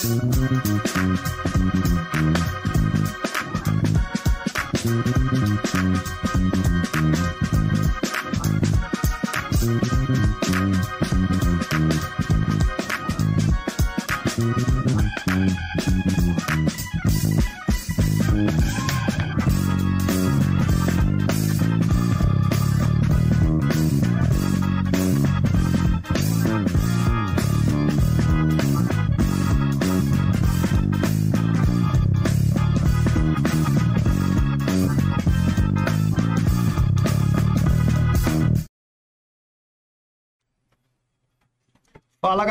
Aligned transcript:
Fala 0.00 0.20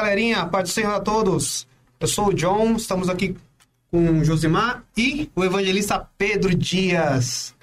galerinha, 0.09 0.43
paz 0.47 0.71
Senhor 0.71 0.91
a 0.91 0.99
todos. 0.99 1.67
Eu 1.99 2.07
sou 2.07 2.29
o 2.29 2.33
John, 2.33 2.75
estamos 2.75 3.09
aqui 3.09 3.35
com 3.91 4.19
o 4.19 4.25
Josimar 4.25 4.83
e 4.97 5.29
o 5.35 5.43
evangelista 5.43 6.03
Pedro 6.17 6.55
Dias. 6.55 7.55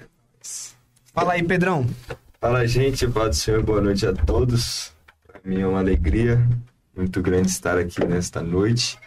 Fala 1.13 1.33
aí, 1.33 1.43
Pedrão. 1.43 1.85
Fala, 2.39 2.65
gente, 2.65 3.05
paz 3.09 3.29
do 3.29 3.35
Senhor, 3.35 3.63
boa 3.63 3.81
noite 3.81 4.05
a 4.05 4.13
todos. 4.13 4.93
Para 5.27 5.41
mim 5.43 5.59
é 5.59 5.67
uma 5.67 5.79
alegria 5.79 6.41
muito 6.95 7.21
grande 7.21 7.49
estar 7.49 7.77
aqui 7.77 8.05
nesta 8.05 8.41
noite. 8.41 8.97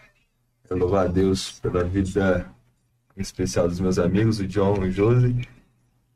Eu 0.69 0.77
louvo 0.77 0.97
a 0.97 1.07
Deus 1.07 1.53
pela 1.63 1.83
vida 1.83 2.47
em 3.17 3.23
especial 3.23 3.67
dos 3.67 3.81
meus 3.81 3.99
amigos, 3.99 4.39
o 4.39 4.47
John 4.47 4.85
e 4.85 4.89
o 4.89 4.93
Josi, 4.93 5.49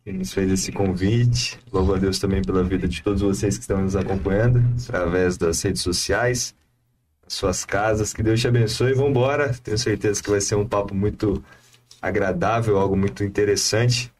que 0.05 0.12
nos 0.12 0.31
fez 0.31 0.53
esse 0.53 0.70
convite. 0.70 1.59
Louvo 1.72 1.94
a 1.94 1.98
Deus 1.98 2.19
também 2.19 2.42
pela 2.42 2.62
vida 2.62 2.86
de 2.86 3.03
todos 3.03 3.22
vocês 3.22 3.56
que 3.56 3.62
estão 3.62 3.81
nos 3.81 3.97
acompanhando 3.97 4.62
através 4.86 5.38
das 5.38 5.62
redes 5.62 5.81
sociais, 5.81 6.55
suas 7.27 7.64
casas. 7.64 8.12
Que 8.12 8.22
Deus 8.22 8.41
te 8.41 8.48
abençoe 8.48 8.91
e 8.91 8.94
vambora. 8.94 9.55
Tenho 9.62 9.78
certeza 9.78 10.22
que 10.22 10.30
vai 10.30 10.41
ser 10.41 10.55
um 10.55 10.67
papo 10.67 10.94
muito 10.94 11.42
agradável, 12.00 12.78
algo 12.78 12.97
muito 12.97 13.25
interessante. 13.25 14.12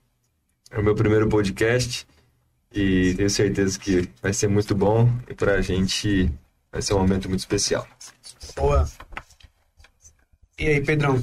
É 0.71 0.79
o 0.79 0.83
meu 0.83 0.95
primeiro 0.95 1.29
podcast 1.29 2.07
e 2.73 3.15
tenho 3.15 3.31
certeza 3.31 3.79
que 3.79 4.09
vai 4.21 4.33
ser 4.33 4.49
muito 4.49 4.75
bom 4.75 5.09
e 5.29 5.35
pra 5.35 5.61
gente 5.61 6.33
vai 6.73 6.83
ser 6.83 6.95
um 6.95 6.99
momento 6.99 7.29
muito 7.29 7.41
especial. 7.41 7.87
Boa. 8.57 8.89
E 10.59 10.67
aí, 10.67 10.81
Pedrão? 10.81 11.23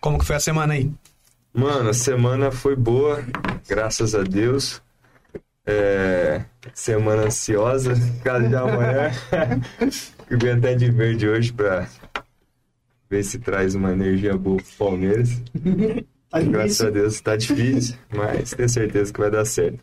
Como 0.00 0.18
que 0.18 0.24
foi 0.24 0.36
a 0.36 0.40
semana 0.40 0.74
aí? 0.74 0.90
Mano, 1.52 1.90
a 1.90 1.94
semana 1.94 2.50
foi 2.50 2.74
boa, 2.74 3.24
graças 3.68 4.14
a 4.14 4.22
Deus. 4.22 4.82
É, 5.66 6.44
semana 6.74 7.22
ansiosa, 7.22 7.94
casa 8.24 8.48
de 8.48 8.56
amanhã. 8.56 9.12
Fui 10.28 10.50
até 10.50 10.74
de 10.74 10.90
verde 10.90 11.28
hoje 11.28 11.52
pra 11.52 11.88
ver 13.08 13.22
se 13.22 13.38
traz 13.38 13.74
uma 13.74 13.92
energia 13.92 14.36
boa 14.36 14.56
pro 14.56 14.72
Palmeiras. 14.78 15.30
Graças 16.50 16.80
a 16.80 16.90
Deus 16.90 17.20
tá 17.20 17.36
difícil, 17.36 17.96
mas 18.12 18.50
tenho 18.50 18.68
certeza 18.68 19.12
que 19.12 19.20
vai 19.20 19.30
dar 19.30 19.44
certo. 19.44 19.78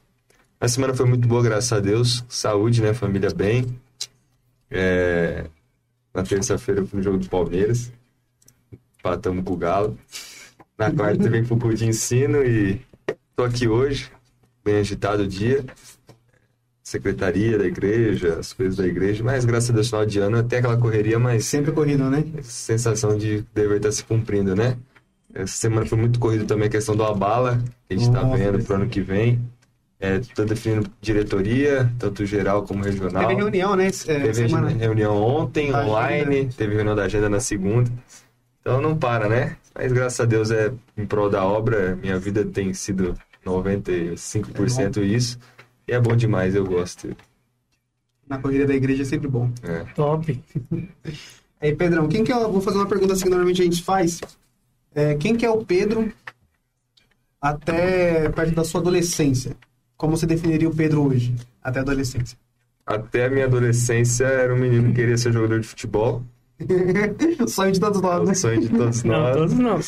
A 0.59 0.67
semana 0.67 0.93
foi 0.93 1.05
muito 1.05 1.25
boa, 1.27 1.41
graças 1.41 1.71
a 1.71 1.79
Deus. 1.79 2.25
Saúde, 2.27 2.81
né? 2.81 2.93
Família 2.93 3.29
bem. 3.33 3.65
É, 4.69 5.45
Na 6.13 6.23
terça-feira 6.23 6.81
eu 6.81 6.87
fui 6.87 6.97
no 6.97 7.03
jogo 7.03 7.17
do 7.17 7.29
Palmeiras. 7.29 7.91
Empatamos 8.99 9.45
com 9.45 9.53
o 9.53 9.57
Galo. 9.57 9.97
Na 10.77 10.91
quarta 10.91 11.23
também 11.23 11.43
fui 11.43 11.57
pro 11.57 11.73
de 11.73 11.87
ensino 11.87 12.43
e 12.43 12.81
tô 13.35 13.43
aqui 13.43 13.67
hoje, 13.67 14.11
bem 14.63 14.75
agitado 14.75 15.23
o 15.23 15.27
dia. 15.27 15.65
Secretaria 16.83 17.57
da 17.59 17.65
igreja, 17.65 18.37
as 18.39 18.53
coisas 18.53 18.75
da 18.75 18.87
igreja, 18.87 19.23
mas 19.23 19.45
graças 19.45 19.69
a 19.69 19.73
Deus, 19.73 19.87
final 19.87 20.05
de 20.05 20.19
ano 20.19 20.37
até 20.37 20.57
aquela 20.57 20.77
correria, 20.77 21.19
mas 21.19 21.45
Sempre 21.45 21.71
corrido, 21.71 22.09
né? 22.09 22.23
sensação 22.41 23.15
de 23.17 23.45
dever 23.53 23.77
estar 23.77 23.91
se 23.91 24.03
cumprindo, 24.03 24.55
né? 24.55 24.77
Essa 25.33 25.53
semana 25.53 25.85
foi 25.85 25.97
muito 25.97 26.19
corrido 26.19 26.45
também 26.45 26.67
a 26.67 26.71
questão 26.71 26.95
do 26.95 27.03
Abala, 27.03 27.61
que 27.87 27.93
a 27.93 27.97
gente 27.97 28.07
está 28.07 28.23
vendo 28.23 28.63
pro 28.63 28.75
ano 28.75 28.87
que 28.89 28.99
vem. 28.99 29.39
É, 29.99 30.19
tô 30.33 30.43
definindo 30.43 30.89
diretoria, 30.99 31.89
tanto 31.99 32.25
geral 32.25 32.63
como 32.63 32.83
regional. 32.83 33.27
Teve 33.27 33.35
reunião, 33.39 33.75
né? 33.75 33.85
É, 33.87 33.89
Teve 33.91 34.33
semana. 34.33 34.69
reunião 34.69 35.15
ontem, 35.15 35.71
online, 35.73 36.35
agenda. 36.37 36.53
teve 36.57 36.73
reunião 36.75 36.95
da 36.95 37.03
agenda 37.03 37.29
na 37.29 37.39
segunda. 37.39 37.89
Então 38.59 38.81
não 38.81 38.97
para, 38.97 39.29
né? 39.29 39.55
Mas 39.75 39.91
graças 39.93 40.19
a 40.19 40.25
Deus 40.25 40.49
é 40.49 40.73
em 40.97 41.05
prol 41.05 41.29
da 41.29 41.45
obra, 41.45 41.95
minha 42.01 42.17
vida 42.17 42.43
tem 42.43 42.73
sido 42.73 43.15
95% 43.45 44.97
isso. 45.03 45.37
E 45.91 45.93
é 45.93 45.99
bom 45.99 46.15
demais, 46.15 46.55
eu 46.55 46.63
gosto. 46.65 47.13
Na 48.25 48.37
corrida 48.37 48.65
da 48.65 48.73
igreja 48.73 49.01
é 49.01 49.05
sempre 49.05 49.27
bom. 49.27 49.51
É. 49.61 49.83
Top. 49.93 50.41
Aí, 51.59 51.75
Pedrão, 51.75 52.07
quem 52.07 52.23
que 52.23 52.31
é. 52.31 52.37
o- 52.37 52.49
Vou 52.49 52.61
fazer 52.61 52.77
uma 52.77 52.87
pergunta 52.87 53.11
assim 53.11 53.23
que 53.25 53.29
normalmente 53.29 53.61
a 53.61 53.65
gente 53.65 53.83
faz. 53.83 54.21
É, 54.95 55.15
quem 55.15 55.35
que 55.35 55.45
é 55.45 55.49
o 55.49 55.65
Pedro 55.65 56.09
até 57.41 58.29
perto 58.29 58.55
da 58.55 58.63
sua 58.63 58.79
adolescência? 58.79 59.57
Como 59.97 60.15
você 60.15 60.25
definiria 60.25 60.69
o 60.69 60.73
Pedro 60.73 61.03
hoje, 61.05 61.35
até 61.61 61.79
a 61.79 61.81
adolescência? 61.81 62.37
Até 62.85 63.25
a 63.25 63.29
minha 63.29 63.45
adolescência 63.45 64.23
era 64.25 64.55
um 64.55 64.57
menino 64.57 64.87
que 64.89 64.95
queria 64.95 65.17
ser 65.17 65.33
jogador 65.33 65.59
de 65.59 65.67
futebol. 65.67 66.23
o 67.43 67.47
sonho 67.47 67.71
de 67.71 67.79
todos 67.79 67.99
É 67.99 68.01
nós, 68.01 68.21
o 68.21 68.25
né? 68.25 68.33
sonho 68.33 68.61
de 68.61 68.69
todos 68.69 69.03
Não, 69.03 69.19
nós. 69.19 69.35
todos 69.37 69.53
não. 69.53 69.79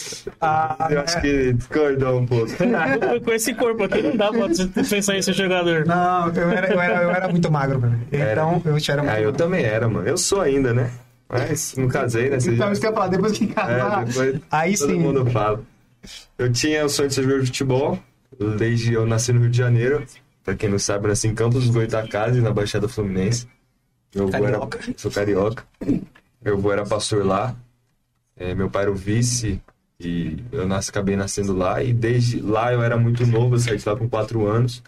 Ah, 0.41 0.87
Eu 0.89 0.99
acho 1.01 1.21
que 1.21 1.53
discordou 1.53 2.19
um 2.19 2.25
pouco. 2.25 2.51
Com 3.23 3.31
esse 3.31 3.53
corpo 3.53 3.83
aqui 3.83 4.01
não 4.01 4.15
dá 4.15 4.29
pra 4.31 4.47
você 4.47 4.67
pensar 4.67 5.15
em 5.17 5.21
ser 5.21 5.33
jogador. 5.33 5.85
Não, 5.85 6.27
eu 6.29 6.49
era, 6.49 6.73
eu 6.73 6.81
era, 6.81 7.03
eu 7.03 7.11
era 7.11 7.27
muito 7.27 7.51
magro, 7.51 7.79
velho. 7.79 7.99
Então, 8.11 8.17
eu 8.21 8.27
era 8.27 8.45
muito 8.45 8.89
Ah, 8.91 8.93
eu 8.93 9.05
magro. 9.05 9.31
também 9.33 9.63
era, 9.63 9.87
mano. 9.87 10.07
Eu 10.07 10.17
sou 10.17 10.41
ainda, 10.41 10.73
né? 10.73 10.89
Mas 11.29 11.75
não 11.77 11.87
casei, 11.87 12.29
né? 12.29 12.37
Então, 12.45 12.71
isso 12.71 12.79
que 12.81 12.87
eu 12.87 12.91
ia 12.91 12.95
falar, 12.95 13.07
depois 13.07 13.31
que 13.37 13.47
casar, 13.47 14.03
É, 14.03 14.05
depois 14.05 14.39
aí 14.51 14.77
todo 14.77 14.91
sim. 14.91 14.99
mundo 14.99 15.25
fala. 15.31 15.61
Eu 16.37 16.51
tinha 16.51 16.85
o 16.85 16.89
sonho 16.89 17.07
de 17.09 17.15
ser 17.15 17.23
jogador 17.23 17.41
de 17.41 17.47
futebol. 17.47 17.97
Desde 18.57 18.93
eu 18.93 19.05
nasci 19.05 19.31
no 19.31 19.41
Rio 19.41 19.49
de 19.49 19.57
Janeiro. 19.57 20.03
Pra 20.43 20.53
quem 20.55 20.69
não 20.69 20.77
sabe, 20.77 21.05
eu 21.05 21.09
nasci 21.09 21.27
em 21.27 21.33
Campos 21.35 21.63
dos 21.65 21.73
Goitacazes, 21.73 22.43
na 22.43 22.51
Baixada 22.51 22.87
Fluminense. 22.89 23.47
Meu 24.13 24.25
avô 24.27 24.35
era... 24.35 24.43
Carioca. 24.59 24.79
Sou 24.97 25.09
carioca. 25.11 25.63
Meu 26.43 26.57
avô 26.57 26.71
era 26.71 26.85
pastor 26.85 27.25
lá. 27.25 27.55
É, 28.35 28.53
meu 28.53 28.69
pai 28.69 28.83
era 28.83 28.91
o 28.91 28.95
vice. 28.95 29.61
E 29.99 30.43
eu 30.51 30.67
nasci, 30.67 30.89
acabei 30.89 31.15
nascendo 31.15 31.55
lá. 31.55 31.81
E 31.81 31.93
desde 31.93 32.39
lá 32.41 32.73
eu 32.73 32.83
era 32.83 32.97
muito 32.97 33.25
novo, 33.25 33.55
eu 33.55 33.59
saí 33.59 33.77
de 33.77 33.87
lá 33.87 33.95
com 33.95 34.09
4 34.09 34.45
anos. 34.45 34.83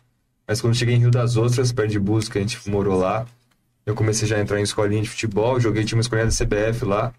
Mas 0.48 0.62
quando 0.62 0.76
cheguei 0.76 0.96
em 0.96 1.00
Rio 1.00 1.12
das 1.12 1.38
Ostras, 1.38 1.72
perto 1.72 1.92
de 1.92 2.00
Busca, 2.00 2.38
a 2.38 2.42
gente 2.42 2.70
morou 2.70 2.98
lá. 2.98 3.26
Eu 3.86 3.96
comecei 3.96 4.28
já 4.28 4.38
a 4.38 4.42
entrar 4.42 4.60
em 4.60 4.64
escolinha 4.64 5.02
de 5.02 5.10
futebol. 5.10 5.60
Joguei, 5.60 5.86
tinha 5.86 5.98
uma 5.98 6.02
escolinha 6.02 6.28
da 6.28 6.32
CBF 6.32 6.86
lá. 6.86 7.14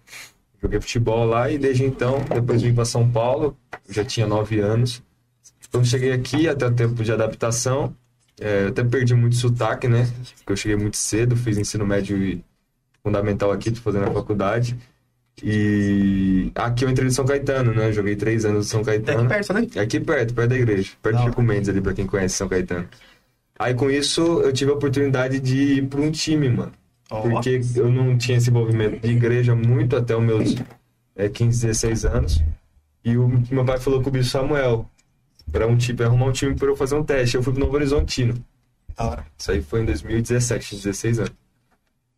Joguei 0.61 0.79
futebol 0.79 1.25
lá 1.25 1.49
e 1.51 1.57
desde 1.57 1.83
então, 1.83 2.23
depois 2.33 2.61
vim 2.61 2.73
para 2.73 2.85
São 2.85 3.09
Paulo. 3.09 3.57
Já 3.89 4.03
tinha 4.03 4.27
9 4.27 4.59
anos. 4.59 5.01
Quando 5.71 5.85
cheguei 5.85 6.11
aqui, 6.11 6.47
até 6.47 6.67
o 6.67 6.73
tempo 6.73 7.03
de 7.03 7.11
adaptação, 7.11 7.95
é, 8.39 8.63
eu 8.63 8.67
até 8.69 8.83
perdi 8.83 9.13
muito 9.13 9.35
sotaque, 9.35 9.87
né? 9.87 10.09
Porque 10.37 10.53
eu 10.53 10.57
cheguei 10.57 10.77
muito 10.77 10.97
cedo, 10.97 11.35
fiz 11.35 11.57
ensino 11.57 11.85
médio 11.85 12.17
e 12.17 12.43
fundamental 13.07 13.51
aqui, 13.51 13.71
tô 13.71 13.79
fazendo 13.81 14.05
a 14.05 14.11
faculdade. 14.11 14.77
E 15.43 16.51
aqui 16.55 16.83
eu 16.83 16.89
entrei 16.89 17.07
em 17.07 17.11
São 17.11 17.25
Caetano, 17.25 17.73
né? 17.73 17.91
Joguei 17.91 18.15
três 18.15 18.43
anos 18.43 18.65
em 18.65 18.69
São 18.69 18.83
Caetano. 18.83 19.19
aqui 19.19 19.29
perto, 19.29 19.53
né? 19.53 19.67
Aqui 19.81 19.99
perto, 19.99 20.33
perto 20.33 20.49
da 20.49 20.55
igreja. 20.55 20.91
Perto 21.01 21.15
Da 21.15 21.21
de 21.21 21.23
hora. 21.23 21.31
Chico 21.31 21.41
Mendes 21.43 21.69
ali, 21.69 21.79
pra 21.81 21.93
quem 21.93 22.05
conhece 22.07 22.35
São 22.35 22.47
Caetano. 22.49 22.87
Aí 23.59 23.73
com 23.73 23.89
isso 23.89 24.21
eu 24.41 24.51
tive 24.51 24.71
a 24.71 24.73
oportunidade 24.73 25.39
de 25.39 25.57
ir 25.77 25.87
pra 25.87 26.01
um 26.01 26.11
time, 26.11 26.49
mano. 26.49 26.71
Porque 27.09 27.61
eu 27.75 27.89
não 27.89 28.17
tinha 28.17 28.37
esse 28.37 28.49
envolvimento 28.49 28.99
de 28.99 29.13
igreja 29.13 29.55
muito 29.55 29.95
até 29.95 30.15
os 30.15 30.23
meus 30.23 30.55
é, 31.15 31.29
15, 31.29 31.67
16 31.67 32.05
anos. 32.05 32.43
E 33.05 33.17
o 33.17 33.27
meu 33.49 33.63
pai 33.63 33.79
falou 33.79 34.01
com 34.01 34.09
o 34.09 34.11
Bispo 34.11 34.31
Samuel. 34.31 34.89
Pra 35.49 35.65
um 35.65 35.77
time, 35.77 35.95
pra 35.95 36.07
arrumar 36.07 36.25
um 36.25 36.31
time 36.33 36.53
pra 36.55 36.67
eu 36.67 36.75
fazer 36.75 36.95
um 36.95 37.03
teste. 37.03 37.37
Eu 37.37 37.43
fui 37.43 37.53
pro 37.53 37.61
Novo 37.61 37.75
Horizontino. 37.75 38.33
Isso 39.37 39.51
aí 39.51 39.61
foi 39.61 39.81
em 39.81 39.85
2017, 39.85 40.75
16 40.75 41.19
anos. 41.19 41.31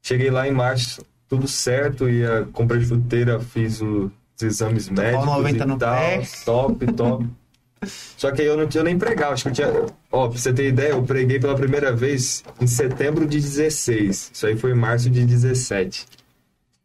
Cheguei 0.01 0.29
lá 0.29 0.47
em 0.47 0.51
março, 0.51 1.05
tudo 1.27 1.47
certo, 1.47 2.09
ia 2.09 2.47
comprei 2.51 2.81
chuteira, 2.81 3.39
fiz 3.39 3.81
os 3.81 4.11
exames 4.41 4.89
médicos 4.89 5.25
90 5.25 5.63
e 5.63 5.67
no 5.67 5.77
tal, 5.77 5.95
pé. 5.95 6.21
top, 6.45 6.93
top. 6.93 7.25
Só 8.17 8.31
que 8.31 8.41
aí 8.41 8.47
eu 8.47 8.57
não 8.57 8.67
tinha 8.67 8.83
nem 8.83 8.97
pregar, 8.97 9.31
acho 9.31 9.43
que 9.43 9.49
eu 9.49 9.53
tinha... 9.53 9.85
Ó, 10.11 10.27
pra 10.27 10.37
você 10.37 10.51
ter 10.51 10.67
ideia, 10.67 10.89
eu 10.89 11.03
preguei 11.03 11.39
pela 11.39 11.55
primeira 11.55 11.95
vez 11.95 12.43
em 12.59 12.67
setembro 12.67 13.25
de 13.25 13.39
16. 13.39 14.31
Isso 14.33 14.47
aí 14.47 14.57
foi 14.57 14.71
em 14.71 14.75
março 14.75 15.09
de 15.09 15.25
17. 15.25 16.05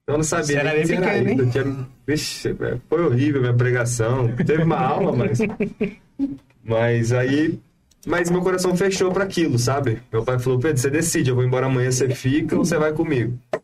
Eu 0.06 0.18
não 0.18 0.22
sabia 0.22 0.62
nem 0.62 0.86
bem 0.86 0.96
era 0.96 1.18
isso. 1.18 1.50
tinha... 1.50 1.86
Vixe, 2.06 2.52
velho, 2.52 2.80
foi 2.88 3.04
horrível 3.04 3.40
a 3.40 3.42
minha 3.42 3.54
pregação. 3.54 4.28
Teve 4.36 4.62
uma 4.62 4.78
aula, 4.78 5.12
mas... 5.16 5.38
Mas 6.66 7.12
aí... 7.12 7.58
Mas 8.06 8.30
meu 8.30 8.42
coração 8.42 8.76
fechou 8.76 9.10
pra 9.12 9.24
aquilo, 9.24 9.58
sabe? 9.58 10.02
Meu 10.12 10.22
pai 10.22 10.38
falou, 10.38 10.58
Pedro, 10.58 10.78
você 10.78 10.90
decide, 10.90 11.30
eu 11.30 11.34
vou 11.34 11.44
embora 11.44 11.66
amanhã, 11.66 11.90
você 11.90 12.08
fica 12.10 12.56
ou 12.56 12.64
você 12.64 12.76
vai 12.76 12.92
comigo? 12.92 13.38
Aí 13.52 13.60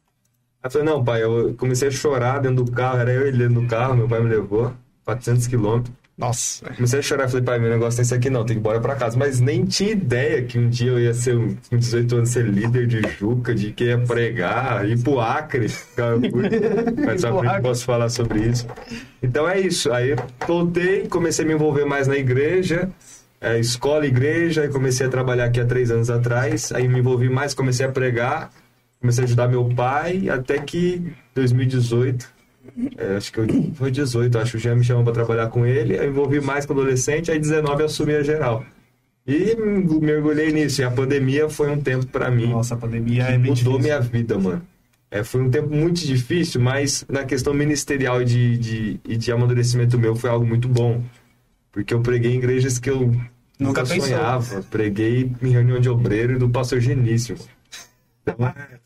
eu 0.64 0.70
falei, 0.70 0.86
não, 0.86 1.04
pai, 1.04 1.22
eu 1.22 1.54
comecei 1.58 1.88
a 1.88 1.90
chorar 1.90 2.38
dentro 2.40 2.64
do 2.64 2.72
carro, 2.72 2.98
era 2.98 3.12
eu 3.12 3.24
e 3.24 3.28
ele 3.28 3.38
dentro 3.38 3.62
do 3.62 3.66
carro, 3.66 3.96
meu 3.96 4.08
pai 4.08 4.20
me 4.20 4.28
levou, 4.28 4.72
400 5.04 5.46
quilômetros. 5.46 6.00
Nossa. 6.20 6.66
Comecei 6.74 6.98
a 6.98 7.02
chorar, 7.02 7.28
falei, 7.28 7.42
pai, 7.42 7.58
meu 7.58 7.70
negócio 7.70 7.96
tem 7.96 8.02
isso 8.02 8.14
aqui 8.14 8.28
não, 8.28 8.44
tem 8.44 8.48
que 8.48 8.52
ir 8.52 8.60
embora 8.60 8.78
pra 8.78 8.94
casa. 8.94 9.16
Mas 9.18 9.40
nem 9.40 9.64
tinha 9.64 9.92
ideia 9.92 10.42
que 10.42 10.58
um 10.58 10.68
dia 10.68 10.90
eu 10.90 11.00
ia 11.00 11.14
ser, 11.14 11.34
com 11.70 11.78
18 11.78 12.14
anos, 12.14 12.28
ser 12.28 12.44
líder 12.44 12.86
de 12.86 13.00
Juca, 13.18 13.54
de 13.54 13.72
que 13.72 13.84
ia 13.84 13.98
pregar, 13.98 14.86
ir 14.86 15.02
pro 15.02 15.18
Acre. 15.18 15.68
Mas 17.06 17.22
só 17.22 17.38
Acre. 17.38 17.62
posso 17.62 17.86
falar 17.86 18.10
sobre 18.10 18.40
isso. 18.40 18.66
Então 19.22 19.48
é 19.48 19.60
isso. 19.60 19.90
Aí 19.90 20.14
voltei, 20.46 21.08
comecei 21.08 21.42
a 21.42 21.48
me 21.48 21.54
envolver 21.54 21.86
mais 21.86 22.06
na 22.06 22.16
igreja, 22.16 22.90
é, 23.40 23.58
escola, 23.58 24.06
igreja, 24.06 24.62
aí 24.62 24.68
comecei 24.68 25.06
a 25.06 25.10
trabalhar 25.10 25.46
aqui 25.46 25.60
há 25.60 25.66
três 25.66 25.90
anos 25.90 26.10
atrás. 26.10 26.72
Aí 26.72 26.86
me 26.86 26.98
envolvi 26.98 27.28
mais, 27.28 27.54
comecei 27.54 27.86
a 27.86 27.88
pregar, 27.90 28.50
comecei 29.00 29.24
a 29.24 29.26
ajudar 29.26 29.48
meu 29.48 29.64
pai, 29.74 30.28
até 30.28 30.58
que 30.58 31.12
2018. 31.34 32.28
É, 32.98 33.16
acho 33.16 33.32
que 33.32 33.40
eu, 33.40 33.46
foi 33.74 33.90
18, 33.90 34.38
acho 34.38 34.52
que 34.52 34.56
o 34.58 34.60
Jean 34.60 34.76
me 34.76 34.84
chamou 34.84 35.02
pra 35.02 35.12
trabalhar 35.12 35.48
com 35.48 35.64
ele, 35.64 35.98
aí 35.98 36.08
envolvi 36.08 36.40
mais 36.40 36.66
com 36.66 36.72
adolescente, 36.74 37.30
aí 37.30 37.38
19 37.38 37.80
eu 37.80 37.86
assumi 37.86 38.14
a 38.14 38.22
geral. 38.22 38.64
E 39.26 39.56
mergulhei 40.00 40.52
nisso, 40.52 40.82
e 40.82 40.84
a 40.84 40.90
pandemia 40.90 41.48
foi 41.48 41.70
um 41.70 41.80
tempo 41.80 42.06
pra 42.06 42.30
mim 42.30 42.48
Nossa, 42.48 42.74
a 42.74 42.78
pandemia 42.78 43.24
que 43.24 43.32
é 43.32 43.38
bem 43.38 43.52
mudou 43.52 43.78
difícil. 43.78 43.78
minha 43.78 44.00
vida, 44.00 44.38
mano. 44.38 44.62
É, 45.10 45.24
foi 45.24 45.40
um 45.42 45.50
tempo 45.50 45.74
muito 45.74 46.06
difícil, 46.06 46.60
mas 46.60 47.04
na 47.08 47.24
questão 47.24 47.52
ministerial 47.52 48.22
e 48.22 48.24
de, 48.24 48.58
de, 48.58 49.00
e 49.04 49.16
de 49.16 49.32
amadurecimento 49.32 49.98
meu 49.98 50.14
foi 50.14 50.30
algo 50.30 50.46
muito 50.46 50.68
bom. 50.68 51.02
Porque 51.72 51.94
eu 51.94 52.00
preguei 52.00 52.32
em 52.32 52.38
igrejas 52.38 52.78
que 52.78 52.90
eu 52.90 53.12
Nunca 53.60 53.82
nunca, 53.82 54.00
sonhava. 54.00 54.62
Preguei 54.62 55.30
em 55.42 55.50
reunião 55.50 55.78
de 55.78 55.90
obreiro 55.90 56.32
e 56.32 56.38
do 56.38 56.48
pastor 56.48 56.80
Genício. 56.80 57.36
Então, 58.22 58.36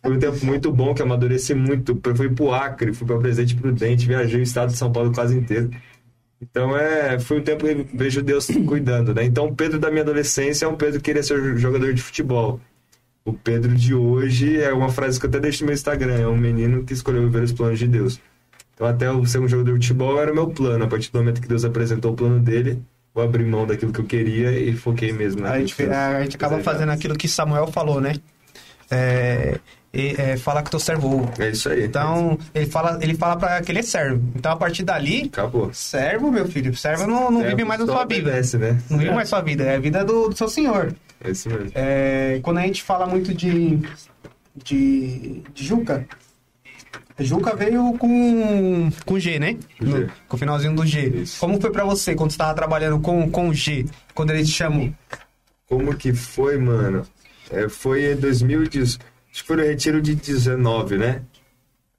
foi 0.03 0.17
um 0.17 0.19
tempo 0.19 0.45
muito 0.45 0.73
bom, 0.73 0.93
que 0.93 1.03
amadureci 1.03 1.55
muito. 1.55 2.01
Eu 2.05 2.17
fui 2.17 2.29
pro 2.29 2.53
Acre, 2.53 2.93
fui 2.93 3.07
para 3.07 3.19
Presidente 3.19 3.55
Prudente, 3.55 4.07
viajei 4.07 4.41
o 4.41 4.43
estado 4.43 4.71
de 4.71 4.77
São 4.77 4.91
Paulo 4.91 5.13
quase 5.13 5.37
inteiro. 5.37 5.71
Então, 6.41 6.77
é, 6.77 7.19
foi 7.19 7.39
um 7.39 7.43
tempo 7.43 7.65
que 7.65 7.71
eu 7.71 7.87
vejo 7.95 8.21
Deus 8.21 8.49
cuidando, 8.67 9.15
né? 9.15 9.25
Então, 9.25 9.47
o 9.47 9.55
Pedro 9.55 9.79
da 9.79 9.91
minha 9.91 10.03
adolescência 10.03 10.67
é 10.67 10.69
um 10.69 10.77
Pedro 10.77 10.99
que 10.99 11.05
queria 11.05 11.23
ser 11.23 11.57
jogador 11.57 11.95
de 11.95 12.03
futebol. 12.03 12.61
O 13.25 13.33
Pedro 13.33 13.75
de 13.75 13.95
hoje 13.95 14.61
é 14.61 14.73
uma 14.73 14.91
frase 14.91 15.19
que 15.19 15.25
eu 15.25 15.31
até 15.31 15.41
deixo 15.41 15.63
no 15.63 15.69
meu 15.69 15.75
Instagram. 15.75 16.17
É 16.17 16.29
um 16.29 16.37
menino 16.37 16.85
que 16.85 16.93
escolheu 16.93 17.23
viver 17.23 17.45
os 17.45 17.53
planos 17.53 17.79
de 17.79 17.87
Deus. 17.87 18.21
Então, 18.75 18.87
até 18.87 19.07
eu 19.07 19.25
ser 19.27 19.39
um 19.39 19.49
jogador 19.49 19.79
de 19.79 19.87
futebol 19.87 20.21
era 20.21 20.33
o 20.33 20.35
meu 20.35 20.49
plano. 20.49 20.85
A 20.85 20.89
partir 20.89 21.11
do 21.13 21.19
momento 21.19 21.41
que 21.41 21.49
Deus 21.49 21.65
apresentou 21.65 22.13
o 22.13 22.17
plano 22.17 22.41
dele, 22.41 22.83
vou 23.15 23.23
abrir 23.23 23.45
mão 23.45 23.67
daquilo 23.67 23.93
que 23.93 24.01
eu 24.01 24.05
queria 24.05 24.51
e 24.51 24.75
foquei 24.77 25.13
mesmo 25.13 25.47
A 25.47 25.59
gente, 25.61 25.81
a 25.85 26.23
gente 26.23 26.37
acaba 26.37 26.59
fazendo 26.61 26.91
aquilo 26.91 27.15
que 27.17 27.29
Samuel 27.29 27.69
falou, 27.69 28.01
né? 28.01 28.15
É, 28.91 29.59
e- 29.93 30.15
é, 30.19 30.37
falar 30.37 30.63
que 30.63 30.71
teu 30.71 30.81
servo. 30.81 31.31
É 31.39 31.51
isso 31.51 31.69
aí. 31.69 31.85
Então, 31.85 32.37
ele 32.55 32.67
fala, 32.67 32.99
ele 33.01 33.15
fala 33.15 33.37
pra 33.37 33.61
que 33.63 33.71
ele 33.71 33.79
é 33.79 33.83
servo. 33.83 34.21
Então, 34.35 34.51
a 34.53 34.57
partir 34.57 34.83
dali, 34.83 35.31
Acabou. 35.33 35.73
servo, 35.73 36.31
meu 36.33 36.47
filho, 36.47 36.75
servo 36.77 37.07
não, 37.07 37.31
não 37.31 37.43
vive 37.45 37.65
mais 37.65 37.81
a 37.81 37.87
sua 37.87 38.05
vida. 38.05 38.29
obedece, 38.29 38.59
né? 38.59 38.79
Não 38.91 38.99
vive 38.99 39.13
mais 39.13 39.29
sua 39.29 39.41
vida, 39.41 39.63
é 39.65 39.77
a 39.77 39.79
vida 39.79 40.05
do, 40.05 40.29
do 40.29 40.37
seu 40.37 40.49
senhor. 40.49 40.93
É 41.23 41.31
isso 41.31 41.49
mesmo. 41.49 41.71
É, 41.75 42.41
quando 42.43 42.59
a 42.59 42.63
gente 42.63 42.83
fala 42.83 43.07
muito 43.07 43.33
de, 43.33 43.79
de, 44.57 45.43
de 45.55 45.65
Juca, 45.65 46.05
Juca 47.19 47.55
veio 47.55 47.97
com, 47.99 48.91
com 49.07 49.19
G, 49.19 49.39
né? 49.39 49.57
Com 49.79 49.87
G. 49.87 49.93
No- 50.01 50.11
com 50.29 50.37
o 50.37 50.39
finalzinho 50.39 50.75
do 50.75 50.85
G. 50.85 51.09
Isso. 51.23 51.39
Como 51.39 51.61
foi 51.61 51.71
pra 51.71 51.85
você 51.85 52.15
quando 52.15 52.31
você 52.33 52.39
tava 52.39 52.55
trabalhando 52.55 52.99
com, 53.01 53.31
com 53.31 53.49
o 53.49 53.55
G? 53.55 53.87
Quando 54.15 54.31
ele 54.31 54.45
te 54.45 54.51
chamou? 54.51 54.93
Como 55.69 55.95
que 55.97 56.13
foi, 56.13 56.59
mano? 56.59 57.07
É, 57.51 57.69
foi 57.69 58.13
em 58.13 58.17
2018. 58.17 59.05
Acho 59.31 59.43
que 59.43 59.47
foi 59.47 59.57
no 59.57 59.63
retiro 59.63 60.03
de 60.03 60.15
19, 60.15 60.99
né? 60.99 61.23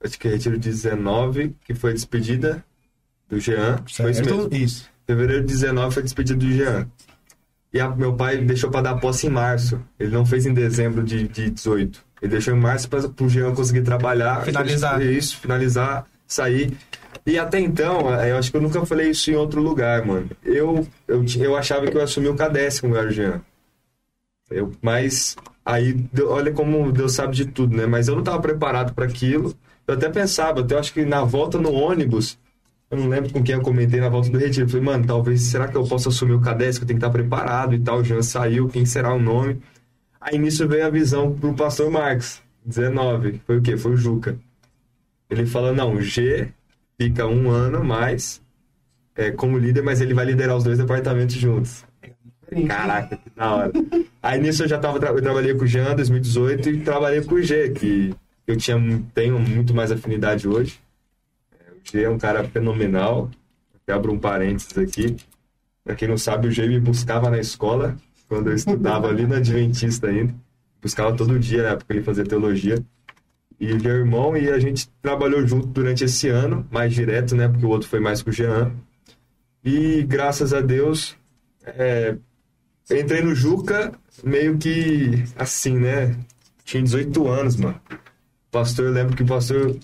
Acho 0.04 0.20
que 0.20 0.28
retiro 0.28 0.58
de 0.58 0.70
19, 0.70 1.56
que 1.66 1.74
foi 1.74 1.92
a 1.92 1.94
despedida 1.94 2.64
do 3.30 3.40
Jean. 3.40 3.78
Foi 3.92 4.12
isso 4.12 4.24
mesmo. 4.26 4.50
Isso. 4.54 4.90
Fevereiro 5.08 5.42
de 5.44 5.48
19 5.54 5.94
foi 5.94 6.02
a 6.02 6.04
despedida 6.04 6.38
do 6.40 6.52
Jean. 6.52 6.88
E 7.74 7.80
a- 7.80 7.90
meu 7.90 8.14
pai 8.14 8.38
deixou 8.38 8.70
pra 8.70 8.82
dar 8.82 8.96
posse 8.96 9.28
em 9.28 9.30
março. 9.30 9.82
Ele 10.00 10.12
não 10.12 10.26
fez 10.26 10.46
em 10.46 10.54
dezembro 10.54 11.04
de, 11.04 11.28
de 11.28 11.50
18. 11.50 12.05
Ele 12.22 12.32
deixou 12.32 12.56
em 12.56 12.60
março 12.60 12.90
para 12.90 13.02
o 13.22 13.30
Jean 13.30 13.54
conseguir 13.54 13.82
trabalhar. 13.82 14.44
Finalizar. 14.44 15.02
Isso, 15.02 15.38
finalizar, 15.38 16.06
sair. 16.26 16.76
E 17.26 17.40
até 17.40 17.60
então, 17.60 18.14
eh, 18.14 18.32
eu 18.32 18.38
acho 18.38 18.52
que 18.52 18.58
eu 18.58 18.62
nunca 18.62 18.86
falei 18.86 19.10
isso 19.10 19.32
em 19.32 19.36
outro 19.36 19.62
lugar, 19.62 20.06
mano. 20.06 20.30
Eu, 20.44 20.88
eu, 21.08 21.26
eu 21.40 21.56
achava 21.56 21.88
que 21.88 21.98
eu 21.98 22.02
assumi 22.02 22.28
o 22.28 22.36
K10 22.36 22.82
com 22.82 22.92
o 22.92 23.12
Jean. 23.12 23.42
Eu, 24.50 24.72
mas 24.82 25.36
aí, 25.66 26.06
olha 26.28 26.52
como 26.52 26.92
Deus 26.92 27.14
sabe 27.14 27.36
de 27.36 27.46
tudo, 27.46 27.76
né? 27.76 27.88
Mas 27.88 28.08
eu 28.08 28.14
não 28.14 28.22
estava 28.22 28.40
preparado 28.40 28.94
para 28.94 29.06
aquilo. 29.06 29.56
Eu 29.88 29.96
até 29.96 30.10
pensava, 30.10 30.62
até 30.62 30.78
acho 30.78 30.94
que 30.94 31.04
na 31.04 31.24
volta 31.24 31.58
no 31.58 31.72
ônibus, 31.72 32.38
eu 32.92 32.98
não 32.98 33.08
lembro 33.08 33.32
com 33.34 33.44
quem 33.44 33.56
eu 33.56 33.62
comentei 33.62 34.00
na 34.00 34.10
volta 34.10 34.30
do 34.30 34.38
retiro. 34.38 34.66
Eu 34.66 34.70
falei, 34.70 34.86
mano, 34.86 35.06
talvez, 35.08 35.42
será 35.42 35.68
que 35.68 35.76
eu 35.76 35.84
posso 35.84 36.10
assumir 36.10 36.34
o 36.34 36.42
K10, 36.42 36.78
que 36.78 36.84
eu 36.84 36.88
tenho 36.88 37.00
que 37.00 37.06
estar 37.06 37.10
preparado 37.10 37.74
e 37.74 37.80
tal? 37.80 38.00
O 38.00 38.04
Jean 38.04 38.22
saiu, 38.22 38.68
quem 38.68 38.86
será 38.86 39.14
o 39.14 39.20
nome? 39.20 39.60
Aí 40.26 40.40
nisso 40.40 40.68
veio 40.68 40.88
a 40.88 40.90
visão 40.90 41.38
pro 41.38 41.54
pastor 41.54 41.92
Marcos, 41.92 42.42
19. 42.66 43.42
Foi 43.46 43.60
o 43.60 43.62
quê? 43.62 43.78
Foi 43.78 43.92
o 43.92 43.96
Juca. 43.96 44.36
Ele 45.30 45.46
falou, 45.46 45.72
não, 45.72 46.02
G 46.02 46.52
fica 47.00 47.28
um 47.28 47.52
ano 47.52 47.84
mais 47.84 48.42
é, 49.16 49.30
como 49.30 49.56
líder, 49.56 49.84
mas 49.84 50.02
ele 50.02 50.16
vai 50.16 50.26
liderar 50.26 50.58
os 50.58 50.64
dois 50.64 50.80
departamentos 50.80 51.36
juntos. 51.36 51.86
Caraca, 52.68 53.18
que 53.18 53.30
da 53.36 53.56
hora. 53.56 53.72
Aí 54.24 54.42
nisso 54.42 54.64
eu 54.64 54.68
já 54.68 54.80
tava, 54.80 54.98
eu 54.98 55.22
trabalhei 55.22 55.54
com 55.54 55.64
o 55.64 55.68
Jean 55.68 55.92
em 55.92 55.96
2018 55.96 56.70
e 56.70 56.82
trabalhei 56.82 57.24
com 57.24 57.36
o 57.36 57.42
G, 57.44 57.70
que 57.70 58.16
eu 58.48 58.58
tinha, 58.58 58.78
tenho 59.14 59.38
muito 59.40 59.76
mais 59.76 59.92
afinidade 59.92 60.48
hoje. 60.48 60.80
É, 61.52 61.72
O 61.72 61.80
G 61.84 62.04
é 62.04 62.10
um 62.10 62.18
cara 62.18 62.44
fenomenal. 62.46 63.30
Abro 63.88 64.12
um 64.12 64.18
parênteses 64.18 64.76
aqui. 64.76 65.16
Pra 65.84 65.94
quem 65.94 66.08
não 66.08 66.18
sabe, 66.18 66.48
o 66.48 66.52
G 66.52 66.68
me 66.68 66.80
buscava 66.80 67.30
na 67.30 67.38
escola, 67.38 67.96
quando 68.28 68.50
eu 68.50 68.56
estudava 68.56 69.08
ali 69.08 69.26
na 69.26 69.38
Adventista 69.38 70.08
ainda. 70.08 70.34
Buscava 70.82 71.16
todo 71.16 71.40
dia, 71.40 71.64
na 71.64 71.70
época 71.70 71.94
ele 71.94 72.04
fazia 72.04 72.24
teologia. 72.24 72.84
E 73.60 73.72
é 73.72 73.88
irmão 73.88 74.36
e 74.36 74.50
a 74.50 74.60
gente 74.60 74.90
trabalhou 75.02 75.46
junto 75.48 75.68
durante 75.68 76.04
esse 76.04 76.28
ano, 76.28 76.68
mais 76.70 76.94
direto, 76.94 77.36
né? 77.36 77.48
Porque 77.48 77.66
o 77.66 77.70
outro 77.70 77.88
foi 77.88 78.00
mais 78.00 78.22
com 78.22 78.30
o 78.30 78.34
Jean. 78.34 78.72
E 79.64 80.04
graças 80.04 80.54
a 80.54 80.62
Deus, 80.62 81.16
é, 81.66 82.18
entrei 82.92 83.22
no 83.22 83.34
Juca 83.34 83.94
meio 84.24 84.58
que 84.58 85.24
assim, 85.36 85.78
né? 85.80 86.16
Tinha 86.64 86.84
18 86.84 87.28
anos, 87.28 87.56
mano. 87.56 87.80
Pastor, 88.52 88.86
eu 88.86 88.92
lembro 88.92 89.16
que 89.16 89.24
o 89.24 89.26
pastor 89.26 89.76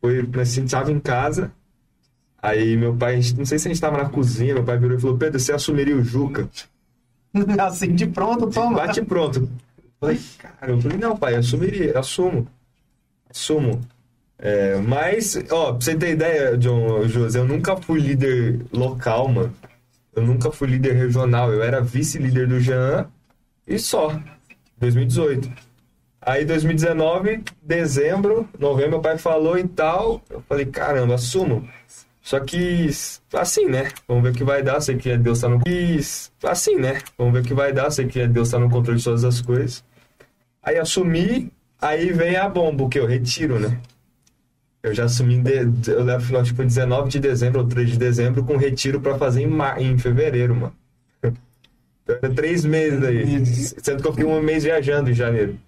foi, 0.00 0.22
nós 0.22 0.52
a 0.52 0.60
gente 0.60 0.70
tava 0.70 0.92
em 0.92 1.00
casa. 1.00 1.52
Aí 2.40 2.76
meu 2.76 2.94
pai, 2.94 3.20
não 3.36 3.44
sei 3.44 3.58
se 3.58 3.68
a 3.68 3.72
gente 3.72 3.80
tava 3.80 3.96
na 3.96 4.08
cozinha, 4.08 4.54
meu 4.54 4.64
pai 4.64 4.78
virou 4.78 4.96
e 4.96 5.00
falou: 5.00 5.16
Pedro, 5.16 5.40
você 5.40 5.52
assumiria 5.52 5.96
o 5.96 6.04
Juca? 6.04 6.48
assim, 7.60 7.94
de 7.94 8.06
pronto, 8.06 8.48
toma. 8.48 8.86
Bate 8.86 9.02
pronto. 9.02 9.48
Falei, 10.00 10.20
cara, 10.38 10.72
eu 10.72 10.80
falei, 10.80 10.98
não, 10.98 11.16
pai, 11.16 11.34
assumiria, 11.34 11.98
assumo. 11.98 12.46
Assumo. 13.30 13.80
É, 14.38 14.76
mas, 14.76 15.36
ó, 15.50 15.72
pra 15.72 15.80
você 15.80 15.96
ter 15.96 16.10
ideia, 16.10 16.56
John, 16.56 17.06
José, 17.08 17.38
eu 17.38 17.46
nunca 17.46 17.76
fui 17.76 18.00
líder 18.00 18.60
local, 18.72 19.28
mano. 19.28 19.54
Eu 20.14 20.22
nunca 20.22 20.50
fui 20.50 20.68
líder 20.68 20.92
regional. 20.92 21.52
Eu 21.52 21.62
era 21.62 21.80
vice-líder 21.80 22.46
do 22.46 22.60
Jean 22.60 23.08
e 23.66 23.78
só. 23.78 24.18
2018. 24.78 25.50
Aí, 26.20 26.44
2019, 26.44 27.42
dezembro, 27.62 28.48
novembro, 28.58 28.92
meu 28.92 29.00
pai 29.00 29.18
falou 29.18 29.58
e 29.58 29.66
tal. 29.68 30.22
Eu 30.30 30.42
falei, 30.48 30.66
caramba, 30.66 31.14
assumo. 31.14 31.68
Só 32.24 32.40
que, 32.40 32.88
assim, 33.34 33.66
né? 33.66 33.90
Vamos 34.08 34.22
ver 34.22 34.30
o 34.30 34.32
que 34.32 34.42
vai 34.42 34.62
dar. 34.62 34.80
Sei 34.80 34.96
que 34.96 35.14
Deus 35.18 35.40
tá 35.40 35.48
no. 35.50 35.60
Assim, 36.42 36.76
né? 36.76 36.98
Vamos 37.18 37.34
ver 37.34 37.40
o 37.40 37.42
que 37.42 37.52
vai 37.52 37.70
dar. 37.70 37.90
Sei 37.90 38.06
que 38.06 38.26
Deus 38.26 38.48
tá 38.48 38.58
no 38.58 38.70
controle 38.70 38.98
de 38.98 39.04
todas 39.04 39.24
as 39.24 39.42
coisas. 39.42 39.84
Aí 40.62 40.78
assumi, 40.78 41.52
aí 41.78 42.12
vem 42.12 42.36
a 42.36 42.48
bomba, 42.48 42.88
que? 42.88 42.98
Eu 42.98 43.06
retiro, 43.06 43.60
né? 43.60 43.78
Eu 44.82 44.94
já 44.94 45.04
assumi, 45.04 45.38
de... 45.38 45.90
eu 45.90 46.02
levo, 46.02 46.42
que 46.42 46.54
foi 46.54 46.64
19 46.64 47.10
de 47.10 47.20
dezembro 47.20 47.60
ou 47.60 47.66
3 47.66 47.90
de 47.90 47.98
dezembro, 47.98 48.42
com 48.42 48.56
retiro 48.56 49.02
pra 49.02 49.18
fazer 49.18 49.42
em, 49.42 49.46
mar... 49.46 49.78
em 49.78 49.98
fevereiro, 49.98 50.54
mano. 50.54 50.74
Então 52.04 52.16
era 52.22 52.34
três 52.34 52.66
meses 52.66 53.02
aí. 53.02 53.46
Sendo 53.46 54.02
que 54.02 54.08
eu 54.08 54.12
fiquei 54.12 54.26
um 54.26 54.40
mês 54.42 54.64
viajando 54.64 55.10
em 55.10 55.14
janeiro. 55.14 55.58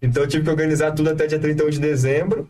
Então 0.00 0.22
eu 0.22 0.28
tive 0.28 0.44
que 0.44 0.50
organizar 0.50 0.92
tudo 0.92 1.10
até 1.10 1.26
dia 1.26 1.38
31 1.38 1.68
de 1.68 1.78
dezembro. 1.78 2.48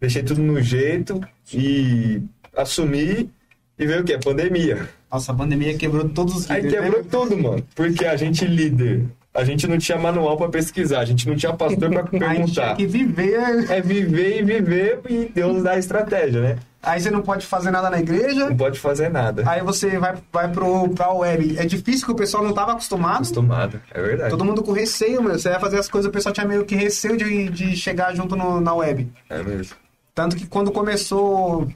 Deixei 0.00 0.22
tudo 0.22 0.40
no 0.40 0.60
jeito 0.60 1.20
e 1.52 2.22
assumi 2.56 3.30
e 3.78 3.86
veio 3.86 4.00
o 4.00 4.04
quê? 4.04 4.18
Pandemia. 4.22 4.88
Nossa, 5.12 5.32
a 5.32 5.34
pandemia 5.34 5.76
quebrou 5.76 6.08
todos 6.08 6.34
os 6.36 6.50
Aí 6.50 6.62
líderes, 6.62 6.84
quebrou 6.84 7.02
né? 7.02 7.08
tudo, 7.10 7.38
mano. 7.42 7.66
Porque 7.74 8.04
a 8.04 8.16
gente 8.16 8.44
líder, 8.44 9.04
a 9.34 9.44
gente 9.44 9.66
não 9.66 9.78
tinha 9.78 9.96
manual 9.98 10.36
pra 10.36 10.48
pesquisar, 10.48 11.00
a 11.00 11.04
gente 11.04 11.28
não 11.28 11.36
tinha 11.36 11.52
pastor 11.52 11.90
pra 11.90 12.00
A 12.28 12.34
gente 12.34 12.52
tinha 12.52 12.64
perguntar. 12.64 12.76
que 12.76 12.86
viver. 12.86 13.70
É 13.70 13.80
viver 13.80 14.40
e 14.40 14.42
viver 14.44 15.00
e 15.08 15.30
Deus 15.34 15.62
dá 15.62 15.72
a 15.72 15.78
estratégia, 15.78 16.40
né? 16.40 16.58
Aí 16.82 17.00
você 17.00 17.10
não 17.10 17.20
pode 17.20 17.44
fazer 17.44 17.72
nada 17.72 17.90
na 17.90 17.98
igreja. 17.98 18.48
Não 18.48 18.56
pode 18.56 18.78
fazer 18.78 19.08
nada. 19.10 19.42
Aí 19.44 19.60
você 19.60 19.98
vai, 19.98 20.14
vai 20.32 20.48
pro, 20.52 20.88
pra 20.90 21.12
web. 21.12 21.58
É 21.58 21.64
difícil 21.66 22.06
que 22.06 22.12
o 22.12 22.16
pessoal 22.16 22.44
não 22.44 22.52
tava 22.52 22.72
acostumado. 22.72 23.16
Acostumado, 23.16 23.80
é 23.92 24.00
verdade. 24.00 24.30
Todo 24.30 24.44
mundo 24.44 24.62
com 24.62 24.70
receio, 24.70 25.20
meu. 25.20 25.36
Você 25.36 25.48
ia 25.48 25.58
fazer 25.58 25.80
as 25.80 25.88
coisas, 25.88 26.08
o 26.08 26.12
pessoal 26.12 26.32
tinha 26.32 26.46
meio 26.46 26.64
que 26.64 26.76
receio 26.76 27.16
de, 27.16 27.48
de 27.48 27.76
chegar 27.76 28.14
junto 28.14 28.36
no- 28.36 28.60
na 28.60 28.72
web. 28.72 29.10
É 29.28 29.42
mesmo. 29.42 29.74
Tanto 30.14 30.36
que 30.36 30.46
quando 30.46 30.70
começou. 30.70 31.66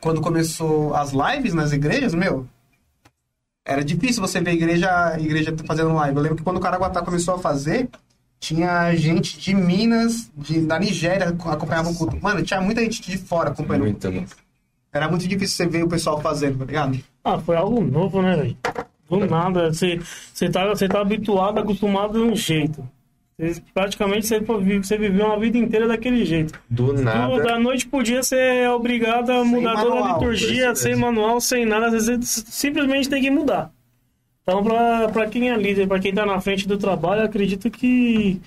Quando 0.00 0.20
começou 0.20 0.94
as 0.94 1.12
lives 1.12 1.54
nas 1.54 1.72
igrejas, 1.72 2.14
meu. 2.14 2.46
Era 3.66 3.82
difícil 3.82 4.20
você 4.20 4.40
ver 4.40 4.52
igreja, 4.52 5.16
igreja 5.18 5.54
fazendo 5.66 5.94
live. 5.94 6.16
Eu 6.16 6.22
lembro 6.22 6.36
que 6.36 6.42
quando 6.42 6.58
o 6.58 6.60
Caraguatá 6.60 7.02
começou 7.02 7.34
a 7.34 7.38
fazer, 7.38 7.88
tinha 8.38 8.94
gente 8.94 9.38
de 9.38 9.54
Minas, 9.54 10.30
de, 10.36 10.60
da 10.60 10.78
Nigéria 10.78 11.28
acompanhava 11.28 11.88
o 11.88 11.94
culto. 11.94 12.18
Mano, 12.22 12.42
tinha 12.42 12.60
muita 12.60 12.82
gente 12.82 13.00
de 13.00 13.16
fora 13.16 13.50
acompanhando. 13.50 13.84
Muita, 13.84 14.10
mano. 14.10 14.26
Era 14.92 15.08
muito 15.08 15.26
difícil 15.26 15.56
você 15.56 15.66
ver 15.66 15.82
o 15.82 15.88
pessoal 15.88 16.20
fazendo, 16.20 16.58
tá 16.58 16.64
ligado? 16.66 16.98
Ah, 17.24 17.38
foi 17.38 17.56
algo 17.56 17.82
novo, 17.82 18.22
né, 18.22 18.36
velho? 18.36 18.56
Do 19.08 19.26
nada. 19.26 19.72
Você, 19.72 19.98
você, 20.32 20.48
tá, 20.48 20.68
você 20.68 20.86
tá 20.86 21.00
habituado, 21.00 21.58
acostumado 21.58 22.12
de 22.12 22.32
um 22.32 22.36
jeito. 22.36 22.86
Você- 23.38 23.62
praticamente 23.72 24.26
você, 24.26 24.38
você 24.40 24.96
viveu 24.96 25.26
uma 25.26 25.38
vida 25.38 25.58
inteira 25.58 25.88
daquele 25.88 26.24
jeito. 26.24 26.58
Do 26.70 26.92
nada. 26.92 27.42
da 27.42 27.58
noite 27.58 27.86
pro 27.86 28.02
dia 28.02 28.22
você 28.22 28.36
é 28.36 28.70
obrigado 28.70 29.30
a 29.30 29.44
mudar 29.44 29.74
toda 29.76 29.86
a 29.86 29.94
manual, 29.94 30.12
liturgia, 30.20 30.72
isso 30.72 30.82
sem 30.82 30.94
manual, 30.94 31.40
sem 31.40 31.66
nada. 31.66 31.86
Às 31.88 31.92
vezes 32.06 32.28
você 32.30 32.42
simplesmente 32.46 33.08
tem 33.08 33.20
que 33.20 33.30
mudar. 33.30 33.72
Então, 34.42 34.62
pra, 34.62 35.08
pra 35.08 35.26
quem 35.26 35.50
é 35.50 35.56
líder, 35.56 35.88
pra 35.88 35.98
quem 35.98 36.12
tá 36.12 36.24
na 36.26 36.40
frente 36.40 36.68
do 36.68 36.76
trabalho, 36.78 37.22
eu 37.22 37.24
acredito 37.24 37.70
que, 37.70 38.40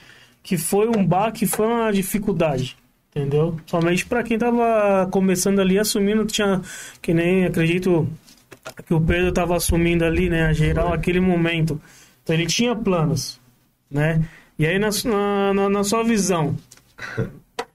que 0.44 0.56
foi 0.56 0.88
um 0.88 1.04
baque, 1.06 1.46
foi 1.48 1.66
uma 1.66 1.92
dificuldade. 1.92 2.78
Entendeu? 3.14 3.58
Somente 3.66 4.06
pra 4.06 4.22
quem 4.22 4.38
tava 4.38 5.08
começando 5.12 5.60
ali, 5.60 5.80
assumindo, 5.80 6.24
tinha. 6.26 6.62
Que 7.02 7.14
nem 7.16 7.46
acredito 7.46 8.08
que 8.86 8.94
o 8.94 9.02
Pedro 9.02 9.32
tava 9.32 9.56
assumindo 9.58 10.06
ali, 10.06 10.30
né? 10.30 10.46
A 10.46 10.54
geral, 10.54 10.94
aquele 10.94 11.20
momento. 11.20 11.82
Então 12.24 12.36
ele 12.36 12.46
tinha 12.46 12.76
planos, 12.76 13.40
né? 13.90 14.24
E 14.60 14.66
aí, 14.66 14.80
na, 14.80 14.90
na, 15.54 15.70
na, 15.70 15.84
sua 15.84 16.04
visão, 16.04 16.56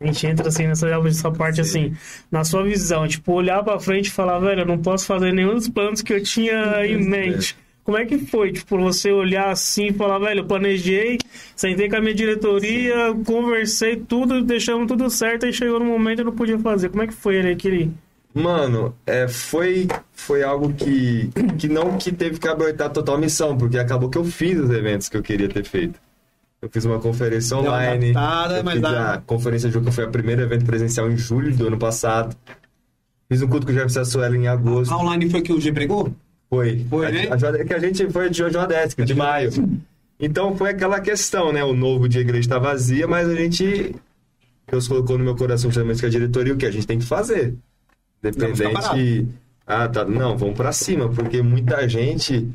a 0.01 0.07
gente 0.07 0.27
entra 0.27 0.49
assim 0.49 0.67
nessa, 0.67 1.01
nessa 1.01 1.31
parte 1.31 1.61
assim, 1.61 1.95
na 2.31 2.43
sua 2.43 2.65
visão, 2.65 3.07
tipo, 3.07 3.33
olhar 3.33 3.63
pra 3.63 3.79
frente 3.79 4.07
e 4.07 4.11
falar, 4.11 4.41
velho, 4.41 4.63
eu 4.63 4.67
não 4.67 4.79
posso 4.79 5.07
fazer 5.07 5.33
nenhum 5.33 5.55
dos 5.55 5.69
planos 5.69 6.03
que 6.03 6.13
eu 6.13 6.23
tinha 6.23 6.85
em 6.87 6.99
mente. 7.09 7.57
Como 7.85 7.97
é 7.97 8.05
que 8.05 8.19
foi, 8.19 8.53
tipo, 8.53 8.79
você 8.79 9.13
olhar 9.13 9.51
assim 9.51 9.89
e 9.89 9.93
falar, 9.93 10.19
velho, 10.19 10.41
eu 10.41 10.45
planejei, 10.45 11.19
sentei 11.55 11.89
com 11.89 11.97
a 11.97 12.01
minha 12.01 12.15
diretoria, 12.15 13.15
conversei 13.25 13.97
tudo, 13.97 14.43
deixamos 14.43 14.87
tudo 14.87 15.09
certo, 15.09 15.47
e 15.47 15.53
chegou 15.53 15.79
no 15.81 15.87
momento 15.87 16.21
eu 16.21 16.25
não 16.27 16.33
podia 16.33 16.59
fazer. 16.59 16.89
Como 16.91 17.03
é 17.03 17.07
que 17.07 17.15
foi 17.15 17.37
ele 17.37 17.51
aquele... 17.51 17.91
Mano, 18.35 18.95
é, 19.05 19.29
foi, 19.29 19.87
foi 20.13 20.43
algo 20.43 20.73
que, 20.73 21.31
que 21.59 21.69
não 21.69 21.99
que 21.99 22.11
teve 22.11 22.41
que 22.41 22.49
abortar 22.49 22.91
total 22.91 23.19
missão, 23.19 23.57
porque 23.57 23.79
acabou 23.79 24.09
que 24.09 24.17
eu 24.19 24.25
fiz 24.25 24.59
os 24.59 24.71
eventos 24.71 25.09
que 25.09 25.17
eu 25.17 25.23
queria 25.23 25.49
ter 25.49 25.65
feito. 25.65 26.01
Eu 26.63 26.71
fiz 26.71 26.85
uma 26.85 27.01
conferência 27.01 27.57
online. 27.57 28.11
adaptada, 28.11 28.63
mas 28.63 28.81
dá- 28.81 29.15
a 29.15 29.19
conferência 29.19 29.69
de 29.69 29.81
que 29.81 29.91
foi 29.91 30.05
o 30.05 30.11
primeiro 30.11 30.43
evento 30.43 30.65
presencial 30.65 31.11
em 31.11 31.17
julho 31.17 31.55
do 31.57 31.67
ano 31.67 31.77
passado. 31.77 32.37
Fiz 33.29 33.43
um 33.43 33.49
culto 33.49 33.67
com 33.67 33.73
o 33.73 33.75
Jefferson 33.75 34.05
Suela 34.05 34.37
em 34.37 34.47
agosto. 34.47 34.93
A 34.93 34.99
online 34.99 35.29
foi 35.29 35.43
que 35.43 35.53
o 35.53 35.61
G 35.61 35.73
pregou? 35.73 36.15
Foi. 36.49 36.87
Foi, 36.89 37.07
a, 37.07 37.11
né? 37.11 37.29
a 37.31 37.37
Jode- 37.37 37.65
que 37.65 37.75
a 37.75 37.79
gente 37.79 38.09
foi 38.11 38.31
de 38.31 38.39
Jodésica, 38.39 39.05
de 39.05 39.15
maio. 39.15 39.51
Então 40.21 40.57
foi 40.57 40.71
aquela 40.71 41.01
questão, 41.01 41.53
né? 41.53 41.65
O 41.65 41.73
novo 41.75 42.09
de 42.09 42.21
igreja 42.21 42.41
está 42.41 42.59
vazia, 42.59 43.09
mas 43.09 43.29
a 43.29 43.35
gente. 43.35 43.95
Deus 44.71 44.87
colocou 44.87 45.19
no 45.19 45.25
meu 45.25 45.35
coração 45.35 45.69
justamente 45.71 45.99
que 45.99 46.07
a 46.07 46.11
diretoria 46.11 46.55
o 46.55 46.57
que 46.57 46.67
a 46.67 46.71
gente 46.71 46.87
tem 46.87 46.99
que 46.99 47.05
fazer. 47.07 47.55
Independente. 48.23 49.27
Ah, 49.67 49.89
tá. 49.89 50.05
Não, 50.05 50.37
vamos 50.37 50.55
pra 50.57 50.71
cima, 50.73 51.09
porque 51.09 51.43
muita 51.43 51.89
gente. 51.89 52.49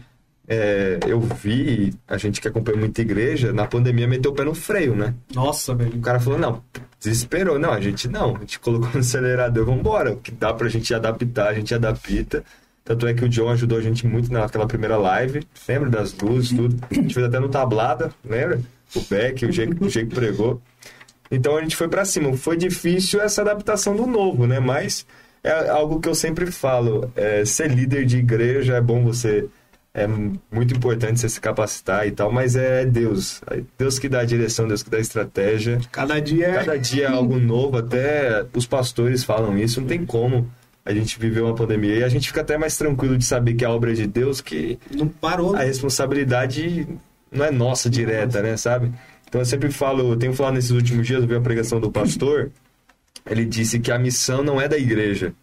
É, 0.48 1.00
eu 1.06 1.20
vi, 1.20 1.94
a 2.08 2.18
gente 2.18 2.40
que 2.40 2.48
acompanha 2.48 2.78
muita 2.78 3.02
igreja, 3.02 3.52
na 3.52 3.68
pandemia 3.68 4.08
meteu 4.08 4.32
o 4.32 4.34
pé 4.34 4.46
no 4.46 4.56
freio, 4.56 4.96
né? 4.96 5.14
Nossa, 5.34 5.76
velho. 5.76 5.98
O 5.98 6.02
cara 6.02 6.20
falou, 6.20 6.40
não, 6.40 6.64
desesperou. 7.00 7.60
Não, 7.60 7.74
a 7.74 7.82
gente 7.82 8.08
não. 8.08 8.36
A 8.38 8.40
gente 8.40 8.60
colocou 8.60 8.90
no 8.94 9.00
acelerador, 9.00 9.66
vambora. 9.66 10.14
O 10.14 10.18
que 10.18 10.32
dá 10.32 10.54
pra 10.54 10.70
gente 10.70 10.94
adaptar, 10.94 11.50
a 11.50 11.54
gente 11.54 11.76
adapta. 11.76 12.44
Tanto 12.86 13.06
é 13.06 13.14
que 13.14 13.26
o 13.26 13.28
John 13.28 13.50
ajudou 13.50 13.78
a 13.78 13.82
gente 13.82 14.08
muito 14.08 14.32
naquela 14.32 14.66
primeira 14.66 14.96
live. 14.96 15.46
Lembra 15.68 15.90
das 15.90 16.14
luzes, 16.14 16.56
tudo. 16.56 16.78
A 16.90 16.94
gente 16.94 17.14
fez 17.14 17.26
até 17.26 17.38
no 17.38 17.50
tablada, 17.50 18.12
lembra? 18.24 18.62
O 18.96 19.02
Beck, 19.02 19.46
o 19.46 19.52
Jake, 19.52 19.84
o 19.84 19.90
Jake 19.90 20.16
pregou. 20.16 20.62
Então 21.30 21.58
a 21.58 21.62
gente 21.62 21.76
foi 21.76 21.90
pra 21.90 22.06
cima. 22.06 22.32
Foi 22.38 22.56
difícil 22.56 23.20
essa 23.20 23.42
adaptação 23.42 23.94
do 23.94 24.08
novo, 24.08 24.48
né? 24.48 24.62
Mas 24.62 25.06
é 25.44 25.70
algo 25.70 26.00
que 26.00 26.08
eu 26.08 26.16
sempre 26.16 26.50
falo. 26.50 27.12
é, 27.18 27.44
ser 27.44 27.70
líder 27.70 28.06
de 28.06 28.18
igreja 28.18 28.76
é 28.78 28.82
bom 28.82 29.04
você... 29.04 29.46
É 29.98 30.06
muito 30.06 30.76
importante 30.76 31.20
você 31.20 31.28
se 31.28 31.42
capacitar 31.42 32.06
e 32.06 32.12
tal, 32.12 32.32
mas 32.32 32.56
é 32.56 32.86
Deus. 32.86 33.42
Deus 33.80 33.98
que 33.98 34.08
dá 34.08 34.20
a 34.20 34.26
direção, 34.26 34.68
Deus 34.68 34.84
que 34.84 34.92
dá 34.92 34.98
a 34.98 35.02
estratégia. 35.02 35.80
Cada 35.92 36.20
dia 36.20 36.46
é. 36.50 36.54
Cada 36.54 36.78
dia 36.78 37.06
é 37.06 37.12
algo 37.12 37.40
novo, 37.40 37.78
até 37.78 38.46
os 38.54 38.68
pastores 38.68 39.24
falam 39.24 39.58
isso, 39.58 39.82
não 39.82 39.88
tem 39.88 40.06
como 40.06 40.48
a 40.86 40.94
gente 40.94 41.18
viver 41.20 41.42
uma 41.42 41.56
pandemia. 41.56 41.96
E 41.96 42.04
a 42.04 42.10
gente 42.10 42.28
fica 42.28 42.42
até 42.42 42.60
mais 42.60 42.78
tranquilo 42.78 43.18
de 43.18 43.26
saber 43.26 43.56
que 43.56 43.66
a 43.66 43.72
obra 43.72 43.90
é 43.90 43.96
de 43.96 44.06
Deus, 44.06 44.40
que 44.40 44.78
Não 44.96 45.08
parou. 45.08 45.56
a 45.56 45.64
responsabilidade 45.64 46.88
não 47.32 47.44
é 47.44 47.50
nossa 47.50 47.90
direta, 47.90 48.40
né, 48.44 48.56
sabe? 48.56 48.92
Então 49.28 49.42
eu 49.42 49.46
sempre 49.46 49.72
falo, 49.72 50.12
eu 50.12 50.16
tenho 50.16 50.34
falado 50.34 50.54
nesses 50.54 50.70
últimos 50.70 51.08
dias, 51.08 51.24
eu 51.24 51.28
vi 51.28 51.36
a 51.36 51.42
pregação 51.42 51.80
do 51.80 51.92
pastor, 51.92 52.52
ele 53.28 53.46
disse 53.46 53.80
que 53.80 53.92
a 53.92 53.98
missão 53.98 54.44
não 54.44 54.62
é 54.62 54.68
da 54.68 54.78
igreja. 54.78 55.34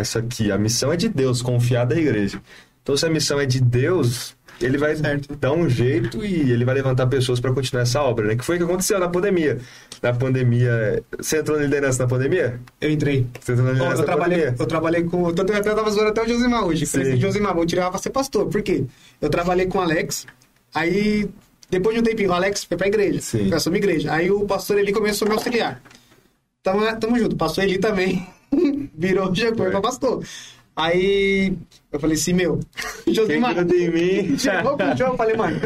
Isso 0.00 0.18
aqui, 0.18 0.52
a 0.52 0.56
missão 0.56 0.92
é 0.92 0.96
de 0.96 1.08
Deus, 1.08 1.42
confiar 1.42 1.84
da 1.84 1.96
igreja. 1.96 2.40
Então 2.88 2.96
se 2.96 3.04
a 3.04 3.10
missão 3.10 3.38
é 3.38 3.44
de 3.44 3.60
Deus, 3.60 4.34
ele 4.58 4.78
vai 4.78 4.96
Certo. 4.96 5.36
dar 5.36 5.52
um 5.52 5.68
jeito 5.68 6.24
e 6.24 6.50
ele 6.50 6.64
vai 6.64 6.74
levantar 6.74 7.06
pessoas 7.06 7.38
para 7.38 7.52
continuar 7.52 7.82
essa 7.82 8.00
obra, 8.02 8.26
né? 8.26 8.34
Que 8.34 8.42
foi 8.42 8.56
o 8.56 8.58
que 8.60 8.64
aconteceu 8.64 8.98
na 8.98 9.10
pandemia. 9.10 9.58
Na 10.02 10.14
pandemia, 10.14 11.02
você 11.18 11.40
entrou 11.40 11.58
na 11.58 11.64
liderança 11.64 12.02
na 12.02 12.08
pandemia? 12.08 12.58
Eu 12.80 12.90
entrei. 12.90 13.26
Você 13.38 13.52
entrou 13.52 13.66
na 13.66 13.74
liderança 13.74 13.96
eu, 13.96 13.98
na 13.98 14.04
trabalhei, 14.06 14.38
pandemia? 14.38 14.56
eu 14.58 14.66
trabalhei 14.66 15.04
com. 15.04 15.22
Eu 15.28 15.34
até 15.38 15.60
tava 15.60 15.90
zoando 15.90 16.08
até 16.08 16.22
o 16.22 16.28
Josimar 16.28 16.64
hoje. 16.64 16.86
Falei 16.86 17.04
Sim. 17.04 17.12
assim, 17.12 17.20
Josimar, 17.20 17.54
vou 17.54 17.66
tirar 17.66 17.90
pra 17.90 17.98
ser 17.98 18.08
pastor. 18.08 18.46
Por 18.46 18.62
quê? 18.62 18.86
Eu 19.20 19.28
trabalhei 19.28 19.66
com 19.66 19.76
o 19.76 19.80
Alex, 19.82 20.26
aí, 20.74 21.28
depois 21.68 21.94
de 21.94 22.00
um 22.00 22.04
tempinho, 22.04 22.30
o 22.30 22.32
Alex 22.32 22.64
foi 22.64 22.78
pra 22.78 22.86
igreja. 22.86 23.20
Sim. 23.20 23.48
Foi 23.50 23.56
assumir 23.58 23.76
igreja. 23.80 24.14
Aí 24.14 24.30
o 24.30 24.46
pastor 24.46 24.78
Eli 24.78 24.92
começou 24.94 25.26
a 25.26 25.28
me 25.28 25.34
auxiliar. 25.36 25.82
Tamo, 26.62 26.80
tamo 26.98 27.18
junto. 27.18 27.34
O 27.34 27.36
pastor 27.36 27.64
Eli 27.64 27.76
também 27.76 28.26
virou, 28.96 29.34
já 29.34 29.54
Foi. 29.54 29.68
pra 29.70 29.82
pastor. 29.82 30.24
Aí 30.78 31.58
eu 31.90 31.98
falei 31.98 32.14
assim, 32.16 32.32
meu, 32.34 32.60
Josimar. 33.08 33.52
Chegou 34.38 34.76
pro 34.76 34.96
João, 34.96 35.10
eu 35.10 35.16
falei, 35.16 35.36
mano, 35.36 35.58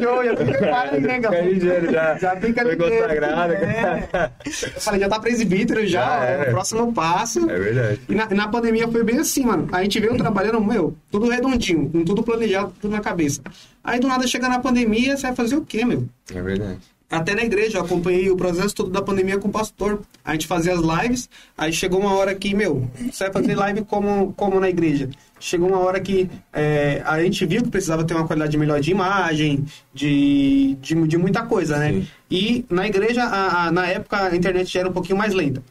João, 0.00 0.24
já 0.24 0.36
fica 0.36 0.80
aí, 0.80 1.00
né, 1.00 1.18
galera? 1.18 1.92
já. 1.92 2.18
Já 2.18 2.36
fica 2.40 2.62
Foi 2.62 2.74
ligeiro, 2.74 3.02
consagrado. 3.02 3.52
é. 3.52 4.30
Eu 4.44 4.80
falei, 4.80 5.00
já 5.00 5.08
tá 5.10 5.20
presbítero 5.20 5.86
já, 5.86 6.00
Já 6.00 6.24
é 6.24 6.48
o 6.48 6.50
próximo 6.52 6.90
passo. 6.94 7.50
É 7.50 7.58
verdade. 7.58 8.00
E 8.08 8.14
na, 8.14 8.26
na 8.30 8.48
pandemia 8.48 8.88
foi 8.88 9.04
bem 9.04 9.18
assim, 9.18 9.44
mano. 9.44 9.68
A 9.70 9.82
gente 9.82 10.00
veio 10.00 10.16
trabalhando, 10.16 10.64
meu, 10.64 10.96
tudo 11.10 11.28
redondinho, 11.28 11.90
com 11.90 12.02
tudo 12.02 12.22
planejado, 12.22 12.72
tudo 12.80 12.92
na 12.92 13.00
cabeça. 13.00 13.42
Aí 13.84 14.00
do 14.00 14.08
nada 14.08 14.26
chega 14.26 14.48
na 14.48 14.58
pandemia, 14.58 15.18
você 15.18 15.26
vai 15.26 15.36
fazer 15.36 15.56
o 15.56 15.64
quê, 15.66 15.84
meu? 15.84 16.08
É 16.34 16.40
verdade. 16.40 16.78
Até 17.10 17.34
na 17.36 17.44
igreja, 17.44 17.78
eu 17.78 17.82
acompanhei 17.84 18.28
o 18.30 18.36
processo 18.36 18.74
todo 18.74 18.90
da 18.90 19.00
pandemia 19.00 19.38
com 19.38 19.46
o 19.48 19.52
pastor. 19.52 20.00
A 20.24 20.32
gente 20.32 20.46
fazia 20.46 20.74
as 20.74 20.80
lives, 20.80 21.28
aí 21.56 21.72
chegou 21.72 22.00
uma 22.00 22.12
hora 22.14 22.34
que, 22.34 22.52
meu, 22.52 22.90
você 23.12 23.24
vai 23.24 23.32
fazer 23.32 23.54
live 23.54 23.84
como, 23.84 24.32
como 24.36 24.58
na 24.58 24.68
igreja. 24.68 25.08
Chegou 25.38 25.68
uma 25.68 25.78
hora 25.78 26.00
que 26.00 26.28
é, 26.52 27.02
a 27.04 27.22
gente 27.22 27.44
viu 27.46 27.62
que 27.62 27.68
precisava 27.70 28.02
ter 28.04 28.14
uma 28.14 28.26
qualidade 28.26 28.56
melhor 28.58 28.80
de 28.80 28.90
imagem, 28.90 29.64
de, 29.94 30.76
de, 30.80 30.94
de 31.06 31.16
muita 31.16 31.42
coisa, 31.44 31.78
né? 31.78 31.92
Sim. 31.92 32.06
E 32.30 32.64
na 32.68 32.86
igreja, 32.88 33.22
a- 33.22 33.66
a- 33.66 33.72
na 33.72 33.86
época, 33.86 34.16
a 34.28 34.34
internet 34.34 34.72
já 34.72 34.80
era 34.80 34.88
um 34.88 34.92
pouquinho 34.92 35.18
mais 35.18 35.32
lenta. 35.32 35.62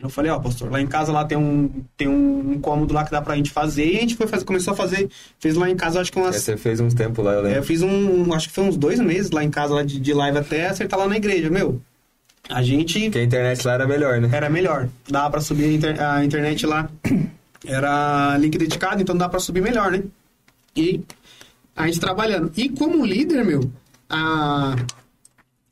Eu 0.00 0.08
falei, 0.08 0.30
ó, 0.30 0.38
pastor, 0.38 0.70
lá 0.70 0.80
em 0.80 0.86
casa 0.86 1.10
lá 1.10 1.24
tem 1.24 1.36
um, 1.36 1.68
tem 1.96 2.06
um 2.06 2.60
cômodo 2.60 2.94
lá 2.94 3.04
que 3.04 3.10
dá 3.10 3.20
pra 3.20 3.34
gente 3.34 3.50
fazer. 3.50 3.84
E 3.92 3.96
a 3.96 4.00
gente 4.00 4.14
foi 4.16 4.28
fazer, 4.28 4.44
começou 4.44 4.72
a 4.72 4.76
fazer, 4.76 5.10
fez 5.40 5.56
lá 5.56 5.68
em 5.68 5.74
casa, 5.76 6.00
acho 6.00 6.12
que 6.12 6.18
É, 6.18 6.22
umas 6.22 6.36
Você 6.36 6.56
fez 6.56 6.78
uns 6.78 6.94
tempos 6.94 7.24
lá, 7.24 7.32
eu 7.32 7.38
é, 7.38 7.40
eu 7.40 7.44
lembro. 7.48 7.62
fiz 7.64 7.82
um, 7.82 8.32
acho 8.32 8.48
que 8.48 8.54
foi 8.54 8.64
uns 8.64 8.76
dois 8.76 9.00
meses 9.00 9.30
lá 9.32 9.42
em 9.42 9.50
casa 9.50 9.74
lá 9.74 9.82
de, 9.82 9.98
de 9.98 10.14
live 10.14 10.38
até 10.38 10.68
acertar 10.68 10.98
lá 11.00 11.08
na 11.08 11.16
igreja, 11.16 11.50
meu. 11.50 11.80
A 12.48 12.62
gente 12.62 13.00
Porque 13.06 13.18
a 13.18 13.24
internet 13.24 13.66
lá 13.66 13.74
era 13.74 13.86
melhor, 13.88 14.20
né? 14.20 14.30
era 14.32 14.48
melhor, 14.48 14.88
dava 15.08 15.30
pra 15.32 15.40
subir 15.40 15.64
a, 15.64 15.72
inter- 15.72 16.00
a 16.00 16.24
internet 16.24 16.64
lá, 16.64 16.88
era 17.66 18.36
link 18.38 18.56
dedicado, 18.56 19.02
então 19.02 19.16
dá 19.16 19.28
pra 19.28 19.40
subir 19.40 19.60
melhor, 19.60 19.90
né? 19.90 20.02
E 20.76 21.02
a 21.76 21.86
gente 21.86 22.00
trabalhando. 22.00 22.50
E 22.56 22.68
como 22.68 23.04
líder, 23.04 23.44
meu, 23.44 23.68
a, 24.08 24.76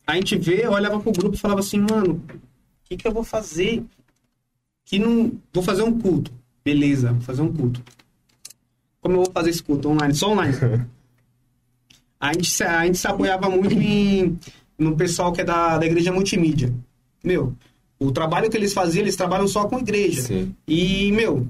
a 0.06 0.14
gente 0.16 0.36
vê, 0.36 0.66
olhava 0.66 0.98
pro 1.00 1.12
grupo 1.12 1.34
e 1.36 1.38
falava 1.38 1.60
assim, 1.60 1.78
mano, 1.78 2.20
o 2.28 2.40
que 2.88 2.96
que 2.96 3.06
eu 3.06 3.12
vou 3.12 3.24
fazer? 3.24 3.82
Que 4.86 4.98
não, 4.98 5.32
vou 5.52 5.62
fazer 5.62 5.82
um 5.82 5.98
culto, 5.98 6.32
beleza, 6.64 7.12
vou 7.12 7.20
fazer 7.20 7.42
um 7.42 7.52
culto. 7.52 7.82
Como 9.00 9.16
eu 9.16 9.24
vou 9.24 9.32
fazer 9.32 9.50
esse 9.50 9.62
culto 9.62 9.90
online? 9.90 10.14
Só 10.14 10.30
online. 10.30 10.56
A 12.18 12.32
gente, 12.32 12.64
a 12.64 12.86
gente 12.86 12.96
se 12.96 13.06
apoiava 13.06 13.48
muito 13.50 13.74
em, 13.74 14.38
no 14.78 14.96
pessoal 14.96 15.32
que 15.32 15.42
é 15.42 15.44
da, 15.44 15.76
da 15.76 15.84
igreja 15.84 16.10
multimídia. 16.10 16.72
Meu, 17.22 17.54
o 17.98 18.10
trabalho 18.10 18.50
que 18.50 18.56
eles 18.56 18.72
faziam, 18.72 19.02
eles 19.02 19.16
trabalham 19.16 19.46
só 19.46 19.66
com 19.68 19.78
igreja. 19.78 20.22
Sim. 20.22 20.54
E, 20.66 21.12
meu, 21.12 21.46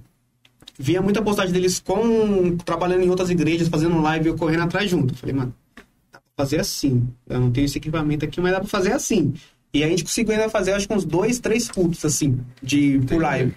via 0.79 1.01
muita 1.01 1.23
postagem 1.23 1.53
deles 1.53 1.79
com 1.79 2.57
trabalhando 2.59 3.05
em 3.05 3.09
outras 3.09 3.31
igrejas, 3.31 3.69
fazendo 3.69 4.01
live 4.01 4.27
e 4.27 4.29
eu 4.29 4.37
correndo 4.37 4.65
atrás 4.65 4.91
junto. 4.91 5.15
Falei, 5.15 5.35
mano, 5.35 5.55
dá 6.13 6.21
pra 6.21 6.45
fazer 6.45 6.61
assim. 6.61 7.09
Eu 7.29 7.41
não 7.41 7.51
tenho 7.51 7.65
esse 7.65 7.79
equipamento 7.79 8.25
aqui, 8.25 8.41
mas 8.41 8.53
dá 8.53 8.61
pra 8.61 8.69
fazer 8.69 8.93
assim. 8.93 9.35
E 9.77 9.85
a 9.85 9.89
gente 9.89 10.05
conseguiu 10.05 10.33
ainda 10.33 10.49
fazer, 10.49 10.73
acho 10.73 10.89
que 10.89 10.95
uns 10.95 11.05
dois, 11.05 11.39
três 11.39 11.71
cultos, 11.71 12.03
assim, 12.03 12.41
de, 12.63 12.99
por 13.07 13.21
live. 13.21 13.53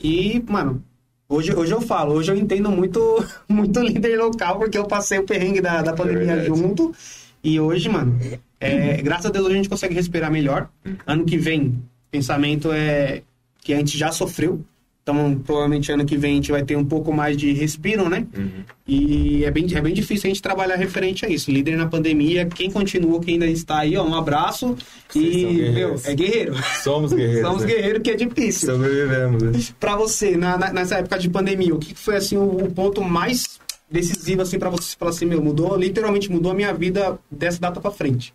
E, 0.00 0.40
mano, 0.48 0.80
hoje, 1.28 1.52
hoje 1.52 1.72
eu 1.72 1.80
falo, 1.80 2.14
hoje 2.14 2.30
eu 2.30 2.36
entendo 2.36 2.70
muito, 2.70 3.00
muito 3.48 3.80
líder 3.80 4.16
local, 4.16 4.60
porque 4.60 4.78
eu 4.78 4.86
passei 4.86 5.18
o 5.18 5.24
perrengue 5.24 5.60
da, 5.60 5.82
da 5.82 5.92
pandemia 5.92 6.36
verdade. 6.36 6.46
junto. 6.46 6.94
E 7.42 7.58
hoje, 7.58 7.88
mano, 7.88 8.16
é, 8.60 9.02
graças 9.02 9.26
a 9.26 9.30
Deus 9.30 9.44
hoje 9.46 9.54
a 9.54 9.56
gente 9.56 9.68
consegue 9.68 9.92
respirar 9.92 10.30
melhor. 10.30 10.68
Ano 11.04 11.24
que 11.24 11.36
vem, 11.36 11.82
pensamento 12.12 12.70
é 12.72 13.22
que 13.60 13.74
a 13.74 13.78
gente 13.78 13.98
já 13.98 14.12
sofreu. 14.12 14.64
Então, 15.04 15.38
provavelmente 15.44 15.92
ano 15.92 16.06
que 16.06 16.16
vem 16.16 16.32
a 16.32 16.34
gente 16.36 16.50
vai 16.50 16.62
ter 16.64 16.76
um 16.76 16.84
pouco 16.84 17.12
mais 17.12 17.36
de 17.36 17.52
respiro, 17.52 18.08
né? 18.08 18.26
Uhum. 18.34 18.64
E 18.88 19.44
é 19.44 19.50
bem, 19.50 19.66
é 19.74 19.80
bem 19.82 19.92
difícil 19.92 20.28
a 20.30 20.32
gente 20.32 20.40
trabalhar 20.40 20.76
referente 20.76 21.26
a 21.26 21.28
isso. 21.28 21.50
Líder 21.50 21.76
na 21.76 21.86
pandemia, 21.86 22.46
quem 22.46 22.70
continua, 22.70 23.20
quem 23.20 23.34
ainda 23.34 23.46
está 23.46 23.80
aí, 23.80 23.98
ó, 23.98 24.02
um 24.02 24.14
abraço. 24.14 24.74
Vocês 25.06 25.34
e, 25.36 25.44
meu, 25.44 25.54
guerreiros. 25.56 26.06
é 26.06 26.14
guerreiro. 26.14 26.54
Somos 26.82 27.12
guerreiros. 27.12 27.42
Somos 27.46 27.62
né? 27.64 27.68
guerreiros 27.74 28.02
que 28.02 28.10
é 28.12 28.14
difícil. 28.16 28.72
Sobrevivemos. 28.74 29.42
né? 29.42 29.52
Pra 29.78 29.94
você, 29.94 30.38
na- 30.38 30.56
na- 30.56 30.72
nessa 30.72 30.94
época 30.96 31.18
de 31.18 31.28
pandemia, 31.28 31.74
o 31.74 31.78
que 31.78 31.92
que 31.92 32.00
foi, 32.00 32.16
assim, 32.16 32.38
o, 32.38 32.64
o 32.64 32.72
ponto 32.72 33.02
mais 33.02 33.60
decisivo, 33.90 34.40
assim, 34.40 34.58
pra 34.58 34.70
você 34.70 34.96
falar 34.98 35.10
assim, 35.10 35.26
meu, 35.26 35.42
mudou, 35.44 35.76
literalmente 35.76 36.32
mudou 36.32 36.50
a 36.50 36.54
minha 36.54 36.72
vida 36.72 37.18
dessa 37.30 37.60
data 37.60 37.78
pra 37.78 37.90
frente? 37.90 38.32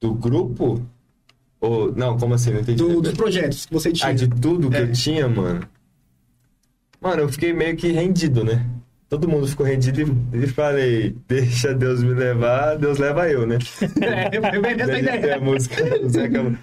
Do 0.00 0.14
grupo? 0.14 0.80
Ou. 1.60 1.92
Não, 1.94 2.16
como 2.18 2.34
assim? 2.34 2.52
Não 2.52 2.60
entendi. 2.60 2.82
Do- 2.82 3.00
dos 3.00 3.12
projetos 3.14 3.66
que 3.66 3.72
você 3.72 3.92
tinha. 3.92 4.08
Ah, 4.10 4.12
de 4.12 4.28
tudo 4.28 4.70
que 4.70 4.76
É. 4.76 4.82
eu 4.82 4.92
tinha, 4.92 5.28
mano. 5.28 5.60
Mano, 7.00 7.22
eu 7.22 7.28
fiquei 7.28 7.52
meio 7.52 7.76
que 7.76 7.88
rendido, 7.92 8.44
né? 8.44 8.64
Todo 9.08 9.26
mundo 9.28 9.46
ficou 9.46 9.64
rendido 9.64 10.02
e, 10.34 10.44
e 10.44 10.46
falei, 10.48 11.16
deixa 11.26 11.72
Deus 11.72 12.02
me 12.02 12.12
levar, 12.12 12.76
Deus 12.76 12.98
leva 12.98 13.26
eu, 13.30 13.46
né? 13.46 13.56
É, 14.02 14.50
foi 14.50 14.60
bem 14.60 14.72
essa 14.72 14.86
tem 14.92 15.08
a 15.08 15.16
ideia. 15.16 15.40
música 15.40 15.82
do 15.98 16.08
Zeca, 16.10 16.58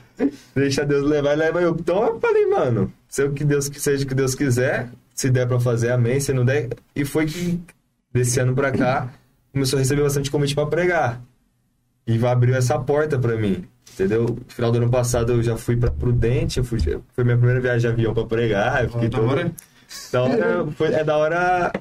deixa 0.55 0.85
Deus 0.85 1.09
levar 1.09 1.33
e 1.33 1.37
leva 1.37 1.61
eu. 1.61 1.71
Então 1.79 2.05
eu 2.05 2.19
falei, 2.19 2.45
mano, 2.45 2.93
seja 3.07 3.29
o 3.29 3.33
que 3.33 3.43
Deus, 3.43 3.65
seja 3.73 4.03
o 4.05 4.07
que 4.07 4.13
Deus 4.13 4.35
quiser, 4.35 4.89
se 5.15 5.29
der 5.31 5.47
pra 5.47 5.59
fazer, 5.59 5.91
amém, 5.91 6.19
se 6.19 6.33
não 6.33 6.45
der. 6.45 6.69
E 6.95 7.03
foi 7.03 7.25
que 7.25 7.59
desse 8.13 8.39
ano 8.39 8.53
pra 8.53 8.69
cá 8.71 9.09
começou 9.51 9.77
a 9.77 9.79
receber 9.79 10.03
bastante 10.03 10.29
convite 10.29 10.53
pra 10.53 10.67
pregar. 10.67 11.21
E 12.07 12.23
abriu 12.25 12.55
essa 12.55 12.77
porta 12.79 13.17
pra 13.17 13.35
mim. 13.35 13.63
Entendeu? 13.93 14.23
No 14.23 14.37
final 14.47 14.71
do 14.71 14.77
ano 14.77 14.89
passado 14.89 15.33
eu 15.33 15.41
já 15.43 15.55
fui 15.55 15.77
pra 15.77 15.89
Prudente, 15.89 16.57
eu 16.59 16.63
fui, 16.65 16.79
foi 16.79 17.23
minha 17.23 17.37
primeira 17.37 17.61
viagem 17.61 17.81
de 17.81 17.87
avião 17.87 18.13
pra 18.13 18.25
pregar. 18.25 18.83
Eu 18.83 18.89
fiquei 18.89 19.09
da 19.09 19.17
todo- 19.19 19.29
hora. 19.29 19.51
Da 20.11 20.23
hora 20.23 20.67
foi, 20.75 20.87
é 20.93 21.03
da 21.03 21.15
hora 21.17 21.71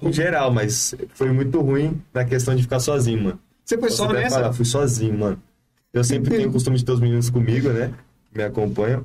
em 0.00 0.12
geral, 0.12 0.52
mas 0.52 0.94
foi 1.14 1.32
muito 1.32 1.60
ruim 1.60 2.00
na 2.14 2.24
questão 2.24 2.54
de 2.54 2.62
ficar 2.62 2.78
sozinho, 2.78 3.22
mano. 3.24 3.40
Você 3.64 3.76
foi 3.76 3.90
só 3.90 4.12
nessa? 4.12 4.36
falar, 4.36 4.52
fui 4.52 4.64
sozinho, 4.64 5.18
mano. 5.18 5.42
Eu 5.92 6.04
sempre 6.04 6.36
tenho 6.36 6.48
o 6.48 6.52
costume 6.52 6.76
de 6.76 6.84
ter 6.84 6.92
os 6.92 7.00
meninos 7.00 7.28
comigo, 7.30 7.70
né? 7.70 7.90
Me 8.34 8.44
acompanham. 8.44 9.04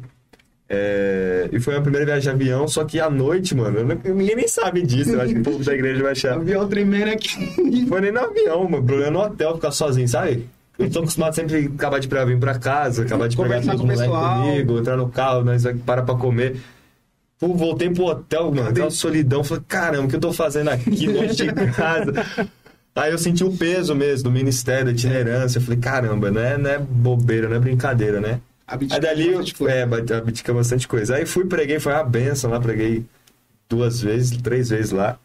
É, 0.70 1.50
E 1.52 1.60
foi 1.60 1.76
a 1.76 1.82
primeira 1.82 2.06
viagem 2.06 2.24
de 2.24 2.30
avião, 2.30 2.68
só 2.68 2.84
que 2.86 3.00
à 3.00 3.10
noite, 3.10 3.56
mano, 3.56 3.84
não- 3.84 4.14
ninguém 4.16 4.36
nem 4.36 4.48
sabe 4.48 4.82
disso. 4.84 5.12
Eu 5.12 5.22
acho 5.22 5.34
que 5.34 5.40
o 5.40 5.44
povo 5.44 5.64
da 5.64 5.74
igreja 5.74 6.04
vai 6.04 6.12
achar. 6.12 6.34
Avião 6.36 6.68
tremendo 6.68 7.10
aqui. 7.12 7.86
Foi 7.88 8.02
nem 8.02 8.12
no 8.12 8.20
avião, 8.20 8.70
mano. 8.70 8.84
Problema 8.86 9.08
é 9.08 9.12
no 9.12 9.20
hotel 9.22 9.56
ficar 9.56 9.72
sozinho, 9.72 10.08
sabe? 10.08 10.46
Eu 10.84 10.90
tô 10.92 11.00
acostumado 11.00 11.34
sempre 11.36 11.56
a 11.58 11.76
acabar 11.76 12.00
de 12.00 12.08
pregar, 12.08 12.26
vir 12.28 12.40
pra 12.40 12.58
casa, 12.58 13.04
acabar 13.04 13.28
de 13.28 13.36
Conversar 13.38 13.72
com 13.72 13.76
os 13.76 13.82
com 13.82 13.88
moleques 13.88 14.06
pessoal. 14.06 14.42
comigo, 14.44 14.80
entrar 14.80 14.98
no 14.98 15.10
carro, 15.10 15.44
nós 15.44 15.64
vai 15.64 15.74
parar 15.76 16.04
pra 16.04 16.16
comer. 16.16 16.58
Pô, 17.40 17.54
voltei 17.56 17.90
pro 17.90 18.06
hotel, 18.06 18.52
mano, 18.54 18.70
aquela 18.70 18.92
solidão. 18.92 19.44
Falei, 19.44 19.64
caramba, 19.68 20.06
o 20.06 20.08
que 20.10 20.16
eu 20.16 20.20
tô 20.20 20.32
fazendo 20.32 20.70
aqui, 20.70 21.08
longe 21.08 21.36
de 21.36 21.52
casa? 21.72 22.14
Aí 22.96 23.12
eu 23.12 23.18
senti 23.18 23.44
o 23.44 23.52
peso 23.56 23.96
mesmo 23.96 24.26
do 24.26 24.32
ministério, 24.32 24.86
da 24.86 24.92
itinerância. 24.92 25.58
Eu 25.58 25.64
falei, 25.64 25.80
caramba, 25.80 26.30
não 26.30 26.42
é, 26.42 26.58
não 26.58 26.70
é 26.70 26.78
bobeira, 26.78 27.48
não 27.50 27.56
é 27.56 27.60
brincadeira, 27.60 28.20
né? 28.22 28.40
Abdicar 28.68 28.98
Aí 28.98 29.02
dali, 29.02 29.28
eu, 29.32 29.44
coisa. 29.58 29.74
é, 29.74 29.86
bate- 29.86 30.14
abdica 30.14 30.54
bastante 30.54 30.88
coisa. 30.88 31.16
Aí 31.16 31.26
fui, 31.26 31.46
preguei, 31.46 31.80
foi 31.80 31.94
uma 31.94 32.04
benção 32.04 32.52
lá, 32.52 32.60
preguei 32.60 33.06
duas 33.70 34.02
vezes, 34.02 34.38
três 34.38 34.70
vezes 34.70 34.92
lá. 34.92 35.18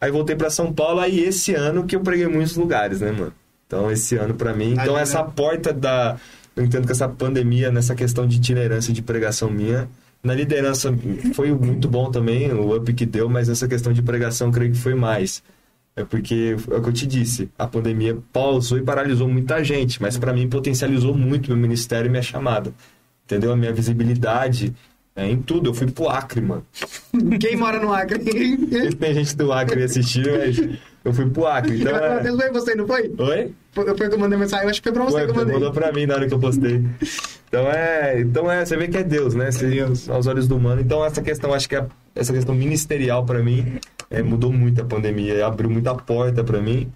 Aí 0.00 0.10
voltei 0.10 0.34
pra 0.34 0.50
São 0.50 0.72
Paulo, 0.72 0.98
aí 0.98 1.20
esse 1.20 1.54
ano 1.54 1.84
que 1.84 1.94
eu 1.94 2.00
preguei 2.00 2.24
em 2.26 2.28
muitos 2.30 2.56
lugares, 2.56 3.00
né, 3.00 3.12
mano? 3.12 3.32
Então 3.70 3.88
esse 3.88 4.16
ano 4.16 4.34
pra 4.34 4.52
mim, 4.52 4.72
então 4.72 4.98
essa 4.98 5.22
porta 5.22 5.72
da... 5.72 6.16
Eu 6.56 6.64
entendo 6.64 6.86
que 6.86 6.92
essa 6.92 7.08
pandemia, 7.08 7.70
nessa 7.70 7.94
questão 7.94 8.26
de 8.26 8.36
itinerância 8.36 8.92
de 8.92 9.00
pregação 9.00 9.48
minha, 9.48 9.88
na 10.24 10.34
liderança 10.34 10.92
foi 11.34 11.52
muito 11.52 11.86
bom 11.88 12.10
também, 12.10 12.52
o 12.52 12.76
up 12.76 12.92
que 12.92 13.06
deu, 13.06 13.28
mas 13.28 13.46
nessa 13.46 13.68
questão 13.68 13.92
de 13.92 14.02
pregação 14.02 14.48
eu 14.48 14.52
creio 14.52 14.72
que 14.72 14.78
foi 14.78 14.94
mais. 14.94 15.40
É 15.94 16.04
porque, 16.04 16.56
é 16.68 16.74
o 16.74 16.82
que 16.82 16.88
eu 16.88 16.92
te 16.92 17.06
disse, 17.06 17.48
a 17.56 17.68
pandemia 17.68 18.18
pausou 18.32 18.76
e 18.76 18.82
paralisou 18.82 19.28
muita 19.28 19.62
gente, 19.62 20.02
mas 20.02 20.18
pra 20.18 20.32
mim 20.32 20.48
potencializou 20.48 21.14
muito 21.16 21.48
meu 21.48 21.56
ministério 21.56 22.08
e 22.08 22.10
minha 22.10 22.22
chamada. 22.22 22.72
Entendeu? 23.24 23.52
A 23.52 23.56
minha 23.56 23.72
visibilidade 23.72 24.74
é, 25.14 25.28
em 25.28 25.40
tudo. 25.40 25.70
Eu 25.70 25.74
fui 25.74 25.88
pro 25.88 26.08
Acre, 26.08 26.40
mano. 26.40 26.66
Quem 27.40 27.56
mora 27.56 27.80
no 27.80 27.92
Acre? 27.92 28.18
Tem 28.98 29.14
gente 29.14 29.36
do 29.36 29.52
Acre 29.52 29.84
assistindo, 29.84 30.30
mas 30.32 30.58
eu 31.04 31.12
fui 31.12 31.28
pro 31.30 31.46
Acre. 31.46 31.78
Então, 31.80 31.96
é... 31.96 32.22
Deus 32.22 32.36
foi 32.36 32.50
você, 32.50 32.74
não 32.74 32.86
foi? 32.86 33.12
Oi? 33.18 33.54
Foi 33.72 33.84
foi 33.96 34.08
que 34.08 34.14
eu 34.14 34.18
mandei 34.18 34.36
mensagem, 34.38 34.64
eu 34.64 34.70
acho 34.70 34.82
que 34.82 34.88
foi 34.88 34.92
pra 34.92 35.04
você 35.04 35.16
Ué, 35.18 35.24
que 35.26 35.30
eu 35.30 35.34
mandei. 35.36 35.54
mandou 35.54 35.72
pra 35.72 35.92
mim 35.92 36.04
na 36.06 36.14
hora 36.14 36.26
que 36.26 36.34
eu 36.34 36.38
postei. 36.40 36.84
Então 37.48 37.66
é, 37.70 38.20
então 38.20 38.50
é, 38.50 38.64
você 38.64 38.76
vê 38.76 38.88
que 38.88 38.96
é 38.96 39.04
Deus, 39.04 39.34
né? 39.34 39.50
Você, 39.50 39.80
aos 40.10 40.26
olhos 40.26 40.48
do 40.48 40.56
humano. 40.56 40.80
Então 40.80 41.04
essa 41.04 41.22
questão, 41.22 41.52
acho 41.54 41.68
que 41.68 41.76
é, 41.76 41.86
essa 42.14 42.32
questão 42.32 42.54
ministerial 42.54 43.24
pra 43.24 43.40
mim 43.42 43.78
é, 44.10 44.22
mudou 44.22 44.52
muito 44.52 44.80
a 44.82 44.84
pandemia, 44.84 45.46
abriu 45.46 45.70
muita 45.70 45.94
porta 45.94 46.42
pra 46.42 46.60
mim. 46.60 46.90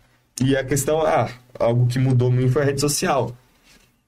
E 0.45 0.57
a 0.57 0.65
questão, 0.65 1.01
ah, 1.03 1.29
algo 1.61 1.87
que 1.87 1.99
mudou 1.99 2.31
muito 2.31 2.53
foi 2.53 2.63
a 2.63 2.65
rede 2.65 2.81
social. 2.81 3.31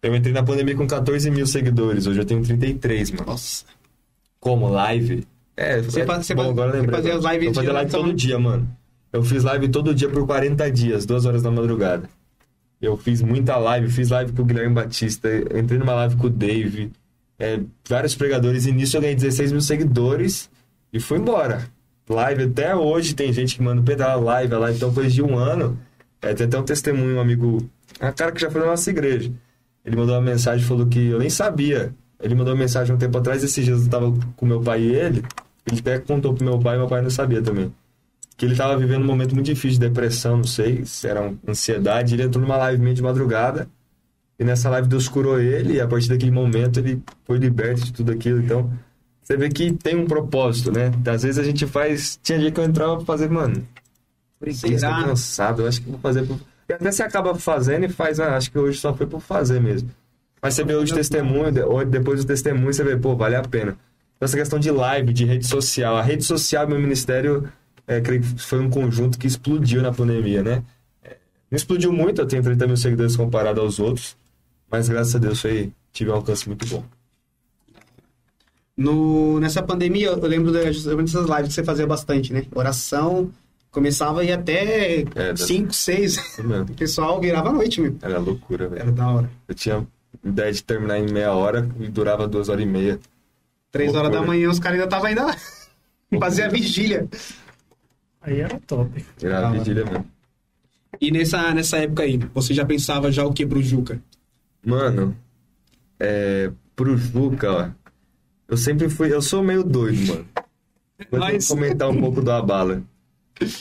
Eu 0.02 0.14
entrei 0.14 0.32
na 0.32 0.42
pandemia 0.42 0.74
com 0.76 0.86
14 0.86 1.30
mil 1.30 1.46
seguidores, 1.46 2.06
hoje 2.06 2.20
eu 2.20 2.24
tenho 2.24 2.42
33, 2.42 3.12
mano. 3.12 3.26
Nossa. 3.26 3.64
Como 4.40 4.68
live? 4.68 5.24
É, 5.56 5.80
Você 5.82 6.00
é, 6.02 6.04
faz- 6.06 6.26
você 6.26 6.34
bom, 6.34 6.42
faz- 6.42 6.52
agora 6.52 6.68
eu 6.68 6.72
você 6.74 6.80
lembrei. 6.80 6.96
fazia 7.12 7.32
lives 7.32 7.48
eu 7.48 7.54
fazia 7.54 7.70
de 7.70 7.74
live 7.74 7.90
todo 7.90 8.12
dia, 8.12 8.38
mano. 8.38 8.68
Eu 9.12 9.22
fiz 9.22 9.42
live 9.44 9.68
todo 9.68 9.94
dia 9.94 10.08
por 10.08 10.26
40 10.26 10.70
dias, 10.70 11.06
duas 11.06 11.24
horas 11.24 11.42
da 11.42 11.50
madrugada. 11.50 12.08
Eu 12.86 12.96
fiz 12.96 13.20
muita 13.20 13.56
live, 13.56 13.90
fiz 13.90 14.10
live 14.10 14.32
com 14.32 14.42
o 14.42 14.44
Guilherme 14.44 14.72
Batista, 14.72 15.28
entrei 15.58 15.76
numa 15.76 15.92
live 15.94 16.14
com 16.14 16.28
o 16.28 16.30
Dave, 16.30 16.92
é, 17.36 17.60
vários 17.88 18.14
pregadores, 18.14 18.64
e 18.64 18.70
nisso 18.70 18.96
eu 18.96 19.00
ganhei 19.00 19.16
16 19.16 19.50
mil 19.50 19.60
seguidores 19.60 20.48
e 20.92 21.00
fui 21.00 21.18
embora. 21.18 21.68
Live 22.08 22.44
até 22.44 22.76
hoje, 22.76 23.12
tem 23.12 23.32
gente 23.32 23.56
que 23.56 23.62
manda 23.62 23.82
pedal 23.82 24.22
live, 24.22 24.54
a 24.54 24.58
live, 24.58 24.76
então 24.76 24.94
coisa 24.94 25.10
de 25.10 25.20
um 25.20 25.36
ano. 25.36 25.76
É, 26.22 26.32
tem 26.32 26.46
até 26.46 26.56
um 26.56 26.62
testemunho, 26.62 27.16
um 27.16 27.20
amigo, 27.20 27.68
um 28.00 28.12
cara 28.12 28.30
que 28.30 28.40
já 28.40 28.48
foi 28.50 28.60
na 28.60 28.68
nossa 28.68 28.88
igreja. 28.88 29.32
Ele 29.84 29.96
mandou 29.96 30.14
uma 30.14 30.22
mensagem 30.22 30.64
falou 30.64 30.86
que 30.86 31.08
eu 31.08 31.18
nem 31.18 31.28
sabia. 31.28 31.92
Ele 32.20 32.36
mandou 32.36 32.54
uma 32.54 32.60
mensagem 32.60 32.94
um 32.94 32.98
tempo 32.98 33.18
atrás, 33.18 33.42
esses 33.42 33.64
dias 33.64 33.82
eu 33.82 33.90
tava 33.90 34.14
com 34.36 34.46
meu 34.46 34.60
pai 34.60 34.82
e 34.82 34.94
ele. 34.94 35.24
Ele 35.66 35.80
até 35.80 35.98
contou 35.98 36.32
pro 36.32 36.44
meu 36.44 36.60
pai 36.60 36.78
meu 36.78 36.86
pai 36.86 37.02
não 37.02 37.10
sabia 37.10 37.42
também. 37.42 37.72
Que 38.36 38.44
ele 38.44 38.54
tava 38.54 38.76
vivendo 38.76 39.02
um 39.02 39.06
momento 39.06 39.34
muito 39.34 39.46
difícil 39.46 39.80
de 39.80 39.88
depressão, 39.88 40.36
não 40.38 40.44
sei 40.44 40.84
se 40.84 41.08
era 41.08 41.32
ansiedade. 41.48 42.14
Ele 42.14 42.24
entrou 42.24 42.42
numa 42.42 42.56
live 42.56 42.82
meio 42.82 42.94
de 42.94 43.02
madrugada. 43.02 43.68
E 44.38 44.44
nessa 44.44 44.68
live 44.68 44.88
Deus 44.88 45.08
curou 45.08 45.40
ele. 45.40 45.74
E 45.74 45.80
a 45.80 45.88
partir 45.88 46.08
daquele 46.08 46.30
momento 46.30 46.80
ele 46.80 47.02
foi 47.24 47.38
liberto 47.38 47.84
de 47.84 47.92
tudo 47.92 48.12
aquilo. 48.12 48.42
Então, 48.42 48.70
você 49.22 49.36
vê 49.36 49.48
que 49.48 49.72
tem 49.72 49.96
um 49.96 50.06
propósito, 50.06 50.70
né? 50.70 50.92
Às 51.06 51.22
vezes 51.22 51.38
a 51.38 51.42
gente 51.42 51.66
faz. 51.66 52.20
Tinha 52.22 52.38
dia 52.38 52.52
que 52.52 52.60
eu 52.60 52.64
entrava 52.64 52.96
pra 52.96 53.06
fazer, 53.06 53.30
mano. 53.30 53.66
Preguiça, 54.38 54.66
tô 54.66 55.04
cansado. 55.04 55.62
Eu 55.62 55.68
acho 55.68 55.80
que 55.80 55.90
vou 55.90 55.98
fazer. 55.98 56.26
Por... 56.26 56.38
E 56.68 56.72
até 56.72 56.92
você 56.92 57.02
acaba 57.02 57.34
fazendo 57.34 57.86
e 57.86 57.88
faz. 57.88 58.20
Ah, 58.20 58.36
acho 58.36 58.50
que 58.52 58.58
hoje 58.58 58.78
só 58.78 58.94
foi 58.94 59.06
por 59.06 59.20
fazer 59.20 59.60
mesmo. 59.60 59.88
Mas 60.42 60.54
você 60.54 60.62
vê 60.62 60.74
hoje 60.74 60.92
o 60.92 60.94
testemunho, 60.94 61.50
depois 61.86 62.22
do 62.22 62.26
testemunho, 62.26 62.72
você 62.72 62.84
vê, 62.84 62.96
pô, 62.96 63.16
vale 63.16 63.34
a 63.34 63.42
pena. 63.42 63.76
Então, 64.16 64.26
Essa 64.26 64.36
questão 64.36 64.58
de 64.58 64.70
live, 64.70 65.12
de 65.12 65.24
rede 65.24 65.46
social. 65.46 65.96
A 65.96 66.02
rede 66.02 66.24
social 66.24 66.64
e 66.64 66.68
meu 66.68 66.78
ministério, 66.78 67.48
é, 67.86 68.00
creio 68.00 68.20
que 68.22 68.28
foi 68.42 68.60
um 68.60 68.70
conjunto 68.70 69.18
que 69.18 69.26
explodiu 69.26 69.82
na 69.82 69.92
pandemia, 69.92 70.42
né? 70.42 70.62
É, 71.02 71.16
Não 71.50 71.56
explodiu 71.56 71.92
muito, 71.92 72.20
eu 72.20 72.26
tenho 72.26 72.42
30 72.42 72.66
mil 72.66 72.76
seguidores 72.76 73.16
comparado 73.16 73.60
aos 73.60 73.78
outros. 73.78 74.16
Mas 74.70 74.88
graças 74.88 75.14
a 75.14 75.18
Deus 75.18 75.40
foi, 75.40 75.72
tive 75.92 76.10
um 76.10 76.14
alcance 76.14 76.46
muito 76.48 76.66
bom. 76.66 76.84
No, 78.76 79.40
nessa 79.40 79.62
pandemia, 79.62 80.08
eu 80.08 80.16
lembro 80.26 80.52
justamente 80.72 81.12
dessas 81.12 81.26
lives 81.28 81.48
que 81.48 81.54
você 81.54 81.64
fazia 81.64 81.86
bastante, 81.86 82.32
né? 82.32 82.44
Oração, 82.54 83.30
começava 83.70 84.22
ir 84.24 84.32
até 84.32 85.00
É, 85.14 85.32
da- 85.32 85.36
5, 85.36 85.72
6. 85.72 86.16
Isso 86.16 86.44
mesmo. 86.44 86.64
O 86.70 86.74
pessoal 86.74 87.20
virava 87.20 87.48
a 87.48 87.52
noite, 87.52 87.80
meu. 87.80 87.96
Era 88.02 88.18
loucura, 88.18 88.68
velho. 88.68 88.82
Era 88.82 88.92
da 88.92 89.08
hora. 89.08 89.30
Eu 89.48 89.54
tinha 89.54 89.86
ideia 90.24 90.52
de 90.52 90.62
terminar 90.62 90.98
em 90.98 91.10
meia 91.10 91.32
hora 91.32 91.66
e 91.80 91.88
durava 91.88 92.26
duas 92.28 92.48
horas 92.50 92.62
e 92.64 92.66
meia. 92.66 92.98
3 93.72 93.94
horas 93.94 94.10
da 94.10 94.18
Loucura. 94.18 94.26
manhã, 94.36 94.50
os 94.50 94.58
caras 94.58 94.74
ainda 94.78 94.84
estavam 94.86 95.06
ainda 95.06 95.24
lá. 95.26 95.36
Fazia 96.20 96.48
vigília. 96.48 97.08
Aí 98.26 98.40
era 98.40 98.58
top. 98.66 99.06
Era 99.22 99.50
vigília 99.50 99.84
mesmo. 99.84 100.06
E 101.00 101.10
nessa, 101.12 101.54
nessa 101.54 101.78
época 101.78 102.02
aí, 102.02 102.18
você 102.34 102.52
já 102.52 102.64
pensava 102.64 103.12
já 103.12 103.24
o 103.24 103.32
que 103.32 103.46
pro 103.46 103.62
Juca? 103.62 104.02
Mano, 104.64 105.16
é, 106.00 106.50
pro 106.74 106.96
Juca, 106.96 107.52
ó, 107.52 107.70
eu 108.48 108.56
sempre 108.56 108.88
fui, 108.88 109.12
eu 109.12 109.22
sou 109.22 109.44
meio 109.44 109.62
doido, 109.62 110.06
mano. 110.06 110.28
Vou 111.10 111.20
Nós. 111.20 111.46
comentar 111.46 111.88
um 111.88 112.00
pouco 112.00 112.20
do 112.20 112.32
Abala. 112.32 112.82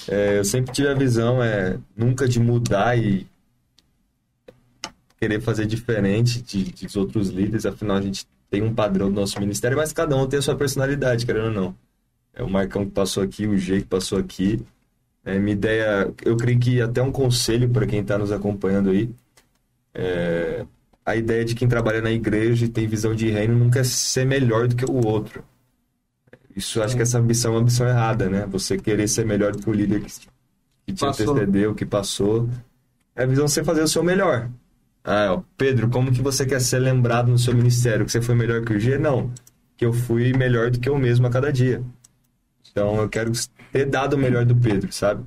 É, 0.07 0.39
eu 0.39 0.45
sempre 0.45 0.73
tive 0.73 0.87
a 0.87 0.93
visão, 0.93 1.43
é, 1.43 1.77
nunca 1.95 2.27
de 2.27 2.39
mudar 2.39 2.97
e 2.97 3.27
querer 5.19 5.41
fazer 5.41 5.65
diferente 5.65 6.41
de, 6.41 6.63
dos 6.71 6.95
outros 6.95 7.29
líderes, 7.29 7.65
afinal 7.65 7.97
a 7.97 8.01
gente 8.01 8.25
tem 8.49 8.63
um 8.63 8.73
padrão 8.73 9.09
do 9.11 9.19
nosso 9.19 9.39
ministério, 9.39 9.77
mas 9.77 9.91
cada 9.91 10.15
um 10.15 10.27
tem 10.27 10.39
a 10.39 10.41
sua 10.41 10.55
personalidade, 10.55 11.25
querendo 11.25 11.47
ou 11.47 11.51
não. 11.51 11.75
É 12.35 12.43
o 12.43 12.49
Marcão 12.49 12.85
que 12.85 12.91
passou 12.91 13.23
aqui, 13.23 13.47
o 13.47 13.57
G 13.57 13.79
que 13.79 13.87
passou 13.87 14.19
aqui. 14.19 14.61
É, 15.23 15.39
minha 15.39 15.53
ideia, 15.53 16.13
eu 16.23 16.35
creio 16.37 16.59
que 16.59 16.81
até 16.81 17.01
um 17.01 17.11
conselho 17.11 17.69
para 17.69 17.87
quem 17.87 18.01
está 18.01 18.17
nos 18.17 18.31
acompanhando 18.31 18.91
aí, 18.91 19.09
é, 19.93 20.65
a 21.05 21.15
ideia 21.15 21.45
de 21.45 21.55
quem 21.55 21.67
trabalha 21.67 22.01
na 22.01 22.11
igreja 22.11 22.65
e 22.65 22.69
tem 22.69 22.87
visão 22.87 23.15
de 23.15 23.29
reino 23.29 23.55
nunca 23.57 23.79
é 23.79 23.83
ser 23.83 24.25
melhor 24.25 24.67
do 24.67 24.75
que 24.75 24.85
o 24.85 25.05
outro. 25.05 25.43
Isso 26.55 26.81
acho 26.81 26.95
que 26.95 27.01
essa 27.01 27.19
ambição 27.19 27.51
é 27.51 27.55
uma 27.55 27.61
ambição 27.61 27.87
errada, 27.87 28.29
né? 28.29 28.45
Você 28.47 28.77
querer 28.77 29.07
ser 29.07 29.25
melhor 29.25 29.51
do 29.51 29.59
que 29.59 29.69
o 29.69 29.73
líder 29.73 30.01
que, 30.01 30.11
que 30.85 30.93
te 30.93 30.99
Passou. 31.01 31.31
antecedeu, 31.31 31.75
que 31.75 31.85
passou. 31.85 32.49
É 33.15 33.23
a 33.23 33.25
visão 33.25 33.45
de 33.45 33.51
você 33.51 33.63
fazer 33.63 33.81
o 33.81 33.87
seu 33.87 34.03
melhor. 34.03 34.49
Ah, 35.03 35.33
ó, 35.33 35.43
Pedro, 35.57 35.89
como 35.89 36.11
que 36.11 36.21
você 36.21 36.45
quer 36.45 36.61
ser 36.61 36.79
lembrado 36.79 37.29
no 37.29 37.37
seu 37.37 37.53
ministério? 37.53 38.05
Que 38.05 38.11
você 38.11 38.21
foi 38.21 38.35
melhor 38.35 38.63
que 38.63 38.73
o 38.73 38.79
G? 38.79 38.97
Não. 38.97 39.31
Que 39.77 39.85
eu 39.85 39.93
fui 39.93 40.33
melhor 40.33 40.71
do 40.71 40.79
que 40.79 40.89
eu 40.89 40.97
mesmo 40.97 41.27
a 41.27 41.29
cada 41.29 41.51
dia. 41.51 41.83
Então 42.75 42.97
eu 42.97 43.07
quero 43.07 43.31
ter 43.71 43.85
dado 43.85 44.15
o 44.15 44.17
melhor 44.17 44.43
do 44.43 44.53
Pedro, 44.53 44.91
sabe? 44.91 45.23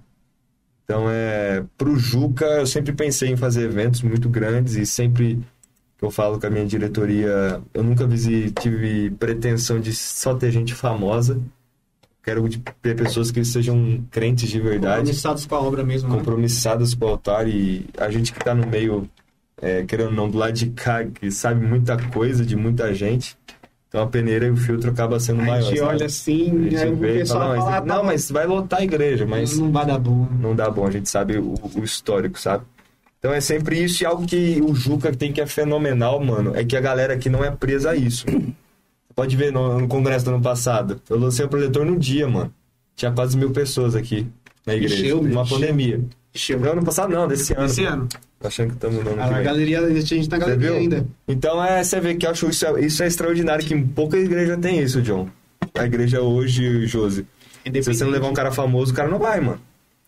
Então 0.84 1.06
é. 1.08 1.64
Pro 1.78 1.96
Juca, 1.96 2.44
eu 2.44 2.66
sempre 2.66 2.92
pensei 2.92 3.30
em 3.30 3.36
fazer 3.38 3.62
eventos 3.64 4.02
muito 4.02 4.28
grandes 4.28 4.74
e 4.76 4.84
sempre 4.84 5.38
que 5.96 6.04
eu 6.04 6.10
falo 6.10 6.38
com 6.38 6.46
a 6.46 6.50
minha 6.50 6.66
diretoria, 6.66 7.62
eu 7.72 7.82
nunca 7.82 8.06
visi- 8.06 8.50
tive 8.50 9.10
pretensão 9.12 9.80
de 9.80 9.94
só 9.94 10.34
ter 10.34 10.50
gente 10.52 10.74
famosa. 10.74 11.40
Quero 12.22 12.46
de- 12.50 12.62
ter 12.82 12.94
pessoas 12.94 13.30
que 13.30 13.42
sejam 13.42 14.04
crentes 14.10 14.50
de 14.50 14.60
verdade 14.60 14.96
Compromissados 14.98 15.46
com 15.46 15.54
a 15.54 15.60
obra 15.60 15.82
mesmo, 15.82 16.10
né? 16.10 16.16
compromissadas 16.18 16.92
com 16.92 17.06
o 17.06 17.08
altar 17.08 17.48
e 17.48 17.86
a 17.96 18.10
gente 18.10 18.30
que 18.34 18.38
tá 18.44 18.54
no 18.54 18.66
meio, 18.66 19.08
é, 19.60 19.82
querendo 19.84 20.08
ou 20.10 20.14
não, 20.14 20.28
do 20.30 20.36
lado 20.36 20.52
de 20.52 20.66
cá, 20.68 21.02
que 21.04 21.30
sabe 21.30 21.64
muita 21.66 21.96
coisa 22.10 22.44
de 22.44 22.54
muita 22.54 22.92
gente. 22.94 23.36
Então 23.88 24.02
a 24.02 24.06
peneira 24.06 24.46
e 24.46 24.50
o 24.50 24.56
filtro 24.56 24.90
acaba 24.90 25.18
sendo 25.18 25.40
A 25.40 25.44
maior. 25.44 25.62
gente 25.62 25.78
sabe? 25.78 25.90
olha 25.90 26.02
A 26.02 26.06
assim, 26.06 26.76
aí 26.76 26.90
o 26.92 26.96
vê 26.96 27.14
e 27.14 27.18
pessoal 27.20 27.40
fala, 27.40 27.56
fala, 27.56 27.70
não, 27.70 27.70
ah, 27.70 27.80
mas, 27.80 27.86
não, 27.86 27.96
tá 27.96 28.02
mas 28.04 28.30
vai 28.30 28.46
lotar 28.46 28.80
a 28.80 28.84
igreja, 28.84 29.26
mas 29.26 29.58
não 29.58 29.72
vai 29.72 29.86
dar 29.86 29.98
bom. 29.98 30.28
não 30.38 30.54
dá 30.54 30.70
bom, 30.70 30.86
a 30.86 30.90
gente 30.90 31.08
sabe 31.08 31.38
o, 31.38 31.54
o 31.74 31.82
histórico, 31.82 32.38
sabe? 32.38 32.64
Então 33.18 33.32
é 33.32 33.40
sempre 33.40 33.82
isso 33.82 34.02
e 34.02 34.06
algo 34.06 34.26
que 34.26 34.60
o 34.62 34.74
Juca 34.74 35.10
tem 35.12 35.32
que 35.32 35.40
é 35.40 35.46
fenomenal, 35.46 36.20
mano, 36.20 36.52
é 36.54 36.64
que 36.64 36.76
a 36.76 36.80
galera 36.80 37.14
aqui 37.14 37.28
não 37.28 37.42
é 37.44 37.50
presa 37.50 37.90
a 37.90 37.96
isso. 37.96 38.26
Pode 39.14 39.34
ver 39.36 39.52
no, 39.52 39.80
no 39.80 39.88
congresso 39.88 40.24
do 40.26 40.32
ano 40.34 40.42
passado, 40.42 41.00
eu 41.08 41.18
lancei 41.18 41.44
o 41.44 41.48
projetor 41.48 41.84
no 41.84 41.98
dia, 41.98 42.28
mano. 42.28 42.52
Tinha 42.94 43.10
quase 43.10 43.36
mil 43.36 43.50
pessoas 43.50 43.96
aqui 43.96 44.26
na 44.66 44.74
igreja, 44.74 44.96
Encheu, 44.96 45.22
numa 45.22 45.46
pandemia. 45.46 46.00
Não, 46.60 46.72
ano 46.72 46.84
passado 46.84 47.12
não, 47.12 47.26
desse 47.26 47.52
ano. 47.54 47.66
Esse 47.66 47.84
ano. 47.84 48.08
Tô 48.40 48.46
achando 48.48 48.68
que 48.68 48.74
estamos 48.74 49.02
no 49.02 49.10
ano 49.10 49.16
que 49.16 49.22
A 49.22 49.28
vem. 49.34 49.42
galeria, 49.44 49.80
a 49.80 49.90
gente 50.00 50.28
tá 50.28 50.38
na 50.38 50.44
galeria 50.46 50.70
viu? 50.70 50.78
ainda. 50.78 51.06
Então 51.26 51.64
é, 51.64 51.82
você 51.82 52.00
vê 52.00 52.14
que 52.14 52.24
eu 52.26 52.30
acho 52.30 52.48
isso, 52.48 52.64
é- 52.66 52.80
isso 52.84 53.02
é 53.02 53.06
extraordinário, 53.06 53.64
que 53.64 53.76
pouca 53.82 54.16
igreja 54.16 54.56
tem 54.56 54.80
isso, 54.80 55.02
John. 55.02 55.28
A 55.74 55.84
igreja 55.84 56.20
hoje, 56.20 56.86
Josi. 56.86 57.26
Se 57.82 57.82
você 57.82 58.04
não 58.04 58.10
levar 58.12 58.28
um 58.28 58.32
cara 58.34 58.52
famoso, 58.52 58.92
o 58.92 58.94
cara 58.94 59.08
não 59.08 59.18
vai, 59.18 59.40
mano. 59.40 59.60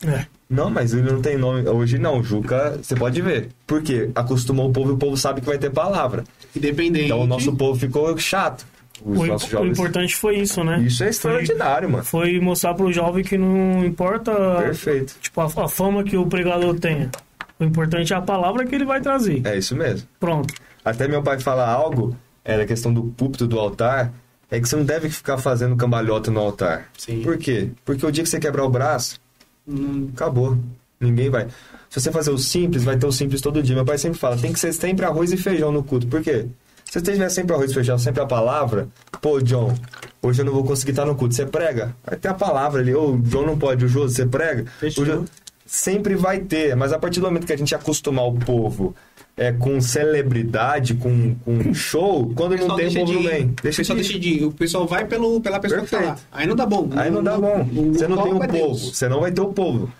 É. 0.06 0.24
Não, 0.48 0.70
mas 0.70 0.94
ele 0.94 1.10
não 1.10 1.20
tem 1.20 1.36
nome. 1.36 1.68
Hoje 1.68 1.98
não, 1.98 2.22
Juca, 2.22 2.78
você 2.82 2.94
pode 2.96 3.20
ver. 3.20 3.48
Por 3.66 3.82
quê? 3.82 4.10
Acostumou 4.14 4.68
o 4.70 4.72
povo 4.72 4.90
e 4.90 4.94
o 4.94 4.96
povo 4.96 5.16
sabe 5.16 5.40
que 5.40 5.46
vai 5.46 5.58
ter 5.58 5.70
palavra. 5.70 6.24
Independente. 6.56 7.04
Então 7.06 7.20
o 7.20 7.26
nosso 7.26 7.54
povo 7.54 7.78
ficou 7.78 8.16
chato. 8.16 8.64
Os 9.04 9.18
O, 9.18 9.26
nossos 9.26 9.48
o 9.48 9.50
jovens. 9.52 9.70
importante 9.78 10.16
foi 10.16 10.36
isso, 10.38 10.62
né? 10.64 10.80
Isso 10.80 11.02
é 11.04 11.08
extraordinário, 11.08 11.88
mano. 11.90 12.04
Foi 12.04 12.38
mostrar 12.40 12.74
pro 12.74 12.92
jovem 12.92 13.24
que 13.24 13.36
não 13.38 13.84
importa 13.84 14.32
Perfeito. 14.62 15.16
tipo, 15.20 15.40
a, 15.40 15.44
a 15.46 15.68
fama 15.68 16.02
que 16.04 16.16
o 16.16 16.26
pregador 16.26 16.78
tenha. 16.78 17.10
O 17.58 17.64
importante 17.64 18.12
é 18.12 18.16
a 18.16 18.20
palavra 18.22 18.64
que 18.66 18.74
ele 18.74 18.84
vai 18.84 19.00
trazer. 19.00 19.42
É 19.46 19.56
isso 19.58 19.74
mesmo. 19.76 20.06
Pronto. 20.18 20.52
Até 20.84 21.06
meu 21.06 21.22
pai 21.22 21.38
fala 21.38 21.66
algo, 21.68 22.16
é 22.44 22.56
da 22.56 22.66
questão 22.66 22.92
do 22.92 23.02
púlpito 23.04 23.46
do 23.46 23.58
altar, 23.58 24.12
é 24.50 24.58
que 24.58 24.68
você 24.68 24.76
não 24.76 24.84
deve 24.84 25.08
ficar 25.10 25.36
fazendo 25.38 25.76
cambalhota 25.76 26.30
no 26.30 26.40
altar. 26.40 26.88
Sim. 26.96 27.20
Por 27.22 27.36
quê? 27.38 27.68
Porque 27.84 28.04
o 28.04 28.10
dia 28.10 28.24
que 28.24 28.30
você 28.30 28.40
quebrar 28.40 28.64
o 28.64 28.70
braço, 28.70 29.20
Hum, 29.68 30.08
acabou. 30.14 30.58
Ninguém 30.98 31.30
vai. 31.30 31.46
Se 31.88 32.00
você 32.00 32.10
fazer 32.10 32.30
o 32.30 32.38
simples, 32.38 32.82
vai 32.82 32.96
ter 32.96 33.06
o 33.06 33.12
simples 33.12 33.40
todo 33.40 33.62
dia. 33.62 33.74
Meu 33.76 33.84
pai 33.84 33.98
sempre 33.98 34.18
fala, 34.18 34.36
tem 34.36 34.52
que 34.52 34.58
ser 34.58 34.72
sempre 34.72 35.04
arroz 35.04 35.30
e 35.32 35.36
feijão 35.36 35.70
no 35.70 35.82
culto. 35.82 36.06
Por 36.06 36.22
quê? 36.22 36.46
Se 36.90 36.98
você 36.98 37.12
tiver 37.12 37.28
sempre 37.28 37.54
arroz 37.54 37.70
e 37.70 37.74
feijão, 37.74 37.96
sempre 37.96 38.20
a 38.20 38.26
palavra, 38.26 38.88
pô, 39.22 39.40
John, 39.40 39.72
hoje 40.20 40.40
eu 40.42 40.44
não 40.44 40.52
vou 40.52 40.64
conseguir 40.64 40.90
estar 40.90 41.04
no 41.06 41.14
culto. 41.14 41.34
Você 41.36 41.46
prega? 41.46 41.94
Vai 42.04 42.16
ter 42.18 42.26
a 42.26 42.34
palavra 42.34 42.80
ali. 42.80 42.92
Ô, 42.92 43.12
o 43.12 43.18
John 43.18 43.46
não 43.46 43.56
pode, 43.56 43.84
o 43.84 43.88
Josi, 43.88 44.16
você 44.16 44.26
prega? 44.26 44.64
O 44.82 45.04
Jo- 45.04 45.24
Sempre 45.64 46.16
vai 46.16 46.40
ter, 46.40 46.74
mas 46.74 46.92
a 46.92 46.98
partir 46.98 47.20
do 47.20 47.26
momento 47.26 47.46
que 47.46 47.52
a 47.52 47.56
gente 47.56 47.72
acostumar 47.76 48.26
o 48.26 48.32
povo 48.34 48.92
é, 49.36 49.52
com 49.52 49.80
celebridade, 49.80 50.94
com, 50.94 51.36
com 51.44 51.72
show, 51.72 52.32
quando 52.34 52.56
não 52.56 52.74
tem, 52.74 52.88
o 52.88 52.94
povo 52.94 53.12
não 53.12 53.22
vem. 53.22 53.44
o 53.46 53.54
Deixa 53.62 53.76
pessoal 53.82 53.96
de 53.96 54.02
deixa 54.02 54.18
de 54.18 54.28
ir. 54.30 54.44
O 54.46 54.50
pessoal 54.52 54.84
vai 54.84 55.04
pelo, 55.04 55.40
pela 55.40 55.60
pessoa 55.60 55.82
que 55.82 55.90
tá 55.92 55.96
lá. 55.98 56.02
Perfeito. 56.06 56.26
Aí 56.32 56.46
não 56.48 56.56
dá 56.56 56.66
bom. 56.66 56.88
Aí 56.96 57.08
não 57.08 57.22
dá 57.22 57.38
bom. 57.38 57.60
O- 57.72 57.92
Você 57.94 58.08
não 58.08 58.18
o 58.18 58.22
tem 58.24 58.32
o 58.32 58.42
é 58.42 58.48
povo. 58.48 58.52
Deus. 58.66 58.96
Você 58.96 59.08
não 59.08 59.20
vai 59.20 59.30
ter 59.30 59.40
o 59.40 59.52
povo. 59.52 59.92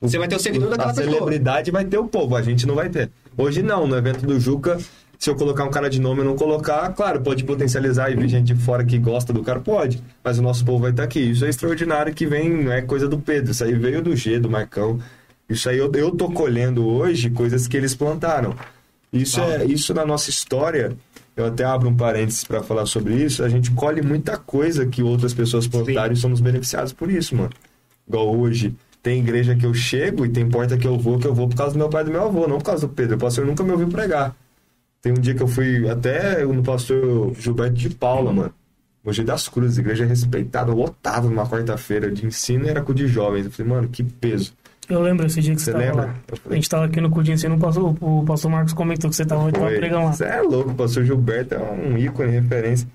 Você 0.00 0.16
vai 0.18 0.26
ter 0.26 0.36
o 0.36 0.40
seguidor 0.40 0.70
daquela 0.70 0.92
a 0.92 0.94
pessoa. 0.94 1.12
celebridade 1.14 1.70
vai 1.70 1.84
ter 1.84 1.98
o 1.98 2.06
povo, 2.06 2.34
a 2.34 2.40
gente 2.40 2.66
não 2.66 2.74
vai 2.74 2.88
ter. 2.88 3.10
Hoje 3.36 3.62
não, 3.62 3.86
no 3.86 3.94
evento 3.94 4.24
do 4.24 4.40
Juca, 4.40 4.78
se 5.20 5.28
eu 5.28 5.36
colocar 5.36 5.64
um 5.64 5.70
cara 5.70 5.90
de 5.90 6.00
nome 6.00 6.22
e 6.22 6.24
não 6.24 6.34
colocar, 6.34 6.88
claro, 6.94 7.20
pode 7.20 7.44
potencializar 7.44 8.10
e 8.10 8.16
vir 8.16 8.26
gente 8.26 8.54
de 8.54 8.54
fora 8.54 8.82
que 8.82 8.98
gosta 8.98 9.34
do 9.34 9.42
cara, 9.42 9.60
pode. 9.60 10.02
Mas 10.24 10.38
o 10.38 10.42
nosso 10.42 10.64
povo 10.64 10.78
vai 10.78 10.92
estar 10.92 11.02
aqui. 11.02 11.20
Isso 11.20 11.44
é 11.44 11.50
extraordinário 11.50 12.14
que 12.14 12.26
vem, 12.26 12.64
não 12.64 12.72
é 12.72 12.80
coisa 12.80 13.06
do 13.06 13.18
Pedro, 13.18 13.50
isso 13.50 13.62
aí 13.62 13.74
veio 13.74 14.00
do 14.00 14.16
G, 14.16 14.40
do 14.40 14.48
Marcão. 14.48 14.98
Isso 15.46 15.68
aí 15.68 15.76
eu, 15.76 15.92
eu 15.92 16.10
tô 16.10 16.30
colhendo 16.30 16.86
hoje 16.86 17.28
coisas 17.28 17.68
que 17.68 17.76
eles 17.76 17.94
plantaram. 17.94 18.54
Isso 19.12 19.38
é 19.42 19.66
isso 19.66 19.92
na 19.92 20.06
nossa 20.06 20.30
história. 20.30 20.96
Eu 21.36 21.44
até 21.44 21.64
abro 21.64 21.90
um 21.90 21.94
parênteses 21.94 22.42
para 22.42 22.62
falar 22.62 22.86
sobre 22.86 23.14
isso. 23.14 23.44
A 23.44 23.48
gente 23.50 23.70
colhe 23.72 24.00
muita 24.00 24.38
coisa 24.38 24.86
que 24.86 25.02
outras 25.02 25.34
pessoas 25.34 25.68
plantaram 25.68 26.14
e 26.14 26.16
somos 26.16 26.40
beneficiados 26.40 26.94
por 26.94 27.10
isso, 27.10 27.36
mano. 27.36 27.50
Igual 28.08 28.34
hoje, 28.38 28.74
tem 29.02 29.20
igreja 29.20 29.54
que 29.54 29.66
eu 29.66 29.74
chego 29.74 30.24
e 30.24 30.30
tem 30.30 30.48
porta 30.48 30.78
que 30.78 30.86
eu 30.86 30.96
vou, 30.96 31.18
que 31.18 31.26
eu 31.26 31.34
vou 31.34 31.46
por 31.46 31.56
causa 31.56 31.74
do 31.74 31.78
meu 31.78 31.90
pai 31.90 32.02
e 32.02 32.04
do 32.06 32.10
meu 32.10 32.24
avô, 32.24 32.48
não 32.48 32.56
por 32.56 32.64
causa 32.64 32.86
do 32.86 32.92
Pedro. 32.94 33.16
O 33.16 33.18
pastor 33.18 33.44
nunca 33.44 33.62
me 33.62 33.70
ouviu 33.70 33.88
pregar. 33.88 34.34
Tem 35.02 35.12
um 35.12 35.16
dia 35.16 35.34
que 35.34 35.42
eu 35.42 35.48
fui 35.48 35.88
até 35.88 36.44
no 36.44 36.62
pastor 36.62 37.32
Gilberto 37.38 37.74
de 37.74 37.90
Paula, 37.90 38.32
mano. 38.32 38.52
Mogi 39.02 39.24
das 39.24 39.48
Cruzes, 39.48 39.78
igreja 39.78 40.04
respeitada, 40.04 40.72
lotada 40.72 41.26
numa 41.26 41.46
quarta-feira 41.48 42.10
de 42.10 42.26
ensino 42.26 42.66
e 42.66 42.68
era 42.68 42.82
com 42.82 42.92
o 42.92 42.94
de 42.94 43.06
jovens. 43.06 43.46
Eu 43.46 43.50
falei, 43.50 43.72
mano, 43.72 43.88
que 43.88 44.04
peso. 44.04 44.52
Eu 44.90 45.00
lembro 45.00 45.26
esse 45.26 45.40
dia 45.40 45.54
que 45.54 45.62
você, 45.62 45.72
Você 45.72 45.78
lembra? 45.78 46.06
lá. 46.06 46.14
A 46.50 46.54
gente 46.54 46.68
tava 46.68 46.84
aqui 46.84 47.00
no 47.00 47.08
Cudinho, 47.08 47.38
você 47.38 47.48
passou, 47.56 47.96
o 48.00 48.24
pastor 48.26 48.50
Marcos 48.50 48.72
comentou 48.74 49.08
que 49.08 49.16
você 49.16 49.24
tava, 49.24 49.50
Foi. 49.50 49.76
pregando 49.76 50.04
lá. 50.04 50.12
Você 50.12 50.24
é 50.24 50.42
louco, 50.42 50.70
o 50.70 50.74
pastor 50.74 51.04
Gilberto 51.04 51.54
é 51.54 51.58
um 51.58 51.96
ícone, 51.96 52.30
referência. 52.32 52.86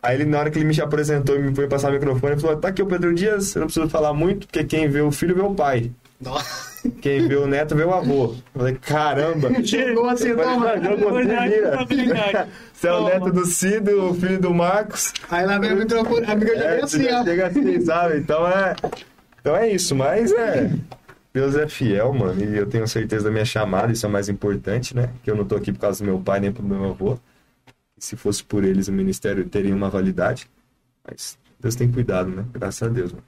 Aí 0.00 0.14
ele, 0.14 0.26
na 0.26 0.38
hora 0.38 0.50
que 0.50 0.58
ele 0.58 0.68
me 0.68 0.80
apresentou 0.80 1.34
e 1.36 1.40
me 1.40 1.54
foi 1.54 1.66
passar 1.66 1.90
o 1.90 1.94
microfone, 1.94 2.34
ele 2.34 2.40
falou, 2.40 2.56
tá 2.56 2.68
aqui 2.68 2.82
o 2.82 2.86
Pedro 2.86 3.12
Dias, 3.12 3.56
eu 3.56 3.60
não 3.60 3.66
preciso 3.66 3.88
falar 3.88 4.12
muito, 4.14 4.46
porque 4.46 4.62
quem 4.62 4.88
vê 4.88 5.00
o 5.00 5.10
filho 5.10 5.34
vê 5.34 5.40
o 5.42 5.54
pai. 5.54 5.90
Nossa. 6.20 6.68
Quem 7.00 7.28
vê 7.28 7.36
o 7.36 7.46
neto 7.46 7.76
vê 7.76 7.84
o 7.84 7.92
avô. 7.94 8.34
Eu 8.54 8.60
falei, 8.60 8.74
caramba. 8.76 9.50
Jogou 9.62 10.08
assim, 10.08 10.28
Eu 10.28 10.36
toma. 10.36 10.58
"Mas 10.76 10.82
jogou 10.82 11.08
assim, 11.16 11.28
Verdade, 11.28 11.48
mira." 11.50 11.68
responsabilidade. 11.70 12.50
Você 12.72 12.88
é 12.88 12.92
o 12.92 13.04
neto 13.04 13.32
do 13.32 13.46
Cido, 13.46 14.10
o 14.10 14.14
filho 14.14 14.40
do 14.40 14.54
Marcos. 14.54 15.12
Aí 15.30 15.46
lá 15.46 15.58
vem 15.58 15.72
o 15.72 15.76
microfone. 15.76 16.26
A 16.26 16.32
amiga 16.32 16.56
já 16.56 16.64
É, 16.64 16.82
assim, 16.82 17.06
ó. 17.12 17.24
chega 17.24 17.46
assim, 17.46 17.80
sabe? 17.80 18.18
Então 18.18 18.46
é, 18.48 18.74
então 19.40 19.56
é 19.56 19.68
isso, 19.70 19.94
mas 19.94 20.32
é. 20.32 20.70
Deus 21.32 21.54
é 21.56 21.68
fiel, 21.68 22.12
mano, 22.12 22.42
e 22.42 22.56
eu 22.56 22.66
tenho 22.66 22.88
certeza 22.88 23.26
da 23.26 23.30
minha 23.30 23.44
chamada, 23.44 23.92
isso 23.92 24.04
é 24.04 24.08
o 24.08 24.12
mais 24.12 24.28
importante, 24.28 24.96
né? 24.96 25.10
Que 25.22 25.30
eu 25.30 25.36
não 25.36 25.44
tô 25.44 25.54
aqui 25.56 25.72
por 25.72 25.78
causa 25.78 26.02
do 26.02 26.06
meu 26.06 26.18
pai 26.18 26.40
nem 26.40 26.50
pro 26.50 26.64
meu 26.64 26.84
avô. 26.86 27.16
Se 27.96 28.16
fosse 28.16 28.42
por 28.42 28.64
eles, 28.64 28.88
o 28.88 28.92
ministério 28.92 29.44
teria 29.48 29.74
uma 29.74 29.88
validade. 29.90 30.48
Mas 31.08 31.38
Deus 31.60 31.74
tem 31.76 31.90
cuidado, 31.90 32.30
né? 32.30 32.44
Graças 32.52 32.82
a 32.82 32.90
Deus, 32.90 33.12
mano. 33.12 33.24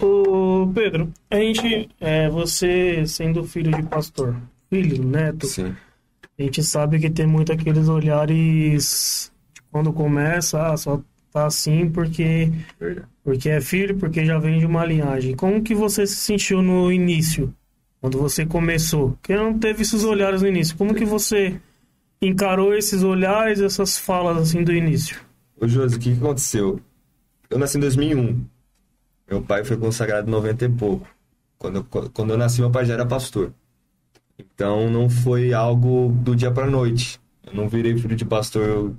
Ô, 0.00 0.70
Pedro, 0.74 1.12
a 1.30 1.36
gente, 1.36 1.88
é, 2.00 2.28
você 2.28 3.06
sendo 3.06 3.44
filho 3.44 3.72
de 3.72 3.82
pastor, 3.84 4.36
filho, 4.68 5.02
neto, 5.02 5.46
Sim. 5.46 5.74
a 6.38 6.42
gente 6.42 6.62
sabe 6.62 6.98
que 6.98 7.08
tem 7.08 7.26
muito 7.26 7.52
aqueles 7.52 7.88
olhares 7.88 9.32
quando 9.70 9.92
começa, 9.92 10.68
ah, 10.68 10.76
só 10.76 11.00
tá 11.32 11.46
assim 11.46 11.88
porque, 11.88 12.50
porque 13.22 13.48
é 13.48 13.60
filho, 13.60 13.96
porque 13.96 14.24
já 14.24 14.38
vem 14.38 14.58
de 14.58 14.66
uma 14.66 14.84
linhagem. 14.84 15.34
Como 15.34 15.62
que 15.62 15.74
você 15.74 16.06
se 16.06 16.16
sentiu 16.16 16.62
no 16.62 16.90
início, 16.92 17.54
quando 18.00 18.18
você 18.18 18.46
começou? 18.46 19.10
Porque 19.12 19.36
não 19.36 19.58
teve 19.58 19.82
esses 19.82 20.04
olhares 20.04 20.42
no 20.42 20.48
início. 20.48 20.76
Como 20.76 20.94
que 20.94 21.04
você 21.04 21.60
encarou 22.20 22.74
esses 22.74 23.02
olhares, 23.02 23.60
essas 23.60 23.98
falas 23.98 24.38
assim 24.38 24.62
do 24.62 24.72
início? 24.72 25.20
Ô, 25.60 25.66
Josi, 25.66 25.96
o 25.96 25.98
que, 25.98 26.12
que 26.12 26.18
aconteceu? 26.18 26.80
Eu 27.50 27.58
nasci 27.58 27.76
em 27.76 27.80
2001. 27.80 28.55
Meu 29.28 29.42
pai 29.42 29.64
foi 29.64 29.76
consagrado 29.76 30.28
em 30.28 30.30
90 30.30 30.64
e 30.64 30.68
pouco. 30.68 31.08
Quando 31.58 31.76
eu, 31.76 32.10
quando 32.12 32.30
eu 32.30 32.38
nasci, 32.38 32.60
meu 32.60 32.70
pai 32.70 32.84
já 32.84 32.94
era 32.94 33.06
pastor. 33.06 33.52
Então, 34.38 34.90
não 34.90 35.08
foi 35.08 35.52
algo 35.52 36.12
do 36.12 36.36
dia 36.36 36.50
pra 36.50 36.66
noite. 36.66 37.18
Eu 37.44 37.54
não 37.54 37.68
virei 37.68 37.96
filho 37.96 38.14
de 38.14 38.24
pastor 38.24 38.92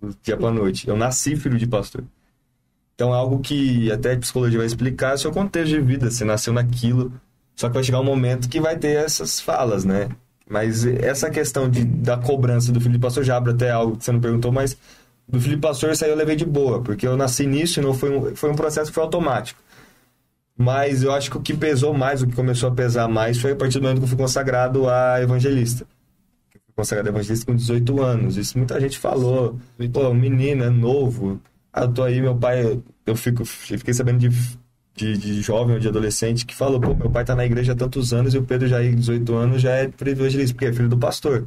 do 0.00 0.16
dia 0.22 0.36
pra 0.36 0.50
noite. 0.50 0.88
Eu 0.88 0.96
nasci 0.96 1.36
filho 1.36 1.58
de 1.58 1.66
pastor. 1.66 2.04
Então, 2.94 3.12
é 3.12 3.16
algo 3.18 3.40
que 3.40 3.90
até 3.90 4.12
a 4.12 4.18
psicologia 4.18 4.58
vai 4.58 4.66
explicar, 4.66 5.10
é 5.10 5.14
o 5.14 5.18
seu 5.18 5.32
contexto 5.32 5.68
de 5.68 5.80
vida. 5.80 6.10
Você 6.10 6.24
nasceu 6.24 6.52
naquilo. 6.52 7.12
Só 7.54 7.68
que 7.68 7.74
vai 7.74 7.82
chegar 7.82 8.00
um 8.00 8.04
momento 8.04 8.48
que 8.48 8.60
vai 8.60 8.78
ter 8.78 8.96
essas 8.96 9.40
falas, 9.40 9.84
né? 9.84 10.08
Mas 10.48 10.86
essa 10.86 11.28
questão 11.28 11.68
de, 11.68 11.84
da 11.84 12.16
cobrança 12.16 12.70
do 12.70 12.80
filho 12.80 12.92
de 12.92 12.98
pastor 13.00 13.24
já 13.24 13.36
abre 13.36 13.52
até 13.52 13.70
algo 13.70 13.96
que 13.96 14.04
você 14.04 14.12
não 14.12 14.20
perguntou, 14.20 14.52
mas 14.52 14.76
do 15.26 15.40
filho 15.40 15.56
de 15.56 15.60
pastor 15.60 15.90
isso 15.90 16.04
aí 16.04 16.10
eu 16.10 16.16
levei 16.16 16.36
de 16.36 16.44
boa, 16.44 16.80
porque 16.80 17.06
eu 17.06 17.16
nasci 17.16 17.46
nisso 17.46 17.80
e 17.80 17.82
não 17.82 17.92
foi 17.92 18.16
um, 18.16 18.36
foi 18.36 18.50
um 18.50 18.54
processo 18.54 18.90
que 18.90 18.94
foi 18.94 19.02
automático. 19.02 19.60
Mas 20.56 21.02
eu 21.02 21.12
acho 21.12 21.30
que 21.30 21.36
o 21.36 21.40
que 21.40 21.54
pesou 21.54 21.92
mais, 21.92 22.22
o 22.22 22.26
que 22.26 22.34
começou 22.34 22.70
a 22.70 22.72
pesar 22.72 23.06
mais, 23.08 23.38
foi 23.38 23.52
a 23.52 23.56
partir 23.56 23.78
do 23.78 23.82
momento 23.82 23.98
que 23.98 24.04
eu 24.04 24.08
fui 24.08 24.16
consagrado 24.16 24.88
a 24.88 25.20
evangelista. 25.20 25.86
Eu 26.54 26.60
fui 26.64 26.74
consagrado 26.74 27.08
a 27.08 27.12
evangelista 27.12 27.44
com 27.44 27.54
18 27.54 28.02
anos. 28.02 28.36
Isso 28.38 28.56
muita 28.56 28.80
gente 28.80 28.98
falou. 28.98 29.58
Pô, 29.92 30.14
menino, 30.14 30.64
é 30.64 30.70
novo. 30.70 31.40
Ah, 31.70 31.82
eu 31.82 31.92
tô 31.92 32.02
aí, 32.02 32.22
meu 32.22 32.34
pai. 32.34 32.80
Eu, 33.04 33.14
fico, 33.16 33.42
eu 33.42 33.46
fiquei 33.78 33.92
sabendo 33.92 34.18
de, 34.18 34.30
de, 34.94 35.18
de 35.18 35.42
jovem 35.42 35.74
ou 35.74 35.80
de 35.80 35.88
adolescente 35.88 36.46
que 36.46 36.54
falou: 36.54 36.80
pô, 36.80 36.94
meu 36.94 37.10
pai 37.10 37.22
tá 37.22 37.34
na 37.34 37.44
igreja 37.44 37.72
há 37.72 37.76
tantos 37.76 38.14
anos 38.14 38.32
e 38.32 38.38
o 38.38 38.42
Pedro 38.42 38.66
já, 38.66 38.82
com 38.82 38.94
18 38.94 39.34
anos, 39.34 39.60
já 39.60 39.72
é 39.76 39.90
evangelista, 40.06 40.54
porque 40.54 40.66
é 40.66 40.72
filho 40.72 40.88
do 40.88 40.96
pastor. 40.96 41.46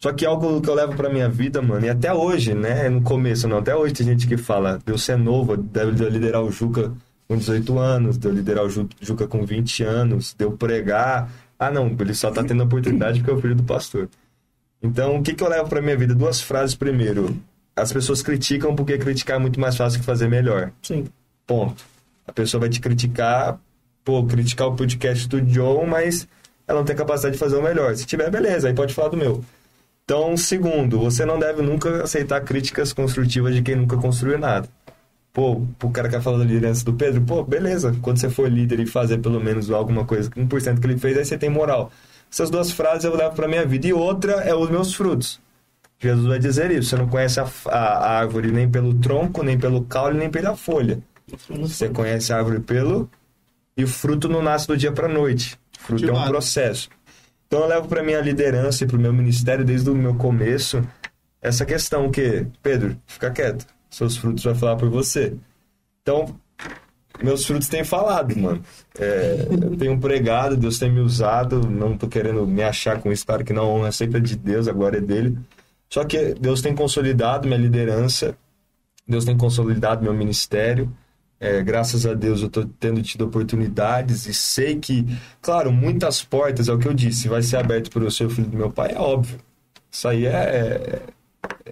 Só 0.00 0.12
que 0.12 0.26
algo 0.26 0.60
que 0.60 0.68
eu 0.68 0.74
levo 0.74 0.94
pra 0.94 1.08
minha 1.08 1.28
vida, 1.28 1.62
mano, 1.62 1.86
e 1.86 1.88
até 1.88 2.12
hoje, 2.12 2.54
né? 2.54 2.88
No 2.88 3.02
começo, 3.02 3.48
não, 3.48 3.58
até 3.58 3.74
hoje 3.74 3.94
tem 3.94 4.06
gente 4.06 4.26
que 4.26 4.36
fala, 4.36 4.78
Deus 4.84 5.02
ser 5.02 5.16
novo, 5.16 5.56
deve 5.56 5.92
liderar 6.10 6.42
o 6.42 6.50
Juca 6.50 6.92
com 7.28 7.36
18 7.36 7.78
anos, 7.78 8.16
de 8.16 8.28
eu 8.28 8.32
liderar 8.32 8.64
o 8.64 8.70
Juca 9.00 9.26
com 9.26 9.44
20 9.44 9.82
anos, 9.82 10.34
de 10.34 10.44
eu 10.44 10.52
pregar. 10.52 11.30
Ah, 11.58 11.70
não, 11.70 11.94
ele 11.98 12.14
só 12.14 12.30
tá 12.30 12.44
tendo 12.44 12.62
oportunidade 12.62 13.18
porque 13.18 13.30
é 13.30 13.34
o 13.34 13.40
filho 13.40 13.54
do 13.54 13.64
pastor. 13.64 14.08
Então, 14.82 15.16
o 15.16 15.22
que, 15.22 15.34
que 15.34 15.42
eu 15.42 15.48
levo 15.48 15.68
pra 15.68 15.82
minha 15.82 15.96
vida? 15.96 16.14
Duas 16.14 16.40
frases 16.40 16.74
primeiro. 16.74 17.36
As 17.74 17.92
pessoas 17.92 18.22
criticam 18.22 18.74
porque 18.74 18.96
criticar 18.98 19.36
é 19.36 19.40
muito 19.40 19.58
mais 19.58 19.76
fácil 19.76 19.98
que 19.98 20.06
fazer 20.06 20.28
melhor. 20.28 20.70
Sim. 20.82 21.06
Ponto. 21.46 21.84
A 22.26 22.32
pessoa 22.32 22.60
vai 22.60 22.68
te 22.68 22.80
criticar, 22.80 23.58
pô, 24.04 24.24
criticar 24.24 24.68
o 24.68 24.76
podcast 24.76 25.28
do 25.28 25.40
John, 25.40 25.86
mas 25.86 26.28
ela 26.66 26.80
não 26.80 26.86
tem 26.86 26.96
capacidade 26.96 27.34
de 27.34 27.38
fazer 27.38 27.56
o 27.56 27.62
melhor. 27.62 27.94
Se 27.96 28.06
tiver, 28.06 28.30
beleza, 28.30 28.68
aí 28.68 28.74
pode 28.74 28.94
falar 28.94 29.08
do 29.08 29.16
meu. 29.16 29.44
Então, 30.04 30.36
segundo, 30.36 31.00
você 31.00 31.24
não 31.24 31.38
deve 31.38 31.62
nunca 31.62 32.04
aceitar 32.04 32.40
críticas 32.42 32.92
construtivas 32.92 33.54
de 33.54 33.62
quem 33.62 33.74
nunca 33.74 33.96
construiu 33.96 34.38
nada 34.38 34.68
pô, 35.36 35.60
o 35.82 35.90
cara 35.90 36.08
quer 36.08 36.22
falar 36.22 36.38
da 36.38 36.44
liderança 36.44 36.82
do 36.82 36.94
Pedro, 36.94 37.20
pô, 37.20 37.44
beleza, 37.44 37.94
quando 38.00 38.18
você 38.18 38.30
for 38.30 38.50
líder 38.50 38.80
e 38.80 38.86
fazer 38.86 39.18
pelo 39.18 39.38
menos 39.38 39.70
alguma 39.70 40.02
coisa, 40.02 40.30
1% 40.30 40.80
que 40.80 40.86
ele 40.86 40.96
fez, 40.96 41.18
aí 41.18 41.26
você 41.26 41.36
tem 41.36 41.50
moral. 41.50 41.92
Essas 42.32 42.48
duas 42.48 42.70
frases 42.70 43.04
eu 43.04 43.14
levo 43.14 43.36
pra 43.36 43.46
minha 43.46 43.66
vida. 43.66 43.86
E 43.86 43.92
outra 43.92 44.32
é 44.44 44.54
os 44.54 44.70
meus 44.70 44.94
frutos. 44.94 45.38
Jesus 46.00 46.26
vai 46.26 46.38
dizer 46.38 46.70
isso, 46.70 46.88
você 46.88 46.96
não 46.96 47.06
conhece 47.06 47.38
a, 47.38 47.46
a, 47.66 47.78
a 47.78 48.18
árvore 48.18 48.50
nem 48.50 48.66
pelo 48.66 48.94
tronco, 48.94 49.42
nem 49.42 49.58
pelo 49.58 49.84
caule, 49.84 50.16
nem 50.16 50.30
pela 50.30 50.56
folha. 50.56 51.00
Você 51.50 51.90
conhece 51.90 52.32
a 52.32 52.38
árvore 52.38 52.60
pelo... 52.60 53.10
E 53.76 53.84
o 53.84 53.88
fruto 53.88 54.30
não 54.30 54.40
nasce 54.40 54.66
do 54.66 54.74
dia 54.74 54.90
pra 54.90 55.06
noite. 55.06 55.58
O 55.78 55.82
fruto 55.82 56.08
é 56.08 56.12
um 56.14 56.28
processo. 56.28 56.88
Então 57.46 57.60
eu 57.60 57.66
levo 57.66 57.88
para 57.88 58.02
minha 58.02 58.22
liderança 58.22 58.84
e 58.84 58.86
para 58.86 58.96
o 58.96 59.00
meu 59.00 59.12
ministério 59.12 59.66
desde 59.66 59.90
o 59.90 59.94
meu 59.94 60.14
começo 60.14 60.82
essa 61.42 61.66
questão 61.66 62.10
que, 62.10 62.46
Pedro, 62.62 62.96
fica 63.06 63.30
quieto 63.30 63.75
seus 63.90 64.16
frutos 64.16 64.44
vai 64.44 64.54
falar 64.54 64.76
por 64.76 64.88
você. 64.88 65.34
Então, 66.02 66.38
meus 67.22 67.44
frutos 67.44 67.68
têm 67.68 67.84
falado, 67.84 68.36
mano. 68.36 68.62
É, 68.98 69.46
eu 69.50 69.76
tenho 69.76 69.98
pregado, 69.98 70.56
Deus 70.56 70.78
tem 70.78 70.90
me 70.90 71.00
usado, 71.00 71.68
não 71.68 71.96
tô 71.96 72.08
querendo 72.08 72.46
me 72.46 72.62
achar 72.62 73.00
com 73.00 73.10
isso, 73.10 73.26
claro 73.26 73.44
que 73.44 73.52
não, 73.52 73.68
honra 73.68 73.92
sempre 73.92 74.18
é 74.18 74.20
de 74.20 74.36
Deus, 74.36 74.68
a 74.68 74.72
glória 74.72 74.98
é 74.98 75.00
dele. 75.00 75.38
Só 75.88 76.04
que 76.04 76.34
Deus 76.34 76.60
tem 76.60 76.74
consolidado 76.74 77.46
minha 77.46 77.58
liderança, 77.58 78.36
Deus 79.06 79.24
tem 79.24 79.36
consolidado 79.36 80.02
meu 80.02 80.14
ministério. 80.14 80.92
É, 81.38 81.62
graças 81.62 82.06
a 82.06 82.14
Deus 82.14 82.40
eu 82.40 82.48
tô 82.48 82.64
tendo 82.64 83.02
tido 83.02 83.26
oportunidades 83.26 84.24
e 84.26 84.32
sei 84.32 84.76
que, 84.76 85.06
claro, 85.42 85.70
muitas 85.70 86.24
portas, 86.24 86.68
é 86.68 86.72
o 86.72 86.78
que 86.78 86.88
eu 86.88 86.94
disse, 86.94 87.28
vai 87.28 87.42
ser 87.42 87.58
aberto 87.58 87.90
para 87.90 88.04
o 88.04 88.10
seu 88.10 88.30
filho 88.30 88.48
do 88.48 88.56
meu 88.56 88.70
pai, 88.70 88.92
é 88.92 88.98
óbvio. 88.98 89.38
Isso 89.90 90.08
aí 90.08 90.26
é, 90.26 91.02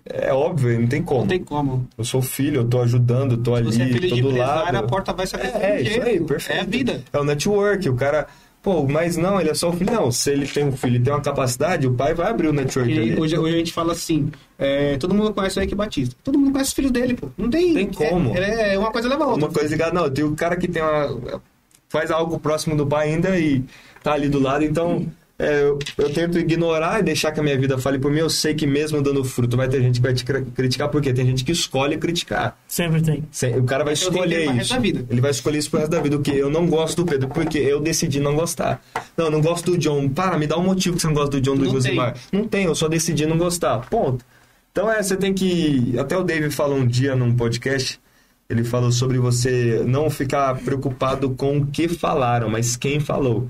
é 0.07 0.33
óbvio, 0.33 0.81
não 0.81 0.89
tem 0.89 1.03
como. 1.03 1.21
Não 1.21 1.29
tem 1.29 1.43
como. 1.43 1.89
Eu 1.97 2.05
sou 2.05 2.21
filho, 2.21 2.61
eu 2.61 2.65
tô 2.65 2.81
ajudando, 2.81 3.33
eu 3.33 3.39
tô 3.39 3.55
ali, 3.55 3.67
você 3.67 3.83
é 3.83 3.87
filho 3.87 4.09
tô 4.09 4.15
de 4.17 4.23
do 4.23 4.37
lado. 4.37 4.77
a 4.77 4.83
porta 4.83 5.13
vai 5.13 5.27
se 5.27 5.37
abrir. 5.37 5.49
É, 5.49 5.71
é 5.71 5.83
isso 5.83 6.03
aí, 6.03 6.21
perfeito. 6.21 6.59
É 6.59 6.63
a 6.63 6.65
vida. 6.65 7.05
É 7.13 7.19
o 7.19 7.25
network, 7.25 7.89
o 7.89 7.95
cara... 7.95 8.27
Pô, 8.63 8.83
mas 8.89 9.19
não, 9.19 9.39
ele 9.39 9.51
é 9.51 9.55
só 9.55 9.69
o 9.69 9.73
filho. 9.75 9.93
Não, 9.93 10.11
se 10.11 10.31
ele 10.31 10.47
tem 10.47 10.65
um 10.65 10.73
filho 10.75 10.97
e 10.97 10.99
tem 10.99 11.13
uma 11.13 11.21
capacidade, 11.21 11.87
o 11.87 11.93
pai 11.93 12.15
vai 12.15 12.31
abrir 12.31 12.49
o 12.49 12.53
network 12.53 12.91
E 12.91 12.99
ali. 12.99 13.21
hoje, 13.21 13.37
hoje 13.37 13.55
a 13.55 13.59
gente 13.59 13.73
fala 13.75 13.93
assim, 13.93 14.33
é, 14.59 14.97
todo 14.97 15.15
mundo 15.15 15.35
conhece 15.35 15.59
o 15.59 15.63
Eike 15.63 15.75
Batista. 15.75 16.17
Todo 16.25 16.39
mundo 16.39 16.51
conhece 16.51 16.73
o 16.73 16.75
filho 16.75 16.91
dele, 16.91 17.13
pô. 17.13 17.29
Não 17.37 17.51
tem... 17.51 17.75
Tem 17.75 17.93
como. 17.93 18.35
É, 18.35 18.73
é 18.73 18.79
uma 18.79 18.91
coisa 18.91 19.07
leva 19.07 19.25
a 19.25 19.27
outra. 19.27 19.45
Uma 19.45 19.53
coisa 19.53 19.69
ligada, 19.69 19.93
não, 19.93 20.09
tem 20.09 20.25
o 20.25 20.35
cara 20.35 20.57
que 20.57 20.67
tem 20.67 20.83
uma... 20.83 21.43
Faz 21.91 22.11
algo 22.11 22.39
próximo 22.41 22.75
do 22.75 22.87
pai 22.87 23.09
ainda 23.11 23.39
e 23.39 23.63
tá 24.03 24.15
ali 24.15 24.31
do 24.31 24.41
lado, 24.41 24.65
então... 24.65 25.07
É, 25.45 25.63
eu, 25.63 25.79
eu, 25.99 26.11
tento 26.11 26.39
ignorar 26.39 27.01
e 27.01 27.03
deixar 27.03 27.31
que 27.31 27.39
a 27.39 27.43
minha 27.43 27.59
vida 27.59 27.77
fale 27.77 27.99
por 27.99 28.11
mim. 28.11 28.21
Eu 28.21 28.31
sei 28.31 28.55
que 28.55 28.67
mesmo 28.67 29.03
dando 29.03 29.23
fruto 29.23 29.57
vai 29.57 29.69
ter 29.69 29.83
gente 29.83 29.97
que 29.97 30.03
vai 30.03 30.15
te 30.15 30.25
criticar, 30.25 30.89
porque 30.89 31.13
tem 31.13 31.27
gente 31.27 31.45
que 31.45 31.53
escolhe 31.53 31.99
criticar. 31.99 32.57
Sempre 32.67 33.03
tem. 33.03 33.23
O 33.59 33.65
cara 33.65 33.85
vai 33.85 33.93
escolher 33.93 34.51
isso. 34.57 34.75
Ele 34.75 35.21
vai 35.21 35.31
escolher 35.31 35.59
isso 35.59 35.71
pro 35.71 35.81
resto 35.81 35.91
da 35.91 36.01
vida. 36.01 36.17
O 36.17 36.21
que? 36.21 36.31
Eu 36.31 36.49
não 36.49 36.67
gosto 36.67 37.05
do 37.05 37.11
Pedro, 37.11 37.29
porque 37.29 37.59
eu 37.59 37.79
decidi 37.79 38.21
não 38.21 38.35
gostar. 38.35 38.83
Não, 39.17 39.27
eu 39.27 39.31
não 39.31 39.43
gosto 39.43 39.73
do 39.73 39.79
John. 39.79 40.09
Para, 40.09 40.39
me 40.39 40.47
dá 40.47 40.57
um 40.57 40.65
motivo 40.65 40.97
que 40.97 41.03
você 41.03 41.09
não 41.09 41.15
gosta 41.15 41.33
do 41.33 41.41
John 41.41 41.57
do 41.57 41.67
Josimar. 41.69 42.17
Não 42.33 42.49
tem, 42.49 42.65
eu 42.65 42.75
só 42.75 42.89
decidi 42.89 43.27
não 43.27 43.37
gostar. 43.37 43.79
Ponto. 43.91 44.25
Então 44.73 44.91
é, 44.91 45.03
você 45.03 45.17
tem 45.17 45.35
que. 45.35 45.95
Até 45.99 46.17
o 46.17 46.25
David 46.25 46.55
falou 46.55 46.79
um 46.79 46.87
dia 46.87 47.15
num 47.15 47.35
podcast. 47.35 48.01
Ele 48.49 48.65
falou 48.65 48.93
sobre 48.93 49.19
você 49.19 49.83
não 49.87 50.11
ficar 50.11 50.55
preocupado 50.57 51.31
com 51.31 51.59
o 51.59 51.67
que 51.67 51.89
falaram, 51.89 52.49
mas 52.49 52.77
quem 52.77 53.01
falou. 53.01 53.49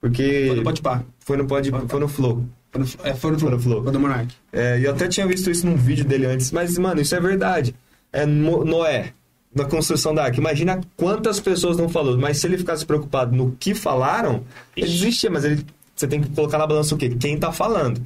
Porque. 0.00 0.46
Foi 0.48 0.56
no 0.56 0.62
Podpah. 0.62 1.04
Foi 1.20 1.36
no, 1.36 1.46
pod, 1.46 1.70
foi 1.88 2.00
no 2.00 2.08
Flow. 2.08 2.44
Foi 2.70 2.82
no, 2.82 2.88
é, 3.04 3.14
foi 3.14 3.32
no 3.32 3.38
Flow. 3.38 3.50
Foi 3.50 3.56
no 3.58 3.62
Flow. 3.62 3.82
Foi 3.82 3.92
do 3.92 4.00
Monark. 4.00 4.34
É, 4.52 4.80
eu 4.82 4.92
até 4.92 5.08
tinha 5.08 5.26
visto 5.26 5.50
isso 5.50 5.66
num 5.66 5.76
vídeo 5.76 6.04
dele 6.04 6.26
antes, 6.26 6.52
mas, 6.52 6.78
mano, 6.78 7.00
isso 7.00 7.14
é 7.14 7.20
verdade. 7.20 7.74
É 8.12 8.24
Noé, 8.24 9.12
na 9.54 9.64
construção 9.64 10.14
da 10.14 10.24
arca. 10.24 10.38
Imagina 10.38 10.80
quantas 10.96 11.40
pessoas 11.40 11.76
não 11.76 11.88
falou, 11.88 12.16
mas 12.16 12.38
se 12.38 12.46
ele 12.46 12.58
ficasse 12.58 12.86
preocupado 12.86 13.34
no 13.34 13.52
que 13.58 13.74
falaram, 13.74 14.44
ele 14.76 14.86
desistia, 14.86 15.30
mas 15.30 15.44
ele, 15.44 15.64
você 15.94 16.06
tem 16.06 16.20
que 16.20 16.30
colocar 16.30 16.58
na 16.58 16.66
balança 16.66 16.94
o 16.94 16.98
quê? 16.98 17.10
Quem 17.10 17.38
tá 17.38 17.52
falando. 17.52 18.00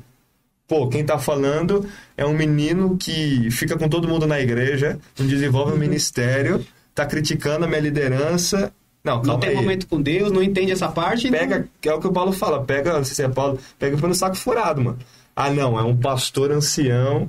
Pô, 0.67 0.89
quem 0.89 1.05
tá 1.05 1.19
falando 1.19 1.87
é 2.17 2.25
um 2.25 2.33
menino 2.33 2.97
que 2.97 3.51
fica 3.51 3.77
com 3.77 3.89
todo 3.89 4.09
mundo 4.09 4.27
na 4.27 4.41
igreja, 4.41 4.99
não 5.19 5.27
desenvolve 5.27 5.75
um 5.75 5.77
ministério, 5.77 6.65
tá 6.95 7.05
criticando 7.05 7.65
a 7.65 7.69
minha 7.69 7.81
liderança 7.81 8.73
não, 9.05 9.21
não 9.23 9.38
tem 9.41 9.51
aí. 9.51 9.57
momento 9.57 9.87
com 9.88 10.01
Deus, 10.01 10.31
não 10.31 10.43
entende 10.43 10.71
essa 10.73 10.88
parte. 10.88 11.31
Pega, 11.31 11.69
não... 11.85 11.93
é 11.93 11.95
o 11.95 12.01
que 12.01 12.07
o 12.07 12.12
Paulo 12.12 12.33
fala, 12.33 12.62
pega, 12.62 12.93
não 12.93 13.05
sei 13.05 13.15
se 13.15 13.23
é 13.23 13.29
Paulo, 13.29 13.59
pega 13.79 13.97
pelo 13.97 14.15
saco 14.15 14.37
furado, 14.37 14.81
mano. 14.81 14.99
Ah, 15.35 15.51
não, 15.51 15.79
é 15.79 15.83
um 15.83 15.97
pastor 15.97 16.53
ancião 16.53 17.29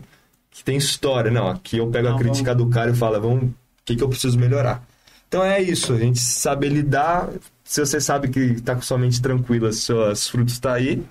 que 0.52 0.64
tem 0.64 0.78
história. 0.78 1.32
Não, 1.32 1.48
aqui 1.48 1.78
eu 1.78 1.88
pego 1.88 2.10
não, 2.10 2.16
a 2.16 2.20
crítica 2.20 2.54
vamos... 2.54 2.68
do 2.68 2.74
cara 2.74 2.92
e 2.92 2.96
falo, 2.96 3.20
vamos, 3.20 3.44
o 3.44 3.54
que, 3.86 3.96
que 3.96 4.04
eu 4.04 4.10
preciso 4.10 4.38
melhorar? 4.38 4.86
Então 5.28 5.44
é 5.44 5.60
isso, 5.60 5.94
a 5.94 5.98
gente 5.98 6.20
saber 6.20 6.70
lidar. 6.70 7.30
Se 7.64 7.84
você 7.84 8.00
sabe 8.00 8.28
que 8.28 8.40
está 8.40 8.76
com 8.76 8.82
sua 8.82 9.00
mente 9.00 9.20
tranquila, 9.20 9.72
seus 9.72 10.28
frutos 10.28 10.60
tá 10.60 10.74
aí, 10.74 11.02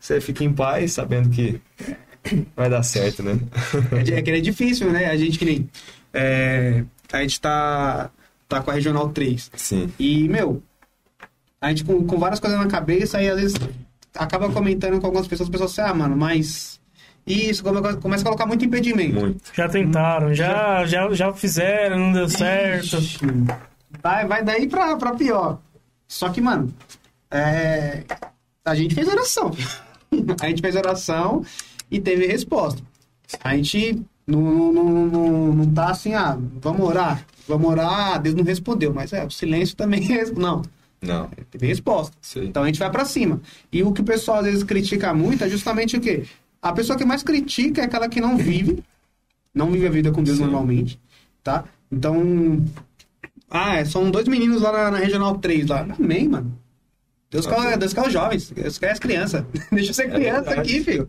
você 0.00 0.22
fica 0.22 0.42
em 0.42 0.52
paz, 0.52 0.92
sabendo 0.92 1.28
que 1.28 1.60
vai 2.56 2.70
dar 2.70 2.82
certo, 2.82 3.22
né? 3.22 3.38
é 4.10 4.22
que 4.22 4.30
é 4.30 4.40
difícil, 4.40 4.90
né? 4.90 5.06
A 5.10 5.16
gente 5.18 5.38
que 5.38 5.44
nem. 5.44 5.68
É, 6.14 6.82
a 7.12 7.20
gente 7.20 7.38
tá 7.38 8.10
tá 8.48 8.60
com 8.62 8.70
a 8.70 8.74
Regional 8.74 9.10
3. 9.10 9.50
Sim. 9.54 9.92
E, 9.98 10.28
meu, 10.28 10.62
a 11.60 11.68
gente 11.68 11.84
com, 11.84 12.04
com 12.06 12.18
várias 12.18 12.40
coisas 12.40 12.58
na 12.58 12.66
cabeça, 12.66 13.18
aí 13.18 13.28
às 13.28 13.40
vezes 13.40 13.56
acaba 14.14 14.50
comentando 14.50 14.98
com 15.00 15.06
algumas 15.06 15.26
pessoas, 15.26 15.48
as 15.48 15.52
pessoas 15.52 15.78
assim, 15.78 15.90
ah, 15.90 15.94
mano, 15.94 16.16
mas 16.16 16.80
isso, 17.26 17.62
começa 18.00 18.22
a 18.22 18.24
colocar 18.24 18.46
muito 18.46 18.64
impedimento. 18.64 19.20
Muito. 19.20 19.42
Já 19.52 19.68
tentaram, 19.68 20.34
já, 20.34 20.86
já, 20.86 21.12
já 21.12 21.32
fizeram, 21.32 21.98
não 21.98 22.12
deu 22.12 22.28
certo. 22.28 22.96
Ixi, 22.96 23.18
vai, 24.02 24.26
vai 24.26 24.42
daí 24.42 24.66
pra, 24.66 24.96
pra 24.96 25.14
pior. 25.14 25.58
Só 26.06 26.30
que, 26.30 26.40
mano, 26.40 26.72
é... 27.30 28.02
a 28.64 28.74
gente 28.74 28.94
fez 28.94 29.06
oração. 29.06 29.50
a 30.40 30.48
gente 30.48 30.62
fez 30.62 30.74
oração 30.74 31.44
e 31.90 32.00
teve 32.00 32.26
resposta. 32.26 32.82
A 33.44 33.54
gente 33.54 34.02
não, 34.26 34.72
não, 34.72 34.84
não, 34.84 35.52
não 35.52 35.74
tá 35.74 35.90
assim, 35.90 36.14
ah, 36.14 36.38
vamos 36.62 36.88
orar. 36.88 37.22
Vamos 37.48 37.70
orar, 37.70 38.14
ah, 38.14 38.18
Deus 38.18 38.34
não 38.34 38.44
respondeu, 38.44 38.92
mas 38.92 39.12
é, 39.12 39.24
o 39.24 39.30
silêncio 39.30 39.74
também 39.74 40.06
não. 40.36 40.62
Não. 41.00 41.30
Teve 41.50 41.66
resposta. 41.66 42.16
Sim. 42.20 42.44
Então 42.44 42.62
a 42.62 42.66
gente 42.66 42.78
vai 42.78 42.90
para 42.90 43.04
cima. 43.04 43.40
E 43.72 43.82
o 43.82 43.92
que 43.92 44.00
o 44.00 44.04
pessoal 44.04 44.38
às 44.38 44.44
vezes 44.44 44.62
critica 44.62 45.14
muito 45.14 45.42
é 45.42 45.48
justamente 45.48 45.96
o 45.96 46.00
quê? 46.00 46.24
A 46.60 46.72
pessoa 46.72 46.98
que 46.98 47.04
mais 47.04 47.22
critica 47.22 47.80
é 47.80 47.84
aquela 47.84 48.08
que 48.08 48.20
não 48.20 48.36
vive, 48.36 48.82
não 49.54 49.70
vive 49.70 49.86
a 49.86 49.90
vida 49.90 50.10
com 50.10 50.22
Deus 50.22 50.36
Sim. 50.36 50.44
normalmente, 50.44 51.00
tá? 51.42 51.64
Então, 51.90 52.62
ah, 53.48 53.76
é, 53.76 53.84
são 53.84 54.10
dois 54.10 54.28
meninos 54.28 54.60
lá 54.60 54.72
na, 54.72 54.90
na 54.90 54.98
Regional 54.98 55.38
3 55.38 55.68
lá. 55.68 55.86
Amém, 55.98 56.28
mano. 56.28 56.58
Deus 57.30 57.46
quer, 57.46 57.78
Deus 57.78 57.92
quer 57.92 58.06
os 58.06 58.12
jovens, 58.12 58.50
Deus 58.50 58.78
quer 58.78 58.90
as 58.90 58.98
crianças. 58.98 59.44
Deixa 59.70 59.90
eu 59.90 59.94
ser 59.94 60.08
é 60.08 60.10
criança 60.10 60.50
é 60.50 60.58
aqui, 60.58 60.82
filho. 60.82 61.08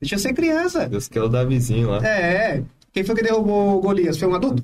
Deixa 0.00 0.14
eu 0.14 0.18
ser 0.18 0.32
criança. 0.34 0.88
Deus 0.88 1.08
quer 1.08 1.22
o 1.22 1.28
Davizinho 1.28 1.90
lá. 1.90 2.06
É, 2.06 2.56
é. 2.56 2.64
Quem 2.92 3.02
foi 3.02 3.14
que 3.14 3.22
derrubou 3.22 3.78
o 3.78 3.80
Golias? 3.80 4.16
Foi 4.16 4.28
um 4.28 4.34
adulto? 4.34 4.62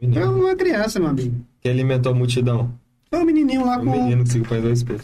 Menino. 0.00 0.26
Foi 0.26 0.40
uma 0.40 0.56
criança, 0.56 0.98
meu 0.98 1.08
amigo. 1.10 1.44
Que 1.60 1.68
alimentou 1.68 2.12
a 2.12 2.14
multidão. 2.14 2.72
Foi 3.10 3.18
um 3.20 3.24
menininho 3.24 3.64
lá 3.66 3.76
um 3.78 3.84
com... 3.84 3.90
menino 3.90 4.24
que 4.24 4.30
se 4.30 4.40
põe 4.40 4.60
dois 4.60 4.82
pés. 4.82 5.02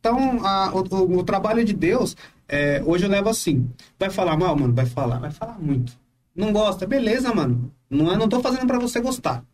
Então, 0.00 0.44
a- 0.44 0.70
o, 0.74 0.80
o- 0.96 1.18
o 1.18 1.24
trabalho 1.24 1.64
de 1.64 1.72
Deus, 1.72 2.16
é, 2.48 2.82
hoje 2.84 3.04
eu 3.04 3.10
levo 3.10 3.28
assim. 3.28 3.68
Vai 3.98 4.10
falar 4.10 4.36
mal, 4.36 4.56
mano? 4.56 4.74
Vai 4.74 4.86
falar. 4.86 5.18
Vai 5.18 5.30
falar 5.30 5.58
muito. 5.58 5.92
Não 6.34 6.52
gosta? 6.52 6.86
Beleza, 6.86 7.32
mano. 7.34 7.70
Não, 7.88 8.12
é, 8.12 8.16
não 8.16 8.28
tô 8.28 8.40
fazendo 8.40 8.66
pra 8.66 8.78
você 8.78 9.00
gostar. 9.00 9.44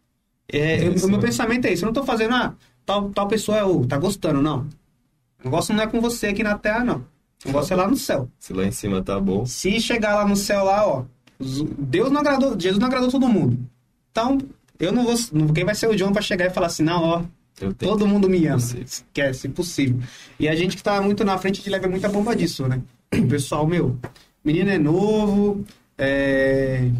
É, 0.50 0.86
eu- 0.86 0.94
Isso, 0.94 1.04
o 1.06 1.08
meu 1.08 1.18
mano. 1.18 1.22
pensamento 1.28 1.66
é 1.66 1.72
isso. 1.72 1.84
Eu 1.84 1.86
não 1.86 1.92
tô 1.92 2.04
fazendo, 2.04 2.34
ah, 2.34 2.54
tal, 2.86 3.10
tal 3.10 3.28
pessoa 3.28 3.58
é 3.58 3.64
o, 3.64 3.84
tá 3.86 3.98
gostando, 3.98 4.40
não. 4.40 4.60
O 5.40 5.44
negócio 5.44 5.74
não 5.74 5.82
é 5.82 5.86
com 5.86 6.00
você 6.00 6.28
aqui 6.28 6.42
na 6.42 6.56
terra, 6.56 6.82
não. 6.84 7.04
O 7.44 7.48
negócio 7.48 7.72
é 7.72 7.76
lá 7.76 7.86
no 7.86 7.96
céu. 7.96 8.28
Se 8.38 8.52
lá 8.52 8.64
em 8.64 8.72
cima 8.72 9.02
tá 9.02 9.20
bom. 9.20 9.44
Se 9.46 9.78
chegar 9.80 10.14
lá 10.16 10.26
no 10.26 10.34
céu, 10.34 10.64
lá, 10.64 10.84
ó, 10.86 11.04
Deus 11.78 12.10
não 12.10 12.20
agradou, 12.20 12.58
Jesus 12.58 12.80
não 12.80 12.86
agradou 12.88 13.10
todo 13.10 13.28
mundo. 13.28 13.58
Então, 14.18 14.38
eu 14.80 14.92
não 14.92 15.04
vou. 15.04 15.14
Quem 15.54 15.64
vai 15.64 15.74
ser 15.74 15.88
o 15.88 15.94
John 15.94 16.12
pra 16.12 16.20
chegar 16.22 16.46
e 16.46 16.50
falar 16.50 16.66
assim, 16.66 16.82
não, 16.82 17.02
ó, 17.02 17.22
todo 17.78 18.06
mundo 18.06 18.28
me 18.28 18.46
ama. 18.46 18.56
Esquece, 18.84 19.46
impossível. 19.48 20.00
E 20.40 20.48
a 20.48 20.54
gente 20.56 20.76
que 20.76 20.82
tá 20.82 21.00
muito 21.00 21.24
na 21.24 21.38
frente 21.38 21.62
de 21.62 21.70
leva 21.70 21.86
muita 21.88 22.08
bomba 22.08 22.34
disso, 22.34 22.66
né? 22.66 22.80
O 23.16 23.26
pessoal, 23.28 23.66
meu, 23.66 23.96
menino 24.44 24.70
é 24.70 24.78
novo, 24.78 25.64
é. 25.96 26.90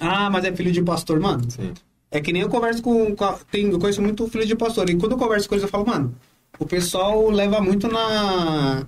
Ah, 0.00 0.30
mas 0.30 0.44
é 0.44 0.54
filho 0.54 0.72
de 0.72 0.82
pastor, 0.82 1.20
mano. 1.20 1.50
Sim. 1.50 1.72
É 2.10 2.20
que 2.20 2.32
nem 2.32 2.42
eu 2.42 2.48
converso 2.48 2.82
com. 2.82 3.14
com 3.14 3.24
a- 3.24 3.38
tem, 3.50 3.68
eu 3.70 3.78
conheço 3.78 4.00
muito 4.00 4.26
filho 4.28 4.46
de 4.46 4.56
pastor. 4.56 4.88
E 4.88 4.96
quando 4.96 5.12
eu 5.12 5.18
converso 5.18 5.48
com 5.48 5.54
eles, 5.54 5.62
eu 5.64 5.68
falo, 5.68 5.86
mano, 5.86 6.14
o 6.58 6.64
pessoal 6.64 7.28
leva 7.30 7.60
muito 7.60 7.88
na. 7.88 8.86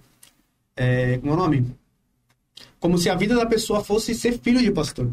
É, 0.76 1.18
como 1.18 1.32
é 1.32 1.34
o 1.34 1.38
nome? 1.38 1.66
Como 2.78 2.96
se 2.96 3.10
a 3.10 3.14
vida 3.14 3.34
da 3.34 3.44
pessoa 3.44 3.84
fosse 3.84 4.14
ser 4.14 4.38
filho 4.38 4.60
de 4.62 4.70
pastor. 4.70 5.08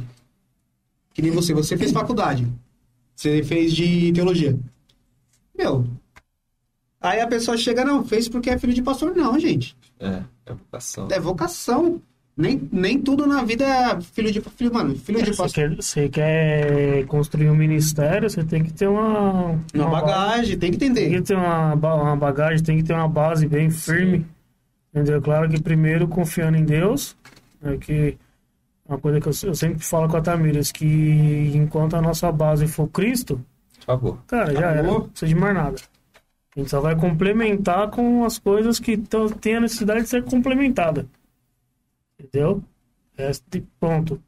Que 1.18 1.22
nem 1.24 1.32
você. 1.32 1.52
Você 1.52 1.76
fez 1.76 1.92
faculdade. 1.92 2.48
Você 3.16 3.42
fez 3.42 3.74
de 3.74 4.12
teologia. 4.12 4.56
Meu. 5.58 5.84
Aí 7.02 7.20
a 7.20 7.26
pessoa 7.26 7.58
chega, 7.58 7.84
não, 7.84 8.06
fez 8.06 8.30
porque 8.30 8.52
é 8.52 8.58
filho 8.60 8.72
de 8.72 8.84
pastor. 8.84 9.16
Não, 9.16 9.40
gente. 9.40 9.76
É, 10.00 10.22
é 10.46 10.54
vocação. 10.54 11.08
É 11.10 11.20
vocação. 11.20 12.00
Nem, 12.38 12.70
nem 12.72 13.02
tudo 13.02 13.26
na 13.26 13.44
vida 13.44 13.66
é 13.66 14.00
filho 14.00 14.32
de 14.32 14.40
filho, 14.42 14.72
mano, 14.72 14.96
filho 14.96 15.24
de 15.24 15.32
Você 15.34 15.42
pastor. 15.42 15.70
quer, 15.70 15.76
você 15.76 16.08
quer 16.08 17.06
construir 17.08 17.50
um 17.50 17.56
ministério, 17.56 18.30
você 18.30 18.44
tem 18.44 18.64
que 18.64 18.72
ter 18.72 18.86
uma... 18.88 19.60
Uma 19.74 19.90
bagagem, 19.90 20.56
tem 20.56 20.70
que 20.72 20.78
Tem 20.78 20.90
entender. 20.90 21.10
que 21.16 21.22
ter 21.24 21.36
uma, 21.36 21.74
uma 21.74 22.16
bagagem, 22.16 22.64
tem 22.64 22.78
que 22.78 22.84
ter 22.84 22.94
uma 22.94 23.08
base 23.08 23.48
bem 23.48 23.72
firme. 23.72 24.24
Entendeu? 24.94 25.20
Claro 25.20 25.50
que 25.50 25.60
primeiro 25.60 26.08
confiando 26.08 26.58
em 26.58 26.64
Deus, 26.64 27.18
né, 27.60 27.76
que 27.78 28.16
uma 28.88 28.98
coisa 28.98 29.20
que 29.20 29.28
eu, 29.28 29.50
eu 29.50 29.56
sempre 29.56 29.80
falo 29.84 30.08
com 30.10 30.18
a 30.18 30.22
Tamires, 30.22 30.72
que 30.72 31.52
enquanto 31.56 31.96
a 31.96 32.02
nossa 32.02 32.32
base 32.32 32.68
for 32.68 32.88
Cristo, 32.88 33.40
Acabou. 33.84 34.18
cara, 34.28 34.54
já 34.54 34.60
era, 34.60 34.72
Acabou. 34.82 35.00
não 35.00 35.10
precisa 35.10 35.28
de 35.30 35.36
mais 35.36 35.56
nada. 35.56 35.76
A 36.56 36.60
gente 36.60 36.70
só 36.72 36.82
vai 36.82 36.96
complementar 36.96 37.90
com 37.92 38.26
as 38.26 38.40
coisas 38.40 38.80
que 38.80 38.98
tem 39.42 39.56
a 39.58 39.62
necessidade 39.62 40.02
de 40.04 40.10
ser 40.10 40.24
complementada. 40.24 41.06
Entendeu? 42.20 42.64
Este 43.18 43.62
ponto. 43.80 44.22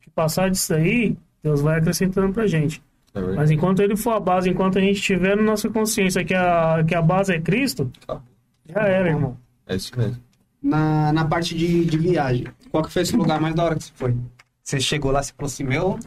Que 0.00 0.08
passar 0.10 0.50
disso 0.50 0.72
aí, 0.74 1.16
Deus 1.42 1.60
vai 1.60 1.78
acrescentando 1.78 2.32
pra 2.32 2.46
gente. 2.46 2.82
É. 3.14 3.20
Mas 3.20 3.50
enquanto 3.50 3.80
ele 3.80 3.96
for 3.96 4.12
a 4.12 4.20
base, 4.20 4.48
enquanto 4.48 4.78
a 4.78 4.80
gente 4.80 5.02
tiver 5.02 5.36
na 5.36 5.42
nossa 5.42 5.68
consciência 5.68 6.24
que 6.24 6.32
a, 6.34 6.82
que 6.86 6.94
a 6.94 7.02
base 7.02 7.34
é 7.34 7.40
Cristo, 7.40 7.90
Acabou. 8.04 8.22
já 8.66 8.80
era, 8.82 9.08
irmão. 9.10 9.36
É 9.66 9.76
isso 9.76 9.92
mesmo. 9.98 10.22
Na, 10.62 11.12
na 11.12 11.24
parte 11.24 11.54
de, 11.54 11.84
de 11.84 11.98
viagem, 11.98 12.46
qual 12.70 12.82
que 12.84 12.92
foi 12.92 13.02
esse 13.02 13.16
lugar 13.16 13.40
mais 13.40 13.54
da 13.54 13.64
hora 13.64 13.74
que 13.76 13.84
você 13.84 13.92
foi? 13.94 14.16
Você 14.62 14.80
chegou 14.80 15.10
lá 15.10 15.20
e 15.20 15.24
falou 15.24 15.46
assim, 15.46 15.64
meu, 15.64 15.98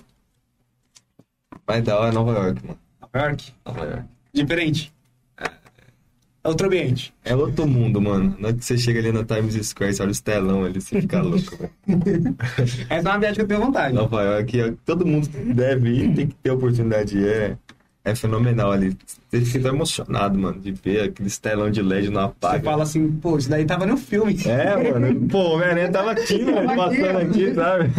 Mas 1.68 1.84
da 1.84 2.00
hora 2.00 2.10
é 2.12 2.14
Nova 2.14 2.32
York, 2.32 2.66
mano. 2.66 2.80
Nova 3.02 3.26
York, 3.28 3.54
Nova 3.66 3.86
York. 3.86 4.04
diferente. 4.34 4.94
É 6.46 6.50
outro 6.50 6.68
ambiente. 6.68 7.14
É 7.24 7.34
outro 7.34 7.66
mundo, 7.66 8.02
mano. 8.02 8.36
Na 8.38 8.50
hora 8.50 8.58
que 8.58 8.66
você 8.66 8.78
chega 8.78 9.00
ali 9.00 9.14
na 9.14 9.24
Times 9.24 9.56
Square, 9.66 9.94
você 9.94 10.02
olha 10.04 10.12
os 10.12 10.20
telão 10.20 10.66
ali, 10.66 10.82
você 10.82 11.00
fica 11.02 11.20
louco, 11.24 11.58
velho. 11.58 12.36
Essa 12.90 13.08
é 13.10 13.12
uma 13.12 13.18
viagem 13.20 13.36
que 13.36 13.42
eu 13.44 13.48
tenho 13.48 13.62
vontade. 13.62 13.96
Nova 13.96 14.22
York, 14.24 14.60
é- 14.60 14.74
todo 14.86 15.06
mundo 15.06 15.28
deve 15.54 15.90
ir, 15.90 16.14
tem 16.14 16.28
que 16.28 16.36
ter 16.36 16.52
oportunidade. 16.52 17.26
É, 17.26 17.58
é 18.06 18.14
fenomenal 18.16 18.72
ali. 18.72 18.98
Você 19.30 19.42
fica 19.42 19.70
emocionado, 19.70 20.38
mano, 20.38 20.60
de 20.60 20.72
ver 20.74 21.04
aqueles 21.04 21.38
telão 21.38 21.72
de 21.72 21.82
LED 21.82 22.10
Você 22.10 22.18
apaga. 22.18 22.64
fala 22.64 22.84
assim, 22.84 23.10
pô, 23.14 23.38
isso 23.38 23.50
daí 23.50 23.66
tava 23.66 23.86
no 23.86 23.96
filme. 23.98 24.38
É, 24.46 24.92
mano. 24.92 25.28
Pô, 25.28 25.38
o 25.40 25.54
Homem-Aranha 25.56 25.90
tava 25.92 26.12
aqui, 26.12 26.44
mano, 26.44 26.68
Tava 26.68 26.86
aqui, 26.88 27.00
passando 27.02 27.16
ó. 27.16 27.22
aqui, 27.22 27.54
sabe? 27.56 27.90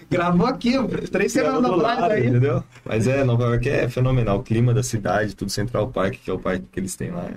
Gravou 0.10 0.46
aqui, 0.46 0.72
três 1.10 1.32
semanas 1.32 1.64
atrás 1.64 1.82
lado, 2.00 2.12
aí. 2.12 2.26
entendeu? 2.26 2.62
Mas 2.84 3.06
é, 3.08 3.24
Nova 3.24 3.44
York 3.44 3.68
é 3.68 3.88
fenomenal. 3.88 4.38
O 4.38 4.42
clima 4.42 4.72
da 4.72 4.82
cidade, 4.82 5.34
tudo 5.34 5.50
Central 5.50 5.88
Park, 5.88 6.14
que 6.24 6.30
é 6.30 6.32
o 6.32 6.38
parque 6.38 6.64
que 6.70 6.80
eles 6.80 6.94
têm 6.96 7.10
lá. 7.10 7.28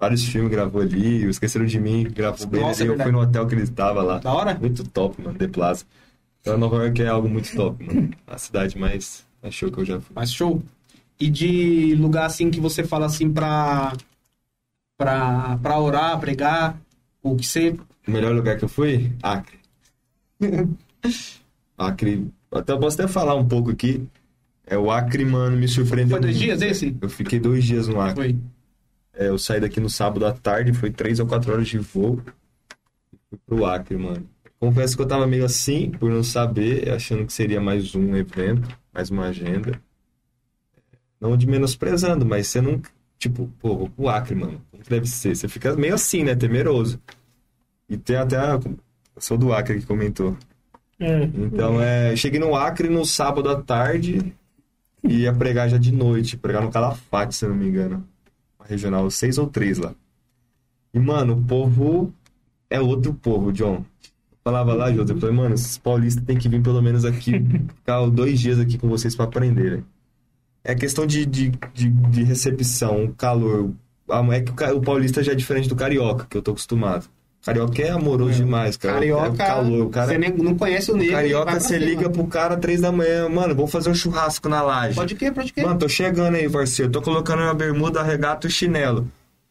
Vários 0.00 0.24
filmes 0.24 0.50
gravou 0.50 0.82
ali, 0.82 1.24
Esqueceram 1.28 1.64
de 1.66 1.78
Mim 1.78 2.04
gravou 2.12 2.46
bem 2.46 2.64
ali. 2.64 2.86
Eu 2.86 2.98
fui 2.98 3.12
no 3.12 3.20
hotel 3.20 3.46
que 3.46 3.54
ele 3.54 3.62
estava 3.62 4.02
lá. 4.02 4.18
Da 4.18 4.32
hora? 4.32 4.54
Muito 4.60 4.84
top, 4.88 5.22
mano, 5.22 5.38
The 5.38 5.48
Plaza. 5.48 5.84
Então 6.40 6.58
Nova 6.58 6.76
York 6.76 7.02
é 7.02 7.08
algo 7.08 7.28
muito 7.28 7.54
top, 7.54 7.84
mano. 7.84 8.10
A 8.26 8.36
cidade 8.36 8.76
mais, 8.78 9.24
mais 9.42 9.54
show 9.54 9.70
que 9.70 9.78
eu 9.78 9.84
já 9.84 10.00
fui. 10.00 10.12
Mas 10.14 10.32
show. 10.32 10.62
E 11.18 11.30
de 11.30 11.94
lugar 11.94 12.26
assim 12.26 12.50
que 12.50 12.60
você 12.60 12.84
fala 12.84 13.06
assim 13.06 13.32
pra, 13.32 13.92
pra, 14.96 15.58
pra 15.58 15.78
orar, 15.78 16.18
pregar, 16.18 16.80
o 17.22 17.36
que 17.36 17.46
você... 17.46 17.76
O 18.06 18.10
melhor 18.10 18.34
lugar 18.34 18.58
que 18.58 18.64
eu 18.64 18.68
fui? 18.68 19.12
Acre. 19.22 19.58
Acre. 21.78 22.26
Até 22.50 22.72
eu 22.72 22.78
posso 22.78 23.00
até 23.00 23.10
falar 23.10 23.34
um 23.34 23.46
pouco 23.46 23.70
aqui. 23.70 24.06
É, 24.66 24.78
o 24.78 24.90
Acre, 24.90 25.24
mano, 25.24 25.56
me 25.56 25.68
surpreendeu. 25.68 26.16
Foi 26.16 26.20
dois 26.20 26.36
muito. 26.36 26.44
dias 26.44 26.62
esse? 26.62 26.96
Eu 27.00 27.08
fiquei 27.08 27.38
dois 27.38 27.64
dias 27.64 27.88
no 27.88 28.00
Acre. 28.00 28.14
Foi. 28.14 28.38
É, 29.16 29.28
eu 29.28 29.38
saí 29.38 29.60
daqui 29.60 29.80
no 29.80 29.88
sábado 29.88 30.26
à 30.26 30.32
tarde, 30.32 30.72
foi 30.72 30.90
três 30.90 31.20
ou 31.20 31.26
quatro 31.26 31.52
horas 31.52 31.68
de 31.68 31.78
voo. 31.78 32.20
Fui 33.30 33.38
pro 33.46 33.64
Acre, 33.64 33.96
mano. 33.96 34.26
Confesso 34.58 34.96
que 34.96 35.02
eu 35.02 35.06
tava 35.06 35.26
meio 35.26 35.44
assim, 35.44 35.90
por 35.90 36.10
não 36.10 36.22
saber, 36.24 36.90
achando 36.90 37.26
que 37.26 37.32
seria 37.32 37.60
mais 37.60 37.94
um 37.94 38.16
evento, 38.16 38.68
mais 38.92 39.10
uma 39.10 39.26
agenda. 39.26 39.80
Não 41.20 41.36
de 41.36 41.46
menosprezando, 41.46 42.24
mas 42.24 42.48
você 42.48 42.60
não. 42.60 42.80
Tipo, 43.18 43.50
pô, 43.60 43.76
vou 43.76 43.88
pro 43.88 44.08
Acre, 44.08 44.34
mano. 44.34 44.60
Como 44.70 44.82
que 44.82 44.90
deve 44.90 45.06
ser? 45.06 45.34
Você 45.34 45.48
fica 45.48 45.74
meio 45.76 45.94
assim, 45.94 46.24
né? 46.24 46.34
Temeroso. 46.34 47.00
E 47.88 47.96
tem 47.96 48.16
até. 48.16 48.36
A... 48.36 48.54
Eu 48.54 49.22
sou 49.22 49.38
do 49.38 49.52
Acre 49.52 49.80
que 49.80 49.86
comentou. 49.86 50.36
É. 50.98 51.24
Então, 51.24 51.80
é, 51.80 52.14
cheguei 52.16 52.40
no 52.40 52.54
Acre 52.54 52.88
no 52.88 53.04
sábado 53.04 53.48
à 53.48 53.60
tarde 53.60 54.34
e 55.02 55.20
ia 55.20 55.32
pregar 55.32 55.68
já 55.68 55.76
de 55.76 55.92
noite, 55.92 56.36
pregar 56.36 56.62
no 56.62 56.70
Calafate, 56.70 57.34
se 57.34 57.44
eu 57.44 57.50
não 57.50 57.56
me 57.56 57.68
engano. 57.68 58.06
Uma 58.58 58.66
regional 58.66 59.10
6 59.10 59.38
ou 59.38 59.46
3 59.46 59.78
lá. 59.78 59.94
E, 60.92 60.98
mano, 60.98 61.34
o 61.34 61.42
povo 61.42 62.12
é 62.70 62.80
outro 62.80 63.12
povo, 63.12 63.52
John. 63.52 63.84
Eu 64.32 64.38
falava 64.42 64.74
lá, 64.74 64.92
José, 64.92 65.12
eu 65.12 65.18
falei, 65.18 65.34
mano, 65.34 65.54
esses 65.54 65.76
paulistas 65.76 66.24
têm 66.24 66.38
que 66.38 66.48
vir 66.48 66.62
pelo 66.62 66.80
menos 66.80 67.04
aqui, 67.04 67.32
ficar 67.76 68.06
dois 68.06 68.40
dias 68.40 68.58
aqui 68.58 68.78
com 68.78 68.88
vocês 68.88 69.14
pra 69.14 69.24
aprender, 69.24 69.70
velho. 69.70 69.86
É 70.64 70.74
questão 70.74 71.06
de, 71.06 71.26
de, 71.26 71.52
de, 71.74 71.90
de 71.90 72.24
recepção, 72.24 73.12
calor. 73.18 73.70
É 74.32 74.40
que 74.40 74.52
o 74.72 74.80
paulista 74.80 75.22
já 75.22 75.32
é 75.32 75.34
diferente 75.34 75.68
do 75.68 75.76
carioca, 75.76 76.26
que 76.28 76.36
eu 76.36 76.42
tô 76.42 76.52
acostumado. 76.52 77.06
Carioca 77.44 77.82
é 77.82 77.90
amoroso 77.90 78.32
demais, 78.32 78.74
cara. 78.76 78.94
Carioca, 78.94 79.42
É 79.42 79.46
calor, 79.46 79.86
o 79.86 79.90
cara... 79.90 80.06
você 80.06 80.18
nem, 80.18 80.30
não 80.32 80.54
conhece 80.56 80.90
o 80.90 80.96
negro. 80.96 81.12
Carioca, 81.12 81.50
pra 81.50 81.60
você 81.60 81.74
cima. 81.78 81.90
liga 81.90 82.08
pro 82.08 82.26
cara 82.26 82.56
três 82.56 82.80
da 82.80 82.90
manhã, 82.90 83.28
mano, 83.28 83.54
vou 83.54 83.66
fazer 83.66 83.90
um 83.90 83.94
churrasco 83.94 84.48
na 84.48 84.62
laje. 84.62 84.94
Pode 84.94 85.14
que, 85.14 85.30
pode 85.30 85.52
que. 85.52 85.62
Mano, 85.62 85.78
tô 85.78 85.86
chegando 85.86 86.34
aí, 86.36 86.48
parceiro. 86.48 86.90
Tô 86.90 87.02
colocando 87.02 87.42
uma 87.42 87.52
bermuda, 87.52 88.02
regata 88.02 88.46
e 88.46 88.50
chinelo. 88.50 89.06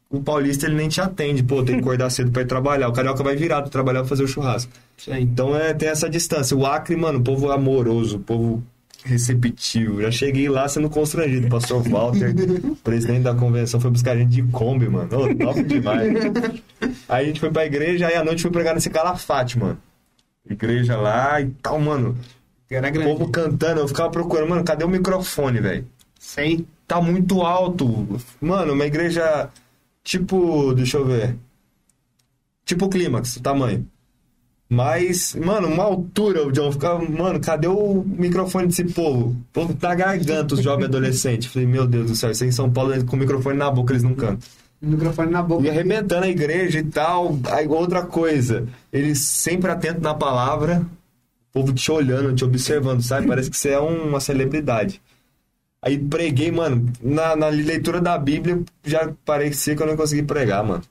O 0.09 0.19
paulista, 0.21 0.65
ele 0.65 0.75
nem 0.75 0.89
te 0.89 1.01
atende. 1.01 1.43
Pô, 1.43 1.63
tem 1.63 1.75
que 1.75 1.81
acordar 1.81 2.09
cedo 2.09 2.31
pra 2.31 2.41
ir 2.41 2.45
trabalhar. 2.45 2.87
O 2.87 2.93
carioca 2.93 3.23
vai 3.23 3.35
virado 3.35 3.69
trabalhar 3.69 3.99
pra 3.99 4.09
fazer 4.09 4.23
o 4.23 4.27
churrasco. 4.27 4.71
Então, 5.07 5.55
é, 5.55 5.73
tem 5.73 5.89
essa 5.89 6.09
distância. 6.09 6.57
O 6.57 6.65
Acre, 6.65 6.95
mano, 6.95 7.21
povo 7.21 7.51
amoroso, 7.51 8.19
povo 8.19 8.63
receptivo. 9.03 10.01
Já 10.01 10.11
cheguei 10.11 10.47
lá 10.49 10.67
sendo 10.67 10.89
constrangido. 10.89 11.47
Pastor 11.47 11.81
Walter, 11.87 12.33
presidente 12.83 13.21
da 13.23 13.35
convenção, 13.35 13.79
foi 13.79 13.91
buscar 13.91 14.11
a 14.11 14.17
gente 14.17 14.31
de 14.31 14.43
Kombi, 14.43 14.87
mano. 14.87 15.09
Ô, 15.17 15.35
top 15.35 15.63
demais. 15.63 16.13
Aí 17.07 17.25
a 17.25 17.27
gente 17.27 17.39
foi 17.39 17.51
pra 17.51 17.65
igreja, 17.65 18.07
aí 18.07 18.15
à 18.15 18.23
noite 18.23 18.41
foi 18.41 18.51
pregar 18.51 18.73
nesse 18.75 18.89
calafate, 18.89 19.57
mano. 19.59 19.77
Igreja 20.49 20.97
lá 20.97 21.39
e 21.41 21.49
tal, 21.61 21.79
mano. 21.79 22.17
Era 22.69 22.89
O 22.89 22.91
grande. 22.91 23.07
povo 23.09 23.29
cantando, 23.29 23.81
eu 23.81 23.87
ficava 23.87 24.09
procurando, 24.09 24.49
mano, 24.49 24.63
cadê 24.63 24.83
o 24.83 24.89
microfone, 24.89 25.59
velho? 25.59 25.85
Sei. 26.19 26.65
Tá 26.87 26.99
muito 26.99 27.41
alto. 27.41 28.19
Mano, 28.41 28.73
uma 28.73 28.85
igreja 28.85 29.49
tipo, 30.03 30.73
deixa 30.73 30.97
eu 30.97 31.05
ver. 31.05 31.35
Tipo 32.65 32.89
clímax, 32.89 33.37
o 33.37 33.41
tamanho. 33.41 33.87
Mas, 34.73 35.35
mano, 35.35 35.67
uma 35.67 35.83
altura, 35.83 36.47
o 36.47 36.51
John 36.51 36.71
ficava, 36.71 36.97
mano, 37.07 37.39
cadê 37.39 37.67
o 37.67 38.03
microfone 38.03 38.65
desse 38.67 38.83
povo? 38.85 39.27
O 39.29 39.35
povo 39.53 39.73
tá 39.75 39.93
garganta, 39.93 40.55
os 40.55 40.63
jovens 40.63 40.85
adolescentes. 40.85 41.51
Falei, 41.53 41.67
meu 41.67 41.85
Deus 41.85 42.09
do 42.09 42.15
céu, 42.15 42.31
isso 42.31 42.43
aí 42.43 42.49
em 42.49 42.51
São 42.53 42.71
Paulo, 42.71 42.91
com 43.05 43.15
o 43.15 43.19
microfone 43.19 43.55
na 43.55 43.69
boca, 43.69 43.93
eles 43.93 44.01
não 44.01 44.15
cantam. 44.15 44.39
O 44.81 44.87
microfone 44.87 45.31
na 45.31 45.43
boca. 45.43 45.63
E 45.63 45.69
arrebentando 45.69 46.25
a 46.25 46.27
igreja 46.27 46.79
e 46.79 46.83
tal. 46.83 47.37
Aí, 47.51 47.67
outra 47.67 48.01
coisa, 48.01 48.67
eles 48.91 49.19
sempre 49.19 49.69
atentos 49.69 50.01
na 50.01 50.15
palavra, 50.15 50.83
o 51.51 51.53
povo 51.59 51.71
te 51.71 51.91
olhando, 51.91 52.33
te 52.33 52.43
observando, 52.43 53.01
sabe? 53.03 53.27
Parece 53.27 53.51
que 53.51 53.57
você 53.57 53.69
é 53.69 53.79
um- 53.79 54.09
uma 54.09 54.19
celebridade. 54.19 54.99
Aí 55.83 55.99
preguei, 55.99 56.51
mano, 56.51 56.91
na, 56.99 57.35
na 57.35 57.47
leitura 57.49 58.01
da 58.01 58.17
Bíblia, 58.17 58.59
já 58.83 59.11
parecia 59.23 59.75
que 59.75 59.83
eu 59.83 59.87
não 59.87 59.95
consegui 59.97 60.23
pregar, 60.23 60.63
mano. 60.63 60.81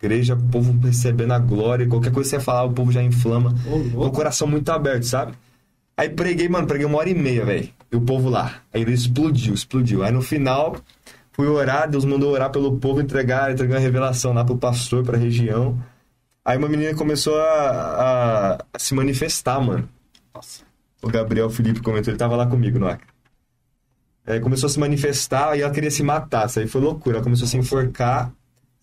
Igreja, 0.00 0.34
o 0.34 0.42
povo 0.48 0.78
recebendo 0.80 1.32
a 1.32 1.38
glória, 1.38 1.86
qualquer 1.86 2.12
coisa 2.12 2.30
que 2.30 2.36
você 2.36 2.44
falar, 2.44 2.64
o 2.64 2.72
povo 2.72 2.92
já 2.92 3.02
inflama. 3.02 3.54
o 3.94 4.10
coração 4.10 4.46
muito 4.46 4.70
aberto, 4.70 5.04
sabe? 5.04 5.32
Aí 5.96 6.08
preguei, 6.08 6.48
mano, 6.48 6.66
preguei 6.66 6.86
uma 6.86 6.98
hora 6.98 7.10
e 7.10 7.14
meia, 7.14 7.44
velho. 7.44 7.68
E 7.90 7.96
o 7.96 8.00
povo 8.00 8.28
lá. 8.28 8.62
Aí 8.72 8.82
ele 8.82 8.92
explodiu, 8.92 9.52
explodiu. 9.52 10.04
Aí 10.04 10.12
no 10.12 10.22
final, 10.22 10.76
fui 11.32 11.48
orar, 11.48 11.90
Deus 11.90 12.04
mandou 12.04 12.30
orar 12.30 12.50
pelo 12.50 12.78
povo, 12.78 13.00
entregar, 13.00 13.50
entregar 13.50 13.74
uma 13.74 13.80
revelação 13.80 14.32
lá 14.32 14.44
pro 14.44 14.56
pastor, 14.56 15.04
pra 15.04 15.18
região. 15.18 15.76
Aí 16.44 16.56
uma 16.56 16.68
menina 16.68 16.94
começou 16.94 17.36
a, 17.40 17.50
a, 17.50 18.64
a 18.72 18.78
se 18.78 18.94
manifestar, 18.94 19.60
mano. 19.60 19.88
Nossa. 20.32 20.62
O 21.02 21.08
Gabriel 21.08 21.50
Felipe 21.50 21.80
comentou, 21.80 22.12
ele 22.12 22.18
tava 22.18 22.36
lá 22.36 22.46
comigo 22.46 22.78
no 22.78 22.88
Acre. 22.88 23.06
É, 24.24 24.38
começou 24.38 24.66
a 24.66 24.70
se 24.70 24.78
manifestar 24.78 25.56
e 25.56 25.62
ela 25.62 25.72
queria 25.72 25.90
se 25.90 26.02
matar. 26.02 26.46
Isso 26.46 26.60
aí 26.60 26.68
foi 26.68 26.80
loucura. 26.80 27.16
Ela 27.16 27.24
começou 27.24 27.44
a 27.44 27.48
se 27.48 27.56
enforcar, 27.56 28.30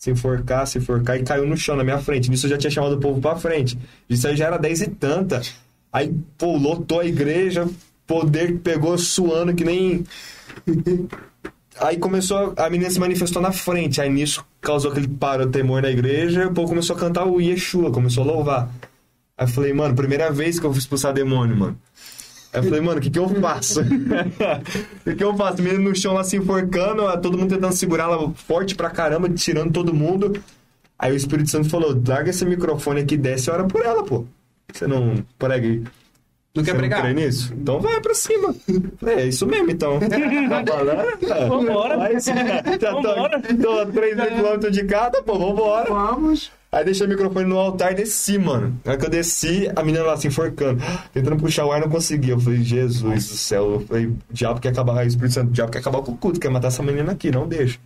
se 0.05 0.11
enforcar, 0.11 0.67
se 0.67 0.77
enforcar 0.77 1.17
e 1.17 1.23
caiu 1.23 1.47
no 1.47 1.57
chão 1.57 1.75
na 1.75 1.83
minha 1.83 1.97
frente. 1.97 2.29
Nisso 2.29 2.45
eu 2.45 2.51
já 2.51 2.57
tinha 2.59 2.69
chamado 2.69 2.95
o 2.95 2.99
povo 2.99 3.19
pra 3.19 3.35
frente. 3.37 3.75
Isso 4.07 4.27
aí 4.27 4.35
já 4.35 4.45
era 4.45 4.57
10 4.57 4.81
e 4.81 4.87
tanta. 4.87 5.41
Aí, 5.91 6.13
pô, 6.37 6.57
lotou 6.57 6.99
a 6.99 7.05
igreja, 7.05 7.67
poder 8.05 8.59
pegou 8.59 8.95
suando 8.99 9.55
que 9.55 9.63
nem. 9.63 10.03
Aí 11.79 11.97
começou, 11.97 12.53
a 12.55 12.69
menina 12.69 12.91
se 12.91 12.99
manifestou 12.99 13.41
na 13.41 13.51
frente. 13.51 13.99
Aí 13.99 14.09
nisso 14.09 14.45
causou 14.61 14.91
aquele 14.91 15.07
paro 15.07 15.47
temor 15.47 15.81
na 15.81 15.89
igreja. 15.89 16.47
O 16.47 16.53
povo 16.53 16.69
começou 16.69 16.95
a 16.95 16.99
cantar 16.99 17.25
o 17.25 17.41
Yeshua, 17.41 17.91
começou 17.91 18.23
a 18.23 18.27
louvar. 18.27 18.69
Aí 19.35 19.45
eu 19.45 19.47
falei, 19.47 19.73
mano, 19.73 19.95
primeira 19.95 20.31
vez 20.31 20.59
que 20.59 20.65
eu 20.67 20.71
vou 20.71 20.77
expulsar 20.77 21.13
demônio, 21.13 21.57
mano. 21.57 21.79
Aí 22.55 22.59
eu 22.59 22.63
falei, 22.63 22.81
mano, 22.81 22.97
o 22.99 23.01
que 23.01 23.09
que 23.09 23.19
eu 23.19 23.27
faço? 23.29 23.81
O 25.01 25.09
que 25.09 25.15
que 25.15 25.23
eu 25.23 25.35
faço? 25.35 25.61
Menina 25.61 25.81
no 25.89 25.95
chão 25.95 26.13
lá 26.13 26.23
se 26.23 26.37
enforcando, 26.37 27.03
todo 27.21 27.37
mundo 27.37 27.53
tentando 27.53 27.73
segurar 27.73 28.05
ela 28.05 28.31
forte 28.33 28.75
pra 28.75 28.89
caramba, 28.89 29.29
tirando 29.29 29.71
todo 29.71 29.93
mundo. 29.93 30.33
Aí 30.97 31.11
o 31.11 31.15
Espírito 31.15 31.49
Santo 31.49 31.69
falou, 31.69 32.01
larga 32.07 32.29
esse 32.29 32.45
microfone 32.45 33.01
aqui, 33.01 33.17
desce 33.17 33.49
e 33.49 33.53
ora 33.53 33.65
por 33.65 33.83
ela, 33.85 34.03
pô. 34.03 34.25
Você 34.73 34.87
não 34.87 35.15
prega 35.37 35.67
aí. 35.67 35.83
Não 36.55 36.63
quer 36.63 36.71
Você 36.71 36.77
pregar? 36.77 37.01
crê 37.01 37.13
nisso? 37.13 37.53
Então 37.53 37.81
vai 37.81 37.99
pra 37.99 38.13
cima. 38.15 38.55
Falei, 38.97 39.15
é 39.15 39.27
isso 39.27 39.45
mesmo, 39.45 39.69
então. 39.71 39.99
Tá 40.55 40.65
falando? 40.65 41.19
Vambora. 41.49 41.97
Vai. 41.97 42.17
Já 42.19 42.91
tô, 42.91 43.01
Vambora. 43.01 43.41
tô 43.61 43.79
a 43.79 43.85
3 43.85 44.15
km 44.15 44.69
de 44.71 44.83
cada, 44.85 45.21
pô, 45.21 45.37
vambora. 45.37 45.89
Vamos. 45.89 46.49
Aí 46.75 46.83
deixei 46.83 47.07
o 47.07 47.09
microfone 47.09 47.47
no 47.47 47.57
altar 47.57 47.93
e 47.93 47.95
desci, 47.95 48.37
mano. 48.37 48.77
Na 48.83 48.91
hora 48.91 48.99
que 48.99 49.05
eu 49.05 49.09
desci, 49.09 49.71
a 49.73 49.81
menina 49.81 50.03
lá 50.03 50.17
se 50.17 50.27
enforcando. 50.27 50.83
Tentando 51.13 51.37
puxar 51.37 51.65
o 51.65 51.71
ar, 51.71 51.79
não 51.79 51.87
conseguia. 51.87 52.33
Eu 52.33 52.39
falei, 52.41 52.61
Jesus 52.61 53.29
do 53.29 53.37
céu. 53.37 53.75
Eu 53.75 53.79
falei, 53.79 54.11
diabo 54.29 54.59
quer 54.59 54.69
acabar, 54.73 55.07
Espírito 55.07 55.35
Santo, 55.35 55.53
diabo 55.53 55.71
quer 55.71 55.79
acabar 55.79 56.01
com 56.01 56.11
o 56.11 56.17
culto, 56.17 56.37
quer 56.37 56.49
matar 56.49 56.67
essa 56.67 56.83
menina 56.83 57.13
aqui, 57.13 57.31
não 57.31 57.47
deixa. 57.47 57.79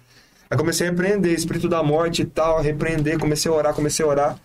Aí 0.49 0.57
comecei 0.57 0.87
a 0.87 0.89
repreender, 0.89 1.31
espírito 1.33 1.69
da 1.69 1.83
morte 1.83 2.23
e 2.23 2.25
tal, 2.25 2.59
repreender, 2.63 3.19
comecei 3.19 3.51
a 3.51 3.53
orar, 3.53 3.75
comecei 3.75 4.03
a 4.03 4.09
orar. 4.09 4.39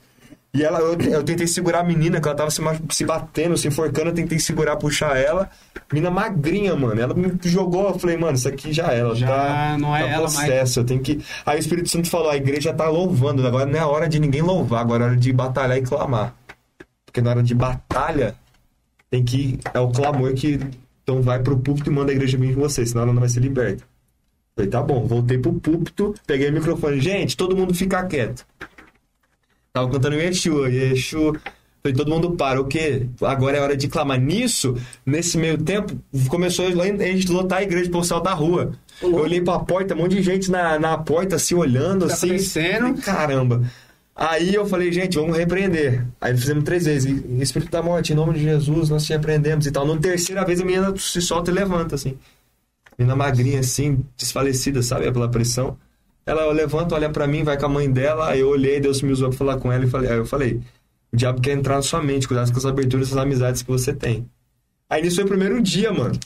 E 0.54 0.62
ela, 0.62 0.78
eu, 0.78 0.96
eu 1.00 1.24
tentei 1.24 1.48
segurar 1.48 1.80
a 1.80 1.82
menina, 1.82 2.20
que 2.20 2.28
ela 2.28 2.36
tava 2.36 2.48
se, 2.48 2.62
se 2.90 3.04
batendo, 3.04 3.56
se 3.56 3.66
enforcando, 3.66 4.10
eu 4.10 4.14
tentei 4.14 4.38
segurar, 4.38 4.76
puxar 4.76 5.16
ela. 5.16 5.50
Menina 5.92 6.12
magrinha, 6.12 6.76
mano. 6.76 7.00
Ela 7.00 7.12
me 7.12 7.32
jogou, 7.42 7.88
eu 7.88 7.98
falei, 7.98 8.16
mano, 8.16 8.36
isso 8.36 8.46
aqui 8.46 8.72
já 8.72 8.92
é, 8.92 9.00
ela 9.00 9.16
Já 9.16 9.26
tá, 9.26 9.76
não 9.80 9.96
é 9.96 10.02
tá 10.02 10.08
ela 10.08 10.22
mais. 10.22 10.34
possesso, 10.36 10.78
eu 10.78 10.84
tenho 10.84 11.00
que... 11.00 11.20
Aí 11.44 11.58
o 11.58 11.60
Espírito 11.60 11.88
Santo 11.88 12.08
falou, 12.08 12.30
a 12.30 12.36
igreja 12.36 12.72
tá 12.72 12.88
louvando, 12.88 13.44
agora 13.44 13.66
não 13.66 13.76
é 13.76 13.84
hora 13.84 14.08
de 14.08 14.20
ninguém 14.20 14.42
louvar, 14.42 14.80
agora 14.80 15.02
é 15.02 15.06
hora 15.08 15.16
de 15.16 15.32
batalhar 15.32 15.76
e 15.76 15.82
clamar. 15.82 16.36
Porque 17.04 17.20
na 17.20 17.30
hora 17.30 17.42
de 17.42 17.54
batalha, 17.54 18.36
tem 19.10 19.24
que... 19.24 19.58
É 19.74 19.80
o 19.80 19.90
clamor 19.90 20.34
que... 20.34 20.60
Então 21.02 21.20
vai 21.20 21.40
pro 21.40 21.58
púlpito 21.58 21.90
e 21.90 21.92
manda 21.92 22.12
a 22.12 22.14
igreja 22.14 22.38
vir 22.38 22.50
em 22.50 22.54
você, 22.54 22.86
senão 22.86 23.02
ela 23.02 23.12
não 23.12 23.20
vai 23.20 23.28
ser 23.28 23.40
liberta. 23.40 23.82
Falei, 24.54 24.70
tá 24.70 24.80
bom, 24.80 25.04
voltei 25.04 25.36
pro 25.36 25.52
púlpito, 25.52 26.14
peguei 26.24 26.48
o 26.48 26.52
microfone. 26.52 27.00
Gente, 27.00 27.36
todo 27.36 27.56
mundo 27.56 27.74
fica 27.74 28.04
quieto. 28.06 28.46
Tava 29.74 29.90
cantando 29.90 30.14
Yeshua, 30.14 30.70
Yeshua. 30.70 31.32
Falei, 31.82 31.96
todo 31.96 32.08
mundo 32.08 32.36
para, 32.36 32.60
o 32.60 32.64
quê? 32.64 33.08
Agora 33.20 33.56
é 33.56 33.60
hora 33.60 33.76
de 33.76 33.88
clamar. 33.88 34.20
Nisso, 34.20 34.76
nesse 35.04 35.36
meio 35.36 35.58
tempo, 35.58 35.98
começou 36.28 36.68
a 36.68 36.70
gente 36.70 37.32
lotar 37.32 37.58
a 37.58 37.62
igreja 37.64 37.90
pro 37.90 38.04
céu 38.04 38.20
da 38.20 38.32
rua. 38.32 38.70
Eu 39.02 39.16
olhei 39.16 39.40
pra 39.40 39.58
porta, 39.58 39.92
um 39.92 39.98
monte 39.98 40.14
de 40.14 40.22
gente 40.22 40.48
na, 40.48 40.78
na 40.78 40.96
porta, 40.96 41.34
assim, 41.34 41.56
olhando, 41.56 42.06
Tá 42.06 42.14
assim. 42.14 42.28
Falei, 42.28 42.38
Caramba. 43.02 43.68
Aí 44.14 44.54
eu 44.54 44.64
falei, 44.64 44.92
gente, 44.92 45.18
vamos 45.18 45.36
repreender. 45.36 46.06
Aí 46.20 46.36
fizemos 46.36 46.62
três 46.62 46.84
vezes. 46.84 47.24
Espírito 47.40 47.72
da 47.72 47.82
morte, 47.82 48.12
em 48.12 48.16
nome 48.16 48.34
de 48.34 48.44
Jesus, 48.44 48.90
nós 48.90 49.04
te 49.04 49.12
repreendemos 49.12 49.66
e 49.66 49.72
tal. 49.72 49.84
Na 49.84 49.96
terceira 49.96 50.44
vez 50.44 50.60
a 50.60 50.64
menina 50.64 50.94
se 50.96 51.20
solta 51.20 51.50
e 51.50 51.54
levanta, 51.54 51.96
assim. 51.96 52.16
Menina 52.96 53.16
magrinha, 53.16 53.58
assim, 53.58 54.04
desfalecida, 54.16 54.82
sabe? 54.84 55.10
Pela 55.10 55.28
pressão. 55.28 55.76
Ela 56.26 56.50
levanta, 56.52 56.94
olha 56.94 57.10
pra 57.10 57.26
mim, 57.26 57.42
vai 57.42 57.58
com 57.58 57.66
a 57.66 57.68
mãe 57.68 57.90
dela. 57.90 58.30
Aí 58.30 58.40
eu 58.40 58.48
olhei, 58.48 58.80
Deus 58.80 59.02
me 59.02 59.12
usou 59.12 59.28
pra 59.28 59.38
falar 59.38 59.56
com 59.58 59.70
ela 59.70 59.84
e 59.84 59.90
falei, 59.90 60.10
aí 60.10 60.16
eu 60.16 60.26
falei: 60.26 60.60
o 61.12 61.16
diabo 61.16 61.40
quer 61.40 61.52
entrar 61.52 61.76
na 61.76 61.82
sua 61.82 62.02
mente, 62.02 62.26
cuidado 62.26 62.50
com 62.50 62.58
as 62.58 62.66
aberturas, 62.66 63.08
essas 63.08 63.18
amizades 63.18 63.62
que 63.62 63.70
você 63.70 63.92
tem. 63.92 64.28
Aí 64.88 65.02
nisso 65.02 65.16
foi 65.16 65.24
o 65.24 65.28
primeiro 65.28 65.60
dia, 65.62 65.92
mano. 65.92 66.18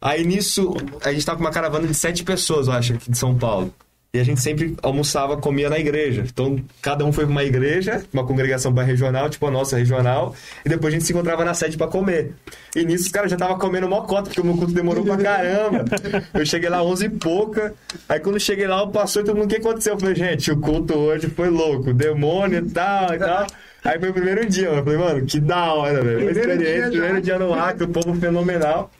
Aí 0.00 0.24
nisso, 0.24 0.74
a 1.04 1.12
gente 1.12 1.24
tava 1.24 1.38
com 1.38 1.44
uma 1.44 1.50
caravana 1.50 1.86
de 1.86 1.94
sete 1.94 2.24
pessoas, 2.24 2.66
eu 2.66 2.72
acho, 2.72 2.94
aqui 2.94 3.10
de 3.10 3.16
São 3.16 3.38
Paulo. 3.38 3.72
E 4.14 4.20
a 4.20 4.24
gente 4.24 4.42
sempre 4.42 4.76
almoçava, 4.82 5.38
comia 5.38 5.70
na 5.70 5.78
igreja. 5.78 6.22
Então, 6.30 6.62
cada 6.82 7.02
um 7.02 7.10
foi 7.10 7.24
pra 7.24 7.30
uma 7.30 7.44
igreja, 7.44 8.04
uma 8.12 8.26
congregação 8.26 8.70
pra 8.70 8.82
regional, 8.82 9.30
tipo 9.30 9.46
a 9.46 9.50
nossa 9.50 9.78
regional, 9.78 10.34
e 10.66 10.68
depois 10.68 10.92
a 10.92 10.98
gente 10.98 11.06
se 11.06 11.14
encontrava 11.14 11.46
na 11.46 11.54
sede 11.54 11.78
pra 11.78 11.86
comer. 11.86 12.34
E 12.76 12.84
nisso 12.84 13.06
os 13.06 13.10
caras 13.10 13.30
já 13.30 13.36
estavam 13.36 13.58
comendo 13.58 13.88
mocota, 13.88 14.24
porque 14.24 14.42
o 14.42 14.44
meu 14.44 14.54
culto 14.54 14.74
demorou 14.74 15.02
pra 15.02 15.16
caramba. 15.16 15.86
Eu 16.34 16.44
cheguei 16.44 16.68
lá 16.68 16.82
11 16.82 17.06
e 17.06 17.08
pouca, 17.08 17.72
aí 18.06 18.20
quando 18.20 18.38
cheguei 18.38 18.66
lá, 18.66 18.82
o 18.82 18.90
pastor, 18.90 19.24
todo 19.24 19.34
mundo, 19.34 19.46
o 19.46 19.48
que 19.48 19.56
aconteceu? 19.56 19.94
Eu 19.94 19.98
falei, 19.98 20.14
gente, 20.14 20.50
o 20.50 20.60
culto 20.60 20.92
hoje 20.92 21.28
foi 21.28 21.48
louco, 21.48 21.94
demônio 21.94 22.58
e 22.58 22.70
tal 22.70 23.14
e 23.14 23.18
tal. 23.18 23.46
Aí 23.82 23.98
foi 23.98 24.10
o 24.10 24.12
primeiro 24.12 24.46
dia, 24.46 24.68
mano. 24.68 24.80
Eu 24.80 24.84
falei, 24.84 24.98
mano, 24.98 25.26
que 25.26 25.40
da 25.40 25.72
hora, 25.72 26.04
velho. 26.04 26.30
Experiência, 26.30 26.90
primeiro 26.90 27.20
dia 27.22 27.38
no 27.38 27.54
Acre, 27.54 27.84
o 27.84 27.88
povo 27.88 28.14
fenomenal. 28.14 28.90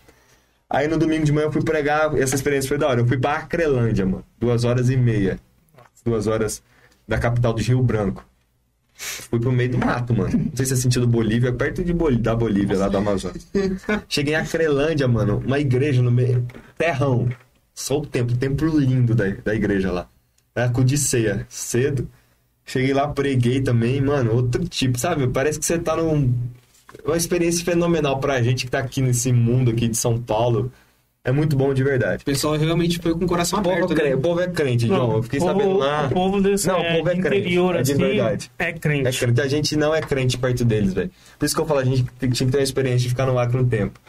Aí 0.73 0.89
no 0.89 0.97
domingo 0.97 1.23
de 1.23 1.33
manhã 1.33 1.49
eu 1.49 1.53
fui 1.53 1.63
pregar, 1.63 2.17
essa 2.19 2.35
experiência 2.35 2.67
foi 2.67 2.79
da 2.79 2.89
hora. 2.89 3.03
Eu 3.03 3.07
fui 3.07 3.19
pra 3.19 3.35
Acrelândia, 3.35 4.07
mano. 4.07 4.25
Duas 4.39 4.65
horas 4.65 4.89
e 4.89 4.97
meia. 4.97 5.39
Duas 6.03 6.27
horas 6.27 6.63
da 7.07 7.19
capital 7.19 7.53
do 7.53 7.61
Rio 7.61 7.83
Branco. 7.83 8.25
Fui 8.95 9.39
pro 9.39 9.53
meio 9.53 9.71
do 9.71 9.79
mato, 9.79 10.15
mano. 10.17 10.33
Não 10.33 10.51
sei 10.57 10.65
se 10.65 10.73
é 10.73 10.77
sentido 10.77 11.07
Bolívia, 11.07 11.53
perto 11.53 11.85
de 11.85 11.93
Bol... 11.93 12.17
da 12.17 12.35
Bolívia, 12.35 12.79
lá 12.79 12.89
do 12.89 12.97
Amazonas. 12.97 13.47
Cheguei 14.09 14.33
em 14.33 14.37
Acrelândia, 14.39 15.07
mano. 15.07 15.43
Uma 15.45 15.59
igreja 15.59 16.01
no 16.01 16.11
meio. 16.11 16.47
Terrão. 16.79 17.29
Só 17.75 17.99
o 17.99 18.07
templo, 18.07 18.35
templo 18.35 18.79
lindo 18.79 19.15
da, 19.15 19.29
da 19.29 19.55
igreja 19.55 19.93
lá. 19.93 20.09
Era 20.55 20.71
com 20.71 20.83
de 20.83 20.97
ceia, 20.97 21.47
cedo. 21.51 22.09
Cheguei 22.65 22.95
lá, 22.95 23.09
preguei 23.09 23.61
também, 23.61 24.01
mano. 24.01 24.33
Outro 24.33 24.67
tipo, 24.67 24.99
sabe? 24.99 25.27
Parece 25.27 25.59
que 25.59 25.67
você 25.67 25.79
tá 25.79 25.97
num. 25.97 26.33
Uma 27.05 27.17
experiência 27.17 27.65
fenomenal 27.65 28.19
pra 28.19 28.43
gente 28.43 28.65
que 28.65 28.71
tá 28.71 28.79
aqui 28.79 29.01
nesse 29.01 29.33
mundo 29.33 29.71
aqui 29.71 29.89
de 29.89 29.97
São 29.97 30.21
Paulo. 30.21 30.73
É 31.25 31.31
muito 31.31 31.55
bom 31.55 31.73
de 31.73 31.85
verdade. 31.85 32.23
O 32.23 32.25
pessoal 32.25 32.57
realmente 32.57 32.99
foi 32.99 33.13
com 33.13 33.25
o 33.25 33.29
coração 33.29 33.59
O 33.59 33.61
aberto, 33.61 33.93
é 33.93 34.09
né? 34.09 34.15
o 34.17 34.21
povo 34.21 34.41
é 34.41 34.49
crente, 34.49 34.89
John. 34.89 35.17
Eu 35.19 35.23
fiquei 35.23 35.39
o 35.39 35.43
povo, 35.43 35.53
sabendo 35.61 35.79
lá. 35.79 36.07
O 36.07 36.11
povo 36.11 36.41
desse 36.41 36.67
Não, 36.67 36.81
o 36.81 36.83
é, 36.83 36.97
povo 36.97 37.11
é 37.11 37.15
de 37.15 37.21
crente, 37.21 37.41
interior, 37.41 37.77
é 37.77 37.83
de 37.83 37.93
assim, 37.93 38.03
verdade. 38.03 38.51
é 38.59 38.73
crente. 38.73 39.09
É 39.09 39.13
crente. 39.13 39.41
A 39.41 39.47
gente 39.47 39.77
não 39.77 39.95
é 39.95 40.01
crente 40.01 40.37
perto 40.37 40.65
deles, 40.65 40.93
velho. 40.93 41.11
Por 41.39 41.47
isso 41.47 41.55
que 41.55 41.61
eu 41.61 41.67
falo, 41.67 41.79
a 41.79 41.85
gente 41.85 42.05
tinha 42.19 42.31
que 42.31 42.45
ter 42.45 42.57
uma 42.59 42.63
experiência 42.65 43.03
de 43.03 43.09
ficar 43.11 43.27
no 43.27 43.39
Acre 43.39 43.57
um 43.57 43.69
tempo. 43.69 44.01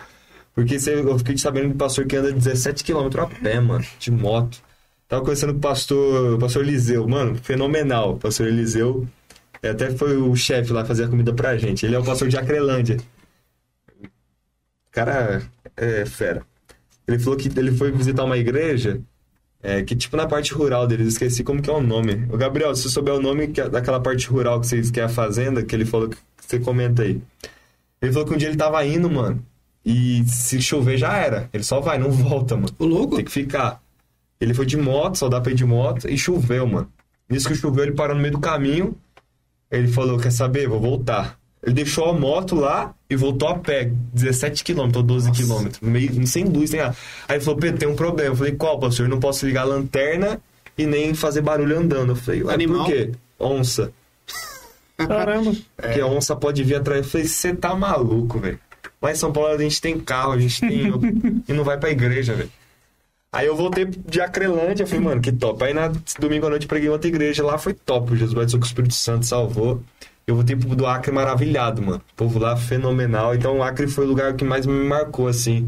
Porque 0.55 0.75
eu 0.75 1.17
fiquei 1.19 1.37
sabendo 1.37 1.69
de 1.69 1.75
pastor 1.75 2.05
que 2.05 2.15
anda 2.15 2.33
17km 2.33 3.19
a 3.19 3.27
pé, 3.27 3.59
mano, 3.59 3.85
de 3.99 4.11
moto. 4.11 4.59
Tava 5.07 5.21
conversando 5.21 5.53
com 5.53 5.59
o 5.59 5.61
pastor, 5.61 6.33
o 6.35 6.39
pastor 6.39 6.63
Eliseu, 6.63 7.07
mano, 7.07 7.35
fenomenal. 7.35 8.13
O 8.13 8.17
pastor 8.17 8.47
Eliseu 8.47 9.05
é, 9.05 9.22
até 9.69 9.91
foi 9.91 10.17
o 10.17 10.35
chefe 10.35 10.73
lá 10.73 10.83
fazer 10.83 11.05
a 11.05 11.07
comida 11.07 11.33
pra 11.33 11.57
gente. 11.57 11.85
Ele 11.85 11.95
é 11.95 11.99
o 11.99 12.03
pastor 12.03 12.27
de 12.27 12.37
Acrelândia. 12.37 12.97
O 14.03 14.91
cara 14.91 15.41
é 15.77 16.05
fera. 16.05 16.45
Ele 17.07 17.19
falou 17.19 17.37
que 17.37 17.47
ele 17.57 17.71
foi 17.71 17.91
visitar 17.91 18.23
uma 18.23 18.37
igreja 18.37 19.01
é, 19.63 19.81
que, 19.81 19.95
tipo, 19.95 20.17
na 20.17 20.27
parte 20.27 20.53
rural 20.53 20.85
deles, 20.85 21.07
esqueci 21.07 21.41
como 21.41 21.61
que 21.61 21.69
é 21.69 21.73
o 21.73 21.81
nome. 21.81 22.27
Ô, 22.29 22.35
Gabriel, 22.35 22.75
se 22.75 22.83
você 22.83 22.89
souber 22.89 23.13
o 23.13 23.21
nome 23.21 23.45
é 23.45 23.69
daquela 23.69 24.01
parte 24.01 24.27
rural 24.27 24.59
que 24.59 24.67
vocês 24.67 24.91
que 24.91 24.99
é 24.99 25.03
a 25.03 25.09
fazenda, 25.09 25.63
que 25.63 25.73
ele 25.73 25.85
falou 25.85 26.09
que 26.09 26.17
você 26.37 26.59
comenta 26.59 27.03
aí. 27.03 27.21
Ele 28.01 28.11
falou 28.11 28.27
que 28.27 28.33
um 28.33 28.37
dia 28.37 28.49
ele 28.49 28.57
tava 28.57 28.85
indo, 28.85 29.09
mano, 29.09 29.41
e 29.85 30.25
se 30.27 30.61
chover 30.61 30.97
já 30.97 31.15
era. 31.15 31.49
Ele 31.53 31.63
só 31.63 31.79
vai, 31.79 31.97
não 31.97 32.11
volta, 32.11 32.57
mano. 32.57 32.75
O 32.77 32.85
louco? 32.85 33.15
Tem 33.15 33.23
que 33.23 33.31
ficar. 33.31 33.81
Ele 34.39 34.53
foi 34.53 34.65
de 34.65 34.75
moto, 34.75 35.17
só 35.17 35.29
dá 35.29 35.39
pra 35.39 35.53
ir 35.53 35.55
de 35.55 35.63
moto, 35.63 36.09
e 36.09 36.17
choveu, 36.17 36.67
mano. 36.67 36.91
Nisso 37.29 37.47
que 37.47 37.55
choveu, 37.55 37.85
ele 37.85 37.93
parou 37.93 38.15
no 38.15 38.21
meio 38.21 38.33
do 38.33 38.39
caminho. 38.41 38.97
Ele 39.73 39.87
falou: 39.87 40.19
Quer 40.19 40.31
saber? 40.31 40.67
Vou 40.67 40.79
voltar. 40.79 41.37
Ele 41.63 41.75
deixou 41.75 42.09
a 42.09 42.13
moto 42.13 42.55
lá 42.55 42.93
e 43.09 43.15
voltou 43.15 43.47
a 43.47 43.55
pé, 43.55 43.89
17 44.13 44.63
km 44.63 44.91
ou 44.97 45.03
12 45.03 45.31
km, 45.31 45.69
meio, 45.81 46.27
sem 46.27 46.43
luz, 46.43 46.69
sem 46.69 46.79
nada. 46.79 46.95
Aí 47.27 47.37
ele 47.37 47.43
falou: 47.43 47.59
Pedro, 47.59 47.79
tem 47.79 47.87
um 47.87 47.95
problema. 47.95 48.31
Eu 48.31 48.35
falei: 48.35 48.53
Qual, 48.53 48.79
pastor? 48.79 49.05
Eu 49.05 49.09
não 49.09 49.19
posso 49.19 49.45
ligar 49.45 49.61
a 49.61 49.65
lanterna 49.65 50.39
e 50.77 50.85
nem 50.85 51.13
fazer 51.13 51.41
barulho 51.41 51.79
andando. 51.79 52.11
Eu 52.11 52.15
falei: 52.15 52.43
Ué, 52.43 52.53
Animal? 52.53 52.85
por 52.85 52.93
quê? 52.93 53.11
Onça. 53.39 53.91
Caramba. 54.97 55.55
Porque 55.75 56.01
a 56.01 56.05
onça 56.05 56.35
pode 56.35 56.63
vir 56.63 56.75
atrás. 56.75 57.05
Eu 57.05 57.11
falei: 57.11 57.27
Você 57.27 57.55
tá 57.55 57.73
maluco, 57.73 58.39
velho. 58.39 58.59
Lá 59.01 59.11
em 59.11 59.15
São 59.15 59.31
Paulo 59.33 59.49
a 59.49 59.57
gente 59.57 59.81
tem 59.81 59.99
carro, 59.99 60.33
a 60.33 60.39
gente 60.39 60.59
tem. 60.59 60.91
e 61.47 61.53
não 61.53 61.63
vai 61.63 61.77
pra 61.77 61.89
igreja, 61.89 62.33
velho. 62.35 62.51
Aí 63.33 63.47
eu 63.47 63.55
voltei 63.55 63.85
de 63.85 64.21
Acrelândia, 64.21 64.85
falei, 64.85 65.03
mano, 65.03 65.19
que 65.19 65.31
top. 65.31 65.63
Aí 65.63 65.73
na 65.73 65.91
domingo 66.19 66.45
à 66.45 66.51
noite 66.51 66.67
preguei 66.67 66.87
outra 66.87 67.07
igreja 67.07 67.43
lá, 67.43 67.57
foi 67.57 67.73
top. 67.73 68.15
Jesus 68.15 68.31
batizou 68.31 68.59
com 68.59 68.65
o 68.65 68.67
Espírito 68.67 68.93
Santo, 68.93 69.25
salvou. 69.25 69.81
Eu 70.27 70.35
voltei 70.35 70.55
pro 70.55 70.75
do 70.75 70.85
Acre 70.85 71.11
maravilhado, 71.11 71.81
mano. 71.81 72.01
O 72.13 72.15
povo 72.15 72.37
lá 72.37 72.55
fenomenal. 72.55 73.33
Então 73.33 73.57
o 73.57 73.63
Acre 73.63 73.87
foi 73.87 74.05
o 74.05 74.07
lugar 74.07 74.35
que 74.35 74.45
mais 74.45 74.67
me 74.67 74.87
marcou, 74.87 75.27
assim. 75.27 75.67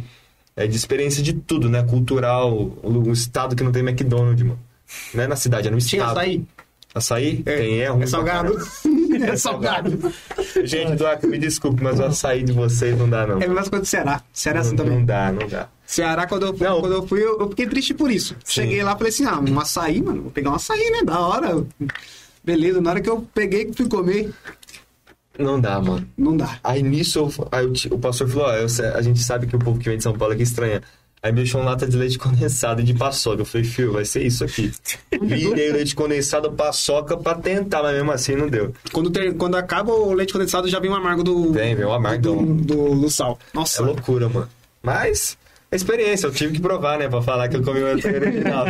É 0.56 0.68
de 0.68 0.76
experiência 0.76 1.24
de 1.24 1.34
tudo, 1.34 1.68
né? 1.68 1.82
Cultural, 1.84 2.54
o 2.54 3.12
estado 3.12 3.56
que 3.56 3.64
não 3.64 3.72
tem 3.72 3.82
McDonald's, 3.82 4.44
mano. 4.44 4.60
Não 5.14 5.24
é 5.24 5.28
na 5.28 5.36
cidade, 5.36 5.68
é 5.68 5.72
no 5.72 5.80
Tinha 5.80 6.04
estado. 6.04 6.20
açaí? 6.20 6.46
Açaí? 6.94 7.44
É, 7.48 7.58
tem, 7.58 7.82
é 7.82 7.88
ruim. 7.90 8.04
É 8.04 8.08
salgado. 8.08 8.58
é 9.28 9.36
salgado. 9.36 10.14
Gente 10.64 10.96
do 10.96 11.08
Acre, 11.08 11.28
me 11.28 11.40
desculpe, 11.40 11.84
mas 11.84 12.00
o 12.00 12.04
açaí 12.04 12.44
de 12.44 12.54
vocês 12.54 12.96
não 12.98 13.10
dá, 13.10 13.26
não. 13.26 13.42
É 13.42 13.46
a 13.46 13.48
mesma 13.48 13.64
coisa 13.64 13.80
do 13.80 13.86
Ceará. 13.86 14.22
Ceará 14.32 14.60
é 14.60 14.62
assim 14.62 14.76
também. 14.76 15.00
não 15.00 15.04
dá, 15.06 15.32
não 15.32 15.48
dá. 15.48 15.68
Ceará, 15.86 16.26
quando 16.28 16.46
eu, 16.48 16.58
fui- 16.58 16.68
Não. 16.68 16.80
quando 16.82 16.94
eu 16.94 17.08
fui, 17.08 17.24
eu, 17.24 17.40
eu 17.40 17.50
fiquei 17.50 17.68
triste 17.68 17.94
por 17.94 18.10
isso. 18.12 18.36
Cheguei 18.46 18.82
lá 18.84 18.94
e 18.94 18.98
falei 18.98 19.10
assim, 19.10 19.26
ah, 19.26 19.40
um 19.40 19.60
açaí, 19.60 20.02
mano, 20.02 20.24
vou 20.24 20.32
pegar 20.32 20.52
um 20.52 20.56
açaí, 20.56 20.90
né? 20.92 21.02
Da 21.04 21.20
hora. 21.20 21.64
Beleza, 22.44 22.82
na 22.82 22.90
hora 22.92 23.02
que 23.02 23.10
eu 23.10 23.28
peguei 23.34 23.66
que 23.66 23.74
fui 23.74 23.88
comer, 23.88 24.32
Não 25.38 25.60
dá, 25.60 25.80
mano. 25.82 26.08
não 26.18 26.36
dá. 26.38 26.60
Aí 26.64 26.82
nisso, 26.82 27.20
eu- 27.20 27.48
aí 27.52 27.66
o 27.92 28.00
pastor 28.00 28.28
falou, 28.30 28.48
ó, 28.48 28.52
a 28.98 29.02
gente 29.02 29.20
sabe 29.22 29.48
que 29.48 29.56
o 29.56 29.60
povo 29.60 29.78
que 29.80 29.90
vem 29.90 29.98
de 29.98 30.04
São 30.04 30.14
Paulo 30.14 30.34
é 30.34 30.38
que 30.38 30.44
estranha. 30.44 30.82
Aí 31.22 31.32
me 31.32 31.38
deixou 31.38 31.60
uma 31.60 31.72
lata 31.72 31.88
de 31.88 31.98
leite 31.98 32.18
condensado 32.20 32.82
e 32.82 32.84
de 32.84 32.94
paçoca. 32.94 33.42
Eu 33.42 33.46
falei, 33.46 33.66
filho, 33.66 33.92
vai 33.94 34.06
ser 34.06 34.24
isso 34.24 34.44
aqui. 34.44 34.72
Virei 35.22 35.70
o 35.72 35.74
leite 35.74 35.96
condensado, 35.96 36.52
paçoca 36.52 37.18
pra 37.18 37.34
tentar, 37.36 37.82
mas 37.82 37.96
mesmo 37.96 38.12
assim 38.12 38.36
não 38.36 38.48
deu. 38.48 38.74
Quando, 38.94 39.10
ter- 39.10 39.34
quando 39.36 39.56
acaba 39.56 39.92
o 39.92 40.14
leite 40.14 40.32
condensado, 40.34 40.68
já 40.68 40.80
vem 40.80 40.90
o 40.92 40.96
amargo 40.96 41.24
do, 41.24 41.52
Vem, 41.52 41.76
vem 41.76 41.86
o 41.86 41.92
amargão. 41.94 42.46
do, 42.46 42.64
do, 42.64 43.02
do 43.02 43.10
sal. 43.10 43.40
É 43.54 43.58
Nossa, 43.58 43.82
loucura, 43.84 44.30
mano. 44.30 44.48
Mas, 44.84 45.36
é 45.36 45.45
experiência, 45.76 46.28
eu 46.28 46.32
tive 46.32 46.54
que 46.54 46.62
provar, 46.62 46.98
né, 46.98 47.08
pra 47.08 47.22
falar 47.22 47.48
que 47.48 47.58
eu 47.58 47.64
comi 47.64 47.82
o 47.82 47.88
original. 47.88 48.66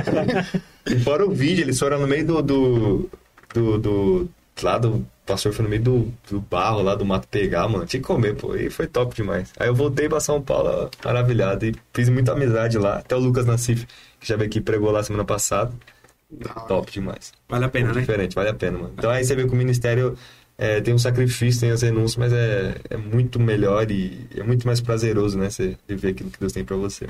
e 0.85 0.99
fora 0.99 1.25
o 1.25 1.31
vídeo, 1.31 1.63
eles 1.63 1.79
foram 1.79 1.99
no 1.99 2.07
meio 2.07 2.25
do. 2.25 2.41
do. 2.41 3.09
do. 3.53 3.77
do 3.77 4.29
lá 4.61 4.77
do. 4.77 4.89
O 4.89 5.07
pastor 5.25 5.53
foi 5.53 5.63
no 5.63 5.69
meio 5.69 5.81
do, 5.81 6.13
do 6.29 6.39
barro 6.39 6.83
lá 6.83 6.93
do 6.93 7.03
mato 7.03 7.27
pegar, 7.27 7.67
mano. 7.67 7.85
Tinha 7.85 7.99
que 7.99 8.05
comer, 8.05 8.35
pô. 8.35 8.55
E 8.55 8.69
foi 8.69 8.85
top 8.85 9.15
demais. 9.15 9.51
Aí 9.57 9.67
eu 9.67 9.73
voltei 9.73 10.07
pra 10.07 10.19
São 10.19 10.39
Paulo 10.39 10.89
maravilhado. 11.03 11.65
E 11.65 11.73
fiz 11.91 12.09
muita 12.09 12.33
amizade 12.33 12.77
lá. 12.77 12.97
Até 12.97 13.15
o 13.15 13.19
Lucas 13.19 13.43
Nassif, 13.43 13.87
que 14.19 14.27
já 14.27 14.35
veio 14.35 14.47
aqui 14.47 14.61
pregou 14.61 14.91
lá 14.91 15.01
semana 15.01 15.25
passada. 15.25 15.71
Top 16.67 16.91
demais. 16.91 17.31
vale 17.49 17.65
a 17.65 17.69
pena, 17.69 17.85
Muito 17.85 17.95
né? 17.95 18.01
diferente, 18.01 18.35
vale 18.35 18.49
a 18.49 18.53
pena, 18.53 18.77
mano. 18.77 18.93
Então 18.97 19.09
aí 19.09 19.23
você 19.23 19.35
vê 19.35 19.45
que 19.45 19.53
o 19.53 19.55
ministério 19.55 20.17
é, 20.57 20.79
tem 20.79 20.93
um 20.93 20.99
sacrifício, 20.99 21.61
tem 21.61 21.71
as 21.71 21.81
renúncias, 21.81 22.15
mas 22.15 22.33
é, 22.33 22.75
é 22.89 22.97
muito 22.97 23.39
melhor 23.39 23.89
e 23.91 24.27
é 24.35 24.43
muito 24.43 24.65
mais 24.65 24.79
prazeroso, 24.79 25.37
né? 25.37 25.49
Você 25.49 25.77
viver 25.87 26.09
aquilo 26.09 26.29
que 26.29 26.39
Deus 26.39 26.53
tem 26.53 26.63
pra 26.63 26.77
você. 26.77 27.07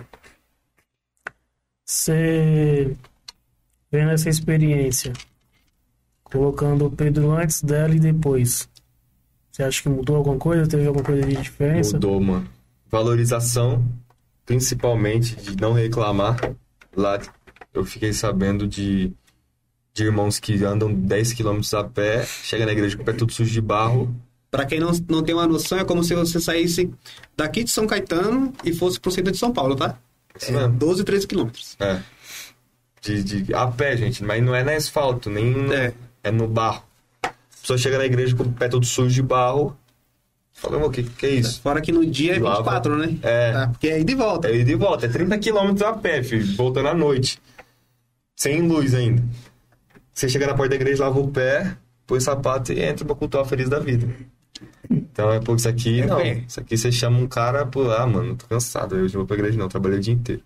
Você 1.86 2.96
vendo 3.92 4.12
essa 4.12 4.30
experiência, 4.30 5.14
colocando 6.24 6.88
o 6.88 6.92
Pedro 6.92 7.32
antes 7.32 7.62
dela 7.62 7.96
e 7.96 8.00
depois. 8.00 8.68
Você 9.52 9.64
acha 9.64 9.84
que 9.84 9.90
mudou 9.90 10.18
alguma 10.18 10.38
coisa? 10.38 10.68
Teve 10.68 10.86
alguma 10.88 11.06
coisa 11.06 11.22
de 11.26 11.36
diferença? 11.36 11.94
Mudou, 11.94 12.20
mano. 12.20 12.50
Valorização, 12.90 13.86
principalmente 14.46 15.36
de 15.36 15.56
não 15.56 15.72
reclamar. 15.72 16.38
Lá 16.96 17.20
eu 17.74 17.86
fiquei 17.86 18.12
sabendo 18.12 18.68
de, 18.68 19.14
de 19.96 20.04
irmãos 20.04 20.40
que 20.40 20.62
andam 20.66 20.94
10 20.94 21.32
quilômetros 21.34 21.74
a 21.74 21.84
pé, 21.86 22.26
chega 22.44 22.66
na 22.66 22.74
igreja 22.74 22.98
com 22.98 23.02
o 23.02 23.06
pé 23.06 23.14
tudo 23.14 23.32
sujo 23.32 23.50
de 23.50 23.62
barro. 23.62 24.14
Pra 24.52 24.66
quem 24.66 24.78
não, 24.80 24.92
não 25.10 25.24
tem 25.24 25.34
uma 25.34 25.48
noção, 25.48 25.80
é 25.80 25.86
como 25.86 26.04
se 26.04 26.14
você 26.14 26.40
saísse 26.40 26.92
daqui 27.36 27.64
de 27.64 27.72
São 27.72 27.88
Caetano 27.88 28.54
e 28.64 28.74
fosse 28.74 29.00
pro 29.00 29.10
centro 29.10 29.32
de 29.32 29.38
São 29.38 29.54
Paulo, 29.54 29.74
tá? 29.76 29.98
Isso 30.38 30.52
É, 30.52 30.54
mesmo. 30.54 30.74
12, 30.74 31.04
13 31.06 31.26
quilômetros. 31.28 31.78
É. 31.80 32.02
De, 33.02 33.24
de, 33.24 33.54
a 33.54 33.68
pé, 33.68 33.96
gente, 33.96 34.22
mas 34.24 34.44
não 34.44 34.54
é 34.54 34.64
no 34.66 34.72
asfalto, 34.72 35.30
nem 35.30 35.54
É. 35.74 35.94
é. 36.24 36.32
no 36.32 36.46
barro. 36.48 36.84
A 37.24 37.30
pessoa 37.62 37.78
chega 37.80 37.98
na 37.98 38.06
igreja 38.06 38.36
com 38.36 38.44
o 38.44 38.52
pé 38.52 38.68
todo 38.68 38.86
sujo 38.86 39.14
de 39.14 39.22
barro. 39.22 39.78
Fala, 40.54 40.78
o 40.86 40.90
que, 40.90 41.04
que 41.04 41.26
é 41.26 41.30
isso? 41.36 41.62
Fora 41.62 41.80
que 41.82 41.92
no 41.92 42.06
dia 42.06 42.36
é 42.36 42.40
Lava. 42.40 42.58
24, 42.58 42.98
né? 42.98 43.18
É. 43.24 43.52
Tá, 43.54 43.68
porque 43.70 43.88
é 43.88 44.00
ida 44.00 44.12
e 44.12 44.16
volta. 44.16 44.50
É 44.50 44.56
ida 44.58 44.72
e 44.72 44.76
volta, 44.76 45.06
é 45.06 45.10
30 45.10 45.38
quilômetros 45.38 45.82
a 45.84 45.94
pé, 45.94 46.22
filho, 46.24 46.56
voltando 46.56 46.88
à 46.90 46.94
noite. 46.94 47.40
Sem 48.36 48.62
luz 48.62 48.94
ainda. 48.94 49.24
Você 50.16 50.30
chega 50.30 50.48
na 50.48 50.54
porta 50.54 50.70
da 50.70 50.76
igreja, 50.78 51.04
lava 51.04 51.20
o 51.20 51.28
pé, 51.28 51.76
põe 52.08 52.18
o 52.18 52.22
sapato 52.22 52.72
e 52.72 52.82
entra 52.82 53.04
pra 53.06 53.14
cultuar 53.16 53.46
feliz 53.46 53.68
da 53.70 53.80
vida. 53.80 54.08
Então 54.90 55.32
é, 55.32 55.40
pô, 55.42 55.56
isso 55.56 55.68
aqui, 55.68 56.02
É 56.02 56.06
não. 56.08 56.18
pé. 56.18 56.44
Isso 56.48 56.60
aqui 56.60 56.78
você 56.78 56.90
chama 56.92 57.20
um 57.20 57.28
cara, 57.28 57.66
pô, 57.66 57.92
ah, 57.92 58.08
mano, 58.08 58.36
tô 58.36 58.48
cansado, 58.48 58.96
hoje 58.96 59.14
não 59.14 59.20
vou 59.22 59.28
pra 59.28 59.36
igreja 59.36 59.58
não, 59.58 59.68
trabalhei 59.68 59.98
o 60.00 60.02
dia 60.02 60.14
inteiro. 60.14 60.42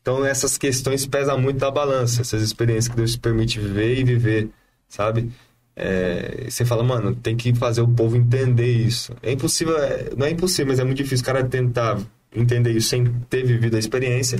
Então 0.00 0.24
essas 0.24 0.56
questões 0.56 1.06
pesam 1.06 1.38
muito 1.38 1.60
na 1.60 1.70
balança, 1.70 2.22
essas 2.22 2.42
experiências 2.42 2.88
que 2.88 2.96
Deus 2.96 3.12
te 3.12 3.18
permite 3.20 3.60
viver 3.60 3.98
e 3.98 4.02
viver, 4.04 4.48
sabe? 4.88 5.30
É, 5.76 6.46
você 6.48 6.64
fala, 6.64 6.82
mano, 6.82 7.14
tem 7.14 7.36
que 7.36 7.54
fazer 7.54 7.82
o 7.82 7.88
povo 7.88 8.16
entender 8.16 8.66
isso. 8.72 9.14
É 9.22 9.30
impossível, 9.32 9.76
é- 9.78 10.10
não 10.16 10.26
é 10.26 10.30
impossível, 10.30 10.68
mas 10.68 10.78
é 10.80 10.84
muito 10.84 10.96
difícil 10.98 11.22
o 11.22 11.26
cara 11.26 11.44
tentar 11.44 11.98
entender 12.34 12.72
isso 12.72 12.88
sem 12.88 13.04
ter 13.28 13.44
vivido 13.44 13.76
a 13.76 13.78
experiência. 13.78 14.38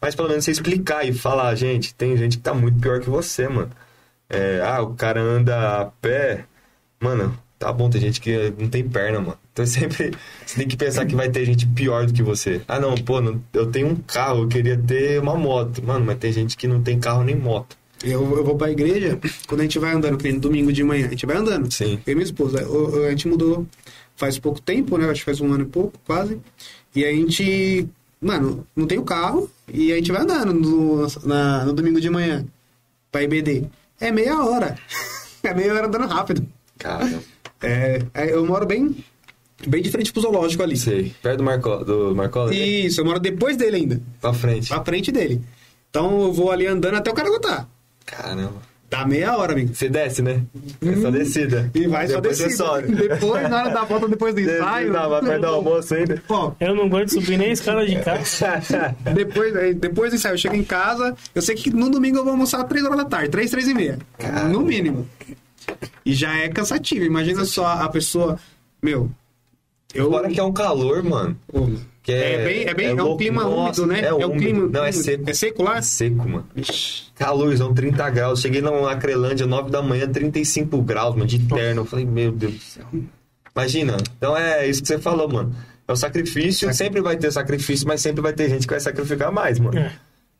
Mas 0.00 0.14
pelo 0.14 0.28
menos 0.28 0.44
você 0.44 0.50
explicar 0.52 1.04
e 1.06 1.12
falar, 1.12 1.54
gente, 1.54 1.94
tem 1.94 2.16
gente 2.16 2.36
que 2.38 2.42
tá 2.42 2.52
muito 2.54 2.78
pior 2.80 3.00
que 3.00 3.08
você, 3.10 3.48
mano. 3.48 3.70
É, 4.32 4.60
ah, 4.64 4.82
o 4.82 4.94
cara 4.94 5.20
anda 5.20 5.80
a 5.82 5.84
pé, 5.84 6.44
mano, 6.98 7.36
tá 7.58 7.72
bom, 7.72 7.90
tem 7.90 8.00
gente 8.00 8.20
que 8.20 8.52
não 8.58 8.68
tem 8.68 8.82
perna, 8.88 9.20
mano. 9.20 9.38
Então 9.52 9.64
sempre 9.66 10.12
você 10.46 10.56
tem 10.56 10.66
que 10.68 10.76
pensar 10.76 11.04
que 11.06 11.14
vai 11.14 11.28
ter 11.30 11.44
gente 11.44 11.66
pior 11.66 12.06
do 12.06 12.12
que 12.12 12.22
você. 12.22 12.62
Ah, 12.66 12.80
não, 12.80 12.94
pô, 12.94 13.20
não- 13.20 13.40
eu 13.52 13.66
tenho 13.70 13.88
um 13.88 13.96
carro, 13.96 14.44
eu 14.44 14.48
queria 14.48 14.76
ter 14.78 15.20
uma 15.20 15.36
moto. 15.36 15.82
Mano, 15.84 16.04
mas 16.04 16.18
tem 16.18 16.32
gente 16.32 16.56
que 16.56 16.66
não 16.66 16.82
tem 16.82 16.98
carro 16.98 17.22
nem 17.22 17.36
moto. 17.36 17.76
Eu, 18.02 18.36
eu 18.36 18.44
vou 18.44 18.56
pra 18.56 18.68
igreja, 18.70 19.16
quando 19.46 19.60
a 19.60 19.62
gente 19.62 19.78
vai 19.78 19.92
andando, 19.92 20.16
que 20.16 20.24
nem 20.24 20.32
no 20.32 20.40
domingo 20.40 20.72
de 20.72 20.82
manhã, 20.82 21.06
a 21.06 21.10
gente 21.10 21.24
vai 21.26 21.36
andando. 21.36 21.70
Sim. 21.72 22.00
Eu 22.04 22.12
e 22.12 22.14
minha 22.16 22.24
esposa. 22.24 22.58
A 23.06 23.10
gente 23.10 23.28
mudou 23.28 23.64
faz 24.16 24.38
pouco 24.38 24.60
tempo, 24.60 24.96
né? 24.98 25.08
Acho 25.08 25.20
que 25.20 25.24
faz 25.26 25.40
um 25.40 25.52
ano 25.52 25.62
e 25.62 25.66
pouco, 25.66 25.92
quase. 26.04 26.40
E 26.96 27.04
a 27.04 27.12
gente, 27.12 27.86
mano, 28.20 28.66
não 28.74 28.86
tem 28.88 28.98
o 28.98 29.04
carro 29.04 29.48
e 29.72 29.92
a 29.92 29.96
gente 29.96 30.10
vai 30.10 30.22
andando 30.22 30.52
no, 30.52 31.06
na- 31.24 31.64
no 31.64 31.72
domingo 31.72 32.00
de 32.00 32.10
manhã 32.10 32.44
pra 33.12 33.22
IBD. 33.22 33.66
É 34.02 34.10
meia 34.10 34.42
hora. 34.44 34.76
É 35.44 35.52
meia 35.52 35.74
hora 35.74 35.86
andando 35.88 36.06
rápido. 36.06 36.46
Cara, 36.78 37.04
É, 37.60 38.00
é, 38.14 38.32
eu 38.32 38.46
moro 38.46 38.64
bem, 38.64 38.94
bem 39.66 39.82
de 39.82 39.90
frente 39.90 40.12
pro 40.12 40.22
zoológico 40.22 40.62
ali. 40.62 40.76
sei. 40.76 41.12
Perto 41.20 41.38
do, 41.38 41.42
Marco, 41.44 41.84
do 41.84 42.14
Marcola? 42.14 42.54
Isso, 42.54 43.00
eu 43.00 43.04
moro 43.04 43.18
depois 43.18 43.56
dele 43.56 43.76
ainda. 43.76 44.00
Pra 44.20 44.32
frente. 44.32 44.68
Pra 44.68 44.84
frente 44.84 45.10
dele. 45.10 45.40
Então 45.90 46.22
eu 46.22 46.32
vou 46.32 46.50
ali 46.52 46.66
andando 46.66 46.94
até 46.94 47.10
o 47.10 47.14
cara 47.14 47.28
aguentar. 47.28 47.68
Caramba. 48.06 48.54
Dá 48.92 49.06
meia 49.06 49.34
hora, 49.34 49.54
amigo. 49.54 49.74
Você 49.74 49.88
desce, 49.88 50.20
né? 50.20 50.42
É 50.84 50.96
só 51.00 51.10
descida. 51.10 51.70
E 51.74 51.86
vai 51.86 52.06
só 52.06 52.20
descida. 52.20 52.50
você 52.50 52.56
sobe. 52.56 52.94
Depois, 52.94 53.48
na 53.48 53.60
hora 53.60 53.70
da 53.70 53.84
volta, 53.84 54.06
depois 54.06 54.34
do 54.34 54.42
ensaio. 54.42 54.92
Não, 54.92 55.08
vai 55.08 55.22
perto 55.22 55.40
do 55.40 55.46
almoço 55.46 55.94
ainda. 55.94 56.22
Ó, 56.28 56.52
Eu 56.60 56.74
não 56.74 56.90
gosto 56.90 57.06
de 57.06 57.12
subir 57.12 57.38
nem 57.38 57.48
a 57.48 57.52
escada 57.52 57.86
de 57.86 57.98
casa. 58.02 58.94
depois, 59.14 59.56
aí, 59.56 59.72
depois 59.72 60.10
do 60.10 60.16
ensaio, 60.16 60.34
eu 60.34 60.38
chego 60.38 60.56
em 60.56 60.62
casa. 60.62 61.16
Eu 61.34 61.40
sei 61.40 61.54
que 61.54 61.70
no 61.70 61.88
domingo 61.88 62.18
eu 62.18 62.22
vou 62.24 62.32
almoçar 62.32 62.60
às 62.60 62.68
3 62.68 62.84
horas 62.84 62.98
da 62.98 63.04
tarde, 63.06 63.30
3, 63.30 63.50
3 63.50 63.68
e 63.68 63.74
meia. 63.74 63.98
No 64.50 64.60
mínimo. 64.60 65.08
E 66.04 66.12
já 66.12 66.36
é 66.36 66.50
cansativo. 66.50 67.02
Imagina 67.02 67.46
só 67.46 67.66
a 67.66 67.88
pessoa. 67.88 68.38
Meu. 68.82 69.10
Eu. 69.94 70.10
Fora 70.10 70.28
que 70.28 70.40
é 70.40 70.42
um 70.42 70.52
calor, 70.52 71.02
mano. 71.02 71.36
Que 72.02 72.12
é, 72.12 72.44
bem, 72.44 72.64
é, 72.64 72.74
bem, 72.74 72.86
é, 72.88 72.94
um 72.94 72.96
louco. 72.96 73.18
clima 73.18 73.44
Nossa, 73.44 73.82
úmido, 73.82 73.86
né? 73.86 74.08
É, 74.08 74.12
um 74.12 74.26
úmido. 74.26 74.40
clima. 74.40 74.68
Não, 74.68 74.84
é 74.84 74.92
seco. 74.92 75.30
É 75.30 75.34
seco 75.34 75.62
lá? 75.62 75.78
É 75.78 75.82
seco, 75.82 76.28
mano. 76.28 76.46
Ixi. 76.56 77.04
Calorzão, 77.14 77.72
30 77.72 78.10
graus. 78.10 78.40
Cheguei 78.40 78.60
na 78.60 78.90
Acrelândia, 78.90 79.46
9 79.46 79.70
da 79.70 79.80
manhã, 79.80 80.08
35 80.08 80.82
graus, 80.82 81.14
mano, 81.14 81.26
de 81.26 81.38
terno. 81.38 81.82
Eu 81.82 81.84
falei, 81.84 82.04
meu 82.04 82.32
Deus 82.32 82.54
do 82.54 82.60
céu. 82.60 82.86
Imagina. 83.54 83.96
Então 84.16 84.36
é 84.36 84.66
isso 84.66 84.82
que 84.82 84.88
você 84.88 84.98
falou, 84.98 85.28
mano. 85.28 85.54
É 85.86 85.92
o 85.92 85.96
sacrifício, 85.96 86.72
sempre 86.74 87.00
vai 87.00 87.16
ter 87.16 87.30
sacrifício, 87.30 87.86
mas 87.86 88.00
sempre 88.00 88.22
vai 88.22 88.32
ter 88.32 88.48
gente 88.48 88.66
que 88.66 88.72
vai 88.72 88.80
sacrificar 88.80 89.30
mais, 89.30 89.58
mano. 89.58 89.78
É. 89.78 89.92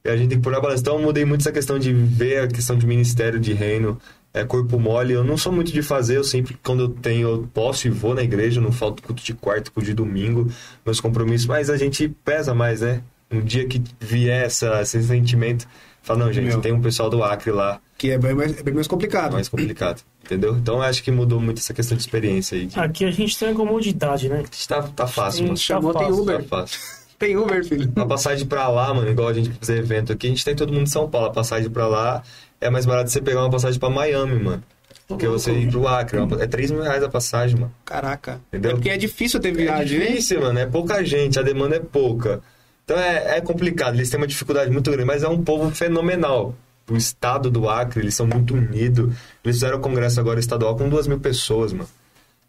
E 0.05 0.09
a 0.09 0.16
gente 0.16 0.30
tem 0.30 0.38
que 0.38 0.42
pôr 0.42 0.53
na 0.53 0.61
balança. 0.61 0.80
Então 0.80 0.96
eu 0.96 1.03
mudei 1.03 1.24
muito 1.24 1.42
essa 1.42 1.53
questão 1.53 1.78
de 1.78 1.92
ver 1.92 2.42
a 2.42 2.48
questão 2.48 2.76
de 2.76 2.86
ministério, 2.86 3.38
de 3.38 3.53
reino, 3.53 4.00
é, 4.35 4.45
corpo 4.45 4.78
mole. 4.78 5.12
Eu 5.12 5.24
não 5.24 5.37
sou 5.37 5.53
muito 5.53 5.72
de 5.72 5.83
fazer, 5.83 6.16
eu 6.16 6.24
sempre, 6.24 6.57
quando 6.62 6.80
eu 6.85 6.89
tenho, 6.89 7.28
eu 7.28 7.49
posso 7.53 7.87
e 7.87 7.91
vou 7.91 8.14
na 8.14 8.22
igreja, 8.22 8.61
não 8.61 8.72
falto 8.72 9.03
culto 9.03 9.22
de 9.22 9.35
quarto, 9.35 9.72
culto 9.72 9.87
de 9.89 9.95
domingo, 9.95 10.51
meus 10.85 11.01
compromissos, 11.01 11.47
mas 11.47 11.68
a 11.70 11.76
gente 11.76 12.09
pesa 12.24 12.55
mais, 12.55 12.80
né? 12.80 13.03
Um 13.30 13.41
dia 13.41 13.66
que 13.66 13.83
vier 13.99 14.45
essa, 14.45 14.83
esse 14.83 15.03
sentimento, 15.03 15.66
fala, 16.03 16.26
não, 16.26 16.33
gente, 16.33 16.47
Meu. 16.49 16.61
tem 16.61 16.72
um 16.72 16.80
pessoal 16.83 17.09
do 17.09 17.22
Acre 17.24 17.51
lá, 17.51 17.80
Que 17.97 18.11
é 18.11 18.18
bem 18.18 18.35
mais, 18.35 18.59
é 18.59 18.62
bem 18.62 18.74
mais 18.74 18.87
complicado. 18.87 19.33
mais 19.33 19.49
complicado, 19.49 20.03
entendeu? 20.22 20.55
Então 20.57 20.74
eu 20.76 20.83
acho 20.83 21.03
que 21.03 21.11
mudou 21.11 21.41
muito 21.41 21.59
essa 21.59 21.72
questão 21.72 21.97
de 21.97 22.03
experiência 22.03 22.59
aí. 22.59 22.66
de- 22.66 22.78
Aqui 22.78 23.05
a 23.07 23.11
gente 23.11 23.39
tem 23.39 23.49
a 23.51 23.55
comodidade, 23.55 24.28
né? 24.28 24.43
Tá, 24.68 24.83
tá 24.83 25.07
fácil, 25.07 25.45
mano. 25.45 25.57
Chamou, 25.57 25.93
Tá 25.95 26.01
tem 26.01 26.09
fácil, 26.09 26.22
Uber. 26.22 26.43
Tá 26.45 26.49
fácil. 26.59 26.80
Tem 27.22 27.37
Uber, 27.37 27.64
filho. 27.64 27.93
A 27.95 28.05
passagem 28.05 28.45
pra 28.45 28.66
lá, 28.68 28.93
mano, 28.93 29.09
igual 29.09 29.28
a 29.28 29.33
gente 29.33 29.49
fazer 29.53 29.78
evento 29.78 30.12
aqui, 30.12 30.26
a 30.26 30.30
gente 30.30 30.45
tem 30.45 30.57
todo 30.57 30.72
mundo 30.72 30.83
em 30.83 30.87
São 30.87 31.09
Paulo. 31.09 31.28
A 31.28 31.30
passagem 31.30 31.70
pra 31.70 31.87
lá 31.87 32.20
é 32.62 32.70
mais 32.70 32.86
barato 32.86 33.10
você 33.10 33.20
pegar 33.20 33.40
uma 33.40 33.50
passagem 33.50 33.78
pra 33.78 33.90
Miami, 33.90 34.42
mano. 34.42 34.62
Porque 35.06 35.26
você 35.26 35.52
ir 35.52 35.70
pro 35.70 35.86
Acre. 35.86 36.18
É 36.40 36.46
3 36.46 36.70
mil 36.70 36.82
reais 36.82 37.02
a 37.02 37.08
passagem, 37.08 37.56
mano. 37.58 37.72
Caraca. 37.84 38.40
Entendeu? 38.48 38.70
É 38.70 38.74
porque 38.74 38.90
é 38.90 38.96
difícil 38.96 39.40
ter 39.40 39.48
É 39.48 39.52
viagem, 39.52 39.98
né? 39.98 40.06
difícil, 40.06 40.40
mano. 40.40 40.58
É 40.58 40.66
pouca 40.66 41.04
gente, 41.04 41.38
a 41.38 41.42
demanda 41.42 41.76
é 41.76 41.80
pouca. 41.80 42.40
Então 42.84 42.98
é, 42.98 43.38
é 43.38 43.40
complicado, 43.40 43.94
eles 43.94 44.10
têm 44.10 44.18
uma 44.18 44.26
dificuldade 44.26 44.70
muito 44.70 44.90
grande, 44.90 45.06
mas 45.06 45.22
é 45.22 45.28
um 45.28 45.42
povo 45.42 45.70
fenomenal. 45.70 46.54
O 46.90 46.96
estado 46.96 47.50
do 47.50 47.68
Acre, 47.68 48.00
eles 48.00 48.14
são 48.14 48.26
muito 48.26 48.54
unidos. 48.54 49.14
Eles 49.44 49.56
fizeram 49.56 49.78
o 49.78 49.80
congresso 49.80 50.18
agora 50.18 50.40
estadual 50.40 50.76
com 50.76 50.88
duas 50.88 51.06
mil 51.06 51.20
pessoas, 51.20 51.72
mano. 51.72 51.88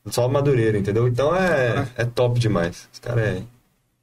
Só 0.08 0.28
Madureira, 0.28 0.78
entendeu? 0.78 1.08
Então 1.08 1.36
é, 1.36 1.88
é 1.96 2.04
top 2.06 2.40
demais. 2.40 2.90
Os 2.92 3.00
caras 3.00 3.24
é... 3.24 3.44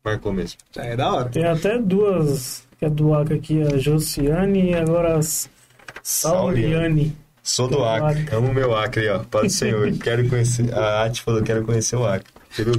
marcou 0.05 0.33
mesmo. 0.33 0.59
Já 0.75 0.85
é 0.85 0.97
da 0.97 1.13
hora. 1.13 1.29
Tem 1.29 1.45
até 1.45 1.79
duas, 1.79 2.63
que 2.79 2.85
é 2.85 2.91
do 2.91 3.13
Acre 3.13 3.35
aqui, 3.35 3.63
a 3.63 3.77
Josiane 3.77 4.71
e 4.71 4.75
agora 4.75 5.19
a 5.19 5.21
Sauliane. 6.03 7.17
Sou 7.43 7.67
do 7.69 7.83
Acre, 7.85 8.27
amo 8.35 8.53
meu 8.53 8.77
Acre, 8.77 9.09
ó. 9.09 9.21
Paz 9.21 9.45
do 9.45 9.51
Senhor. 9.59 9.91
quero 9.99 10.29
conhecer. 10.29 10.73
A 10.75 11.05
Ati 11.05 11.23
falou: 11.23 11.43
quero 11.43 11.65
conhecer 11.65 11.97
o 11.97 12.07
Acre. 12.07 12.31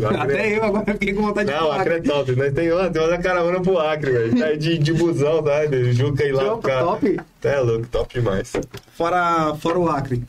Acre. 0.06 0.18
Até 0.18 0.58
eu 0.58 0.64
agora 0.66 0.86
fiquei 0.94 1.14
com 1.14 1.22
vontade 1.24 1.50
de 1.50 1.56
Não, 1.56 1.68
o. 1.70 1.72
Acre 1.72 1.94
é 1.96 2.02
top. 2.02 2.36
Nós 2.36 2.54
tem, 2.54 2.72
ó, 2.72 2.90
tem 2.90 3.02
uma 3.02 3.18
caravana 3.18 3.62
pro 3.62 3.80
Acre, 3.80 4.12
velho. 4.12 4.38
Tá 4.40 4.52
de, 4.54 4.78
de 4.78 4.94
busão, 4.94 5.42
tá? 5.42 5.66
De 5.66 5.94
Juca 5.94 6.24
e 6.24 6.32
lá 6.32 6.44
Top, 6.44 6.62
pro 6.62 6.70
cara. 6.70 6.86
top. 6.86 7.20
É 7.44 7.60
louco, 7.60 7.88
top 7.88 8.14
demais. 8.14 8.54
Fora, 8.94 9.56
fora 9.56 9.80
o 9.80 9.90
Acre. 9.90 10.24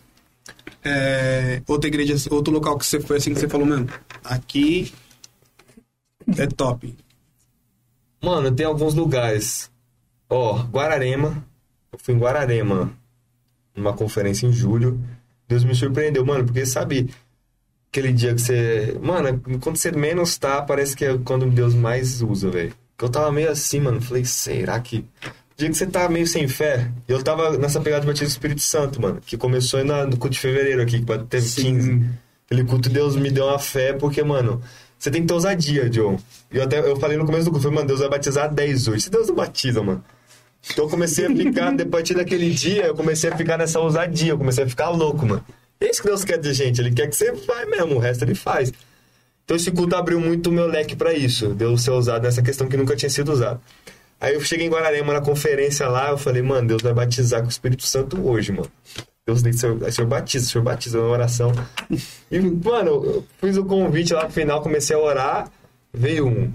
É, 0.84 1.62
outra 1.68 1.88
igreja, 1.88 2.14
outro 2.30 2.52
local 2.52 2.76
que 2.78 2.86
você 2.86 3.00
foi 3.00 3.18
assim 3.18 3.34
que 3.34 3.38
você 3.40 3.48
falou, 3.48 3.66
mano, 3.66 3.88
aqui 4.24 4.92
é 6.38 6.46
top. 6.46 6.96
Mano, 8.22 8.50
tem 8.52 8.64
alguns 8.66 8.94
lugares. 8.94 9.70
Ó, 10.30 10.62
Guararema. 10.64 11.44
Eu 11.92 11.98
fui 11.98 12.14
em 12.14 12.18
Guararema 12.18 12.90
numa 13.76 13.92
conferência 13.92 14.46
em 14.46 14.52
julho. 14.52 14.98
Deus 15.48 15.64
me 15.64 15.74
surpreendeu, 15.74 16.24
mano, 16.24 16.44
porque 16.44 16.64
sabe 16.64 17.10
aquele 17.90 18.12
dia 18.12 18.34
que 18.34 18.40
você. 18.40 18.96
Mano, 19.02 19.40
quando 19.60 19.76
você 19.76 19.92
menos 19.92 20.36
tá, 20.38 20.62
parece 20.62 20.96
que 20.96 21.04
é 21.04 21.18
quando 21.18 21.46
Deus 21.50 21.74
mais 21.74 22.22
usa, 22.22 22.50
velho. 22.50 22.72
Que 22.96 23.04
eu 23.04 23.08
tava 23.10 23.30
meio 23.30 23.50
assim, 23.50 23.80
mano. 23.80 24.00
Falei, 24.00 24.24
será 24.24 24.78
que. 24.80 24.98
O 24.98 25.54
dia 25.56 25.68
que 25.68 25.74
você 25.76 25.86
tá 25.86 26.08
meio 26.08 26.26
sem 26.26 26.48
fé, 26.48 26.90
eu 27.06 27.22
tava 27.22 27.56
nessa 27.58 27.80
pegada 27.80 28.00
de 28.00 28.06
batismo 28.06 28.26
do 28.26 28.30
Espírito 28.30 28.60
Santo, 28.62 29.00
mano. 29.00 29.20
Que 29.24 29.36
começou 29.36 29.78
aí 29.80 29.84
na- 29.86 30.06
no 30.06 30.16
culto 30.16 30.30
de 30.30 30.40
fevereiro 30.40 30.80
aqui, 30.82 31.04
que 31.04 31.18
teve 31.26 31.46
Sim. 31.46 31.62
15. 31.62 32.04
Aquele 32.46 32.64
culto 32.64 32.88
Deus 32.88 33.16
me 33.16 33.30
deu 33.30 33.46
uma 33.46 33.58
fé, 33.58 33.92
porque, 33.92 34.22
mano, 34.22 34.62
você 34.98 35.10
tem 35.10 35.20
que 35.22 35.28
ter 35.28 35.34
ousadia, 35.34 35.88
John. 35.90 36.18
E 36.50 36.56
eu 36.56 36.62
até 36.64 36.78
eu 36.80 36.96
falei 36.96 37.16
no 37.18 37.26
começo 37.26 37.44
do 37.44 37.50
culto, 37.50 37.62
falei, 37.64 37.76
mano, 37.76 37.86
Deus 37.88 38.00
vai 38.00 38.08
batizar 38.08 38.52
10 38.52 38.88
hoje. 38.88 39.02
Se 39.04 39.10
Deus 39.10 39.28
não 39.28 39.34
batiza, 39.34 39.82
mano. 39.82 40.02
Então 40.70 40.84
eu 40.84 40.90
comecei 40.90 41.26
a 41.26 41.30
ficar, 41.30 41.74
partir 41.86 42.14
daquele 42.14 42.50
dia, 42.50 42.86
eu 42.86 42.94
comecei 42.94 43.30
a 43.30 43.36
ficar 43.36 43.58
nessa 43.58 43.80
ousadia, 43.80 44.32
eu 44.32 44.38
comecei 44.38 44.64
a 44.64 44.68
ficar 44.68 44.90
louco, 44.90 45.26
mano. 45.26 45.44
É 45.80 45.90
isso 45.90 46.00
que 46.00 46.08
Deus 46.08 46.24
quer 46.24 46.38
de 46.38 46.52
gente, 46.52 46.80
Ele 46.80 46.92
quer 46.92 47.08
que 47.08 47.16
você 47.16 47.32
vai 47.32 47.64
mesmo, 47.66 47.96
o 47.96 47.98
resto 47.98 48.24
Ele 48.24 48.34
faz. 48.34 48.72
Então 49.44 49.56
esse 49.56 49.70
culto 49.72 49.96
abriu 49.96 50.20
muito 50.20 50.50
o 50.50 50.52
meu 50.52 50.66
leque 50.66 50.94
pra 50.94 51.12
isso, 51.12 51.48
Deus 51.48 51.82
ser 51.82 51.90
usado 51.90 52.22
nessa 52.22 52.40
questão 52.40 52.68
que 52.68 52.76
nunca 52.76 52.94
tinha 52.94 53.10
sido 53.10 53.32
usado. 53.32 53.60
Aí 54.20 54.34
eu 54.34 54.40
cheguei 54.40 54.66
em 54.66 54.70
Guararema 54.70 55.12
na 55.12 55.20
conferência 55.20 55.88
lá, 55.88 56.10
eu 56.10 56.16
falei, 56.16 56.42
mano, 56.42 56.68
Deus 56.68 56.80
vai 56.80 56.94
batizar 56.94 57.40
com 57.40 57.46
o 57.46 57.50
Espírito 57.50 57.82
Santo 57.82 58.24
hoje, 58.24 58.52
mano. 58.52 58.70
Deus 59.26 59.42
disse, 59.42 59.58
Senhor, 59.58 59.92
Senhor 59.92 60.06
batiza, 60.06 60.48
Senhor 60.48 60.64
batiza, 60.64 61.00
uma 61.00 61.08
oração. 61.08 61.52
E, 62.30 62.40
mano, 62.40 63.04
eu 63.04 63.26
fiz 63.40 63.56
o 63.56 63.64
convite 63.64 64.12
lá 64.14 64.24
no 64.24 64.30
final, 64.30 64.62
comecei 64.62 64.94
a 64.94 64.98
orar, 64.98 65.50
veio 65.92 66.28
um. 66.28 66.52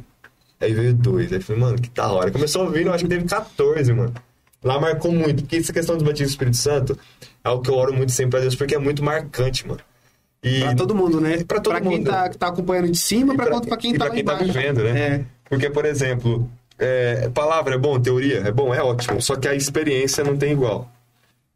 Aí 0.59 0.73
veio 0.73 0.93
dois. 0.93 1.31
Aí 1.31 1.39
falei, 1.41 1.61
mano, 1.61 1.81
que 1.81 1.89
da 1.89 2.11
hora. 2.11 2.31
Começou 2.31 2.75
eu 2.75 2.93
acho 2.93 3.03
que 3.03 3.09
teve 3.09 3.25
14, 3.25 3.93
mano. 3.93 4.13
Lá 4.63 4.79
marcou 4.79 5.11
muito, 5.11 5.43
porque 5.43 5.57
essa 5.57 5.71
questão 5.71 5.95
dos 5.95 6.03
batismos 6.03 6.31
do 6.31 6.33
Espírito 6.33 6.57
Santo 6.57 6.97
é 7.43 7.47
algo 7.47 7.63
que 7.63 7.69
eu 7.69 7.75
oro 7.75 7.93
muito 7.93 8.11
sempre 8.11 8.31
pra 8.31 8.39
Deus, 8.39 8.55
porque 8.55 8.75
é 8.75 8.79
muito 8.79 9.03
marcante, 9.03 9.67
mano. 9.67 9.79
E 10.43 10.61
Pra 10.61 10.75
todo 10.75 10.95
mundo, 10.95 11.21
né? 11.21 11.43
Pra 11.43 11.59
todo 11.59 11.79
quem 11.79 11.97
mundo. 11.99 12.09
tá, 12.09 12.29
tá 12.29 12.47
acompanhando 12.47 12.91
de 12.91 12.97
cima, 12.97 13.33
e 13.33 13.37
pra, 13.37 13.47
quanto 13.47 13.67
pra 13.67 13.77
quem 13.77 13.93
e 13.93 13.97
tá 13.97 14.05
pra 14.05 14.13
quem 14.13 14.23
tá 14.25 14.35
vivendo, 14.35 14.83
né? 14.83 14.99
É. 14.99 15.25
Porque, 15.47 15.69
por 15.69 15.85
exemplo, 15.85 16.49
é, 16.79 17.29
palavra 17.29 17.75
é 17.75 17.77
bom, 17.77 17.99
teoria 17.99 18.39
é 18.39 18.51
bom, 18.51 18.73
é 18.73 18.81
ótimo, 18.81 19.21
só 19.21 19.35
que 19.35 19.47
a 19.47 19.55
experiência 19.55 20.23
não 20.23 20.35
tem 20.35 20.51
igual. 20.51 20.91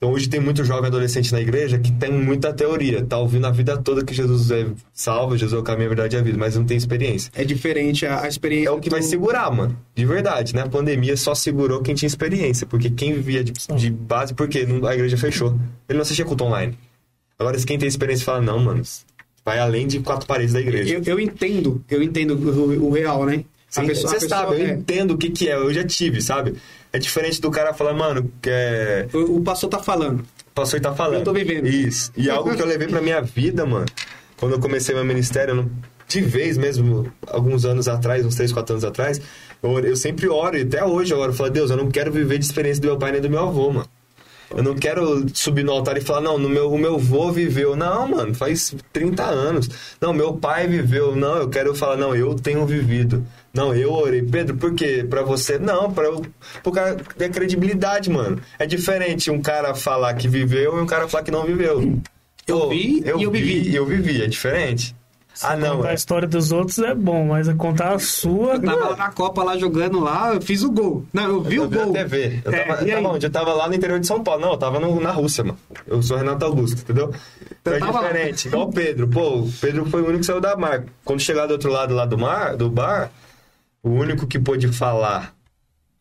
Então 0.01 0.13
hoje 0.13 0.27
tem 0.27 0.39
muito 0.39 0.65
jovem 0.65 0.87
adolescente 0.87 1.31
na 1.31 1.39
igreja 1.39 1.77
que 1.77 1.91
tem 1.91 2.11
muita 2.11 2.51
teoria, 2.51 3.05
tá 3.05 3.19
ouvindo 3.19 3.45
a 3.45 3.51
vida 3.51 3.77
toda 3.77 4.03
que 4.03 4.15
Jesus 4.15 4.49
é 4.49 4.65
salvo, 4.91 5.37
Jesus 5.37 5.55
é 5.55 5.61
o 5.61 5.63
caminho, 5.63 5.85
a 5.85 5.89
verdade 5.89 6.15
e 6.15 6.19
a 6.19 6.23
vida, 6.23 6.39
mas 6.39 6.55
não 6.55 6.65
tem 6.65 6.75
experiência. 6.75 7.31
É 7.35 7.43
diferente 7.43 8.03
a, 8.07 8.23
a 8.23 8.27
experiência. 8.27 8.69
É 8.69 8.71
o 8.71 8.79
que 8.79 8.89
vai 8.89 8.99
do- 9.01 9.05
segurar, 9.05 9.51
mano. 9.51 9.77
De 9.93 10.03
verdade, 10.03 10.55
né? 10.55 10.63
A 10.63 10.67
pandemia 10.67 11.15
só 11.15 11.35
segurou 11.35 11.83
quem 11.83 11.93
tinha 11.93 12.07
experiência. 12.07 12.65
Porque 12.65 12.89
quem 12.89 13.13
vivia 13.13 13.43
de, 13.43 13.53
de 13.75 13.91
base, 13.91 14.33
porque 14.33 14.57
a 14.57 14.93
igreja 14.95 15.17
fechou. 15.17 15.49
Ele 15.87 15.97
não 15.97 16.01
assistia 16.01 16.25
culto 16.25 16.45
online. 16.45 16.75
Agora, 17.37 17.59
se 17.59 17.65
quem 17.67 17.77
tem 17.77 17.87
experiência 17.87 18.25
fala, 18.25 18.41
não, 18.41 18.57
mano, 18.57 18.81
vai 19.45 19.59
além 19.59 19.85
de 19.85 19.99
quatro 19.99 20.25
paredes 20.25 20.53
da 20.53 20.59
igreja. 20.61 20.95
Eu, 20.95 21.03
eu 21.05 21.19
entendo, 21.19 21.83
eu 21.87 22.01
entendo 22.01 22.31
o, 22.33 22.87
o 22.87 22.91
real, 22.91 23.23
né? 23.27 23.43
Sim, 23.71 23.87
você 23.87 24.19
sabe, 24.27 24.55
eu 24.61 24.67
é, 24.67 24.71
entendo 24.71 25.11
o 25.11 25.17
que, 25.17 25.29
que 25.29 25.47
é, 25.47 25.55
eu 25.55 25.73
já 25.73 25.83
tive, 25.83 26.21
sabe? 26.21 26.55
É 26.91 26.99
diferente 26.99 27.39
do 27.39 27.49
cara 27.49 27.73
falar, 27.73 27.93
mano, 27.93 28.29
que 28.41 28.49
é. 28.49 29.07
o, 29.13 29.37
o 29.37 29.41
pastor 29.41 29.69
tá 29.69 29.79
falando. 29.79 30.19
O 30.19 30.53
pastor 30.53 30.81
tá 30.81 30.93
falando. 30.93 31.19
Eu 31.19 31.23
tô 31.23 31.33
vivendo. 31.33 31.67
Isso. 31.67 32.11
E 32.17 32.29
algo 32.29 32.53
que 32.53 32.61
eu 32.61 32.65
levei 32.65 32.87
pra 32.89 33.01
minha 33.01 33.21
vida, 33.21 33.65
mano, 33.65 33.85
quando 34.35 34.51
eu 34.53 34.59
comecei 34.59 34.93
meu 34.93 35.05
ministério, 35.05 35.51
eu 35.53 35.55
não- 35.55 35.71
de 36.05 36.19
vez 36.19 36.57
mesmo, 36.57 37.09
alguns 37.27 37.63
anos 37.63 37.87
atrás, 37.87 38.25
uns 38.25 38.35
3, 38.35 38.51
4 38.51 38.73
anos 38.73 38.83
atrás, 38.83 39.21
eu, 39.63 39.79
eu 39.79 39.95
sempre 39.95 40.27
oro, 40.27 40.57
e 40.57 40.63
até 40.63 40.83
hoje 40.83 41.13
eu 41.13 41.19
oro, 41.19 41.31
eu 41.31 41.35
falo, 41.35 41.49
Deus, 41.49 41.71
eu 41.71 41.77
não 41.77 41.89
quero 41.89 42.11
viver 42.11 42.37
de 42.37 42.43
experiência 42.43 42.81
do 42.81 42.87
meu 42.87 42.97
pai 42.97 43.13
nem 43.13 43.21
do 43.21 43.29
meu 43.29 43.39
avô, 43.39 43.71
mano. 43.71 43.87
Eu 44.53 44.61
não 44.61 44.75
quero 44.75 45.25
subir 45.33 45.63
no 45.63 45.71
altar 45.71 45.95
e 45.95 46.01
falar, 46.01 46.19
não, 46.19 46.37
no 46.37 46.49
meu, 46.49 46.69
o 46.69 46.77
meu 46.77 46.95
avô 46.95 47.31
viveu. 47.31 47.73
Não, 47.73 48.05
mano, 48.09 48.33
faz 48.35 48.75
30 48.91 49.23
anos. 49.23 49.69
Não, 50.01 50.11
meu 50.11 50.33
pai 50.33 50.67
viveu. 50.67 51.15
Não, 51.15 51.37
eu 51.37 51.47
quero 51.47 51.73
falar, 51.73 51.95
não, 51.95 52.13
eu 52.13 52.35
tenho 52.35 52.65
vivido. 52.65 53.25
Não, 53.53 53.75
eu 53.75 53.91
orei. 53.91 54.21
Pedro, 54.21 54.55
por 54.55 54.73
quê? 54.73 55.05
Pra 55.09 55.23
você? 55.23 55.59
Não, 55.59 55.91
pra 55.91 56.05
eu. 56.05 56.25
Pro 56.63 56.71
cara 56.71 56.95
ter 57.17 57.29
credibilidade, 57.31 58.09
mano. 58.09 58.39
É 58.57 58.65
diferente 58.65 59.29
um 59.29 59.41
cara 59.41 59.75
falar 59.75 60.13
que 60.13 60.27
viveu 60.27 60.77
e 60.77 60.81
um 60.81 60.85
cara 60.85 61.07
falar 61.07 61.23
que 61.23 61.31
não 61.31 61.43
viveu. 61.43 61.99
Eu 62.47 62.59
Pô, 62.59 62.69
vi 62.69 63.01
e 63.05 63.09
eu 63.09 63.31
vivi. 63.31 63.69
e 63.69 63.75
eu 63.75 63.85
vivi, 63.85 64.21
é 64.23 64.27
diferente. 64.27 64.95
ah, 65.43 65.55
não. 65.55 65.77
Contar 65.77 65.89
a 65.89 65.91
é. 65.91 65.95
história 65.95 66.27
dos 66.27 66.51
outros 66.51 66.79
é 66.79 66.95
bom, 66.95 67.25
mas 67.27 67.47
contar 67.55 67.93
a 67.93 67.99
sua. 67.99 68.53
Eu 68.55 68.61
tava 68.61 68.89
lá 68.89 68.95
na 68.95 69.11
Copa, 69.11 69.43
lá 69.43 69.57
jogando 69.57 69.99
lá, 69.99 70.33
eu 70.33 70.41
fiz 70.41 70.63
o 70.63 70.71
gol. 70.71 71.05
Não, 71.13 71.23
eu 71.23 71.41
vi 71.41 71.57
Eu 71.57 71.63
o 71.63 71.67
vi 71.67 71.77
gol. 71.77 71.87
na 71.87 71.91
TV. 71.93 72.41
Eu 72.45 72.53
É, 72.53 72.63
tava, 72.65 72.81
eu 72.83 72.95
tava 72.95 73.09
onde? 73.15 73.25
Eu 73.25 73.31
tava 73.31 73.53
lá 73.53 73.67
no 73.67 73.75
interior 73.75 73.99
de 73.99 74.07
São 74.07 74.23
Paulo. 74.23 74.41
Não, 74.41 74.51
eu 74.51 74.57
tava 74.57 74.79
no- 74.79 74.99
na 74.99 75.11
Rússia, 75.11 75.43
mano. 75.43 75.57
Eu 75.87 76.01
sou 76.01 76.17
Renato 76.17 76.43
Augusto, 76.45 76.81
entendeu? 76.81 77.13
Então 77.61 77.73
é 77.73 77.79
tava 77.79 77.99
lá. 77.99 78.07
diferente. 78.07 78.47
Igual 78.47 78.69
o 78.69 78.71
Pedro. 78.73 79.07
Pô, 79.07 79.39
o 79.39 79.51
Pedro 79.61 79.85
foi 79.85 80.01
o 80.01 80.05
único 80.05 80.19
que 80.21 80.25
saiu 80.25 80.41
da 80.41 80.55
mar. 80.55 80.83
Quando 81.05 81.19
chegar 81.19 81.45
do 81.47 81.51
outro 81.51 81.69
lado 81.71 81.93
lá 81.93 82.05
do 82.05 82.17
mar, 82.17 82.55
do 82.57 82.69
bar, 82.69 83.11
o 83.83 83.89
único 83.89 84.27
que 84.27 84.39
pôde 84.39 84.67
falar 84.69 85.35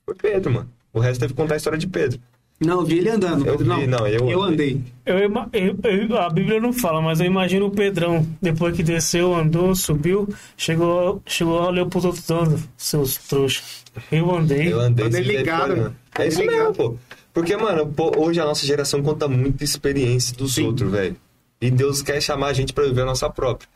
foi 0.05 0.15
Pedro, 0.15 0.53
mano. 0.53 0.69
O 0.93 1.01
resto 1.01 1.21
teve 1.21 1.33
que 1.35 1.41
contar 1.41 1.55
a 1.55 1.57
história 1.57 1.79
de 1.79 1.87
Pedro. 1.87 2.19
Não, 2.61 2.81
eu 2.81 2.85
vi 2.85 2.99
ele 2.99 3.09
andando. 3.09 3.47
Eu 3.47 3.57
Pedro, 3.57 3.75
vi, 3.77 3.87
não, 3.87 4.07
eu 4.07 4.29
eu 4.29 4.43
andei. 4.43 4.83
Eu, 5.07 5.19
eu- 5.19 5.79
eu- 5.83 6.19
a 6.19 6.29
Bíblia 6.29 6.61
não 6.61 6.73
fala, 6.75 7.01
mas 7.01 7.19
eu 7.21 7.25
imagino 7.27 7.67
o 7.67 7.71
Pedrão, 7.71 8.27
depois 8.43 8.77
que 8.77 8.83
desceu, 8.83 9.35
andou, 9.35 9.75
subiu, 9.75 10.29
chegou, 10.59 11.23
chegou 11.25 11.59
lá, 11.59 11.69
olhou 11.69 11.87
pros 11.87 12.05
outros 12.05 12.27
dando, 12.27 12.63
seus 12.77 13.17
trouxas. 13.17 13.83
Eu 14.13 14.31
andei. 14.37 14.71
Eu 14.73 14.81
andei 14.81 15.07
Andei 15.07 15.23
ligado, 15.23 15.75
mano. 15.77 15.97
É 16.19 16.27
isso 16.29 16.37
Andei 16.43 16.51
mesmo, 16.51 16.71
ligado. 16.71 16.77
pô. 16.77 16.97
Porque, 17.33 17.57
mano, 17.57 17.87
pô, 17.87 18.13
hoje 18.19 18.41
a 18.41 18.45
nossa 18.45 18.67
geração 18.67 19.03
conta 19.03 19.27
muita 19.27 19.65
experiência 19.65 20.37
dos 20.37 20.55
Sim. 20.55 20.67
outros, 20.67 20.91
velho. 20.91 21.17
E 21.63 21.71
Deus 21.71 22.03
quer 22.03 22.21
chamar 22.21 22.49
a 22.49 22.53
gente 22.53 22.73
pra 22.75 22.85
viver 22.85 23.03
a 23.03 23.07
nossa 23.07 23.31
própria. 23.31 23.69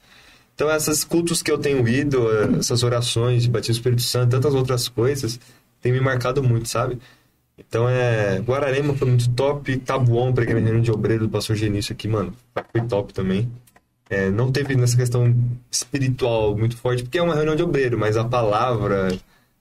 Então, 0.54 0.70
esses 0.70 1.04
cultos 1.04 1.42
que 1.42 1.50
eu 1.50 1.58
tenho 1.58 1.86
ido, 1.88 2.30
eh, 2.30 2.58
essas 2.58 2.82
orações 2.82 3.46
batismo 3.46 3.72
Espírito 3.72 4.02
Santo, 4.02 4.30
tantas 4.30 4.54
outras 4.54 4.88
coisas, 4.88 5.40
tem 5.80 5.92
me 5.92 6.00
marcado 6.00 6.42
muito, 6.42 6.68
sabe? 6.68 6.98
Então, 7.58 7.88
é... 7.88 8.38
Guararema 8.40 8.94
foi 8.94 9.08
muito 9.08 9.30
top. 9.30 9.76
Tabuão, 9.78 10.32
preguei 10.32 10.54
na 10.54 10.60
reunião 10.60 10.82
de 10.82 10.92
obreiro 10.92 11.26
do 11.26 11.30
pastor 11.30 11.56
Genício 11.56 11.92
aqui, 11.92 12.08
mano. 12.08 12.32
Foi 12.72 12.82
top 12.82 13.12
também. 13.12 13.50
É, 14.08 14.30
não 14.30 14.52
teve 14.52 14.76
nessa 14.76 14.96
questão 14.96 15.34
espiritual 15.70 16.56
muito 16.56 16.76
forte, 16.76 17.02
porque 17.02 17.18
é 17.18 17.22
uma 17.22 17.34
reunião 17.34 17.56
de 17.56 17.62
obreiro, 17.62 17.98
mas 17.98 18.16
a 18.16 18.24
palavra 18.24 19.08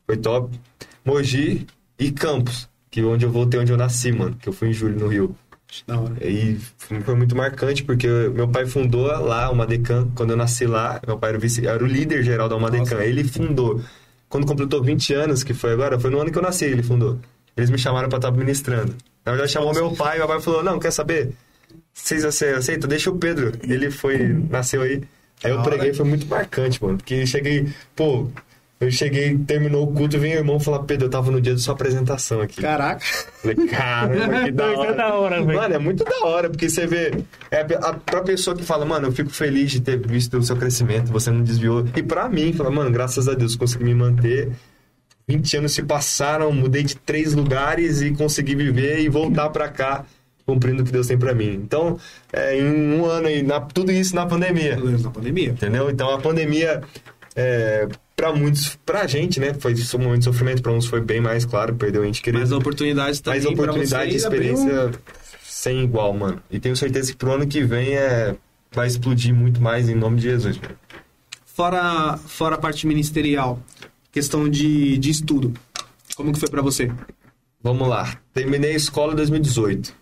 foi 0.06 0.18
top. 0.18 0.60
Mogi 1.06 1.66
e 1.98 2.12
Campos, 2.12 2.70
que 2.92 3.00
é 3.00 3.04
onde 3.04 3.26
eu 3.26 3.32
voltei, 3.32 3.60
onde 3.60 3.72
eu 3.72 3.78
nasci, 3.78 4.12
mano, 4.12 4.36
que 4.36 4.48
eu 4.48 4.54
fui 4.54 4.70
em 4.70 4.74
julho 4.74 5.00
no 5.00 5.08
Rio. 5.08 5.36
Da 5.88 6.00
hora. 6.00 6.16
E 6.22 6.58
foi 6.78 7.16
muito 7.16 7.36
marcante, 7.36 7.84
porque 7.84 8.08
meu 8.08 8.48
pai 8.48 8.66
fundou 8.66 9.08
lá 9.08 9.50
o 9.50 9.56
Madecan, 9.56 10.10
quando 10.16 10.32
eu 10.32 10.38
nasci 10.38 10.66
lá, 10.66 11.00
meu 11.08 11.18
pai 11.18 11.30
era 11.30 11.38
o, 11.38 11.42
vice, 11.42 11.66
era 11.66 11.84
o 11.84 11.88
líder 11.88 12.24
geral 12.24 12.48
da 12.50 12.58
Madecan, 12.60 12.96
Nossa. 12.96 13.06
ele 13.06 13.24
fundou. 13.24 13.82
Quando 14.30 14.46
completou 14.48 14.84
20 14.84 15.14
anos, 15.14 15.44
que 15.44 15.54
foi 15.54 15.74
agora, 15.74 16.00
foi 16.00 16.10
no 16.10 16.20
ano 16.20 16.32
que 16.32 16.38
eu 16.38 16.42
nasci, 16.42 16.66
ele 16.66 16.84
fundou. 16.84 17.20
Eles 17.56 17.70
me 17.70 17.78
chamaram 17.78 18.10
pra 18.10 18.18
estar 18.18 18.32
ministrando. 18.32 18.96
Na 19.26 19.32
verdade, 19.32 19.52
chamou 19.52 19.74
meu 19.74 19.92
pai, 19.96 20.18
meu 20.18 20.28
pai 20.28 20.42
falou, 20.42 20.64
não, 20.64 20.80
quer 20.80 20.92
saber? 20.92 21.32
Vocês 21.94 22.24
ace- 22.26 22.46
aceitam? 22.50 22.90
Deixa 22.90 23.10
o 23.12 23.18
Pedro. 23.18 23.52
Ele 23.64 23.90
foi, 23.92 24.18
nasceu 24.50 24.82
aí. 24.82 25.04
Aí 25.44 25.52
eu 25.52 25.62
preguei, 25.62 25.94
foi 25.94 26.06
muito 26.06 26.26
marcante, 26.28 26.84
mano. 26.84 26.98
Porque 26.98 27.26
cheguei, 27.28 27.68
pô, 27.96 28.28
eu 28.84 28.92
cheguei, 28.92 29.38
terminou 29.38 29.84
o 29.84 29.94
culto, 29.94 30.18
vem 30.20 30.34
o 30.34 30.38
irmão 30.38 30.60
falar, 30.60 30.80
Pedro, 30.84 31.06
eu 31.08 31.10
tava 31.10 31.32
no 31.32 31.40
dia 31.42 31.54
da 31.54 31.60
sua 31.60 31.74
apresentação 31.74 32.42
aqui. 32.42 32.62
Caraca. 32.62 33.04
Falei, 33.42 33.56
caramba, 33.68 34.44
que 34.46 34.52
da 34.52 34.66
Isso 34.72 34.76
é 34.76 34.78
hora. 34.88 34.94
da 34.96 35.14
hora, 35.16 35.44
velho. 35.44 35.60
Mano, 35.60 35.74
é 35.76 35.80
muito 35.80 36.04
da 36.04 36.26
hora, 36.26 36.50
porque 36.50 36.70
você 36.70 36.86
vê. 36.88 37.12
É 37.52 37.62
a, 37.62 37.94
pra 37.94 38.22
pessoa 38.22 38.56
que 38.56 38.64
fala, 38.64 38.86
mano, 38.86 39.08
eu 39.08 39.12
fico 39.12 39.30
feliz 39.30 39.72
de 39.72 39.82
ter 39.82 39.98
visto 40.06 40.38
o 40.38 40.44
seu 40.44 40.56
crescimento, 40.56 41.12
você 41.12 41.32
não 41.32 41.42
desviou. 41.44 41.86
E 41.96 42.04
pra 42.04 42.28
mim, 42.30 42.54
fala, 42.54 42.70
mano, 42.72 42.92
graças 42.92 43.28
a 43.28 43.34
Deus 43.34 43.56
consegui 43.56 43.84
me 43.86 43.94
manter 43.96 44.50
20 45.28 45.58
anos 45.58 45.72
se 45.74 45.82
passaram, 45.84 46.52
mudei 46.52 46.84
de 46.84 46.96
três 46.98 47.34
lugares 47.34 48.02
e 48.02 48.12
consegui 48.12 48.56
viver 48.56 49.00
e 49.00 49.08
voltar 49.10 49.50
pra 49.50 49.70
cá 49.70 50.06
cumprindo 50.46 50.84
o 50.84 50.86
que 50.86 50.92
Deus 50.92 51.08
tem 51.08 51.18
pra 51.18 51.34
mim. 51.34 51.54
Então, 51.64 51.98
é, 52.34 52.60
em 52.60 52.66
um 53.00 53.06
ano 53.06 53.28
aí, 53.28 53.42
na- 53.42 53.62
tudo 53.62 53.90
isso 53.94 54.14
na 54.14 54.26
pandemia. 54.26 54.76
Na 54.76 55.10
pandemia. 55.10 55.52
Entendeu? 55.52 55.90
Então 55.90 56.10
a 56.14 56.20
pandemia, 56.20 56.82
é, 57.34 57.88
para 58.16 58.34
muitos, 58.34 58.76
pra 58.86 59.08
gente, 59.08 59.40
né? 59.40 59.54
Foi 59.54 59.74
um 59.74 60.00
momento 60.00 60.20
de 60.20 60.26
sofrimento, 60.26 60.62
pra 60.62 60.72
uns 60.72 60.86
foi 60.86 61.02
bem 61.02 61.20
mais 61.20 61.46
claro, 61.46 61.76
perdeu 61.76 62.04
a 62.04 62.06
gente 62.06 62.22
querido. 62.22 62.42
Mas 62.42 62.52
oportunidades 62.52 63.20
também 63.22 63.42
Mas 63.42 63.52
oportunidade 63.52 64.12
e 64.12 64.16
experiência 64.16 64.92
sem 65.44 65.82
igual, 65.82 66.14
mano. 66.14 66.42
E 66.52 66.60
tenho 66.60 66.76
certeza 66.76 67.12
que 67.12 67.18
pro 67.18 67.32
ano 67.32 67.48
que 67.48 67.64
vem 67.64 67.96
é, 67.96 68.36
vai 68.72 68.88
explodir 68.88 69.34
muito 69.34 69.62
mais 69.62 69.88
em 69.90 69.96
nome 69.96 70.18
de 70.18 70.24
Jesus, 70.24 70.58
mano. 70.58 70.76
Fora, 71.46 72.18
fora 72.18 72.56
a 72.56 72.58
parte 72.58 72.88
ministerial, 72.88 73.62
questão 74.12 74.50
de, 74.50 74.98
de 74.98 75.10
estudo. 75.10 75.54
Como 76.16 76.34
que 76.34 76.40
foi 76.40 76.50
pra 76.50 76.62
você? 76.62 76.92
Vamos 77.62 77.88
lá. 77.88 78.18
Terminei 78.34 78.74
a 78.74 78.76
escola 78.76 79.14
em 79.14 79.16
2018. 79.16 79.94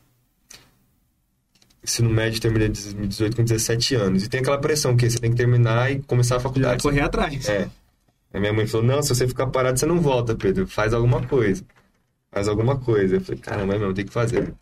Ensino 1.84 2.10
médio 2.10 2.40
terminei 2.40 2.68
em 2.68 2.72
2018 2.72 3.36
com 3.36 3.44
17 3.44 3.96
anos. 3.96 4.24
E 4.24 4.30
tem 4.30 4.40
aquela 4.40 4.58
pressão 4.58 4.96
que 4.96 5.10
você 5.10 5.20
tem 5.20 5.32
que 5.32 5.38
terminar 5.38 5.92
e 5.92 6.00
começar 6.02 6.36
a 6.36 6.40
Já 6.40 6.44
faculdade. 6.44 6.82
correr 6.82 7.02
atrás. 7.02 7.48
É. 7.50 7.70
Aí 8.34 8.40
minha 8.40 8.54
mãe 8.54 8.66
falou, 8.68 8.86
não, 8.86 9.02
se 9.02 9.10
você 9.10 9.28
ficar 9.28 9.48
parado, 9.48 9.80
você 9.80 9.86
não 9.86 10.00
volta, 10.00 10.36
Pedro. 10.36 10.68
Faz 10.68 10.94
alguma 10.94 11.26
coisa. 11.26 11.64
Faz 12.32 12.48
alguma 12.48 12.78
coisa. 12.78 13.18
Eu 13.18 13.22
falei, 13.22 13.42
caramba, 13.42 13.78
meu, 13.78 13.94
tem 13.94 14.06
que 14.06 14.14
fazer. 14.14 14.54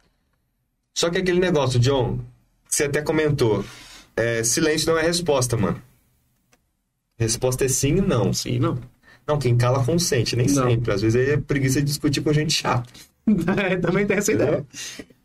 Só 0.93 1.09
que 1.09 1.17
aquele 1.17 1.39
negócio, 1.39 1.79
John, 1.79 2.17
que 2.67 2.75
você 2.75 2.85
até 2.85 3.01
comentou, 3.01 3.63
é, 4.15 4.43
silêncio 4.43 4.91
não 4.91 4.99
é 4.99 5.03
resposta, 5.03 5.55
mano. 5.55 5.81
Resposta 7.17 7.65
é 7.65 7.67
sim 7.67 7.97
e 7.97 8.01
não. 8.01 8.33
Sim, 8.33 8.59
não. 8.59 8.79
Não, 9.27 9.37
quem 9.37 9.55
cala 9.55 9.85
consente, 9.85 10.35
nem 10.35 10.47
Não. 10.47 10.67
sempre. 10.67 10.91
Às 10.91 11.01
vezes 11.03 11.29
é 11.29 11.37
preguiça 11.37 11.79
de 11.79 11.85
discutir 11.85 12.21
com 12.21 12.33
gente 12.33 12.53
chata. 12.53 12.89
É, 13.63 13.75
também 13.77 14.07
tem 14.07 14.17
essa 14.17 14.31
ideia. 14.31 14.65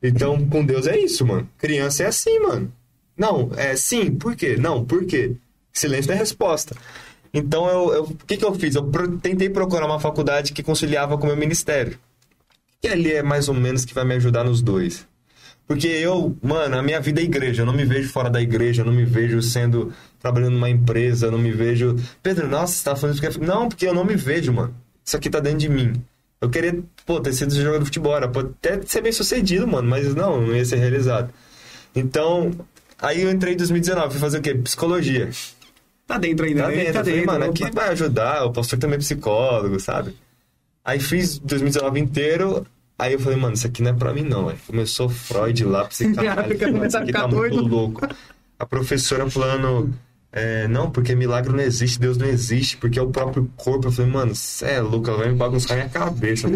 Então, 0.03 0.47
com 0.49 0.62
Deus 0.62 0.86
é 0.86 0.99
isso, 0.99 1.24
mano. 1.24 1.49
Criança 1.57 2.03
é 2.03 2.07
assim, 2.07 2.38
mano. 2.38 2.70
Não, 3.16 3.51
é 3.57 3.74
sim, 3.76 4.11
por 4.11 4.36
quê? 4.36 4.59
Não, 4.59 4.84
por 4.84 5.07
quê? 5.07 5.34
Silêncio 5.72 6.11
não 6.11 6.16
é 6.16 6.18
resposta. 6.18 6.76
Então, 7.35 7.68
eu, 7.68 8.05
o 8.05 8.14
que, 8.26 8.37
que 8.37 8.45
eu 8.45 8.55
fiz? 8.55 8.76
Eu 8.76 8.85
pro- 8.85 9.18
tentei 9.18 9.51
procurar 9.51 9.87
uma 9.87 9.99
faculdade 9.99 10.53
que 10.53 10.62
conciliava 10.62 11.18
com 11.18 11.24
o 11.24 11.26
meu 11.26 11.37
ministério. 11.37 11.99
Que 12.80 12.87
ali 12.89 13.12
é 13.12 13.22
mais 13.22 13.49
ou 13.49 13.55
menos 13.55 13.85
que 13.85 13.93
vai 13.93 14.05
me 14.05 14.14
ajudar 14.14 14.45
nos 14.45 14.62
dois. 14.62 15.05
Porque 15.66 15.89
eu, 15.89 16.37
mano, 16.43 16.78
a 16.78 16.82
minha 16.82 17.01
vida 17.01 17.20
é 17.20 17.24
igreja. 17.24 17.62
Eu 17.62 17.66
não 17.66 17.72
me 17.72 17.85
vejo 17.85 18.09
fora 18.11 18.30
da 18.30 18.41
igreja, 18.41 18.82
eu 18.82 18.87
não 18.87 18.93
me 18.93 19.05
vejo 19.05 19.43
sendo. 19.43 19.93
trabalhando 20.20 20.53
numa 20.53 20.70
empresa, 20.70 21.26
eu 21.26 21.32
não 21.32 21.39
me 21.39 21.51
vejo. 21.51 21.97
Pedro, 22.22 22.47
nossa, 22.47 22.74
você 22.74 22.85
tá 22.85 22.95
falando 22.95 23.14
isso 23.16 23.30
porque. 23.30 23.47
Não, 23.47 23.68
porque 23.68 23.87
eu 23.89 23.95
não 23.95 24.05
me 24.05 24.14
vejo, 24.14 24.53
mano. 24.53 24.74
Isso 25.05 25.16
aqui 25.16 25.28
tá 25.28 25.41
dentro 25.41 25.59
de 25.59 25.68
mim. 25.68 25.95
Eu 26.41 26.51
queria, 26.51 26.78
pô, 27.07 27.18
ter 27.20 27.32
sido 27.32 27.55
jogador 27.55 27.78
de 27.78 27.87
futebol, 27.87 28.14
era, 28.14 28.28
pode 28.28 28.51
até 28.62 28.80
ser 28.82 29.01
bem 29.01 29.12
sucedido, 29.12 29.66
mano, 29.66 29.89
mas 29.89 30.14
não, 30.14 30.41
não 30.43 30.55
ia 30.55 30.64
ser 30.64 30.76
realizado. 30.76 31.32
Então, 31.97 32.51
aí 33.01 33.22
eu 33.22 33.30
entrei 33.30 33.55
em 33.55 33.57
2019, 33.57 34.11
fui 34.11 34.20
fazer 34.20 34.39
o 34.39 34.43
quê? 34.43 34.55
Psicologia. 34.55 35.30
Tá 36.14 36.18
dentro 36.18 36.46
ainda, 36.46 36.62
Tá 36.62 36.68
né? 36.68 36.76
dentro, 36.76 36.92
Tá 36.92 36.98
falei, 37.00 37.14
dentro. 37.14 37.32
mano, 37.32 37.44
opa. 37.50 37.64
aqui 37.66 37.74
vai 37.74 37.88
ajudar, 37.90 38.44
o 38.46 38.52
pastor 38.52 38.78
também 38.78 38.96
é 38.96 38.98
psicólogo, 38.98 39.78
sabe? 39.80 40.14
Aí 40.84 41.00
fiz 41.00 41.38
2019 41.38 41.98
inteiro, 42.00 42.66
aí 42.98 43.14
eu 43.14 43.18
falei, 43.20 43.38
mano, 43.38 43.54
isso 43.54 43.66
aqui 43.66 43.82
não 43.82 43.90
é 43.90 43.94
pra 43.94 44.12
mim 44.12 44.22
não, 44.22 44.46
velho. 44.46 44.58
Começou 44.66 45.08
Freud 45.08 45.64
lá, 45.64 45.84
psicanálise, 45.88 46.86
isso 46.86 46.98
aqui 46.98 47.12
tá 47.12 47.26
muito 47.26 47.60
louco. 47.60 48.06
A 48.58 48.66
professora 48.66 49.28
falando, 49.30 49.92
é, 50.30 50.68
não, 50.68 50.90
porque 50.90 51.14
milagre 51.14 51.52
não 51.52 51.60
existe, 51.60 51.98
Deus 51.98 52.16
não 52.16 52.26
existe, 52.26 52.76
porque 52.76 52.98
é 52.98 53.02
o 53.02 53.08
próprio 53.08 53.50
corpo. 53.56 53.88
Eu 53.88 53.92
falei, 53.92 54.10
mano, 54.10 54.34
cê 54.34 54.66
é 54.66 54.80
louco, 54.80 55.08
ela 55.08 55.18
vai 55.18 55.28
me 55.30 55.36
bagunçar 55.36 55.76
minha 55.76 55.88
cabeça. 55.88 56.46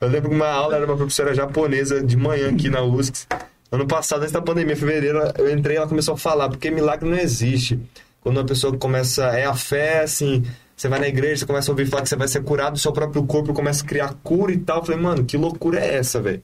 eu 0.00 0.08
lembro 0.08 0.28
que 0.30 0.34
uma 0.34 0.48
aula 0.48 0.76
era 0.76 0.84
uma 0.86 0.96
professora 0.96 1.34
japonesa 1.34 2.02
de 2.02 2.16
manhã 2.16 2.50
aqui 2.50 2.68
na 2.68 2.82
USC. 2.82 3.26
Ano 3.70 3.86
passado, 3.86 4.20
antes 4.20 4.32
da 4.32 4.42
pandemia, 4.42 4.74
em 4.74 4.76
fevereiro, 4.76 5.18
eu 5.38 5.50
entrei 5.50 5.76
e 5.76 5.78
ela 5.78 5.86
começou 5.88 6.14
a 6.14 6.18
falar, 6.18 6.48
porque 6.50 6.70
milagre 6.70 7.08
não 7.08 7.16
existe. 7.16 7.80
Quando 8.22 8.38
uma 8.38 8.46
pessoa 8.46 8.76
começa, 8.78 9.24
é 9.36 9.44
a 9.44 9.54
fé, 9.54 10.00
assim, 10.02 10.44
você 10.76 10.88
vai 10.88 11.00
na 11.00 11.08
igreja, 11.08 11.38
você 11.38 11.46
começa 11.46 11.70
a 11.70 11.72
ouvir 11.72 11.86
falar 11.86 12.02
que 12.02 12.08
você 12.08 12.16
vai 12.16 12.28
ser 12.28 12.42
curado, 12.42 12.76
o 12.76 12.78
seu 12.78 12.92
próprio 12.92 13.24
corpo 13.26 13.52
começa 13.52 13.84
a 13.84 13.86
criar 13.86 14.14
cura 14.22 14.52
e 14.52 14.58
tal. 14.58 14.78
Eu 14.78 14.84
falei, 14.84 15.00
mano, 15.00 15.24
que 15.24 15.36
loucura 15.36 15.80
é 15.80 15.96
essa, 15.96 16.20
velho? 16.20 16.42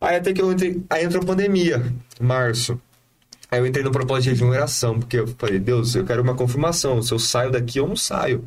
Aí 0.00 0.16
até 0.16 0.32
que 0.32 0.42
eu 0.42 0.52
entrei, 0.52 0.82
aí 0.90 1.04
entrou 1.04 1.22
a 1.22 1.26
pandemia, 1.26 1.82
março. 2.20 2.78
Aí 3.50 3.58
eu 3.60 3.66
entrei 3.66 3.84
no 3.84 3.90
propósito 3.90 4.24
de 4.24 4.30
jejum 4.30 4.52
e 4.52 4.56
oração, 4.56 4.98
porque 4.98 5.18
eu 5.18 5.26
falei, 5.26 5.58
Deus, 5.58 5.94
eu 5.94 6.04
quero 6.04 6.22
uma 6.22 6.34
confirmação. 6.34 7.00
Se 7.00 7.12
eu 7.12 7.18
saio 7.18 7.50
daqui, 7.50 7.78
eu 7.78 7.88
não 7.88 7.96
saio. 7.96 8.44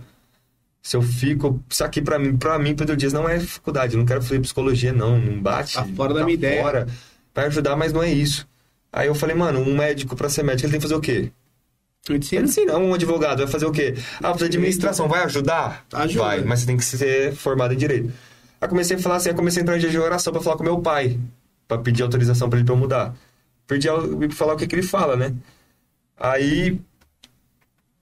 Se 0.82 0.96
eu 0.96 1.02
fico. 1.02 1.62
Isso 1.70 1.84
aqui 1.84 2.02
pra 2.02 2.20
mim, 2.20 2.38
pra 2.38 2.60
mim, 2.60 2.76
Pedro 2.76 2.96
Dias, 2.96 3.14
não 3.14 3.28
é 3.28 3.38
dificuldade. 3.38 3.94
Eu 3.94 4.00
não 4.00 4.06
quero 4.06 4.22
fazer 4.22 4.40
psicologia, 4.40 4.94
não. 4.94 5.20
Não 5.20 5.42
bate. 5.42 5.74
Tá 5.74 5.86
fora 5.96 6.14
da 6.14 6.24
minha 6.24 6.34
ideia. 6.34 6.62
Fora. 6.62 6.88
Vai 7.34 7.46
ajudar, 7.48 7.76
mas 7.76 7.92
não 7.92 8.04
é 8.04 8.12
isso. 8.12 8.48
Aí 8.92 9.08
eu 9.08 9.16
falei, 9.16 9.36
mano, 9.36 9.60
um 9.60 9.76
médico 9.76 10.16
pra 10.16 10.30
ser 10.30 10.44
médico, 10.44 10.66
ele 10.66 10.72
tem 10.72 10.80
que 10.80 10.86
fazer 10.86 10.96
o 10.96 11.02
quê? 11.02 11.32
Medicina? 12.14 12.42
Medicina, 12.42 12.78
um 12.78 12.94
advogado 12.94 13.40
vai 13.40 13.48
fazer 13.48 13.66
o 13.66 13.72
quê? 13.72 13.96
Ah, 14.22 14.34
fazer 14.34 14.46
administração, 14.46 15.08
vai 15.08 15.24
ajudar? 15.24 15.86
Ajuda. 15.94 16.24
Vai, 16.24 16.42
mas 16.44 16.62
você 16.62 16.66
tem 16.66 16.78
que 16.78 16.86
ser 16.86 17.34
formado 17.34 17.74
em 17.74 17.78
direito. 17.78 18.12
Aí 18.60 18.68
comecei 18.68 18.98
a 18.98 19.00
falar 19.00 19.18
assim, 19.18 19.30
aí 19.30 19.36
comecei 19.36 19.62
a 19.62 19.64
entrar 19.64 19.78
em 19.78 19.80
jejum 19.80 20.02
oração 20.02 20.34
pra 20.34 20.42
falar 20.42 20.58
com 20.58 20.64
meu 20.64 20.80
pai, 20.80 21.20
pra 21.68 21.78
pedir 21.78 22.04
autorização 22.04 22.50
pra 22.50 22.58
ele 22.58 22.66
pra 22.66 22.76
eu 22.76 22.80
mudar. 22.80 23.14
Pedi 23.68 23.88
pra 23.88 24.30
falar 24.32 24.54
o 24.54 24.58
que, 24.58 24.66
que 24.66 24.76
ele 24.76 24.84
fala, 24.84 25.16
né? 25.16 25.34
Aí 26.18 26.80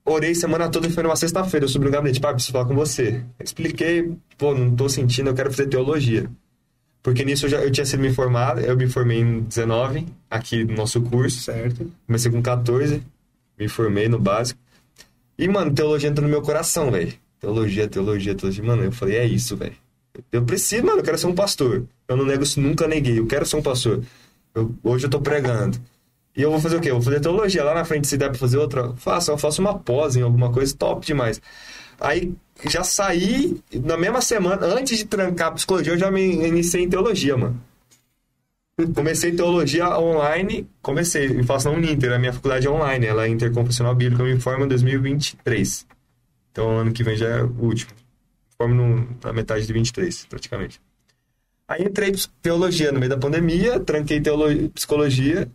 orei 0.05 0.35
semana 0.35 0.69
toda 0.69 0.87
e 0.87 0.91
foi 0.91 1.03
numa 1.03 1.15
sexta-feira, 1.15 1.65
eu 1.65 1.69
subi 1.69 1.85
no 1.85 1.91
gabinete, 1.91 2.19
pai, 2.19 2.33
preciso 2.33 2.53
falar 2.53 2.65
com 2.65 2.75
você. 2.75 3.23
Expliquei, 3.43 4.15
pô, 4.37 4.53
não 4.53 4.75
tô 4.75 4.87
sentindo, 4.87 5.29
eu 5.29 5.33
quero 5.33 5.51
fazer 5.51 5.67
teologia. 5.67 6.29
Porque 7.01 7.23
nisso 7.23 7.45
eu, 7.45 7.49
já, 7.49 7.57
eu 7.57 7.71
tinha 7.71 7.85
sido 7.85 7.99
me 7.99 8.11
formado, 8.13 8.61
eu 8.61 8.75
me 8.75 8.87
formei 8.87 9.19
em 9.19 9.41
19, 9.41 10.07
aqui 10.29 10.63
no 10.63 10.75
nosso 10.75 11.01
curso. 11.01 11.39
Certo. 11.41 11.91
Comecei 12.07 12.31
com 12.31 12.41
14, 12.41 13.03
me 13.57 13.67
formei 13.67 14.07
no 14.07 14.19
básico. 14.19 14.59
E, 15.37 15.47
mano, 15.47 15.73
teologia 15.73 16.09
entrou 16.09 16.25
no 16.27 16.31
meu 16.31 16.41
coração, 16.41 16.91
velho. 16.91 17.13
Teologia, 17.39 17.87
teologia, 17.87 18.33
teologia. 18.35 18.63
Mano, 18.63 18.83
eu 18.83 18.91
falei, 18.91 19.17
é 19.17 19.25
isso, 19.25 19.55
velho. 19.55 19.75
Eu 20.31 20.43
preciso, 20.43 20.85
mano, 20.85 20.99
eu 20.99 21.03
quero 21.03 21.17
ser 21.17 21.27
um 21.27 21.35
pastor. 21.35 21.83
Eu 22.07 22.15
não 22.15 22.25
nego 22.25 22.43
isso, 22.43 22.59
nunca 22.61 22.87
neguei. 22.87 23.19
Eu 23.19 23.27
quero 23.27 23.45
ser 23.45 23.57
um 23.57 23.61
pastor. 23.61 24.01
Eu- 24.53 24.73
hoje 24.83 25.05
eu 25.05 25.09
tô 25.09 25.19
pregando. 25.19 25.77
E 26.35 26.41
eu 26.41 26.51
vou 26.51 26.59
fazer 26.59 26.77
o 26.77 26.81
quê? 26.81 26.89
Eu 26.89 26.95
vou 26.95 27.03
fazer 27.03 27.19
teologia. 27.19 27.63
Lá 27.63 27.73
na 27.73 27.85
frente, 27.85 28.07
se 28.07 28.17
der 28.17 28.29
pra 28.29 28.37
fazer 28.39 28.57
outra, 28.57 28.93
faça. 28.95 29.31
Eu 29.31 29.37
faço 29.37 29.61
uma 29.61 29.77
pós 29.77 30.15
em 30.15 30.21
alguma 30.21 30.51
coisa 30.51 30.75
top 30.75 31.05
demais. 31.05 31.41
Aí, 31.99 32.33
já 32.69 32.83
saí, 32.83 33.57
na 33.73 33.97
mesma 33.97 34.21
semana, 34.21 34.65
antes 34.65 34.97
de 34.97 35.05
trancar 35.05 35.53
psicologia, 35.53 35.93
eu 35.93 35.97
já 35.97 36.09
me 36.11 36.21
iniciei 36.47 36.83
em 36.83 36.89
teologia, 36.89 37.35
mano. 37.37 37.61
Comecei 38.93 39.31
teologia 39.31 39.97
online, 39.97 40.67
comecei, 40.81 41.27
e 41.27 41.43
faço 41.43 41.69
na 41.69 41.77
Uninter, 41.77 42.11
a 42.11 42.19
minha 42.19 42.33
faculdade 42.33 42.67
é 42.67 42.69
online, 42.69 43.05
ela 43.05 43.25
é 43.25 43.29
interconfessional 43.29 43.95
bíblica, 43.95 44.21
eu 44.21 44.35
me 44.35 44.41
formo 44.41 44.65
em 44.65 44.67
2023. 44.67 45.87
Então 46.51 46.79
ano 46.79 46.91
que 46.91 47.01
vem 47.01 47.15
já 47.15 47.25
é 47.25 47.41
o 47.41 47.47
último. 47.57 47.91
Formo 48.57 48.75
no- 48.75 49.07
na 49.23 49.31
metade 49.31 49.65
de 49.65 49.71
23, 49.71 50.25
praticamente. 50.25 50.81
Aí 51.65 51.83
entrei 51.85 52.09
em 52.09 52.15
teologia 52.41 52.91
no 52.91 52.99
meio 52.99 53.09
da 53.09 53.17
pandemia, 53.17 53.79
tranquei 53.79 54.19
teolo- 54.19 54.69
psicologia, 54.71 55.49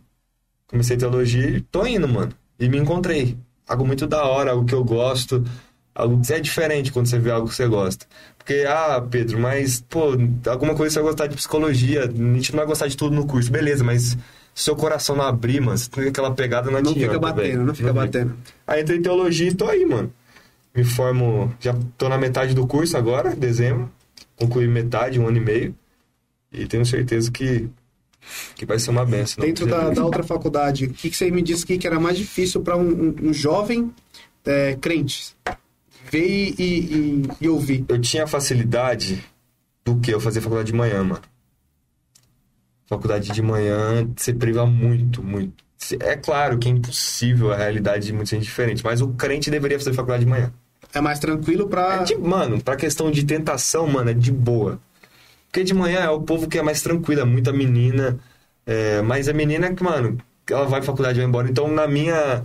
comecei 0.65 0.97
teologia 0.97 1.47
e 1.47 1.61
tô 1.61 1.85
indo, 1.85 2.07
mano. 2.07 2.33
E 2.59 2.67
me 2.67 2.79
encontrei. 2.79 3.37
Algo 3.67 3.85
muito 3.85 4.07
da 4.07 4.25
hora, 4.25 4.49
algo 4.51 4.65
que 4.65 4.73
eu 4.73 4.83
gosto, 4.83 5.45
algo 5.93 6.21
que 6.25 6.33
é 6.33 6.39
diferente 6.39 6.91
quando 6.91 7.07
você 7.07 7.19
vê 7.19 7.31
algo 7.31 7.47
que 7.49 7.55
você 7.55 7.67
gosta. 7.67 8.05
Porque, 8.37 8.65
ah, 8.67 9.05
Pedro, 9.09 9.39
mas, 9.39 9.83
pô, 9.87 10.13
alguma 10.49 10.73
coisa 10.75 10.93
você 10.93 10.99
vai 10.99 11.09
gostar 11.11 11.27
de 11.27 11.35
psicologia, 11.35 12.05
a 12.05 12.07
gente 12.07 12.51
não 12.51 12.57
vai 12.57 12.65
gostar 12.65 12.87
de 12.87 12.97
tudo 12.97 13.15
no 13.15 13.25
curso, 13.27 13.51
beleza, 13.51 13.83
mas 13.83 14.17
se 14.53 14.63
seu 14.63 14.75
coração 14.75 15.15
não 15.15 15.25
abrir, 15.25 15.61
mano, 15.61 15.77
você 15.77 15.89
tem 15.89 16.07
aquela 16.07 16.31
pegada 16.31 16.65
não 16.71 16.81
Não 16.81 16.91
adianta, 16.91 16.99
fica 16.99 17.19
batendo, 17.19 17.41
velho. 17.41 17.65
não 17.65 17.75
fica 17.75 17.89
fica. 17.89 17.93
batendo. 18.05 18.35
Aí 18.65 18.81
entrei 18.81 18.97
em 18.97 19.01
teologia 19.01 19.47
e 19.47 19.53
tô 19.53 19.65
aí, 19.67 19.85
mano. 19.85 20.11
Me 20.73 20.83
formo, 20.83 21.53
já 21.59 21.75
tô 21.97 22.07
na 22.09 22.17
metade 22.17 22.53
do 22.53 22.65
curso 22.65 22.97
agora, 22.97 23.35
dezembro. 23.35 23.91
Concluí 24.37 24.67
metade, 24.67 25.19
um 25.19 25.27
ano 25.27 25.37
e 25.37 25.41
meio. 25.41 25.75
E 26.51 26.65
tenho 26.65 26.85
certeza 26.85 27.29
que, 27.31 27.69
que 28.55 28.65
vai 28.65 28.79
ser 28.79 28.89
uma 28.89 29.05
benção. 29.05 29.43
Dentro 29.45 29.65
da, 29.67 29.89
da 29.89 30.03
outra 30.03 30.23
faculdade, 30.23 30.85
o 30.85 30.89
que, 30.89 31.09
que 31.09 31.15
você 31.15 31.29
me 31.29 31.41
disse 31.41 31.63
aqui 31.63 31.77
que 31.77 31.85
era 31.87 31.99
mais 31.99 32.17
difícil 32.17 32.61
para 32.61 32.75
um, 32.75 32.89
um- 32.89 33.15
um 33.29 33.33
jovem 33.33 33.93
é, 34.45 34.75
crente 34.81 35.35
ver 36.11 36.53
e, 36.57 36.63
e- 36.63 37.23
e 37.41 37.49
ouvir? 37.49 37.85
Eu 37.87 37.99
tinha 37.99 38.27
facilidade 38.27 39.23
do 39.85 39.97
que 39.99 40.11
eu 40.13 40.19
fazer 40.19 40.41
faculdade 40.41 40.71
de 40.71 40.77
manhã, 40.77 41.03
mano. 41.03 41.21
Faculdade 42.87 43.31
de 43.31 43.41
manhã, 43.41 44.07
você 44.15 44.33
priva 44.33 44.65
muito, 44.65 45.23
muito. 45.23 45.63
É 46.01 46.15
claro 46.15 46.57
que 46.59 46.67
é 46.67 46.71
impossível, 46.71 47.51
a 47.51 47.55
realidade 47.57 48.05
de 48.07 48.13
muita 48.13 48.31
gente 48.31 48.43
é 48.43 48.45
diferente, 48.45 48.83
mas 48.83 49.01
o 49.01 49.07
crente 49.09 49.49
deveria 49.49 49.79
fazer 49.79 49.93
faculdade 49.93 50.25
de 50.25 50.29
manhã. 50.29 50.51
É 50.93 50.99
mais 50.99 51.19
tranquilo 51.19 51.67
para 51.67 52.01
É 52.01 52.03
de, 52.03 52.15
mano, 52.17 52.61
pra 52.61 52.75
questão 52.75 53.09
de 53.09 53.25
tentação, 53.25 53.87
mano, 53.87 54.09
é 54.09 54.13
de 54.13 54.31
boa. 54.31 54.79
Porque 55.47 55.63
de 55.63 55.73
manhã 55.73 55.99
é 56.01 56.09
o 56.09 56.21
povo 56.21 56.47
que 56.47 56.59
é 56.59 56.61
mais 56.63 56.81
tranquilo, 56.81 57.21
é 57.21 57.25
muita 57.25 57.51
menina. 57.53 58.19
é, 58.65 59.01
mas 59.01 59.27
a 59.27 59.33
menina 59.33 59.73
que, 59.73 59.83
mano, 59.83 60.17
ela 60.49 60.65
vai 60.65 60.81
pra 60.81 60.87
faculdade 60.87 61.17
e 61.17 61.21
vai 61.21 61.27
embora. 61.29 61.49
Então, 61.49 61.67
na 61.69 61.87
minha. 61.87 62.43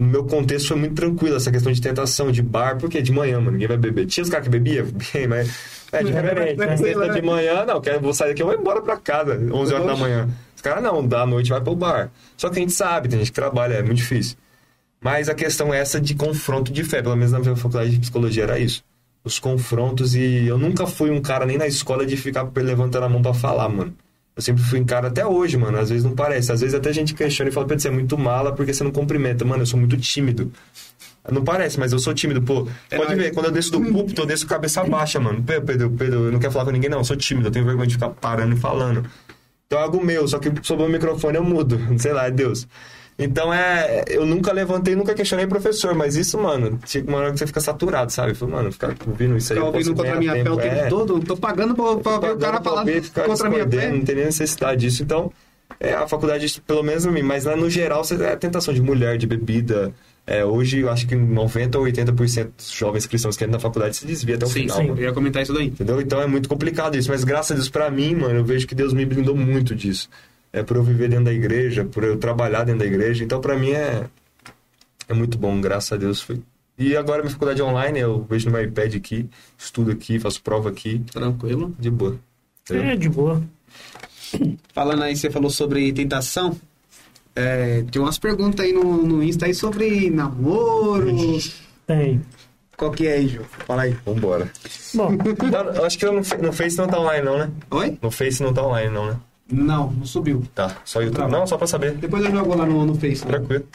No 0.00 0.06
meu 0.06 0.24
contexto 0.24 0.68
foi 0.68 0.78
muito 0.78 0.94
tranquilo 0.94 1.36
essa 1.36 1.52
questão 1.52 1.70
de 1.70 1.78
tentação, 1.78 2.32
de 2.32 2.40
bar, 2.40 2.78
porque 2.78 3.02
de 3.02 3.12
manhã, 3.12 3.38
mano, 3.38 3.52
ninguém 3.52 3.68
vai 3.68 3.76
beber. 3.76 4.06
Tinha 4.06 4.24
os 4.24 4.30
caras 4.30 4.44
que 4.46 4.50
bebiam, 4.50 4.86
bem, 5.12 5.28
mas. 5.28 5.54
É, 5.92 6.02
de, 6.02 6.10
É, 6.10 6.52
é, 6.52 6.76
sexta 6.78 7.08
de 7.10 7.20
manhã, 7.20 7.66
não, 7.66 7.82
quero, 7.82 8.00
vou 8.00 8.14
sair 8.14 8.30
daqui, 8.30 8.40
eu 8.40 8.46
vou 8.46 8.54
embora 8.54 8.80
pra 8.80 8.96
casa, 8.96 9.34
11 9.34 9.74
horas 9.74 9.86
da 9.86 9.96
manhã. 9.96 10.28
Os 10.56 10.62
caras 10.62 10.82
não, 10.82 11.06
da 11.06 11.26
noite 11.26 11.50
vai 11.50 11.60
pro 11.60 11.76
bar. 11.76 12.10
Só 12.34 12.48
que 12.48 12.58
a 12.58 12.62
gente 12.62 12.72
sabe, 12.72 13.08
tem 13.08 13.18
gente 13.18 13.30
que 13.30 13.34
trabalha, 13.34 13.74
é 13.74 13.82
muito 13.82 13.98
difícil. 13.98 14.38
Mas 15.02 15.28
a 15.28 15.34
questão 15.34 15.72
é 15.74 15.78
essa 15.78 16.00
de 16.00 16.14
confronto 16.14 16.72
de 16.72 16.82
fé, 16.82 17.02
pelo 17.02 17.16
menos 17.16 17.32
na 17.32 17.38
minha 17.38 17.56
faculdade 17.56 17.90
de 17.90 18.00
psicologia 18.00 18.44
era 18.44 18.58
isso. 18.58 18.82
Os 19.22 19.38
confrontos 19.38 20.14
e 20.14 20.46
eu 20.46 20.56
nunca 20.56 20.86
fui 20.86 21.10
um 21.10 21.20
cara 21.20 21.44
nem 21.44 21.58
na 21.58 21.66
escola 21.66 22.06
de 22.06 22.16
ficar 22.16 22.50
levantando 22.56 23.04
a 23.04 23.08
mão 23.08 23.20
pra 23.20 23.34
falar, 23.34 23.68
mano. 23.68 23.94
Eu 24.40 24.42
sempre 24.42 24.62
fui 24.62 24.80
um 24.80 24.86
cara 24.86 25.08
até 25.08 25.26
hoje, 25.26 25.58
mano. 25.58 25.78
Às 25.78 25.90
vezes 25.90 26.02
não 26.02 26.14
parece. 26.14 26.50
Às 26.50 26.62
vezes 26.62 26.74
até 26.74 26.88
a 26.88 26.94
gente 26.94 27.12
questiona 27.12 27.50
e 27.50 27.52
fala, 27.52 27.66
Pedro, 27.66 27.82
você 27.82 27.88
é 27.88 27.90
muito 27.90 28.16
mala 28.16 28.52
porque 28.52 28.72
você 28.72 28.82
não 28.82 28.90
cumprimenta. 28.90 29.44
Mano, 29.44 29.62
eu 29.62 29.66
sou 29.66 29.78
muito 29.78 29.98
tímido. 29.98 30.50
Não 31.30 31.44
parece, 31.44 31.78
mas 31.78 31.92
eu 31.92 31.98
sou 31.98 32.14
tímido, 32.14 32.40
pô. 32.40 32.66
Pode 32.88 33.14
ver, 33.14 33.34
quando 33.34 33.46
eu 33.46 33.52
desço 33.52 33.70
do 33.70 33.82
púlpito, 33.82 34.22
eu 34.22 34.26
desço 34.26 34.46
cabeça 34.46 34.82
baixa, 34.82 35.20
mano. 35.20 35.42
Pedro, 35.42 35.90
Pedro, 35.90 36.24
eu 36.24 36.32
não 36.32 36.38
quero 36.38 36.50
falar 36.50 36.64
com 36.64 36.70
ninguém, 36.70 36.88
não. 36.88 36.98
Eu 36.98 37.04
sou 37.04 37.16
tímido, 37.16 37.48
eu 37.48 37.52
tenho 37.52 37.66
vergonha 37.66 37.86
de 37.86 37.94
ficar 37.94 38.08
parando 38.08 38.56
e 38.56 38.58
falando. 38.58 39.04
Então 39.66 39.78
é 39.78 39.82
algo 39.82 40.02
meu, 40.02 40.26
só 40.26 40.38
que 40.38 40.50
sob 40.62 40.82
o 40.82 40.88
microfone 40.88 41.36
eu 41.36 41.44
mudo. 41.44 41.78
Sei 42.00 42.14
lá, 42.14 42.26
é 42.26 42.30
Deus. 42.30 42.66
Então 43.20 43.52
é. 43.52 44.04
Eu 44.08 44.24
nunca 44.26 44.52
levantei, 44.52 44.94
nunca 44.96 45.14
questionei 45.14 45.46
professor, 45.46 45.94
mas 45.94 46.16
isso, 46.16 46.38
mano, 46.38 46.78
chega 46.86 47.08
uma 47.08 47.18
hora 47.18 47.32
que 47.32 47.38
você 47.38 47.46
fica 47.46 47.60
saturado, 47.60 48.10
sabe? 48.12 48.30
Eu 48.32 48.34
falo, 48.36 48.52
mano, 48.52 48.72
ficar 48.72 48.94
ouvindo 49.06 49.36
isso 49.36 49.52
aí. 49.52 49.58
Ficar 49.58 49.68
eu 49.68 49.72
ouvindo 49.72 49.94
contra 49.94 50.12
a 50.14 50.16
minha 50.18 50.32
ganhar 50.32 50.44
fé 50.44 50.50
o 50.50 50.56
tempo, 50.56 50.74
tempo 50.74 50.86
é. 50.86 50.88
todo. 50.88 51.20
Tô 51.20 51.36
pagando 51.36 51.74
pra, 51.74 51.96
pra 51.96 52.18
ver 52.18 52.34
o 52.34 52.38
cara 52.38 52.60
Pagando 52.60 52.64
falar 52.64 53.26
contra 53.26 53.46
a 53.46 53.50
minha 53.50 53.68
fé. 53.68 53.90
Não 53.90 54.00
tem 54.04 54.14
nem 54.16 54.24
necessidade 54.24 54.80
disso. 54.80 55.02
Então, 55.02 55.32
é, 55.78 55.94
a 55.94 56.06
faculdade, 56.08 56.60
pelo 56.66 56.82
menos 56.82 57.06
a 57.06 57.10
mim, 57.10 57.22
mas 57.22 57.44
lá 57.44 57.56
no 57.56 57.68
geral, 57.70 58.02
você- 58.04 58.14
é 58.22 58.32
a 58.32 58.36
tentação 58.36 58.72
de 58.74 58.80
mulher, 58.82 59.16
de 59.16 59.26
bebida. 59.26 59.92
É, 60.26 60.44
hoje, 60.44 60.80
eu 60.80 60.90
acho 60.90 61.08
que 61.08 61.16
90 61.16 61.78
ou 61.78 61.84
80% 61.84 62.50
dos 62.56 62.70
jovens 62.70 63.06
cristãos 63.06 63.36
que 63.36 63.42
entram 63.44 63.54
na 63.56 63.60
faculdade 63.60 63.96
se 63.96 64.06
desvia 64.06 64.36
até 64.36 64.44
o 64.44 64.48
Sim, 64.48 64.60
final. 64.60 64.76
sim, 64.76 64.86
mano. 64.88 65.00
eu 65.00 65.04
ia 65.04 65.12
comentar 65.12 65.42
isso 65.42 65.52
daí. 65.52 65.66
Entendeu? 65.66 66.00
Então 66.00 66.20
é 66.20 66.26
muito 66.26 66.48
complicado 66.48 66.96
isso. 66.96 67.10
Mas 67.10 67.24
graças 67.24 67.52
a 67.52 67.54
Deus, 67.54 67.68
pra 67.68 67.90
mim, 67.90 68.14
mano, 68.14 68.36
eu 68.36 68.44
vejo 68.44 68.66
que 68.66 68.74
Deus 68.74 68.92
me 68.92 69.04
blindou 69.04 69.34
muito 69.34 69.74
disso. 69.74 70.08
É 70.52 70.62
por 70.62 70.76
eu 70.76 70.82
viver 70.82 71.08
dentro 71.08 71.26
da 71.26 71.32
igreja, 71.32 71.84
por 71.84 72.02
eu 72.02 72.16
trabalhar 72.16 72.64
dentro 72.64 72.80
da 72.80 72.86
igreja. 72.86 73.22
Então, 73.22 73.40
pra 73.40 73.56
mim, 73.56 73.70
é, 73.70 74.06
é 75.08 75.14
muito 75.14 75.38
bom, 75.38 75.60
graças 75.60 75.92
a 75.92 75.96
Deus. 75.96 76.20
Foi. 76.20 76.40
E 76.76 76.96
agora, 76.96 77.22
minha 77.22 77.32
faculdade 77.32 77.60
é 77.60 77.64
online, 77.64 78.00
eu 78.00 78.26
vejo 78.28 78.46
no 78.46 78.52
meu 78.52 78.64
iPad 78.64 78.94
aqui, 78.96 79.28
estudo 79.56 79.90
aqui, 79.90 80.18
faço 80.18 80.42
prova 80.42 80.70
aqui, 80.70 81.00
Tranquilo. 81.12 81.74
de 81.78 81.90
boa. 81.90 82.18
Entendeu? 82.62 82.84
É, 82.84 82.96
de 82.96 83.08
boa. 83.08 83.42
Falando 84.72 85.02
aí, 85.02 85.16
você 85.16 85.30
falou 85.30 85.50
sobre 85.50 85.92
tentação. 85.92 86.56
É, 87.34 87.84
tem 87.90 88.00
umas 88.02 88.18
perguntas 88.18 88.64
aí 88.64 88.72
no, 88.72 89.02
no 89.02 89.22
Insta 89.22 89.46
aí 89.46 89.54
sobre 89.54 90.10
namoro. 90.10 91.10
Tem. 91.86 92.20
Qual 92.76 92.90
que 92.90 93.06
é 93.06 93.14
aí, 93.14 93.28
Ju? 93.28 93.44
Fala 93.66 93.82
aí. 93.82 93.96
Vambora. 94.06 94.50
Bom, 94.94 95.10
Não, 95.10 95.74
eu 95.74 95.84
acho 95.84 95.98
que 95.98 96.06
eu 96.06 96.12
no, 96.12 96.20
no 96.20 96.52
Face 96.52 96.78
não 96.78 96.88
tá 96.88 96.98
online, 96.98 97.24
não, 97.24 97.38
né? 97.38 97.50
Oi? 97.70 97.98
No 98.00 98.10
Face 98.10 98.42
não 98.42 98.54
tá 98.54 98.64
online, 98.66 98.90
não, 98.90 99.06
né? 99.06 99.16
Não, 99.50 99.90
não 99.90 100.04
subiu. 100.04 100.42
Tá, 100.54 100.76
só 100.84 101.00
YouTube. 101.00 101.16
Tá. 101.22 101.28
Não, 101.28 101.46
só 101.46 101.56
pra 101.58 101.66
saber. 101.66 101.94
Depois 101.94 102.24
eu 102.24 102.30
jogo 102.30 102.54
lá 102.54 102.64
no, 102.66 102.84
no 102.86 102.94
Face. 102.94 103.24
né? 103.24 103.32
Tranquilo. 103.32 103.66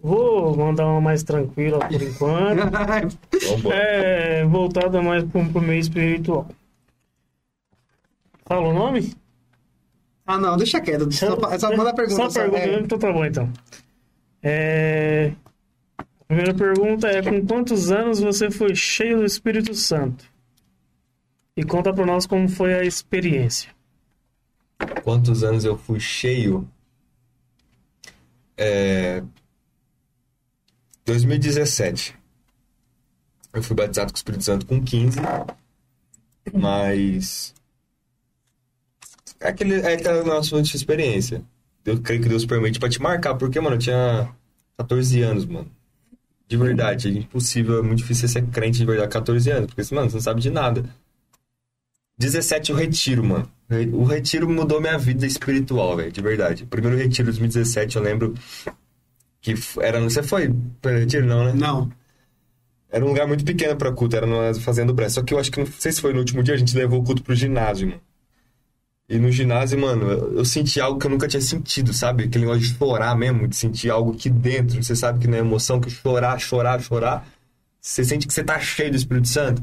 vou 0.00 0.56
mandar 0.56 0.86
uma 0.86 1.00
mais 1.00 1.22
tranquila 1.22 1.78
por 1.80 2.00
enquanto. 2.02 3.18
É, 3.72 4.44
voltada 4.44 5.02
mais 5.02 5.24
pro, 5.24 5.44
pro 5.50 5.60
meio 5.60 5.80
espiritual. 5.80 6.46
Fala 8.46 8.68
o 8.68 8.72
nome? 8.74 9.12
ah, 10.26 10.38
não, 10.38 10.56
deixa 10.56 10.80
quieto. 10.80 11.10
Só, 11.12 11.36
fa- 11.36 11.58
só 11.58 11.76
manda 11.76 11.90
a 11.90 11.94
pergunta. 11.94 12.22
Só 12.22 12.30
só, 12.30 12.40
pergunta, 12.40 12.62
é. 12.62 12.80
então 12.80 12.98
tá 12.98 13.12
bom 13.12 13.24
então. 13.24 13.50
É... 14.42 15.32
A 15.98 16.24
primeira 16.26 16.54
pergunta 16.54 17.08
é: 17.08 17.20
com 17.22 17.44
quantos 17.46 17.90
anos 17.90 18.20
você 18.20 18.50
foi 18.50 18.74
cheio 18.74 19.18
do 19.18 19.24
Espírito 19.24 19.74
Santo? 19.74 20.24
E 21.56 21.64
conta 21.64 21.92
pra 21.92 22.06
nós 22.06 22.26
como 22.26 22.48
foi 22.48 22.74
a 22.74 22.84
experiência. 22.84 23.70
Quantos 25.02 25.42
anos 25.42 25.64
eu 25.64 25.76
fui 25.76 26.00
cheio? 26.00 26.68
É... 28.56 29.22
2017. 31.04 32.16
Eu 33.52 33.62
fui 33.62 33.74
batizado 33.74 34.12
com 34.12 34.16
o 34.16 34.18
Espírito 34.18 34.44
Santo 34.44 34.66
com 34.66 34.82
15. 34.82 35.18
Mas. 36.52 37.54
É, 39.40 39.48
aquele, 39.48 39.74
é 39.80 39.94
aquela 39.94 40.22
nossa 40.24 40.60
experiência. 40.60 41.42
Eu 41.84 42.00
creio 42.00 42.22
que 42.22 42.28
Deus 42.28 42.44
permite 42.44 42.78
pra 42.78 42.88
te 42.88 43.00
marcar, 43.00 43.34
porque, 43.34 43.58
mano, 43.60 43.76
eu 43.76 43.80
tinha 43.80 44.34
14 44.76 45.22
anos, 45.22 45.46
mano. 45.46 45.70
De 46.46 46.56
verdade, 46.56 47.08
é 47.08 47.12
impossível, 47.12 47.78
é 47.78 47.82
muito 47.82 47.98
difícil 47.98 48.28
ser 48.28 48.46
crente 48.48 48.78
de 48.78 48.84
verdade, 48.84 49.12
14 49.12 49.50
anos, 49.50 49.66
porque, 49.72 49.94
mano, 49.94 50.10
você 50.10 50.16
não 50.16 50.22
sabe 50.22 50.40
de 50.40 50.50
nada. 50.50 50.84
17 52.18 52.72
o 52.72 52.76
retiro, 52.76 53.24
mano. 53.24 53.50
O 53.92 54.04
retiro 54.04 54.48
mudou 54.48 54.80
minha 54.80 54.98
vida 54.98 55.24
espiritual, 55.26 55.96
velho, 55.96 56.10
de 56.10 56.20
verdade. 56.20 56.64
O 56.64 56.66
primeiro 56.66 56.96
retiro 56.96 57.32
de 57.32 57.38
2017, 57.38 57.96
eu 57.96 58.02
lembro 58.02 58.34
que 59.40 59.54
era. 59.80 60.00
Você 60.00 60.22
foi 60.22 60.52
para 60.82 60.98
retiro, 60.98 61.26
não, 61.26 61.44
né? 61.44 61.52
Não. 61.54 61.90
Era 62.90 63.04
um 63.04 63.08
lugar 63.08 63.26
muito 63.28 63.44
pequeno 63.44 63.76
pra 63.76 63.92
culto, 63.92 64.16
era 64.16 64.26
na 64.26 64.52
Fazenda 64.60 64.92
Brás. 64.92 65.12
Só 65.12 65.22
que 65.22 65.32
eu 65.32 65.38
acho 65.38 65.50
que, 65.52 65.60
não 65.60 65.66
sei 65.66 65.92
se 65.92 66.00
foi 66.00 66.12
no 66.12 66.18
último 66.18 66.42
dia, 66.42 66.54
a 66.54 66.56
gente 66.56 66.76
levou 66.76 67.00
o 67.00 67.04
culto 67.04 67.22
pro 67.22 67.34
ginásio, 67.34 67.88
mano. 67.88 68.00
E 69.08 69.18
no 69.18 69.30
ginásio, 69.30 69.78
mano, 69.78 70.08
eu, 70.08 70.44
senti 70.44 70.80
algo 70.80 70.98
que 70.98 71.06
eu 71.06 71.10
nunca 71.10 71.26
tinha 71.26 71.40
sentido, 71.40 71.92
sabe? 71.92 72.24
Aquele 72.24 72.44
negócio 72.44 72.62
de 72.62 72.74
chorar 72.76 73.16
mesmo, 73.16 73.48
de 73.48 73.56
sentir 73.56 73.90
algo 73.90 74.12
aqui 74.12 74.30
dentro. 74.30 74.82
Você 74.82 74.94
sabe 74.94 75.18
que 75.18 75.26
não 75.26 75.36
é 75.36 75.40
emoção, 75.40 75.80
que 75.80 75.90
chorar, 75.90 76.38
chorar, 76.38 76.80
chorar. 76.80 77.26
Você 77.80 78.04
sente 78.04 78.26
que 78.26 78.32
você 78.32 78.44
tá 78.44 78.58
cheio 78.60 78.90
do 78.90 78.96
Espírito 78.96 79.26
Santo. 79.28 79.62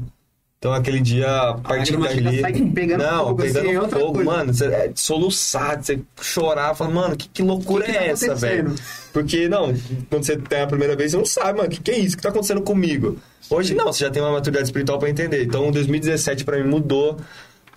Então 0.58 0.72
aquele 0.72 1.00
dia, 1.00 1.28
a 1.28 1.54
partir 1.54 1.92
chega, 1.92 2.14
dali. 2.14 2.40
sai 2.40 2.52
pegando 2.74 3.04
não, 3.04 3.26
fogo, 3.26 3.42
assim, 3.44 3.52
pegando 3.52 3.70
é 3.70 3.80
outra 3.80 3.98
fogo, 4.00 4.14
coisa. 4.14 4.30
mano. 4.30 4.54
Você 4.54 4.66
é 4.66 4.92
soluçar, 4.92 5.80
você 5.80 6.00
chorar, 6.20 6.74
falar, 6.74 6.90
mano, 6.90 7.16
que, 7.16 7.28
que 7.28 7.42
loucura 7.42 7.84
Que 7.84 7.92
que 7.92 7.98
tá 7.98 8.04
é 8.04 8.08
essa, 8.08 8.34
velho? 8.34 8.74
Porque, 9.12 9.48
não, 9.48 9.72
quando 10.10 10.24
você 10.24 10.36
tem 10.36 10.62
a 10.62 10.66
primeira 10.66 10.96
vez, 10.96 11.12
você 11.12 11.16
não 11.16 11.24
sabe, 11.24 11.58
mano, 11.58 11.68
o 11.68 11.70
que, 11.70 11.80
que 11.80 11.90
é 11.92 11.98
isso? 11.98 12.14
O 12.14 12.16
que 12.16 12.22
tá 12.24 12.30
acontecendo 12.30 12.60
comigo? 12.62 13.16
Hoje 13.48 13.72
não, 13.72 13.92
você 13.92 14.04
já 14.04 14.10
tem 14.10 14.20
uma 14.20 14.32
maturidade 14.32 14.64
espiritual 14.66 14.98
pra 14.98 15.08
entender. 15.08 15.44
Então, 15.44 15.70
2017 15.70 16.44
pra 16.44 16.58
mim 16.58 16.68
mudou 16.68 17.16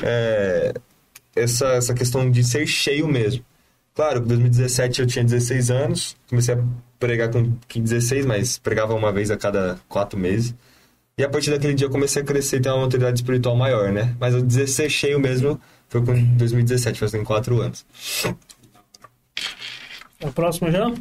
é, 0.02 0.74
essa, 1.36 1.68
essa 1.74 1.94
questão 1.94 2.30
de 2.32 2.44
ser 2.44 2.66
cheio 2.66 3.08
mesmo. 3.08 3.46
Claro, 3.94 4.20
em 4.24 4.28
2017 4.28 5.02
eu 5.02 5.08
tinha 5.08 5.24
16 5.24 5.70
anos, 5.70 6.16
comecei 6.28 6.56
a 6.56 6.64
pregar 7.00 7.30
com 7.30 7.54
16, 7.76 8.26
mas 8.26 8.58
pregava 8.58 8.96
uma 8.96 9.12
vez 9.12 9.30
a 9.30 9.38
cada 9.38 9.78
quatro 9.88 10.18
meses. 10.18 10.56
E 11.18 11.24
a 11.24 11.30
partir 11.30 11.52
daquele 11.52 11.74
dia 11.74 11.88
eu 11.88 11.92
comecei 11.92 12.22
a 12.22 12.26
crescer 12.26 12.58
e 12.58 12.62
ter 12.62 12.70
uma 12.70 12.82
maturidade 12.82 13.20
espiritual 13.20 13.56
maior, 13.56 13.92
né? 13.92 14.16
Mas 14.20 14.34
o 14.34 14.42
16 14.42 14.92
cheio 14.92 15.20
mesmo 15.20 15.60
foi 15.90 16.04
com 16.04 16.14
2017, 16.36 17.00
fazendo 17.00 17.26
quatro 17.26 17.60
anos. 17.62 17.86
A 20.24 20.28
próxima 20.32 20.72
já? 20.72 20.92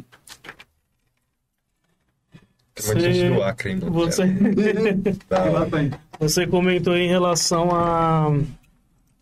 Gente 2.99 3.29
do 3.29 3.43
Acre 3.43 3.69
ainda. 3.71 3.89
Você, 3.89 4.23
você 6.19 6.47
comentou 6.47 6.95
em 6.95 7.07
relação 7.07 7.69
a. 7.75 8.31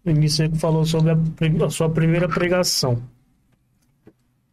No 0.05 0.11
início 0.11 0.49
você 0.49 0.59
falou 0.59 0.85
sobre 0.85 1.11
a, 1.11 1.17
prim- 1.35 1.61
a 1.63 1.69
sua 1.69 1.89
primeira 1.89 2.27
pregação. 2.29 3.01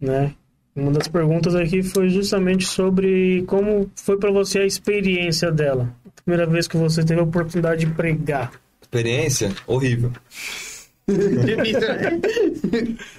Né? 0.01 0.35
Uma 0.75 0.91
das 0.93 1.09
perguntas 1.09 1.55
aqui 1.55 1.83
foi 1.83 2.09
justamente 2.09 2.67
sobre 2.67 3.43
como 3.47 3.89
foi 3.95 4.19
para 4.19 4.31
você 4.33 4.59
a 4.61 4.67
experiência 4.67 5.53
dela. 5.53 5.95
Primeira 6.27 6.45
vez 6.51 6.67
que 6.67 6.77
você 6.77 7.05
teve 7.05 7.21
a 7.21 7.23
oportunidade 7.23 7.87
de 7.87 7.93
pregar. 7.93 8.51
Experiência 8.83 9.55
horrível. 9.65 10.11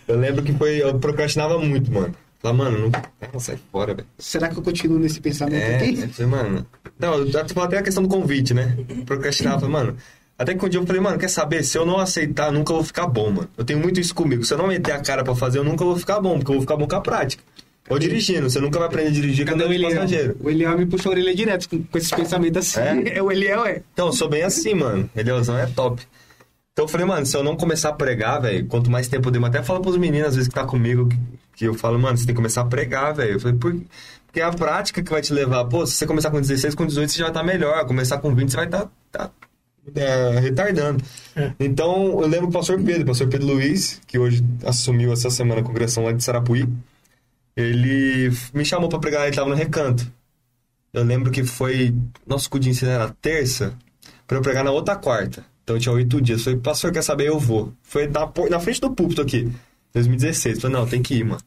Eu 0.08 0.20
lembro 0.20 0.44
que 0.44 0.52
foi. 0.54 0.82
Eu 0.84 1.00
procrastinava 1.00 1.58
muito, 1.58 1.90
mano. 1.90 2.14
Falei, 2.40 2.58
mano, 2.58 2.92
não. 3.32 3.40
sai 3.40 3.58
fora, 3.72 3.94
velho. 3.96 4.08
Será 4.18 4.50
que 4.50 4.58
eu 4.58 4.62
continuo 4.62 5.00
nesse 5.00 5.22
pensamento 5.22 5.56
É, 5.64 5.78
aqui? 5.78 6.02
eu 6.02 6.10
falei, 6.10 6.32
mano. 6.32 6.68
Não, 7.00 7.14
eu 7.16 7.30
até 7.64 7.78
a 7.78 7.82
questão 7.82 8.04
do 8.04 8.10
convite, 8.10 8.54
né? 8.54 8.78
Procrastinava, 9.06 9.62
falei, 9.62 9.74
mano. 9.74 9.98
Até 10.38 10.54
que 10.54 10.64
um 10.66 10.70
dia 10.70 10.80
eu 10.82 10.86
falei, 10.86 11.02
mano, 11.02 11.18
quer 11.18 11.30
saber? 11.30 11.64
Se 11.64 11.78
eu 11.78 11.86
não 11.86 11.98
aceitar, 11.98 12.52
nunca 12.52 12.74
vou 12.74 12.84
ficar 12.84 13.08
bom, 13.08 13.32
mano. 13.32 13.50
Eu 13.58 13.64
tenho 13.64 13.80
muito 13.80 14.00
isso 14.02 14.14
comigo. 14.14 14.44
Se 14.44 14.54
eu 14.54 14.58
não 14.58 14.68
meter 14.68 14.92
a 14.92 15.00
cara 15.00 15.24
pra 15.24 15.34
fazer, 15.34 15.58
eu 15.60 15.64
nunca 15.64 15.84
vou 15.86 15.96
ficar 15.98 16.20
bom, 16.20 16.38
porque 16.38 16.52
eu 16.52 16.56
vou 16.56 16.62
ficar 16.62 16.76
bom 16.76 16.88
com 16.88 16.96
a 16.96 17.02
prática. 17.02 17.42
Ou 17.90 17.98
dirigindo, 17.98 18.50
você 18.50 18.60
nunca 18.60 18.80
vai 18.80 18.88
aprender 18.88 19.10
a 19.10 19.12
dirigir 19.12 19.46
Cadê 19.46 19.64
o 19.64 19.72
é 19.72 19.76
Eliel? 19.76 19.92
passageiro. 19.92 20.38
O 20.42 20.50
Eliel 20.50 20.78
me 20.78 20.86
puxou 20.86 21.12
a 21.12 21.16
orelha 21.16 21.34
direto 21.34 21.70
com, 21.70 21.82
com 21.84 21.98
esses 21.98 22.12
pensamentos 22.12 22.58
assim. 22.76 22.80
É? 22.80 23.18
É? 23.18 23.22
o 23.22 23.32
Eliel, 23.32 23.66
é. 23.66 23.82
Então, 23.94 24.08
eu 24.08 24.14
sou 24.14 24.30
bem 24.30 24.44
assim, 24.44 24.74
mano. 24.74 25.10
Elielzão 25.16 25.58
é 25.58 25.66
top. 25.68 26.02
Então 26.74 26.86
eu 26.86 26.90
falei, 26.90 27.08
mano, 27.08 27.26
se 27.26 27.36
eu 27.36 27.44
não 27.44 27.56
começar 27.56 27.90
a 27.90 27.94
pregar, 27.94 28.40
velho, 28.40 28.68
quanto 28.68 28.92
mais 28.92 29.08
tempo 29.08 29.30
eu 29.30 29.32
demo, 29.32 29.48
até 29.48 29.64
falo 29.64 29.82
pros 29.82 29.98
meninos, 29.98 30.28
às 30.28 30.36
vezes, 30.36 30.48
que 30.48 30.54
tá 30.54 30.64
comigo, 30.64 31.08
que, 31.08 31.18
que 31.56 31.66
eu 31.66 31.74
falo, 31.74 31.98
mano, 31.98 32.16
você 32.16 32.26
tem 32.26 32.36
que 32.36 32.38
começar 32.38 32.62
a 32.62 32.66
pregar, 32.66 33.16
velho. 33.16 33.34
Eu 33.34 33.40
falei, 33.40 33.58
por? 33.58 33.76
Porque 34.28 34.42
é 34.42 34.44
a 34.44 34.52
prática 34.52 35.02
que 35.02 35.10
vai 35.10 35.22
te 35.22 35.34
levar. 35.34 35.66
Pô, 35.66 35.88
se 35.88 35.94
você 35.94 36.06
começar 36.06 36.30
com 36.30 36.40
16, 36.40 36.76
com 36.76 36.86
18 36.86 37.12
você 37.12 37.18
já 37.20 37.32
tá 37.32 37.42
melhor. 37.42 37.84
Começar 37.86 38.20
com 38.20 38.36
20, 38.36 38.52
você 38.52 38.58
vai 38.58 38.68
tá, 38.68 38.88
tá 39.12 39.32
é, 39.96 40.40
retardando. 40.40 41.04
É. 41.36 41.52
Então, 41.60 42.22
eu 42.22 42.28
lembro 42.28 42.48
o 42.48 42.52
pastor 42.52 42.80
Pedro, 42.80 43.04
o 43.04 43.06
pastor 43.08 43.28
Pedro 43.28 43.48
Luiz, 43.48 44.00
que 44.06 44.20
hoje 44.20 44.44
assumiu 44.64 45.12
essa 45.12 45.32
semana 45.32 45.62
a 45.62 45.64
congregação 45.64 46.04
lá 46.04 46.12
de 46.12 46.24
Sarapuí. 46.24 46.68
Ele 47.58 48.32
me 48.54 48.64
chamou 48.64 48.88
pra 48.88 49.00
pregar, 49.00 49.26
ele 49.28 49.36
tava 49.36 49.50
no 49.50 49.56
recanto. 49.56 50.06
Eu 50.94 51.04
lembro 51.04 51.32
que 51.32 51.44
foi. 51.44 51.94
Nosso 52.26 52.50
cu 52.50 52.60
de 52.60 52.70
ensino 52.70 52.92
era 52.92 53.10
terça, 53.20 53.74
pra 54.28 54.38
eu 54.38 54.42
pregar 54.44 54.64
na 54.64 54.72
outra 54.72 54.96
quarta. 54.96 55.44
Então 55.64 55.78
tinha 55.80 55.94
oito 55.94 56.22
dias. 56.22 56.40
Eu 56.40 56.44
falei, 56.46 56.60
pastor, 56.60 56.92
quer 56.92 57.02
saber? 57.02 57.28
Eu 57.28 57.40
vou. 57.40 57.74
Foi 57.82 58.08
na, 58.08 58.32
na 58.50 58.60
frente 58.60 58.80
do 58.80 58.92
púlpito 58.92 59.22
aqui, 59.22 59.52
2016. 59.94 60.56
Eu 60.56 60.62
falei, 60.62 60.78
não, 60.78 60.88
tem 60.88 61.02
que 61.02 61.16
ir, 61.16 61.24
mano. 61.26 61.42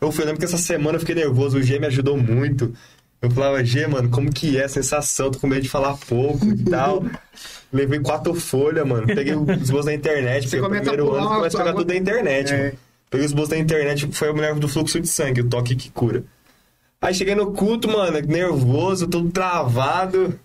Eu 0.00 0.10
fui, 0.10 0.22
eu 0.22 0.26
lembro 0.26 0.40
que 0.40 0.46
essa 0.46 0.58
semana 0.58 0.96
eu 0.96 1.00
fiquei 1.00 1.14
nervoso, 1.14 1.58
o 1.58 1.62
G 1.62 1.78
me 1.78 1.86
ajudou 1.86 2.16
muito. 2.16 2.72
Eu 3.20 3.30
falava, 3.30 3.62
G, 3.64 3.86
mano, 3.86 4.08
como 4.08 4.32
que 4.32 4.58
é 4.58 4.64
a 4.64 4.68
sensação? 4.68 5.30
Tô 5.30 5.38
com 5.38 5.46
medo 5.46 5.62
de 5.62 5.68
falar 5.68 5.96
pouco 6.08 6.44
e 6.46 6.64
tal. 6.64 7.04
Levei 7.72 8.00
quatro 8.00 8.34
folhas, 8.34 8.84
mano. 8.84 9.06
Peguei 9.06 9.34
os 9.36 9.44
bolsos 9.70 9.84
da 9.84 9.94
internet, 9.94 10.48
Você 10.48 10.56
porque 10.58 10.76
o 10.76 10.80
primeiro 10.80 11.14
ano 11.14 11.28
começa 11.28 11.56
a 11.56 11.60
pegar 11.60 11.72
tudo 11.76 11.84
da 11.86 11.94
internet, 11.94 12.52
É. 12.52 12.58
mano. 12.58 12.72
Peguei 13.12 13.26
os 13.26 13.32
bolsos 13.34 13.50
da 13.50 13.58
internet, 13.58 14.08
foi 14.10 14.30
a 14.30 14.32
mulher 14.32 14.54
do 14.54 14.66
fluxo 14.66 14.98
de 14.98 15.06
sangue, 15.06 15.42
o 15.42 15.48
toque 15.48 15.76
que 15.76 15.90
cura. 15.90 16.24
Aí 16.98 17.12
cheguei 17.12 17.34
no 17.34 17.52
culto, 17.52 17.86
mano, 17.86 18.18
nervoso, 18.22 19.06
todo 19.06 19.30
travado. 19.30 20.40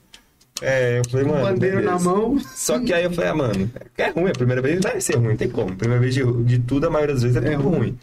É, 0.61 0.99
eu 0.99 1.09
falei, 1.09 1.25
mano. 1.25 1.43
Bandeira 1.43 1.81
na 1.81 1.97
mão. 1.97 2.37
Só 2.41 2.77
que 2.77 2.93
aí 2.93 3.05
eu 3.05 3.11
falei, 3.11 3.29
ah, 3.29 3.35
mano, 3.35 3.71
é 3.97 4.09
ruim, 4.09 4.31
a 4.31 4.33
primeira 4.33 4.61
vez 4.61 4.81
vai 4.81 4.99
ser 4.99 5.15
ruim, 5.15 5.29
não 5.29 5.37
tem 5.37 5.49
como. 5.49 5.77
Primeira 5.77 6.01
vez 6.01 6.13
de, 6.13 6.43
de 6.43 6.59
tudo, 6.59 6.87
a 6.87 6.89
maioria 6.89 7.13
das 7.15 7.23
vezes 7.23 7.41
é, 7.41 7.53
É 7.53 7.55
tudo 7.55 7.69
ruim. 7.69 7.97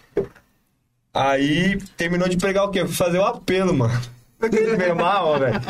Aí 1.13 1.79
terminou 1.95 2.27
de 2.27 2.39
pregar 2.39 2.65
o 2.65 2.71
quê? 2.71 2.87
Fui 2.87 2.95
fazer 2.95 3.19
o 3.19 3.25
apelo, 3.25 3.75
mano. 3.75 4.01
Eu 4.41 4.49
queria 4.49 4.77
ver 4.77 4.95
mal, 4.95 5.39
velho. 5.39 5.61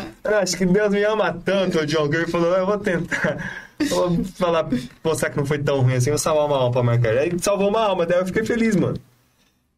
Acho 0.41 0.57
que 0.57 0.67
Deus 0.67 0.93
me 0.93 1.03
ama 1.03 1.33
tanto, 1.33 1.81
o 1.81 1.87
John 1.87 2.09
Gray 2.09 2.27
falou, 2.27 2.57
eu 2.57 2.67
vou 2.67 2.79
tentar. 2.79 3.64
Eu 3.79 4.11
vou 4.11 4.25
falar, 4.25 4.69
mostrar 5.03 5.31
que 5.31 5.37
não 5.37 5.47
foi 5.47 5.59
tão 5.59 5.81
ruim 5.81 5.95
assim, 5.95 6.11
vou 6.11 6.19
salvar 6.19 6.47
uma 6.47 6.57
alma 6.57 6.73
pra 6.73 6.83
marcar. 6.83 7.17
Aí 7.17 7.33
salvou 7.41 7.69
uma 7.69 7.81
alma, 7.81 8.07
daí 8.07 8.19
eu 8.19 8.27
fiquei 8.27 8.45
feliz, 8.45 8.77
mano. 8.77 8.97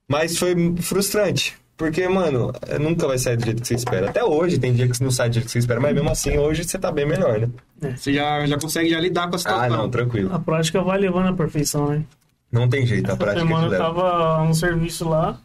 Mas 0.08 0.38
foi 0.38 0.54
frustrante. 0.80 1.56
Porque, 1.76 2.08
mano, 2.08 2.52
nunca 2.80 3.06
vai 3.06 3.18
sair 3.18 3.36
do 3.36 3.44
jeito 3.44 3.60
que 3.60 3.68
você 3.68 3.74
espera. 3.74 4.08
Até 4.08 4.24
hoje 4.24 4.58
tem 4.58 4.72
dia 4.72 4.88
que 4.88 5.02
não 5.02 5.10
sai 5.10 5.28
do 5.28 5.34
jeito 5.34 5.46
que 5.46 5.52
você 5.52 5.58
espera, 5.58 5.78
mas 5.78 5.94
mesmo 5.94 6.08
assim, 6.08 6.38
hoje 6.38 6.64
você 6.64 6.78
tá 6.78 6.90
bem 6.90 7.06
melhor, 7.06 7.38
né? 7.38 7.50
Você 7.94 8.14
já, 8.14 8.46
já 8.46 8.58
consegue 8.58 8.88
já 8.88 8.98
lidar 8.98 9.28
com 9.28 9.36
a 9.36 9.38
situação. 9.38 9.64
Ah, 9.64 9.68
não, 9.68 9.90
tranquilo. 9.90 10.34
A 10.34 10.38
prática 10.38 10.80
vai 10.80 10.98
levando 10.98 11.28
à 11.28 11.32
perfeição, 11.34 11.90
né? 11.90 12.02
Não 12.50 12.66
tem 12.66 12.86
jeito, 12.86 13.06
a 13.06 13.08
Essa 13.08 13.16
prática 13.18 13.46
semana 13.46 13.66
eu 13.66 13.78
tava 13.78 14.44
no 14.44 14.54
serviço 14.54 15.06
lá, 15.06 15.38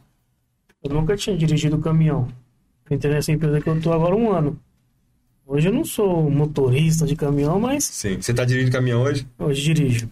eu 0.81 0.93
nunca 0.93 1.17
tinha 1.17 1.35
dirigido 1.35 1.77
caminhão. 1.79 2.29
Entrei 2.89 3.13
nessa 3.13 3.31
empresa 3.31 3.59
que 3.59 3.69
eu 3.69 3.81
tô 3.81 3.91
agora 3.91 4.15
um 4.15 4.31
ano. 4.31 4.57
Hoje 5.45 5.67
eu 5.67 5.73
não 5.73 5.83
sou 5.83 6.29
motorista 6.29 7.05
de 7.05 7.15
caminhão, 7.15 7.59
mas 7.59 7.83
Sim. 7.85 8.21
Você 8.21 8.33
tá 8.33 8.45
dirigindo 8.45 8.71
caminhão 8.71 9.01
hoje? 9.03 9.27
hoje 9.37 9.73
dirijo. 9.73 10.09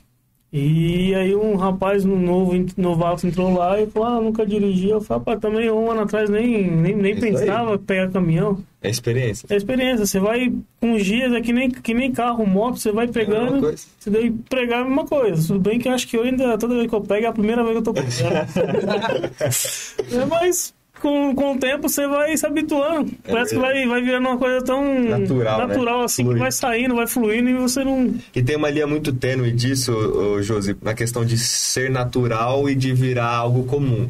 E 0.52 1.14
aí 1.14 1.36
um 1.36 1.56
rapaz 1.56 2.04
novo, 2.04 2.54
novato 2.76 3.28
entrou 3.28 3.54
lá 3.54 3.80
e 3.80 3.86
falou, 3.86 4.08
ah, 4.08 4.20
nunca 4.20 4.44
dirigi. 4.44 4.90
Eu 4.90 5.00
falei, 5.00 5.20
rapaz, 5.20 5.40
também 5.40 5.70
um 5.70 5.92
ano 5.92 6.02
atrás 6.02 6.28
nem, 6.28 6.70
nem, 6.72 6.96
nem 6.96 7.14
Isso 7.14 7.26
aí. 7.26 7.32
pensava 7.36 7.76
em 7.76 7.78
pegar 7.78 8.10
caminhão. 8.10 8.58
É 8.82 8.90
experiência. 8.90 9.46
É 9.52 9.56
experiência, 9.56 10.08
você 10.08 10.20
vai 10.20 10.52
com 10.82 10.94
os 10.94 11.06
dias, 11.06 11.32
é 11.34 11.42
que 11.42 11.54
nem, 11.54 11.70
que 11.70 11.94
nem 11.94 12.12
carro, 12.12 12.48
moto, 12.48 12.80
você 12.80 12.92
vai 12.92 13.06
É 13.06 13.10
pegando, 13.10 13.60
coisa. 13.60 13.84
você 14.00 14.10
daí 14.10 14.32
pregar 14.50 14.80
é 14.80 14.82
a 14.82 14.86
mesma 14.86 15.06
coisa. 15.06 15.48
Tudo 15.48 15.60
bem 15.60 15.78
que 15.78 15.88
eu 15.88 15.92
acho 15.92 16.08
que 16.08 16.18
eu 16.18 16.24
ainda, 16.24 16.58
toda 16.58 16.74
vez 16.74 16.88
que 16.88 16.96
eu 16.96 17.02
pego, 17.02 17.26
é 17.26 17.30
a 17.30 17.34
primeira 17.34 17.62
vez 17.64 17.74
que 17.74 17.78
eu 17.78 17.84
tô 17.84 17.94
pegando. 17.94 18.10
é, 20.12 20.26
mas 20.28 20.74
com, 21.00 21.34
com 21.36 21.54
o 21.54 21.58
tempo 21.60 21.88
você 21.90 22.08
vai 22.08 22.36
se 22.38 22.46
habituando. 22.46 23.12
Parece 23.28 23.56
que 23.56 23.60
vai, 23.62 23.86
vai 23.88 24.02
virando 24.02 24.28
uma 24.28 24.38
coisa 24.38 24.64
tão 24.64 24.84
É 24.86 25.18
Natural, 25.20 25.60
né? 25.60 25.68
natural 25.68 26.02
assim, 26.04 26.24
Flui. 26.24 26.36
que 26.36 26.40
vai 26.42 26.52
saindo, 26.52 26.96
vai 26.96 27.08
fluindo 27.08 27.50
e 27.50 27.54
você 27.56 27.84
não... 27.84 28.14
E 28.36 28.42
tem 28.44 28.56
uma 28.56 28.70
linha 28.70 28.86
muito 28.88 29.12
tênue 29.14 29.52
disso, 29.52 29.92
ô, 29.94 30.42
Josi, 30.42 30.76
na 30.82 30.94
questão 30.94 31.24
de 31.26 31.38
ser 31.38 31.90
natural 31.90 32.70
e 32.70 32.76
de 32.76 32.94
virar 32.94 33.28
algo 33.34 33.64
comum. 33.64 34.10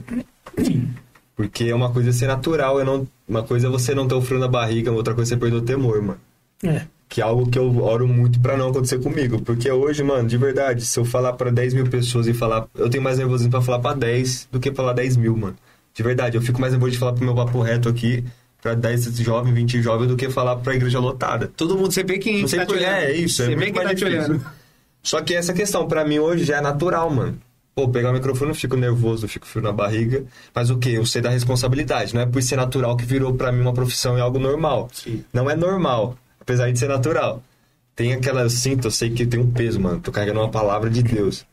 Porque 1.36 1.66
é 1.66 1.76
uma 1.76 1.92
coisa 1.92 2.12
ser 2.12 2.28
natural, 2.28 2.82
é 2.82 2.84
não, 2.84 3.08
uma 3.28 3.44
coisa 3.44 3.68
é 3.68 3.70
você 3.70 3.96
não 3.96 4.08
ter 4.08 4.16
o 4.16 4.22
frio 4.22 4.40
na 4.40 4.48
barriga, 4.48 4.92
outra 4.92 5.14
coisa 5.14 5.34
é 5.34 5.36
você 5.36 5.40
perder 5.40 5.56
o 5.58 5.62
temor, 5.62 6.02
mano. 6.02 6.20
É, 6.62 6.82
Que 7.08 7.22
é 7.22 7.24
algo 7.24 7.50
que 7.50 7.58
eu 7.58 7.82
oro 7.82 8.06
muito 8.08 8.40
pra 8.42 8.58
não 8.58 8.68
acontecer 8.70 9.00
comigo. 9.00 9.42
Porque 9.42 9.72
hoje, 9.72 10.04
mano, 10.04 10.28
de 10.28 10.38
verdade, 10.38 10.86
se 10.86 11.00
eu 11.00 11.06
falar 11.06 11.32
pra 11.34 11.50
10 11.50 11.74
mil 11.74 11.88
pessoas 11.88 12.28
e 12.28 12.34
falar. 12.34 12.68
Eu 12.76 12.90
tenho 12.90 13.02
mais 13.02 13.18
nervosismo 13.18 13.52
pra 13.52 13.62
falar 13.62 13.80
pra 13.80 13.94
10 13.94 14.50
do 14.52 14.60
que 14.60 14.74
falar 14.74 14.92
10 14.94 15.16
mil, 15.16 15.38
mano. 15.38 15.56
De 16.00 16.04
verdade, 16.04 16.38
eu 16.38 16.42
fico 16.42 16.62
mais 16.62 16.72
nervoso 16.72 16.94
de 16.94 16.98
falar 16.98 17.12
pro 17.12 17.26
meu 17.26 17.36
papo 17.36 17.60
reto 17.60 17.90
aqui, 17.90 18.24
pra 18.62 18.74
10 18.74 19.18
jovens, 19.18 19.54
20 19.54 19.82
jovens, 19.82 20.08
do 20.08 20.16
que 20.16 20.30
falar 20.30 20.56
pra 20.56 20.74
igreja 20.74 20.98
lotada. 20.98 21.52
Todo 21.58 21.76
mundo, 21.76 21.92
você 21.92 22.04
vê 22.04 22.18
quem 22.18 22.40
Não 22.40 22.48
sei 22.48 22.60
tá 22.60 22.68
te 22.68 22.72
olhando. 22.72 22.86
é, 22.86 23.12
é 23.12 23.16
isso, 23.18 23.42
é 23.42 23.48
Você 23.48 23.50
vê 23.50 23.56
muito 23.58 23.76
mais 23.76 23.88
tá 23.90 23.94
difícil. 23.94 24.42
Só 25.04 25.22
que 25.22 25.36
essa 25.36 25.54
questão, 25.54 25.90
pra 25.90 26.06
mim, 26.06 26.18
hoje 26.18 26.46
já 26.46 26.56
é 26.56 26.62
natural, 26.62 27.10
mano. 27.10 27.38
Pô, 27.76 27.90
pegar 27.90 28.12
o 28.12 28.14
microfone 28.14 28.52
eu 28.52 28.56
fico 28.56 28.78
nervoso, 28.78 29.26
eu 29.26 29.30
fico 29.30 29.46
frio 29.46 29.62
na 29.62 29.74
barriga. 29.74 30.24
Mas 30.56 30.70
o 30.70 30.78
quê? 30.78 30.92
Eu 30.92 31.06
sei 31.06 31.22
da 31.22 31.32
responsabilidade. 31.32 32.16
Não 32.16 32.22
é 32.22 32.26
por 32.26 32.42
ser 32.42 32.56
natural 32.56 32.96
que 32.96 33.04
virou 33.04 33.34
pra 33.34 33.52
mim 33.52 33.60
uma 33.60 33.74
profissão 33.74 34.18
e 34.18 34.22
algo 34.22 34.40
normal. 34.40 34.90
Sim. 34.94 35.22
Não 35.34 35.50
é 35.50 35.56
normal, 35.58 36.18
apesar 36.40 36.72
de 36.72 36.80
ser 36.80 36.88
natural. 36.88 37.44
Tem 37.94 38.14
aquela, 38.14 38.44
eu 38.44 38.50
sinto, 38.50 38.88
eu 38.88 38.92
sei 38.92 39.10
que 39.10 39.26
tem 39.26 39.38
um 39.38 39.52
peso, 39.52 39.82
mano. 39.82 40.00
Tô 40.00 40.14
carregando 40.14 40.40
uma 40.40 40.50
palavra 40.50 40.90
de 40.90 41.04
Deus. 41.04 41.46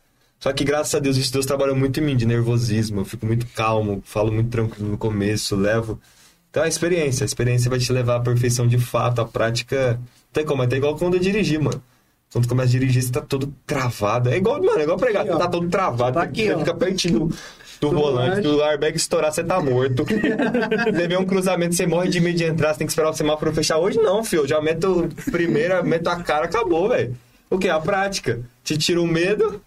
Só 0.47 0.53
que 0.53 0.62
graças 0.62 0.94
a 0.94 1.01
Deus, 1.01 1.16
isso 1.16 1.32
Deus 1.32 1.44
trabalhou 1.44 1.74
muito 1.74 1.99
em 1.99 2.05
mim, 2.05 2.16
de 2.16 2.24
nervosismo. 2.24 3.01
Eu 3.01 3.05
fico 3.05 3.26
muito 3.26 3.44
calmo, 3.49 4.01
falo 4.07 4.30
muito 4.30 4.49
tranquilo 4.49 4.90
no 4.90 4.97
começo, 4.97 5.57
levo. 5.57 6.01
Então 6.49 6.62
a 6.62 6.68
experiência, 6.68 7.24
a 7.24 7.26
experiência 7.26 7.68
vai 7.68 7.80
te 7.80 7.92
levar 7.92 8.14
à 8.14 8.20
perfeição 8.20 8.64
de 8.64 8.78
fato, 8.78 9.20
a 9.20 9.24
prática. 9.24 9.99
Tem 10.32 10.44
como, 10.44 10.62
é 10.62 10.66
até 10.66 10.76
igual 10.76 10.94
quando 10.94 11.14
eu 11.14 11.20
dirigi, 11.20 11.59
mano. 11.59 11.82
Quando 12.30 12.44
tu 12.44 12.49
começa 12.49 12.68
a 12.68 12.70
dirigir, 12.78 13.03
você 13.03 13.11
tá 13.11 13.20
todo 13.20 13.53
travado. 13.66 14.30
É 14.30 14.36
igual, 14.36 14.62
mano, 14.62 14.78
é 14.78 14.84
igual 14.84 14.97
pregar, 14.97 15.26
Aqui, 15.26 15.36
tá 15.36 15.49
todo 15.49 15.68
travado. 15.68 16.14
Tá 16.14 16.22
aqui, 16.22 16.44
você 16.44 16.55
ó. 16.55 16.59
fica 16.61 16.74
pertinho 16.74 17.18
do, 17.18 17.36
do 17.80 17.90
volante, 17.90 18.40
do 18.42 18.62
airbag 18.62 18.97
estourar, 18.97 19.32
você 19.32 19.42
tá 19.42 19.61
morto. 19.61 20.05
você 20.07 21.09
vê 21.09 21.16
um 21.16 21.24
cruzamento, 21.24 21.74
você 21.74 21.88
morre 21.88 22.09
de 22.09 22.20
medo 22.20 22.38
de 22.38 22.44
entrar, 22.44 22.72
você 22.72 22.78
tem 22.78 22.86
que 22.86 22.92
esperar 22.92 23.11
o 23.11 23.14
semáforo 23.14 23.53
fechar. 23.53 23.78
Hoje 23.78 23.99
não, 23.99 24.22
filho. 24.22 24.42
Eu 24.42 24.47
já 24.47 24.61
meto 24.61 25.09
primeira, 25.28 25.82
meto 25.82 26.07
a 26.07 26.22
cara, 26.22 26.44
acabou, 26.44 26.90
velho. 26.90 27.16
O 27.51 27.59
que? 27.59 27.68
A 27.68 27.80
prática. 27.80 28.38
Te 28.62 28.78
tira 28.78 29.03
o 29.03 29.07
medo. 29.09 29.61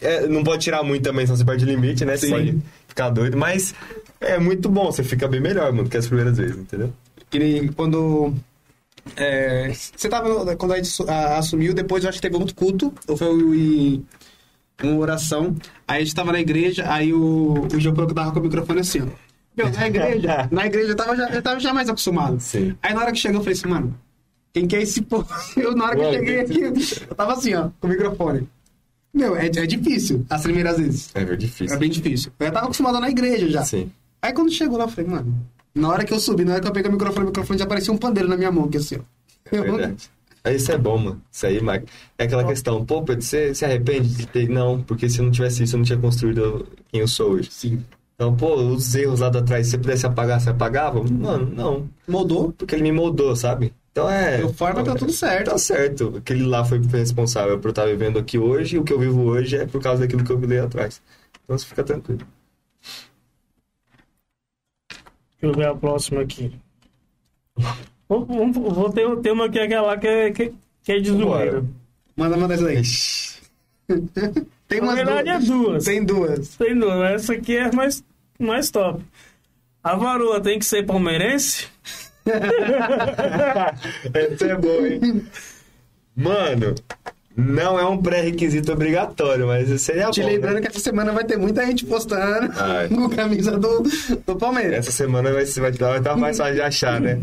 É, 0.00 0.26
não 0.28 0.44
pode 0.44 0.62
tirar 0.62 0.82
muito 0.82 1.02
também, 1.02 1.26
senão 1.26 1.36
você 1.36 1.44
perde 1.44 1.64
o 1.64 1.68
limite, 1.68 2.04
né? 2.04 2.16
Você 2.16 2.26
Sim. 2.26 2.32
pode 2.32 2.58
ficar 2.86 3.10
doido, 3.10 3.36
mas 3.36 3.74
é 4.20 4.38
muito 4.38 4.68
bom, 4.68 4.92
você 4.92 5.02
fica 5.02 5.26
bem 5.26 5.40
melhor, 5.40 5.72
mano, 5.72 5.88
que 5.88 5.96
as 5.96 6.06
primeiras 6.06 6.36
vezes, 6.36 6.56
entendeu? 6.56 6.92
Quando. 7.74 8.34
é, 9.16 9.72
você 9.72 10.08
tava. 10.08 10.54
Quando 10.56 10.72
a 10.72 10.76
gente 10.76 10.92
assumiu, 11.08 11.72
depois 11.72 12.04
eu 12.04 12.10
acho 12.10 12.18
que 12.18 12.22
teve 12.22 12.36
outro 12.36 12.54
culto. 12.54 12.92
Ou 13.08 13.16
foi 13.16 13.28
em 13.28 14.04
uma 14.82 14.98
oração. 14.98 15.56
Aí 15.88 16.02
a 16.02 16.04
gente 16.04 16.14
tava 16.14 16.32
na 16.32 16.40
igreja, 16.40 16.84
aí 16.92 17.12
o, 17.12 17.66
o 17.72 17.80
João 17.80 17.94
tava 17.94 18.32
com 18.32 18.40
o 18.40 18.42
microfone 18.42 18.80
assim, 18.80 19.00
ó. 19.00 19.06
Meu, 19.56 19.70
na 19.70 19.86
igreja, 19.86 20.48
na 20.52 20.66
igreja 20.66 20.92
eu 20.92 20.96
tava 20.96 21.16
já, 21.16 21.28
eu 21.28 21.42
tava 21.42 21.60
já 21.60 21.74
mais 21.74 21.88
acostumado. 21.88 22.40
Sim. 22.40 22.74
Aí 22.82 22.94
na 22.94 23.00
hora 23.00 23.12
que 23.12 23.18
chegou, 23.18 23.40
eu 23.40 23.44
falei 23.44 23.58
assim, 23.58 23.68
mano, 23.68 23.98
quem 24.52 24.66
que 24.66 24.76
é 24.76 24.82
esse 24.82 25.02
povo? 25.02 25.28
Eu, 25.56 25.74
na 25.74 25.86
hora 25.86 25.96
que 25.96 26.02
eu 26.02 26.12
cheguei 26.12 26.40
aqui, 26.40 26.60
eu 26.60 27.14
tava 27.14 27.32
assim, 27.32 27.54
ó, 27.54 27.70
com 27.80 27.86
o 27.86 27.90
microfone. 27.90 28.48
Meu, 29.14 29.36
é, 29.36 29.46
é 29.46 29.66
difícil 29.66 30.24
as 30.30 30.42
primeiras 30.42 30.78
vezes. 30.78 31.10
É 31.14 31.24
bem 31.24 31.36
difícil. 31.36 31.76
É 31.76 31.78
bem 31.78 31.90
difícil. 31.90 32.32
Eu 32.38 32.46
já 32.46 32.52
tava 32.52 32.66
acostumado 32.66 32.98
na 32.98 33.10
igreja 33.10 33.48
já. 33.50 33.64
Sim. 33.64 33.90
Aí 34.20 34.32
quando 34.32 34.50
chegou 34.50 34.78
lá, 34.78 34.84
eu 34.84 34.88
falei, 34.88 35.10
mano, 35.10 35.46
na 35.74 35.88
hora 35.88 36.04
que 36.04 36.12
eu 36.12 36.20
subi, 36.20 36.44
na 36.44 36.52
hora 36.52 36.62
que 36.62 36.68
eu 36.68 36.72
peguei 36.72 36.88
o 36.88 36.92
microfone, 36.92 37.24
o 37.24 37.28
microfone 37.28 37.58
já 37.58 37.66
parecia 37.66 37.92
um 37.92 37.98
pandeiro 37.98 38.28
na 38.28 38.36
minha 38.36 38.50
mão, 38.50 38.64
aqui 38.64 38.78
assim, 38.78 38.96
ó. 38.96 39.56
É 39.56 39.60
verdade. 39.60 40.10
Isso 40.50 40.72
é 40.72 40.78
bom, 40.78 40.98
mano. 40.98 41.22
Isso 41.30 41.46
aí, 41.46 41.62
Mike. 41.62 41.86
É 42.18 42.24
aquela 42.24 42.44
questão, 42.44 42.84
pô, 42.84 43.02
Pedro, 43.02 43.22
você 43.22 43.54
se 43.54 43.64
arrepende 43.64 44.08
de 44.08 44.26
ter. 44.26 44.48
Não, 44.48 44.82
porque 44.82 45.08
se 45.08 45.20
eu 45.20 45.24
não 45.24 45.30
tivesse 45.30 45.62
isso, 45.62 45.76
eu 45.76 45.78
não 45.78 45.84
tinha 45.84 45.98
construído 45.98 46.66
quem 46.90 47.00
eu 47.00 47.08
sou 47.08 47.32
hoje. 47.32 47.48
Sim. 47.52 47.84
Então, 48.14 48.34
pô, 48.36 48.54
os 48.56 48.94
erros 48.94 49.20
lá 49.20 49.28
atrás, 49.28 49.66
se 49.66 49.72
você 49.72 49.78
pudesse 49.78 50.06
apagar, 50.06 50.40
você 50.40 50.50
apagava? 50.50 51.02
Mano, 51.02 51.52
não. 51.54 51.88
Moldou, 52.08 52.52
Porque 52.52 52.74
ele 52.74 52.82
me 52.82 52.92
moldou, 52.92 53.34
sabe? 53.36 53.72
Então 53.92 54.10
é. 54.10 54.38
deu 54.38 54.52
forma, 54.52 54.82
tá 54.82 54.94
tudo 54.94 55.12
certo. 55.12 55.50
Tá 55.50 55.58
certo. 55.58 56.14
Aquele 56.16 56.44
lá 56.44 56.64
foi 56.64 56.80
responsável 56.80 57.58
por 57.60 57.70
estar 57.70 57.84
vivendo 57.86 58.18
aqui 58.18 58.38
hoje, 58.38 58.76
e 58.76 58.78
o 58.78 58.84
que 58.84 58.92
eu 58.92 58.98
vivo 58.98 59.22
hoje 59.22 59.56
é 59.56 59.66
por 59.66 59.82
causa 59.82 60.00
daquilo 60.00 60.24
que 60.24 60.32
eu 60.32 60.38
vi 60.38 60.46
lá 60.58 60.64
atrás. 60.64 61.00
Então 61.44 61.56
você 61.56 61.66
fica 61.66 61.84
tranquilo. 61.84 62.26
Deixa 64.88 65.42
eu 65.42 65.52
ver 65.52 65.66
a 65.66 65.74
próxima 65.74 66.22
aqui. 66.22 66.52
Vou, 68.08 68.90
ter 68.90 69.06
um 69.06 69.20
tema 69.20 69.46
aqui, 69.46 69.58
aquela 69.58 69.96
que 69.96 70.06
é, 70.06 70.30
que, 70.30 70.54
que 70.82 70.92
é 70.92 70.98
de 70.98 71.10
zoeira. 71.10 71.64
Manda, 72.16 72.36
manda 72.36 72.54
essa 72.54 72.64
daí. 72.64 72.82
Tem 74.68 74.80
Na 74.80 74.94
verdade 74.94 75.28
é 75.28 75.38
duas. 75.38 75.48
duas. 75.48 75.84
Tem 75.84 76.04
duas. 76.04 76.56
Tem 76.56 76.78
duas. 76.78 77.10
Essa 77.12 77.32
aqui 77.34 77.56
é 77.56 77.70
mais, 77.72 78.02
mais 78.38 78.70
top. 78.70 79.02
A 79.84 79.96
varoa 79.96 80.40
tem 80.40 80.58
que 80.58 80.64
ser 80.64 80.86
palmeirense? 80.86 81.68
Essa 84.14 84.46
é 84.46 84.56
boa, 84.56 84.88
hein? 84.88 85.26
Mano, 86.16 86.74
não 87.36 87.78
é 87.78 87.86
um 87.86 87.96
pré-requisito 88.00 88.72
obrigatório, 88.72 89.46
mas 89.46 89.80
seria 89.80 90.10
Te 90.10 90.20
bom. 90.20 90.26
né? 90.26 90.32
lembrando 90.34 90.60
que 90.60 90.68
essa 90.68 90.80
semana 90.80 91.12
vai 91.12 91.24
ter 91.24 91.36
muita 91.38 91.64
gente 91.66 91.86
postando 91.86 92.52
Ai. 92.56 92.88
com 92.94 93.08
camisa 93.08 93.58
do, 93.58 93.82
do 94.26 94.36
Palmeiras. 94.36 94.80
Essa 94.80 94.92
semana 94.92 95.32
vai, 95.32 95.44
vai, 95.44 95.72
vai 95.72 95.98
estar 95.98 96.16
mais 96.16 96.36
fácil 96.36 96.54
de 96.54 96.60
achar, 96.62 97.00
né? 97.00 97.18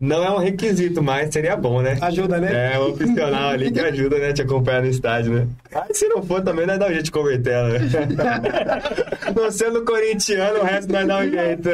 Não 0.00 0.24
é 0.24 0.30
um 0.30 0.38
requisito, 0.38 1.02
mas 1.02 1.30
seria 1.30 1.54
bom, 1.54 1.82
né? 1.82 1.98
Ajuda, 2.00 2.40
né? 2.40 2.72
É, 2.72 2.78
um 2.78 2.96
profissional 2.96 3.50
ali 3.50 3.70
que 3.70 3.80
ajuda, 3.80 4.18
né? 4.18 4.32
Te 4.32 4.40
acompanhar 4.40 4.80
no 4.80 4.88
estádio, 4.88 5.34
né? 5.34 5.46
Mas 5.70 5.98
se 5.98 6.08
não 6.08 6.22
for 6.22 6.42
também, 6.42 6.66
nós 6.66 6.78
dá 6.78 6.86
um 6.86 6.90
jeito 6.90 7.04
de 7.04 7.10
converter 7.10 7.52
ela, 7.52 7.68
né? 7.68 7.80
Não 9.36 9.50
sendo 9.50 9.84
corintiano, 9.84 10.60
o 10.60 10.64
resto 10.64 10.90
nós 10.90 11.06
dá 11.06 11.18
um 11.18 11.30
jeito. 11.30 11.68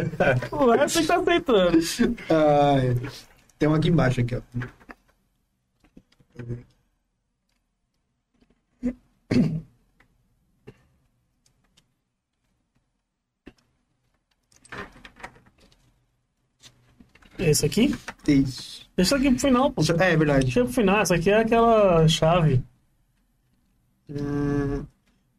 O 0.51 0.71
resto 0.73 1.07
tá 1.07 1.17
aceitando. 1.17 1.79
Ai. 2.29 2.97
Tem 3.59 3.69
um 3.69 3.75
aqui 3.75 3.89
embaixo, 3.89 4.21
aqui, 4.21 4.35
ó. 4.35 4.41
Esse 17.39 17.67
aqui? 17.67 17.95
Isso. 18.27 18.87
Deixa 18.97 19.17
aqui 19.17 19.31
pro 19.31 19.39
final, 19.39 19.71
pô. 19.71 19.83
É, 20.01 20.13
é 20.13 20.17
verdade. 20.17 20.45
Deixa 20.45 20.65
pro 20.65 20.73
final. 20.73 21.01
Essa 21.01 21.15
aqui 21.17 21.31
é 21.31 21.41
aquela 21.41 22.09
chave. 22.09 22.63
Hum, 24.09 24.85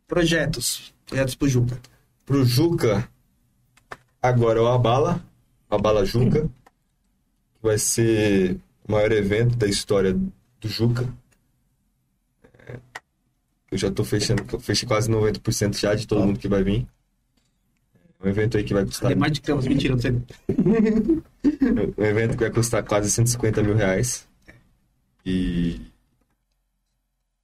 projetos. 0.07 0.93
Projetos 1.05 1.35
pro 1.35 1.47
Juca. 1.47 1.79
Pro 2.25 2.43
Juca, 2.45 3.09
agora 4.21 4.59
é 4.59 4.61
o 4.61 4.67
Abala, 4.67 5.23
Abala 5.69 6.05
Juca. 6.05 6.49
Vai 7.61 7.77
ser 7.77 8.59
o 8.87 8.91
maior 8.91 9.11
evento 9.11 9.55
da 9.55 9.67
história 9.67 10.13
do 10.13 10.67
Juca. 10.67 11.07
É, 12.67 12.79
Eu 13.71 13.77
já 13.77 13.89
tô 13.89 14.03
fechando, 14.03 14.43
eu 14.51 14.59
fechei 14.59 14.87
quase 14.87 15.09
90% 15.09 15.79
já 15.79 15.95
de 15.95 16.05
todo 16.05 16.25
mundo 16.25 16.39
que 16.39 16.47
vai 16.49 16.63
vir. 16.63 16.85
É 18.19 18.27
um 18.27 18.29
evento 18.29 18.57
aí 18.57 18.63
que 18.63 18.73
vai 18.73 18.85
custar. 18.85 19.09
Tem 19.09 19.17
mais 19.17 19.33
de 19.33 19.41
gramas. 19.41 19.67
Mentira, 19.67 19.93
não 19.95 20.01
sei. 20.01 20.11
Um 21.97 22.03
evento 22.03 22.31
que 22.31 22.43
vai 22.43 22.49
custar 22.51 22.83
quase 22.83 23.11
150 23.11 23.61
mil 23.63 23.75
reais. 23.75 24.27
E. 25.25 25.81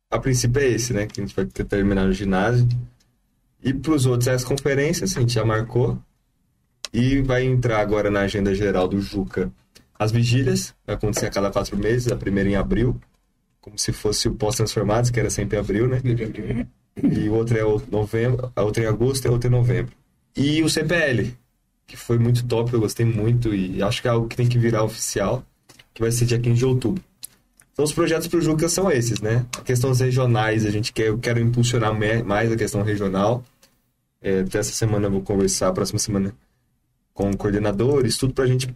A 0.10 0.20
princípio 0.20 0.62
é 0.62 0.68
esse, 0.68 0.94
né? 0.94 1.06
Que 1.06 1.22
a 1.22 1.24
gente 1.26 1.36
vai 1.36 1.46
ter 1.46 1.64
terminar 1.64 2.06
no 2.06 2.14
ginásio. 2.14 2.68
E 3.64 3.74
pros 3.74 4.06
outros, 4.06 4.28
é 4.28 4.34
as 4.34 4.44
conferências, 4.44 5.16
a 5.16 5.20
gente 5.20 5.34
já 5.34 5.46
marcou. 5.46 5.98
E 6.92 7.22
vai 7.22 7.44
entrar 7.44 7.80
agora 7.80 8.12
na 8.12 8.22
agenda 8.22 8.54
geral 8.54 8.88
do 8.88 9.00
Juca 9.02 9.52
as 9.98 10.12
vigílias, 10.12 10.74
vai 10.86 10.96
acontecer 10.96 11.28
a 11.28 11.30
cada 11.30 11.52
quatro 11.52 11.78
meses, 11.78 12.12
a 12.12 12.16
primeira 12.16 12.50
em 12.50 12.56
abril, 12.56 13.00
como 13.62 13.78
se 13.78 13.94
fosse 13.94 14.28
o 14.28 14.36
pós-transformados, 14.36 15.10
que 15.10 15.20
era 15.20 15.30
sempre 15.30 15.58
em 15.58 15.60
abril, 15.62 15.88
né? 15.88 16.02
E 17.02 17.30
o 17.30 17.34
outro 17.34 17.58
é 17.58 17.64
o 17.64 17.82
novembro, 17.90 18.52
a 18.56 18.64
outra 18.64 18.84
em 18.84 18.86
agosto 18.86 19.26
e 19.26 19.28
a 19.28 19.32
outra 19.32 19.48
em 19.48 19.52
novembro. 19.52 19.94
E 20.36 20.64
o 20.64 20.70
CPL, 20.70 21.36
que 21.86 21.96
foi 21.96 22.18
muito 22.18 22.46
top, 22.46 22.74
eu 22.74 22.80
gostei 22.80 23.06
muito 23.06 23.54
e 23.54 23.82
acho 23.84 24.02
que 24.02 24.08
é 24.08 24.12
algo 24.12 24.28
que 24.28 24.36
tem 24.36 24.48
que 24.48 24.58
virar 24.58 24.84
oficial, 24.84 25.46
que 25.94 26.02
vai 26.02 26.12
ser 26.12 26.26
dia 26.26 26.40
15 26.40 26.58
de 26.58 26.66
outubro. 26.66 27.04
Então 27.74 27.86
os 27.86 27.94
projetos 27.94 28.28
para 28.28 28.38
o 28.38 28.42
Juca 28.42 28.70
são 28.70 28.92
esses, 28.92 29.20
né? 29.20 29.46
A 29.58 29.62
questão 29.62 29.92
regionais, 29.92 30.66
a 30.66 30.70
gente 30.70 30.94
quer, 30.94 31.08
eu 31.08 31.18
quero 31.18 31.40
impulsionar 31.40 31.94
mais 32.24 32.52
a 32.52 32.56
questão 32.56 32.84
regional. 32.84 33.44
É, 34.22 34.42
até 34.42 34.60
essa 34.60 34.74
semana 34.74 35.08
eu 35.08 35.12
vou 35.12 35.22
conversar, 35.22 35.74
próxima 35.74 36.00
semana, 36.00 36.34
com 37.14 37.34
coordenadores, 37.34 38.18
tudo 38.18 38.34
pra 38.34 38.46
gente 38.46 38.74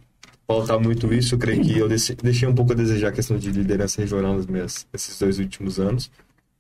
pautar 0.48 0.80
muito 0.80 1.14
isso. 1.14 1.36
Eu 1.36 1.40
creio 1.40 1.64
que 1.64 1.78
eu 1.78 1.88
deixei 1.88 2.48
um 2.48 2.56
pouco 2.56 2.74
a 2.74 2.76
desejar 2.76 3.10
a 3.10 3.12
questão 3.12 3.38
de 3.38 3.52
liderança 3.52 4.02
regional 4.02 4.34
nos 4.34 4.48
meus, 4.48 4.88
esses 4.92 5.18
dois 5.20 5.38
últimos 5.38 5.80
anos. 5.80 6.12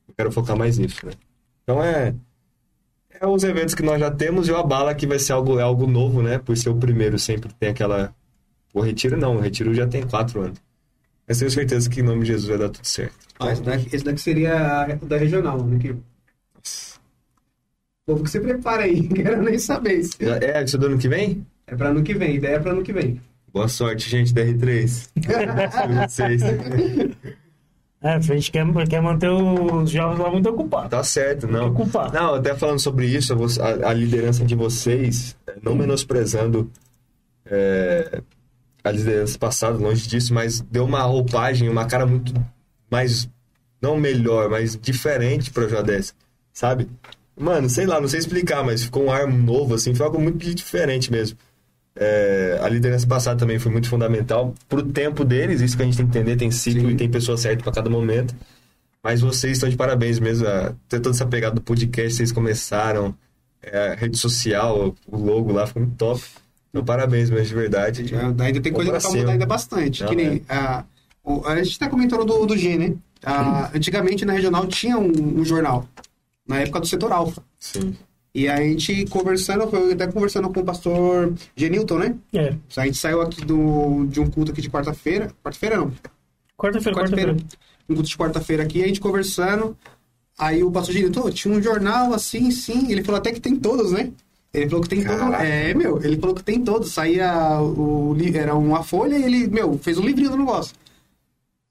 Eu 0.08 0.14
quero 0.16 0.32
focar 0.32 0.56
mais 0.56 0.78
nisso, 0.78 1.06
né? 1.06 1.14
Então 1.64 1.84
é, 1.84 2.14
é 3.20 3.28
os 3.28 3.44
eventos 3.44 3.76
que 3.76 3.84
nós 3.84 4.00
já 4.00 4.12
temos 4.12 4.48
e 4.48 4.52
o 4.52 4.58
Abala 4.58 4.94
que 4.96 5.08
vai 5.08 5.20
ser 5.20 5.34
algo, 5.34 5.60
é 5.60 5.64
algo 5.64 5.88
novo, 5.88 6.22
né? 6.22 6.38
Por 6.38 6.56
ser 6.58 6.70
o 6.70 6.76
primeiro, 6.76 7.18
sempre 7.18 7.52
tem 7.60 7.70
aquela... 7.70 8.14
O 8.74 8.82
Retiro 8.82 9.18
não, 9.18 9.38
o 9.38 9.40
Retiro 9.40 9.74
já 9.74 9.88
tem 9.88 10.06
quatro 10.06 10.42
anos. 10.42 10.60
Mas 11.28 11.40
tenho 11.40 11.52
certeza 11.52 11.90
que 11.90 12.00
em 12.00 12.04
nome 12.04 12.22
de 12.22 12.28
Jesus 12.28 12.48
vai 12.48 12.58
dar 12.58 12.70
tudo 12.70 12.86
certo. 12.86 13.16
Ah, 13.40 13.52
esse, 13.52 13.62
daqui, 13.62 13.96
esse 13.96 14.06
daqui 14.06 14.22
seria 14.22 14.86
da 15.02 15.18
regional, 15.18 15.64
né? 15.64 15.78
Que... 15.80 15.96
Povo 18.06 18.24
que 18.24 18.30
se 18.30 18.40
prepara 18.40 18.84
aí, 18.84 19.08
quero 19.10 19.42
nem 19.42 19.60
saber. 19.60 20.00
isso. 20.00 20.18
É, 20.22 20.64
isso 20.64 20.78
do 20.78 20.86
ano 20.86 20.98
que 20.98 21.10
vem? 21.10 21.46
É 21.66 21.76
pra 21.76 21.90
ano 21.90 22.02
que 22.04 22.14
vem, 22.14 22.36
ideia 22.36 22.56
é 22.56 22.60
pra 22.60 22.72
ano 22.72 22.84
que 22.84 22.94
vem. 22.94 23.22
Boa 23.52 23.68
sorte, 23.68 24.10
gente 24.10 24.34
da 24.34 24.44
R3. 24.44 25.10
2026. 25.16 26.42
É, 28.02 28.14
a 28.14 28.20
gente 28.20 28.52
quer, 28.52 28.66
quer 28.88 29.02
manter 29.02 29.30
os 29.30 29.90
jovens 29.90 30.20
lá 30.20 30.30
muito 30.30 30.50
ocupados. 30.50 30.90
Tá 30.90 31.04
certo, 31.04 31.48
não. 31.48 31.64
Muito 31.68 31.82
ocupado. 31.82 32.14
Não, 32.14 32.36
até 32.36 32.54
falando 32.56 32.80
sobre 32.80 33.08
isso, 33.08 33.34
a, 33.62 33.90
a 33.90 33.94
liderança 33.94 34.46
de 34.46 34.54
vocês, 34.54 35.36
é, 35.48 35.56
não 35.64 35.76
menosprezando 35.76 36.72
é, 37.46 38.22
a 38.84 38.92
liderança 38.92 39.38
passada, 39.40 39.78
longe 39.78 40.08
disso, 40.08 40.34
mas 40.34 40.62
deu 40.62 40.86
uma 40.86 41.02
roupagem, 41.02 41.70
uma 41.70 41.86
cara 41.86 42.06
muito 42.06 42.34
mais, 42.90 43.28
não 43.82 43.98
melhor, 43.98 44.50
mas 44.50 44.78
diferente 44.78 45.50
pro 45.50 45.68
Jodessa, 45.68 46.14
sabe? 46.54 46.88
Mano, 47.36 47.70
sei 47.70 47.86
lá, 47.86 48.00
não 48.00 48.08
sei 48.08 48.20
explicar, 48.20 48.64
mas 48.64 48.84
ficou 48.84 49.06
um 49.06 49.12
ar 49.12 49.28
novo, 49.28 49.74
assim, 49.74 49.94
foi 49.94 50.06
algo 50.06 50.20
muito 50.20 50.38
diferente 50.54 51.12
mesmo. 51.12 51.38
É, 52.00 52.60
a 52.62 52.70
liderança 52.70 53.08
passada 53.08 53.40
também 53.40 53.58
foi 53.60 53.72
muito 53.72 53.90
fundamental 53.90 54.54
pro 54.70 54.84
tempo 54.84 55.26
deles, 55.26 55.62
isso 55.62 55.76
que 55.76 55.82
a 55.84 55.86
gente 55.86 55.98
tem 55.98 56.06
que 56.08 56.18
entender, 56.18 56.36
tem 56.36 56.52
ciclo 56.52 56.82
Sim. 56.82 56.90
e 56.92 56.96
tem 56.96 57.10
pessoa 57.10 57.38
certa 57.38 57.64
para 57.64 57.72
cada 57.74 57.90
momento. 57.90 58.36
Mas 59.04 59.22
vocês 59.22 59.54
estão 59.54 59.70
de 59.70 59.76
parabéns 59.78 60.20
mesmo. 60.20 60.48
A, 60.48 60.74
ter 60.90 61.00
toda 61.00 61.16
essa 61.16 61.26
pegada 61.26 61.56
do 61.56 61.62
podcast, 61.62 62.14
vocês 62.18 62.32
começaram, 62.32 63.16
é, 63.62 63.90
a 63.90 63.96
rede 63.96 64.18
social, 64.18 64.96
o 65.08 65.18
logo 65.18 65.52
lá, 65.52 65.66
foi 65.66 65.82
muito 65.82 65.96
top. 65.96 66.22
Então, 66.70 66.84
parabéns 66.84 67.30
mesmo, 67.30 67.46
de 67.48 67.56
verdade. 67.56 68.14
É, 68.14 68.44
ainda 68.44 68.60
tem 68.62 68.74
coisa 68.74 68.92
pra 68.92 69.10
mudar 69.10 69.32
ainda 69.32 69.46
bastante. 69.46 70.04
Não, 70.04 70.10
que 70.10 70.16
nem, 70.16 70.44
é. 70.50 70.54
a, 70.54 70.84
o- 71.24 71.46
a 71.48 71.64
gente 71.64 71.80
tá 71.80 71.88
comentando 71.90 72.26
do, 72.26 72.46
do 72.46 72.58
G, 72.58 72.78
né? 72.78 72.94
Ah, 73.24 73.72
antigamente 73.76 74.26
na 74.26 74.34
regional 74.34 74.68
tinha 74.68 74.98
um, 74.98 75.40
um 75.40 75.46
jornal, 75.46 75.88
na 76.48 76.60
época 76.60 76.82
do 76.82 76.88
setor 76.88 77.12
alfa. 77.12 77.42
Sim. 77.60 77.96
E 78.34 78.48
a 78.48 78.58
gente 78.58 79.06
conversando, 79.08 79.68
foi 79.68 79.94
até 79.94 80.08
conversando 80.08 80.50
com 80.50 80.60
o 80.60 80.66
pastor 80.66 81.34
Genilton, 81.56 81.98
né? 81.98 82.16
É. 82.34 82.56
A 82.76 82.86
gente 82.86 82.98
saiu 82.98 83.22
aqui 83.22 83.44
do, 83.44 84.06
de 84.06 84.20
um 84.20 84.30
culto 84.30 84.52
aqui 84.52 84.62
de 84.62 84.70
quarta-feira. 84.70 85.32
Quarta-feira 85.44 85.78
não. 85.78 85.92
Quarta-feira, 86.56 86.98
Quarta-feira. 86.98 87.32
quarta-feira. 87.34 87.36
Um 87.90 87.96
culto 87.96 88.10
de 88.10 88.18
quarta-feira 88.18 88.64
aqui, 88.64 88.84
a 88.84 88.88
gente 88.88 89.00
conversando. 89.00 89.76
Aí 90.38 90.64
o 90.64 90.72
pastor 90.72 90.94
Genilton, 90.94 91.32
tinha 91.32 91.54
um 91.54 91.62
jornal 91.62 92.14
assim, 92.14 92.52
sim. 92.52 92.92
Ele 92.92 93.04
falou 93.04 93.20
até 93.20 93.32
que 93.32 93.40
tem 93.40 93.56
todos, 93.56 93.92
né? 93.92 94.12
Ele 94.54 94.70
falou 94.70 94.84
que 94.84 94.90
tem 94.90 95.04
todos. 95.04 95.34
É, 95.40 95.74
meu, 95.74 96.04
ele 96.04 96.18
falou 96.18 96.36
que 96.36 96.44
tem 96.44 96.64
todos. 96.64 96.92
Saía 96.92 97.60
o, 97.62 98.16
era 98.36 98.56
uma 98.56 98.84
folha 98.84 99.18
e 99.18 99.24
ele, 99.24 99.48
meu, 99.48 99.78
fez 99.80 99.98
um 99.98 100.04
livrinho 100.06 100.32
do 100.32 100.38
negócio. 100.38 100.76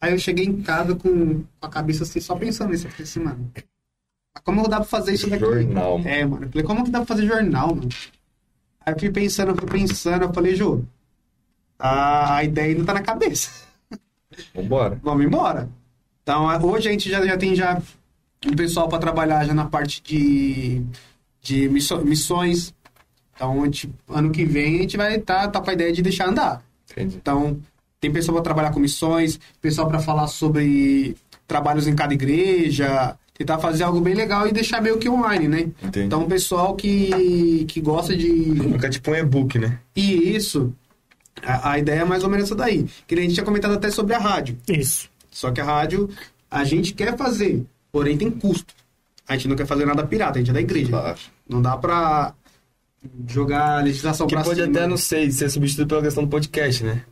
Aí 0.00 0.12
eu 0.12 0.18
cheguei 0.18 0.44
em 0.44 0.62
casa 0.62 0.94
com 0.94 1.42
a 1.61 1.68
cabeça 1.68 2.02
assim, 2.02 2.20
só 2.20 2.34
pensando 2.36 2.70
nisso. 2.70 2.86
Eu 2.86 2.90
falei 2.90 3.04
assim, 3.04 3.20
mano, 3.20 3.52
como 4.45 4.68
dá 4.68 4.76
pra 4.76 4.84
fazer 4.84 5.12
isso 5.14 5.28
daqui? 5.28 5.45
Jornal. 5.45 6.01
É, 6.05 6.24
mano. 6.24 6.45
Eu 6.45 6.51
falei, 6.51 6.66
como 6.66 6.84
que 6.84 6.91
dá 6.91 6.99
pra 6.99 7.07
fazer 7.07 7.26
jornal, 7.26 7.74
mano? 7.74 7.89
Aí 8.84 8.95
eu 8.95 8.99
fui 8.99 9.11
pensando, 9.11 9.51
eu 9.51 9.57
fui 9.57 9.66
pensando, 9.68 10.22
eu 10.22 10.32
falei, 10.32 10.55
Jô, 10.55 10.82
a, 11.78 12.43
ideia 12.45 12.68
ainda 12.74 12.84
tá 12.84 12.95
na 12.95 13.03
cabeça. 13.03 13.51
Vambora. 14.55 15.01
Vamos 15.03 15.24
embora. 15.24 15.68
Então, 16.22 16.49
a- 16.49 16.59
hoje 16.59 16.89
a 16.89 16.93
gente 16.93 17.11
já, 17.11 17.24
já 17.26 17.37
tem 17.37 17.55
já 17.55 17.80
um 18.47 18.55
pessoal 18.55 18.89
para 18.89 18.99
trabalhar 18.99 19.45
já 19.45 19.55
na 19.55 19.64
parte 19.64 20.03
de, 20.03 20.82
de 21.41 21.68
missões. 21.68 22.74
Então, 23.34 23.64
gente- 23.64 23.92
ano 24.08 24.30
que 24.30 24.45
vem 24.45 24.76
a 24.76 24.83
gente 24.83 24.96
vai 24.96 25.17
estar 25.17 25.49
tá, 25.49 25.61
com 25.61 25.71
a 25.71 25.72
ideia 25.72 25.92
de 25.92 26.03
deixar 26.03 26.29
andar. 26.29 26.63
Entendi. 26.91 27.17
Então, 27.17 27.58
tem 28.00 28.13
pessoal 28.13 28.34
para 28.37 28.45
trabalhar 28.45 28.71
com 28.72 28.80
missões, 28.80 29.38
pessoal 29.61 29.88
para 29.88 29.99
falar 29.99 30.29
sobre 30.29 31.17
trabalhos 31.46 31.87
em 31.87 31.95
cada 31.95 32.14
igreja, 32.14 33.17
tentar 33.37 33.58
fazer 33.58 33.84
algo 33.84 34.00
bem 34.00 34.14
legal 34.14 34.46
e 34.49 34.53
deixar 34.53 34.80
meio 34.80 34.99
que 34.99 35.08
online, 35.08 35.46
né? 35.49 35.61
Entendi. 35.83 36.07
Então, 36.07 36.22
o 36.22 36.26
pessoal 36.29 36.75
que, 36.75 37.64
que 37.68 37.80
gosta 37.80 38.17
de 38.17 38.54
Fica 38.72 38.88
tipo 38.88 39.11
um 39.11 39.14
e-book, 39.14 39.58
né? 39.58 39.79
e 39.95 40.34
isso, 40.37 40.72
a, 41.42 41.72
a 41.72 41.79
ideia 41.79 42.00
é 42.00 42.04
mais 42.04 42.25
ou 42.25 42.30
menos 42.30 42.46
essa 42.46 42.54
daí. 42.54 42.87
Que 43.07 43.14
nem 43.14 43.25
a 43.25 43.26
gente 43.26 43.34
tinha 43.34 43.45
comentado 43.45 43.75
até 43.75 43.91
sobre 43.91 44.14
a 44.14 44.18
rádio. 44.18 44.57
Isso. 44.68 45.08
Só 45.30 45.50
que 45.50 45.61
a 45.61 45.64
rádio 45.64 46.08
a 46.50 46.64
gente 46.64 46.95
quer 46.95 47.17
fazer, 47.17 47.64
porém 47.92 48.17
tem 48.17 48.30
custo. 48.30 48.72
A 49.29 49.34
gente 49.34 49.49
não 49.49 49.57
quer 49.57 49.67
fazer 49.67 49.84
nada 49.84 50.07
pirata, 50.07 50.38
a 50.38 50.41
gente 50.41 50.50
é 50.50 50.54
da 50.54 50.61
igreja. 50.61 50.88
Claro. 50.91 51.18
Não 51.49 51.61
dá 51.61 51.76
pra 51.76 52.33
jogar 53.29 53.79
a 53.79 53.83
legislação 53.83 54.26
Que 54.26 54.34
pra 54.34 54.45
pode 54.45 54.61
cima. 54.61 54.71
até, 54.72 54.87
não 54.87 54.96
sei, 54.96 55.30
ser 55.30 55.50
substituído 55.50 55.88
pela 55.88 56.03
questão 56.03 56.25
do 56.25 56.30
podcast, 56.30 56.83
né? 56.84 57.03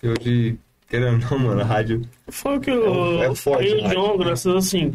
Que 0.00 0.08
hoje, 0.08 0.56
querendo 0.88 1.24
ou 1.32 1.38
não, 1.38 1.46
mano, 1.48 1.60
a 1.62 1.64
rádio. 1.64 2.02
Foi 2.28 2.58
o 2.58 2.60
que 2.60 2.70
É 2.70 2.74
eu. 2.74 3.22
é 3.22 3.34
forte, 3.34 3.66
eu 3.68 3.78
e 3.78 3.80
o 3.80 3.88
né? 3.88 3.94
John, 3.94 4.16
graças 4.18 4.54
assim. 4.54 4.92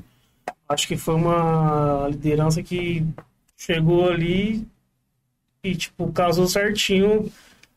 Acho 0.70 0.88
que 0.88 0.96
foi 0.96 1.16
uma 1.16 2.08
liderança 2.10 2.62
que 2.62 3.04
chegou 3.58 4.08
ali 4.08 4.66
e, 5.64 5.76
tipo, 5.76 6.12
casou 6.12 6.48
certinho 6.48 7.32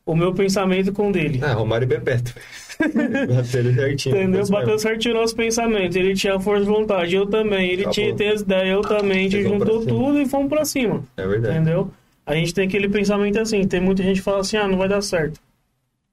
o 0.05 0.15
meu 0.15 0.33
pensamento 0.33 0.91
com 0.93 1.09
o 1.09 1.11
dele. 1.11 1.39
Ah, 1.41 1.53
Romário 1.53 1.85
e 1.85 1.87
Bebeto. 1.87 2.33
Bateram 2.79 3.73
certinho. 3.73 4.15
Entendeu? 4.15 4.47
Bateu 4.47 4.77
certinho 4.77 5.15
o 5.15 5.19
nosso 5.19 5.35
pensamento. 5.35 5.95
Ele 5.95 6.13
tinha 6.13 6.39
força 6.39 6.63
de 6.63 6.69
vontade, 6.69 7.15
eu 7.15 7.25
também. 7.25 7.69
Ele 7.69 7.81
Acabou. 7.81 7.93
tinha 7.93 8.15
tem 8.15 8.29
as 8.29 8.41
ideias, 8.41 8.75
eu 8.75 8.81
também. 8.81 9.19
A 9.19 9.21
gente 9.23 9.31
Vocês 9.43 9.47
juntou 9.47 9.85
tudo 9.85 10.21
e 10.21 10.25
fomos 10.25 10.49
pra 10.49 10.65
cima. 10.65 11.03
É 11.17 11.25
verdade. 11.25 11.55
Entendeu? 11.55 11.91
A 12.25 12.35
gente 12.35 12.53
tem 12.53 12.67
aquele 12.67 12.89
pensamento 12.89 13.39
assim. 13.39 13.67
Tem 13.67 13.81
muita 13.81 14.03
gente 14.03 14.17
que 14.17 14.23
fala 14.23 14.41
assim: 14.41 14.57
ah, 14.57 14.67
não 14.67 14.77
vai 14.77 14.87
dar 14.87 15.01
certo. 15.01 15.39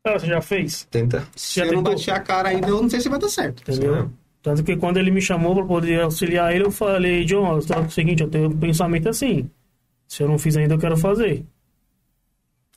Cara, 0.03 0.19
você 0.19 0.27
já 0.27 0.41
fez? 0.41 0.87
Tenta. 0.91 1.27
Se 1.37 1.61
Já 1.61 1.67
eu 1.67 1.73
não 1.75 1.83
bati 1.83 2.11
a 2.11 2.19
cara 2.21 2.49
ainda, 2.49 2.69
eu 2.69 2.81
não 2.81 2.89
sei 2.89 3.01
se 3.01 3.09
vai 3.09 3.19
dar 3.19 3.29
certo. 3.29 3.63
Entendeu? 3.63 4.11
Tanto 4.43 4.65
que 4.65 4.77
quando 4.77 4.97
ele 4.97 5.11
me 5.11 5.21
chamou 5.21 5.55
pra 5.55 5.65
poder 5.65 6.01
auxiliar 6.01 6.55
ele, 6.55 6.65
eu 6.65 6.71
falei, 6.71 7.25
John, 7.25 7.45
ó, 7.45 7.59
é 7.59 7.79
o 7.81 7.91
seguinte, 7.91 8.23
eu 8.23 8.29
tenho 8.31 8.49
um 8.49 8.57
pensamento 8.59 9.09
assim. 9.09 9.51
Se 10.09 10.23
eu 10.23 10.29
não 10.29 10.39
fiz 10.39 10.57
ainda, 10.57 10.75
eu 10.75 10.79
quero 10.79 10.97
fazer. 10.97 11.45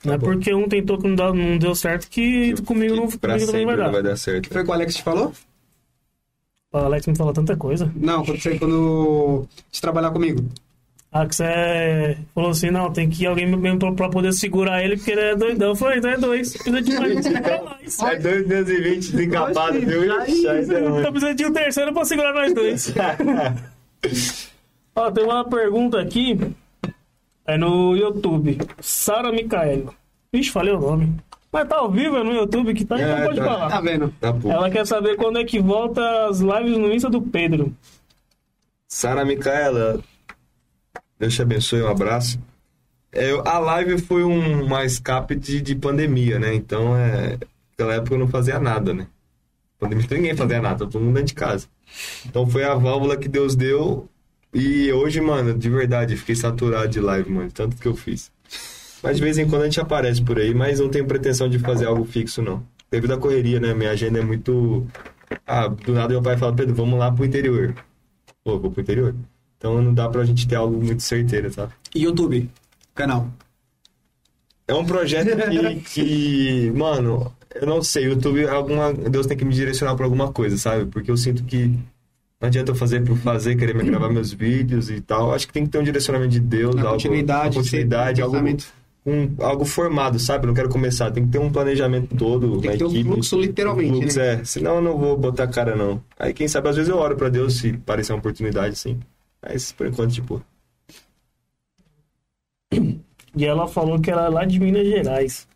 Não 0.04 0.16
é 0.16 0.18
porque 0.18 0.54
um 0.54 0.68
tentou 0.68 0.98
que 0.98 1.08
não, 1.08 1.34
não 1.34 1.58
deu 1.58 1.74
certo 1.74 2.10
que 2.10 2.54
comigo 2.64 2.96
não, 2.96 3.08
Que 3.08 3.18
pra 3.18 3.34
comigo 3.36 3.52
sempre 3.52 3.66
vai 3.66 3.76
não 3.78 3.84
dar. 3.86 3.92
vai 3.92 4.04
dar 4.04 4.18
certo. 4.18 4.50
Foi 4.50 4.62
o 4.62 4.66
que 4.66 4.70
o 4.72 4.74
Alex 4.74 4.96
te 4.96 5.04
falou? 5.04 5.34
O 6.74 6.78
Alex 6.78 7.08
me 7.08 7.16
fala 7.16 7.34
tanta 7.34 7.56
coisa. 7.56 7.90
Não, 7.96 8.26
quando 8.26 8.42
você 8.42 8.60
quando 8.60 9.48
te 9.72 9.80
trabalhar 9.80 10.12
comigo. 10.12 10.44
Ah, 11.16 11.28
que 11.28 11.36
você 11.36 11.44
é- 11.44 12.18
falou 12.34 12.50
assim, 12.50 12.72
não, 12.72 12.92
tem 12.92 13.08
que 13.08 13.24
ir 13.24 13.28
alguém 13.28 13.46
mesmo 13.46 13.78
pra, 13.78 13.92
pra 13.92 14.10
poder 14.10 14.34
segurar 14.34 14.84
ele, 14.84 14.98
porque 14.98 15.12
ele 15.12 15.22
é 15.22 15.36
doidão. 15.36 15.70
Eu 15.70 15.76
falei, 15.76 16.00
então 16.00 16.10
é 16.10 16.18
dois. 16.18 16.54
Precisa 16.54 16.82
de 16.82 17.00
mais. 17.00 17.26
É 18.02 18.16
220 18.16 19.12
desencapado, 19.12 19.80
viu? 19.80 20.22
Ixi, 20.24 20.48
aí 20.48 20.66
deu 20.66 20.90
ruim. 20.92 21.04
Tá 21.04 21.12
precisando 21.12 21.38
de 21.38 21.46
um 21.46 21.54
terceiro 21.54 21.94
pra 21.94 22.06
segurar 22.06 22.34
nós 22.34 22.54
dois. 22.54 22.94
Ó, 24.96 25.12
tem 25.12 25.24
uma 25.24 25.46
pergunta 25.48 26.00
aqui. 26.02 26.40
É 27.46 27.58
no 27.58 27.96
YouTube. 27.96 28.58
Sara 28.80 29.32
Micaela. 29.32 29.94
Ixi, 30.34 30.50
falei 30.52 30.74
o 30.74 30.80
nome. 30.80 31.14
Mas 31.52 31.68
tá 31.68 31.78
ao 31.78 31.92
vivo, 31.92 32.18
é 32.18 32.24
no 32.24 32.32
YouTube 32.34 32.74
que 32.74 32.84
tá, 32.86 32.96
então 33.00 33.18
É, 33.18 33.26
pode 33.26 33.40
tá. 33.40 33.46
falar. 33.46 33.70
Tá 33.70 33.82
vendo? 33.82 34.14
Tá. 34.20 34.34
Ela 34.46 34.70
quer 34.72 34.88
saber 34.88 35.16
quando 35.18 35.38
é 35.38 35.44
que 35.44 35.60
volta 35.60 36.26
as 36.28 36.40
lives 36.40 36.78
no 36.78 36.92
Insta 36.92 37.10
do 37.10 37.22
Pedro. 37.22 37.72
Sara 38.88 39.24
Micaela, 39.24 40.00
Deus 41.24 41.36
te 41.36 41.42
abençoe, 41.42 41.82
um 41.82 41.88
abraço. 41.88 42.38
É, 43.10 43.32
a 43.46 43.58
live 43.58 43.98
foi 44.02 44.26
um, 44.26 44.66
uma 44.66 44.84
escape 44.84 45.36
de, 45.36 45.62
de 45.62 45.74
pandemia, 45.74 46.38
né? 46.38 46.54
Então, 46.54 46.98
é, 46.98 47.38
naquela 47.72 47.96
época 47.96 48.16
eu 48.16 48.20
não 48.20 48.28
fazia 48.28 48.60
nada, 48.60 48.94
né? 48.94 49.08
Pandemia, 49.80 50.06
ninguém 50.12 50.36
fazia 50.36 50.62
nada, 50.62 50.86
todo 50.86 51.02
mundo 51.02 51.14
dentro 51.14 51.28
de 51.28 51.34
casa. 51.36 51.68
Então 52.26 52.46
foi 52.46 52.66
a 52.66 52.76
válvula 52.76 53.16
que 53.16 53.30
Deus 53.30 53.56
deu. 53.56 54.10
E 54.54 54.92
hoje, 54.92 55.22
mano, 55.22 55.58
de 55.58 55.70
verdade, 55.70 56.18
fiquei 56.18 56.36
saturado 56.36 56.90
de 56.90 57.00
live, 57.00 57.32
mano, 57.32 57.50
tanto 57.52 57.78
que 57.78 57.88
eu 57.88 57.96
fiz. 57.96 58.30
Mas 59.02 59.16
de 59.16 59.24
vez 59.24 59.38
em 59.38 59.48
quando 59.48 59.62
a 59.62 59.66
gente 59.66 59.80
aparece 59.80 60.22
por 60.22 60.38
aí, 60.38 60.54
mas 60.54 60.82
não 60.82 60.90
tenho 60.90 61.06
pretensão 61.06 61.48
de 61.48 61.58
fazer 61.58 61.86
algo 61.86 62.04
fixo, 62.04 62.42
não. 62.42 62.66
Devido 62.92 63.14
à 63.14 63.18
correria, 63.18 63.62
né? 63.62 63.74
Minha 63.74 63.92
agenda 63.92 64.20
é 64.20 64.24
muito. 64.24 64.86
Ah, 65.48 65.68
do 65.70 65.94
nada 65.94 66.10
meu 66.10 66.22
pai 66.22 66.36
fala, 66.36 66.54
Pedro, 66.54 66.76
vamos 66.76 67.00
lá 67.00 67.10
pro 67.12 67.24
interior. 67.24 67.74
Pô, 68.44 68.60
vou 68.60 68.72
pro 68.72 68.82
interior. 68.82 69.16
Então 69.64 69.82
não 69.82 69.94
dá 69.94 70.10
pra 70.10 70.26
gente 70.26 70.46
ter 70.46 70.56
algo 70.56 70.76
muito 70.84 71.02
certeiro, 71.02 71.50
tá? 71.50 71.70
E 71.96 72.04
YouTube, 72.04 72.50
canal. 72.94 73.30
É 74.68 74.74
um 74.74 74.84
projeto 74.84 75.30
que, 75.50 75.76
que, 75.94 76.72
mano, 76.76 77.32
eu 77.56 77.66
não 77.66 77.82
sei, 77.82 78.04
YouTube, 78.08 78.46
alguma, 78.46 78.92
Deus 78.94 79.26
tem 79.26 79.38
que 79.38 79.46
me 79.46 79.54
direcionar 79.54 79.96
pra 79.96 80.06
alguma 80.06 80.34
coisa, 80.34 80.58
sabe? 80.58 80.88
Porque 80.88 81.10
eu 81.10 81.16
sinto 81.16 81.46
que 81.46 81.68
não 82.42 82.48
adianta 82.48 82.72
eu 82.72 82.76
fazer 82.76 83.06
por 83.06 83.16
fazer, 83.20 83.56
querer 83.56 83.74
me 83.74 83.84
gravar 83.86 84.10
meus 84.10 84.34
vídeos 84.34 84.90
e 84.90 85.00
tal. 85.00 85.34
Acho 85.34 85.48
que 85.48 85.54
tem 85.54 85.64
que 85.64 85.70
ter 85.70 85.78
um 85.78 85.84
direcionamento 85.84 86.32
de 86.32 86.42
Deus, 86.42 86.76
algo, 86.76 86.90
continuidade, 86.90 87.56
continuidade, 87.56 88.22
algo, 88.22 88.36
um, 89.06 89.30
algo 89.40 89.64
formado, 89.64 90.20
sabe? 90.20 90.44
Eu 90.44 90.48
não 90.48 90.54
quero 90.54 90.68
começar, 90.68 91.10
tem 91.10 91.24
que 91.26 91.32
ter 91.32 91.40
um 91.40 91.50
planejamento 91.50 92.14
todo, 92.18 92.60
Tem 92.60 92.70
uma 92.70 92.72
que 92.74 92.78
ter 92.80 92.84
um 92.84 92.90
equipe. 92.90 93.10
fluxo, 93.10 93.40
literalmente, 93.40 93.92
Um 93.94 94.00
fluxo, 94.02 94.20
né? 94.20 94.34
é. 94.42 94.44
Senão 94.44 94.76
eu 94.76 94.82
não 94.82 94.98
vou 94.98 95.18
botar 95.18 95.48
cara, 95.48 95.74
não. 95.74 96.02
Aí 96.20 96.34
quem 96.34 96.50
sabe, 96.50 96.68
às 96.68 96.76
vezes 96.76 96.90
eu 96.90 96.98
oro 96.98 97.16
pra 97.16 97.30
Deus 97.30 97.56
se 97.56 97.72
parecer 97.78 98.12
uma 98.12 98.20
oportunidade, 98.20 98.78
sim. 98.78 99.00
Mas 99.44 99.72
por 99.72 99.88
enquanto, 99.88 100.14
tipo, 100.14 100.42
E 103.36 103.46
ela 103.46 103.68
falou 103.68 104.00
que 104.00 104.12
ela 104.12 104.26
é 104.26 104.30
lá 104.30 104.46
de 104.46 104.60
Minas 104.60 104.88
Gerais. 104.88 105.48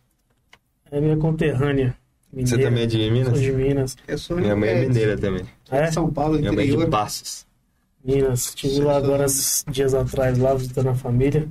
É 0.90 1.00
minha 1.00 1.16
conterrânea. 1.16 1.94
você 2.32 2.42
Mineira. 2.42 2.62
também 2.70 2.82
é 2.84 2.86
de 2.86 3.10
Minas? 3.10 3.28
Sou 3.28 3.38
de 3.38 3.52
Minas. 3.52 3.96
Eu 4.06 4.18
sou 4.18 4.36
Minha 4.36 4.56
mãe 4.56 4.70
é 4.70 4.80
mineira 4.80 5.16
também. 5.16 5.44
É? 5.70 5.90
São 5.90 6.10
Paulo, 6.10 6.38
Minha 6.38 6.52
mãe 6.52 6.68
é 6.68 6.76
de. 6.76 6.86
Passos. 6.86 7.46
Minas. 8.04 8.46
Estive 8.48 8.80
lá 8.80 8.96
agora 8.96 9.24
esses 9.26 9.64
dias 9.70 9.94
atrás, 9.94 10.38
lá 10.38 10.54
visitando 10.54 10.88
a 10.88 10.94
família. 10.94 11.48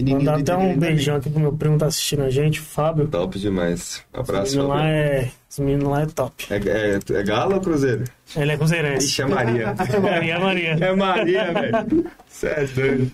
Mandar 0.00 0.38
até 0.38 0.56
um 0.56 0.68
né? 0.68 0.76
beijão 0.76 1.16
aqui 1.16 1.28
pro 1.28 1.40
meu 1.40 1.52
primo 1.52 1.74
que 1.74 1.80
tá 1.80 1.86
assistindo 1.86 2.22
a 2.22 2.30
gente, 2.30 2.60
o 2.60 2.62
Fábio. 2.62 3.08
Top 3.08 3.38
demais. 3.38 4.02
Um 4.14 4.22
Os 4.22 4.30
abraço, 4.30 4.52
meninos 4.52 4.68
lá 4.68 4.88
é, 4.88 5.30
os 5.50 5.58
meninos 5.58 5.88
lá 5.88 6.02
é 6.02 6.06
top. 6.06 6.46
É, 6.48 6.56
é, 6.56 6.98
é 7.18 7.22
Galo 7.22 7.54
ou 7.56 7.60
Cruzeiro? 7.60 8.04
Ele 8.36 8.52
é 8.52 8.56
cruzeirense. 8.56 9.06
Ixi, 9.06 9.22
é 9.22 9.26
Maria. 9.26 9.74
Maria, 10.02 10.38
Maria. 10.38 10.70
É 10.70 10.94
Maria, 10.94 11.52
velho. 11.52 12.10
Você 12.26 12.46
é 12.46 12.64
doido. 12.66 13.12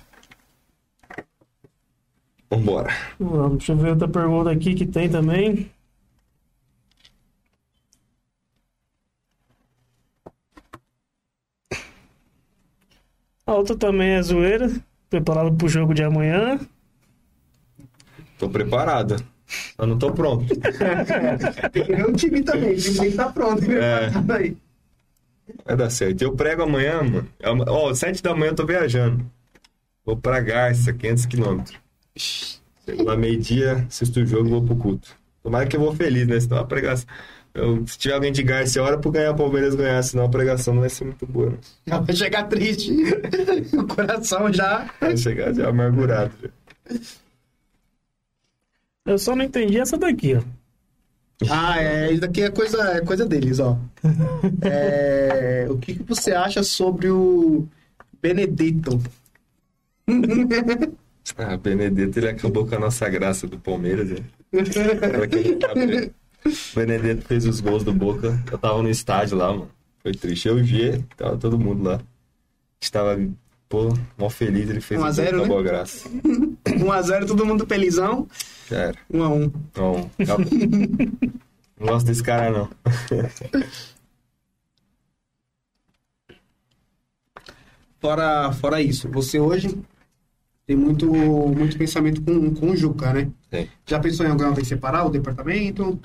Vambora. 2.51 2.95
Vamos, 3.19 3.59
deixa 3.59 3.73
eu 3.73 3.77
ver 3.77 3.91
outra 3.91 4.09
pergunta 4.09 4.51
aqui 4.51 4.75
que 4.75 4.87
tem 4.87 5.09
também. 5.09 5.71
A 13.47 13.55
outra 13.55 13.77
também 13.77 14.11
é 14.11 14.23
zoeira. 14.23 14.71
Preparado 15.09 15.57
pro 15.57 15.69
jogo 15.69 15.95
de 15.95 16.03
amanhã. 16.03 16.59
Tô 18.39 18.49
preparado. 18.49 19.17
Mas 19.79 19.89
não 19.89 19.99
tô 19.99 20.13
pronto. 20.13 20.47
Tem 21.73 21.85
que 21.85 21.95
ver 21.95 22.07
o 22.07 22.13
time 22.13 22.43
também, 22.43 22.73
o 22.73 22.77
time 22.77 23.07
estar 23.07 23.33
pronto. 23.33 23.63
É. 23.71 24.11
preparado 24.11 24.31
aí. 24.33 24.57
Vai 25.65 25.77
dar 25.77 25.91
certo. 25.91 26.23
Eu 26.23 26.35
prego 26.35 26.63
amanhã, 26.63 27.03
mano. 27.03 27.29
É 27.41 27.51
Ó, 27.51 27.95
sete 27.95 28.23
da 28.23 28.35
manhã 28.35 28.51
eu 28.51 28.55
tô 28.55 28.67
viajando. 28.67 29.25
Vou 30.05 30.17
pra 30.17 30.41
Garça, 30.41 30.93
500 30.93 31.27
quilômetros. 31.27 31.79
Chego 32.17 33.03
lá 33.05 33.17
meio-dia, 33.17 33.85
assisto 33.89 34.21
o 34.21 34.27
jogo 34.27 34.47
e 34.47 34.51
vou 34.51 34.63
pro 34.63 34.77
culto. 34.77 35.17
Tomara 35.43 35.67
que 35.67 35.77
eu 35.77 35.81
vou 35.81 35.95
feliz, 35.95 36.27
né? 36.27 36.39
Senão 36.39 36.59
a 36.59 36.65
pregação... 36.65 37.07
Eu, 37.53 37.87
se 37.87 37.97
tiver 37.99 38.15
alguém 38.15 38.31
de 38.31 38.43
Garça, 38.43 38.79
é 38.79 38.83
hora 38.83 38.99
pro 38.99 39.11
ganhar 39.11 39.31
o 39.31 39.37
Palmeiras 39.37 39.75
ganhar, 39.75 40.03
senão 40.03 40.27
a 40.27 40.29
pregação 40.29 40.75
não 40.75 40.83
vai 40.83 40.91
ser 40.91 41.05
muito 41.05 41.27
boa. 41.27 41.51
Não. 41.51 41.59
Já 41.87 42.01
vai 42.01 42.15
chegar 42.15 42.43
triste. 42.45 42.93
o 43.73 43.87
coração 43.87 44.53
já. 44.53 44.91
Vai 45.01 45.17
chegar 45.17 45.55
já 45.55 45.69
amargurado. 45.71 46.33
já. 46.43 46.51
Eu 49.07 49.19
só 49.19 49.35
não 49.35 49.45
entendi 49.45 49.79
essa 49.79 49.97
daqui, 49.97 50.35
ó. 50.35 50.43
Ah, 51.51 51.83
é, 51.83 52.13
isso 52.13 52.21
daqui 52.23 52.43
é 52.43 52.51
coisa, 52.51 52.83
é 52.93 53.01
coisa 53.01 53.27
deles, 53.27 53.59
ó. 53.59 53.79
É, 54.63 55.67
o 55.69 55.77
que, 55.79 55.95
que 55.95 56.03
você 56.03 56.33
acha 56.33 56.63
sobre 56.63 57.11
o 57.11 57.67
Benedetto? 58.21 59.01
Ah, 61.37 61.57
Benedetto, 61.57 62.21
ele 62.21 62.29
acabou 62.29 62.65
com 62.65 62.77
a 62.77 62.79
nossa 62.79 63.09
graça 63.09 63.49
do 63.49 63.59
Palmeiras, 63.59 64.09
né? 64.09 64.19
Benedetto 66.75 67.23
fez 67.27 67.45
os 67.47 67.61
gols 67.61 67.83
do 67.83 67.93
Boca. 67.93 68.41
Eu 68.51 68.57
tava 68.57 68.81
no 68.81 68.89
estádio 68.89 69.37
lá, 69.37 69.51
mano. 69.53 69.69
Foi 70.03 70.13
triste. 70.13 70.47
Eu 70.47 70.57
e 70.59 70.63
o 70.63 70.65
Vier, 70.65 71.03
tava 71.17 71.37
todo 71.37 71.59
mundo 71.59 71.83
lá. 71.83 71.97
A 71.97 71.99
gente 72.81 72.93
tava, 72.93 73.19
pô, 73.69 73.93
mó 74.17 74.31
feliz. 74.31 74.71
Ele 74.71 74.81
fez 74.81 75.01
1 75.01 75.05
a 75.05 75.09
o 75.09 75.13
0, 75.13 75.31
gol 75.31 75.39
da 75.39 75.43
né? 75.43 75.49
boa 75.49 75.63
graça. 75.65 76.09
1x0, 76.79 77.27
todo 77.27 77.47
mundo 77.47 77.67
felizão. 77.67 78.27
Já 78.69 78.77
era. 78.79 78.99
1x1. 79.13 79.53
Não, 79.77 80.11
gosto 81.79 82.07
desse 82.07 82.23
cara, 82.23 82.51
não. 82.51 82.69
Fora, 88.01 88.53
fora 88.53 88.81
isso, 88.81 89.09
você 89.11 89.39
hoje 89.41 89.77
tem 90.67 90.77
muito, 90.77 91.07
muito 91.13 91.79
pensamento 91.79 92.21
com, 92.23 92.55
com 92.55 92.71
o 92.71 92.77
Juca, 92.77 93.13
né? 93.13 93.31
Tem. 93.49 93.71
Já 93.87 94.01
pensou 94.01 94.27
em 94.27 94.31
alguma 94.31 94.53
vez 94.53 94.69
separar 94.69 95.05
o 95.05 95.11
departamento? 95.11 95.99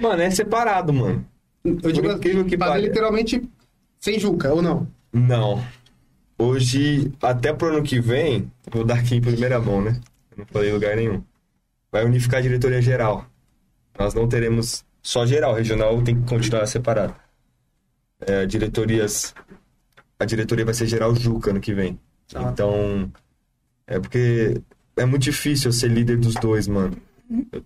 Mano, 0.00 0.22
é 0.22 0.30
separado, 0.30 0.92
mano. 0.92 1.24
Eu 1.64 1.92
digo 1.92 2.10
incrível 2.10 2.44
que 2.44 2.56
fazer 2.56 2.80
literalmente 2.80 3.42
sem 4.00 4.18
Juca, 4.18 4.52
ou 4.52 4.60
não? 4.60 4.88
Não. 5.12 5.62
Hoje, 6.44 7.10
até 7.22 7.52
pro 7.52 7.68
ano 7.68 7.82
que 7.82 7.98
vem, 8.00 8.50
vou 8.70 8.84
dar 8.84 8.98
aqui 8.98 9.16
em 9.16 9.20
primeira 9.20 9.58
mão, 9.58 9.80
né? 9.80 9.98
Eu 10.30 10.38
não 10.38 10.46
falei 10.46 10.72
lugar 10.72 10.94
nenhum. 10.94 11.22
Vai 11.90 12.04
unificar 12.04 12.40
a 12.40 12.42
diretoria 12.42 12.82
geral. 12.82 13.24
Nós 13.98 14.12
não 14.12 14.28
teremos 14.28 14.84
só 15.02 15.24
geral, 15.24 15.54
regional 15.54 16.02
tem 16.02 16.20
que 16.20 16.28
continuar 16.28 16.66
separado. 16.66 17.14
É, 18.20 18.44
diretorias. 18.44 19.34
A 20.18 20.24
diretoria 20.24 20.64
vai 20.64 20.74
ser 20.74 20.86
geral 20.86 21.14
Juca 21.14 21.50
ano 21.50 21.60
que 21.60 21.72
vem. 21.72 21.98
Tá. 22.28 22.42
Então. 22.42 23.10
É 23.86 23.98
porque 23.98 24.60
é 24.96 25.04
muito 25.04 25.22
difícil 25.22 25.68
eu 25.68 25.72
ser 25.72 25.88
líder 25.88 26.18
dos 26.18 26.34
dois, 26.34 26.68
mano. 26.68 26.96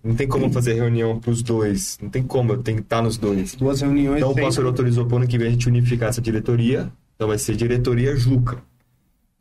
Não 0.03 0.15
tem 0.15 0.27
como 0.27 0.49
fazer 0.51 0.73
reunião 0.73 1.19
pros 1.19 1.43
dois. 1.43 1.97
Não 2.01 2.09
tem 2.09 2.23
como, 2.23 2.53
eu 2.53 2.63
tenho 2.63 2.77
que 2.77 2.83
estar 2.83 3.01
nos 3.01 3.17
dois. 3.17 3.55
Duas 3.55 3.81
reuniões. 3.81 4.19
Então 4.19 4.31
o 4.31 4.35
pastor 4.35 4.65
autorizou 4.65 5.05
para 5.05 5.17
ano 5.17 5.27
que 5.27 5.37
vem 5.37 5.47
a 5.47 5.51
gente 5.51 5.67
unificar 5.67 6.09
essa 6.09 6.21
diretoria. 6.21 6.91
Então 7.15 7.27
vai 7.27 7.37
ser 7.37 7.55
diretoria 7.55 8.15
Juca. 8.15 8.68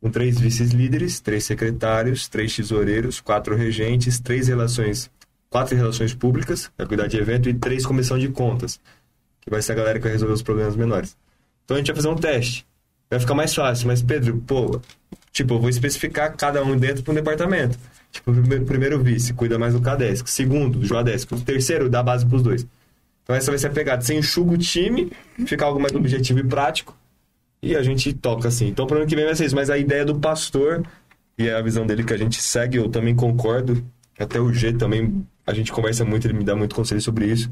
Com 0.00 0.10
três 0.10 0.38
vices-líderes, 0.38 1.20
três 1.20 1.44
secretários, 1.44 2.28
três 2.28 2.54
tesoureiros, 2.54 3.20
quatro 3.20 3.56
regentes, 3.56 4.20
três 4.20 4.46
relações, 4.46 5.10
quatro 5.50 5.76
relações 5.76 6.14
públicas, 6.14 6.70
para 6.76 6.86
cuidar 6.86 7.08
de 7.08 7.16
evento, 7.16 7.48
e 7.48 7.54
três 7.54 7.84
comissão 7.84 8.18
de 8.18 8.28
contas, 8.28 8.80
que 9.40 9.50
vai 9.50 9.60
ser 9.60 9.72
a 9.72 9.74
galera 9.74 9.98
que 9.98 10.04
vai 10.04 10.12
resolver 10.12 10.34
os 10.34 10.42
problemas 10.42 10.76
menores. 10.76 11.16
Então 11.64 11.76
a 11.76 11.78
gente 11.78 11.88
vai 11.88 11.96
fazer 11.96 12.08
um 12.08 12.16
teste. 12.16 12.66
Vai 13.10 13.18
ficar 13.18 13.34
mais 13.34 13.54
fácil, 13.54 13.86
mas 13.88 14.02
Pedro, 14.02 14.36
pô, 14.46 14.80
tipo, 15.32 15.54
eu 15.54 15.60
vou 15.60 15.70
especificar 15.70 16.36
cada 16.36 16.62
um 16.62 16.76
dentro 16.76 17.02
para 17.02 17.12
um 17.12 17.14
departamento. 17.14 17.78
Tipo, 18.12 18.32
primeiro, 18.64 19.02
vice 19.02 19.32
cuida 19.34 19.58
mais 19.58 19.74
do 19.74 19.80
Cadesc, 19.80 20.30
segundo, 20.30 20.78
do 20.78 20.86
Joadesc, 20.86 21.32
o 21.34 21.40
terceiro 21.40 21.88
dá 21.88 22.02
base 22.02 22.24
pros 22.24 22.42
dois. 22.42 22.66
Então 23.22 23.36
essa 23.36 23.50
vai 23.50 23.58
ser 23.58 23.66
a 23.66 23.70
pegada. 23.70 24.00
Você 24.00 24.14
enxuga 24.14 24.54
o 24.54 24.58
time, 24.58 25.12
fica 25.46 25.64
algo 25.64 25.80
mais 25.80 25.94
objetivo 25.94 26.38
e 26.38 26.44
prático. 26.44 26.96
E 27.62 27.76
a 27.76 27.82
gente 27.82 28.12
toca 28.12 28.48
assim. 28.48 28.68
Então, 28.68 28.86
pro 28.86 28.98
ano 28.98 29.06
que 29.06 29.16
vem 29.16 29.24
vai 29.24 29.34
ser 29.34 29.46
isso. 29.46 29.56
Mas 29.56 29.70
a 29.70 29.78
ideia 29.78 30.04
do 30.04 30.18
pastor 30.18 30.84
e 31.36 31.48
a 31.50 31.60
visão 31.62 31.86
dele 31.86 32.04
que 32.04 32.12
a 32.12 32.16
gente 32.16 32.42
segue, 32.42 32.78
eu 32.78 32.88
também 32.88 33.14
concordo, 33.14 33.84
até 34.18 34.40
o 34.40 34.52
G 34.52 34.72
também, 34.72 35.24
a 35.46 35.54
gente 35.54 35.70
conversa 35.70 36.04
muito, 36.04 36.26
ele 36.26 36.34
me 36.34 36.44
dá 36.44 36.56
muito 36.56 36.74
conselho 36.74 37.00
sobre 37.00 37.26
isso. 37.26 37.48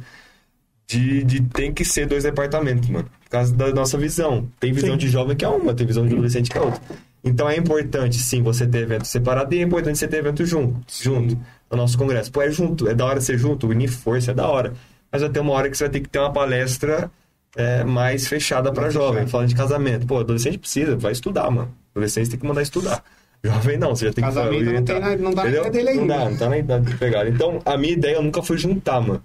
De, 0.88 1.24
de 1.24 1.42
tem 1.42 1.72
que 1.72 1.84
ser 1.84 2.06
dois 2.06 2.24
departamentos, 2.24 2.88
mano. 2.88 3.08
Por 3.24 3.30
causa 3.30 3.54
da 3.54 3.72
nossa 3.72 3.96
visão. 3.98 4.48
Tem 4.58 4.72
visão 4.72 4.92
Sim. 4.92 4.96
de 4.98 5.08
jovem 5.08 5.36
que 5.36 5.44
é 5.44 5.48
uma, 5.48 5.74
tem 5.74 5.86
visão 5.86 6.06
de 6.06 6.12
adolescente 6.12 6.50
que 6.50 6.58
é 6.58 6.60
outra. 6.60 6.80
Então 7.24 7.48
é 7.48 7.56
importante, 7.56 8.16
sim, 8.18 8.40
você 8.40 8.64
ter 8.68 8.82
evento 8.82 9.04
separado 9.04 9.52
e 9.52 9.58
é 9.58 9.62
importante 9.62 9.98
você 9.98 10.06
ter 10.06 10.18
evento 10.18 10.46
junto, 10.46 10.80
junto 10.88 11.36
no 11.68 11.76
nosso 11.76 11.98
congresso. 11.98 12.30
Pô, 12.30 12.40
é 12.40 12.50
junto, 12.52 12.88
é 12.88 12.94
da 12.94 13.04
hora 13.04 13.20
ser 13.20 13.36
junto, 13.36 13.66
unir 13.66 13.88
força, 13.88 14.30
é 14.30 14.34
da 14.34 14.46
hora. 14.46 14.74
Mas 15.10 15.22
vai 15.22 15.30
ter 15.30 15.40
uma 15.40 15.52
hora 15.52 15.68
que 15.68 15.76
você 15.76 15.84
vai 15.84 15.90
ter 15.90 16.00
que 16.00 16.08
ter 16.08 16.20
uma 16.20 16.32
palestra 16.32 17.10
é, 17.55 17.85
mais 17.85 18.27
fechada 18.27 18.73
Mais 18.73 18.93
jovem, 18.93 19.12
fechada. 19.14 19.31
falando 19.31 19.48
de 19.48 19.55
casamento. 19.55 20.06
Pô, 20.06 20.18
adolescente 20.18 20.59
precisa, 20.59 20.97
vai 20.97 21.12
estudar, 21.12 21.51
mano. 21.51 21.73
Adolescente 21.94 22.31
tem 22.31 22.39
que 22.39 22.47
mandar 22.47 22.62
estudar. 22.62 23.02
Jovem 23.44 23.78
não, 23.78 23.94
você 23.94 24.06
já 24.06 24.12
tem 24.12 24.24
Casamento 24.24 24.52
que 24.59 24.62
não 24.64 24.68
orientar. 24.73 24.97
tem 25.02 25.10
na- 25.10 25.16
não 25.23 25.31
dá 25.35 25.44
na 25.44 25.51
idade 25.51 25.70
dele 25.70 25.93
Não 25.94 26.01
ainda. 26.02 26.16
dá, 26.18 26.31
não 26.31 26.36
tá 26.36 26.48
na 26.48 26.59
idade 26.59 26.85
de 26.86 26.97
pegar. 26.97 27.28
Então, 27.28 27.60
a 27.64 27.77
minha 27.78 27.93
ideia 27.93 28.20
nunca 28.20 28.43
foi 28.43 28.59
juntar, 28.59 29.01
mano. 29.01 29.23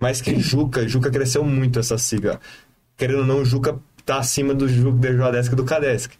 Mas 0.00 0.20
que 0.20 0.38
Juca, 0.40 0.86
Juca 0.88 1.10
cresceu 1.10 1.44
muito 1.44 1.78
essa 1.78 1.96
sigla. 1.98 2.40
Querendo 2.96 3.20
ou 3.20 3.26
não, 3.26 3.44
Juca 3.44 3.78
tá 4.04 4.18
acima 4.18 4.54
do 4.54 4.68
Juca 4.68 4.98
do 4.98 5.16
Joadesc 5.16 5.52
e 5.52 5.56
do 5.56 5.64
Cadesc. 5.64 6.14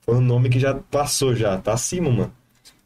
Foi 0.00 0.14
um 0.16 0.20
nome 0.20 0.48
que 0.48 0.58
já 0.58 0.74
passou 0.74 1.34
já, 1.34 1.58
tá 1.58 1.72
acima, 1.72 2.10
mano. 2.10 2.32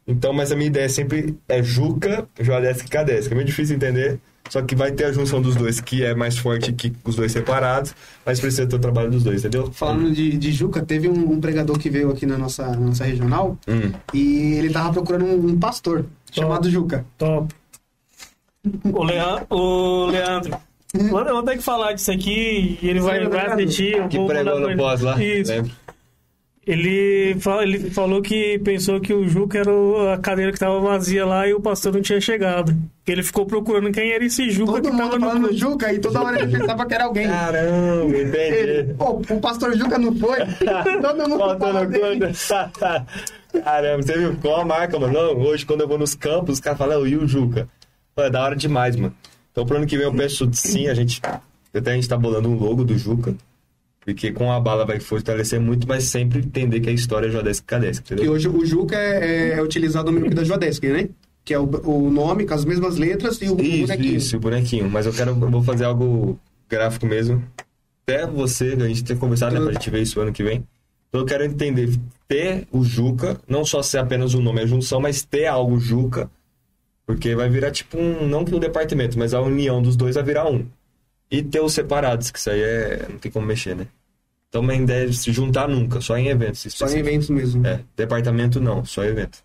Então, 0.06 0.32
mas 0.32 0.50
a 0.50 0.56
minha 0.56 0.68
ideia 0.68 0.88
sempre 0.88 1.36
é 1.48 1.62
Juca, 1.62 2.26
Joadesc 2.40 2.86
e 2.86 2.88
Cadesc. 2.88 3.30
É 3.30 3.34
meio 3.34 3.46
difícil 3.46 3.76
entender, 3.76 4.18
só 4.48 4.62
que 4.62 4.74
vai 4.74 4.92
ter 4.92 5.04
a 5.06 5.12
junção 5.12 5.40
dos 5.42 5.54
dois, 5.56 5.80
que 5.80 6.04
é 6.04 6.14
mais 6.14 6.38
forte 6.38 6.72
que 6.72 6.92
os 7.04 7.16
dois 7.16 7.32
separados, 7.32 7.94
mas 8.24 8.40
precisa 8.40 8.66
ter 8.66 8.76
o 8.76 8.78
trabalho 8.78 9.10
dos 9.10 9.22
dois, 9.22 9.40
entendeu? 9.40 9.70
Falando 9.72 10.10
de, 10.10 10.36
de 10.38 10.52
Juca, 10.52 10.82
teve 10.84 11.08
um, 11.08 11.32
um 11.32 11.40
pregador 11.40 11.78
que 11.78 11.90
veio 11.90 12.10
aqui 12.10 12.24
na 12.26 12.38
nossa, 12.38 12.66
na 12.68 12.76
nossa 12.76 13.04
regional 13.04 13.58
Hum. 13.68 13.92
e 14.14 14.54
ele 14.54 14.70
tava 14.70 14.92
procurando 14.92 15.24
um, 15.26 15.48
um 15.50 15.58
pastor 15.58 16.04
chamado 16.32 16.70
Juca. 16.70 17.04
Top. 17.18 17.54
O, 18.92 19.04
Leandro, 19.04 19.46
o 19.50 20.06
Leandro. 20.06 20.56
Eu 20.94 21.08
vou 21.10 21.42
ter 21.42 21.56
que 21.58 21.62
falar 21.62 21.92
disso 21.92 22.10
aqui 22.10 22.78
e 22.82 22.88
ele 22.88 23.00
vai, 23.00 23.20
Sim, 23.22 23.28
vai 23.28 23.46
Leandro. 23.46 23.64
assistir. 23.64 23.96
Eu 23.96 24.08
Que 24.08 24.26
pregou 24.26 24.58
no 24.60 24.76
pós 24.76 25.00
lá, 25.02 25.22
Isso. 25.22 25.52
lembra? 25.52 25.70
Ele, 26.70 27.34
ele 27.62 27.90
falou 27.90 28.20
que 28.20 28.58
pensou 28.58 29.00
que 29.00 29.14
o 29.14 29.26
Juca 29.26 29.56
era 29.56 29.70
a 30.12 30.18
cadeira 30.18 30.52
que 30.52 30.58
tava 30.58 30.78
vazia 30.80 31.24
lá 31.24 31.48
e 31.48 31.54
o 31.54 31.60
pastor 31.62 31.94
não 31.94 32.02
tinha 32.02 32.20
chegado. 32.20 32.76
Ele 33.06 33.22
ficou 33.22 33.46
procurando 33.46 33.90
quem 33.90 34.12
era 34.12 34.22
esse 34.22 34.50
Juca 34.50 34.72
Todo 34.72 34.82
que 34.82 34.90
mundo 34.90 35.12
tava 35.12 35.18
falando 35.18 35.46
no... 35.50 35.56
Juca 35.56 35.90
e 35.94 35.98
toda 35.98 36.20
hora 36.20 36.42
ele 36.42 36.58
pensava 36.58 36.84
que 36.84 36.92
era 36.94 37.04
alguém. 37.04 37.26
Caramba, 37.26 38.14
Ele, 38.14 38.80
entendi. 38.82 38.94
pô, 38.98 39.12
o 39.34 39.40
pastor 39.40 39.74
Juca 39.78 39.98
não 39.98 40.14
foi? 40.14 40.40
Todo 41.00 41.26
mundo 41.26 41.38
Faltando 41.38 41.90
dele. 41.90 42.20
coisa. 42.20 42.70
Caramba, 43.64 44.02
você 44.02 44.18
viu 44.18 44.36
qual 44.36 44.60
a 44.60 44.64
marca, 44.66 44.98
mano? 44.98 45.14
Não, 45.14 45.38
hoje 45.40 45.64
quando 45.64 45.80
eu 45.80 45.88
vou 45.88 45.96
nos 45.96 46.14
campos, 46.14 46.56
os 46.56 46.60
caras 46.60 46.78
falam, 46.78 47.00
"Ô, 47.00 47.06
e 47.06 47.16
o 47.16 47.26
Juca? 47.26 47.66
Pô, 48.14 48.20
é 48.22 48.28
da 48.28 48.42
hora 48.44 48.54
demais, 48.54 48.94
mano. 48.94 49.14
Então 49.52 49.64
pro 49.64 49.78
ano 49.78 49.86
que 49.86 49.96
vem 49.96 50.04
eu 50.04 50.12
peço 50.14 50.46
sim, 50.52 50.86
a 50.86 50.92
gente. 50.92 51.22
Até 51.74 51.92
a 51.92 51.94
gente 51.94 52.06
tá 52.06 52.16
bolando 52.18 52.50
um 52.50 52.58
logo 52.58 52.84
do 52.84 52.96
Juca. 52.98 53.34
Porque 54.08 54.32
com 54.32 54.50
a 54.50 54.58
bala 54.58 54.86
vai 54.86 54.98
fortalecer 54.98 55.60
muito, 55.60 55.86
mas 55.86 56.04
sempre 56.04 56.38
entender 56.38 56.80
que 56.80 56.88
a 56.88 56.92
história 56.92 57.26
é 57.26 57.30
Jodesc 57.30 57.62
Cadesc, 57.66 58.10
E 58.18 58.26
hoje 58.26 58.48
o 58.48 58.64
Juca 58.64 58.96
é, 58.96 59.50
é 59.50 59.62
utilizado 59.62 60.10
no 60.10 60.18
meio 60.18 60.34
da 60.34 60.42
Jodesk, 60.42 60.82
né? 60.84 61.10
Que 61.44 61.52
é 61.52 61.58
o, 61.58 61.64
o 61.86 62.10
nome 62.10 62.46
com 62.46 62.54
as 62.54 62.64
mesmas 62.64 62.96
letras 62.96 63.38
e 63.42 63.50
o 63.50 63.60
Isso, 63.60 63.86
bonequinho. 63.86 64.16
isso, 64.16 64.36
o 64.38 64.40
bonequinho. 64.40 64.88
Mas 64.90 65.04
eu 65.04 65.12
quero, 65.12 65.32
eu 65.32 65.50
vou 65.50 65.62
fazer 65.62 65.84
algo 65.84 66.40
gráfico 66.70 67.04
mesmo. 67.04 67.44
Até 68.02 68.26
você, 68.26 68.78
a 68.80 68.88
gente 68.88 69.04
tem 69.04 69.14
conversado, 69.14 69.54
né, 69.56 69.60
pra 69.60 69.72
gente 69.74 69.90
ver 69.90 70.00
isso 70.00 70.18
ano 70.22 70.32
que 70.32 70.42
vem. 70.42 70.64
Então 71.10 71.20
eu 71.20 71.26
quero 71.26 71.44
entender, 71.44 71.94
ter 72.26 72.66
o 72.72 72.82
Juca, 72.82 73.38
não 73.46 73.62
só 73.62 73.82
ser 73.82 73.98
apenas 73.98 74.32
um 74.32 74.40
nome, 74.40 74.62
a 74.62 74.66
junção, 74.66 75.02
mas 75.02 75.22
ter 75.22 75.44
algo 75.44 75.78
Juca, 75.78 76.30
porque 77.04 77.34
vai 77.34 77.50
virar 77.50 77.72
tipo 77.72 77.98
um, 77.98 78.26
não 78.26 78.42
que 78.42 78.54
um 78.54 78.58
departamento, 78.58 79.18
mas 79.18 79.34
a 79.34 79.40
união 79.42 79.82
dos 79.82 79.96
dois 79.96 80.14
vai 80.14 80.24
virar 80.24 80.48
um. 80.50 80.64
E 81.30 81.42
ter 81.42 81.60
os 81.60 81.74
separados, 81.74 82.30
que 82.30 82.38
isso 82.38 82.48
aí 82.48 82.62
é, 82.62 83.06
não 83.06 83.18
tem 83.18 83.30
como 83.30 83.44
mexer, 83.46 83.76
né? 83.76 83.86
Então 84.48 84.68
a 84.68 84.74
ideia 84.74 85.08
é 85.08 85.12
se 85.12 85.30
juntar 85.32 85.68
nunca, 85.68 86.00
só 86.00 86.16
em 86.16 86.28
eventos. 86.28 86.60
Só 86.60 86.86
em 86.86 86.88
específicos. 86.88 87.08
eventos 87.08 87.30
mesmo. 87.30 87.66
É, 87.66 87.84
departamento 87.94 88.60
não, 88.60 88.84
só 88.84 89.04
evento. 89.04 89.42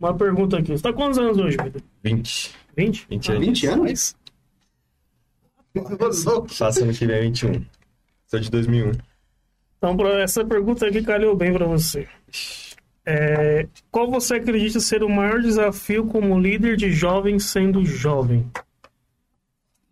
Uma 0.00 0.14
pergunta 0.16 0.58
aqui. 0.58 0.72
Você 0.72 0.82
tá 0.82 0.92
quantos 0.92 1.18
anos 1.18 1.38
hoje, 1.38 1.56
Pedro? 1.56 1.82
20. 2.02 2.54
20? 2.76 3.06
20 3.08 3.28
Ah, 3.30 3.34
anos. 3.34 3.46
20 3.46 3.66
anos? 3.66 4.16
Faço 6.48 6.82
ano 6.84 6.92
que 6.92 7.06
vem 7.06 7.20
21. 7.22 7.64
Sou 8.26 8.40
de 8.40 8.50
2001. 8.50 8.92
Então, 9.78 10.06
essa 10.18 10.44
pergunta 10.44 10.86
aqui 10.86 11.02
calhou 11.02 11.36
bem 11.36 11.52
pra 11.52 11.66
você. 11.66 12.08
É, 13.06 13.68
qual 13.90 14.10
você 14.10 14.36
acredita 14.36 14.80
ser 14.80 15.02
o 15.02 15.08
maior 15.10 15.42
desafio 15.42 16.06
como 16.06 16.40
líder 16.40 16.76
de 16.76 16.90
jovens 16.90 17.44
sendo 17.44 17.84
jovem? 17.84 18.50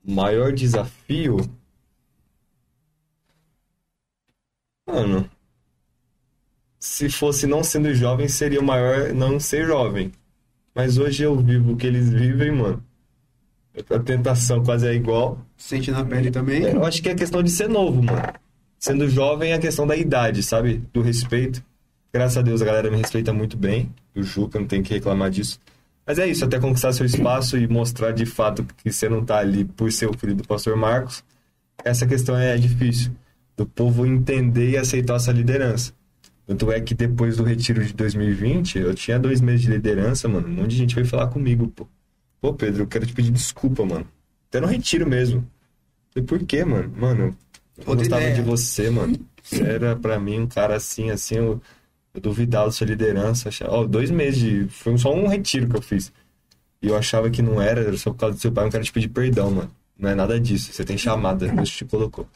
Maior 0.02 0.52
desafio? 0.52 1.36
Mano. 4.92 5.28
Se 6.78 7.08
fosse 7.08 7.46
não 7.46 7.64
sendo 7.64 7.94
jovem, 7.94 8.28
seria 8.28 8.60
o 8.60 8.64
maior 8.64 9.14
não 9.14 9.40
ser 9.40 9.66
jovem. 9.66 10.12
Mas 10.74 10.98
hoje 10.98 11.22
eu 11.22 11.36
vivo 11.38 11.72
o 11.72 11.76
que 11.76 11.86
eles 11.86 12.10
vivem, 12.10 12.50
mano. 12.50 12.84
A 13.88 13.98
tentação 13.98 14.62
quase 14.62 14.86
é 14.86 14.94
igual. 14.94 15.38
Sente 15.56 15.90
na 15.90 16.04
pele 16.04 16.30
também. 16.30 16.62
Eu 16.64 16.84
acho 16.84 17.02
que 17.02 17.08
é 17.08 17.14
questão 17.14 17.42
de 17.42 17.50
ser 17.50 17.68
novo, 17.68 18.02
mano. 18.02 18.22
Sendo 18.78 19.08
jovem 19.08 19.52
é 19.52 19.54
a 19.54 19.58
questão 19.58 19.86
da 19.86 19.96
idade, 19.96 20.42
sabe? 20.42 20.82
Do 20.92 21.00
respeito. 21.00 21.64
Graças 22.12 22.36
a 22.36 22.42
Deus 22.42 22.60
a 22.60 22.64
galera 22.66 22.90
me 22.90 22.98
respeita 22.98 23.32
muito 23.32 23.56
bem. 23.56 23.88
O 24.14 24.22
Juca 24.22 24.58
não 24.58 24.66
tem 24.66 24.82
que 24.82 24.92
reclamar 24.92 25.30
disso. 25.30 25.58
Mas 26.06 26.18
é 26.18 26.26
isso, 26.26 26.44
até 26.44 26.58
conquistar 26.58 26.92
seu 26.92 27.06
espaço 27.06 27.56
e 27.56 27.66
mostrar 27.66 28.10
de 28.10 28.26
fato 28.26 28.66
que 28.82 28.92
você 28.92 29.08
não 29.08 29.24
tá 29.24 29.38
ali 29.38 29.64
por 29.64 29.90
ser 29.90 30.10
o 30.10 30.18
filho 30.18 30.34
do 30.34 30.44
pastor 30.46 30.76
Marcos. 30.76 31.24
Essa 31.84 32.06
questão 32.06 32.36
é 32.36 32.56
difícil. 32.58 33.12
Do 33.62 33.66
povo 33.68 34.04
entender 34.04 34.70
e 34.70 34.76
aceitar 34.76 35.14
essa 35.16 35.30
liderança. 35.30 35.92
Tanto 36.44 36.72
é 36.72 36.80
que 36.80 36.94
depois 36.94 37.36
do 37.36 37.44
retiro 37.44 37.84
de 37.84 37.92
2020, 37.92 38.76
eu 38.78 38.92
tinha 38.92 39.20
dois 39.20 39.40
meses 39.40 39.60
de 39.62 39.70
liderança, 39.70 40.26
mano. 40.28 40.48
Um 40.48 40.50
monte 40.50 40.70
de 40.70 40.76
gente 40.78 40.94
veio 40.96 41.06
falar 41.06 41.28
comigo, 41.28 41.68
pô. 41.68 41.86
Pô, 42.40 42.52
Pedro, 42.52 42.82
eu 42.82 42.86
quero 42.88 43.06
te 43.06 43.12
pedir 43.12 43.30
desculpa, 43.30 43.84
mano. 43.84 44.04
Até 44.48 44.60
no 44.60 44.66
retiro 44.66 45.08
mesmo. 45.08 45.46
Falei, 46.12 46.26
por 46.26 46.44
quê, 46.44 46.64
mano? 46.64 46.92
Mano, 46.96 47.36
eu 47.78 47.84
Outra 47.86 47.94
gostava 48.04 48.22
ideia. 48.22 48.34
de 48.34 48.42
você, 48.42 48.90
mano. 48.90 49.14
Você 49.40 49.62
era 49.62 49.94
pra 49.94 50.18
mim 50.18 50.40
um 50.40 50.46
cara 50.48 50.74
assim, 50.74 51.10
assim, 51.10 51.36
eu, 51.36 51.62
eu 52.12 52.20
duvidava 52.20 52.66
da 52.66 52.72
sua 52.72 52.88
liderança. 52.88 53.48
Achava... 53.48 53.70
Ó, 53.72 53.86
dois 53.86 54.10
meses 54.10 54.40
de. 54.40 54.68
Foi 54.68 54.98
só 54.98 55.14
um 55.14 55.28
retiro 55.28 55.68
que 55.68 55.76
eu 55.76 55.82
fiz. 55.82 56.12
E 56.82 56.88
eu 56.88 56.96
achava 56.96 57.30
que 57.30 57.40
não 57.40 57.62
era, 57.62 57.80
era 57.80 57.96
só 57.96 58.10
por 58.10 58.18
causa 58.18 58.34
do 58.36 58.40
seu 58.40 58.50
pai, 58.50 58.66
eu 58.66 58.70
quero 58.70 58.82
te 58.82 58.92
pedir 58.92 59.08
perdão, 59.08 59.52
mano. 59.52 59.70
Não 60.02 60.10
é 60.10 60.14
nada 60.16 60.38
disso. 60.40 60.72
Você 60.72 60.84
tem 60.84 60.98
chamada, 60.98 61.46
Deus 61.46 61.70
te 61.70 61.84
colocou. 61.84 62.26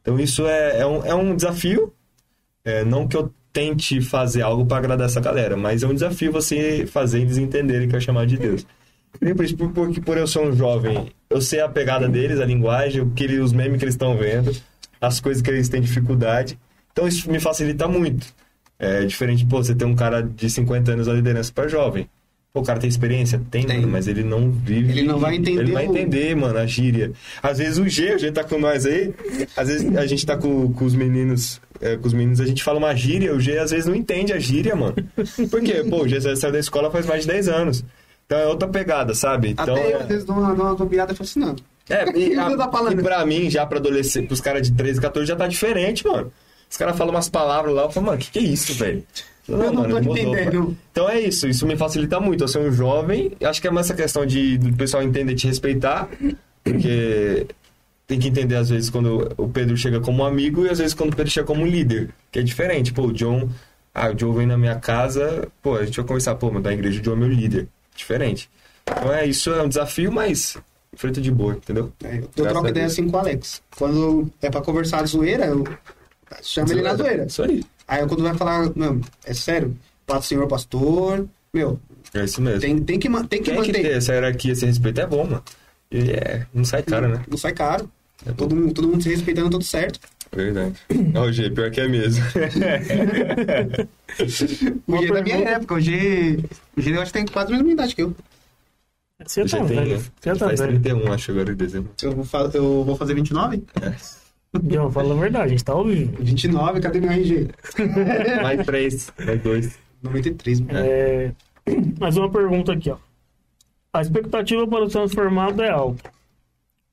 Então 0.00 0.18
isso 0.18 0.46
é, 0.46 0.78
é, 0.80 0.86
um, 0.86 1.04
é 1.04 1.14
um 1.14 1.36
desafio. 1.36 1.92
É, 2.64 2.82
não 2.84 3.06
que 3.06 3.14
eu 3.16 3.30
tente 3.52 4.00
fazer 4.00 4.40
algo 4.42 4.64
pra 4.64 4.78
agradar 4.78 5.06
essa 5.06 5.20
galera, 5.20 5.56
mas 5.56 5.82
é 5.82 5.86
um 5.86 5.92
desafio 5.94 6.32
você 6.32 6.86
fazer 6.86 7.20
eles 7.20 7.36
entenderem 7.36 7.88
que 7.88 7.94
é 7.94 7.98
o 7.98 8.00
chamado 8.00 8.26
de 8.26 8.38
Deus. 8.38 8.66
Nem 9.20 9.34
por 9.34 9.44
isso, 9.44 9.56
por- 9.56 9.70
porque 9.70 10.00
por 10.00 10.16
eu 10.16 10.26
ser 10.26 10.38
um 10.38 10.52
jovem, 10.52 11.12
eu 11.28 11.40
sei 11.42 11.60
a 11.60 11.68
pegada 11.68 12.08
deles, 12.08 12.40
a 12.40 12.44
linguagem, 12.46 13.02
o 13.02 13.10
que 13.10 13.24
eles, 13.24 13.40
os 13.40 13.52
memes 13.52 13.78
que 13.78 13.84
eles 13.84 13.94
estão 13.94 14.16
vendo, 14.16 14.54
as 15.00 15.20
coisas 15.20 15.42
que 15.42 15.50
eles 15.50 15.68
têm 15.68 15.80
dificuldade. 15.80 16.58
Então 16.92 17.06
isso 17.06 17.30
me 17.30 17.38
facilita 17.40 17.86
muito. 17.86 18.26
É 18.78 19.04
diferente, 19.04 19.44
pô, 19.44 19.62
você 19.62 19.74
tem 19.74 19.86
um 19.86 19.94
cara 19.96 20.22
de 20.22 20.48
50 20.48 20.92
anos 20.92 21.06
na 21.06 21.12
liderança 21.12 21.52
pra 21.52 21.68
jovem. 21.68 22.08
Pô, 22.52 22.60
o 22.60 22.64
cara 22.64 22.80
tem 22.80 22.88
experiência? 22.88 23.40
Tem, 23.48 23.64
Tem. 23.64 23.76
mano, 23.76 23.92
mas 23.92 24.08
ele 24.08 24.24
não 24.24 24.50
vive. 24.50 24.90
Ele 24.90 25.02
não 25.04 25.20
vai 25.20 25.36
entender 25.36 25.60
Ele 25.60 25.72
vai 25.72 25.86
entender, 25.86 26.34
mano, 26.34 26.58
a 26.58 26.66
gíria. 26.66 27.12
Às 27.40 27.58
vezes 27.58 27.78
o 27.78 27.88
G, 27.88 28.08
a 28.08 28.18
gente 28.18 28.32
tá 28.32 28.42
com 28.42 28.58
nós 28.58 28.84
aí, 28.86 29.14
às 29.56 29.68
vezes 29.68 29.96
a 29.96 30.04
gente 30.04 30.26
tá 30.26 30.36
com, 30.36 30.72
com 30.72 30.84
os 30.84 30.94
meninos, 30.94 31.60
é, 31.80 31.96
com 31.96 32.08
os 32.08 32.12
meninos, 32.12 32.40
a 32.40 32.46
gente 32.46 32.64
fala 32.64 32.78
uma 32.78 32.92
gíria, 32.94 33.32
o 33.32 33.38
G 33.38 33.56
às 33.56 33.70
vezes 33.70 33.86
não 33.86 33.94
entende 33.94 34.32
a 34.32 34.38
gíria, 34.40 34.74
mano. 34.74 34.96
Por 35.48 35.60
quê? 35.62 35.84
Pô, 35.88 36.02
o 36.02 36.08
G 36.08 36.20
saiu 36.34 36.52
da 36.52 36.58
escola 36.58 36.90
faz 36.90 37.06
mais 37.06 37.22
de 37.22 37.28
10 37.28 37.48
anos. 37.48 37.84
Então 38.26 38.38
é 38.38 38.46
outra 38.46 38.68
pegada, 38.68 39.14
sabe? 39.14 39.50
Então, 39.50 39.74
Até 39.74 39.92
eu, 39.92 40.00
às 40.00 40.06
vezes, 40.06 40.24
dou 40.24 40.36
uma, 40.36 40.54
dou 40.54 40.66
uma 40.66 40.74
bobeada 40.74 41.14
assim, 41.18 41.38
não. 41.38 41.54
é, 41.88 42.04
e, 42.18 42.34
falando? 42.34 43.00
e 43.00 43.02
pra 43.02 43.24
mim, 43.24 43.48
já 43.48 43.64
pra 43.64 43.78
adolescente, 43.78 44.26
pros 44.26 44.40
caras 44.40 44.62
de 44.62 44.72
13, 44.72 45.00
14, 45.00 45.28
já 45.28 45.36
tá 45.36 45.46
diferente, 45.46 46.04
mano. 46.06 46.32
Os 46.70 46.76
caras 46.76 46.96
falam 46.96 47.12
umas 47.12 47.28
palavras 47.28 47.74
lá, 47.74 47.82
eu 47.82 47.90
falo, 47.90 48.06
mano, 48.06 48.18
o 48.18 48.20
que, 48.20 48.30
que 48.30 48.38
é 48.38 48.42
isso, 48.42 48.72
velho? 48.74 49.04
Eu 49.48 49.72
não 49.72 49.82
tô 49.82 49.88
mudou, 49.88 50.16
entendendo. 50.16 50.76
Então 50.92 51.08
é 51.08 51.20
isso, 51.20 51.48
isso 51.48 51.66
me 51.66 51.76
facilita 51.76 52.20
muito. 52.20 52.44
Eu 52.44 52.48
sou 52.48 52.62
um 52.62 52.70
jovem, 52.70 53.32
acho 53.42 53.60
que 53.60 53.66
é 53.66 53.70
mais 53.70 53.86
essa 53.86 53.94
questão 53.94 54.24
de 54.24 54.56
do 54.56 54.72
pessoal 54.76 55.02
entender 55.02 55.32
e 55.32 55.34
te 55.34 55.48
respeitar, 55.48 56.08
porque 56.62 57.48
tem 58.06 58.20
que 58.20 58.28
entender 58.28 58.54
às 58.54 58.70
vezes 58.70 58.88
quando 58.88 59.32
o 59.36 59.48
Pedro 59.48 59.76
chega 59.76 60.00
como 60.00 60.24
amigo 60.24 60.64
e 60.64 60.70
às 60.70 60.78
vezes 60.78 60.94
quando 60.94 61.12
o 61.12 61.16
Pedro 61.16 61.32
chega 61.32 61.46
como 61.46 61.66
líder, 61.66 62.10
que 62.30 62.38
é 62.38 62.42
diferente. 62.42 62.92
Pô, 62.92 63.06
o 63.06 63.12
John, 63.12 63.48
ah, 63.92 64.10
o 64.10 64.14
John 64.14 64.32
vem 64.32 64.46
na 64.46 64.56
minha 64.56 64.76
casa, 64.76 65.48
pô, 65.60 65.76
a 65.76 65.84
gente 65.84 65.96
vai 65.96 66.06
conversar, 66.06 66.36
pô, 66.36 66.50
mas 66.52 66.62
da 66.62 66.72
igreja 66.72 67.00
o 67.00 67.02
John 67.02 67.12
é 67.14 67.16
meu 67.16 67.28
líder. 67.28 67.66
Diferente. 67.96 68.48
Então 68.84 69.12
é, 69.12 69.26
isso 69.26 69.50
é 69.50 69.62
um 69.62 69.68
desafio, 69.68 70.12
mas 70.12 70.56
frente 70.94 71.20
de 71.20 71.30
boa, 71.30 71.54
entendeu? 71.54 71.92
É, 72.04 72.18
eu 72.18 72.20
Graças 72.36 72.52
troco 72.52 72.68
ideia 72.68 72.86
assim 72.86 73.08
com 73.08 73.16
o 73.16 73.20
Alex. 73.20 73.62
Quando 73.76 74.30
é 74.40 74.50
pra 74.50 74.60
conversar 74.60 75.06
zoeira, 75.06 75.46
eu 75.46 75.64
chamo 76.42 76.70
ele 76.72 76.82
na 76.82 76.94
zoeira. 76.94 77.24
Isso 77.26 77.42
aí. 77.42 77.62
Aí 77.88 78.06
quando 78.06 78.22
vai 78.22 78.34
falar, 78.36 78.70
não, 78.76 79.00
é 79.24 79.34
sério, 79.34 79.76
Paz 80.06 80.20
do 80.20 80.26
Senhor 80.26 80.46
Pastor, 80.46 81.26
meu, 81.52 81.78
É 82.14 82.24
isso 82.24 82.40
mesmo. 82.40 82.60
Tem, 82.60 82.78
tem 82.78 82.98
que, 82.98 83.08
tem 83.08 83.20
que 83.24 83.28
Tem 83.28 83.42
que 83.42 83.52
manter. 83.52 83.72
ter 83.82 83.92
essa 83.96 84.12
hierarquia, 84.12 84.52
esse 84.52 84.64
respeito 84.66 85.00
é 85.00 85.06
bom, 85.06 85.24
mano. 85.24 85.42
E 85.90 86.10
é, 86.12 86.46
não 86.54 86.64
sai 86.64 86.82
cara, 86.82 87.08
né? 87.08 87.24
Não 87.28 87.36
sai 87.36 87.52
caro. 87.52 87.90
É 88.26 88.32
todo, 88.32 88.54
mundo, 88.54 88.72
todo 88.74 88.86
mundo 88.88 89.02
se 89.02 89.08
respeitando, 89.08 89.50
tudo 89.50 89.64
certo. 89.64 89.98
Verdade. 90.32 90.74
Ó, 91.16 91.22
o 91.22 91.32
G, 91.32 91.50
pior 91.50 91.70
que 91.72 91.80
é 91.80 91.88
mesmo. 91.88 92.22
O 94.86 94.96
G 94.98 95.04
é 95.04 95.08
da 95.12 95.22
minha 95.22 95.36
pergunta- 95.36 95.50
época. 95.50 95.74
O 95.74 95.80
G, 95.80 96.38
o 96.76 96.80
G 96.80 96.90
eu 96.96 97.02
acho 97.02 97.12
que 97.12 97.18
tem 97.18 97.26
quase 97.26 97.52
a 97.52 97.56
mesma 97.56 97.72
idade 97.72 97.94
que 97.94 98.02
eu. 98.02 98.14
Você 99.26 99.44
tá 99.44 99.56
tem, 99.58 99.66
velho. 99.66 99.96
né? 99.98 100.04
Você 100.20 100.30
tá 100.32 100.36
Faz 100.46 100.60
velho. 100.60 100.80
31, 100.80 101.12
acho, 101.12 101.30
agora 101.32 101.52
em 101.52 101.56
dezembro. 101.56 101.90
Eu 102.02 102.12
vou, 102.12 102.24
fa- 102.24 102.50
eu 102.54 102.84
vou 102.84 102.96
fazer 102.96 103.14
29? 103.14 103.62
John, 104.62 104.90
fala 104.90 105.14
a 105.14 105.18
verdade, 105.18 105.44
a 105.44 105.48
gente 105.48 105.64
tá 105.64 105.72
ao 105.72 105.84
vivo. 105.84 106.16
29, 106.18 106.80
cadê 106.80 107.00
meu 107.00 107.10
RG? 107.10 107.48
Mais 108.42 108.64
três, 108.66 109.12
mais 109.24 109.40
dois. 109.42 109.78
93, 110.02 110.60
mano. 110.60 110.78
É, 110.78 111.32
Mais 112.00 112.16
uma 112.16 112.30
pergunta 112.30 112.72
aqui, 112.72 112.90
ó. 112.90 112.96
A 113.92 114.00
expectativa 114.00 114.66
para 114.66 114.84
o 114.84 114.88
transformado 114.88 115.62
é 115.62 115.70
alta. 115.70 116.10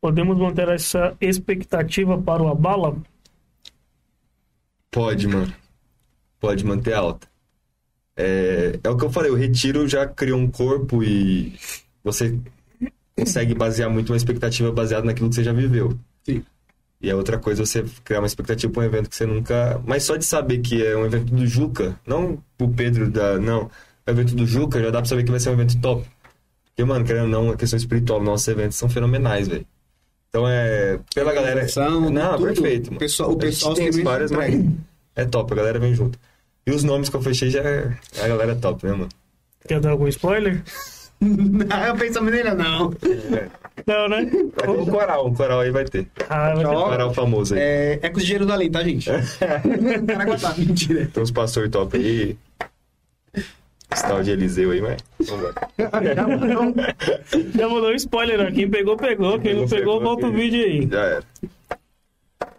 Podemos 0.01 0.38
manter 0.38 0.67
essa 0.69 1.15
expectativa 1.19 2.17
para 2.19 2.43
o 2.43 2.47
Abala? 2.47 2.97
Pode, 4.91 5.27
mano. 5.27 5.53
Pode 6.39 6.65
manter 6.65 6.93
alta. 6.93 7.27
É, 8.15 8.79
é 8.84 8.89
o 8.89 8.97
que 8.97 9.05
eu 9.05 9.11
falei, 9.11 9.29
o 9.29 9.35
retiro 9.35 9.88
já 9.88 10.07
criou 10.07 10.39
um 10.39 10.49
corpo 10.49 11.03
e 11.03 11.53
você 12.03 12.38
consegue 13.15 13.53
basear 13.53 13.89
muito 13.89 14.11
uma 14.11 14.17
expectativa 14.17 14.71
baseada 14.71 15.05
naquilo 15.05 15.29
que 15.29 15.35
você 15.35 15.43
já 15.43 15.53
viveu. 15.53 15.97
Sim. 16.23 16.43
E 16.99 17.09
é 17.09 17.15
outra 17.15 17.37
coisa 17.37 17.63
você 17.65 17.85
criar 18.03 18.19
uma 18.19 18.27
expectativa 18.27 18.71
para 18.73 18.81
um 18.81 18.85
evento 18.85 19.09
que 19.09 19.15
você 19.15 19.25
nunca. 19.25 19.79
Mas 19.85 20.03
só 20.03 20.15
de 20.15 20.25
saber 20.25 20.59
que 20.59 20.83
é 20.85 20.97
um 20.97 21.05
evento 21.05 21.33
do 21.33 21.45
Juca, 21.45 21.95
não 22.05 22.41
o 22.59 22.67
Pedro 22.69 23.09
da. 23.09 23.37
Não, 23.37 23.69
é 24.05 24.11
o 24.11 24.13
evento 24.13 24.33
do 24.35 24.47
Juca, 24.47 24.79
já 24.81 24.89
dá 24.89 24.99
pra 24.99 25.05
saber 25.05 25.23
que 25.23 25.29
vai 25.31 25.39
ser 25.39 25.49
um 25.49 25.53
evento 25.53 25.79
top. 25.79 26.05
Porque, 26.65 26.83
mano, 26.83 27.05
querendo 27.05 27.23
ou 27.23 27.29
não, 27.29 27.51
a 27.51 27.57
questão 27.57 27.77
espiritual, 27.77 28.21
nossos 28.21 28.47
eventos 28.47 28.77
são 28.77 28.89
fenomenais, 28.89 29.47
velho. 29.47 29.65
Então 30.29 30.47
é. 30.47 30.99
Pela 31.13 31.33
galera. 31.33 31.67
São, 31.67 32.09
Não, 32.09 32.33
tudo. 32.37 32.45
perfeito. 32.47 32.87
O 32.87 32.89
Mano. 32.91 32.99
pessoal, 32.99 33.29
o 33.31 33.33
A 33.33 33.37
pessoal 33.37 33.73
tem 33.73 33.87
histórias, 33.89 34.31
mas 34.31 34.65
é 35.15 35.25
top, 35.25 35.53
a 35.53 35.55
galera 35.55 35.79
vem 35.79 35.93
junto. 35.93 36.19
E 36.65 36.71
os 36.71 36.83
nomes 36.83 37.09
que 37.09 37.15
eu 37.15 37.21
fechei 37.21 37.49
já 37.49 37.61
é. 37.61 37.97
A 38.21 38.27
galera 38.27 38.51
é 38.51 38.55
top, 38.55 38.85
né, 38.85 38.91
mano? 38.91 39.09
Quer 39.67 39.79
dar 39.79 39.91
algum 39.91 40.07
spoiler? 40.07 40.63
Não, 41.21 41.83
eu 41.83 41.95
pensamento 41.95 42.31
nele, 42.35 42.53
não. 42.53 42.93
Não, 43.85 44.09
né? 44.09 44.29
Um 44.67 44.85
coral, 44.85 45.27
um 45.27 45.33
coral 45.33 45.59
aí 45.61 45.71
vai 45.71 45.85
ter. 45.85 46.07
Ah, 46.29 46.53
vai 46.55 46.63
ter- 46.65 46.69
Um 46.71 46.83
coral 46.83 47.13
famoso 47.13 47.53
aí. 47.53 47.59
É, 47.61 47.99
é 48.01 48.09
com 48.09 48.17
o 48.17 48.21
dinheiro 48.21 48.45
da 48.45 48.55
lei, 48.55 48.69
tá, 48.69 48.83
gente? 48.83 49.09
Caraca, 50.07 50.37
tá, 50.39 50.53
mentira. 50.57 51.09
Tem 51.13 51.21
uns 51.23 51.31
pastor 51.31 51.69
top 51.69 51.95
aí. 51.97 52.37
Esse 53.89 54.01
tal 54.05 54.21
de 54.21 54.31
Eliseu 54.31 54.71
aí, 54.71 54.81
mas. 54.81 54.97
Vambora. 55.29 55.53
Já 57.55 57.69
mandou 57.69 57.89
um 57.91 57.95
spoiler, 57.95 58.41
ó. 58.47 58.51
Quem 58.51 58.69
pegou, 58.69 58.97
pegou. 58.97 59.39
Quem 59.39 59.53
não 59.55 59.67
pegou, 59.67 60.01
volta 60.01 60.27
o 60.27 60.31
vídeo 60.31 60.63
aí. 60.63 60.87
Já 60.89 60.99
era. 61.05 61.23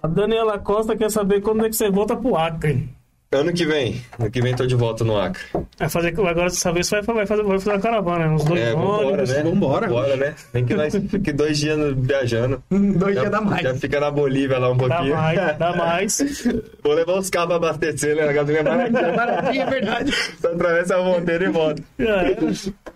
A 0.02 0.06
Daniela 0.08 0.58
Costa 0.58 0.96
quer 0.96 1.10
saber 1.10 1.40
quando 1.42 1.66
é 1.66 1.68
que 1.68 1.76
você 1.76 1.90
volta 1.90 2.16
pro 2.16 2.36
Acre. 2.36 2.88
Ano 3.30 3.52
que 3.52 3.66
vem. 3.66 4.02
Ano 4.18 4.30
que 4.30 4.40
vem 4.40 4.56
tô 4.56 4.64
de 4.66 4.74
volta 4.74 5.04
no 5.04 5.18
Acre. 5.20 5.42
Vai 5.78 5.88
fazer, 5.90 6.08
agora 6.08 6.34
dessa 6.34 6.72
vez 6.72 6.88
vai, 6.88 7.02
vai, 7.02 7.26
fazer, 7.26 7.42
vai 7.42 7.58
fazer 7.58 7.70
uma 7.76 7.80
caravana, 7.80 8.26
né? 8.26 8.32
Uns 8.34 8.42
dois 8.44 8.58
É, 8.58 8.72
vambora, 8.72 9.16
né? 9.26 9.42
vambora. 9.42 9.86
Vambora, 9.86 10.16
né? 10.16 10.34
Tem 10.50 10.64
que 10.64 10.72
nós 10.74 10.94
fique 11.10 11.30
dois 11.34 11.58
dias 11.58 11.78
viajando. 11.94 12.62
Dois 12.70 13.14
Já, 13.14 13.20
dias 13.20 13.30
dá 13.32 13.40
mais. 13.42 13.62
já 13.62 13.74
fica 13.74 14.00
na 14.00 14.10
Bolívia 14.10 14.58
lá 14.58 14.70
um 14.70 14.76
Dá 14.78 14.88
pouquinho. 14.96 15.14
mais, 15.14 15.58
dá 15.58 15.76
mais. 15.76 16.18
Vou 16.82 16.94
levar 16.94 17.18
os 17.18 17.28
carros 17.28 17.48
pra 17.48 17.56
abastecer, 17.68 18.16
né? 18.16 18.22
A 18.28 18.32
gasolina 18.32 18.60
é 18.60 18.90
baratinha. 18.90 19.12
Baratinho, 19.12 19.62
é 19.62 19.66
verdade. 19.66 20.12
Só 20.40 20.48
atravessa 20.48 20.96
a 20.96 21.02
monteira 21.02 21.44
e 21.44 21.48
volta. 21.48 21.82
Era. 21.98 22.36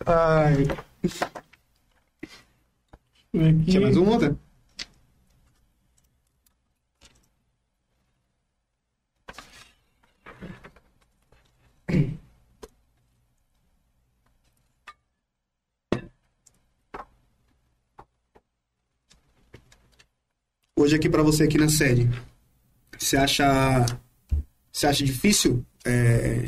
Ai, 0.07 0.67
Aqui. 3.35 3.65
tinha 3.67 3.81
mais 3.83 3.97
um 3.99 4.09
outra? 4.09 4.35
Hoje 20.83 20.97
aqui 20.97 21.09
pra 21.09 21.23
você 21.23 21.45
aqui 21.45 21.57
na 21.57 21.69
sede, 21.69 22.11
você 22.99 23.17
acha, 23.17 23.87
você 24.73 24.89
acha 24.89 25.05
difícil 25.05 25.65
é, 25.85 26.45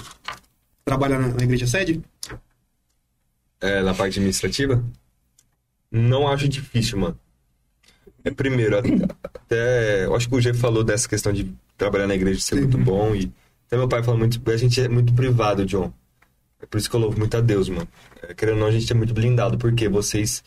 trabalhar 0.84 1.20
na, 1.20 1.28
na 1.28 1.44
igreja 1.44 1.68
sede? 1.68 2.02
É, 3.60 3.80
na 3.80 3.94
parte 3.94 4.18
administrativa? 4.18 4.84
Não 5.88 6.26
acho 6.26 6.48
difícil, 6.48 6.98
mano. 6.98 7.16
É 8.24 8.30
primeiro, 8.32 8.76
até, 8.76 8.88
até- 9.22 10.04
eu 10.06 10.16
acho 10.16 10.28
que 10.28 10.34
o 10.34 10.40
G 10.40 10.52
falou 10.52 10.82
dessa 10.82 11.08
questão 11.08 11.32
de 11.32 11.54
trabalhar 11.78 12.08
na 12.08 12.16
igreja 12.16 12.40
ser 12.40 12.56
muito 12.56 12.76
bom 12.76 13.14
e 13.14 13.32
até 13.68 13.76
meu 13.76 13.86
pai 13.88 14.02
falou 14.02 14.18
muito, 14.18 14.42
a 14.50 14.56
gente 14.56 14.80
é 14.80 14.88
muito 14.88 15.14
privado, 15.14 15.64
John. 15.64 15.92
É 16.60 16.66
por 16.66 16.78
isso 16.78 16.90
que 16.90 16.96
eu 16.96 17.00
louvo 17.00 17.16
muito 17.16 17.36
a 17.36 17.40
Deus, 17.40 17.68
mano. 17.68 17.86
É, 18.20 18.34
querendo 18.34 18.54
ou 18.54 18.60
não, 18.62 18.66
a 18.66 18.72
gente 18.72 18.90
é 18.90 18.96
muito 18.96 19.14
blindado, 19.14 19.56
porque 19.58 19.88
vocês 19.88 20.42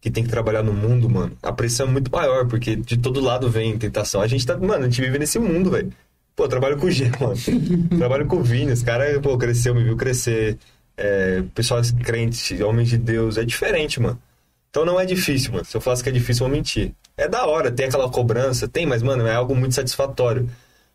que 0.00 0.10
tem 0.10 0.24
que 0.24 0.30
trabalhar 0.30 0.62
no 0.62 0.72
mundo, 0.72 1.10
mano, 1.10 1.36
a 1.42 1.52
pressão 1.52 1.86
é 1.88 1.90
muito 1.90 2.10
maior, 2.10 2.46
porque 2.46 2.74
de 2.74 2.96
todo 2.96 3.20
lado 3.20 3.50
vem 3.50 3.76
tentação. 3.76 4.20
A 4.20 4.26
gente 4.26 4.46
tá, 4.46 4.56
mano, 4.56 4.84
a 4.84 4.88
gente 4.88 5.00
vive 5.00 5.18
nesse 5.18 5.38
mundo, 5.38 5.70
velho. 5.70 5.92
Pô, 6.34 6.44
eu 6.44 6.48
trabalho 6.48 6.78
com 6.78 6.86
o 6.86 6.90
G, 6.90 7.10
mano. 7.20 7.36
trabalho 7.98 8.26
com 8.26 8.36
o 8.36 8.42
Vini, 8.42 8.72
os 8.72 8.82
caras, 8.82 9.20
pô, 9.20 9.36
cresceu, 9.36 9.74
me 9.74 9.84
viu 9.84 9.96
crescer. 9.96 10.58
É, 10.96 11.42
pessoal 11.54 11.80
crente, 12.02 12.62
homens 12.62 12.88
de 12.88 12.98
Deus, 12.98 13.36
é 13.36 13.44
diferente, 13.44 14.00
mano. 14.00 14.20
Então 14.70 14.84
não 14.84 14.98
é 14.98 15.04
difícil, 15.04 15.52
mano. 15.52 15.64
Se 15.64 15.76
eu 15.76 15.80
falasse 15.80 16.02
que 16.02 16.08
é 16.08 16.12
difícil, 16.12 16.44
eu 16.44 16.48
vou 16.48 16.56
mentir. 16.56 16.92
É 17.16 17.28
da 17.28 17.44
hora, 17.46 17.70
tem 17.70 17.86
aquela 17.86 18.08
cobrança, 18.08 18.68
tem, 18.68 18.86
mas, 18.86 19.02
mano, 19.02 19.26
é 19.26 19.34
algo 19.34 19.54
muito 19.54 19.74
satisfatório. 19.74 20.48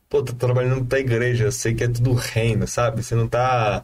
Pô, 0.09 0.23
tô 0.23 0.33
trabalhando 0.33 0.85
pra 0.85 0.99
igreja, 0.99 1.51
sei 1.51 1.73
que 1.75 1.83
é 1.83 1.87
tudo 1.87 2.13
reino, 2.13 2.67
sabe? 2.67 3.03
Você 3.03 3.13
não 3.15 3.27
tá 3.27 3.83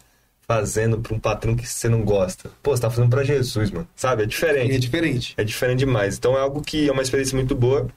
fazendo 0.56 1.00
pra 1.00 1.14
um 1.14 1.20
patrão 1.20 1.56
que 1.56 1.66
você 1.68 1.88
não 1.88 2.04
gosta. 2.04 2.50
Pô, 2.62 2.76
você 2.76 2.82
tá 2.82 2.90
fazendo 2.90 3.10
pra 3.10 3.24
Jesus, 3.24 3.72
mano. 3.72 3.88
Sabe? 3.96 4.24
É 4.24 4.26
diferente. 4.26 4.76
É 4.76 4.78
diferente. 4.78 5.34
É 5.38 5.44
diferente 5.44 5.80
demais. 5.80 6.18
Então 6.18 6.38
é 6.38 6.42
algo 6.42 6.62
que 6.62 6.90
é 6.90 6.92
uma 6.92 7.02
experiência 7.02 7.36
muito 7.38 7.56
boa. 7.56 7.88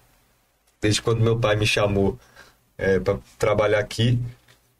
Desde 0.81 1.03
quando 1.03 1.21
meu 1.21 1.39
pai 1.39 1.57
me 1.57 1.67
chamou 1.67 2.19
é, 2.79 3.01
para 3.01 3.19
trabalhar 3.39 3.79
aqui, 3.81 4.19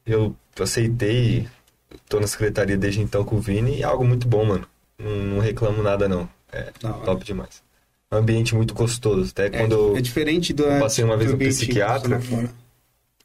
eu 0.07 0.35
aceitei. 0.61 1.49
e 1.91 1.99
Tô 2.09 2.21
na 2.21 2.27
secretaria 2.27 2.77
desde 2.77 3.01
então 3.01 3.25
com 3.25 3.37
o 3.37 3.41
Vini 3.41 3.79
e 3.79 3.83
é 3.83 3.85
algo 3.85 4.05
muito 4.05 4.27
bom, 4.29 4.45
mano. 4.45 4.67
Não, 4.99 5.11
não 5.17 5.39
reclamo 5.41 5.83
nada, 5.83 6.09
não. 6.09 6.29
É 6.53 6.71
hora. 6.85 6.93
top 7.05 7.25
demais. 7.25 7.63
É 8.11 8.15
um 8.15 8.19
ambiente 8.19 8.55
muito 8.55 8.73
gostoso. 8.75 9.31
Até 9.33 9.51
quando 9.51 9.73
eu- 9.73 9.97
é 9.97 10.01
diferente 10.01 10.53
do. 10.53 10.63
eu 10.65 10.79
passei 10.81 11.03
uma 11.05 11.17
vez 11.17 11.31
no 11.33 11.39
psiquiatra. 11.39 12.21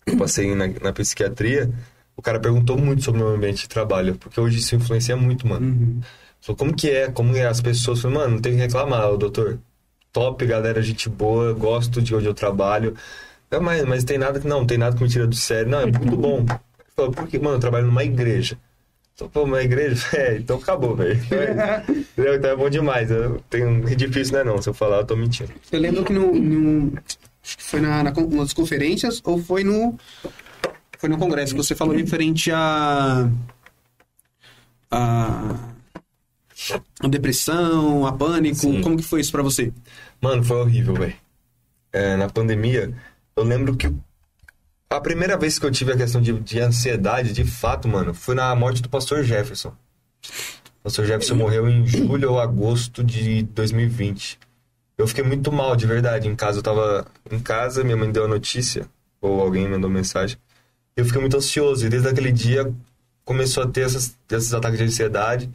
eu 0.08 0.18
passei 0.18 0.56
na, 0.56 0.68
na 0.68 0.92
psiquiatria, 0.94 1.70
o 2.20 2.22
cara 2.22 2.40
perguntou 2.40 2.78
muito 2.78 3.04
sobre 3.04 3.22
o 3.22 3.26
meu 3.26 3.36
ambiente 3.36 3.62
de 3.64 3.70
trabalho, 3.70 4.16
porque 4.16 4.40
hoje 4.40 4.60
isso 4.60 4.76
influencia 4.76 5.16
muito, 5.16 5.48
mano. 5.48 5.66
Uhum. 5.66 6.02
Falou, 6.42 6.58
como 6.58 6.74
que 6.76 6.90
é? 6.90 7.10
Como 7.10 7.36
é 7.36 7.46
as 7.46 7.62
pessoas? 7.62 8.02
Falei, 8.02 8.18
mano, 8.18 8.34
não 8.36 8.42
tem 8.42 8.54
que 8.54 8.60
reclamar, 8.60 9.16
doutor. 9.18 9.58
Top, 10.12 10.44
galera, 10.46 10.82
gente 10.82 11.08
boa, 11.08 11.54
gosto 11.54 12.02
de 12.02 12.16
onde 12.16 12.26
eu 12.26 12.34
trabalho. 12.34 12.96
Não, 13.52 13.62
mas, 13.62 13.86
mas 13.86 14.04
tem 14.04 14.18
nada 14.18 14.40
que 14.40 14.48
não, 14.48 14.66
tem 14.66 14.78
nada 14.78 14.96
que 14.96 15.04
me 15.04 15.10
tira 15.10 15.26
do 15.28 15.36
sério. 15.36 15.70
Não, 15.70 15.80
é 15.82 15.86
muito 15.86 16.16
bom. 16.18 16.46
Falei, 16.96 17.12
por 17.12 17.28
que, 17.28 17.38
mano, 17.40 17.56
eu 17.56 17.60
trabalho 17.60 17.86
numa 17.86 18.04
igreja. 18.04 18.58
Então, 19.16 19.30
pô, 19.30 19.44
uma 19.44 19.62
igreja? 19.62 20.04
É, 20.18 20.38
então 20.38 20.58
acabou, 20.58 20.96
velho. 20.96 21.20
Então 21.26 22.26
é-? 22.26 22.36
Então 22.36 22.52
é 22.52 22.56
bom 22.56 22.70
demais. 22.70 23.12
Eu 23.12 23.42
tenho, 23.50 23.88
é 23.88 23.96
difícil, 23.96 24.34
né, 24.36 24.44
não? 24.44 24.62
Se 24.62 24.70
eu 24.70 24.74
falar, 24.74 24.98
eu 24.98 25.06
tô 25.06 25.16
mentindo. 25.16 25.52
Eu 25.72 25.80
lembro 25.80 26.04
que 26.04 26.12
no. 26.14 26.34
no- 26.34 26.94
acho 27.44 27.58
que 27.58 27.64
foi 27.64 27.80
na, 27.82 28.04
na, 28.04 28.12
nas 28.12 28.54
conferências 28.54 29.22
ou 29.24 29.38
foi 29.38 29.64
no. 29.64 29.98
Foi 31.00 31.08
no 31.08 31.18
congresso 31.18 31.56
que 31.56 31.64
você 31.64 31.74
falou 31.74 31.96
referente 31.96 32.52
a. 32.52 33.32
a. 34.92 35.56
a 37.00 37.08
depressão, 37.08 38.06
a 38.06 38.12
pânico. 38.12 38.58
Sim. 38.58 38.82
Como 38.82 38.98
que 38.98 39.04
foi 39.04 39.22
isso 39.22 39.32
pra 39.32 39.42
você? 39.42 39.72
Mano, 40.22 40.44
foi 40.44 40.58
horrível, 40.58 40.94
velho. 40.96 41.16
É, 41.94 42.18
na 42.18 42.30
pandemia, 42.30 42.94
eu 43.34 43.44
lembro 43.46 43.78
que 43.78 43.90
a 44.90 45.00
primeira 45.00 45.38
vez 45.38 45.58
que 45.58 45.66
eu 45.66 45.72
tive 45.72 45.94
a 45.94 45.98
questão 45.98 46.22
de, 46.22 46.34
de 46.34 46.60
ansiedade, 46.60 47.32
de 47.32 47.46
fato, 47.46 47.88
mano, 47.88 48.14
foi 48.14 48.36
na 48.36 48.54
morte 48.54 48.82
do 48.82 48.90
pastor 48.90 49.24
Jefferson. 49.24 49.70
O 49.70 50.84
pastor 50.84 51.06
Jefferson 51.06 51.36
morreu 51.36 51.70
em 51.70 51.88
julho 51.88 52.32
ou 52.34 52.42
agosto 52.42 53.02
de 53.02 53.44
2020. 53.44 54.38
Eu 54.98 55.08
fiquei 55.08 55.24
muito 55.24 55.50
mal, 55.50 55.78
de 55.78 55.88
verdade. 55.88 56.28
Em 56.28 56.36
casa, 56.36 56.60
eu 56.60 56.64
tava 56.64 57.08
em 57.32 57.40
casa, 57.40 57.86
minha 57.86 57.96
mãe 57.96 58.12
deu 58.12 58.26
a 58.26 58.28
notícia, 58.28 58.86
ou 59.22 59.40
alguém 59.40 59.66
mandou 59.66 59.90
mensagem. 59.90 60.38
Eu 61.00 61.06
fiquei 61.06 61.22
muito 61.22 61.38
ansioso, 61.38 61.86
e 61.86 61.90
desde 61.90 62.08
aquele 62.10 62.32
dia 62.32 62.72
começou 63.24 63.64
a 63.64 63.68
ter 63.68 63.82
essas, 63.82 64.18
esses 64.32 64.54
ataques 64.54 64.78
de 64.78 64.86
ansiedade. 64.86 65.50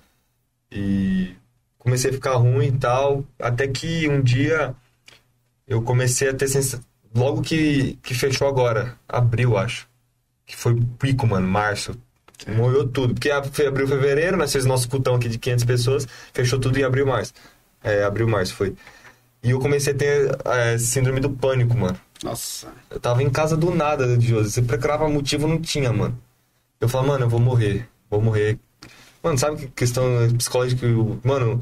E 0.70 1.34
comecei 1.78 2.10
a 2.10 2.14
ficar 2.14 2.34
ruim 2.36 2.66
e 2.68 2.72
tal. 2.78 3.24
Até 3.38 3.68
que 3.68 4.08
um 4.08 4.22
dia 4.22 4.74
eu 5.66 5.82
comecei 5.82 6.28
a 6.30 6.34
ter 6.34 6.48
sensação. 6.48 6.80
Logo 7.14 7.42
que, 7.42 7.98
que 8.02 8.14
fechou 8.14 8.48
agora, 8.48 8.96
abril, 9.08 9.56
acho. 9.56 9.86
Que 10.46 10.56
foi 10.56 10.74
pico, 10.98 11.26
mano, 11.26 11.46
março. 11.46 11.94
Molhou 12.48 12.86
tudo. 12.88 13.14
Porque 13.14 13.30
ab- 13.30 13.48
foi 13.52 13.66
abril 13.66 13.86
fevereiro, 13.86 14.36
nós 14.36 14.50
fizemos 14.50 14.66
nosso 14.66 14.88
cutão 14.88 15.14
aqui 15.14 15.28
de 15.28 15.38
500 15.38 15.64
pessoas, 15.64 16.08
fechou 16.32 16.58
tudo 16.58 16.78
em 16.78 16.82
abril 16.84 17.06
março. 17.06 17.32
É, 17.82 18.02
abril 18.02 18.26
março 18.28 18.54
foi. 18.54 18.74
E 19.42 19.50
eu 19.50 19.60
comecei 19.60 19.92
a 19.92 19.96
ter 19.96 20.36
é, 20.46 20.78
síndrome 20.78 21.20
do 21.20 21.30
pânico, 21.30 21.76
mano. 21.76 21.98
Nossa. 22.22 22.68
Eu 22.90 23.00
tava 23.00 23.22
em 23.22 23.30
casa 23.30 23.56
do 23.56 23.74
nada, 23.74 24.18
Josi. 24.20 24.50
Você 24.52 24.62
procurava 24.62 25.08
motivo, 25.08 25.46
não 25.46 25.60
tinha, 25.60 25.92
mano. 25.92 26.18
Eu 26.80 26.88
falava, 26.88 27.12
mano, 27.12 27.24
eu 27.24 27.28
vou 27.28 27.40
morrer. 27.40 27.86
Vou 28.10 28.20
morrer. 28.20 28.58
Mano, 29.22 29.38
sabe 29.38 29.56
que 29.56 29.66
questão 29.68 30.04
psicológica? 30.36 30.84
eu- 30.86 31.18
Mano, 31.24 31.60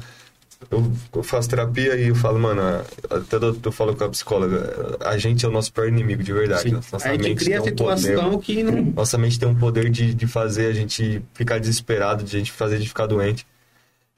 eu, 0.71 0.91
eu 1.13 1.23
faço 1.23 1.49
terapia 1.49 1.95
e 1.97 2.07
eu 2.09 2.15
falo, 2.15 2.39
mano, 2.39 2.61
até 3.09 3.35
eu, 3.37 3.57
eu 3.63 3.71
falo 3.71 3.95
com 3.95 4.03
a 4.05 4.09
psicóloga, 4.09 4.97
a 5.01 5.17
gente 5.17 5.45
é 5.45 5.49
o 5.49 5.51
nosso 5.51 5.71
pior 5.73 5.87
inimigo, 5.87 6.23
de 6.23 6.31
verdade. 6.33 6.69
Sim. 6.69 6.71
Nossa 6.71 6.97
a 6.97 7.11
gente 7.11 7.23
mente 7.29 7.37
cria 7.43 7.61
tem 7.61 7.73
um 7.73 7.75
poder- 7.75 7.97
situação 7.97 8.39
que 8.39 8.63
não. 8.63 8.81
nossa 8.95 9.17
mente 9.17 9.39
tem 9.39 9.47
um 9.49 9.55
poder 9.55 9.89
de, 9.89 10.13
de 10.13 10.27
fazer 10.27 10.67
a 10.67 10.73
gente 10.73 11.21
ficar 11.33 11.59
desesperado, 11.59 12.23
de 12.23 12.35
a 12.35 12.39
gente 12.39 12.51
fazer 12.51 12.75
a 12.75 12.77
gente 12.77 12.87
ficar 12.89 13.07
doente. 13.07 13.45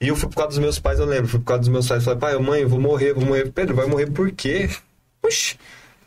E 0.00 0.08
eu 0.08 0.14
fui 0.16 0.28
por 0.28 0.36
causa 0.36 0.50
dos 0.50 0.58
meus 0.58 0.78
pais, 0.78 0.98
eu 1.00 1.06
lembro, 1.06 1.26
fui 1.28 1.40
por 1.40 1.46
causa 1.46 1.60
dos 1.60 1.68
meus 1.70 1.88
pais. 1.88 2.04
Falei, 2.04 2.18
pai, 2.20 2.38
mãe, 2.38 2.60
eu 2.62 2.68
vou 2.68 2.80
morrer, 2.80 3.12
vou 3.14 3.24
morrer. 3.24 3.50
Pedro, 3.50 3.74
vai 3.74 3.86
morrer 3.86 4.06
por 4.10 4.30
quê? 4.30 4.68
Oxi, 5.24 5.56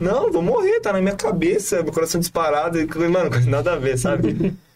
não, 0.00 0.32
vou 0.32 0.42
morrer, 0.42 0.80
tá 0.80 0.92
na 0.92 1.00
minha 1.00 1.14
cabeça, 1.14 1.82
meu 1.82 1.92
coração 1.92 2.18
disparado. 2.18 2.78
Mano, 3.10 3.30
nada 3.46 3.74
a 3.74 3.76
ver, 3.76 3.98
sabe? 3.98 4.54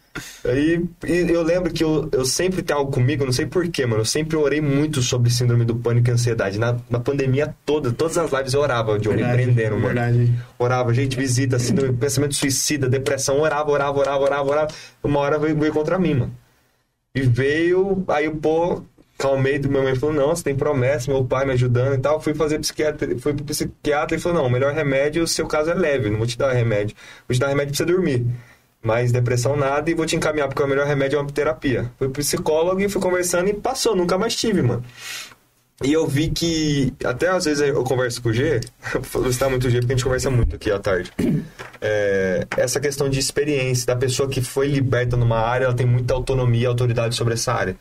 Aí 0.45 0.81
eu 1.03 1.43
lembro 1.43 1.73
que 1.73 1.83
eu, 1.83 2.09
eu 2.13 2.25
sempre 2.25 2.63
tenho 2.63 2.79
algo 2.79 2.93
comigo, 2.93 3.25
não 3.25 3.33
sei 3.33 3.47
porquê, 3.47 3.85
mano. 3.85 4.03
Eu 4.03 4.05
sempre 4.05 4.37
orei 4.37 4.61
muito 4.61 5.03
sobre 5.03 5.29
síndrome 5.29 5.65
do 5.65 5.75
pânico 5.75 6.09
e 6.09 6.13
ansiedade. 6.13 6.57
Na, 6.57 6.77
na 6.89 7.01
pandemia 7.01 7.53
toda, 7.67 7.91
todas 7.91 8.17
as 8.17 8.31
lives 8.31 8.55
eu 8.55 8.61
orava, 8.61 8.97
de 8.97 9.09
me 9.09 9.25
prendendo, 9.25 9.73
mano. 9.73 9.87
Verdade. 9.87 10.33
Orava, 10.57 10.95
gente, 10.95 11.17
visita, 11.17 11.59
síndrome, 11.59 11.97
pensamento 11.97 12.35
suicida, 12.35 12.89
depressão, 12.89 13.41
orava, 13.41 13.71
orava, 13.73 13.99
orava, 13.99 14.25
orava, 14.25 14.51
orava. 14.51 14.69
Uma 15.03 15.19
hora 15.19 15.37
veio, 15.37 15.59
veio 15.59 15.73
contra 15.73 15.99
mim, 15.99 16.15
mano. 16.15 16.33
E 17.13 17.23
veio, 17.23 18.05
aí 18.09 18.29
o 18.29 18.37
pô, 18.37 18.83
calmei, 19.25 19.59
minha 19.59 19.83
mãe 19.83 19.95
falou, 19.95 20.15
não, 20.15 20.29
você 20.29 20.45
tem 20.45 20.55
promessa, 20.55 21.11
meu 21.11 21.25
pai 21.25 21.47
me 21.47 21.53
ajudando 21.53 21.95
e 21.95 21.99
tal. 21.99 22.21
Fui 22.21 22.35
fazer 22.35 22.59
psiquiatra, 22.59 23.19
fui 23.19 23.33
pro 23.33 23.45
psiquiatra 23.45 24.17
e 24.17 24.21
falou, 24.21 24.43
não, 24.43 24.47
o 24.47 24.51
melhor 24.51 24.75
remédio, 24.75 25.23
o 25.23 25.27
seu 25.27 25.47
caso 25.47 25.71
é 25.71 25.75
leve, 25.75 26.11
não 26.11 26.19
vou 26.19 26.27
te 26.27 26.37
dar 26.37 26.53
remédio. 26.53 26.95
Vou 27.27 27.35
te 27.35 27.41
dar 27.41 27.49
remédio 27.49 27.75
pra 27.75 27.79
você 27.79 27.91
dormir. 27.91 28.27
Mas 28.83 29.11
depressão 29.13 29.57
nada 29.57 29.91
e 29.91 29.95
vou 29.95 30.05
te 30.05 30.15
encaminhar, 30.15 30.47
porque 30.47 30.63
o 30.63 30.67
melhor 30.67 30.87
remédio 30.87 31.17
é 31.19 31.23
uma 31.23 31.31
terapia. 31.31 31.91
Fui 31.99 32.09
pro 32.11 32.21
psicólogo 32.21 32.83
e 32.83 32.89
fui 32.89 33.01
conversando 33.01 33.49
e 33.49 33.55
passou, 33.55 33.97
nunca 33.97 34.19
mais 34.19 34.37
tive, 34.37 34.61
mano. 34.61 34.85
E 35.83 35.93
eu 35.93 36.07
vi 36.07 36.29
que, 36.29 36.93
até 37.03 37.29
às 37.29 37.47
vezes 37.47 37.67
eu 37.67 37.83
converso 37.83 38.23
com 38.23 38.29
o 38.29 38.33
G, 38.33 38.61
vou 39.11 39.33
citar 39.33 39.49
muito 39.49 39.67
o 39.67 39.71
G 39.71 39.81
porque 39.81 39.95
a 39.95 39.97
gente 39.97 40.05
conversa 40.05 40.31
muito 40.31 40.55
aqui 40.55 40.71
à 40.71 40.79
tarde. 40.79 41.11
É, 41.81 42.47
essa 42.59 42.79
questão 42.79 43.09
de 43.09 43.19
experiência, 43.19 43.87
da 43.87 43.97
pessoa 43.97 44.29
que 44.29 44.43
foi 44.43 44.69
liberta 44.69 45.17
numa 45.17 45.39
área, 45.39 45.65
ela 45.65 45.75
tem 45.75 45.87
muita 45.87 46.13
autonomia 46.13 46.65
e 46.65 46.67
autoridade 46.67 47.15
sobre 47.15 47.35
essa 47.35 47.53
área. 47.55 47.77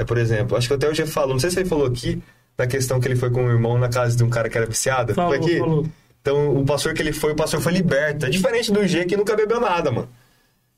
É, 0.00 0.04
por 0.04 0.16
exemplo, 0.16 0.56
acho 0.56 0.66
que 0.66 0.72
até 0.72 0.88
o 0.88 0.94
G 0.94 1.04
falou, 1.04 1.34
não 1.34 1.38
sei 1.38 1.50
se 1.50 1.60
ele 1.60 1.68
falou 1.68 1.86
aqui, 1.86 2.22
da 2.56 2.66
questão 2.66 2.98
que 2.98 3.06
ele 3.06 3.16
foi 3.16 3.30
com 3.30 3.44
o 3.44 3.50
irmão 3.50 3.76
na 3.76 3.90
casa 3.90 4.16
de 4.16 4.24
um 4.24 4.30
cara 4.30 4.48
que 4.48 4.56
era 4.56 4.66
viciado. 4.66 5.12
Falou, 5.14 5.30
foi 5.30 5.38
aqui? 5.38 5.58
falou. 5.58 5.86
Então, 6.22 6.56
o 6.56 6.64
pastor 6.64 6.94
que 6.94 7.02
ele 7.02 7.12
foi, 7.12 7.32
o 7.32 7.36
pastor 7.36 7.60
foi 7.60 7.72
liberto. 7.72 8.24
É 8.24 8.30
diferente 8.30 8.72
do 8.72 8.86
G 8.86 9.04
que 9.04 9.16
nunca 9.16 9.36
bebeu 9.36 9.60
nada, 9.60 9.90
mano. 9.90 10.08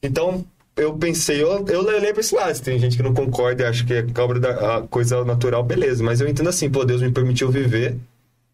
Então, 0.02 0.44
eu 0.76 0.92
pensei, 0.94 1.40
eu, 1.40 1.64
eu 1.68 1.84
pra 1.84 2.20
esse 2.20 2.34
lado. 2.34 2.52
Se 2.52 2.62
tem 2.62 2.78
gente 2.80 2.96
que 2.96 3.02
não 3.02 3.14
concorda 3.14 3.62
e 3.62 3.66
acha 3.66 3.84
que 3.84 3.94
é 3.94 4.02
cobra 4.02 4.40
da 4.40 4.78
a 4.78 4.82
coisa 4.82 5.24
natural, 5.24 5.62
beleza. 5.62 6.02
Mas 6.02 6.20
eu 6.20 6.28
entendo 6.28 6.48
assim, 6.48 6.68
pô, 6.68 6.84
Deus 6.84 7.00
me 7.00 7.12
permitiu 7.12 7.48
viver 7.48 7.96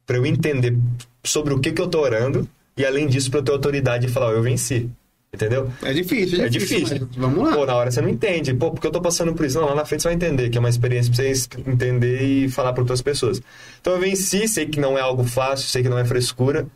pra 0.07 0.19
eu 0.19 0.27
entender 0.27 0.77
sobre 1.25 1.55
o 1.55 1.61
que 1.61 1.73
que 1.73 1.81
eu 1.81 1.89
tô 1.89 2.01
orando 2.01 2.47
e, 2.77 2.85
além 2.85 3.07
disso, 3.07 3.31
pra 3.31 3.41
eu 3.41 3.45
ter 3.45 3.53
autoridade 3.53 4.07
e 4.07 4.11
falar, 4.11 4.29
ó, 4.29 4.33
eu 4.33 4.43
venci. 4.43 4.91
Entendeu? 5.33 5.71
É 5.83 5.93
difícil, 5.93 6.41
é, 6.41 6.47
É 6.47 6.49
difícil. 6.49 7.09
Vamos 7.17 7.45
lá. 7.45 7.55
Pô, 7.55 7.67
na 7.67 7.75
hora 7.75 7.91
você 7.91 8.01
não 8.01 8.09
entende. 8.09 8.55
Pô, 8.55 8.71
porque 8.71 8.87
eu 8.87 8.91
tô 8.91 9.01
passando 9.01 9.35
por 9.35 9.45
isso? 9.45 9.61
Não, 9.61 9.69
lá 9.69 9.75
na 9.75 9.85
frente 9.85 10.03
você 10.03 10.09
vai 10.09 10.15
entender, 10.15 10.49
que 10.49 10.57
é 10.57 10.61
uma 10.61 10.71
experiência 10.71 11.13
pra 11.13 11.23
você 11.23 11.49
entender 11.71 12.23
e 12.23 12.49
falar 12.49 12.73
para 12.73 12.83
outras 12.83 13.03
pessoas. 13.03 13.41
Então 13.81 13.93
eu 13.93 14.01
venci, 14.01 14.49
sei 14.49 14.67
que 14.67 14.81
não 14.81 14.97
é 14.97 15.01
algo 15.03 15.25
fácil, 15.25 15.69
sei 15.69 15.83
que 15.83 15.89
não 15.89 15.99
é 15.99 16.05
frescura. 16.05 16.67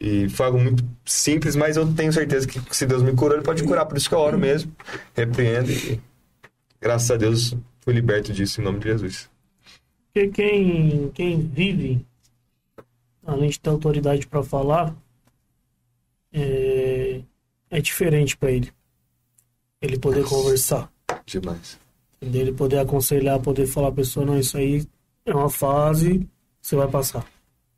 E 0.00 0.28
foi 0.28 0.46
algo 0.46 0.58
muito 0.58 0.84
simples, 1.04 1.54
mas 1.54 1.76
eu 1.76 1.86
tenho 1.94 2.12
certeza 2.12 2.46
que 2.48 2.60
se 2.74 2.84
Deus 2.84 3.02
me 3.02 3.12
curou, 3.12 3.36
Ele 3.36 3.44
pode 3.44 3.62
curar. 3.62 3.86
Por 3.86 3.96
isso 3.96 4.08
que 4.08 4.14
eu 4.14 4.18
oro 4.18 4.38
mesmo, 4.38 4.72
repreendo 5.14 5.70
e 5.70 6.00
graças 6.80 7.10
a 7.10 7.16
Deus 7.16 7.56
fui 7.80 7.94
liberto 7.94 8.32
disso 8.32 8.60
em 8.60 8.64
nome 8.64 8.80
de 8.80 8.86
Jesus. 8.86 9.30
Porque 10.12 10.28
quem, 10.28 11.10
quem 11.14 11.40
vive, 11.40 12.04
além 13.24 13.50
de 13.50 13.58
ter 13.58 13.70
autoridade 13.70 14.26
para 14.26 14.42
falar, 14.42 14.94
é, 16.32 16.73
é 17.74 17.80
diferente 17.80 18.36
para 18.36 18.52
ele. 18.52 18.72
Ele 19.82 19.98
poder 19.98 20.24
conversar, 20.24 20.88
Demais. 21.26 21.78
entendeu? 22.22 22.42
ele 22.42 22.52
poder 22.52 22.78
aconselhar, 22.78 23.40
poder 23.40 23.66
falar 23.66 23.88
a 23.88 23.92
pessoa, 23.92 24.24
não, 24.24 24.38
isso 24.38 24.56
aí 24.56 24.86
é 25.26 25.34
uma 25.34 25.50
fase, 25.50 26.24
você 26.62 26.76
vai 26.76 26.86
passar. 26.86 27.26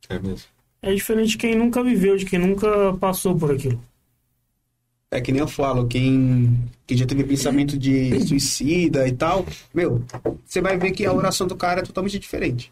É 0.08 0.18
mesmo. 0.18 0.46
É 0.82 0.94
diferente 0.94 1.30
de 1.30 1.38
quem 1.38 1.54
nunca 1.54 1.82
viveu, 1.82 2.16
de 2.16 2.26
quem 2.26 2.38
nunca 2.38 2.92
passou 3.00 3.34
por 3.34 3.50
aquilo. 3.50 3.82
É 5.10 5.18
que 5.18 5.32
nem 5.32 5.40
eu 5.40 5.48
falo, 5.48 5.86
quem, 5.86 6.62
quem 6.86 6.96
já 6.98 7.06
teve 7.06 7.24
pensamento 7.24 7.78
de 7.78 8.20
suicida 8.26 9.08
e 9.08 9.12
tal, 9.12 9.46
meu, 9.72 10.04
você 10.44 10.60
vai 10.60 10.76
ver 10.76 10.90
que 10.90 11.06
a 11.06 11.12
oração 11.12 11.46
do 11.46 11.56
cara 11.56 11.80
é 11.80 11.84
totalmente 11.84 12.18
diferente. 12.18 12.70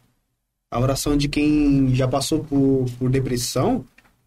A 0.71 0.79
oração 0.79 1.17
de 1.17 1.27
quem 1.29 1.95
já 1.95 2.07
passou 2.07 2.45
por, 2.45 2.85
por 2.99 3.09
depressão, 3.09 3.85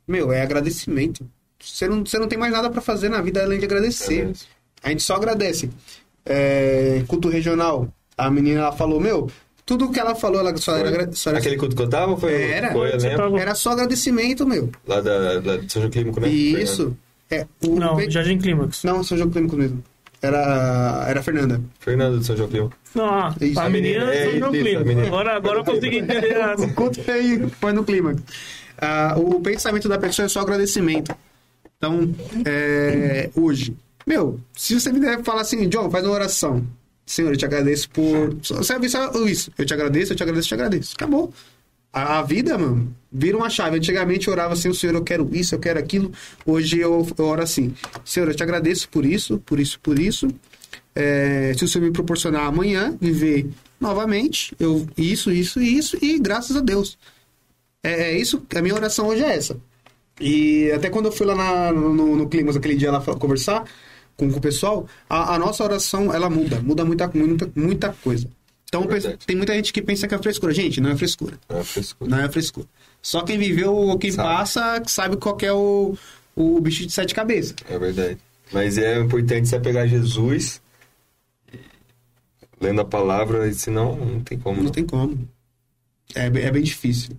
meu, 0.07 0.32
é 0.32 0.41
agradecimento. 0.41 1.30
Você 1.60 1.88
não, 1.88 2.06
você 2.06 2.18
não 2.20 2.28
tem 2.28 2.38
mais 2.38 2.52
nada 2.52 2.70
pra 2.70 2.82
fazer 2.82 3.10
na 3.10 3.22
vida 3.22 3.42
além 3.44 3.60
de 3.60 3.66
agradecer. 3.66 4.32
A 4.84 4.90
gente 4.90 5.04
só 5.04 5.16
agradece. 5.16 5.70
É, 6.26 7.04
culto 7.08 7.30
regional, 7.30 7.88
a 8.18 8.30
menina 8.30 8.60
ela 8.62 8.72
falou, 8.72 9.00
meu, 9.00 9.30
tudo 9.66 9.90
que 9.92 10.00
ela 10.00 10.14
falou, 10.16 10.40
ela 10.40 10.56
só 10.58 10.76
era, 10.78 10.90
agra- 10.90 11.10
só 11.14 11.30
era, 11.32 11.40
Aquele 11.40 11.58
culto 11.58 11.76
que 11.76 11.82
eu 11.82 11.90
tava 11.90 12.18
foi, 12.18 12.34
Era. 12.52 12.72
foi 12.72 12.92
eu 12.94 13.38
era 13.38 13.56
só 13.56 13.72
agradecimento, 13.72 14.46
meu. 14.46 14.70
lá 14.88 15.02
da, 15.02 15.40
da 15.40 15.58
São 15.70 15.82
João 15.82 15.90
Clínico, 15.90 16.20
né? 16.20 16.28
Isso. 16.30 16.96
É, 17.30 17.46
o, 17.66 17.76
Não, 17.80 17.96
Pe- 17.98 18.10
Jardim 18.10 18.38
Clímax. 18.38 18.84
não, 18.84 19.04
São 19.04 19.18
João 19.18 19.30
Clínico 19.30 19.56
mesmo. 19.58 19.84
Era, 20.22 21.06
era 21.08 21.20
a 21.20 21.24
Fernanda. 21.24 21.62
Fernando 21.80 22.20
de 22.20 22.26
São 22.26 22.36
João 22.36 22.50
Clínico. 22.50 22.76
Não, 22.96 23.34
Isso, 23.42 23.60
a 23.60 23.70
menina 23.70 24.06
menina, 24.06 24.14
é 24.14 24.18
é 24.28 24.30
São 24.32 24.40
João 24.40 24.52
Clímax. 24.52 25.08
Agora, 25.08 25.36
agora 25.36 25.60
eu 25.60 25.64
consegui 25.66 25.98
entender. 26.00 26.74
Conta 26.76 27.12
aí, 27.12 27.48
põe 27.62 27.74
no 27.74 27.84
clima. 27.84 28.16
Ah, 28.80 29.16
o 29.18 29.40
pensamento 29.42 29.88
da 29.90 29.98
pessoa 29.98 30.26
é 30.26 30.30
só 30.30 30.40
agradecimento. 30.42 31.14
Então, 31.78 32.14
é, 32.45 33.30
hoje, 33.36 33.76
meu, 34.06 34.40
se 34.56 34.80
você 34.80 34.91
me 34.91 34.99
der 34.99 35.24
falar 35.24 35.41
assim, 35.41 35.70
John, 35.70 35.90
faz 35.91 36.06
uma 36.06 36.14
oração. 36.14 36.66
Senhor, 37.06 37.32
eu 37.32 37.38
te 37.38 37.45
agradeço 37.45 37.90
por. 37.90 38.36
Vai 38.80 38.90
só 38.90 39.12
isso. 39.26 39.52
Eu 39.58 39.66
te 39.66 39.74
agradeço, 39.74 40.12
eu 40.12 40.16
te 40.16 40.24
agradeço, 40.24 40.45
eu 40.45 40.49
te 40.49 40.54
agradeço. 40.54 40.94
Acabou. 40.95 41.34
A, 41.94 42.20
a 42.20 42.22
vida, 42.22 42.58
mano, 42.58 42.94
vira 43.12 43.38
uma 43.38 43.49
chave. 43.49 43.78
Antigamente 43.78 44.28
eu 44.28 44.34
orava 44.34 44.54
assim, 44.54 44.74
Senhor, 44.74 44.94
eu 44.94 45.04
quero 45.04 45.30
isso, 45.34 45.56
eu 45.56 45.60
quero 45.60 45.80
aquilo. 45.80 46.12
Hoje 46.45 46.80
eu, 46.80 47.08
eu 47.18 47.26
oro 47.26 47.41
assim, 47.41 47.74
Senhor, 48.04 48.28
eu 48.28 48.36
te 48.36 48.44
agradeço 48.44 48.90
por 48.90 49.06
isso, 49.06 49.38
por 49.45 49.60
isso, 49.60 49.80
por 49.80 49.98
isso. 49.98 50.28
É, 50.94 51.54
se 51.56 51.64
o 51.64 51.68
Senhor 51.68 51.86
me 51.86 51.91
proporcionar 51.91 52.45
amanhã 52.45 52.98
viver 52.99 53.49
novamente, 53.80 54.56
eu 54.60 54.86
isso, 54.98 55.32
isso 55.32 55.62
isso, 55.62 55.98
e 56.02 56.20
graças 56.20 56.58
a 56.58 56.62
Deus. 56.62 56.98
É, 57.84 58.12
é 58.12 58.18
isso, 58.18 58.45
a 58.54 58.62
minha 58.62 58.76
oração 58.76 59.08
hoje 59.08 59.24
é 59.24 59.36
essa. 59.36 59.58
E 60.19 60.72
até 60.72 60.89
quando 60.89 61.06
eu 61.06 61.11
fui 61.11 61.26
lá 61.27 61.35
na- 61.35 61.72
no, 61.72 62.15
no 62.15 62.27
Climas 62.30 62.56
aquele 62.56 62.76
dia 62.76 62.91
lá 62.91 62.99
conversar 63.02 63.65
com, 64.15 64.31
com 64.31 64.38
o 64.39 64.41
pessoal, 64.41 64.88
a, 65.10 65.35
a 65.35 65.39
nossa 65.39 65.64
oração 65.64 66.14
ela 66.14 66.30
muda, 66.30 66.60
muda 66.61 66.84
muita, 66.84 67.07
muita, 67.14 67.52
muita 67.56 67.94
coisa. 68.03 68.27
Então 68.68 68.85
Verdade. 68.88 69.19
tem 69.26 69.35
muita 69.35 69.53
gente 69.53 69.72
que 69.72 69.81
pensa 69.81 70.07
que 70.07 70.15
é 70.15 70.18
frescura. 70.18 70.53
Gente, 70.53 70.81
não 70.81 70.89
é 70.89 70.95
frescura. 70.98 71.39
É 71.48 71.64
frescura. 71.64 72.10
Não 72.11 72.19
é 72.19 72.30
frescura. 72.30 72.68
Só 73.02 73.22
quem 73.22 73.38
viveu 73.38 73.73
ou 73.73 73.98
quem 73.98 74.11
Sabe. 74.11 74.27
passa 74.27 74.84
sabe 74.88 75.15
qual 75.18 75.38
que 75.38 75.45
é 75.45 75.53
o, 75.53 75.95
o 76.35 76.60
bicho 76.60 76.85
de 76.85 76.91
sete 76.91 77.14
cabeças. 77.14 77.56
É 77.69 77.77
verdade. 77.77 78.18
Mas 78.52 78.77
é 78.77 78.99
importante 78.99 79.48
você 79.48 79.60
pegar 79.60 79.85
Jesus, 79.88 80.61
lendo 82.60 82.81
a 82.81 82.85
palavra, 82.85 83.52
senão 83.53 83.95
não 83.95 84.19
tem 84.22 84.38
como. 84.39 84.57
Não 84.57 84.64
Não. 84.65 84.72
tem 84.72 84.85
como. 84.85 85.18
É, 86.15 86.26
é 86.26 86.52
bem 86.52 86.64
difícil. 86.64 87.11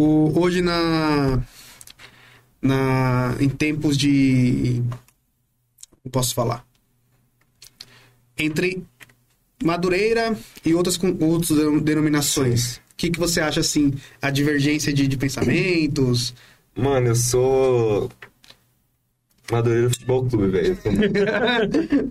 O, 0.00 0.32
hoje 0.40 0.62
na, 0.62 1.42
na 2.62 3.36
em 3.38 3.50
tempos 3.50 3.98
de 3.98 4.82
como 6.02 6.10
posso 6.10 6.34
falar 6.34 6.64
entre 8.38 8.82
Madureira 9.62 10.34
e 10.64 10.74
outras 10.74 10.98
outras 11.20 11.50
denominações. 11.82 12.76
O 12.76 12.80
que, 12.96 13.10
que 13.10 13.18
você 13.18 13.42
acha 13.42 13.60
assim 13.60 13.92
a 14.22 14.30
divergência 14.30 14.90
de, 14.90 15.06
de 15.06 15.18
pensamentos? 15.18 16.34
Mano, 16.74 17.08
eu 17.08 17.14
sou. 17.14 18.10
Madureira 19.52 19.90
Futebol 19.90 20.24
Clube, 20.26 20.48
velho. 20.48 20.78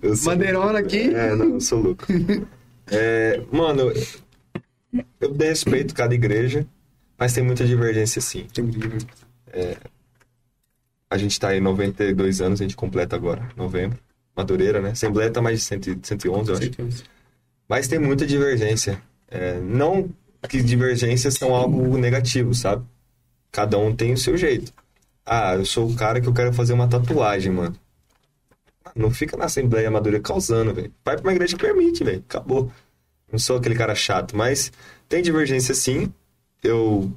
Eu 0.03 0.15
sou 0.15 0.25
Bandeirona 0.35 0.77
aqui. 0.77 1.09
É, 1.11 1.35
não, 1.35 1.53
eu 1.55 1.61
sou 1.61 1.81
louco. 1.81 2.05
É, 2.91 3.39
mano, 3.51 3.93
eu, 5.21 5.37
respeito 5.37 5.93
cada 5.93 6.15
igreja, 6.15 6.65
mas 7.19 7.33
tem 7.33 7.43
muita 7.43 7.65
divergência 7.65 8.21
sim. 8.21 8.47
Tem 8.53 8.63
muito 8.63 8.79
divergência. 8.79 9.09
A 11.09 11.17
gente 11.17 11.39
tá 11.39 11.49
aí 11.49 11.59
92 11.59 12.39
anos, 12.39 12.61
a 12.61 12.63
gente 12.63 12.75
completa 12.75 13.15
agora, 13.15 13.49
novembro. 13.57 13.99
Madureira, 14.35 14.79
né? 14.79 14.91
Assembleia 14.91 15.29
tá 15.29 15.41
mais 15.41 15.59
de 15.59 15.65
100, 15.65 15.99
111, 16.03 16.51
eu 16.51 16.57
acho. 16.57 16.71
Mas 17.67 17.87
tem 17.87 17.99
muita 17.99 18.25
divergência. 18.25 19.01
É, 19.27 19.59
não 19.59 20.09
que 20.47 20.61
divergências 20.61 21.33
são 21.33 21.53
algo 21.53 21.97
negativo, 21.97 22.53
sabe? 22.53 22.85
Cada 23.51 23.77
um 23.77 23.93
tem 23.93 24.13
o 24.13 24.17
seu 24.17 24.37
jeito. 24.37 24.71
Ah, 25.25 25.55
eu 25.55 25.65
sou 25.65 25.89
o 25.89 25.95
cara 25.95 26.21
que 26.21 26.27
eu 26.27 26.33
quero 26.33 26.53
fazer 26.53 26.73
uma 26.73 26.87
tatuagem, 26.87 27.51
mano. 27.51 27.75
Não 28.95 29.11
fica 29.11 29.35
na 29.35 29.45
Assembleia 29.45 29.91
Madureira 29.91 30.23
causando, 30.23 30.73
velho. 30.73 30.93
Vai 31.03 31.15
pra 31.15 31.25
uma 31.25 31.33
igreja 31.33 31.55
que 31.57 31.63
permite, 31.63 32.03
velho. 32.03 32.23
Acabou. 32.27 32.71
Não 33.31 33.37
sou 33.37 33.57
aquele 33.57 33.75
cara 33.75 33.93
chato, 33.93 34.35
mas 34.35 34.71
tem 35.07 35.21
divergência 35.21 35.75
sim. 35.75 36.11
Eu 36.61 37.11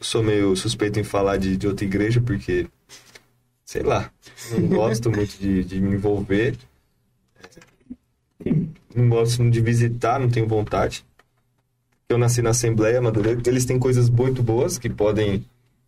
sou 0.00 0.22
meio 0.22 0.54
suspeito 0.56 0.98
em 0.98 1.04
falar 1.04 1.36
de, 1.36 1.56
de 1.56 1.66
outra 1.66 1.84
igreja, 1.84 2.20
porque, 2.20 2.66
sei 3.64 3.82
lá, 3.82 4.10
não 4.50 4.66
gosto 4.68 5.10
muito 5.10 5.38
de, 5.38 5.64
de 5.64 5.80
me 5.80 5.94
envolver. 5.94 6.56
Não 8.94 9.08
gosto 9.08 9.48
de 9.48 9.60
visitar, 9.60 10.18
não 10.18 10.28
tenho 10.28 10.46
vontade. 10.46 11.04
Eu 12.08 12.18
nasci 12.18 12.42
na 12.42 12.50
Assembleia 12.50 13.00
Madureira, 13.00 13.40
eles 13.46 13.64
têm 13.64 13.78
coisas 13.78 14.10
muito 14.10 14.42
boas 14.42 14.76
que 14.76 14.90
podem 14.90 15.44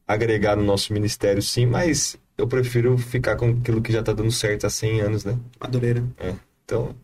agregar 0.06 0.56
no 0.56 0.62
nosso 0.62 0.92
ministério, 0.92 1.42
sim, 1.42 1.66
mas 1.66 2.16
eu 2.36 2.46
prefiro 2.46 2.96
ficar 2.96 3.36
com 3.36 3.50
aquilo 3.50 3.82
que 3.82 3.92
já 3.92 4.02
tá 4.02 4.12
dando 4.12 4.30
certo 4.30 4.66
há 4.66 4.70
100 4.70 5.00
anos, 5.00 5.24
né? 5.24 5.38
Madureira. 5.60 6.02
É. 6.18 6.34
Então, 6.64 6.94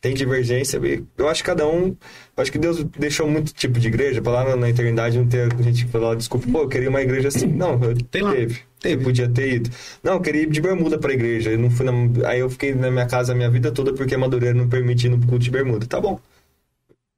tem 0.00 0.14
divergência. 0.14 0.78
e 0.84 1.02
Eu 1.16 1.28
acho 1.28 1.42
que 1.42 1.46
cada 1.48 1.66
um. 1.66 1.88
Eu 2.36 2.42
acho 2.42 2.52
que 2.52 2.58
Deus 2.58 2.82
deixou 2.98 3.28
muito 3.28 3.52
tipo 3.52 3.78
de 3.80 3.88
igreja 3.88 4.22
pra 4.22 4.32
lá 4.32 4.56
na, 4.56 4.68
eternidade 4.68 5.18
não 5.18 5.26
ter 5.26 5.48
gente 5.62 5.84
que 5.86 5.90
falar, 5.90 6.14
desculpa, 6.14 6.46
pô, 6.50 6.62
eu 6.62 6.68
queria 6.68 6.88
uma 6.88 7.00
igreja 7.02 7.28
assim. 7.28 7.46
Não, 7.46 7.82
eu, 7.82 7.96
Tem 8.10 8.22
lá. 8.22 8.32
teve. 8.32 8.60
Teve. 8.80 9.02
Eu 9.02 9.04
podia 9.04 9.28
ter 9.28 9.54
ido. 9.54 9.70
Não, 10.02 10.14
eu 10.14 10.20
queria 10.20 10.42
ir 10.42 10.50
de 10.50 10.60
bermuda 10.60 10.98
pra 10.98 11.12
igreja. 11.12 11.50
Eu 11.50 11.58
não 11.58 11.70
fui 11.70 11.84
na- 11.84 12.28
Aí 12.28 12.38
eu 12.40 12.48
fiquei 12.48 12.74
na 12.74 12.90
minha 12.90 13.06
casa 13.06 13.32
a 13.32 13.34
minha 13.34 13.50
vida 13.50 13.72
toda 13.72 13.92
porque 13.92 14.14
a 14.14 14.18
Madureira 14.18 14.56
não 14.56 14.68
permitia 14.68 15.10
ir 15.10 15.16
no 15.16 15.18
culto 15.26 15.40
de 15.44 15.50
bermuda. 15.50 15.84
Tá 15.86 16.00
bom. 16.00 16.20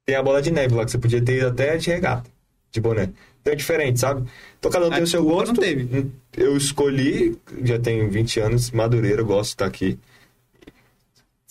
Tem 0.05 0.15
a 0.15 0.23
bola 0.23 0.41
de 0.41 0.51
neve 0.51 0.73
lá 0.73 0.83
que 0.83 0.91
você 0.91 0.97
podia 0.97 1.21
ter 1.21 1.37
ido 1.37 1.47
até 1.47 1.77
de 1.77 1.89
regata, 1.89 2.29
de 2.71 2.81
boné. 2.81 3.09
Então 3.41 3.53
é 3.53 3.55
diferente, 3.55 3.99
sabe? 3.99 4.27
Então 4.59 4.71
cada 4.71 4.87
um 4.87 4.89
tem 4.89 5.03
o 5.03 5.07
seu 5.07 5.23
gosto. 5.23 5.53
não 5.53 5.61
teve. 5.61 6.07
Eu 6.35 6.57
escolhi, 6.57 7.37
já 7.63 7.77
tenho 7.79 8.09
20 8.09 8.39
anos, 8.39 8.71
Madureira, 8.71 9.21
eu 9.21 9.25
gosto 9.25 9.49
de 9.49 9.53
estar 9.53 9.65
aqui. 9.67 9.99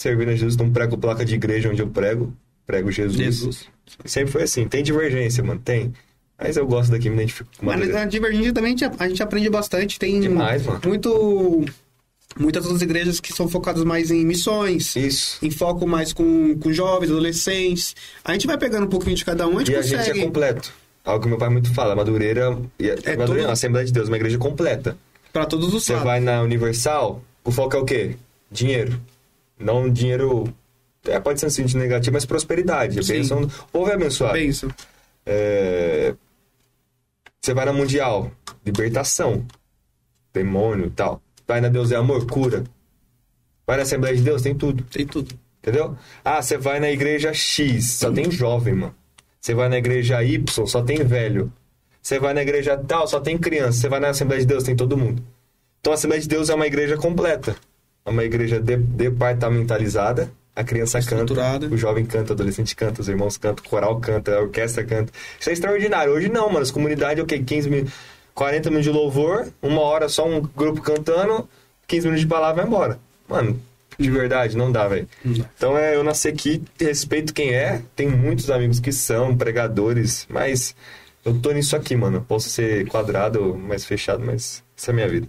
Servindo 0.00 0.30
a 0.30 0.34
Jesus, 0.34 0.56
não 0.56 0.70
prego 0.70 0.96
placa 0.96 1.26
de 1.26 1.34
igreja 1.34 1.68
onde 1.68 1.82
eu 1.82 1.86
prego, 1.86 2.32
prego 2.66 2.90
Jesus. 2.90 3.18
Jesus. 3.18 3.68
Sempre 4.06 4.32
foi 4.32 4.44
assim. 4.44 4.66
Tem 4.66 4.82
divergência, 4.82 5.44
mano, 5.44 5.60
tem. 5.62 5.92
Mas 6.38 6.56
eu 6.56 6.66
gosto 6.66 6.90
daqui, 6.90 7.10
me 7.10 7.16
identifico 7.16 7.50
com 7.58 7.66
Mas 7.66 7.86
na 7.86 8.06
divergência 8.06 8.54
também 8.54 8.74
a 8.80 9.06
gente, 9.06 9.22
a 9.22 9.24
aprende 9.24 9.50
bastante. 9.50 9.98
Tem 9.98 10.18
Demais, 10.18 10.64
mano. 10.64 10.80
muito. 10.86 11.66
Muitas 12.38 12.64
outras 12.64 12.80
igrejas 12.80 13.20
que 13.20 13.30
são 13.30 13.46
focadas 13.46 13.84
mais 13.84 14.10
em 14.10 14.24
missões. 14.24 14.96
Isso. 14.96 15.36
Em 15.44 15.50
foco 15.50 15.86
mais 15.86 16.14
com, 16.14 16.56
com 16.58 16.72
jovens, 16.72 17.10
adolescentes. 17.10 17.94
A 18.24 18.32
gente 18.32 18.46
vai 18.46 18.56
pegando 18.56 18.86
um 18.86 18.88
pouquinho 18.88 19.16
de 19.16 19.24
cada 19.24 19.46
um, 19.46 19.58
a 19.58 19.58
gente 19.58 19.72
E 19.72 19.74
a 19.74 19.82
consegue. 19.82 20.04
gente 20.04 20.18
é 20.20 20.24
completo. 20.24 20.72
Algo 21.04 21.22
que 21.24 21.28
meu 21.28 21.36
pai 21.36 21.50
muito 21.50 21.74
fala, 21.74 21.94
Madureira, 21.94 22.48
a- 22.48 22.52
É 22.52 22.56
Madureira, 22.56 23.26
tudo- 23.26 23.36
não, 23.42 23.50
Assembleia 23.50 23.84
de 23.84 23.92
Deus, 23.92 24.08
uma 24.08 24.16
igreja 24.16 24.38
completa. 24.38 24.96
Pra 25.30 25.44
todos 25.44 25.74
os 25.74 25.82
Você 25.84 25.92
lados. 25.92 26.06
vai 26.08 26.20
na 26.20 26.40
Universal, 26.40 27.22
o 27.44 27.50
foco 27.52 27.76
é 27.76 27.80
o 27.80 27.84
quê? 27.84 28.16
Dinheiro. 28.50 28.98
Não 29.60 29.90
dinheiro. 29.90 30.52
É, 31.06 31.20
pode 31.20 31.38
ser 31.38 31.46
um 31.46 31.50
sentido 31.50 31.78
negativo, 31.78 32.14
mas 32.14 32.24
prosperidade. 32.24 32.98
A 32.98 33.02
Sim. 33.02 33.12
bênção, 33.14 33.42
o 33.42 33.48
povo 33.70 33.90
é 33.90 33.94
abençoado. 33.94 34.34
Pensa. 34.34 34.68
É, 35.24 36.14
Você 37.40 37.54
vai 37.54 37.64
na 37.64 37.72
Mundial, 37.72 38.30
libertação, 38.64 39.46
demônio 40.32 40.86
e 40.86 40.90
tal. 40.90 41.22
Vai 41.46 41.60
na 41.60 41.68
Deus 41.68 41.92
é 41.92 41.96
Amor, 41.96 42.26
cura. 42.26 42.64
Vai 43.66 43.76
na 43.76 43.82
Assembleia 43.82 44.16
de 44.16 44.22
Deus, 44.22 44.42
tem 44.42 44.54
tudo. 44.54 44.82
Tem 44.84 45.06
tudo. 45.06 45.34
Entendeu? 45.62 45.96
Ah, 46.24 46.40
você 46.40 46.56
vai 46.56 46.80
na 46.80 46.90
igreja 46.90 47.34
X, 47.34 47.92
só 47.92 48.10
tem 48.10 48.30
jovem, 48.30 48.74
mano. 48.74 48.94
Você 49.40 49.54
vai 49.54 49.68
na 49.68 49.78
igreja 49.78 50.22
Y, 50.22 50.66
só 50.66 50.82
tem 50.82 51.04
velho. 51.04 51.52
Você 52.00 52.18
vai 52.18 52.32
na 52.32 52.42
igreja 52.42 52.76
tal, 52.78 53.06
só 53.06 53.20
tem 53.20 53.36
criança. 53.36 53.72
Você 53.80 53.88
vai 53.88 54.00
na 54.00 54.08
Assembleia 54.08 54.40
de 54.40 54.46
Deus, 54.46 54.64
tem 54.64 54.74
todo 54.74 54.96
mundo. 54.96 55.22
Então 55.80 55.92
a 55.92 55.94
Assembleia 55.94 56.20
de 56.20 56.28
Deus 56.28 56.48
é 56.50 56.54
uma 56.54 56.66
igreja 56.66 56.96
completa. 56.96 57.56
É 58.04 58.10
uma 58.10 58.24
igreja 58.24 58.60
de- 58.60 58.76
departamentalizada. 58.76 60.30
A 60.54 60.64
criança 60.64 61.00
canta, 61.00 61.32
o 61.72 61.76
jovem 61.76 62.04
canta, 62.04 62.32
o 62.32 62.34
adolescente 62.34 62.74
canta, 62.76 63.00
os 63.00 63.08
irmãos 63.08 63.36
cantam, 63.38 63.64
o 63.64 63.68
coral 63.68 63.98
canta, 64.00 64.34
a 64.36 64.40
orquestra 64.42 64.84
canta. 64.84 65.12
Isso 65.38 65.48
é 65.48 65.52
extraordinário. 65.52 66.12
Hoje 66.12 66.28
não, 66.28 66.48
mano. 66.48 66.60
As 66.60 66.70
comunidades, 66.70 67.22
ok, 67.22 67.42
15 67.42 67.70
minutos, 67.70 67.94
40 68.34 68.68
minutos 68.68 68.92
de 68.92 68.98
louvor, 68.98 69.48
uma 69.62 69.80
hora 69.80 70.08
só 70.08 70.26
um 70.28 70.40
grupo 70.40 70.82
cantando, 70.82 71.48
15 71.86 72.06
minutos 72.06 72.20
de 72.22 72.26
palavra 72.26 72.56
vai 72.62 72.66
embora. 72.66 72.98
Mano, 73.28 73.60
de 73.98 74.10
verdade, 74.10 74.56
não 74.56 74.70
dá, 74.72 74.88
velho. 74.88 75.08
Então 75.56 75.78
é, 75.78 75.94
eu 75.94 76.02
nasci 76.02 76.28
aqui, 76.28 76.62
respeito 76.78 77.32
quem 77.32 77.54
é, 77.54 77.80
tenho 77.94 78.10
muitos 78.16 78.50
amigos 78.50 78.80
que 78.80 78.92
são 78.92 79.36
pregadores, 79.36 80.26
mas 80.28 80.74
eu 81.24 81.38
tô 81.38 81.52
nisso 81.52 81.76
aqui, 81.76 81.94
mano. 81.96 82.24
Posso 82.26 82.50
ser 82.50 82.86
quadrado, 82.88 83.54
mais 83.56 83.84
fechado, 83.84 84.22
mas 84.26 84.62
essa 84.76 84.90
é 84.90 84.92
a 84.92 84.94
minha 84.94 85.08
vida. 85.08 85.28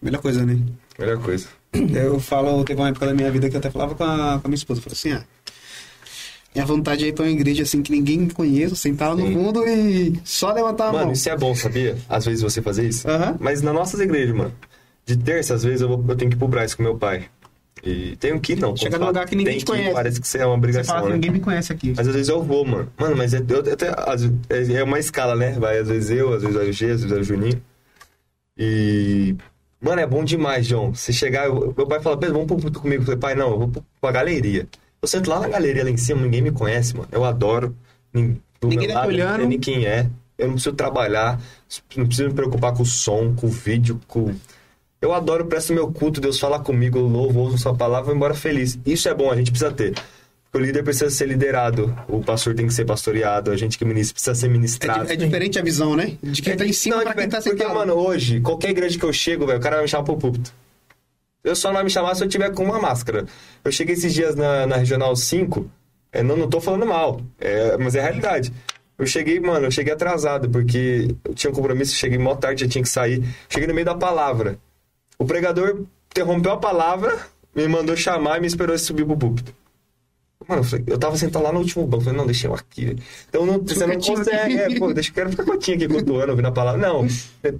Melhor 0.00 0.20
coisa, 0.20 0.44
né? 0.44 0.58
Melhor 0.98 1.18
coisa. 1.18 1.48
Eu 1.72 2.20
falo, 2.20 2.62
teve 2.64 2.80
uma 2.80 2.88
época 2.88 3.06
da 3.06 3.14
minha 3.14 3.30
vida 3.30 3.48
que 3.50 3.56
eu 3.56 3.58
até 3.58 3.70
falava 3.70 3.94
com 3.94 4.04
a, 4.04 4.38
com 4.40 4.46
a 4.46 4.48
minha 4.48 4.54
esposa. 4.54 4.78
Eu 4.80 4.84
falei 4.84 4.96
assim, 4.96 5.12
ah, 5.12 5.24
minha 6.54 6.64
vontade 6.64 7.04
é 7.04 7.08
ir 7.08 7.12
pra 7.12 7.24
uma 7.24 7.30
igreja 7.30 7.64
assim 7.64 7.82
que 7.82 7.90
ninguém 7.90 8.18
me 8.18 8.30
conheça, 8.30 8.76
sentar 8.76 9.08
lá 9.08 9.16
no 9.16 9.26
Sim. 9.26 9.34
fundo 9.34 9.66
e 9.66 10.20
só 10.24 10.52
levantar 10.52 10.88
a 10.88 10.92
Mano, 10.92 11.04
mão. 11.06 11.12
isso 11.12 11.28
é 11.28 11.36
bom, 11.36 11.52
sabia? 11.54 11.96
Às 12.08 12.24
vezes 12.24 12.42
você 12.42 12.62
fazer 12.62 12.86
isso. 12.88 13.08
Aham. 13.08 13.36
Mas 13.40 13.60
nas 13.60 13.74
nossas 13.74 13.98
igrejas, 13.98 14.36
mano, 14.36 14.52
de 15.04 15.16
terça, 15.16 15.54
às 15.54 15.64
vezes 15.64 15.80
eu, 15.80 15.88
vou, 15.88 16.04
eu 16.08 16.14
tenho 16.16 16.30
que 16.30 16.36
ir 16.36 16.38
pro 16.38 16.46
Braz 16.46 16.74
com 16.74 16.82
meu 16.84 16.96
pai. 16.96 17.24
E 17.82 18.14
tenho 18.16 18.40
que 18.40 18.52
ir, 18.52 18.60
não. 18.60 18.76
Chega 18.76 18.92
como 18.92 19.00
num 19.00 19.06
fala, 19.06 19.08
lugar 19.08 19.26
que 19.28 19.34
ninguém 19.36 19.58
te 19.58 19.64
que 19.64 19.70
conhece. 19.72 19.92
Parece 19.92 20.20
que 20.20 20.26
isso 20.26 20.36
é 20.38 20.46
uma 20.46 20.52
Você 20.54 20.58
obrigação, 20.58 20.94
fala 20.94 21.06
que 21.06 21.08
né? 21.08 21.14
ninguém 21.16 21.30
me 21.32 21.40
conhece 21.40 21.72
aqui. 21.72 21.92
Mas 21.96 22.06
às 22.06 22.14
vezes 22.14 22.28
eu 22.28 22.40
vou, 22.42 22.64
mano. 22.64 22.90
Mano, 22.96 23.16
mas 23.16 23.34
é, 23.34 23.42
eu, 23.46 23.58
até, 23.72 23.88
é 23.88 24.72
é 24.80 24.84
uma 24.84 24.98
escala, 25.00 25.34
né? 25.34 25.50
Vai 25.58 25.78
às 25.78 25.88
vezes 25.88 26.08
eu, 26.10 26.32
às 26.32 26.40
vezes 26.42 26.56
vai 26.56 26.68
o 26.68 26.72
G, 26.72 26.84
às 26.86 26.90
vezes 27.02 27.10
vai 27.10 27.18
o 27.20 27.24
Juninho. 27.24 27.60
E. 28.56 29.34
Mano, 29.84 30.00
é 30.00 30.06
bom 30.06 30.24
demais, 30.24 30.66
João. 30.66 30.94
Você 30.94 31.12
chegar. 31.12 31.46
eu- 31.46 31.74
meu 31.76 31.86
pai 31.86 32.00
fala, 32.00 32.16
Pedro, 32.16 32.34
vamos 32.34 32.48
pro 32.48 32.60
culto 32.60 32.80
comigo. 32.80 33.02
Eu 33.02 33.06
falei, 33.06 33.20
pai, 33.20 33.34
não, 33.34 33.50
eu 33.50 33.58
vou 33.58 33.72
pra 34.00 34.10
galeria. 34.12 34.66
Eu 35.02 35.06
sento 35.08 35.28
lá 35.28 35.38
na 35.40 35.48
galeria, 35.48 35.84
lá 35.84 35.90
em 35.90 35.96
cima, 35.98 36.22
ninguém 36.22 36.40
me 36.40 36.50
conhece, 36.50 36.96
mano. 36.96 37.08
Eu 37.12 37.24
adoro. 37.24 37.76
Nin- 38.12 38.40
do 38.60 38.68
Ninguém 38.68 38.86
meu 38.88 38.94
tá 38.94 39.00
lado, 39.00 39.08
olhando. 39.12 39.40
Não 39.42 39.48
nem 39.48 39.58
quem 39.60 39.84
é. 39.86 40.06
Eu 40.38 40.46
não 40.46 40.54
preciso 40.54 40.74
trabalhar, 40.74 41.38
não 41.96 42.06
preciso 42.06 42.28
me 42.28 42.34
preocupar 42.34 42.72
com 42.74 42.82
o 42.82 42.86
som, 42.86 43.34
com 43.34 43.46
o 43.46 43.50
vídeo, 43.50 44.00
com. 44.08 44.34
Eu 45.00 45.12
adoro, 45.12 45.44
presto 45.44 45.74
meu 45.74 45.92
culto, 45.92 46.20
Deus 46.20 46.38
fala 46.40 46.58
comigo, 46.58 46.98
eu 46.98 47.06
louvo, 47.06 47.40
ouço 47.40 47.58
sua 47.58 47.74
palavra, 47.74 48.06
vou 48.06 48.14
embora 48.16 48.32
feliz. 48.34 48.78
Isso 48.86 49.06
é 49.08 49.14
bom, 49.14 49.30
a 49.30 49.36
gente 49.36 49.50
precisa 49.50 49.70
ter. 49.70 49.94
O 50.54 50.58
líder 50.58 50.84
precisa 50.84 51.10
ser 51.10 51.26
liderado, 51.26 51.92
o 52.08 52.22
pastor 52.22 52.54
tem 52.54 52.64
que 52.68 52.72
ser 52.72 52.84
pastoreado, 52.84 53.50
a 53.50 53.56
gente 53.56 53.76
que 53.76 53.84
ministra 53.84 54.14
precisa 54.14 54.34
ser 54.36 54.46
É, 54.46 54.48
ministrado. 54.48 55.04
di- 55.06 55.12
é 55.12 55.16
diferente 55.16 55.58
a 55.58 55.62
visão, 55.62 55.96
né? 55.96 56.16
De 56.22 56.40
quem 56.40 56.56
tá 56.56 56.64
em 56.64 56.72
cima 56.72 56.94
Não, 56.96 57.02
é 57.02 57.04
pra 57.06 57.14
quem 57.14 57.28
tá 57.28 57.40
sentado. 57.40 57.58
Porque, 57.58 57.74
mano, 57.74 57.94
hoje, 57.94 58.40
qualquer 58.40 58.70
igreja 58.70 58.96
que 58.96 59.04
eu 59.04 59.12
chego, 59.12 59.46
velho, 59.46 59.58
o 59.58 59.62
cara 59.62 59.76
vai 59.76 59.84
me 59.84 59.88
chamar 59.90 60.04
pro 60.04 60.16
púlpito. 60.16 60.52
Eu 61.42 61.56
só 61.56 61.68
não 61.68 61.74
vai 61.74 61.84
me 61.84 61.90
chamar 61.90 62.14
se 62.14 62.22
eu 62.22 62.28
tiver 62.28 62.50
com 62.52 62.64
uma 62.64 62.78
máscara. 62.78 63.26
Eu 63.64 63.72
cheguei 63.72 63.94
esses 63.96 64.14
dias 64.14 64.36
na, 64.36 64.64
na 64.66 64.76
Regional 64.76 65.14
5, 65.16 65.68
é, 66.12 66.22
não, 66.22 66.36
não 66.36 66.48
tô 66.48 66.60
falando 66.60 66.86
mal, 66.86 67.20
é, 67.40 67.76
mas 67.76 67.96
é 67.96 68.00
a 68.00 68.04
realidade. 68.04 68.52
Eu 68.96 69.06
cheguei, 69.06 69.40
mano, 69.40 69.66
eu 69.66 69.70
cheguei 69.72 69.92
atrasado, 69.92 70.48
porque 70.48 71.08
eu 71.24 71.34
tinha 71.34 71.50
um 71.50 71.54
compromisso, 71.54 71.96
cheguei 71.96 72.16
mó 72.16 72.34
tarde, 72.36 72.62
já 72.62 72.68
tinha 72.70 72.82
que 72.82 72.88
sair. 72.88 73.24
Cheguei 73.48 73.66
no 73.66 73.74
meio 73.74 73.84
da 73.84 73.96
palavra. 73.96 74.56
O 75.18 75.24
pregador 75.24 75.82
interrompeu 76.12 76.52
a 76.52 76.56
palavra, 76.56 77.18
me 77.54 77.66
mandou 77.66 77.96
chamar 77.96 78.38
e 78.38 78.40
me 78.42 78.46
esperou 78.46 78.78
subir 78.78 79.04
pro 79.04 79.16
púlpito. 79.16 79.52
Mano, 80.46 80.60
eu, 80.60 80.64
falei, 80.64 80.84
eu 80.88 80.98
tava 80.98 81.16
sentado 81.16 81.42
lá 81.42 81.52
no 81.52 81.60
último 81.60 81.86
banco. 81.86 82.02
Eu 82.02 82.04
falei, 82.04 82.18
não, 82.18 82.26
deixa 82.26 82.46
eu 82.46 82.54
aqui. 82.54 82.96
Então 83.28 83.46
não, 83.46 83.58
você 83.60 83.86
não 83.86 83.98
consegue. 83.98 84.58
É, 84.58 84.78
pô, 84.78 84.92
deixa 84.92 85.10
eu 85.10 85.14
quero 85.14 85.30
ficar 85.30 85.44
quietinho 85.44 85.76
aqui 85.76 85.88
cultuando, 85.88 86.30
ouvindo 86.32 86.46
a 86.48 86.52
palavra. 86.52 86.80
Não, 86.80 87.06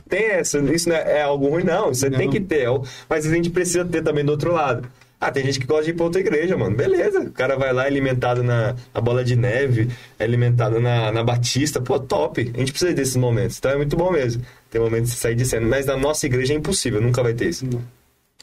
tem 0.08 0.24
essa. 0.24 0.58
Isso 0.58 0.88
não 0.88 0.96
é, 0.96 1.18
é 1.18 1.22
algo 1.22 1.48
ruim, 1.48 1.64
não. 1.64 1.88
Você 1.88 2.10
Não. 2.10 2.18
tem 2.18 2.30
que 2.30 2.40
ter. 2.40 2.68
é 2.68 2.80
Mas 3.08 3.26
a 3.26 3.34
gente 3.34 3.50
precisa 3.50 3.84
ter 3.84 4.02
também 4.02 4.24
do 4.24 4.32
outro 4.32 4.52
lado. 4.52 4.86
Ah, 5.20 5.30
tem 5.30 5.42
gente 5.44 5.58
que 5.58 5.66
gosta 5.66 5.84
de 5.84 5.90
ir 5.90 5.94
pra 5.94 6.04
outra 6.04 6.20
igreja, 6.20 6.54
mano. 6.54 6.76
Beleza. 6.76 7.20
O 7.20 7.32
cara 7.32 7.56
vai 7.56 7.72
lá 7.72 7.84
é 7.84 7.86
alimentado 7.86 8.42
na, 8.42 8.76
na 8.92 9.00
bola 9.00 9.24
de 9.24 9.34
neve, 9.34 9.88
é 10.18 10.24
alimentado 10.24 10.78
na, 10.78 11.10
na 11.10 11.24
batista. 11.24 11.80
Pô, 11.80 11.98
top. 11.98 12.52
A 12.54 12.58
gente 12.58 12.72
precisa 12.72 12.92
desses 12.92 13.16
momentos. 13.16 13.56
Então 13.56 13.70
é 13.70 13.76
muito 13.76 13.96
bom 13.96 14.10
mesmo. 14.12 14.42
Tem 14.70 14.78
momentos 14.78 15.10
de 15.12 15.16
sair 15.16 15.34
de 15.34 15.46
cena. 15.46 15.66
Mas 15.66 15.86
na 15.86 15.96
nossa 15.96 16.26
igreja 16.26 16.52
é 16.52 16.56
impossível. 16.56 17.00
Nunca 17.00 17.22
vai 17.22 17.32
ter 17.32 17.48
isso. 17.48 17.64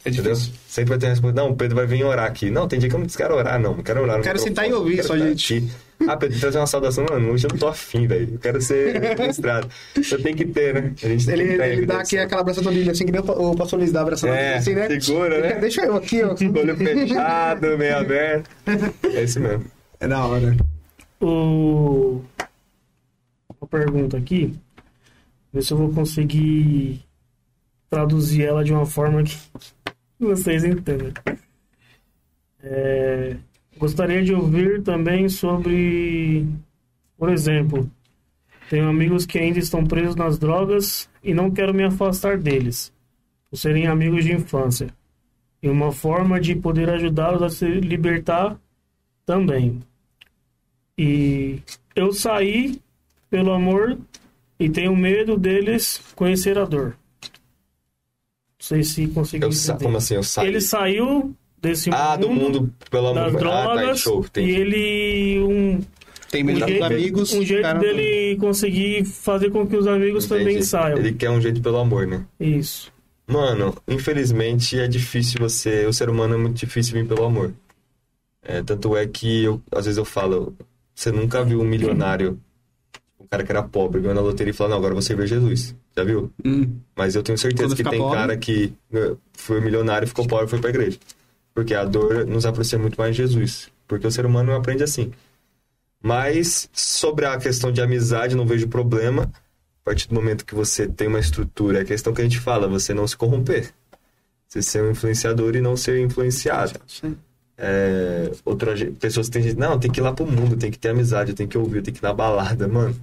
É 0.03 0.10
Entendeu? 0.10 0.36
Sempre 0.36 0.90
vai 0.90 0.98
ter 0.98 1.06
uma 1.06 1.10
resposta. 1.11 1.40
Não, 1.41 1.52
o 1.52 1.56
Pedro 1.56 1.76
vai 1.76 1.86
vir 1.86 2.03
orar 2.03 2.26
aqui. 2.26 2.49
Não, 2.49 2.68
tem 2.68 2.80
dia 2.80 2.90
que 2.90 2.95
eu 2.95 2.99
não 2.99 3.06
quero 3.06 3.36
orar, 3.36 3.60
não. 3.60 3.76
Não 3.76 3.84
quero 3.84 4.02
orar. 4.02 4.18
no 4.18 4.23
Quero 4.23 4.40
sentar 4.40 4.68
e 4.68 4.73
ouvir 4.73 5.03
só, 5.03 5.15
gente. 5.18 5.57
aqui. 5.57 5.69
Ah, 6.07 6.18
Pedro, 6.18 6.40
trazer 6.40 6.57
uma 6.57 6.65
saudação. 6.65 7.06
Mano, 7.07 7.32
hoje 7.32 7.45
eu 7.45 7.49
não 7.52 7.57
tô 7.60 7.68
afim, 7.68 8.07
velho. 8.07 8.30
Eu 8.34 8.40
quero 8.40 8.60
ser 8.60 8.99
ministrado. 9.19 9.69
Você 9.95 10.18
tem 10.18 10.34
que 10.36 10.45
ter, 10.45 10.73
né? 10.73 10.94
A 11.03 11.07
gente 11.07 11.26
tem 11.28 11.36
Ele, 11.36 11.49
que 11.52 11.57
ter 11.57 11.72
ele 11.73 11.86
dá 11.86 11.99
aqui 12.02 12.18
aquela 12.18 12.41
abraço 12.41 12.64
na 12.64 12.72
Bíblia, 12.72 12.91
assim 12.94 13.06
que 13.06 13.11
nem 13.11 13.22
o 13.22 13.23
pa- 13.23 13.34
o 13.34 13.56
pastor 13.56 13.78
Luiz 13.78 13.91
dá 13.91 14.02
abraço 14.02 14.26
na 14.26 14.36
É, 14.36 14.56
assim, 14.57 14.73
né? 14.73 14.99
segura, 14.99 15.40
né? 15.40 15.53
Deixa 15.60 15.86
eu 15.86 15.95
aqui, 15.95 16.23
ó. 16.23 16.30
Olho 16.60 16.76
fechado, 16.76 17.78
meio 17.78 17.98
aberto. 17.99 18.49
É 19.03 19.23
isso 19.23 19.40
mesmo. 19.40 19.65
É 19.99 20.07
da 20.07 20.26
hora. 20.26 20.57
O... 21.22 22.22
Uma 23.61 23.68
pergunta 23.69 24.18
aqui. 24.18 24.56
Ver 25.53 25.61
se 25.61 25.72
eu 25.73 25.78
vou 25.78 25.94
conseguir 25.94 27.02
traduzir 27.91 28.44
ela 28.45 28.64
de 28.64 28.72
uma 28.73 28.86
forma 28.88 29.22
que 29.22 29.38
vocês 30.26 30.64
entendam. 30.64 31.11
É, 32.64 33.35
gostaria 33.77 34.23
de 34.23 34.34
ouvir 34.34 34.81
também 34.84 35.27
sobre, 35.27 36.45
por 37.18 37.30
exemplo, 37.30 37.89
tenho 38.69 38.88
amigos 38.88 39.26
que 39.26 39.38
ainda 39.38 39.60
estão 39.60 39.84
presos 39.84 40.15
nas 40.15 40.38
drogas 40.38 41.10
e 41.23 41.34
não 41.34 41.52
quero 41.52 41.73
me 41.73 41.84
afastar 41.84 42.38
deles, 42.38 42.93
por 43.49 43.57
serem 43.57 43.88
amigos 43.88 44.23
de 44.23 44.34
infância. 44.34 44.88
E 45.61 45.68
uma 45.68 45.91
forma 45.91 46.39
de 46.39 46.56
poder 46.56 46.89
ajudá-los 46.89 47.41
a 47.43 47.49
se 47.49 47.65
libertar 47.65 48.57
também. 49.26 49.81
E 50.98 51.60
eu 51.95 52.14
saí 52.14 52.80
pelo 53.30 53.52
amor 53.52 53.98
e 54.60 54.69
tenho 54.69 54.95
medo 54.95 55.38
deles 55.38 56.02
conhecer 56.15 56.57
a 56.57 56.65
dor. 56.65 56.95
Não 58.61 58.67
sei 58.67 58.83
se 58.83 59.07
consegui 59.07 59.43
Eu 59.45 59.51
sa... 59.51 59.71
entender. 59.73 59.85
Como 59.85 59.97
assim? 59.97 60.13
Eu 60.15 60.23
saí? 60.23 60.47
Ele 60.47 60.61
saiu 60.61 61.35
desse 61.59 61.89
Ah, 61.91 62.15
do 62.15 62.29
mundo, 62.29 62.71
pelo 62.91 63.11
das 63.13 63.27
amor 63.29 63.39
drogas 63.39 63.83
Ah, 63.83 63.88
tá, 63.88 63.95
show. 63.95 64.25
e 64.38 64.51
ele 64.51 65.39
um, 65.41 65.79
Tem 66.29 66.43
um 66.43 66.45
medo 66.45 66.59
jeito, 66.59 66.73
dos 66.73 66.81
amigos. 66.91 67.33
um 67.33 67.43
jeito 67.43 67.61
cara, 67.63 67.79
dele 67.79 68.35
conseguir 68.38 69.03
fazer 69.05 69.49
com 69.49 69.65
que 69.65 69.75
os 69.75 69.88
amigos 69.88 70.27
também 70.27 70.49
Entendi. 70.53 70.65
saiam. 70.65 70.97
Ele 70.99 71.11
quer 71.13 71.29
um 71.31 71.41
jeito 71.41 71.59
pelo 71.61 71.77
amor, 71.77 72.05
né? 72.05 72.23
Isso. 72.39 72.91
Mano, 73.27 73.75
infelizmente 73.88 74.77
é 74.77 74.88
difícil 74.88 75.39
você. 75.39 75.85
O 75.85 75.93
ser 75.93 76.09
humano 76.09 76.35
é 76.35 76.38
muito 76.38 76.57
difícil 76.57 76.93
vir 76.93 77.07
pelo 77.07 77.23
amor. 77.25 77.53
É, 78.43 78.61
tanto 78.61 78.95
é 78.95 79.07
que 79.07 79.43
eu, 79.43 79.61
às 79.71 79.85
vezes 79.85 79.97
eu 79.97 80.05
falo, 80.05 80.55
você 80.93 81.11
nunca 81.11 81.43
viu 81.43 81.61
um 81.61 81.63
milionário, 81.65 82.31
um 82.31 82.51
cara 83.31 83.43
que 83.45 83.51
era 83.51 83.63
pobre, 83.63 84.01
ganhando 84.01 84.17
na 84.17 84.23
loteria 84.23 84.51
e 84.51 84.53
falar, 84.53 84.71
não, 84.71 84.77
agora 84.77 84.93
você 84.93 85.15
vê 85.15 85.25
Jesus. 85.25 85.73
Já 85.95 86.03
viu? 86.03 86.29
Hum. 86.43 86.75
Mas 86.93 87.15
eu 87.15 87.23
tenho 87.23 87.37
certeza 87.37 87.69
Quando 87.69 87.77
que 87.77 87.83
tem 87.89 87.97
pobre? 87.97 88.17
cara 88.17 88.37
que 88.37 88.73
eh, 88.93 89.15
foi 89.33 89.61
milionário, 89.61 90.05
ficou 90.05 90.27
pobre 90.27 90.47
e 90.47 90.49
foi 90.49 90.59
pra 90.59 90.69
igreja. 90.69 90.99
Porque 91.53 91.73
a 91.73 91.85
dor 91.85 92.25
nos 92.27 92.45
aproxima 92.45 92.81
muito 92.81 92.99
mais 92.99 93.15
de 93.15 93.21
Jesus. 93.21 93.69
Porque 93.87 94.05
o 94.05 94.11
ser 94.11 94.25
humano 94.25 94.53
aprende 94.53 94.83
assim. 94.83 95.13
Mas 96.03 96.69
sobre 96.73 97.25
a 97.25 97.37
questão 97.37 97.71
de 97.71 97.81
amizade, 97.81 98.35
não 98.35 98.45
vejo 98.45 98.67
problema. 98.67 99.23
A 99.81 99.85
partir 99.85 100.09
do 100.09 100.15
momento 100.15 100.45
que 100.45 100.53
você 100.53 100.85
tem 100.85 101.07
uma 101.07 101.19
estrutura, 101.19 101.79
é 101.79 101.81
a 101.83 101.85
questão 101.85 102.13
que 102.13 102.21
a 102.21 102.23
gente 102.25 102.39
fala, 102.39 102.67
você 102.67 102.93
não 102.93 103.07
se 103.07 103.15
corromper. 103.15 103.71
Você 104.45 104.61
ser 104.61 104.83
um 104.83 104.91
influenciador 104.91 105.55
e 105.55 105.61
não 105.61 105.77
ser 105.77 106.01
influenciado. 106.01 106.77
Sim. 106.85 107.15
É, 107.57 108.31
outra 108.43 108.73
pessoas 108.99 109.29
têm 109.29 109.43
gente, 109.43 109.57
não, 109.57 109.79
tem 109.79 109.89
que 109.89 109.99
ir 109.99 110.03
lá 110.03 110.11
pro 110.11 110.25
mundo, 110.25 110.57
tem 110.57 110.71
que 110.71 110.79
ter 110.79 110.89
amizade, 110.89 111.33
tem 111.33 111.47
que 111.47 111.57
ouvir, 111.57 111.81
tem 111.81 111.93
que 111.93 111.99
ir 111.99 112.03
na 112.03 112.13
balada, 112.13 112.67
mano. 112.67 112.95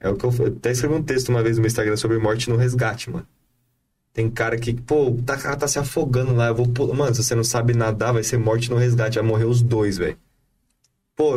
É 0.00 0.08
o 0.08 0.14
que 0.16 0.24
eu, 0.24 0.32
eu 0.38 0.46
até 0.46 0.70
escrevi 0.70 0.94
um 0.94 1.02
texto 1.02 1.28
uma 1.30 1.42
vez 1.42 1.56
no 1.56 1.62
meu 1.62 1.68
Instagram 1.68 1.96
sobre 1.96 2.18
morte 2.18 2.48
no 2.50 2.56
resgate, 2.56 3.10
mano. 3.10 3.26
Tem 4.12 4.28
cara 4.30 4.56
que, 4.58 4.72
pô, 4.74 5.16
tá, 5.24 5.36
cara 5.36 5.56
tá 5.56 5.68
se 5.68 5.78
afogando 5.78 6.34
lá, 6.34 6.48
eu 6.48 6.54
vou 6.54 6.66
pular. 6.66 6.94
Mano, 6.94 7.14
se 7.14 7.22
você 7.22 7.34
não 7.34 7.44
sabe 7.44 7.74
nadar, 7.74 8.12
vai 8.12 8.22
ser 8.24 8.38
morte 8.38 8.70
no 8.70 8.76
resgate, 8.76 9.18
vai 9.18 9.26
morrer 9.26 9.44
os 9.44 9.62
dois, 9.62 9.98
velho. 9.98 10.16
Pô, 11.16 11.34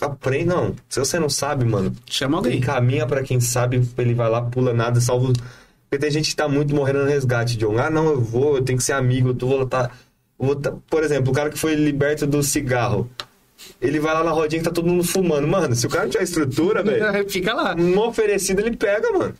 aprende, 0.00 0.44
não. 0.46 0.74
Se 0.88 0.98
você 0.98 1.18
não 1.18 1.28
sabe, 1.28 1.64
mano, 1.64 1.92
Chama 2.06 2.38
alguém. 2.38 2.58
encaminha 2.58 3.06
pra 3.06 3.22
quem 3.22 3.40
sabe, 3.40 3.80
ele 3.98 4.14
vai 4.14 4.28
lá, 4.28 4.42
pula 4.42 4.72
nada, 4.74 5.00
salva. 5.00 5.32
Porque 5.88 5.98
tem 6.04 6.10
gente 6.10 6.30
que 6.30 6.36
tá 6.36 6.48
muito 6.48 6.74
morrendo 6.74 7.00
no 7.00 7.06
resgate, 7.08 7.56
John. 7.56 7.78
Ah, 7.78 7.90
não, 7.90 8.06
eu 8.10 8.20
vou, 8.20 8.56
eu 8.56 8.62
tenho 8.62 8.78
que 8.78 8.84
ser 8.84 8.92
amigo, 8.92 9.28
eu 9.30 9.34
tô, 9.34 9.46
vou 9.48 9.66
tá, 9.66 9.90
vou 10.38 10.56
tá- 10.56 10.74
Por 10.88 11.02
exemplo, 11.04 11.30
o 11.30 11.34
cara 11.34 11.50
que 11.50 11.58
foi 11.58 11.74
liberto 11.74 12.26
do 12.26 12.42
cigarro. 12.42 13.08
Ele 13.80 13.98
vai 14.00 14.14
lá 14.14 14.22
na 14.24 14.30
rodinha 14.30 14.60
que 14.62 14.68
tá 14.68 14.74
todo 14.74 14.86
mundo 14.88 15.04
fumando. 15.04 15.46
Mano, 15.46 15.74
se 15.74 15.86
o 15.86 15.90
cara 15.90 16.04
não 16.04 16.10
tiver 16.10 16.24
estrutura, 16.24 16.82
velho, 16.82 17.28
Fica 17.28 17.52
lá. 17.54 17.74
uma 17.74 18.06
oferecida 18.08 18.60
ele 18.60 18.76
pega, 18.76 19.10
mano. 19.10 19.34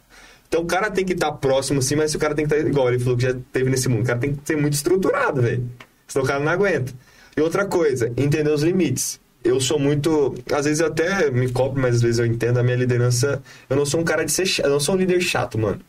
Então 0.49 0.63
o 0.63 0.67
cara 0.67 0.91
tem 0.91 1.05
que 1.05 1.13
estar 1.13 1.31
próximo 1.33 1.81
sim, 1.81 1.95
mas 1.95 2.15
o 2.15 2.19
cara 2.19 2.35
tem 2.35 2.47
que 2.47 2.53
estar 2.55 2.69
igual 2.69 2.89
ele 2.89 2.99
falou 2.99 3.17
que 3.17 3.23
já 3.23 3.35
teve 3.53 3.71
nesse 3.71 3.89
mundo. 3.89 4.03
O 4.03 4.07
cara 4.07 4.19
tem 4.19 4.35
que 4.35 4.41
ser 4.45 4.57
muito 4.57 4.75
estruturado, 4.75 5.43
velho. 5.43 5.65
Senão 6.09 6.25
o 6.25 6.29
cara 6.29 6.41
não 6.41 6.51
aguenta. 6.51 6.93
E 7.37 7.41
outra 7.41 7.65
coisa, 7.65 8.13
entender 8.17 8.51
os 8.51 8.63
limites. 8.63 9.21
Eu 9.43 9.61
sou 9.61 9.79
muito. 9.79 10.35
Às 10.53 10.67
vezes 10.67 10.81
eu 10.81 10.89
até 10.89 11.31
me 11.31 11.51
cobro, 11.51 11.81
mas 11.81 11.97
às 11.97 12.03
vezes 12.03 12.19
eu 12.19 12.27
entendo 12.27 12.59
a 12.59 12.63
minha 12.63 12.77
liderança. 12.77 13.43
Eu 13.71 13.77
não 13.77 13.87
sou 13.87 14.01
um 14.01 14.05
cara 14.05 14.25
de 14.25 14.33
ser 14.33 14.45
chato. 14.45 14.67
Eu 14.67 14.73
não 14.73 14.81
sou 14.81 14.95
um 14.95 14.99
líder 14.99 15.21
chato, 15.21 15.57
mano. 15.57 15.81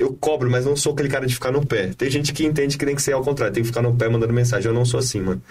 Eu 0.00 0.16
cobro, 0.18 0.50
mas 0.50 0.64
não 0.64 0.74
sou 0.74 0.94
aquele 0.94 1.10
cara 1.10 1.26
de 1.26 1.34
ficar 1.34 1.52
no 1.52 1.64
pé. 1.64 1.88
Tem 1.88 2.10
gente 2.10 2.32
que 2.32 2.42
entende 2.46 2.78
que 2.78 2.86
tem 2.86 2.96
que 2.96 3.02
ser 3.02 3.12
ao 3.12 3.22
contrário, 3.22 3.52
tem 3.52 3.62
que 3.62 3.68
ficar 3.68 3.82
no 3.82 3.94
pé 3.94 4.08
mandando 4.08 4.32
mensagem. 4.32 4.66
Eu 4.66 4.74
não 4.74 4.86
sou 4.86 4.98
assim, 4.98 5.20
mano. 5.20 5.42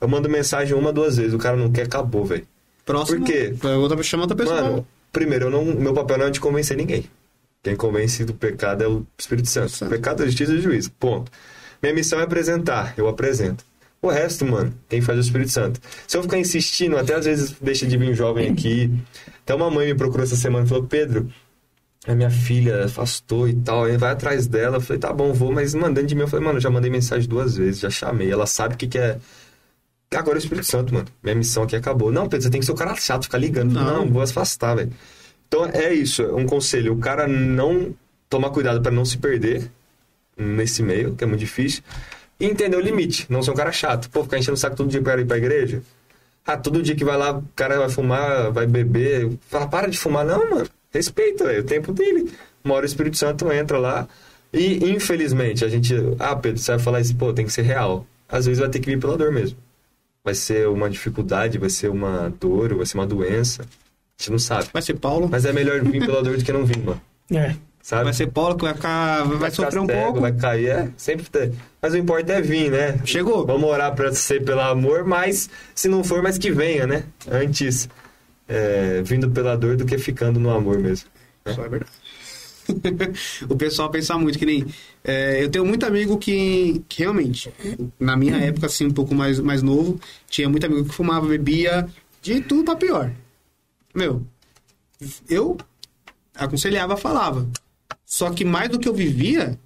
Eu 0.00 0.08
mando 0.08 0.30
mensagem 0.30 0.74
uma, 0.74 0.90
duas 0.90 1.18
vezes, 1.18 1.34
o 1.34 1.38
cara 1.38 1.58
não 1.58 1.70
quer, 1.70 1.82
acabou, 1.82 2.24
velho. 2.24 2.46
Próximo. 2.86 3.18
Por 3.18 3.26
quê? 3.26 3.54
Outra, 3.78 4.02
chama 4.02 4.22
outra 4.22 4.34
pessoa. 4.34 4.62
Mano, 4.62 4.86
primeiro, 5.12 5.44
eu 5.46 5.50
não, 5.50 5.62
meu 5.62 5.92
papel 5.92 6.16
não 6.16 6.26
é 6.26 6.30
de 6.30 6.40
convencer 6.40 6.74
ninguém. 6.74 7.04
Quem 7.62 7.76
convence 7.76 8.24
do 8.24 8.32
pecado 8.32 8.82
é 8.82 8.88
o 8.88 9.06
Espírito 9.18 9.48
Santo. 9.50 9.72
Santo. 9.72 9.90
Pecado, 9.90 10.24
justiça 10.24 10.54
e 10.54 10.60
juízo. 10.62 10.90
Ponto. 10.92 11.30
Minha 11.82 11.94
missão 11.94 12.18
é 12.18 12.22
apresentar, 12.22 12.94
eu 12.96 13.08
apresento. 13.08 13.62
O 14.00 14.08
resto, 14.08 14.46
mano, 14.46 14.72
quem 14.88 15.02
faz 15.02 15.18
é 15.18 15.20
o 15.20 15.24
Espírito 15.24 15.50
Santo. 15.50 15.80
Se 16.06 16.16
eu 16.16 16.22
ficar 16.22 16.38
insistindo, 16.38 16.96
até 16.96 17.14
às 17.14 17.26
vezes 17.26 17.54
deixa 17.60 17.86
de 17.86 17.94
vir 17.98 18.08
um 18.08 18.14
jovem 18.14 18.48
aqui. 18.48 18.90
Até 19.42 19.54
uma 19.54 19.70
mãe 19.70 19.88
me 19.88 19.94
procurou 19.94 20.24
essa 20.24 20.36
semana 20.36 20.64
e 20.64 20.68
falou: 20.68 20.84
Pedro, 20.84 21.30
a 22.08 22.14
minha 22.14 22.30
filha 22.30 22.86
afastou 22.86 23.46
e 23.46 23.54
tal, 23.54 23.84
aí 23.84 23.98
vai 23.98 24.12
atrás 24.12 24.46
dela. 24.46 24.78
Eu 24.78 24.80
falei: 24.80 24.98
tá 24.98 25.12
bom, 25.12 25.32
vou, 25.32 25.52
mas 25.52 25.74
mandando 25.74 26.06
de 26.06 26.14
mim. 26.14 26.22
Eu 26.22 26.28
falei: 26.28 26.46
mano, 26.46 26.58
já 26.58 26.70
mandei 26.70 26.90
mensagem 26.90 27.28
duas 27.28 27.56
vezes, 27.56 27.80
já 27.80 27.90
chamei. 27.90 28.30
Ela 28.30 28.46
sabe 28.46 28.74
o 28.74 28.78
que, 28.78 28.86
que 28.86 28.98
é. 28.98 29.18
Agora 30.14 30.36
é 30.36 30.38
o 30.38 30.42
Espírito 30.42 30.66
Santo, 30.66 30.94
mano. 30.94 31.06
Minha 31.22 31.34
missão 31.34 31.64
aqui 31.64 31.76
acabou. 31.76 32.10
Não, 32.10 32.26
Pedro, 32.26 32.44
você 32.44 32.50
tem 32.50 32.60
que 32.60 32.66
ser 32.66 32.72
o 32.72 32.74
cara 32.74 32.96
chato, 32.96 33.24
ficar 33.24 33.36
ligando. 33.36 33.72
Não. 33.72 33.84
Não, 33.84 34.10
vou 34.10 34.22
afastar, 34.22 34.74
velho. 34.74 34.90
Então 35.46 35.66
é 35.66 35.92
isso, 35.92 36.22
é 36.22 36.32
um 36.32 36.46
conselho. 36.46 36.94
O 36.94 36.98
cara 36.98 37.28
não 37.28 37.94
tomar 38.28 38.50
cuidado 38.50 38.80
pra 38.80 38.90
não 38.90 39.04
se 39.04 39.18
perder 39.18 39.70
nesse 40.34 40.82
meio, 40.82 41.14
que 41.14 41.24
é 41.24 41.26
muito 41.26 41.40
difícil. 41.40 41.82
E 42.40 42.46
entender 42.46 42.76
o 42.76 42.80
limite, 42.80 43.26
não 43.28 43.42
ser 43.42 43.50
um 43.50 43.54
cara 43.54 43.72
chato. 43.72 44.08
Pô, 44.08 44.22
ficar 44.22 44.38
enchendo 44.38 44.54
o 44.54 44.56
saco 44.56 44.76
todo 44.76 44.88
dia 44.88 45.02
pra 45.02 45.20
ir 45.20 45.26
pra 45.26 45.36
igreja. 45.36 45.82
Ah, 46.46 46.56
todo 46.56 46.82
dia 46.82 46.96
que 46.96 47.04
vai 47.04 47.18
lá, 47.18 47.36
o 47.36 47.44
cara 47.54 47.78
vai 47.78 47.90
fumar, 47.90 48.50
vai 48.50 48.66
beber. 48.66 49.30
Fala, 49.48 49.68
para 49.68 49.88
de 49.88 49.98
fumar. 49.98 50.24
Não, 50.24 50.48
mano. 50.48 50.68
Respeita, 50.92 51.44
velho. 51.44 51.60
O 51.60 51.64
tempo 51.64 51.92
dele. 51.92 52.30
Uma 52.64 52.74
hora 52.74 52.84
o 52.84 52.88
Espírito 52.88 53.16
Santo 53.16 53.50
entra 53.52 53.78
lá. 53.78 54.08
E, 54.52 54.90
infelizmente, 54.90 55.64
a 55.64 55.68
gente... 55.68 55.94
Ah, 56.18 56.34
Pedro, 56.34 56.60
você 56.60 56.72
vai 56.72 56.80
falar 56.80 57.00
isso, 57.00 57.14
pô, 57.14 57.32
tem 57.32 57.44
que 57.44 57.52
ser 57.52 57.62
real. 57.62 58.06
Às 58.28 58.46
vezes 58.46 58.60
vai 58.60 58.68
ter 58.68 58.80
que 58.80 58.86
vir 58.86 58.98
pela 58.98 59.16
dor 59.16 59.32
mesmo. 59.32 59.56
Vai 60.24 60.34
ser 60.34 60.68
uma 60.68 60.90
dificuldade, 60.90 61.58
vai 61.58 61.70
ser 61.70 61.88
uma 61.88 62.32
dor, 62.40 62.74
vai 62.74 62.86
ser 62.86 62.98
uma 62.98 63.06
doença. 63.06 63.62
A 63.62 64.22
gente 64.22 64.32
não 64.32 64.38
sabe. 64.38 64.68
Vai 64.72 64.82
ser 64.82 64.94
Paulo. 64.94 65.28
Mas 65.30 65.44
é 65.44 65.52
melhor 65.52 65.82
vir 65.82 66.04
pela 66.04 66.22
dor 66.22 66.36
do 66.36 66.44
que 66.44 66.52
não 66.52 66.64
vir, 66.64 66.78
mano. 66.78 67.00
É. 67.30 67.54
Sabe? 67.80 68.04
Vai 68.04 68.12
ser 68.12 68.26
Paulo 68.26 68.56
que 68.56 68.64
vai 68.64 68.74
ficar. 68.74 69.24
Vai, 69.24 69.50
ficar 69.50 69.50
sofrer 69.50 69.80
um 69.80 69.86
cego, 69.86 70.02
pouco. 70.02 70.20
Vai 70.20 70.32
cair, 70.32 70.68
é. 70.68 70.88
Sempre 70.96 71.26
tem. 71.30 71.52
Mas 71.80 71.94
o 71.94 71.96
importa 71.96 72.32
é 72.34 72.40
vir, 72.42 72.70
né? 72.70 73.00
Chegou. 73.04 73.46
Vamos 73.46 73.68
orar 73.68 73.94
pra 73.94 74.12
ser 74.12 74.44
pelo 74.44 74.60
amor, 74.60 75.04
mas 75.04 75.48
se 75.74 75.88
não 75.88 76.04
for, 76.04 76.22
mas 76.22 76.36
que 76.36 76.50
venha, 76.50 76.86
né? 76.86 77.04
Antes 77.30 77.88
é, 78.48 79.02
vindo 79.02 79.30
pela 79.30 79.56
dor 79.56 79.76
do 79.76 79.84
que 79.84 79.98
ficando 79.98 80.40
no 80.40 80.50
amor 80.50 80.78
mesmo. 80.78 81.08
Só 81.46 81.64
é 81.64 81.68
verdade. 81.68 81.92
o 83.48 83.56
pessoal 83.56 83.90
pensa 83.90 84.16
muito 84.18 84.38
que 84.38 84.46
nem. 84.46 84.66
é, 85.04 85.42
eu 85.42 85.50
tenho 85.50 85.64
muito 85.64 85.86
amigo 85.86 86.18
que, 86.18 86.82
que 86.88 87.02
realmente, 87.02 87.52
na 87.98 88.16
minha 88.16 88.36
época, 88.36 88.66
assim, 88.66 88.86
um 88.86 88.92
pouco 88.92 89.14
mais, 89.14 89.38
mais 89.40 89.62
novo, 89.62 90.00
tinha 90.28 90.48
muito 90.48 90.66
amigo 90.66 90.84
que 90.84 90.94
fumava, 90.94 91.26
bebia, 91.26 91.88
de 92.22 92.40
tudo 92.40 92.64
pra 92.64 92.76
pior. 92.76 93.12
Meu, 93.94 94.22
eu 95.28 95.56
aconselhava, 96.34 96.96
falava. 96.96 97.48
Só 98.04 98.30
que 98.30 98.44
mais 98.44 98.68
do 98.70 98.78
que 98.78 98.88
eu 98.88 98.94
vivia, 98.94 99.58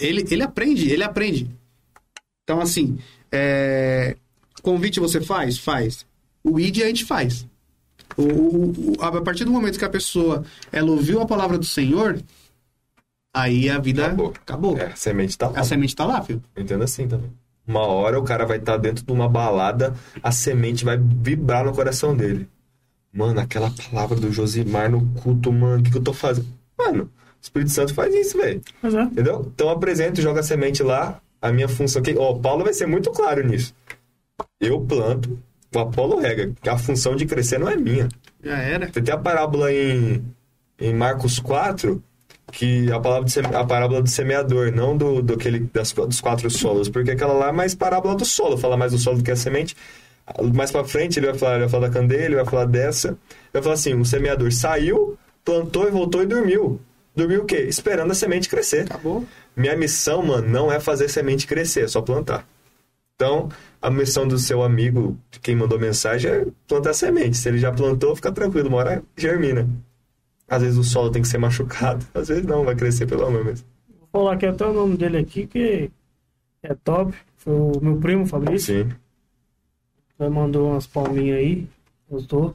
ele, 0.00 0.24
ele 0.30 0.42
aprende, 0.42 0.90
ele 0.90 1.02
aprende. 1.02 1.50
Então, 2.44 2.60
assim, 2.60 2.98
é, 3.30 4.16
convite 4.62 5.00
você 5.00 5.20
faz? 5.20 5.58
Faz. 5.58 6.06
O 6.42 6.58
ID 6.58 6.82
a 6.82 6.86
gente 6.86 7.04
faz. 7.04 7.46
O, 8.18 8.92
o- 8.96 8.96
a 9.02 9.22
partir 9.22 9.44
do 9.44 9.50
momento 9.52 9.78
que 9.78 9.84
a 9.84 9.88
pessoa 9.88 10.44
ela 10.72 10.90
ouviu 10.90 11.20
a 11.22 11.26
palavra 11.26 11.56
do 11.56 11.64
Senhor, 11.64 12.20
aí 13.34 13.68
a 13.70 13.78
vida 13.78 14.06
Acabou. 14.06 14.28
acabou. 14.42 14.78
É, 14.78 14.86
a 14.86 14.96
semente 14.96 15.36
tá 15.38 15.48
lá. 15.48 15.60
A 15.60 15.64
semente 15.64 15.94
tá 15.94 16.04
lá, 16.04 16.22
filho. 16.22 16.42
Eu 16.56 16.62
entendo 16.62 16.82
assim 16.84 17.06
também. 17.06 17.30
Uma 17.66 17.80
hora 17.86 18.18
o 18.18 18.24
cara 18.24 18.46
vai 18.46 18.56
estar 18.58 18.76
dentro 18.78 19.04
de 19.04 19.12
uma 19.12 19.28
balada, 19.28 19.94
a 20.22 20.32
semente 20.32 20.84
vai 20.84 20.96
vibrar 20.98 21.64
no 21.64 21.72
coração 21.72 22.16
dele. 22.16 22.48
Mano, 23.12 23.40
aquela 23.40 23.70
palavra 23.70 24.16
do 24.18 24.32
Josimar 24.32 24.90
no 24.90 25.04
culto, 25.20 25.52
mano, 25.52 25.80
o 25.80 25.82
que, 25.82 25.90
que 25.90 25.98
eu 25.98 26.02
tô 26.02 26.12
fazendo? 26.12 26.46
Mano, 26.78 27.04
o 27.04 27.08
Espírito 27.42 27.70
Santo 27.70 27.94
faz 27.94 28.14
isso, 28.14 28.36
velho. 28.38 28.62
É. 28.82 29.02
Entendeu? 29.02 29.50
Então 29.54 29.68
apresento, 29.68 30.20
joga 30.20 30.40
a 30.40 30.42
semente 30.42 30.82
lá. 30.82 31.20
A 31.40 31.52
minha 31.52 31.68
função 31.68 32.00
aqui. 32.02 32.14
Ó, 32.18 32.32
o 32.32 32.40
Paulo 32.40 32.64
vai 32.64 32.72
ser 32.74 32.86
muito 32.86 33.10
claro 33.12 33.46
nisso. 33.46 33.72
Eu 34.60 34.80
planto, 34.80 35.38
o 35.74 35.78
Apolo 35.78 36.18
rega. 36.18 36.52
A 36.66 36.78
função 36.78 37.14
de 37.16 37.26
crescer 37.26 37.58
não 37.58 37.68
é 37.68 37.76
minha. 37.76 38.08
Já 38.42 38.58
era. 38.58 38.88
Tem 38.88 39.12
a 39.12 39.18
parábola 39.18 39.72
em, 39.72 40.24
em 40.80 40.94
Marcos 40.94 41.38
4, 41.38 42.02
que 42.52 42.90
a, 42.90 42.98
palavra 42.98 43.28
de 43.28 43.40
a 43.40 43.64
parábola 43.64 44.02
do 44.02 44.08
semeador, 44.08 44.72
não 44.72 44.96
do, 44.96 45.22
do 45.22 45.34
aquele, 45.34 45.60
das, 45.72 45.92
dos 45.92 46.20
quatro 46.20 46.50
solos, 46.50 46.88
porque 46.88 47.10
aquela 47.10 47.34
lá 47.34 47.48
é 47.48 47.52
mais 47.52 47.74
parábola 47.74 48.14
do 48.14 48.24
solo, 48.24 48.56
fala 48.56 48.76
mais 48.76 48.92
do 48.92 48.98
solo 48.98 49.18
do 49.18 49.24
que 49.24 49.30
a 49.30 49.36
semente. 49.36 49.76
Mais 50.54 50.70
pra 50.70 50.84
frente 50.84 51.18
ele 51.18 51.26
vai 51.26 51.38
falar, 51.38 51.52
ele 51.52 51.60
vai 51.60 51.68
falar 51.68 51.88
da 51.88 51.92
candeia, 51.92 52.24
ele 52.24 52.36
vai 52.36 52.44
falar 52.44 52.66
dessa. 52.66 53.08
Ele 53.08 53.18
vai 53.54 53.62
falar 53.62 53.74
assim: 53.74 53.94
o 53.94 54.04
semeador 54.04 54.52
saiu, 54.52 55.18
plantou 55.44 55.86
e 55.88 55.90
voltou 55.90 56.22
e 56.22 56.26
dormiu. 56.26 56.80
Dormiu 57.16 57.42
o 57.42 57.44
quê? 57.44 57.66
Esperando 57.68 58.12
a 58.12 58.14
semente 58.14 58.48
crescer. 58.48 58.82
Acabou. 58.82 59.26
Minha 59.56 59.76
missão, 59.76 60.22
mano, 60.22 60.48
não 60.48 60.70
é 60.70 60.78
fazer 60.78 61.08
semente 61.08 61.46
crescer, 61.46 61.84
é 61.84 61.88
só 61.88 62.00
plantar. 62.00 62.46
Então, 63.20 63.48
a 63.82 63.90
missão 63.90 64.28
do 64.28 64.38
seu 64.38 64.62
amigo, 64.62 65.18
de 65.28 65.40
quem 65.40 65.56
mandou 65.56 65.76
mensagem, 65.76 66.30
é 66.30 66.46
plantar 66.68 66.94
semente. 66.94 67.36
Se 67.36 67.48
ele 67.48 67.58
já 67.58 67.72
plantou, 67.72 68.14
fica 68.14 68.30
tranquilo, 68.30 68.68
uma 68.68 68.78
hora 68.78 69.02
germina. 69.16 69.68
Às 70.46 70.62
vezes 70.62 70.78
o 70.78 70.84
solo 70.84 71.10
tem 71.10 71.20
que 71.20 71.26
ser 71.26 71.38
machucado, 71.38 72.06
às 72.14 72.28
vezes 72.28 72.44
não, 72.44 72.64
vai 72.64 72.76
crescer 72.76 73.06
pelo 73.06 73.26
amor 73.26 73.44
mesmo. 73.44 73.66
Vou 74.12 74.22
falar 74.22 74.34
aqui 74.34 74.46
até 74.46 74.64
o 74.64 74.72
nome 74.72 74.96
dele 74.96 75.18
aqui, 75.18 75.48
que 75.48 75.90
é 76.62 76.74
top. 76.74 77.12
Foi 77.36 77.52
o 77.52 77.80
meu 77.82 77.96
primo 77.96 78.24
Fabrício. 78.24 78.84
Sim. 78.84 78.92
Ele 80.20 80.30
mandou 80.30 80.70
umas 80.70 80.86
palminhas 80.86 81.38
aí. 81.38 81.68
Gostou? 82.08 82.54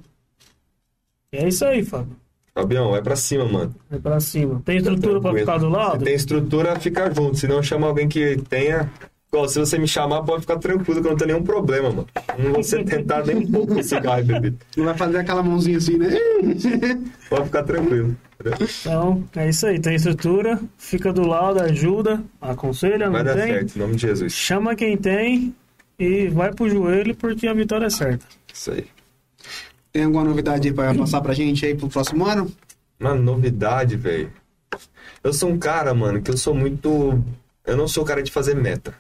E 1.34 1.38
é 1.40 1.48
isso 1.50 1.66
aí, 1.66 1.84
Fábio. 1.84 2.16
Fabião, 2.56 2.92
vai 2.92 3.02
pra 3.02 3.18
cima, 3.18 3.46
mano. 3.46 3.76
Vai 3.90 4.00
pra 4.00 4.20
cima. 4.22 4.62
Tem 4.64 4.78
estrutura 4.78 5.20
pra 5.20 5.34
ficar 5.34 5.58
do 5.58 5.68
lado? 5.68 6.00
Se 6.00 6.06
tem 6.06 6.16
estrutura, 6.16 6.80
fica 6.80 7.14
junto. 7.14 7.36
Se 7.38 7.48
não, 7.50 7.62
chama 7.62 7.88
alguém 7.88 8.08
que 8.08 8.38
tenha. 8.48 8.90
Igual, 9.34 9.50
se 9.50 9.58
você 9.58 9.80
me 9.80 9.88
chamar, 9.88 10.22
pode 10.22 10.42
ficar 10.42 10.60
tranquilo, 10.60 11.02
que 11.02 11.08
eu 11.08 11.12
não 11.12 11.18
tenho 11.18 11.32
nenhum 11.34 11.44
problema, 11.44 11.90
mano. 11.90 12.08
Não 12.38 12.54
vou 12.54 12.64
ser 12.64 12.86
tentado 12.86 13.26
nem 13.26 13.38
um 13.38 13.52
pouco 13.52 13.74
com 13.74 13.82
cigarro, 13.82 14.24
bebê. 14.24 14.54
Não 14.78 14.86
vai 14.86 14.94
fazer 14.96 15.18
aquela 15.18 15.42
mãozinha 15.42 15.80
assim, 15.80 15.98
né? 15.98 16.10
Pode 17.32 17.46
ficar 17.46 17.64
tranquilo. 17.64 18.16
Então, 18.80 19.24
é 19.36 19.50
isso 19.50 19.66
aí. 19.66 19.80
Tem 19.80 19.96
estrutura, 19.96 20.62
fica 20.78 21.12
do 21.12 21.26
lado, 21.26 21.64
ajuda, 21.64 22.24
aconselha, 22.40 23.08
não 23.08 23.14
Vai 23.14 23.24
dar 23.24 23.34
tem? 23.34 23.54
certo, 23.54 23.76
em 23.76 23.80
nome 23.80 23.96
de 23.96 24.02
Jesus. 24.04 24.34
Chama 24.34 24.76
quem 24.76 24.96
tem 24.96 25.56
e 25.98 26.28
vai 26.28 26.54
pro 26.54 26.70
joelho 26.70 27.16
porque 27.16 27.48
a 27.48 27.56
vitória 27.56 27.88
é 27.88 27.90
certa. 27.90 28.24
Isso 28.54 28.70
aí. 28.70 28.86
Tem 29.92 30.04
alguma 30.04 30.24
novidade 30.26 30.68
aí 30.68 30.74
pra 30.76 30.94
passar 30.94 31.22
pra 31.22 31.34
gente 31.34 31.66
aí 31.66 31.74
pro 31.74 31.90
próximo 31.90 32.24
ano? 32.24 32.52
Mano, 33.00 33.24
novidade, 33.24 33.96
velho. 33.96 34.32
Eu 35.24 35.34
sou 35.34 35.50
um 35.50 35.58
cara, 35.58 35.92
mano, 35.96 36.22
que 36.22 36.30
eu 36.30 36.38
sou 36.38 36.54
muito. 36.54 37.20
Eu 37.66 37.76
não 37.76 37.88
sou 37.88 38.04
o 38.04 38.06
cara 38.06 38.22
de 38.22 38.32
fazer 38.32 38.56
meta, 38.56 38.94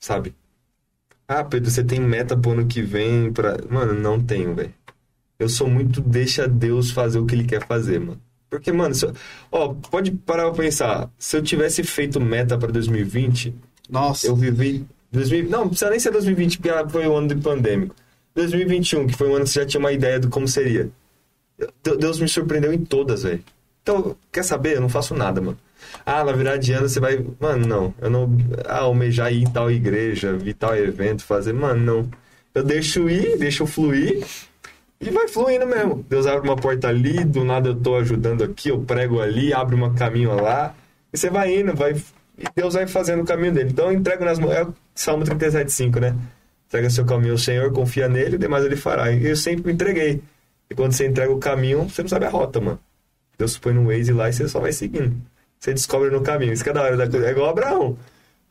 sabe? 0.00 0.34
Ah, 1.28 1.44
Pedro, 1.44 1.70
você 1.70 1.84
tem 1.84 2.00
meta 2.00 2.36
pro 2.36 2.50
ano 2.52 2.66
que 2.66 2.82
vem 2.82 3.32
pra. 3.32 3.56
Mano, 3.70 3.94
não 3.94 4.20
tenho, 4.20 4.54
velho. 4.54 4.74
Eu 5.38 5.48
sou 5.48 5.68
muito 5.68 6.00
deixa 6.00 6.48
Deus 6.48 6.90
fazer 6.90 7.18
o 7.18 7.26
que 7.26 7.34
ele 7.34 7.44
quer 7.44 7.64
fazer, 7.66 8.00
mano. 8.00 8.20
Porque, 8.50 8.72
mano, 8.72 8.94
eu... 9.00 9.14
ó, 9.52 9.68
pode 9.72 10.10
parar 10.10 10.50
pra 10.50 10.64
pensar. 10.64 11.08
Se 11.16 11.36
eu 11.36 11.42
tivesse 11.42 11.84
feito 11.84 12.20
meta 12.20 12.58
pra 12.58 12.70
2020, 12.72 13.54
Nossa. 13.88 14.26
eu 14.26 14.34
vivi. 14.34 14.84
2000... 15.12 15.48
Não, 15.48 15.60
não 15.60 15.68
precisa 15.68 15.90
nem 15.90 16.00
ser 16.00 16.10
2020, 16.10 16.58
porque 16.58 16.90
foi 16.90 17.06
o 17.06 17.16
ano 17.16 17.28
de 17.28 17.36
pandêmico. 17.36 17.94
2021, 18.34 19.06
que 19.06 19.16
foi 19.16 19.28
um 19.28 19.36
ano 19.36 19.44
que 19.44 19.50
você 19.50 19.60
já 19.60 19.66
tinha 19.66 19.80
uma 19.80 19.92
ideia 19.92 20.18
de 20.18 20.26
como 20.28 20.48
seria. 20.48 20.90
De- 21.82 21.96
Deus 21.96 22.18
me 22.18 22.28
surpreendeu 22.28 22.72
em 22.72 22.84
todas, 22.84 23.22
velho. 23.22 23.42
Então, 23.82 24.16
quer 24.32 24.42
saber? 24.42 24.76
Eu 24.76 24.80
não 24.80 24.88
faço 24.88 25.14
nada, 25.14 25.40
mano. 25.40 25.58
Ah, 26.04 26.24
na 26.24 26.32
virada 26.32 26.58
de 26.58 26.72
ano 26.72 26.88
você 26.88 27.00
vai. 27.00 27.24
Mano, 27.38 27.66
não. 27.66 27.94
Eu 28.00 28.10
não. 28.10 28.28
Ah, 28.66 28.80
almejar 28.80 29.32
ir 29.32 29.42
em 29.42 29.50
tal 29.50 29.70
igreja, 29.70 30.36
vir 30.36 30.54
tal 30.54 30.76
evento, 30.76 31.22
fazer. 31.24 31.52
Mano, 31.52 31.80
não. 31.80 32.10
Eu 32.54 32.64
deixo 32.64 33.08
ir, 33.08 33.38
deixo 33.38 33.66
fluir 33.66 34.24
e 35.00 35.08
vai 35.10 35.26
fluindo 35.28 35.66
mesmo. 35.66 36.04
Deus 36.08 36.26
abre 36.26 36.46
uma 36.46 36.56
porta 36.56 36.88
ali, 36.88 37.24
do 37.24 37.42
nada 37.42 37.70
eu 37.70 37.74
tô 37.74 37.96
ajudando 37.96 38.44
aqui, 38.44 38.68
eu 38.68 38.80
prego 38.80 39.20
ali, 39.20 39.50
abre 39.52 39.74
um 39.74 39.94
caminho 39.94 40.34
lá. 40.34 40.74
E 41.10 41.16
você 41.16 41.30
vai 41.30 41.58
indo, 41.58 41.74
vai. 41.74 41.92
E 42.38 42.44
Deus 42.54 42.74
vai 42.74 42.86
fazendo 42.86 43.22
o 43.22 43.24
caminho 43.24 43.52
dele. 43.52 43.70
Então 43.70 43.86
eu 43.86 43.92
entrego 43.92 44.24
nas 44.24 44.38
mãos. 44.38 44.52
É 44.52 44.62
o 44.62 44.74
Salmo 44.94 45.24
37,5, 45.24 46.00
né? 46.00 46.14
Entrega 46.68 46.90
seu 46.90 47.06
caminho 47.06 47.32
ao 47.32 47.38
Senhor, 47.38 47.72
confia 47.72 48.08
nele, 48.08 48.36
demais 48.36 48.64
ele 48.64 48.76
fará. 48.76 49.10
E 49.10 49.26
eu 49.26 49.36
sempre 49.36 49.72
entreguei. 49.72 50.22
E 50.68 50.74
quando 50.74 50.92
você 50.92 51.06
entrega 51.06 51.32
o 51.32 51.38
caminho, 51.38 51.88
você 51.88 52.02
não 52.02 52.08
sabe 52.08 52.26
a 52.26 52.28
rota, 52.28 52.60
mano. 52.60 52.78
Deus 53.38 53.56
põe 53.56 53.72
no 53.72 53.86
Waze 53.86 54.12
lá 54.12 54.28
e 54.28 54.32
você 54.34 54.46
só 54.48 54.60
vai 54.60 54.70
seguindo. 54.70 55.16
Você 55.60 55.74
descobre 55.74 56.10
no 56.10 56.22
caminho. 56.22 56.52
Isso 56.52 56.64
que 56.64 56.70
é 56.70 56.72
da 56.72 56.82
hora. 56.82 56.96
da 56.96 57.08
coisa. 57.08 57.26
É 57.26 57.30
igual 57.30 57.50
Abraão. 57.50 57.96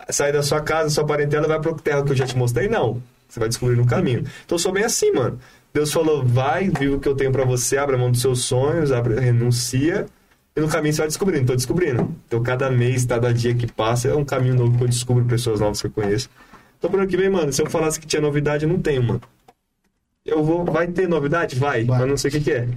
Sai 0.10 0.32
da 0.32 0.44
sua 0.44 0.62
casa, 0.62 0.90
sua 0.90 1.06
parentela, 1.06 1.48
vai 1.48 1.60
pro 1.60 1.74
terra 1.74 2.04
que 2.04 2.12
eu 2.12 2.16
já 2.16 2.26
te 2.26 2.38
mostrei? 2.38 2.70
Não. 2.70 3.02
Você 3.28 3.40
vai 3.40 3.50
descobrir 3.50 3.76
no 3.76 3.86
caminho. 3.86 4.20
Então 4.46 4.56
eu 4.56 4.60
sou 4.60 4.72
bem 4.72 4.84
assim, 4.84 5.12
mano. 5.12 5.40
Deus 5.74 5.92
falou, 5.92 6.24
vai, 6.24 6.70
vive 6.70 6.90
o 6.96 7.00
que 7.00 7.08
eu 7.08 7.16
tenho 7.16 7.32
pra 7.32 7.44
você, 7.44 7.78
abre 7.78 7.96
a 7.96 8.00
mão 8.00 8.10
dos 8.10 8.22
seus 8.22 8.42
sonhos, 8.42 8.92
abre, 8.92 9.20
renuncia. 9.20 10.08
E 10.56 10.62
no 10.62 10.68
caminho 10.68 10.94
você 10.94 11.02
vai 11.02 11.08
descobrindo. 11.08 11.48
Tô 11.48 11.56
descobrindo. 11.56 12.16
Então 12.28 12.42
cada 12.42 12.72
mês, 12.72 13.06
cada 13.06 13.34
dia 13.34 13.54
que 13.54 13.68
passa, 13.72 14.08
é 14.08 14.16
um 14.16 14.26
caminho 14.26 14.56
novo 14.56 14.78
que 14.78 14.84
eu 14.84 14.88
descubro, 14.88 15.26
pessoas 15.26 15.60
novas 15.60 15.82
que 15.82 15.88
eu 15.88 15.92
conheço. 15.92 16.30
Então 16.78 16.90
por 16.90 17.00
ano 17.00 17.10
que 17.10 17.18
vem, 17.18 17.30
mano, 17.30 17.52
se 17.52 17.62
eu 17.62 17.70
falasse 17.70 18.00
que 18.00 18.08
tinha 18.08 18.22
novidade, 18.22 18.66
eu 18.66 18.70
não 18.70 18.80
tenho, 18.80 19.04
mano. 19.04 19.22
Eu 20.26 20.44
vou. 20.44 20.64
Vai 20.64 20.88
ter 20.88 21.08
novidade? 21.08 21.56
Vai, 21.56 21.84
Vai. 21.84 22.00
mas 22.00 22.08
não 22.08 22.18
sei 22.18 22.30
o 22.30 22.32
que, 22.34 22.40
que 22.40 22.52
é. 22.52 22.68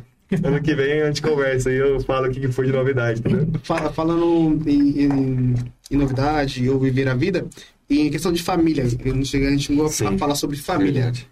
Ano 0.43 0.63
que 0.63 0.75
vem 0.75 1.03
a 1.03 1.07
gente 1.07 1.23
conversa 1.23 1.71
e 1.71 1.77
eu 1.77 2.01
falo 2.01 2.29
o 2.29 2.31
que 2.31 2.49
foi 2.49 2.67
de 2.67 2.73
novidade, 2.73 3.21
entendeu? 3.21 3.49
Fala- 3.65 3.93
falando 3.93 4.63
em, 4.69 5.05
em- 5.05 5.55
em 5.91 5.97
novidade 5.97 6.69
ou 6.69 6.79
viver 6.79 7.09
a 7.09 7.15
vida, 7.15 7.47
e 7.89 8.01
em 8.01 8.11
questão 8.11 8.33
de 8.33 8.43
família, 8.43 8.85
eu 9.05 9.15
não 9.15 9.25
cheguei, 9.25 9.49
a 9.49 9.51
gente 9.51 9.73
não 9.73 9.89
Sim. 9.89 10.07
a 10.07 10.19
falar 10.19 10.35
sobre 10.35 10.57
família. 10.57 11.03
Verdade. 11.05 11.29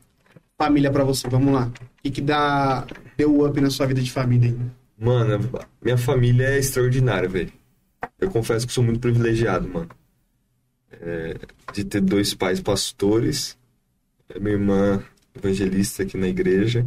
Família 0.58 0.90
pra 0.90 1.04
você, 1.04 1.28
vamos 1.28 1.54
lá. 1.54 1.66
O 1.68 2.02
que, 2.02 2.10
que 2.10 2.20
dá, 2.20 2.86
deu 3.16 3.46
up 3.46 3.58
na 3.60 3.70
sua 3.70 3.86
vida 3.86 4.02
de 4.02 4.10
família? 4.10 4.50
aí? 4.50 4.56
Mano, 4.98 5.48
minha 5.82 5.96
família 5.96 6.44
é 6.48 6.58
extraordinária, 6.58 7.28
velho. 7.28 7.50
Eu 8.20 8.30
confesso 8.30 8.66
que 8.66 8.72
sou 8.72 8.84
muito 8.84 9.00
privilegiado, 9.00 9.66
mano. 9.66 9.88
É, 10.92 11.36
de 11.72 11.84
ter 11.84 12.00
dois 12.02 12.34
pais 12.34 12.60
pastores, 12.60 13.56
minha 14.38 14.52
irmã 14.54 15.02
evangelista 15.34 16.02
aqui 16.02 16.16
na 16.18 16.28
igreja, 16.28 16.86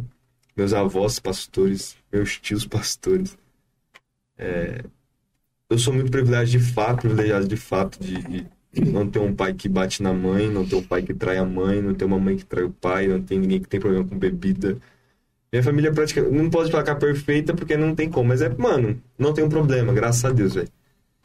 meus 0.56 0.72
avós 0.72 1.18
pastores, 1.18 1.96
meus 2.14 2.38
tios 2.38 2.66
pastores. 2.66 3.36
É, 4.38 4.84
eu 5.68 5.78
sou 5.78 5.92
muito 5.92 6.10
privilegiado 6.10 6.50
de 6.50 6.72
fato, 6.72 7.00
privilegiado 7.00 7.48
de 7.48 7.56
fato 7.56 7.98
de 7.98 8.46
não 8.90 9.08
ter 9.08 9.18
um 9.18 9.34
pai 9.34 9.54
que 9.54 9.68
bate 9.68 10.02
na 10.02 10.12
mãe, 10.12 10.48
não 10.48 10.66
ter 10.66 10.76
um 10.76 10.82
pai 10.82 11.02
que 11.02 11.14
trai 11.14 11.38
a 11.38 11.44
mãe, 11.44 11.82
não 11.82 11.94
ter 11.94 12.04
uma 12.04 12.18
mãe 12.18 12.36
que 12.36 12.44
trai 12.44 12.64
o 12.64 12.70
pai, 12.70 13.08
não 13.08 13.22
tem 13.22 13.38
ninguém 13.38 13.60
que 13.60 13.68
tem 13.68 13.80
problema 13.80 14.06
com 14.06 14.18
bebida. 14.18 14.78
Minha 15.52 15.62
família 15.62 15.88
é 15.88 15.92
praticamente. 15.92 16.34
Não 16.34 16.50
posso 16.50 16.70
falar 16.70 16.84
que 16.84 16.90
é 16.90 16.94
perfeita 16.94 17.54
porque 17.54 17.76
não 17.76 17.94
tem 17.94 18.10
como, 18.10 18.28
mas 18.28 18.42
é, 18.42 18.48
mano, 18.48 19.00
não 19.18 19.32
tem 19.32 19.44
um 19.44 19.48
problema, 19.48 19.92
graças 19.92 20.24
a 20.24 20.30
Deus, 20.30 20.54
velho. 20.54 20.68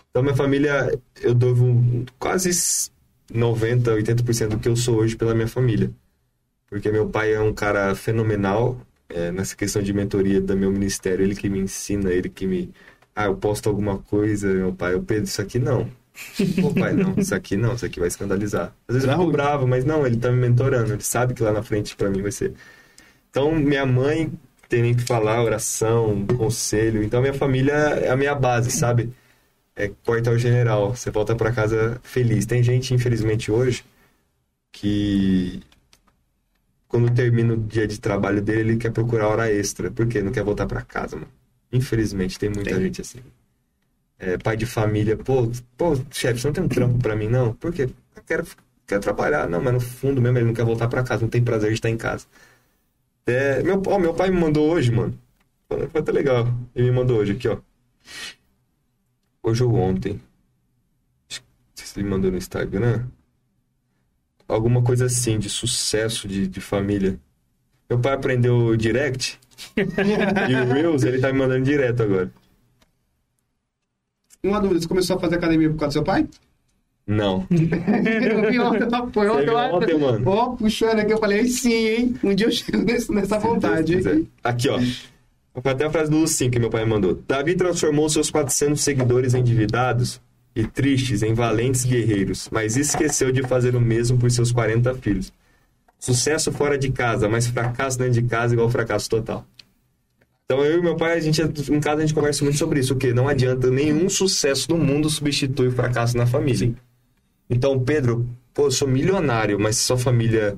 Então, 0.10 0.24
minha 0.24 0.36
família, 0.36 0.92
eu 1.22 1.34
devo 1.34 2.06
quase 2.18 2.92
90, 3.32 3.92
80% 3.92 4.50
do 4.50 4.60
que 4.60 4.68
eu 4.68 4.76
sou 4.76 4.98
hoje 4.98 5.16
pela 5.16 5.36
minha 5.36 5.48
família. 5.48 5.92
Porque 6.68 6.92
meu 6.92 7.10
pai 7.10 7.34
é 7.34 7.40
um 7.40 7.54
cara 7.54 7.96
fenomenal 7.96 8.80
é, 9.10 9.32
nessa 9.32 9.56
questão 9.56 9.82
de 9.82 9.94
mentoria 9.94 10.40
do 10.40 10.56
meu 10.56 10.72
ministério. 10.72 11.24
Ele 11.24 11.36
que 11.36 11.50
me 11.50 11.60
ensina, 11.60 12.12
ele 12.12 12.30
que 12.30 12.48
me. 12.48 12.72
Ah, 13.16 13.26
eu 13.26 13.36
posto 13.36 13.68
alguma 13.68 13.98
coisa, 14.00 14.48
meu 14.54 14.74
pai, 14.74 14.94
eu 14.94 15.04
Pedro, 15.04 15.26
isso 15.26 15.42
aqui 15.42 15.60
não. 15.60 15.90
Pô, 16.62 16.74
pai, 16.74 16.94
não, 16.94 17.16
isso 17.18 17.34
aqui 17.36 17.58
não, 17.58 17.74
isso 17.74 17.86
aqui 17.86 18.00
vai 18.00 18.08
escandalizar. 18.08 18.74
Às 18.88 18.96
vezes 18.96 19.10
eu 19.10 19.18
fico 19.18 19.32
bravo, 19.32 19.68
mas 19.68 19.86
não, 19.86 20.06
ele 20.06 20.18
tá 20.18 20.32
me 20.32 20.38
mentorando, 20.38 20.94
ele 20.94 21.02
sabe 21.04 21.34
que 21.34 21.44
lá 21.44 21.52
na 21.52 21.64
frente 21.64 21.96
pra 21.96 22.10
mim 22.10 22.22
vai 22.22 22.32
ser. 22.32 22.54
Então, 23.30 23.54
minha 23.54 23.86
mãe 23.86 24.32
tem 24.68 24.82
nem 24.84 24.96
que 24.96 25.04
falar, 25.04 25.44
oração, 25.44 26.26
conselho. 26.38 27.04
Então, 27.04 27.22
minha 27.22 27.34
família 27.34 27.74
é 27.74 28.10
a 28.10 28.16
minha 28.18 28.36
base, 28.36 28.72
sabe? 28.72 29.14
É 29.76 29.90
quartel-general. 30.06 30.96
Você 30.96 31.12
volta 31.12 31.36
pra 31.36 31.52
casa 31.52 32.00
feliz. 32.04 32.46
Tem 32.46 32.62
gente, 32.64 32.94
infelizmente, 32.94 33.52
hoje, 33.52 33.84
que 34.72 35.62
quando 36.90 37.14
termina 37.14 37.54
o 37.54 37.58
dia 37.58 37.88
de 37.88 38.00
trabalho 38.00 38.42
dele, 38.42 38.72
ele 38.72 38.78
quer 38.78 38.92
procurar 38.92 39.28
hora 39.28 39.50
extra. 39.50 39.92
Por 39.92 40.08
quê? 40.08 40.22
Não 40.24 40.32
quer 40.32 40.44
voltar 40.44 40.66
pra 40.66 40.82
casa, 40.82 41.16
mano. 41.16 41.32
Infelizmente, 41.72 42.38
tem 42.38 42.50
muita 42.50 42.72
Tem. 42.72 42.82
gente 42.82 43.00
assim. 43.00 43.20
É, 44.18 44.38
pai 44.38 44.58
de 44.58 44.66
família, 44.66 45.16
pô, 45.16 45.50
pô, 45.78 45.96
chefe, 46.12 46.42
você 46.42 46.48
não 46.48 46.54
tem 46.54 46.64
um 46.64 46.68
trampo 46.68 46.98
pra 46.98 47.16
mim, 47.16 47.30
não? 47.30 47.54
Por 47.54 47.72
quê? 47.72 47.84
Eu 48.16 48.24
quero, 48.26 48.46
quero 48.88 49.02
trabalhar. 49.02 49.48
Não, 49.48 49.62
mas 49.62 49.74
no 49.74 49.80
fundo 49.80 50.20
mesmo 50.20 50.40
ele 50.40 50.48
não 50.48 50.54
quer 50.54 50.66
voltar 50.66 50.88
pra 50.90 51.04
casa, 51.04 51.22
não 51.22 51.30
tem 51.30 51.44
prazer 51.44 51.70
de 51.70 51.76
estar 51.76 51.90
em 51.90 51.96
casa. 51.96 52.26
É, 53.28 53.62
meu, 53.62 53.82
ó, 53.86 54.00
meu 54.00 54.14
pai 54.16 54.32
me 54.32 54.40
mandou 54.40 54.68
hoje, 54.70 54.92
mano. 54.92 55.18
Foi 55.70 56.02
até 56.02 56.12
legal. 56.12 56.48
Ele 56.76 56.90
me 56.90 56.96
mandou 56.96 57.20
hoje 57.20 57.34
aqui, 57.34 57.48
ó. 57.48 57.60
Hoje 59.44 59.64
ou 59.64 59.76
ontem. 59.76 60.14
Não 60.14 60.20
sei 61.76 61.86
se 61.88 62.00
ele 62.00 62.10
mandou 62.10 62.32
no 62.32 62.38
Instagram. 62.38 63.06
Alguma 64.50 64.82
coisa 64.82 65.06
assim, 65.06 65.38
de 65.38 65.48
sucesso 65.50 66.28
de, 66.28 66.48
de 66.48 66.60
família. 66.60 67.20
Meu 67.90 68.00
pai 68.00 68.14
aprendeu 68.14 68.58
o 68.58 68.76
direct. 68.76 69.40
e 69.78 70.56
o 70.56 70.74
Reels, 70.74 71.04
ele 71.04 71.20
tá 71.20 71.32
me 71.32 71.38
mandando 71.40 71.64
direto 71.64 72.02
agora. 72.04 72.32
Uma 74.44 74.60
dúvida, 74.60 74.82
você 74.82 74.88
começou 74.88 75.18
a 75.18 75.20
fazer 75.20 75.36
academia 75.36 75.70
por 75.70 75.78
causa 75.78 75.90
do 75.90 75.94
seu 75.94 76.04
pai? 76.04 76.28
Não. 77.06 77.46
eu 77.52 78.52
vi 78.52 78.60
ontem, 78.60 78.88
foi 79.12 79.30
ontem, 79.30 79.50
ontem, 79.50 79.98
mano? 79.98 80.30
Ó, 80.30 80.50
puxando 80.56 81.00
aqui, 81.00 81.12
eu 81.12 81.18
falei, 81.18 81.40
"Aí 81.40 81.48
sim, 81.48 81.74
hein? 81.74 82.16
Um 82.24 82.34
dia 82.36 82.48
eu 82.48 82.52
chego 82.52 82.78
nesse- 82.78 83.12
nessa 83.12 83.38
vontade, 83.40 83.94
Deus 83.96 84.06
hein? 84.06 84.14
quiser. 84.16 84.32
Aqui, 84.44 84.70
ó. 84.70 84.80
Foi 85.62 85.72
até 85.72 85.86
a 85.86 85.90
frase 85.90 86.10
do 86.10 86.18
Lucinho 86.18 86.52
que 86.52 86.60
meu 86.60 86.70
pai 86.70 86.86
mandou. 86.86 87.22
Davi 87.28 87.56
transformou 87.56 88.08
seus 88.10 88.30
400 88.32 88.80
seguidores 88.82 89.34
endividados 89.34 90.22
e 90.56 90.66
tristes 90.66 91.24
em 91.24 91.34
valentes 91.34 91.86
guerreiros, 91.86 92.50
mas 92.52 92.76
esqueceu 92.76 93.32
de 93.32 93.44
fazer 93.44 93.76
o 93.76 93.82
mesmo 93.82 94.18
por 94.18 94.30
seus 94.32 94.52
40 94.52 94.94
filhos. 94.96 95.32
Sucesso 96.00 96.52
fora 96.52 96.78
de 96.78 96.92
casa, 96.92 97.28
mas 97.28 97.48
fracasso 97.48 97.98
dentro 97.98 98.22
de 98.22 98.24
casa 98.24 98.54
igual 98.54 98.70
fracasso 98.70 99.10
total. 99.10 99.46
Então 100.46 100.66
eu 100.66 100.80
e 100.80 100.82
meu 100.82 100.96
pai, 100.96 101.14
a 101.14 101.20
gente, 101.20 101.42
em 101.42 101.80
casa 101.80 101.98
a 101.98 102.02
gente 102.02 102.14
conversa 102.14 102.44
muito 102.44 102.58
sobre 102.58 102.80
isso, 102.80 102.94
o 102.94 102.98
que 102.98 103.14
não 103.14 103.28
adianta 103.28 103.70
nenhum 103.70 104.10
sucesso 104.10 104.72
no 104.72 104.78
mundo 104.78 105.10
substitui 105.10 105.68
o 105.68 105.72
fracasso 105.72 106.18
na 106.18 106.26
família. 106.26 106.74
Então, 107.50 107.80
Pedro, 107.80 108.28
pô, 108.54 108.66
eu 108.66 108.72
sou 108.72 108.88
milionário, 108.88 109.60
mas 109.60 109.78
sua 109.78 109.98
família 109.98 110.58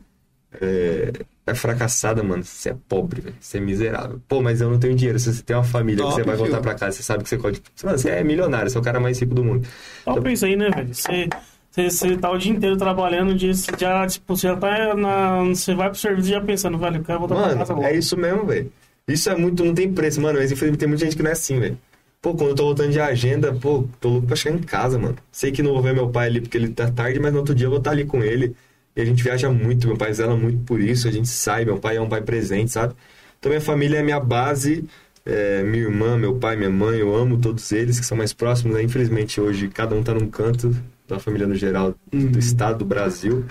é, 0.61 1.11
é 1.45 1.55
fracassada, 1.55 2.23
mano, 2.23 2.43
você 2.43 2.69
é 2.69 2.75
pobre, 2.87 3.21
velho. 3.21 3.35
Você 3.39 3.57
é 3.57 3.61
miserável. 3.61 4.21
Pô, 4.27 4.41
mas 4.41 4.61
eu 4.61 4.69
não 4.69 4.79
tenho 4.79 4.95
dinheiro. 4.95 5.17
Se 5.19 5.33
você 5.33 5.41
tem 5.43 5.55
uma 5.55 5.63
família 5.63 6.03
Top, 6.03 6.15
que 6.15 6.21
você 6.21 6.27
vai 6.27 6.35
voltar 6.35 6.61
pra 6.61 6.75
casa, 6.75 6.97
você 6.97 7.03
sabe 7.03 7.23
que 7.23 7.29
você 7.29 7.37
pode. 7.37 7.61
Mano, 7.83 7.97
você 7.97 8.09
é 8.09 8.23
milionário, 8.23 8.69
você 8.69 8.77
é 8.77 8.81
o 8.81 8.83
cara 8.83 8.99
mais 8.99 9.19
rico 9.19 9.33
do 9.33 9.43
mundo. 9.43 9.67
Só 10.03 10.19
isso 10.29 10.45
aí, 10.45 10.55
né, 10.55 10.69
velho? 10.69 10.93
Você, 10.93 11.29
você, 11.69 11.89
você 11.89 12.17
tá 12.17 12.31
o 12.31 12.37
dia 12.37 12.51
inteiro 12.51 12.77
trabalhando, 12.77 13.33
dia, 13.33 13.53
já, 13.77 14.05
tipo, 14.05 14.35
você 14.35 14.47
já 14.47 14.55
tá 14.55 14.95
na. 14.95 15.43
Você 15.45 15.73
vai 15.73 15.89
pro 15.89 15.97
serviço 15.97 16.29
já 16.29 16.41
pensando, 16.41 16.77
velho, 16.77 16.97
eu 16.97 17.03
quero 17.03 17.19
voltar 17.19 17.35
pra 17.35 17.43
casa 17.43 17.73
Mano, 17.73 17.81
logo. 17.81 17.93
é 17.93 17.97
isso 17.97 18.15
mesmo, 18.15 18.45
velho. 18.45 18.71
Isso 19.07 19.29
é 19.29 19.35
muito, 19.35 19.65
não 19.65 19.73
tem 19.73 19.91
preço, 19.91 20.21
mano. 20.21 20.37
Mas 20.39 20.51
infelizmente 20.51 20.79
tem 20.79 20.87
muita 20.87 21.03
gente 21.05 21.17
que 21.17 21.23
não 21.23 21.29
é 21.29 21.33
assim, 21.33 21.59
velho. 21.59 21.77
Pô, 22.21 22.35
quando 22.35 22.49
eu 22.49 22.55
tô 22.55 22.65
voltando 22.65 22.91
de 22.91 22.99
agenda, 22.99 23.51
pô, 23.51 23.87
tô 23.99 24.09
louco 24.09 24.27
pra 24.27 24.35
chegar 24.35 24.55
em 24.55 24.61
casa, 24.61 24.99
mano. 24.99 25.15
Sei 25.31 25.51
que 25.51 25.63
não 25.63 25.73
vou 25.73 25.81
ver 25.81 25.93
meu 25.93 26.07
pai 26.09 26.27
ali 26.27 26.39
porque 26.39 26.55
ele 26.55 26.69
tá 26.69 26.89
tarde, 26.91 27.19
mas 27.19 27.33
no 27.33 27.39
outro 27.39 27.55
dia 27.55 27.65
eu 27.65 27.71
vou 27.71 27.79
estar 27.79 27.91
ali 27.91 28.05
com 28.05 28.23
ele. 28.23 28.55
E 28.95 29.01
a 29.01 29.05
gente 29.05 29.23
viaja 29.23 29.49
muito, 29.49 29.87
meu 29.87 29.97
pai 29.97 30.13
zela 30.13 30.35
muito 30.35 30.63
por 30.65 30.79
isso, 30.81 31.07
a 31.07 31.11
gente 31.11 31.27
sai, 31.29 31.63
meu 31.65 31.79
pai 31.79 31.97
é 31.97 32.01
um 32.01 32.09
pai 32.09 32.21
presente, 32.21 32.71
sabe? 32.71 32.93
Então 33.39 33.49
minha 33.49 33.61
família 33.61 33.99
é 33.99 34.03
minha 34.03 34.19
base, 34.19 34.85
é, 35.25 35.63
minha 35.63 35.83
irmã, 35.83 36.17
meu 36.17 36.35
pai, 36.37 36.55
minha 36.55 36.69
mãe, 36.69 36.99
eu 36.99 37.15
amo 37.15 37.39
todos 37.39 37.71
eles 37.71 37.99
que 37.99 38.05
são 38.05 38.17
mais 38.17 38.33
próximos, 38.33 38.75
né? 38.75 38.83
Infelizmente 38.83 39.39
hoje 39.39 39.67
cada 39.69 39.95
um 39.95 40.03
tá 40.03 40.13
num 40.13 40.29
canto 40.29 40.75
da 41.07 41.19
família 41.19 41.47
no 41.47 41.55
geral, 41.55 41.95
do 42.11 42.39
estado, 42.39 42.79
do 42.79 42.85
Brasil. 42.85 43.45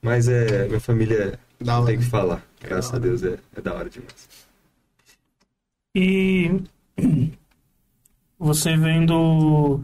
Mas 0.00 0.28
é, 0.28 0.66
minha 0.68 0.80
família 0.80 1.38
Da 1.60 1.72
não 1.74 1.82
hora. 1.82 1.86
tem 1.86 1.96
o 1.96 2.00
que 2.00 2.06
falar. 2.06 2.42
Graças 2.60 2.94
a 2.94 2.98
Deus 2.98 3.22
é, 3.22 3.38
é 3.56 3.60
da 3.60 3.74
hora 3.74 3.90
demais. 3.90 4.28
E 5.94 6.62
você 8.38 8.76
vendo 8.76 9.82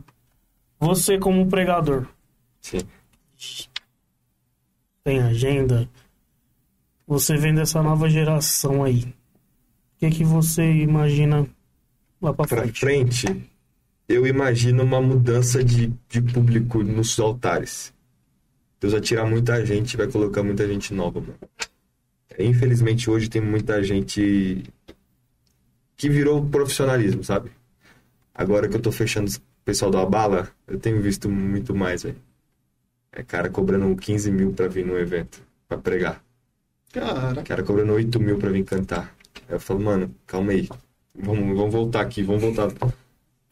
você 0.79 1.19
como 1.19 1.49
pregador, 1.49 2.07
Sim. 2.61 2.81
Tem 5.05 5.21
agenda, 5.21 5.89
você 7.07 7.37
vendo 7.37 7.61
essa 7.61 7.83
nova 7.83 8.09
geração 8.09 8.83
aí, 8.85 9.03
o 9.05 9.99
que 9.99 10.11
que 10.11 10.25
você 10.25 10.63
imagina 10.83 11.47
lá 12.21 12.33
pra 12.35 12.47
Pra 12.47 12.63
frente? 12.63 12.81
frente, 12.81 13.27
eu 14.09 14.27
imagino 14.27 14.83
uma 14.83 15.01
mudança 15.01 15.63
de, 15.65 15.93
de 16.09 16.23
público 16.23 16.83
nos 16.83 17.19
altares. 17.19 17.93
Deus 18.81 18.93
vai 18.93 19.03
tirar 19.03 19.27
muita 19.27 19.65
gente 19.65 19.95
e 19.95 19.97
vai 19.97 20.09
colocar 20.11 20.43
muita 20.43 20.67
gente 20.69 20.93
nova, 20.95 21.21
mano. 21.21 21.39
É, 22.31 22.45
Infelizmente, 22.45 23.09
hoje 23.11 23.29
tem 23.29 23.41
muita 23.43 23.83
gente 23.83 24.65
que 25.97 26.09
virou 26.09 26.45
profissionalismo, 26.47 27.23
sabe? 27.25 27.51
Agora 28.35 28.69
que 28.69 28.77
eu 28.77 28.83
tô 28.83 28.93
fechando 28.93 29.31
o 29.31 29.41
pessoal 29.65 29.91
do 29.91 29.99
Abala, 29.99 30.51
eu 30.67 30.79
tenho 30.79 31.01
visto 31.01 31.29
muito 31.31 31.75
mais, 31.75 32.03
velho. 32.03 32.17
É 33.17 33.23
cara 33.23 33.49
cobrando 33.49 33.95
15 33.97 34.31
mil 34.31 34.53
pra 34.53 34.67
vir 34.69 34.85
no 34.85 34.99
evento, 34.99 35.41
pra 35.69 35.79
pregar. 35.79 36.23
Cara, 36.93 37.43
cara 37.43 37.63
cobrando 37.63 37.93
8 37.93 38.19
mil 38.21 38.39
pra 38.39 38.51
vir 38.51 38.65
cantar. 38.65 39.15
Aí 39.49 39.55
eu 39.55 39.61
falo, 39.61 39.81
mano, 39.81 40.15
calma 40.27 40.53
aí. 40.53 40.69
Vamos, 41.17 41.57
vamos 41.57 41.73
voltar 41.73 42.01
aqui, 42.01 42.23
vamos 42.23 42.43
voltar. 42.43 42.71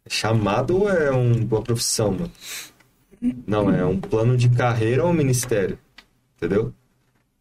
É 0.04 0.10
chamado 0.10 0.88
é 0.88 1.12
um- 1.12 1.44
uma 1.44 1.62
profissão, 1.62 2.12
mano? 2.12 2.30
Não, 3.46 3.70
é 3.70 3.84
um 3.86 4.00
plano 4.00 4.36
de 4.36 4.48
carreira 4.48 5.04
ou 5.04 5.10
um 5.10 5.14
ministério? 5.14 5.78
Entendeu? 6.36 6.72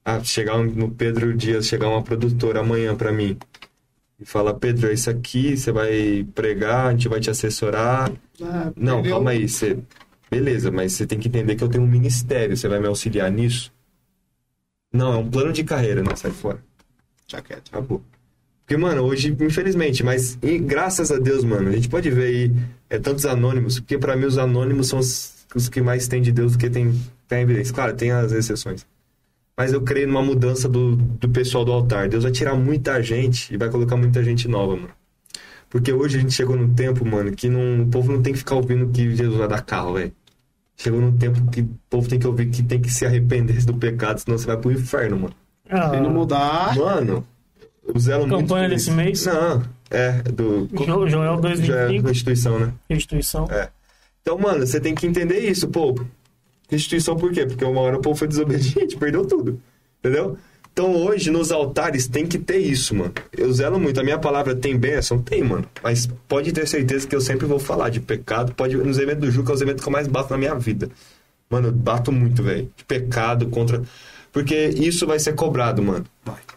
Ah, 0.06 0.24
chegar 0.24 0.58
no 0.60 0.92
Pedro 0.92 1.36
Dias, 1.36 1.66
chegar 1.68 1.90
uma 1.90 2.04
produtora 2.04 2.60
amanhã 2.60 2.96
pra 2.96 3.12
mim 3.12 3.38
e 4.20 4.26
falar, 4.26 4.54
Pedro, 4.56 4.90
é 4.90 4.94
isso 4.94 5.10
aqui, 5.10 5.58
você 5.58 5.72
vai 5.72 6.28
pregar, 6.36 6.88
a 6.88 6.92
gente 6.92 7.08
vai 7.08 7.20
te 7.20 7.30
assessorar. 7.32 8.12
ah, 8.44 8.72
Não, 8.76 9.02
calma 9.04 9.32
aí, 9.32 9.48
você. 9.50 9.80
Beleza, 10.32 10.72
mas 10.72 10.94
você 10.94 11.06
tem 11.06 11.20
que 11.20 11.28
entender 11.28 11.58
que 11.58 11.64
eu 11.64 11.68
tenho 11.68 11.84
um 11.84 11.88
ministério, 11.88 12.56
você 12.56 12.66
vai 12.70 12.80
me 12.80 12.88
auxiliar 12.88 13.30
nisso? 13.30 13.70
Não, 14.94 15.14
é 15.14 15.18
um 15.18 15.30
plano 15.30 15.52
de 15.52 15.62
carreira, 15.62 16.02
não, 16.02 16.16
sai 16.16 16.32
fora. 16.32 16.64
Já 17.28 17.42
quieto. 17.42 17.68
Acabou. 17.70 18.02
Porque, 18.66 18.78
mano, 18.78 19.02
hoje, 19.02 19.36
infelizmente, 19.42 20.04
mas 20.04 20.40
e 20.42 20.58
graças 20.58 21.12
a 21.12 21.20
Deus, 21.20 21.44
mano, 21.44 21.68
a 21.68 21.74
gente 21.74 21.90
pode 21.90 22.10
ver 22.10 22.24
aí 22.24 22.52
é, 22.90 22.98
tantos 22.98 23.26
anônimos, 23.26 23.82
porque 23.82 23.98
pra 23.98 24.16
mim 24.16 24.24
os 24.24 24.38
anônimos 24.38 24.88
são 24.88 25.00
os, 25.00 25.46
os 25.54 25.68
que 25.68 25.82
mais 25.82 26.08
têm 26.08 26.22
de 26.22 26.32
Deus 26.32 26.54
do 26.54 26.58
que 26.58 26.70
tem, 26.70 26.98
tem 27.28 27.42
evidência. 27.42 27.74
Claro, 27.74 27.94
tem 27.94 28.12
as 28.12 28.32
exceções. 28.32 28.86
Mas 29.58 29.74
eu 29.74 29.82
creio 29.82 30.08
numa 30.08 30.22
mudança 30.22 30.70
do, 30.70 30.96
do 30.96 31.28
pessoal 31.28 31.66
do 31.66 31.74
altar. 31.74 32.08
Deus 32.08 32.24
vai 32.24 32.32
tirar 32.32 32.56
muita 32.56 33.04
gente 33.04 33.54
e 33.54 33.58
vai 33.58 33.70
colocar 33.70 33.98
muita 33.98 34.24
gente 34.24 34.48
nova, 34.48 34.78
mano. 34.78 34.94
Porque 35.70 35.92
hoje 35.92 36.18
a 36.18 36.22
gente 36.22 36.34
chegou 36.34 36.56
num 36.56 36.74
tempo, 36.74 37.06
mano, 37.06 37.34
que 37.34 37.50
não, 37.50 37.84
o 37.84 37.88
povo 37.88 38.12
não 38.14 38.22
tem 38.22 38.32
que 38.32 38.40
ficar 38.40 38.56
ouvindo 38.56 38.90
que 38.92 39.14
Jesus 39.14 39.38
vai 39.38 39.48
dar 39.48 39.62
carro, 39.62 39.96
velho. 39.96 40.14
Chegou 40.82 41.00
num 41.00 41.16
tempo 41.16 41.40
que 41.52 41.62
o 41.62 41.70
povo 41.90 42.08
tem 42.10 42.18
que 42.20 42.26
ouvir 42.26 42.50
que 42.50 42.64
tem 42.64 42.82
que 42.82 42.90
se 42.90 43.06
arrepender 43.06 43.64
do 43.66 43.76
pecado, 43.76 44.20
senão 44.20 44.38
você 44.38 44.48
vai 44.48 44.58
pro 44.58 44.72
inferno, 44.72 45.20
mano. 45.20 45.34
Ah, 45.70 45.92
Se 45.92 46.00
não 46.02 46.10
mudar, 46.10 46.76
Mano, 46.76 47.24
o 47.94 48.00
Zelo 48.00 48.28
muito. 48.28 48.42
Campanha 48.42 48.68
desse 48.68 48.88
isso. 48.90 48.98
mês? 48.98 49.26
Não, 49.26 49.62
é, 49.92 50.12
do. 50.24 50.68
Jo- 50.74 51.08
Joel 51.08 51.34
Já 51.34 51.38
é 51.38 51.42
2005, 51.42 52.04
da 52.04 52.12
instituição, 52.12 52.60
né? 52.60 52.74
instituição. 52.90 53.48
É. 53.52 53.70
Então, 54.22 54.38
mano, 54.38 54.66
você 54.66 54.80
tem 54.80 54.96
que 54.96 55.06
entender 55.06 55.40
isso, 55.40 55.68
pô. 55.68 55.96
Instituição 56.72 57.16
por 57.16 57.32
quê? 57.32 57.46
Porque 57.46 57.64
uma 57.64 57.82
hora 57.82 57.98
o 57.98 58.02
povo 58.02 58.16
foi 58.18 58.28
desobediente, 58.28 58.96
perdeu 58.98 59.26
tudo. 59.26 59.60
Entendeu? 60.00 60.38
Então 60.74 60.96
hoje, 60.96 61.30
nos 61.30 61.52
altares, 61.52 62.08
tem 62.08 62.26
que 62.26 62.40
ter 62.40 62.58
isso, 62.58 62.96
mano. 62.96 63.14
Eu 63.38 63.52
zelo 63.52 63.80
muito. 63.80 64.00
A 64.00 64.04
minha 64.04 64.18
palavra 64.18 64.56
tem 64.56 64.78
bênção? 64.78 65.20
Tem, 65.20 65.44
mano. 65.44 65.66
Mas 65.84 66.08
pode 66.28 66.52
ter 66.52 66.68
certeza 66.68 67.08
que 67.08 67.16
eu 67.16 67.22
sempre 67.22 67.46
vou 67.46 67.60
falar 67.60 67.90
de 67.90 68.00
pecado. 68.00 68.54
Pode 68.54 68.78
Nos 68.78 68.98
eventos 68.98 69.22
do 69.22 69.32
Juca, 69.32 69.52
é 69.52 69.56
os 69.56 69.62
eventos 69.62 69.84
que 69.84 69.90
eu 69.90 69.92
mais 69.92 70.08
bato 70.08 70.32
na 70.32 70.38
minha 70.38 70.56
vida. 70.56 70.90
Mano, 71.50 71.68
eu 71.68 71.72
bato 71.74 72.12
muito, 72.12 72.42
velho. 72.42 72.70
De 72.76 72.86
pecado 72.86 73.48
contra. 73.48 73.82
Porque 74.32 74.70
isso 74.70 75.06
vai 75.06 75.20
ser 75.20 75.36
cobrado, 75.36 75.84
mano. 75.84 76.06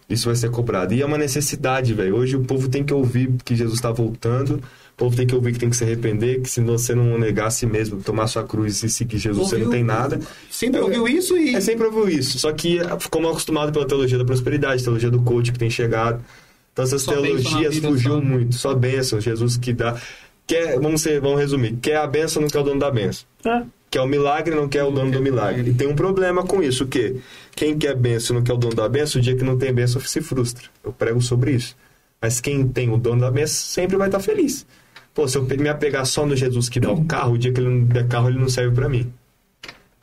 Isso 0.08 0.26
vai 0.26 0.36
ser 0.36 0.50
cobrado. 0.50 0.94
E 0.94 1.02
é 1.02 1.06
uma 1.06 1.18
necessidade, 1.18 1.92
velho. 1.92 2.14
Hoje 2.16 2.36
o 2.36 2.44
povo 2.44 2.68
tem 2.68 2.84
que 2.84 2.94
ouvir 2.94 3.32
que 3.44 3.56
Jesus 3.56 3.78
está 3.78 3.90
voltando. 3.90 4.62
O 4.94 4.96
povo 4.96 5.16
tem 5.16 5.26
que 5.26 5.34
ouvir 5.34 5.52
que 5.52 5.58
tem 5.58 5.68
que 5.68 5.76
se 5.76 5.82
arrepender. 5.84 6.40
Que 6.40 6.48
se 6.48 6.60
você 6.60 6.94
não 6.94 7.18
negar 7.18 7.48
a 7.48 7.50
si 7.50 7.66
mesmo, 7.66 8.00
tomar 8.00 8.26
sua 8.28 8.44
cruz 8.44 8.82
e 8.82 8.88
seguir 8.88 9.18
Jesus, 9.18 9.48
você 9.48 9.56
não 9.56 9.64
Ouviu- 9.66 9.76
tem 9.78 9.84
nada. 9.84 10.20
Sempre 10.50 10.80
ouviu 10.80 11.08
isso 11.08 11.36
e. 11.36 11.54
É 11.56 11.60
sempre 11.60 11.86
ouviu 11.86 12.08
isso. 12.08 12.38
Só 12.38 12.52
que 12.52 12.78
ficou 13.00 13.28
acostumado 13.28 13.72
pela 13.72 13.86
teologia 13.86 14.16
da 14.18 14.24
prosperidade, 14.24 14.82
teologia 14.84 15.10
do 15.10 15.20
coach 15.22 15.50
que 15.52 15.58
tem 15.58 15.68
chegado. 15.68 16.24
Então 16.72 16.84
essas 16.84 17.02
Só 17.02 17.12
teologias 17.12 17.78
fugiu 17.78 18.14
só. 18.14 18.20
muito. 18.20 18.54
Só 18.54 18.74
bênção, 18.74 19.20
Jesus 19.20 19.56
que 19.56 19.72
dá. 19.72 19.96
Quer, 20.46 20.78
vamos, 20.78 21.00
ser, 21.00 21.20
vamos 21.20 21.40
resumir. 21.40 21.76
Quer 21.80 21.96
a 21.96 22.06
bênção, 22.06 22.42
não 22.42 22.48
quer 22.48 22.58
o 22.60 22.62
dono 22.62 22.78
da 22.78 22.90
bênção. 22.90 23.24
É. 23.44 23.62
Quer 23.90 24.00
o 24.00 24.06
milagre, 24.06 24.54
não 24.54 24.68
quer 24.68 24.84
o 24.84 24.90
dono 24.90 25.10
do 25.10 25.20
milagre. 25.22 25.70
E 25.70 25.74
tem 25.74 25.86
um 25.88 25.94
problema 25.94 26.42
com 26.44 26.62
isso, 26.62 26.84
o 26.84 26.86
quê? 26.86 27.16
Quem 27.54 27.78
quer 27.78 27.96
bênção 27.96 28.34
e 28.34 28.38
não 28.38 28.44
quer 28.44 28.52
o 28.52 28.56
dono 28.56 28.74
da 28.74 28.88
bênção, 28.88 29.20
o 29.20 29.22
dia 29.24 29.34
que 29.36 29.44
não 29.44 29.56
tem 29.56 29.72
bênção 29.72 30.00
se 30.02 30.20
frustra. 30.20 30.64
Eu 30.84 30.92
prego 30.92 31.20
sobre 31.22 31.52
isso. 31.52 31.76
Mas 32.20 32.40
quem 32.40 32.66
tem 32.68 32.90
o 32.92 32.96
dono 32.98 33.20
da 33.22 33.30
bênção 33.30 33.54
sempre 33.56 33.96
vai 33.96 34.08
estar 34.08 34.18
feliz. 34.20 34.66
Pô, 35.14 35.28
se 35.28 35.38
eu 35.38 35.44
me 35.44 35.68
apegar 35.68 36.04
só 36.04 36.26
no 36.26 36.34
Jesus 36.34 36.68
que 36.68 36.80
dá 36.80 36.90
o 36.90 37.04
carro, 37.04 37.34
o 37.34 37.38
dia 37.38 37.52
que 37.52 37.60
ele 37.60 37.70
não 37.70 37.84
der 37.84 38.08
carro, 38.08 38.28
ele 38.28 38.38
não 38.38 38.48
serve 38.48 38.74
pra 38.74 38.88
mim. 38.88 39.12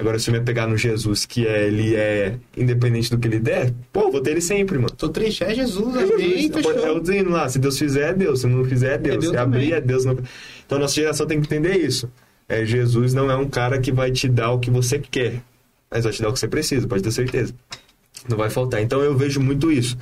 Agora, 0.02 0.18
se 0.18 0.30
eu 0.30 0.32
me 0.32 0.40
apegar 0.40 0.68
no 0.68 0.76
Jesus 0.76 1.28
que 1.28 1.46
é, 1.46 1.68
ele 1.68 1.96
é 1.96 2.36
independente 2.58 3.12
do 3.12 3.20
que 3.20 3.28
ele 3.28 3.40
der, 3.40 3.72
pô, 3.94 4.10
vou 4.10 4.20
ter 4.20 4.32
ele 4.32 4.42
sempre, 4.42 4.76
mano. 4.78 4.90
Tô 4.90 5.10
triste, 5.10 5.44
é 5.44 5.54
Jesus, 5.54 5.96
É 5.96 6.04
amém, 6.04 6.52
fechou. 6.52 6.72
É 6.72 6.92
o 6.92 7.00
dizendo 7.00 7.30
lá, 7.30 7.48
se 7.48 7.60
Deus 7.60 7.78
fizer, 7.78 8.10
é 8.10 8.14
Deus. 8.14 8.42
Se 8.42 8.48
não 8.48 8.66
fizer, 8.66 8.94
é 8.94 8.98
Deus. 8.98 9.20
Deus 9.20 9.32
se 9.32 9.38
abrir, 9.38 9.66
também. 9.66 9.74
é 9.74 9.82
Deus. 9.82 10.04
Não... 10.04 10.18
Então, 10.66 10.80
a 10.80 10.82
nossa 10.82 10.96
geração 10.96 11.28
tem 11.28 11.40
que 11.40 11.46
entender 11.46 11.78
isso. 11.78 12.10
É, 12.50 12.66
Jesus 12.66 13.14
não 13.14 13.30
é 13.30 13.36
um 13.36 13.48
cara 13.48 13.80
que 13.80 13.92
vai 13.92 14.10
te 14.12 14.28
dar 14.28 14.52
o 14.52 14.60
que 14.60 14.72
você 14.72 14.98
quer, 14.98 15.40
mas 15.90 16.04
vai 16.04 16.12
te 16.12 16.22
dar 16.22 16.30
o 16.30 16.34
que 16.34 16.40
você 16.40 16.48
precisa, 16.48 16.88
pode 16.88 17.04
ter 17.04 17.12
certeza. 17.12 17.54
Não 18.28 18.38
vai 18.38 18.50
faltar. 18.50 18.82
Então, 18.82 19.02
eu 19.02 19.16
vejo 19.16 19.40
muito 19.40 19.72
isso. 19.72 19.96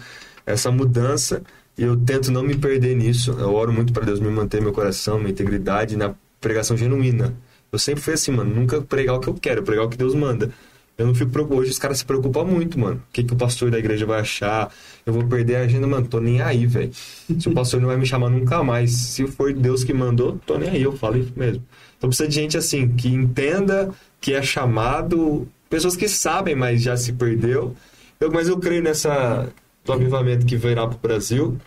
Essa 0.46 0.72
mudança, 0.72 1.42
e 1.80 1.84
eu 1.84 1.96
tento 1.96 2.30
não 2.30 2.44
me 2.44 2.58
perder 2.58 2.94
nisso. 2.94 3.32
Eu 3.40 3.54
oro 3.54 3.72
muito 3.72 3.94
para 3.94 4.06
Deus 4.06 4.20
me 4.20 4.30
manter 4.30 4.62
meu 4.62 4.74
coração, 4.74 5.18
minha 5.18 5.32
integridade 5.32 5.96
na 5.96 6.14
pregação 6.42 6.76
genuína. 6.76 7.34
Eu 7.72 7.80
sempre 7.80 8.02
fui 8.02 8.16
assim, 8.16 8.32
mano, 8.32 8.54
nunca 8.54 8.82
pregar 8.82 9.16
o 9.16 9.20
que 9.22 9.30
eu 9.30 9.34
quero, 9.34 9.64
pregar 9.64 9.86
o 9.86 9.90
que 9.90 9.96
Deus 9.98 10.14
manda. 10.14 10.52
Eu 10.98 11.08
não 11.08 11.16
fico 11.16 11.32
preocupado. 11.32 11.62
Hoje 11.62 11.72
os 11.72 11.80
caras 11.80 12.00
se 12.00 12.06
preocupam 12.06 12.44
muito, 12.44 12.78
mano. 12.78 12.98
O 12.98 13.14
que, 13.14 13.24
que 13.24 13.34
o 13.34 13.38
pastor 13.38 13.72
da 13.72 13.80
igreja 13.80 14.06
vai 14.06 14.20
achar? 14.20 14.70
Eu 15.06 15.14
vou 15.14 15.26
perder 15.26 15.56
a 15.56 15.62
agenda, 15.62 15.88
mano. 15.88 16.06
Tô 16.06 16.20
nem 16.20 16.42
aí, 16.42 16.66
velho. 16.66 16.92
Se 16.94 17.48
o 17.48 17.54
pastor 17.54 17.80
não 17.80 17.88
vai 17.88 17.96
me 17.96 18.06
chamar 18.06 18.30
nunca 18.30 18.62
mais. 18.62 18.92
Se 18.92 19.26
for 19.26 19.54
Deus 19.54 19.86
que 19.86 19.94
mandou, 19.94 20.38
tô 20.46 20.58
nem 20.58 20.72
aí. 20.72 20.82
Eu 20.82 20.92
falo 20.98 21.18
isso 21.18 21.32
mesmo. 21.34 21.64
Então 21.98 22.10
precisa 22.10 22.28
de 22.28 22.36
gente 22.36 22.58
assim, 22.58 22.90
que 22.90 23.08
entenda 23.08 23.90
que 24.20 24.34
é 24.34 24.42
chamado. 24.42 25.48
Pessoas 25.70 25.96
que 25.96 26.10
sabem, 26.10 26.56
mas 26.56 26.82
já 26.82 26.98
se 26.98 27.14
perdeu. 27.14 27.74
Eu, 28.20 28.30
mas 28.34 28.50
eu 28.50 28.60
creio 28.60 28.84
nessa. 28.84 29.50
Do 29.90 29.94
avivamento 29.94 30.46
que 30.46 30.56
virá 30.56 30.88
pro 30.88 30.98
Brasil. 31.00 31.58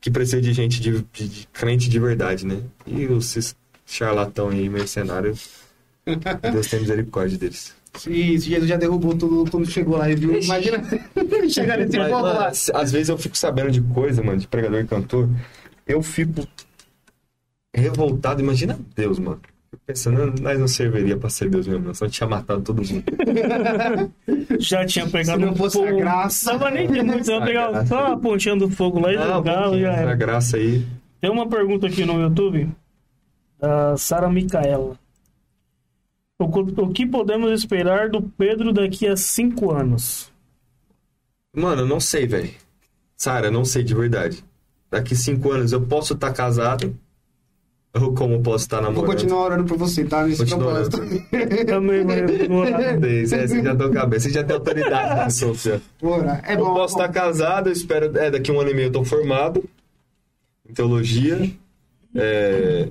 Que 0.00 0.10
precisa 0.10 0.40
de 0.40 0.52
gente 0.52 0.80
de, 0.80 1.04
de- 1.12 1.28
de 1.28 1.46
crente 1.52 1.88
de 1.88 1.98
verdade, 2.00 2.46
né? 2.46 2.60
E 2.86 3.02
esses 3.02 3.54
charlatão 3.86 4.48
aí, 4.48 4.68
mercenário. 4.68 5.34
Deus 6.52 6.66
tem 6.68 6.80
misericórdia 6.80 7.36
deles. 7.38 7.74
E 8.08 8.38
Jesus 8.38 8.66
já 8.68 8.76
derrubou 8.76 9.14
tudo 9.16 9.50
quando 9.50 9.68
chegou 9.68 9.96
lá 9.98 10.10
e 10.10 10.14
viu. 10.16 10.40
Imagina 10.40 10.78
chegar 11.50 11.76
nesse 11.76 11.98
Mas, 11.98 12.10
ponto 12.10 12.22
lá. 12.24 12.48
às 12.48 12.90
vezes 12.92 13.08
eu 13.10 13.18
fico 13.18 13.36
sabendo 13.36 13.70
de 13.70 13.80
coisa, 13.82 14.22
mano, 14.22 14.38
de 14.38 14.48
pregador 14.48 14.80
e 14.80 14.86
cantor. 14.86 15.28
Eu 15.86 16.02
fico 16.02 16.46
revoltado. 17.74 18.40
Imagina 18.40 18.78
Deus, 18.96 19.18
mano. 19.18 19.40
Pensando, 19.86 20.40
nós 20.42 20.58
não 20.58 20.66
serviria 20.68 21.16
pra 21.16 21.30
ser 21.30 21.48
Deus 21.48 21.66
mesmo, 21.66 21.84
nós 21.86 21.98
só 21.98 22.08
tinha 22.08 22.28
matado 22.28 22.60
todo 22.62 22.78
mundo. 22.82 23.04
Já 24.58 24.84
tinha 24.84 25.08
pegado 25.08 25.38
Se 25.40 25.46
não 25.46 25.52
um 25.52 25.56
fosse 25.56 25.78
a 25.80 25.86
fogo. 25.86 25.98
graça. 25.98 26.50
Tava 26.52 26.70
nem 26.70 26.90
de 26.90 27.02
muito, 27.02 27.24
só 27.26 27.36
A 27.42 27.44
pegava 27.46 27.86
só 27.86 28.06
a 28.12 28.16
pontinha 28.16 28.56
do 28.56 28.68
fogo 28.68 28.98
lá 29.00 29.12
e 29.12 29.16
Ah, 29.16 29.26
jogava. 29.26 29.70
um 29.70 29.80
Já 29.80 29.92
era. 29.92 30.10
a 30.12 30.14
graça 30.14 30.56
aí. 30.56 30.84
Tem 31.20 31.30
uma 31.30 31.48
pergunta 31.48 31.86
aqui 31.86 32.04
no 32.04 32.20
YouTube 32.20 32.68
da 33.60 33.96
Sara 33.96 34.28
Micaela. 34.28 34.98
O, 36.38 36.44
o 36.44 36.92
que 36.92 37.06
podemos 37.06 37.50
esperar 37.52 38.08
do 38.08 38.22
Pedro 38.22 38.72
daqui 38.72 39.06
a 39.06 39.16
cinco 39.16 39.70
anos? 39.70 40.32
Mano, 41.54 41.82
eu 41.82 41.86
não 41.86 42.00
sei, 42.00 42.26
velho. 42.26 42.50
Sara, 43.16 43.48
eu 43.48 43.52
não 43.52 43.64
sei 43.64 43.82
de 43.84 43.94
verdade. 43.94 44.42
Daqui 44.90 45.14
cinco 45.14 45.52
anos 45.52 45.72
eu 45.72 45.82
posso 45.82 46.14
estar 46.14 46.32
casado. 46.32 46.96
Como 48.16 48.34
eu 48.34 48.40
posso 48.40 48.64
estar 48.64 48.76
Vou 48.80 48.90
namorando. 48.90 49.10
continuar 49.10 49.40
orando 49.44 49.64
por 49.64 49.76
você, 49.76 50.04
tá? 50.04 50.24
Nesse 50.24 50.46
propósito. 50.46 50.98
Também. 51.66 52.06
Sei, 53.26 53.26
sei, 53.26 53.48
Você 53.48 53.62
já 53.62 53.74
tem 53.76 53.90
cabeça, 53.90 54.28
você 54.28 54.34
já 54.34 54.44
tem 54.44 54.56
autoridade 54.56 55.14
na 55.16 55.30
Sofia. 55.30 55.82
Vou 56.00 56.18
orar. 56.18 56.40
É 56.48 56.54
Eu 56.54 56.58
bom. 56.58 56.74
posso 56.74 56.94
bom. 56.96 57.00
estar 57.02 57.12
casado, 57.12 57.68
eu 57.68 57.72
espero. 57.72 58.16
É, 58.16 58.30
daqui 58.30 58.52
um 58.52 58.60
ano 58.60 58.70
e 58.70 58.74
meio 58.74 58.86
eu 58.88 58.92
tô 58.92 59.04
formado 59.04 59.64
em 60.68 60.72
teologia. 60.72 61.50
É, 62.14 62.88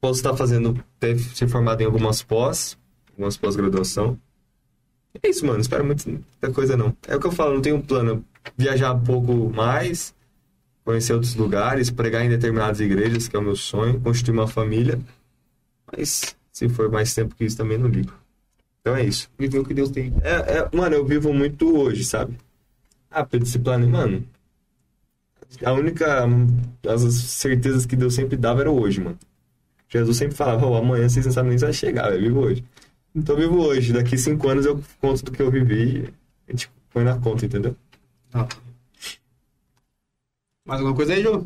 posso 0.00 0.20
estar 0.20 0.34
fazendo. 0.34 0.82
Ter 0.98 1.18
se 1.18 1.46
formado 1.46 1.82
em 1.82 1.84
algumas 1.84 2.22
pós, 2.22 2.76
algumas 3.12 3.36
pós-graduação. 3.36 4.18
É 5.22 5.28
isso, 5.28 5.44
mano. 5.46 5.60
Espero 5.60 5.84
muito, 5.84 6.08
muita 6.08 6.50
coisa 6.54 6.74
não. 6.76 6.94
É 7.06 7.16
o 7.16 7.20
que 7.20 7.26
eu 7.26 7.32
falo, 7.32 7.54
não 7.54 7.60
tenho 7.60 7.76
um 7.76 7.82
plano. 7.82 8.24
Viajar 8.56 8.92
um 8.94 9.00
pouco 9.00 9.52
mais, 9.54 10.14
conhecer 10.86 11.12
outros 11.12 11.34
lugares, 11.34 11.90
pregar 11.90 12.24
em 12.24 12.28
determinadas 12.28 12.78
igrejas, 12.78 13.26
que 13.26 13.34
é 13.34 13.38
o 13.38 13.42
meu 13.42 13.56
sonho, 13.56 14.00
constituir 14.00 14.32
uma 14.32 14.46
família. 14.46 15.00
Mas 15.90 16.36
se 16.52 16.68
for 16.68 16.90
mais 16.90 17.12
tempo 17.12 17.34
que 17.34 17.44
isso, 17.44 17.56
também 17.56 17.76
não 17.76 17.88
ligo. 17.88 18.14
Então 18.80 18.94
é 18.94 19.04
isso. 19.04 19.28
Viver 19.36 19.58
o 19.58 19.64
que 19.64 19.74
Deus 19.74 19.90
tem. 19.90 20.14
É, 20.22 20.58
é, 20.58 20.68
mano, 20.72 20.94
eu 20.94 21.04
vivo 21.04 21.32
muito 21.32 21.76
hoje, 21.76 22.04
sabe? 22.04 22.38
Ah, 23.10 23.24
Pedro, 23.24 23.48
plano, 23.58 23.88
mano. 23.88 24.24
A 25.64 25.72
única. 25.72 26.24
As 26.88 27.02
certezas 27.14 27.84
que 27.84 27.96
Deus 27.96 28.14
sempre 28.14 28.36
dava 28.36 28.60
era 28.60 28.70
hoje, 28.70 29.00
mano. 29.00 29.18
Jesus 29.88 30.16
sempre 30.16 30.36
falava, 30.36 30.66
oh, 30.66 30.76
amanhã 30.76 31.08
vocês 31.08 31.26
não 31.26 31.32
sabem 31.32 31.50
nem 31.50 31.58
se 31.58 31.64
vai 31.64 31.72
chegar, 31.72 32.12
eu 32.12 32.20
vivo 32.20 32.40
hoje. 32.40 32.64
Então 33.14 33.34
eu 33.36 33.48
vivo 33.48 33.60
hoje. 33.60 33.92
Daqui 33.92 34.16
cinco 34.16 34.48
anos 34.48 34.64
eu 34.64 34.80
conto 35.00 35.24
do 35.24 35.32
que 35.32 35.42
eu 35.42 35.50
vivi 35.50 36.12
a 36.48 36.52
gente 36.52 36.70
põe 36.90 37.04
na 37.04 37.18
conta, 37.18 37.44
entendeu? 37.44 37.74
Tá. 38.30 38.46
Mais 40.66 40.80
alguma 40.80 40.94
coisa 40.96 41.14
aí, 41.14 41.22
Jô? 41.22 41.44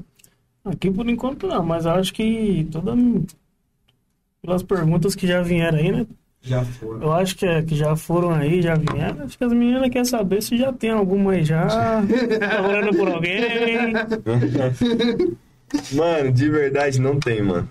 Aqui 0.64 0.90
por 0.90 1.08
enquanto 1.08 1.46
não, 1.46 1.62
mas 1.64 1.84
eu 1.84 1.92
acho 1.92 2.12
que 2.12 2.66
toda 2.70 2.94
pelas 4.42 4.62
perguntas 4.62 5.14
que 5.14 5.26
já 5.26 5.42
vieram 5.42 5.78
aí, 5.78 5.92
né? 5.92 6.06
Já 6.42 6.64
foram. 6.64 7.02
Eu 7.02 7.12
acho 7.12 7.36
que, 7.36 7.44
é- 7.46 7.62
que 7.62 7.74
já 7.76 7.94
foram 7.94 8.30
aí, 8.32 8.62
já 8.62 8.74
vieram. 8.74 9.24
Acho 9.24 9.36
que 9.36 9.44
as 9.44 9.52
meninas 9.52 9.82
querem 9.90 10.04
saber 10.06 10.42
se 10.42 10.56
já 10.56 10.72
tem 10.72 10.90
alguma 10.90 11.32
aí 11.32 11.44
já. 11.44 11.66
Tá 11.66 12.00
orando 12.66 12.96
por 12.96 13.08
alguém. 13.08 13.92
mano, 15.92 16.32
de 16.32 16.48
verdade 16.48 16.98
não 17.00 17.18
tem, 17.20 17.42
mano. 17.42 17.68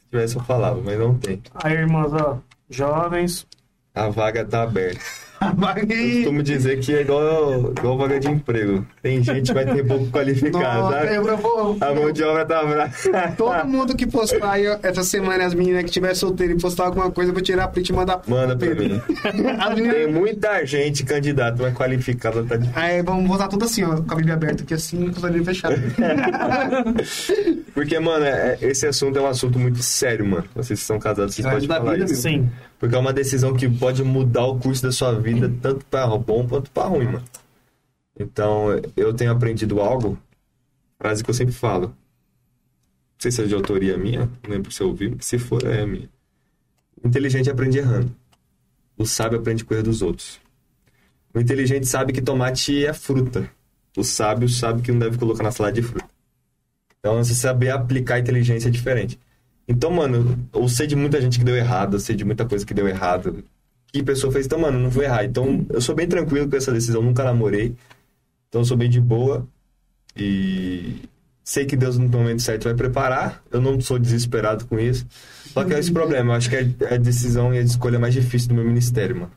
Se 0.00 0.08
tivesse 0.10 0.36
eu 0.36 0.42
falava, 0.42 0.80
mas 0.82 0.98
não 0.98 1.18
tem. 1.18 1.42
Aí, 1.62 1.74
irmãs, 1.74 2.12
ó, 2.14 2.38
jovens. 2.70 3.46
A 3.94 4.08
vaga 4.08 4.44
tá 4.44 4.62
aberta. 4.62 5.00
Eu 5.40 6.14
costumo 6.16 6.42
dizer 6.42 6.80
que 6.80 6.94
é 6.94 7.00
igual, 7.02 7.72
igual 7.78 7.96
vaga 7.98 8.18
de 8.18 8.28
emprego. 8.28 8.84
Tem 9.02 9.22
gente 9.22 9.46
que 9.48 9.54
vai 9.54 9.64
ter 9.66 9.86
pouco 9.86 10.06
qualificado, 10.10 10.58
Nossa, 10.90 11.04
eu 11.06 11.36
vou- 11.36 11.76
A 11.80 11.94
mão 11.94 12.10
de 12.12 12.22
obra 12.24 12.44
tá 12.44 12.64
brava. 12.64 12.90
Todo 13.36 13.64
mundo 13.68 13.96
que 13.96 14.06
postar 14.06 14.52
aí, 14.52 14.66
essa 14.82 15.02
semana, 15.04 15.44
as 15.44 15.54
meninas 15.54 15.84
que 15.84 15.90
tiver 15.90 16.14
solteiro 16.14 16.54
e 16.54 16.60
postar 16.60 16.86
alguma 16.86 17.10
coisa, 17.10 17.30
eu 17.30 17.34
vou 17.34 17.42
tirar 17.42 17.64
a 17.64 17.68
print 17.68 17.88
e 17.88 17.92
mandar 17.92 18.20
Manda 18.26 18.56
pra 18.56 18.68
Pedro. 18.68 18.84
mim. 18.94 19.00
Tem 19.92 20.06
muita 20.12 20.64
gente 20.66 21.04
candidata, 21.04 21.62
mas 21.62 21.72
qualificada 21.74 22.42
tá 22.42 22.56
difícil. 22.56 22.80
Aí 22.82 23.02
vamos 23.02 23.28
botar 23.28 23.48
tudo 23.48 23.64
assim, 23.64 23.84
ó, 23.84 23.96
com 23.96 24.12
a 24.12 24.16
Bíblia 24.16 24.34
aberta 24.34 24.62
aqui 24.64 24.74
assim, 24.74 25.08
com 25.10 25.18
os 25.18 25.24
olhinhos 25.24 25.46
fechados. 25.46 25.78
Porque, 27.74 27.98
mano, 27.98 28.24
é- 28.24 28.58
esse 28.60 28.86
assunto 28.86 29.18
é 29.18 29.22
um 29.22 29.26
assunto 29.26 29.58
muito 29.58 29.82
sério, 29.82 30.26
mano. 30.26 30.44
Vocês 30.54 30.80
que 30.80 30.84
são 30.86 30.98
casados, 30.98 31.34
vocês 31.34 31.46
É 31.46 31.50
podem 31.50 31.68
falar 31.68 31.92
vida 31.92 32.04
isso. 32.06 32.16
Sim. 32.22 32.48
Porque 32.78 32.94
é 32.94 32.98
uma 32.98 33.12
decisão 33.12 33.54
que 33.54 33.68
pode 33.68 34.02
mudar 34.04 34.46
o 34.46 34.58
curso 34.58 34.82
da 34.82 34.92
sua 34.92 35.18
vida, 35.18 35.52
tanto 35.60 35.84
pra 35.86 36.06
bom 36.16 36.46
quanto 36.46 36.70
pra 36.70 36.84
ruim, 36.84 37.06
mano. 37.06 37.24
Então, 38.18 38.68
eu 38.96 39.12
tenho 39.14 39.30
aprendido 39.30 39.80
algo, 39.80 40.18
frase 40.98 41.22
que 41.22 41.30
eu 41.30 41.34
sempre 41.34 41.54
falo. 41.54 41.88
Não 41.88 41.94
sei 43.18 43.30
se 43.32 43.42
é 43.42 43.46
de 43.46 43.54
autoria 43.54 43.96
minha, 43.96 44.30
não 44.42 44.50
lembro 44.50 44.70
se 44.70 44.80
eu 44.80 44.88
ouvi, 44.88 45.16
se 45.20 45.38
for, 45.38 45.64
é 45.64 45.84
minha. 45.84 46.08
O 47.02 47.08
inteligente 47.08 47.50
aprende 47.50 47.78
errando. 47.78 48.14
O 48.96 49.06
sábio 49.06 49.38
aprende 49.38 49.64
erro 49.70 49.82
dos 49.82 50.02
outros. 50.02 50.40
O 51.32 51.40
inteligente 51.40 51.86
sabe 51.86 52.12
que 52.12 52.20
tomate 52.20 52.84
é 52.84 52.92
fruta. 52.92 53.48
O 53.96 54.02
sábio 54.02 54.48
sabe 54.48 54.82
que 54.82 54.92
não 54.92 54.98
deve 54.98 55.18
colocar 55.18 55.42
na 55.42 55.50
salada 55.50 55.74
de 55.74 55.82
fruta. 55.82 56.08
Então, 56.98 57.16
você 57.22 57.34
saber 57.34 57.70
aplicar 57.70 58.16
a 58.16 58.18
inteligência 58.18 58.68
é 58.68 58.70
diferente. 58.70 59.18
Então, 59.68 59.90
mano, 59.90 60.48
eu 60.54 60.66
sei 60.66 60.86
de 60.86 60.96
muita 60.96 61.20
gente 61.20 61.38
que 61.38 61.44
deu 61.44 61.54
errado, 61.54 61.96
eu 61.96 62.00
sei 62.00 62.16
de 62.16 62.24
muita 62.24 62.46
coisa 62.46 62.64
que 62.64 62.72
deu 62.72 62.88
errado. 62.88 63.44
Que 63.92 64.02
pessoa 64.02 64.32
fez, 64.32 64.46
então, 64.46 64.58
mano, 64.58 64.78
não 64.78 64.88
vou 64.88 65.02
errar. 65.02 65.24
Então, 65.24 65.66
eu 65.68 65.80
sou 65.80 65.94
bem 65.94 66.08
tranquilo 66.08 66.48
com 66.48 66.56
essa 66.56 66.72
decisão, 66.72 67.02
nunca 67.02 67.22
namorei. 67.22 67.74
Então, 68.48 68.62
eu 68.62 68.64
sou 68.64 68.76
bem 68.76 68.88
de 68.88 69.00
boa. 69.00 69.46
E 70.16 70.96
sei 71.44 71.66
que 71.66 71.76
Deus, 71.76 71.98
no 71.98 72.08
momento 72.08 72.40
certo, 72.40 72.64
vai 72.64 72.74
preparar. 72.74 73.42
Eu 73.50 73.60
não 73.60 73.78
sou 73.80 73.98
desesperado 73.98 74.64
com 74.66 74.78
isso. 74.78 75.06
Só 75.52 75.64
que 75.64 75.74
é 75.74 75.78
esse 75.78 75.92
problema, 75.92 76.32
eu 76.32 76.36
acho 76.36 76.48
que 76.48 76.56
é 76.56 76.94
a 76.94 76.96
decisão 76.96 77.54
e 77.54 77.58
a 77.58 77.62
escolha 77.62 77.98
mais 77.98 78.14
difícil 78.14 78.48
do 78.48 78.54
meu 78.54 78.64
ministério, 78.64 79.16
mano. 79.16 79.32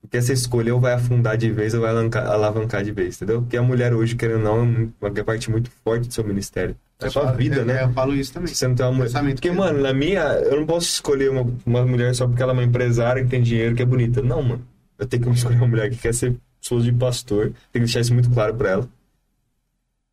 Porque 0.00 0.16
essa 0.16 0.32
escolha 0.32 0.74
ou 0.74 0.80
vai 0.80 0.94
afundar 0.94 1.36
de 1.36 1.50
vez 1.50 1.74
ou 1.74 1.82
vai 1.82 1.90
alavancar, 1.90 2.82
de 2.82 2.90
vez, 2.90 3.16
entendeu? 3.16 3.42
Porque 3.42 3.56
a 3.56 3.62
mulher 3.62 3.94
hoje, 3.94 4.16
querendo 4.16 4.48
ou 4.48 4.64
não, 4.66 4.90
é 5.02 5.06
uma 5.08 5.24
parte 5.24 5.50
muito 5.50 5.70
forte 5.84 6.08
do 6.08 6.14
seu 6.14 6.24
ministério. 6.24 6.74
É 7.02 7.10
pra 7.10 7.32
vida, 7.32 7.60
É, 7.60 7.64
né? 7.64 7.84
Eu 7.84 7.92
falo 7.92 8.14
isso 8.14 8.32
também. 8.32 8.52
Você 8.54 8.68
não 8.68 8.74
tem 8.74 8.86
uma 8.86 8.92
mulher. 8.92 9.10
Porque, 9.12 9.48
que- 9.48 9.50
mano, 9.50 9.80
na 9.80 9.92
minha, 9.92 10.20
eu 10.22 10.56
não 10.60 10.66
posso 10.66 10.86
escolher 10.88 11.30
uma, 11.30 11.46
uma 11.64 11.84
mulher 11.86 12.14
só 12.14 12.26
porque 12.26 12.42
ela 12.42 12.52
é 12.52 12.54
uma 12.54 12.64
empresária 12.64 13.22
que 13.24 13.30
tem 13.30 13.42
dinheiro, 13.42 13.74
que 13.74 13.82
é 13.82 13.86
bonita. 13.86 14.20
Não, 14.22 14.42
mano. 14.42 14.66
Eu 14.98 15.06
tenho 15.06 15.22
que 15.22 15.30
escolher 15.30 15.56
uma 15.56 15.66
mulher 15.68 15.88
que 15.90 15.96
quer 15.96 16.12
ser 16.14 16.36
esposa 16.60 16.84
de 16.84 16.92
pastor. 16.92 17.46
Tem 17.72 17.80
que 17.80 17.80
deixar 17.80 18.00
isso 18.00 18.12
muito 18.12 18.30
claro 18.30 18.54
pra 18.54 18.70
ela. 18.70 18.88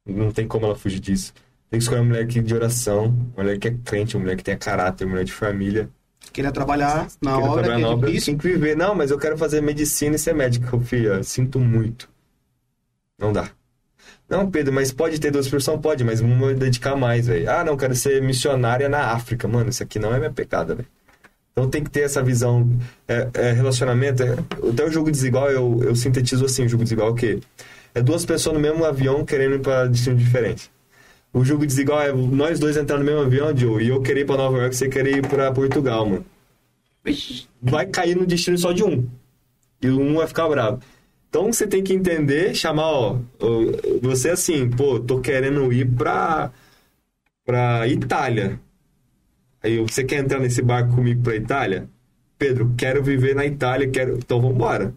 Não 0.05 0.31
tem 0.31 0.47
como 0.47 0.65
ela 0.65 0.75
fugir 0.75 0.99
disso. 0.99 1.33
Tem 1.69 1.77
que 1.79 1.83
escolher 1.83 1.99
uma 2.01 2.07
mulher 2.09 2.25
que 2.27 2.41
de 2.41 2.53
oração, 2.55 3.07
uma 3.35 3.43
mulher 3.43 3.59
que 3.59 3.67
é 3.67 3.75
crente, 3.83 4.15
uma 4.15 4.23
mulher 4.23 4.37
que 4.37 4.43
tenha 4.43 4.57
caráter, 4.57 5.03
uma 5.03 5.11
mulher 5.11 5.25
de 5.25 5.33
família. 5.33 5.89
Queria 6.31 6.51
trabalhar 6.51 7.07
na 7.21 7.31
Quero 7.35 7.43
obra, 7.51 7.63
trabalhar 7.63 7.75
que 7.75 7.81
na 7.81 7.87
é 7.87 7.91
obra, 7.91 8.07
difícil. 8.09 8.33
tem 8.33 8.37
que 8.37 8.47
viver. 8.47 8.77
Não, 8.77 8.95
mas 8.95 9.11
eu 9.11 9.17
quero 9.17 9.37
fazer 9.37 9.59
medicina 9.61 10.15
e 10.15 10.19
ser 10.19 10.33
médico, 10.33 10.79
filha. 10.79 11.21
Sinto 11.23 11.59
muito. 11.59 12.09
Não 13.19 13.33
dá. 13.33 13.49
Não, 14.29 14.49
Pedro, 14.49 14.73
mas 14.73 14.91
pode 14.91 15.19
ter 15.19 15.31
duas 15.31 15.47
profissões? 15.47 15.79
Pode, 15.79 16.03
mas 16.03 16.19
uma 16.19 16.47
vai 16.47 16.55
dedicar 16.55 16.95
mais, 16.95 17.27
velho. 17.27 17.49
Ah, 17.49 17.63
não, 17.63 17.77
quero 17.77 17.95
ser 17.95 18.21
missionária 18.21 18.89
na 18.89 19.11
África. 19.11 19.47
Mano, 19.47 19.69
isso 19.69 19.81
aqui 19.81 19.99
não 19.99 20.13
é 20.13 20.19
minha 20.19 20.31
pecada, 20.31 20.75
velho. 20.75 20.87
Então 21.51 21.69
tem 21.69 21.83
que 21.83 21.89
ter 21.89 22.01
essa 22.01 22.21
visão. 22.21 22.69
É, 23.07 23.29
é, 23.33 23.51
relacionamento, 23.51 24.21
é, 24.21 24.37
até 24.69 24.85
o 24.85 24.91
jogo 24.91 25.09
desigual, 25.09 25.49
eu, 25.49 25.81
eu 25.83 25.95
sintetizo 25.95 26.45
assim, 26.45 26.65
o 26.65 26.69
jogo 26.69 26.83
desigual 26.83 27.09
é 27.09 27.11
o 27.11 27.15
quê? 27.15 27.39
É 27.95 28.01
duas 28.01 28.25
pessoas 28.25 28.55
no 28.55 28.61
mesmo 28.61 28.83
avião 28.85 29.25
querendo 29.25 29.55
ir 29.55 29.59
pra 29.59 29.85
destinos 29.85 30.21
diferentes. 30.21 30.69
O 31.33 31.43
jogo 31.43 31.65
desigual 31.65 32.01
é 32.01 32.11
nós 32.11 32.59
dois 32.59 32.77
entrar 32.77 32.97
no 32.97 33.03
mesmo 33.05 33.21
avião, 33.21 33.55
Joe, 33.55 33.83
e 33.83 33.89
eu 33.89 34.01
querer 34.01 34.21
ir 34.21 34.25
pra 34.25 34.37
Nova 34.37 34.57
York, 34.57 34.75
você 34.75 34.87
querer 34.87 35.17
ir 35.17 35.27
pra 35.27 35.51
Portugal, 35.51 36.05
mano 36.05 36.25
vai 37.61 37.85
cair 37.85 38.15
no 38.15 38.25
destino 38.25 38.57
só 38.57 38.71
de 38.71 38.83
um. 38.83 39.07
E 39.81 39.89
um 39.89 40.15
vai 40.15 40.27
ficar 40.27 40.47
bravo. 40.49 40.81
Então 41.29 41.51
você 41.51 41.67
tem 41.67 41.83
que 41.83 41.93
entender, 41.93 42.55
chamar, 42.55 42.89
ó, 42.89 43.17
você 44.01 44.29
assim, 44.29 44.69
pô, 44.69 44.99
tô 44.99 45.19
querendo 45.19 45.71
ir 45.73 45.85
pra, 45.85 46.51
pra 47.45 47.87
Itália. 47.87 48.59
Aí 49.61 49.77
você 49.79 50.03
quer 50.03 50.19
entrar 50.19 50.39
nesse 50.39 50.61
barco 50.61 50.95
comigo 50.95 51.21
pra 51.21 51.35
Itália? 51.35 51.89
Pedro, 52.37 52.73
quero 52.77 53.03
viver 53.03 53.35
na 53.35 53.45
Itália, 53.45 53.89
quero. 53.89 54.17
Então 54.17 54.39
vambora. 54.39 54.93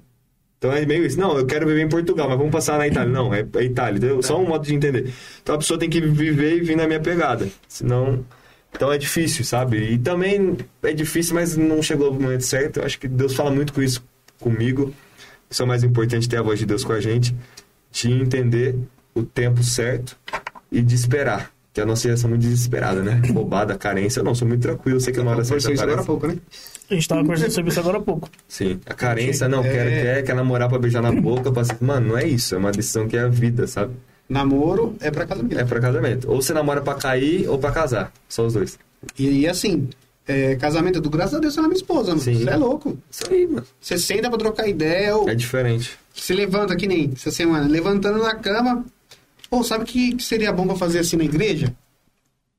Então 0.58 0.70
é 0.72 0.84
meio 0.84 1.06
isso. 1.06 1.18
Não, 1.18 1.38
eu 1.38 1.46
quero 1.46 1.66
viver 1.66 1.82
em 1.82 1.88
Portugal, 1.88 2.28
mas 2.28 2.36
vamos 2.36 2.52
passar 2.52 2.76
na 2.76 2.86
Itália. 2.86 3.10
Não, 3.10 3.32
é, 3.32 3.40
é 3.56 3.64
Itália, 3.64 3.96
entendeu? 3.96 4.22
Só 4.22 4.38
um 4.38 4.46
modo 4.46 4.66
de 4.66 4.74
entender. 4.74 5.12
Então 5.42 5.54
a 5.54 5.58
pessoa 5.58 5.78
tem 5.78 5.88
que 5.88 6.00
viver 6.00 6.58
e 6.58 6.60
vir 6.60 6.76
na 6.76 6.86
minha 6.86 7.00
pegada. 7.00 7.48
Senão. 7.66 8.24
Então 8.72 8.92
é 8.92 8.98
difícil, 8.98 9.44
sabe? 9.44 9.78
E 9.78 9.98
também 9.98 10.56
é 10.82 10.92
difícil, 10.92 11.34
mas 11.34 11.56
não 11.56 11.82
chegou 11.82 12.12
no 12.12 12.20
momento 12.20 12.44
certo. 12.44 12.78
Eu 12.78 12.84
acho 12.84 12.98
que 13.00 13.08
Deus 13.08 13.34
fala 13.34 13.50
muito 13.50 13.72
com 13.72 13.82
isso 13.82 14.04
comigo. 14.38 14.94
Isso 15.50 15.62
é 15.62 15.64
o 15.64 15.68
mais 15.68 15.82
importante, 15.82 16.28
ter 16.28 16.36
a 16.36 16.42
voz 16.42 16.58
de 16.58 16.64
Deus 16.66 16.84
com 16.84 16.92
a 16.92 17.00
gente. 17.00 17.34
De 17.90 18.12
entender 18.12 18.76
o 19.14 19.22
tempo 19.24 19.62
certo 19.64 20.16
e 20.70 20.80
de 20.80 20.94
esperar. 20.94 21.50
Que 21.72 21.80
a 21.80 21.86
nossa 21.86 22.02
geração 22.02 22.28
é 22.28 22.30
muito 22.30 22.42
desesperada, 22.42 23.02
né? 23.02 23.20
Bobada, 23.32 23.76
carência. 23.76 24.20
Eu 24.20 24.24
não, 24.24 24.34
sou 24.34 24.46
muito 24.46 24.62
tranquilo. 24.62 25.00
Sei 25.00 25.12
que 25.12 25.20
uma 25.20 25.30
hora 25.32 25.44
certa 25.44 25.70
agora 25.72 26.00
há 26.00 26.04
pouco, 26.04 26.26
né? 26.26 26.36
A 26.90 26.94
gente 26.94 27.06
tava 27.08 27.20
conversando 27.22 27.50
sobre 27.52 27.70
isso 27.70 27.78
agora 27.80 27.98
há 27.98 28.00
pouco. 28.00 28.28
Sim. 28.48 28.80
A 28.86 28.94
carência, 28.94 29.48
não, 29.48 29.64
É. 29.64 29.68
quer, 29.68 30.02
quer, 30.02 30.22
quer 30.24 30.34
namorar 30.34 30.68
pra 30.68 30.78
beijar 30.78 31.00
na 31.02 31.12
boca. 31.12 31.52
Pra... 31.52 31.62
Mano, 31.80 32.08
não 32.08 32.18
é 32.18 32.26
isso. 32.26 32.54
É 32.54 32.58
uma 32.58 32.72
decisão 32.72 33.06
que 33.06 33.16
é 33.16 33.20
a 33.20 33.28
vida, 33.28 33.66
sabe? 33.68 33.92
Namoro 34.28 34.96
é 35.00 35.10
pra 35.10 35.26
casamento. 35.26 35.58
É 35.58 35.64
pra 35.64 35.80
casamento. 35.80 36.30
Ou 36.30 36.42
você 36.42 36.52
namora 36.52 36.80
pra 36.80 36.94
cair 36.94 37.48
ou 37.48 37.58
pra 37.58 37.70
casar. 37.72 38.12
Só 38.28 38.46
os 38.46 38.54
dois. 38.54 38.78
E, 39.18 39.40
e 39.40 39.48
assim, 39.48 39.88
é, 40.30 40.56
casamento 40.56 41.00
do 41.00 41.10
graças 41.10 41.34
a 41.34 41.38
Deus, 41.40 41.56
ela 41.56 41.66
é 41.66 41.68
minha 41.68 41.76
esposa, 41.76 42.10
mano. 42.10 42.20
Você 42.20 42.48
é 42.48 42.56
louco. 42.56 42.98
Isso 43.10 43.24
aí, 43.30 43.46
mano. 43.46 43.66
Você 43.80 43.98
senta 43.98 44.28
pra 44.28 44.38
trocar 44.38 44.68
ideia, 44.68 45.16
ou 45.16 45.28
É 45.28 45.34
diferente. 45.34 45.98
se 46.14 46.32
levanta 46.34 46.76
que 46.76 46.86
nem 46.86 47.10
essa 47.14 47.30
semana, 47.30 47.66
levantando 47.68 48.18
na 48.18 48.34
cama. 48.34 48.84
Pô, 49.48 49.62
sabe 49.64 49.84
o 49.84 49.86
que, 49.86 50.14
que 50.14 50.22
seria 50.22 50.52
bom 50.52 50.66
pra 50.66 50.76
fazer 50.76 51.00
assim 51.00 51.16
na 51.16 51.24
igreja? 51.24 51.74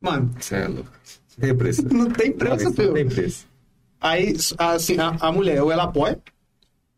Mano, 0.02 0.30
Isso 0.40 0.56
é 0.56 0.68
louco. 0.68 0.90
Não 1.38 1.48
tem 1.48 1.56
preço. 1.56 1.82
não 1.94 2.10
tem 2.12 2.32
preço, 2.32 2.64
Não, 2.66 2.94
tem 2.94 3.08
preço. 3.08 3.48
Aí, 4.00 4.36
assim, 4.58 4.98
a, 5.00 5.16
a 5.20 5.32
mulher, 5.32 5.62
ou 5.62 5.72
ela 5.72 5.84
apoia, 5.84 6.20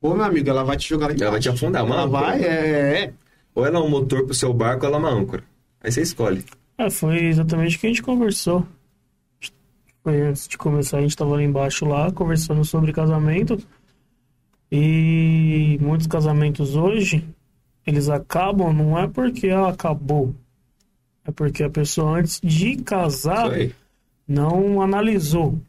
ou, 0.01 0.15
meu 0.15 0.23
amigo, 0.25 0.49
ela 0.49 0.63
vai 0.63 0.75
te 0.77 0.89
jogar 0.89 1.07
lá 1.07 1.13
Ela 1.13 1.31
vai 1.31 1.39
te 1.39 1.47
embaixo. 1.47 1.65
afundar, 1.65 1.85
Ela 1.85 1.89
mano. 1.95 2.11
vai, 2.11 2.41
é, 2.41 3.03
é. 3.03 3.13
Ou 3.55 3.65
ela 3.65 3.77
é 3.77 3.81
um 3.81 3.89
motor 3.89 4.23
pro 4.25 4.33
seu 4.33 4.53
barco 4.53 4.83
ou 4.85 4.87
ela 4.89 4.97
é 4.97 4.99
uma 4.99 5.09
âncora. 5.11 5.43
Aí 5.81 5.91
você 5.91 6.01
escolhe. 6.01 6.43
É, 6.77 6.89
foi 6.89 7.25
exatamente 7.25 7.77
o 7.77 7.79
que 7.79 7.85
a 7.87 7.89
gente 7.89 8.01
conversou. 8.01 8.65
Antes 10.05 10.47
de 10.47 10.57
começar, 10.57 10.97
a 10.97 11.01
gente 11.01 11.15
tava 11.15 11.35
lá 11.35 11.43
embaixo 11.43 11.85
lá, 11.85 12.11
conversando 12.11 12.63
sobre 12.65 12.91
casamento. 12.91 13.57
E 14.71 15.77
muitos 15.79 16.07
casamentos 16.07 16.75
hoje, 16.75 17.23
eles 17.85 18.09
acabam, 18.09 18.73
não 18.73 18.97
é 18.97 19.07
porque 19.07 19.47
ela 19.47 19.69
acabou. 19.69 20.35
É 21.25 21.31
porque 21.31 21.63
a 21.63 21.69
pessoa 21.69 22.19
antes 22.19 22.41
de 22.43 22.77
casar 22.77 23.49
não 24.27 24.81
analisou 24.81 25.59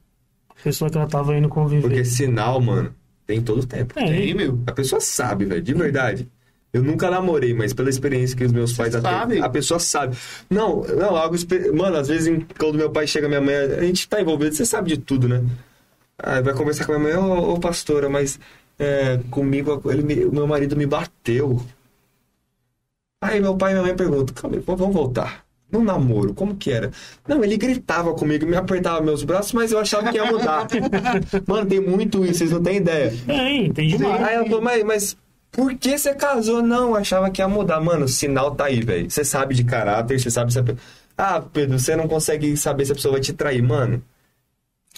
a 0.48 0.62
pessoa 0.62 0.90
que 0.90 0.96
ela 0.96 1.06
tava 1.06 1.36
indo 1.36 1.48
conviver. 1.48 1.82
Porque 1.82 2.04
sinal, 2.04 2.60
mano, 2.60 2.94
tem 3.26 3.40
todo 3.40 3.60
o 3.60 3.66
tempo. 3.66 3.98
É, 3.98 4.04
Tem, 4.04 4.34
meu. 4.34 4.58
A 4.66 4.72
pessoa 4.72 5.00
sabe, 5.00 5.44
velho, 5.44 5.62
de 5.62 5.74
verdade. 5.74 6.28
Eu 6.74 6.82
nunca 6.82 7.08
namorei, 7.08 7.54
mas 7.54 7.72
pela 7.72 7.88
experiência 7.88 8.36
que 8.36 8.44
os 8.44 8.52
meus 8.52 8.72
pais 8.72 8.92
têm, 9.28 9.40
a 9.40 9.48
pessoa 9.48 9.78
sabe. 9.78 10.16
Não, 10.50 10.82
não, 10.82 11.16
algo. 11.16 11.36
espe- 11.36 11.70
Mano, 11.70 11.96
às 11.96 12.08
vezes 12.08 12.36
quando 12.58 12.74
meu 12.76 12.90
pai 12.90 13.06
chega, 13.06 13.28
minha 13.28 13.40
mãe, 13.40 13.54
a 13.54 13.80
gente 13.84 14.08
tá 14.08 14.20
envolvido, 14.20 14.54
você 14.54 14.66
sabe 14.66 14.90
de 14.90 14.98
tudo, 14.98 15.28
né? 15.28 15.42
Ah, 16.18 16.40
vai 16.40 16.52
conversar 16.52 16.84
com 16.84 16.92
a 16.92 16.98
minha 16.98 17.14
mãe, 17.20 17.22
ô, 17.24 17.52
ô, 17.54 17.60
pastora, 17.60 18.08
mas 18.10 18.38
é, 18.78 19.20
comigo, 19.30 19.80
ele 19.88 20.24
o 20.24 20.32
meu 20.32 20.46
marido 20.48 20.76
me 20.76 20.84
bateu. 20.84 21.60
Aí 23.22 23.40
meu 23.40 23.56
pai 23.56 23.70
e 23.70 23.74
minha 23.74 23.86
mãe 23.86 23.96
perguntam, 23.96 24.34
calma 24.34 24.56
aí, 24.56 24.62
vamos 24.66 24.80
vamos 24.80 24.94
voltar. 24.94 25.44
No 25.72 25.82
namoro, 25.82 26.34
como 26.34 26.54
que 26.54 26.70
era? 26.70 26.90
Não, 27.26 27.42
ele 27.42 27.56
gritava 27.56 28.12
comigo, 28.14 28.46
me 28.46 28.56
apertava 28.56 29.00
meus 29.00 29.24
braços, 29.24 29.52
mas 29.52 29.72
eu 29.72 29.78
achava 29.78 30.10
que 30.10 30.16
ia 30.16 30.24
mudar. 30.26 30.68
Mano, 31.48 31.66
tem 31.68 31.80
muito 31.80 32.24
isso, 32.24 32.38
vocês 32.38 32.50
não 32.52 32.62
têm 32.62 32.76
ideia. 32.76 33.12
tem, 33.26 33.72
tem 33.72 33.88
demais. 33.88 34.22
Aí 34.22 34.34
ela 34.34 34.44
falou, 34.44 34.60
mas, 34.62 34.84
mas 34.84 35.16
por 35.54 35.74
que 35.74 35.96
você 35.96 36.14
casou? 36.14 36.62
Não, 36.62 36.90
eu 36.90 36.96
achava 36.96 37.30
que 37.30 37.40
ia 37.40 37.48
mudar. 37.48 37.80
Mano, 37.80 38.04
o 38.04 38.08
sinal 38.08 38.54
tá 38.54 38.66
aí, 38.66 38.80
velho. 38.82 39.10
Você 39.10 39.24
sabe 39.24 39.54
de 39.54 39.64
caráter, 39.64 40.20
você 40.20 40.30
sabe 40.30 40.52
se 40.52 40.58
a 40.58 40.64
Ah, 41.16 41.40
Pedro, 41.40 41.78
você 41.78 41.94
não 41.96 42.06
consegue 42.08 42.56
saber 42.56 42.84
se 42.84 42.92
a 42.92 42.94
pessoa 42.94 43.12
vai 43.12 43.20
te 43.20 43.32
trair, 43.32 43.62
mano. 43.62 44.02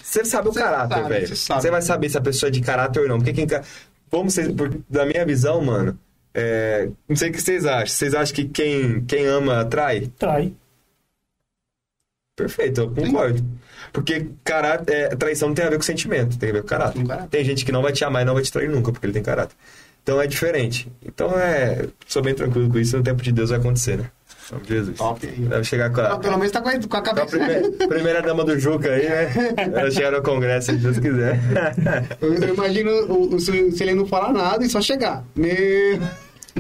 Você 0.02 0.24
sabe 0.24 0.48
o 0.48 0.52
Você 0.52 0.60
caráter, 0.60 1.04
velho. 1.08 1.28
você 1.36 1.70
vai 1.70 1.82
saber 1.82 2.08
se 2.10 2.18
a 2.18 2.20
pessoa 2.20 2.48
é 2.48 2.50
de 2.50 2.60
caráter 2.60 3.00
ou 3.00 3.08
não. 3.08 3.18
Porque 3.18 3.32
quem. 3.32 3.46
Vamos 4.10 4.34
ser. 4.34 4.52
por- 4.54 4.76
Da 4.88 5.04
minha 5.06 5.24
visão, 5.26 5.60
mano. 5.62 5.98
é, 6.34 6.88
Não 7.08 7.16
sei 7.16 7.30
o 7.30 7.32
que 7.32 7.40
vocês 7.40 7.64
acham. 7.66 7.86
Vocês 7.86 8.14
acham 8.14 8.34
que 8.34 8.44
quem, 8.46 9.04
quem 9.04 9.26
ama 9.26 9.64
trai? 9.64 10.10
Trai. 10.18 10.52
Perfeito, 12.36 12.82
eu 12.82 12.90
concordo. 12.90 13.42
Porque 13.92 14.28
caráter, 14.44 14.92
é, 14.94 15.08
traição 15.16 15.48
não 15.48 15.54
tem 15.54 15.64
a 15.64 15.70
ver 15.70 15.76
com 15.76 15.82
sentimento, 15.82 16.38
tem 16.38 16.50
a 16.50 16.52
ver 16.52 16.62
com 16.62 16.68
caráter. 16.68 17.00
Com 17.00 17.06
caráter. 17.06 17.28
Tem 17.30 17.44
gente 17.44 17.64
que 17.64 17.72
não 17.72 17.80
vai 17.80 17.92
te 17.92 18.04
amar 18.04 18.22
e 18.22 18.24
não 18.26 18.34
vai 18.34 18.42
te 18.42 18.52
trair 18.52 18.68
nunca, 18.68 18.92
porque 18.92 19.06
ele 19.06 19.14
tem 19.14 19.22
caráter. 19.22 19.56
Então 20.06 20.20
é 20.20 20.26
diferente. 20.28 20.86
Então 21.04 21.32
é. 21.36 21.84
Sou 22.06 22.22
bem 22.22 22.32
tranquilo 22.32 22.70
com 22.70 22.78
isso, 22.78 22.96
no 22.96 23.02
tempo 23.02 23.20
de 23.24 23.32
Deus 23.32 23.50
vai 23.50 23.58
acontecer, 23.58 23.96
né? 23.98 24.04
Em 24.48 24.54
nome 24.54 24.64
de 24.64 24.74
Jesus. 24.74 24.96
Top. 24.98 25.26
Deve 25.26 25.64
chegar 25.64 25.90
com 25.90 26.00
Não, 26.00 26.12
a, 26.12 26.18
pelo 26.20 26.38
menos 26.38 26.52
tá 26.52 26.60
com 26.60 26.68
a, 26.68 26.72
com 26.74 26.78
a 26.78 26.88
com 26.88 26.96
a 26.96 27.02
cabeça. 27.02 27.26
primeira, 27.36 27.88
primeira 27.88 28.22
dama 28.22 28.44
do 28.44 28.56
Juca 28.56 28.88
aí, 28.90 29.08
né? 29.08 29.32
Ela 29.74 29.90
chegar 29.90 30.12
no 30.12 30.22
congresso, 30.22 30.70
se 30.70 30.76
Deus 30.78 31.00
quiser. 31.00 31.40
Eu, 32.20 32.34
eu 32.34 32.54
imagino 32.54 32.90
o, 33.12 33.34
o- 33.34 33.40
se, 33.40 33.50
ele 33.82 33.94
não 33.94 34.06
falar 34.06 34.32
nada 34.32 34.64
e 34.64 34.68
só 34.70 34.80
chegar. 34.80 35.24
Meu. 35.34 35.50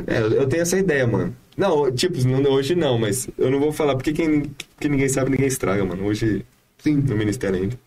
É, 0.08 0.18
eu 0.20 0.48
tenho 0.48 0.62
essa 0.62 0.76
ideia, 0.76 1.06
mano. 1.06 1.32
Não, 1.56 1.92
tipo, 1.92 2.18
não- 2.26 2.50
hoje 2.50 2.74
não, 2.74 2.98
mas 2.98 3.28
eu 3.38 3.48
não 3.48 3.60
vou 3.60 3.70
falar 3.72 3.94
porque 3.94 4.12
quem, 4.12 4.42
que 4.80 4.88
ninguém 4.88 5.08
sabe, 5.08 5.30
ninguém 5.30 5.46
estraga, 5.46 5.84
mano. 5.84 6.04
Hoje, 6.04 6.44
Sim. 6.78 6.96
no 6.96 7.14
ministério 7.16 7.56
ainda. 7.62 7.78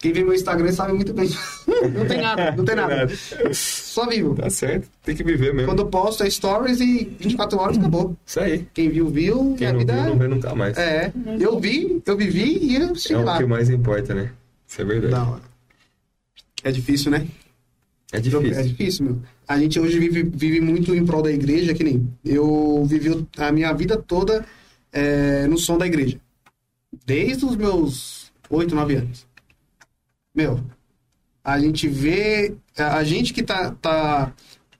Quem 0.00 0.12
vê 0.14 0.24
meu 0.24 0.32
Instagram 0.32 0.72
sabe 0.72 0.94
muito 0.94 1.12
bem. 1.12 1.28
não 1.94 2.06
tem 2.06 2.22
nada, 2.22 2.52
não 2.56 2.64
tem 2.64 2.74
nada. 2.74 3.06
Só 3.52 4.06
vivo. 4.08 4.34
Tá 4.34 4.48
certo, 4.48 4.88
tem 5.04 5.14
que 5.14 5.22
viver 5.22 5.52
mesmo. 5.52 5.68
Quando 5.70 5.80
eu 5.82 5.86
posto 5.88 6.22
é 6.24 6.30
stories 6.30 6.80
e 6.80 7.04
24 7.20 7.58
horas 7.58 7.76
acabou. 7.76 8.16
Isso 8.24 8.40
aí. 8.40 8.66
Quem 8.72 8.88
viu, 8.88 9.08
viu. 9.10 9.54
Quem 9.58 9.66
a 9.66 9.72
não 9.72 9.78
vida 9.80 9.92
viu, 9.94 10.04
não 10.10 10.18
vê 10.18 10.28
nunca 10.28 10.54
mais. 10.54 10.76
é. 10.78 11.12
Eu 11.38 11.60
vi, 11.60 12.02
eu 12.06 12.16
vivi 12.16 12.58
e 12.62 12.76
eu 12.76 12.92
É 12.92 12.94
cheguei 12.94 13.22
o 13.22 13.26
lá. 13.26 13.36
que 13.36 13.44
mais 13.44 13.68
importa, 13.68 14.14
né? 14.14 14.32
Isso 14.66 14.80
é 14.80 14.84
verdade. 14.86 15.12
Da 15.12 15.22
hora. 15.22 15.42
É 16.64 16.72
difícil, 16.72 17.10
né? 17.10 17.26
É 18.12 18.16
É 18.16 18.20
difícil. 18.20 18.62
difícil, 18.64 19.04
meu. 19.04 19.18
A 19.46 19.58
gente 19.58 19.78
hoje 19.78 19.98
vive, 19.98 20.22
vive 20.22 20.60
muito 20.62 20.94
em 20.94 21.04
prol 21.04 21.22
da 21.22 21.30
igreja, 21.30 21.74
que 21.74 21.84
nem 21.84 22.08
eu 22.24 22.84
vivi 22.86 23.26
a 23.36 23.52
minha 23.52 23.72
vida 23.74 23.96
toda 23.98 24.46
é, 24.92 25.46
no 25.46 25.58
som 25.58 25.76
da 25.76 25.86
igreja. 25.86 26.18
Desde 27.04 27.44
os 27.44 27.54
meus 27.56 28.32
8, 28.48 28.74
9 28.74 28.94
anos. 28.96 29.26
Meu, 30.40 30.60
a 31.44 31.58
gente 31.58 31.86
vê. 31.88 32.54
A, 32.76 33.02
gente 33.04 33.32
que 33.34 33.42
tá, 33.42 33.72
tá, 33.80 34.32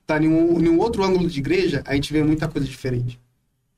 tá 0.07 0.23
em, 0.23 0.29
um, 0.29 0.59
em 0.61 0.69
um 0.69 0.79
outro 0.79 1.05
ângulo 1.05 1.29
de 1.29 1.39
igreja, 1.39 1.83
a 1.87 1.95
gente 1.95 2.13
vê 2.13 2.23
muita 2.23 2.49
coisa 2.49 2.67
diferente. 2.67 3.21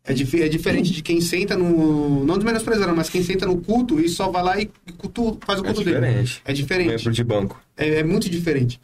É, 0.04 0.12
dif- 0.12 0.40
é 0.42 0.48
diferente 0.48 0.92
de 0.92 1.02
quem 1.02 1.20
senta 1.20 1.56
no. 1.56 2.24
Não 2.24 2.36
desmenosprezando, 2.36 2.94
mas 2.94 3.08
quem 3.08 3.22
senta 3.22 3.46
no 3.46 3.58
culto 3.60 4.00
e 4.00 4.08
só 4.08 4.30
vai 4.30 4.42
lá 4.42 4.60
e 4.60 4.66
culto, 4.98 5.38
faz 5.44 5.60
o 5.60 5.62
É 5.62 5.66
culto 5.66 5.84
dele. 5.84 5.96
diferente. 5.96 6.42
É 6.44 6.52
diferente. 6.52 6.88
Membro 6.88 7.12
de 7.12 7.24
banco. 7.24 7.60
É, 7.76 8.00
é 8.00 8.02
muito 8.04 8.28
diferente. 8.28 8.80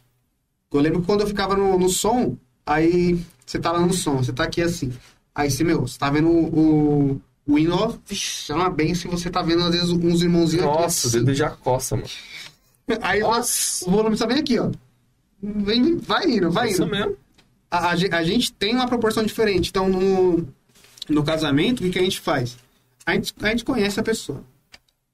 Eu 0.71 0.79
lembro 0.79 1.01
quando 1.01 1.21
eu 1.21 1.27
ficava 1.27 1.55
no, 1.57 1.77
no 1.79 1.89
som, 1.89 2.37
aí 2.65 3.19
você 3.45 3.59
tá 3.59 3.71
lá 3.71 3.79
no 3.79 3.91
som, 3.93 4.17
você 4.17 4.31
tá 4.31 4.43
aqui 4.43 4.61
assim. 4.61 4.91
Aí 5.33 5.49
você, 5.51 5.63
meu, 5.63 5.81
você 5.81 5.97
tá 5.97 6.09
vendo 6.09 6.29
o, 6.29 6.45
o, 7.17 7.21
o 7.47 7.57
hino, 7.59 7.97
é 8.49 8.53
uma 8.53 8.69
benção 8.69 9.09
você 9.11 9.29
tá 9.29 9.41
vendo 9.41 9.63
às 9.63 9.71
vezes 9.71 9.89
uns 9.89 10.21
irmãozinhos 10.21 10.65
aqui 10.65 10.73
Nossa, 10.81 11.07
o 11.07 11.09
assim. 11.09 11.19
dedo 11.19 11.33
já 11.33 11.49
coça, 11.49 11.95
mano. 11.95 12.07
Aí 13.01 13.21
ó, 13.23 13.39
o 13.39 13.91
volume 13.91 14.17
tá 14.17 14.25
bem 14.25 14.39
aqui, 14.39 14.59
ó. 14.59 14.71
Vem, 15.41 15.97
vai 15.97 16.25
indo, 16.29 16.51
vai 16.51 16.69
Isso 16.69 16.83
indo. 16.83 16.91
mesmo. 16.91 17.15
A, 17.71 17.89
a 17.89 17.91
a 17.91 18.23
gente 18.23 18.51
tem 18.53 18.75
uma 18.75 18.87
proporção 18.87 19.23
diferente. 19.23 19.69
Então, 19.69 19.87
no, 19.87 20.47
no 21.07 21.23
casamento, 21.23 21.79
o 21.79 21.83
que, 21.83 21.91
que 21.91 21.99
a 21.99 22.03
gente 22.03 22.19
faz? 22.19 22.57
A 23.05 23.13
gente, 23.13 23.33
a 23.41 23.49
gente 23.49 23.63
conhece 23.63 23.99
a 23.99 24.03
pessoa. 24.03 24.43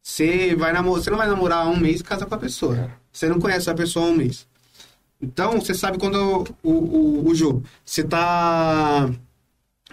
Você, 0.02 0.56
vai 0.56 0.72
namor, 0.72 1.02
você 1.02 1.10
não 1.10 1.18
vai 1.18 1.28
namorar 1.28 1.66
há 1.66 1.70
um 1.70 1.78
mês 1.78 2.00
e 2.00 2.04
casa 2.04 2.26
com 2.26 2.36
a 2.36 2.38
pessoa. 2.38 2.78
É. 2.78 2.90
Você 3.12 3.28
não 3.28 3.40
conhece 3.40 3.70
a 3.70 3.74
pessoa 3.74 4.06
há 4.06 4.10
um 4.10 4.16
mês. 4.16 4.48
Então, 5.22 5.60
você 5.60 5.74
sabe 5.74 5.98
quando 5.98 6.46
o, 6.62 6.72
o, 6.72 7.28
o 7.28 7.36
jogo. 7.36 7.64
Você 7.84 8.04
tá. 8.04 9.10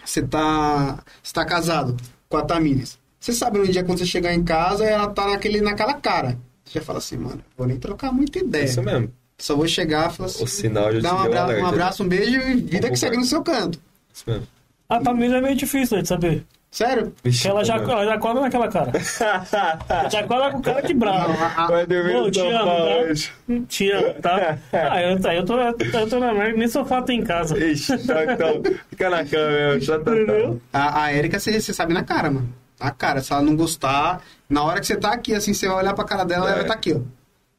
Você 0.05 0.23
tá. 0.23 1.03
Você 1.23 1.33
tá 1.33 1.45
casado 1.45 1.97
com 2.29 2.37
a 2.37 2.43
Tamires. 2.43 2.99
Você 3.19 3.33
sabe 3.33 3.59
no 3.59 3.69
dia 3.69 3.85
quando 3.85 3.99
você 3.99 4.07
chegar 4.07 4.35
em 4.35 4.43
casa, 4.43 4.85
ela 4.85 5.09
tá 5.09 5.29
naquele, 5.29 5.61
naquela 5.61 5.95
cara. 5.95 6.39
Você 6.65 6.79
já 6.79 6.85
fala 6.85 6.99
assim, 6.99 7.17
mano, 7.17 7.41
vou 7.57 7.67
nem 7.67 7.77
trocar 7.79 8.13
muita 8.13 8.39
ideia. 8.39 8.65
Isso 8.65 8.83
mesmo. 8.83 9.13
Só 9.39 9.57
vou 9.57 9.67
chegar 9.67 10.11
e 10.11 10.15
falar 10.15 10.29
assim. 10.29 10.45
O 10.45 10.47
sinal 10.47 10.93
já 10.93 11.01
Dá 11.01 11.15
um 11.17 11.23
deu 11.23 11.33
abraço, 11.41 11.61
um 11.63 11.67
abraço, 11.67 12.03
um 12.05 12.09
beijo 12.09 12.41
e 12.41 12.55
vida 12.57 12.89
que 12.91 12.97
segue 12.97 13.17
no 13.17 13.25
seu 13.25 13.43
canto. 13.43 13.79
Isso 14.13 14.25
mesmo. 14.27 14.47
A 14.89 15.01
Tamires 15.01 15.33
é 15.33 15.41
meio 15.41 15.57
difícil 15.57 15.97
né, 15.97 16.03
de 16.03 16.09
saber. 16.09 16.45
Sério? 16.71 17.13
Porque 17.23 17.47
ela 17.49 17.63
já, 17.65 17.79
Tá 17.81 17.93
ela 17.93 18.05
já 18.07 18.15
acorda 18.15 18.41
naquela 18.41 18.69
cara. 18.69 18.93
já 20.11 20.21
acorda 20.21 20.51
com 20.53 20.63
cara 20.63 20.81
de 20.81 20.95
bravo. 20.95 21.33
Não, 21.33 21.43
a- 21.43 21.65
a- 21.65 21.67
Vai 21.67 21.87
dormir 21.87 22.13
Pô, 22.13 22.31
te 22.31 22.41
amo, 22.41 22.65
tá? 22.67 23.65
Te 23.69 23.91
amo, 23.91 24.15
tá? 24.23 24.59
Ah, 24.73 25.03
eu, 25.03 25.21
tá, 25.21 25.35
eu, 25.35 25.45
tô, 25.45 25.59
eu 25.59 26.09
tô 26.09 26.19
na 26.19 26.33
merda, 26.33 26.57
nem 26.57 26.69
sofá 26.69 27.03
tem 27.03 27.21
em 27.21 27.25
casa. 27.25 27.59
Ixi, 27.63 27.93
então, 27.95 28.23
então, 28.23 28.63
fica 28.89 29.11
na 29.11 29.25
cama 29.25 29.51
mesmo. 29.51 29.81
Já 29.81 29.99
tá, 29.99 30.13
Entendeu? 30.13 30.63
A, 30.73 31.05
a 31.05 31.15
Erika, 31.15 31.39
você 31.39 31.61
sabe 31.61 31.93
na 31.93 32.05
cara, 32.05 32.31
mano. 32.31 32.49
Na 32.83 32.91
cara, 32.91 33.21
se 33.23 33.33
ela 33.33 33.43
não 33.43 33.55
gostar, 33.55 34.21
na 34.49 34.63
hora 34.65 34.81
que 34.81 34.87
você 34.87 34.97
tá 34.97 35.13
aqui, 35.13 35.35
assim, 35.35 35.55
você 35.55 35.69
vai 35.69 35.77
olhar 35.79 35.95
pra 35.95 36.05
cara 36.05 36.25
dela, 36.25 36.47
É. 36.47 36.49
ela 36.49 36.59
vai 36.59 36.67
tá 36.67 36.75
aqui, 36.75 36.93
ó. 36.95 37.01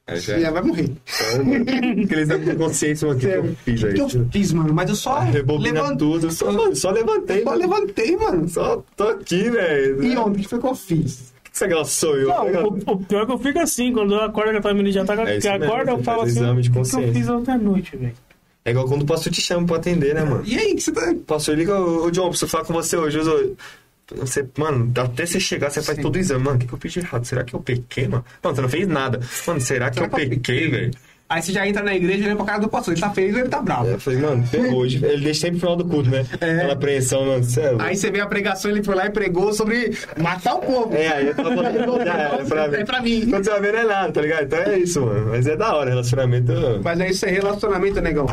É, 0.06 0.18
E 0.18 0.20
já. 0.20 0.38
ela 0.38 0.52
vai 0.52 0.62
morrer. 0.64 0.92
Aqueles 2.04 2.30
anos 2.30 2.46
de 2.46 2.56
consciência, 2.56 3.08
mano, 3.08 3.18
o 3.18 3.22
que 3.22 3.28
eu 3.28 3.56
fiz 3.64 3.84
O 3.84 3.88
aí? 3.88 3.94
que 3.94 4.02
eu 4.02 4.10
fiz, 4.32 4.52
mano? 4.54 4.74
Mas 4.74 4.90
eu 4.90 4.96
só 4.96 5.20
Rebobina 5.20 5.82
levantei. 5.82 5.98
tudo. 5.98 6.32
Só, 6.32 6.52
mano, 6.52 6.76
só 6.76 6.92
levantei. 6.92 7.44
Só 7.44 7.50
mano. 7.52 7.62
levantei, 7.62 8.18
mano. 8.18 8.50
Só 8.50 8.84
tô 8.98 9.08
aqui, 9.08 9.50
velho. 9.50 10.04
E 10.04 10.18
ontem, 10.18 10.40
o 10.40 10.44
que 10.44 10.50
foi 10.50 10.60
que 10.60 10.68
eu 10.68 10.76
fiz? 10.76 11.34
O 11.48 11.52
que 11.52 11.58
você 11.58 11.66
ela 11.66 11.86
sou 11.86 12.18
eu? 12.18 12.28
Não, 12.30 12.68
o, 12.68 12.92
o 12.94 13.06
pior 13.06 13.24
é 13.24 13.26
que 13.28 13.32
eu 13.32 13.38
fico 13.38 13.60
assim, 13.60 13.94
quando 13.94 14.14
eu 14.16 14.22
acordo 14.22 14.52
que 14.52 14.58
a 14.58 14.62
Tamires 14.62 14.94
já 14.94 15.06
tá 15.06 15.14
É 15.24 15.40
que 15.40 15.48
acorda, 15.48 15.92
eu 15.92 16.04
falo 16.04 16.20
faz 16.22 16.32
assim, 16.32 16.40
exame 16.42 16.62
de 16.64 16.70
o 16.70 16.72
que 16.74 16.78
eu 16.80 16.82
consciência. 16.84 17.14
fiz 17.14 17.30
ontem 17.30 17.52
à 17.52 17.58
noite, 17.58 17.96
velho? 17.96 18.14
É 18.66 18.72
igual 18.72 18.88
quando 18.88 19.04
o 19.04 19.06
pastor 19.06 19.32
te 19.32 19.42
chama 19.42 19.68
pra 19.68 19.76
atender, 19.78 20.16
né, 20.16 20.24
mano? 20.24 20.42
E 20.46 20.58
aí, 20.58 20.74
que 20.74 20.82
você 20.82 20.92
tá... 20.92 21.14
Pastor, 21.28 21.56
liga, 21.58 21.78
ô 21.78 22.06
ô, 22.06 22.12
John, 22.12 22.30
preciso 22.30 22.50
falar 22.50 22.64
com 22.66 22.74
você 22.74 22.96
hoje. 22.98 23.20
Eu- 23.20 23.56
Você, 24.18 24.46
mano, 24.58 24.92
até 24.98 25.26
você 25.26 25.40
chegar, 25.40 25.70
você 25.70 25.82
faz 25.82 25.96
Sim. 25.96 26.02
todo 26.02 26.16
o 26.16 26.20
exame. 26.20 26.44
Mano, 26.44 26.58
o 26.58 26.60
que, 26.60 26.68
que 26.68 26.74
eu 26.74 26.80
fiz 26.80 26.92
de 26.94 27.00
errado? 27.00 27.26
Será 27.26 27.44
que 27.44 27.54
eu 27.54 27.60
pequei, 27.60 28.08
mano? 28.08 28.26
Mano, 28.42 28.56
você 28.56 28.62
não 28.62 28.70
fez 28.70 28.88
nada. 28.88 29.20
Mano, 29.48 29.62
será 29.62 29.90
que 29.90 29.96
Será 29.96 30.08
eu 30.08 30.10
que 30.10 30.22
eu 30.22 30.30
pequei, 30.30 30.70
velho? 30.70 30.92
Aí 31.30 31.42
você 31.42 31.52
já 31.52 31.68
entra 31.68 31.82
na 31.82 31.96
igreja 31.96 32.26
e 32.26 32.28
olha 32.28 32.36
pra 32.36 32.46
cara 32.46 32.60
do 32.60 32.70
pastor. 32.70 32.94
Ele 32.94 33.02
tá 33.02 33.10
feliz 33.10 33.34
ou 33.34 33.40
ele 33.40 33.50
tá 33.50 33.60
bravo? 33.60 33.88
Eu 33.88 34.00
falei, 34.00 34.20
mano, 34.20 34.46
hoje. 34.76 35.04
Ele 35.04 35.24
deixa 35.24 35.42
sempre 35.42 35.56
no 35.56 35.60
final 35.62 35.76
do 35.76 35.86
culto, 35.86 36.10
né? 36.10 36.26
Aquela 36.32 36.74
apreensão, 36.74 37.26
mano. 37.26 37.44
É 37.58 37.70
louco. 37.70 37.84
Aí 37.84 37.96
você 37.96 38.12
vê 38.12 38.20
a 38.20 38.28
pregação, 38.28 38.70
ele 38.70 38.84
foi 38.84 38.94
lá 38.94 39.08
e 39.08 39.10
pregou 39.10 39.52
sobre 39.52 39.98
matar 40.18 40.56
o 40.56 40.60
povo. 40.60 40.94
É, 40.96 41.08
aí 41.08 41.28
eu 41.28 41.36
tava 41.36 41.56
falando, 41.56 42.06
já 42.06 42.14
é, 42.20 42.44
pra 42.44 42.68
mim. 42.68 42.76
É 42.76 42.86
pra 42.86 43.02
mim. 43.02 43.30
Quando 43.30 43.46
você 43.46 43.50
vai 43.50 43.62
ver, 43.62 43.74
não 43.74 43.80
é 43.80 43.86
nada, 43.86 44.12
tá 44.12 44.22
ligado? 44.22 44.44
Então 44.44 44.60
é 44.60 44.78
isso, 44.78 45.02
mano. 45.02 45.30
Mas 45.32 45.48
é 45.48 45.56
da 45.56 45.76
hora, 45.76 45.90
relacionamento. 45.90 46.54
Mas 46.84 47.00
é 47.00 47.10
isso 47.10 47.26
aí, 47.26 47.32
relacionamento, 47.34 48.00
negão. 48.00 48.28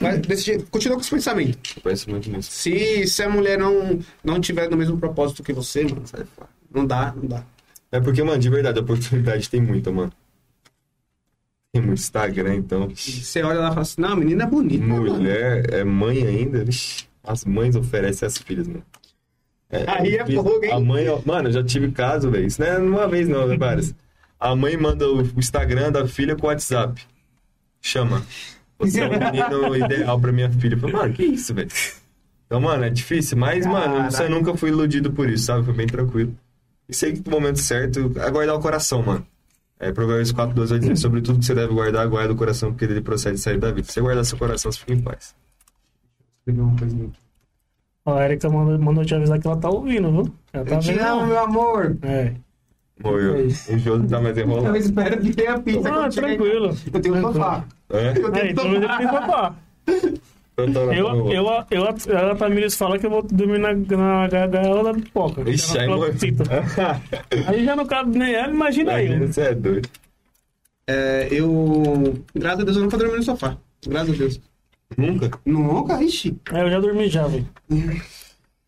Mas 0.00 0.20
desse 0.20 0.44
jeito, 0.44 0.66
continua 0.70 0.96
com 0.96 1.02
esse 1.02 1.10
pensamento. 1.10 1.80
penso 1.82 2.08
muito 2.10 2.30
nisso. 2.30 2.50
Se, 2.50 3.06
se 3.06 3.22
a 3.22 3.28
mulher 3.28 3.58
não, 3.58 3.98
não 4.22 4.40
tiver 4.40 4.70
no 4.70 4.76
mesmo 4.76 4.98
propósito 4.98 5.42
que 5.42 5.52
você, 5.52 5.82
mano, 5.84 6.06
sai 6.06 6.24
fora. 6.24 6.48
Não 6.72 6.86
dá, 6.86 7.12
não 7.16 7.28
dá. 7.28 7.44
É 7.90 8.00
porque, 8.00 8.22
mano, 8.22 8.38
de 8.38 8.48
verdade, 8.48 8.78
a 8.78 8.82
oportunidade 8.82 9.48
tem 9.48 9.60
muita, 9.60 9.90
mano. 9.90 10.12
Tem 11.72 11.82
muito 11.82 11.98
Instagram, 11.98 12.56
então. 12.56 12.88
Você 12.94 13.42
olha 13.42 13.60
lá 13.60 13.66
e 13.66 13.70
fala 13.70 13.82
assim, 13.82 14.00
não, 14.00 14.12
a 14.12 14.16
menina 14.16 14.44
é 14.44 14.46
bonita, 14.46 14.84
mano. 14.84 15.14
Mulher 15.14 15.72
é 15.72 15.84
mãe 15.84 16.26
ainda, 16.26 16.64
vixi, 16.64 17.08
as 17.22 17.44
mães 17.44 17.76
oferecem 17.76 18.26
às 18.26 18.38
filhas, 18.38 18.68
mano. 18.68 18.84
Aí 19.70 20.16
é 20.16 20.24
fogo, 20.24 20.64
hein? 20.64 20.72
A 20.72 20.80
mãe, 20.80 21.08
ó, 21.08 21.20
mano, 21.24 21.48
eu 21.48 21.52
já 21.52 21.62
tive 21.62 21.90
caso, 21.92 22.30
velho. 22.30 22.46
Isso 22.46 22.60
não 22.60 22.68
é 22.68 22.78
uma 22.78 23.08
vez, 23.08 23.28
não, 23.28 23.46
né, 23.46 23.56
várias. 23.56 23.94
A 24.40 24.54
mãe 24.54 24.76
manda 24.76 25.06
o 25.06 25.20
Instagram 25.36 25.92
da 25.92 26.06
filha 26.06 26.36
com 26.36 26.46
o 26.46 26.48
WhatsApp. 26.48 27.02
Chama. 27.80 28.24
Você 28.78 29.00
é 29.00 29.06
o 29.08 29.10
menino 29.10 29.76
ideal 29.76 30.20
pra 30.20 30.32
minha 30.32 30.50
filha. 30.50 30.74
Eu 30.74 30.78
falei, 30.78 30.94
mano, 30.96 31.12
que 31.14 31.24
isso, 31.24 31.52
velho? 31.54 31.68
Então, 32.46 32.60
mano, 32.60 32.84
é 32.84 32.90
difícil, 32.90 33.36
mas, 33.36 33.66
mano, 33.66 33.94
Caraca. 33.96 34.10
você 34.10 34.28
nunca 34.28 34.54
foi 34.56 34.70
iludido 34.70 35.12
por 35.12 35.28
isso, 35.28 35.44
sabe? 35.44 35.64
Foi 35.64 35.74
bem 35.74 35.86
tranquilo. 35.86 36.34
E 36.88 36.94
sei 36.94 37.12
que 37.12 37.22
no 37.28 37.30
momento 37.32 37.58
certo, 37.58 38.12
é 38.16 38.30
guardar 38.30 38.54
o 38.56 38.60
coração, 38.60 39.02
mano. 39.02 39.26
É, 39.80 39.92
Provérbios 39.92 40.32
4, 40.32 40.54
2 40.54 40.70
vai 40.70 40.78
dizer, 40.78 40.96
sobre 40.96 41.20
tudo 41.20 41.38
que 41.38 41.44
você 41.44 41.54
deve 41.54 41.72
guardar, 41.74 42.08
guarda 42.08 42.32
o 42.32 42.36
coração, 42.36 42.70
porque 42.72 42.84
ele 42.84 43.00
procede 43.00 43.36
de 43.36 43.42
sair 43.42 43.58
da 43.58 43.70
vida. 43.70 43.86
Se 43.86 43.92
você 43.94 44.00
guardar 44.00 44.24
seu 44.24 44.38
coração, 44.38 44.72
você 44.72 44.78
fica 44.80 44.92
em 44.94 45.00
paz. 45.02 45.34
Escrevi 46.40 46.60
uma 46.60 46.76
coisa 46.78 46.96
muito- 46.96 47.18
Ó, 48.06 48.16
a 48.16 48.24
Erika 48.24 48.48
mandou, 48.48 48.78
mandou 48.78 49.04
te 49.04 49.14
avisar 49.14 49.38
que 49.38 49.46
ela 49.46 49.56
tá 49.58 49.68
ouvindo, 49.68 50.10
viu? 50.10 50.34
Ela 50.52 50.64
tá 50.64 50.74
Eu 50.76 50.80
te 50.80 50.92
vendo. 50.92 51.04
amo, 51.06 51.26
meu 51.26 51.38
amor. 51.38 51.96
É. 52.02 52.32
Morreu. 53.02 53.46
O 53.46 53.78
jogo 53.78 54.08
tá 54.08 54.20
mais 54.20 54.36
Eu 54.38 54.44
enrolado. 54.44 54.76
espero 54.76 55.20
que 55.20 55.32
tenha 55.34 55.58
pizza. 55.60 55.88
Ah, 55.88 56.08
tranquilo. 56.08 56.76
Eu 56.92 57.00
tenho 57.00 57.16
um 57.16 57.22
sofá. 57.22 57.64
É? 57.90 57.96
Eu 58.18 58.28
É, 58.28 58.30
tenho 58.30 58.50
então 58.50 58.66
um 58.66 58.74
ele 58.74 58.82
sofá. 58.82 58.96
tem 58.98 59.06
que 59.06 59.12
papar. 59.12 59.56
Então 60.60 60.72
tá 60.72 60.86
na 60.86 60.94
Eu, 60.96 61.30
eu, 61.32 61.66
eu, 61.70 61.84
a 61.88 62.34
Tamires 62.34 62.74
fala 62.76 62.98
que 62.98 63.06
eu 63.06 63.10
vou 63.10 63.22
dormir 63.22 63.58
na, 63.58 63.72
na 63.74 64.26
gaiola 64.48 64.84
da 64.92 64.94
pipoca. 64.94 65.48
Ixi, 65.48 65.78
aí. 65.78 65.88
Aí 67.46 67.64
já 67.64 67.76
não 67.76 67.86
cabe 67.86 68.18
nem 68.18 68.34
ela, 68.34 68.52
imagina 68.52 69.00
eu. 69.02 69.28
você 69.28 69.40
é 69.42 69.54
doido. 69.54 69.88
É, 70.88 71.28
eu. 71.30 72.14
Graças 72.34 72.60
a 72.60 72.64
Deus 72.64 72.76
eu 72.76 72.82
nunca 72.82 72.96
dormi 72.98 73.16
no 73.18 73.22
sofá. 73.22 73.56
Graças 73.86 74.14
a 74.14 74.16
Deus. 74.18 74.40
Nunca? 74.96 75.30
Nunca, 75.46 76.02
ixi. 76.02 76.36
É, 76.52 76.62
eu 76.62 76.70
já 76.70 76.80
dormi 76.80 77.08
já, 77.08 77.26
velho. 77.26 77.46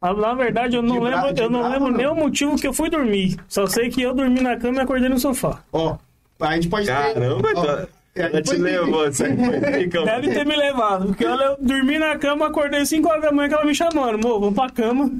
Ah, 0.01 0.14
Na 0.14 0.35
verdade, 0.35 0.77
eu 0.77 0.82
não 0.82 0.98
De 0.98 1.05
lembro, 1.05 1.28
eu 1.43 1.51
não 1.51 1.68
lembro 1.68 1.90
não. 1.90 1.97
nem 1.97 2.06
o 2.06 2.14
motivo 2.14 2.56
que 2.56 2.66
eu 2.66 2.72
fui 2.72 2.89
dormir. 2.89 3.36
Só 3.48 3.66
sei 3.66 3.90
que 3.90 4.01
eu 4.02 4.14
dormi 4.14 4.40
na 4.40 4.56
cama 4.56 4.78
e 4.78 4.81
acordei 4.81 5.09
no 5.09 5.18
sofá. 5.18 5.62
Ó, 5.72 5.97
a 6.40 6.55
gente 6.55 6.68
pode 6.68 6.86
ter. 6.86 6.93
Caramba, 6.93 7.48
ó, 7.55 7.64
tá. 7.66 7.86
é, 8.16 8.22
Ela 8.22 8.43
te 8.43 8.56
levou, 8.56 9.05
você 9.12 9.24
foi 9.36 9.82
então. 9.82 10.05
Deve 10.05 10.32
ter 10.32 10.47
me 10.47 10.56
levado, 10.56 11.06
porque 11.09 11.24
eu 11.24 11.35
le- 11.36 11.56
dormi 11.60 11.98
na 11.98 12.16
cama, 12.16 12.47
acordei 12.47 12.86
5 12.86 13.09
horas 13.09 13.22
da 13.22 13.31
manhã 13.32 13.48
que 13.48 13.55
ela 13.55 13.64
me 13.66 13.74
chamando. 13.74 14.14
Amor, 14.14 14.40
vamos 14.40 14.55
pra 14.55 14.70
cama. 14.70 15.10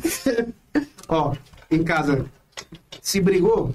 Ó, 1.09 1.35
em 1.71 1.83
casa, 1.85 2.25
se 3.03 3.21
brigou, 3.21 3.75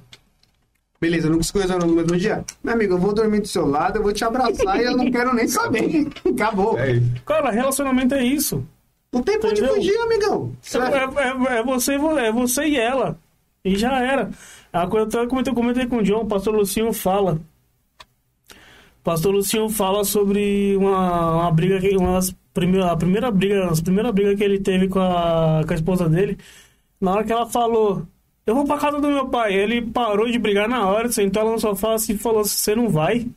beleza, 1.00 1.30
não 1.30 1.38
conseguiu 1.38 1.62
resolver 1.62 1.86
no 1.86 1.94
mesmo 1.94 2.18
dia. 2.18 2.44
Meu 2.64 2.74
amigo, 2.74 2.94
eu 2.96 2.98
vou 2.98 3.14
dormir 3.14 3.42
do 3.42 3.48
seu 3.48 3.68
lado, 3.68 3.98
eu 4.00 4.04
vou 4.04 4.12
te 4.12 4.24
abraçar 4.26 4.82
e 4.82 4.86
eu 4.86 4.98
não 4.98 5.12
quero 5.12 5.36
nem 5.36 5.48
saber. 5.48 6.08
Acabou. 6.34 6.80
É. 6.80 7.00
Cara, 7.26 7.52
relacionamento 7.52 8.16
é 8.16 8.24
isso. 8.24 8.66
Não 9.16 9.24
tem 9.24 9.40
pra 9.40 9.50
onde 9.50 9.62
fugir, 9.76 9.98
amigão. 10.02 10.52
É, 10.94 11.56
é- 11.56 11.60
é 11.60 11.64
você, 11.64 11.94
e 11.94 11.98
vo- 11.98 12.18
é 12.18 12.32
você 12.32 12.66
e 12.68 12.78
ela. 12.78 13.18
E 13.64 13.76
já 13.76 14.00
era. 14.00 14.30
A 14.72 14.86
coisa 14.88 15.08
que 15.08 15.50
eu 15.50 15.56
comentei, 15.56 15.86
com 15.88 15.98
o 15.98 16.04
John, 16.04 16.22
o 16.22 16.26
pastor 16.28 16.54
Lucinho 16.54 16.92
fala. 16.94 17.40
O 18.52 19.04
pastor 19.04 19.34
Lucinho 19.34 19.70
fala 19.70 20.04
sobre 20.04 20.76
uma, 20.78 21.36
uma 21.44 21.52
briga, 21.52 21.80
que- 21.80 21.96
uma 21.96 22.14
das 22.14 22.36
primeiras, 22.54 22.90
a 22.92 22.96
primeira 22.98 23.32
briga, 23.32 23.68
as 23.70 23.82
primeiras 23.82 24.12
brigas 24.12 24.36
que 24.36 24.44
ele 24.44 24.60
teve 24.60 24.88
com 24.88 25.00
a, 25.00 25.62
com 25.66 25.72
a 25.72 25.76
esposa 25.76 26.10
dele. 26.10 26.38
Na 27.00 27.12
hora 27.14 27.24
que 27.24 27.32
ela 27.32 27.46
falou, 27.46 28.04
eu 28.46 28.56
vou 28.56 28.66
pra 28.66 28.78
casa 28.78 29.00
do 29.00 29.08
meu 29.08 29.28
pai. 29.30 29.54
Ele 29.54 29.82
parou 29.82 30.30
de 30.30 30.40
brigar 30.40 30.68
na 30.68 30.88
hora, 30.88 31.12
sentou 31.12 31.42
ela 31.42 31.52
no 31.52 31.60
sofá 31.60 31.94
assim, 31.94 32.14
e 32.14 32.18
falou: 32.18 32.44
Você 32.44 32.76
não 32.76 32.90
vai? 32.90 33.28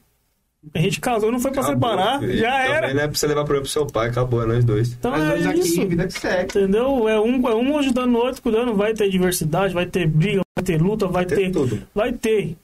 A 0.75 0.79
gente 0.81 1.01
casou, 1.01 1.31
não 1.31 1.39
foi 1.41 1.51
pra 1.53 1.63
Acabou, 1.63 1.91
separar, 1.91 2.19
filho. 2.21 2.37
já 2.37 2.51
Também 2.51 2.73
era. 2.73 2.95
não 2.95 3.01
é 3.03 3.07
pra 3.09 3.17
você 3.17 3.27
levar 3.27 3.41
problema 3.45 3.63
pro 3.63 3.71
seu 3.71 3.87
pai, 3.87 4.09
acabou, 4.09 4.43
é 4.43 4.47
nós 4.47 4.65
dois. 4.65 4.93
Então 4.93 5.11
Mas 5.13 5.23
nós 5.23 5.47
é 5.47 5.49
aqui, 5.51 5.61
isso. 5.61 5.87
vida 5.87 6.07
que 6.07 6.13
segue. 6.19 6.43
Entendeu? 6.59 7.09
É 7.09 7.21
um, 7.21 7.49
é 7.49 7.55
um 7.55 7.79
ajudando 7.79 8.15
o 8.15 8.19
outro, 8.19 8.43
cuidando. 8.43 8.75
Vai 8.75 8.93
ter 8.93 9.09
diversidade, 9.09 9.73
vai 9.73 9.87
ter 9.87 10.07
briga, 10.09 10.41
vai 10.57 10.65
ter 10.65 10.81
luta, 10.83 11.07
vai 11.07 11.25
Tem 11.25 11.39
ter. 11.39 11.51
tudo. 11.53 11.83
Vai 11.95 12.13
ter. 12.13 12.57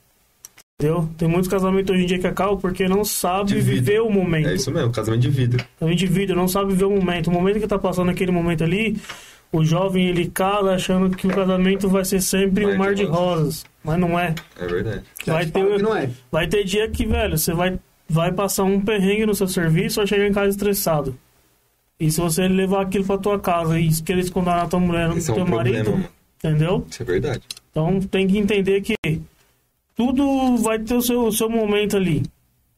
Entendeu? 0.81 1.09
Tem 1.17 1.29
muitos 1.29 1.49
casamentos 1.49 1.95
hoje 1.95 2.03
em 2.03 2.07
dia 2.07 2.19
que 2.19 2.27
acabam 2.27 2.59
porque 2.59 2.89
não 2.89 3.05
sabe 3.05 3.51
De 3.51 3.61
vida. 3.61 3.71
viver 3.71 4.01
o 4.03 4.11
momento. 4.11 4.49
É 4.49 4.55
isso 4.55 4.73
mesmo, 4.73 4.91
casamento 4.93 5.23
de 5.23 5.31
vida. 5.31 5.57
O 5.81 5.89
indivíduo 5.89 6.35
não 6.35 6.49
sabe 6.49 6.73
viver 6.73 6.87
o 6.87 6.91
momento. 6.91 7.29
O 7.29 7.33
momento 7.33 7.61
que 7.61 7.67
tá 7.69 7.79
passando 7.79 8.11
aquele 8.11 8.33
momento 8.33 8.65
ali, 8.65 8.99
o 9.55 9.65
jovem 9.65 10.09
ele 10.09 10.29
casa 10.29 10.73
achando 10.73 11.17
que 11.17 11.29
o 11.29 11.31
casamento 11.31 11.89
vai 11.89 12.05
ser 12.05 12.21
sempre 12.21 12.67
Mar 12.67 12.75
um 12.75 12.79
mar 12.79 12.95
de 12.95 13.05
de 13.05 13.09
rosas. 13.09 13.65
Mas 13.85 14.01
não 14.01 14.19
é. 14.19 14.35
É 14.59 14.67
verdade. 14.67 15.05
Vai 15.25 15.47
ter, 15.47 15.77
que 15.77 15.83
não 15.83 15.97
é. 15.97 16.11
vai 16.33 16.49
ter 16.49 16.65
dia 16.65 16.91
que, 16.91 17.07
velho, 17.07 17.39
você 17.39 17.55
vai, 17.55 17.79
vai 18.09 18.33
passar 18.33 18.65
um 18.65 18.81
perrengue 18.81 19.25
no 19.25 19.35
seu 19.35 19.47
serviço 19.47 20.01
ou 20.01 20.07
chegar 20.09 20.27
em 20.27 20.33
casa 20.33 20.49
estressado. 20.49 21.17
E 22.01 22.11
se 22.11 22.21
você 22.21 22.49
levar 22.49 22.83
aquilo 22.83 23.05
pra 23.05 23.17
tua 23.17 23.39
casa 23.39 23.79
e 23.79 23.89
querer 24.03 24.23
esconder 24.23 24.51
na 24.51 24.67
tua 24.67 24.81
mulher, 24.81 25.09
no 25.09 25.17
Esse 25.17 25.31
é 25.31 25.35
teu 25.35 25.45
um 25.45 25.47
problema, 25.47 25.77
marido, 25.79 25.91
mano. 25.93 26.09
entendeu? 26.37 26.87
Isso 26.91 27.03
é 27.03 27.07
verdade. 27.07 27.43
Então 27.71 28.01
tem 28.01 28.27
que 28.27 28.37
entender 28.37 28.81
que 28.81 28.97
tudo 29.95 30.57
vai 30.57 30.81
ter 30.81 30.95
o 30.95 31.03
seu, 31.03 31.27
o 31.27 31.33
seu 31.33 31.49
momento 31.49 31.97
ali. 31.97 32.25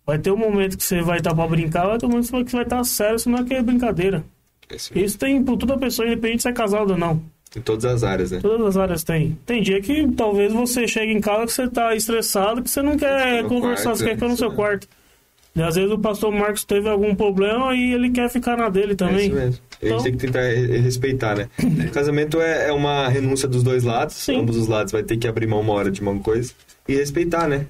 Vai 0.04 0.18
ter 0.18 0.30
um 0.30 0.36
momento 0.36 0.76
que 0.76 0.84
você 0.84 1.00
vai 1.00 1.18
estar 1.18 1.34
pra 1.34 1.46
brincar, 1.48 1.86
vai 1.86 1.96
ter 1.98 2.04
um 2.04 2.10
momento 2.10 2.44
que 2.44 2.50
você 2.50 2.56
vai 2.56 2.66
estar 2.66 2.84
sério, 2.84 3.18
senão 3.18 3.38
é 3.38 3.44
que 3.44 3.54
é 3.54 3.62
brincadeira. 3.62 4.22
É 4.70 4.76
isso 5.00 5.18
tem 5.18 5.42
por 5.42 5.56
toda 5.56 5.78
pessoa, 5.78 6.06
independente 6.06 6.42
se 6.42 6.48
é 6.48 6.52
casado 6.52 6.90
ou 6.92 6.98
não. 6.98 7.22
Em 7.56 7.60
todas 7.60 7.84
as 7.84 8.02
áreas, 8.04 8.30
né? 8.32 8.40
Todas 8.42 8.66
as 8.66 8.76
áreas 8.76 9.04
tem. 9.04 9.38
Tem 9.46 9.62
dia 9.62 9.80
que 9.80 10.06
talvez 10.12 10.52
você 10.52 10.86
chegue 10.86 11.12
em 11.12 11.20
casa 11.20 11.46
que 11.46 11.52
você 11.52 11.68
tá 11.68 11.94
estressado, 11.94 12.62
que 12.62 12.68
você 12.68 12.82
não 12.82 12.96
quer 12.98 13.42
no 13.42 13.48
conversar, 13.48 13.84
quarto, 13.84 13.98
você 13.98 14.04
quer 14.04 14.14
ficar 14.14 14.28
no 14.28 14.36
seu 14.36 14.48
mesmo. 14.48 14.56
quarto. 14.62 14.88
E 15.54 15.62
às 15.62 15.74
vezes 15.74 15.90
o 15.90 15.98
pastor 15.98 16.30
Marcos 16.32 16.64
teve 16.64 16.86
algum 16.86 17.14
problema 17.14 17.74
e 17.74 17.94
ele 17.94 18.10
quer 18.10 18.28
ficar 18.28 18.58
na 18.58 18.68
dele 18.68 18.92
É 18.92 18.96
também. 18.96 19.26
isso 19.28 19.34
mesmo. 19.34 19.60
A 19.80 19.84
gente 19.84 19.86
Então- 19.94 20.02
tem 20.02 20.12
que 20.12 20.18
tentar 20.18 20.40
re- 20.42 20.78
respeitar, 20.80 21.34
né? 21.36 21.48
O 21.88 21.90
casamento 21.92 22.40
é, 22.42 22.68
é 22.68 22.72
uma 22.72 23.08
renúncia 23.08 23.48
dos 23.48 23.62
dois 23.62 23.82
lados. 23.84 24.16
Sim. 24.16 24.40
Ambos 24.40 24.56
os 24.56 24.66
lados 24.68 24.92
vai 24.92 25.02
ter 25.02 25.16
que 25.16 25.26
abrir 25.26 25.46
mão 25.46 25.60
uma 25.60 25.72
hora 25.72 25.90
de 25.90 26.02
uma 26.02 26.18
coisa 26.18 26.52
e 26.86 26.94
respeitar, 26.94 27.48
né? 27.48 27.64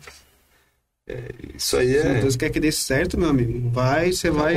É, 1.08 1.16
isso 1.56 1.76
aí 1.76 1.92
Se 1.92 1.98
é. 1.98 2.20
Deus 2.20 2.34
quer 2.34 2.50
que 2.50 2.58
dê 2.58 2.72
certo, 2.72 3.16
meu 3.16 3.28
amigo. 3.28 3.70
Vai, 3.70 4.10
você 4.10 4.30
vai. 4.30 4.56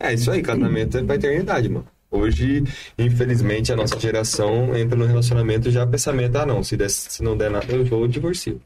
É 0.00 0.14
isso 0.14 0.30
aí, 0.30 0.42
casamento 0.42 0.96
é 0.96 1.02
pra 1.02 1.16
eternidade, 1.16 1.68
mano. 1.68 1.86
Hoje, 2.10 2.64
infelizmente, 2.98 3.72
a 3.72 3.76
nossa 3.76 3.98
geração 3.98 4.76
entra 4.76 4.96
no 4.96 5.04
relacionamento 5.04 5.70
já 5.70 5.86
pensamento, 5.86 6.36
ah 6.36 6.46
não, 6.46 6.62
se, 6.62 6.76
der, 6.76 6.88
se 6.88 7.22
não 7.22 7.36
der 7.36 7.50
nada, 7.50 7.70
eu 7.72 7.84
vou 7.84 8.08
divorcio. 8.08 8.60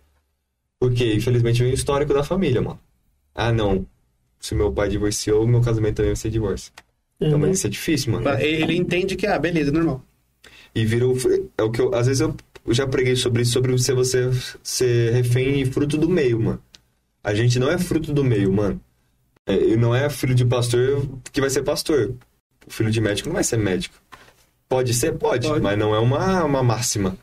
Porque, 0.79 1.15
infelizmente, 1.15 1.63
vem 1.63 1.73
o 1.73 1.75
histórico 1.75 2.15
da 2.15 2.23
família, 2.23 2.61
mano. 2.61 2.79
Ah 3.35 3.53
não, 3.53 3.87
se 4.39 4.55
meu 4.55 4.73
pai 4.73 4.89
divorciou, 4.89 5.47
meu 5.47 5.61
casamento 5.61 5.97
também 5.97 6.11
vai 6.11 6.17
ser 6.17 6.31
divórcio. 6.31 6.73
Então, 7.17 7.29
Entendeu? 7.29 7.49
mas 7.49 7.59
isso 7.59 7.67
é 7.69 7.71
difícil, 7.71 8.13
mano. 8.13 8.29
Ele 8.41 8.77
entende 8.77 9.17
que, 9.17 9.27
ah, 9.27 9.39
beleza, 9.39 9.71
normal. 9.71 10.03
E 10.75 10.85
virou. 10.85 11.17
É 11.57 11.63
o 11.63 11.71
que 11.71 11.81
eu. 11.81 11.95
Às 11.95 12.09
vezes 12.09 12.21
eu, 12.21 12.35
já 12.69 12.87
preguei 12.87 13.15
sobre 13.15 13.43
isso, 13.43 13.53
sobre 13.53 13.77
ser 13.79 13.95
você 13.95 14.31
ser 14.63 15.13
refém 15.13 15.61
e 15.61 15.67
fruto 15.67 15.97
do 15.97 16.09
meio, 16.09 16.41
mano. 16.41 16.63
A 17.23 17.33
gente 17.35 17.59
não 17.59 17.71
é 17.71 17.79
fruto 17.79 18.13
do 18.13 18.25
meio, 18.25 18.53
mano. 18.53 18.81
É, 19.47 19.55
e 19.55 19.77
não 19.77 19.95
é 19.95 20.09
filho 20.09 20.35
de 20.35 20.45
pastor 20.45 21.07
que 21.33 21.41
vai 21.41 21.51
ser 21.51 21.63
pastor. 21.63 22.15
O 22.67 22.71
filho 22.71 22.91
de 22.91 23.01
médico 23.01 23.29
não 23.29 23.35
vai 23.35 23.45
ser 23.45 23.57
médico. 23.57 23.95
Pode 24.69 24.95
ser? 24.95 25.13
Pode, 25.13 25.49
Pode. 25.49 25.61
mas 25.61 25.79
não 25.79 25.95
é 25.95 25.99
uma, 25.99 26.45
uma 26.45 26.63
máxima. 26.63 27.17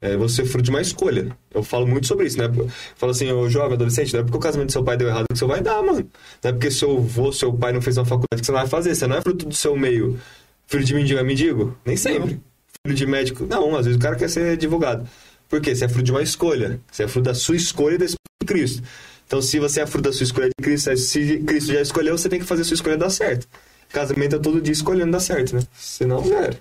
É 0.00 0.16
você 0.18 0.42
é 0.42 0.44
fruto 0.44 0.64
de 0.64 0.70
uma 0.70 0.82
escolha. 0.82 1.34
Eu 1.52 1.62
falo 1.62 1.86
muito 1.86 2.06
sobre 2.06 2.26
isso, 2.26 2.36
né? 2.36 2.44
Eu 2.44 2.68
falo 2.94 3.12
assim, 3.12 3.32
ô 3.32 3.48
jovem, 3.48 3.72
adolescente, 3.72 4.12
não 4.12 4.20
é 4.20 4.22
porque 4.22 4.36
o 4.36 4.40
casamento 4.40 4.68
do 4.68 4.72
seu 4.72 4.84
pai 4.84 4.98
deu 4.98 5.08
errado 5.08 5.24
que 5.32 5.38
você 5.38 5.46
vai 5.46 5.62
dar, 5.62 5.82
mano. 5.82 6.06
Não 6.42 6.50
é 6.50 6.52
porque 6.52 6.70
seu 6.70 6.98
avô, 6.98 7.32
seu 7.32 7.52
pai 7.54 7.72
não 7.72 7.80
fez 7.80 7.96
uma 7.96 8.04
faculdade 8.04 8.40
que 8.40 8.44
você 8.44 8.52
não 8.52 8.58
vai 8.60 8.68
fazer. 8.68 8.94
Você 8.94 9.06
não 9.06 9.16
é 9.16 9.22
fruto 9.22 9.46
do 9.46 9.54
seu 9.54 9.74
meio. 9.74 10.20
Filho 10.66 10.84
de 10.84 10.94
mendigo 10.94 11.18
é 11.18 11.22
mendigo? 11.22 11.76
Nem 11.86 11.96
sempre. 11.96 12.38
Filho 12.86 12.96
de 12.96 13.06
médico? 13.06 13.46
Não, 13.46 13.74
às 13.74 13.86
vezes 13.86 13.98
o 13.98 14.00
cara 14.00 14.14
quer 14.14 14.28
ser 14.28 14.52
advogado. 14.52 15.08
Por 15.48 15.60
quê? 15.60 15.74
Você 15.74 15.86
é 15.86 15.88
fruto 15.88 16.04
de 16.04 16.12
uma 16.12 16.22
escolha. 16.22 16.80
Você 16.92 17.04
é 17.04 17.08
fruto 17.08 17.24
da 17.24 17.34
sua 17.34 17.56
escolha 17.56 17.94
e 17.94 17.98
da 17.98 18.04
escolha 18.04 18.18
de 18.42 18.46
Cristo. 18.46 18.82
Então, 19.26 19.40
se 19.40 19.58
você 19.58 19.80
é 19.80 19.86
fruto 19.86 20.08
da 20.08 20.12
sua 20.12 20.24
escolha 20.24 20.48
de 20.48 20.62
Cristo, 20.62 20.96
se 20.96 21.38
Cristo 21.38 21.72
já 21.72 21.80
escolheu, 21.80 22.16
você 22.16 22.28
tem 22.28 22.38
que 22.38 22.44
fazer 22.44 22.62
a 22.62 22.64
sua 22.64 22.74
escolha 22.74 22.96
dar 22.96 23.10
certo. 23.10 23.48
Casamento 23.88 24.36
é 24.36 24.38
todo 24.38 24.60
dia 24.60 24.72
escolhendo 24.72 25.12
dar 25.12 25.20
certo, 25.20 25.56
né? 25.56 25.62
Senão, 25.74 26.24
zero. 26.24 26.56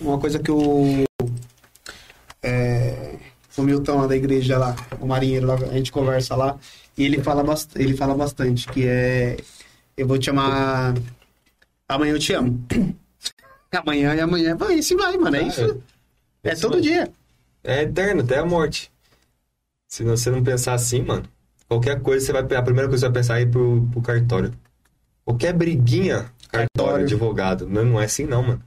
Uma 0.00 0.18
coisa 0.18 0.38
que 0.38 0.50
o. 0.50 1.04
É, 2.42 3.16
o 3.56 3.62
Milton 3.62 3.96
lá 3.96 4.06
da 4.06 4.16
igreja 4.16 4.56
lá, 4.56 4.74
o 5.00 5.06
marinheiro 5.06 5.46
lá, 5.46 5.54
a 5.54 5.74
gente 5.74 5.92
conversa 5.92 6.34
lá, 6.34 6.58
e 6.96 7.04
ele 7.04 7.22
fala, 7.22 7.44
ele 7.76 7.96
fala 7.96 8.14
bastante, 8.14 8.66
que 8.68 8.86
é, 8.86 9.36
eu 9.96 10.06
vou 10.06 10.18
te 10.18 10.26
chamar, 10.26 10.94
amanhã 11.88 12.12
eu 12.12 12.18
te 12.18 12.32
amo. 12.32 12.64
amanhã 13.72 14.14
e 14.14 14.20
amanhã, 14.20 14.56
vai, 14.56 14.74
isso 14.74 14.96
vai, 14.96 15.16
mano, 15.18 15.36
é 15.36 15.42
isso. 15.42 15.82
É 16.42 16.52
Isso 16.52 16.62
todo 16.62 16.80
dia. 16.80 17.12
É 17.62 17.82
eterno, 17.82 18.22
até 18.22 18.38
a 18.38 18.46
morte. 18.46 18.90
Se 19.86 20.02
você 20.02 20.30
não 20.30 20.42
pensar 20.42 20.74
assim, 20.74 21.02
mano, 21.02 21.24
qualquer 21.70 22.00
coisa 22.02 22.26
você 22.26 22.32
vai. 22.32 22.42
A 22.42 22.62
primeira 22.62 22.88
coisa 22.88 23.06
que 23.06 23.12
você 23.12 23.12
vai 23.12 23.12
pensar 23.12 23.38
é 23.38 23.42
ir 23.42 23.46
pro, 23.50 23.88
pro 23.92 24.02
cartório. 24.02 24.52
Qualquer 25.24 25.52
briguinha, 25.54 26.26
cartório, 26.50 26.68
Cartório. 26.76 27.04
advogado. 27.04 27.68
Não, 27.68 27.84
não 27.84 28.00
é 28.00 28.04
assim, 28.04 28.24
não, 28.26 28.42
mano. 28.42 28.60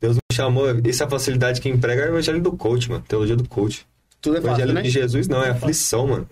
Deus 0.00 0.16
me 0.16 0.20
chamou. 0.36 0.66
Essa 0.84 1.08
facilidade 1.08 1.60
que 1.60 1.68
emprega 1.68 2.02
é 2.02 2.06
o 2.06 2.08
evangelho 2.08 2.40
do 2.42 2.52
coach, 2.52 2.90
mano. 2.90 3.04
Teologia 3.06 3.36
do 3.36 3.48
coach. 3.48 3.86
Tudo 4.20 4.36
é 4.36 4.40
O 4.40 4.42
fácil, 4.42 4.54
evangelho 4.56 4.74
né? 4.74 4.82
de 4.82 4.90
Jesus 4.90 5.28
não, 5.28 5.42
é 5.44 5.50
aflição, 5.50 6.06
mano. 6.08 6.28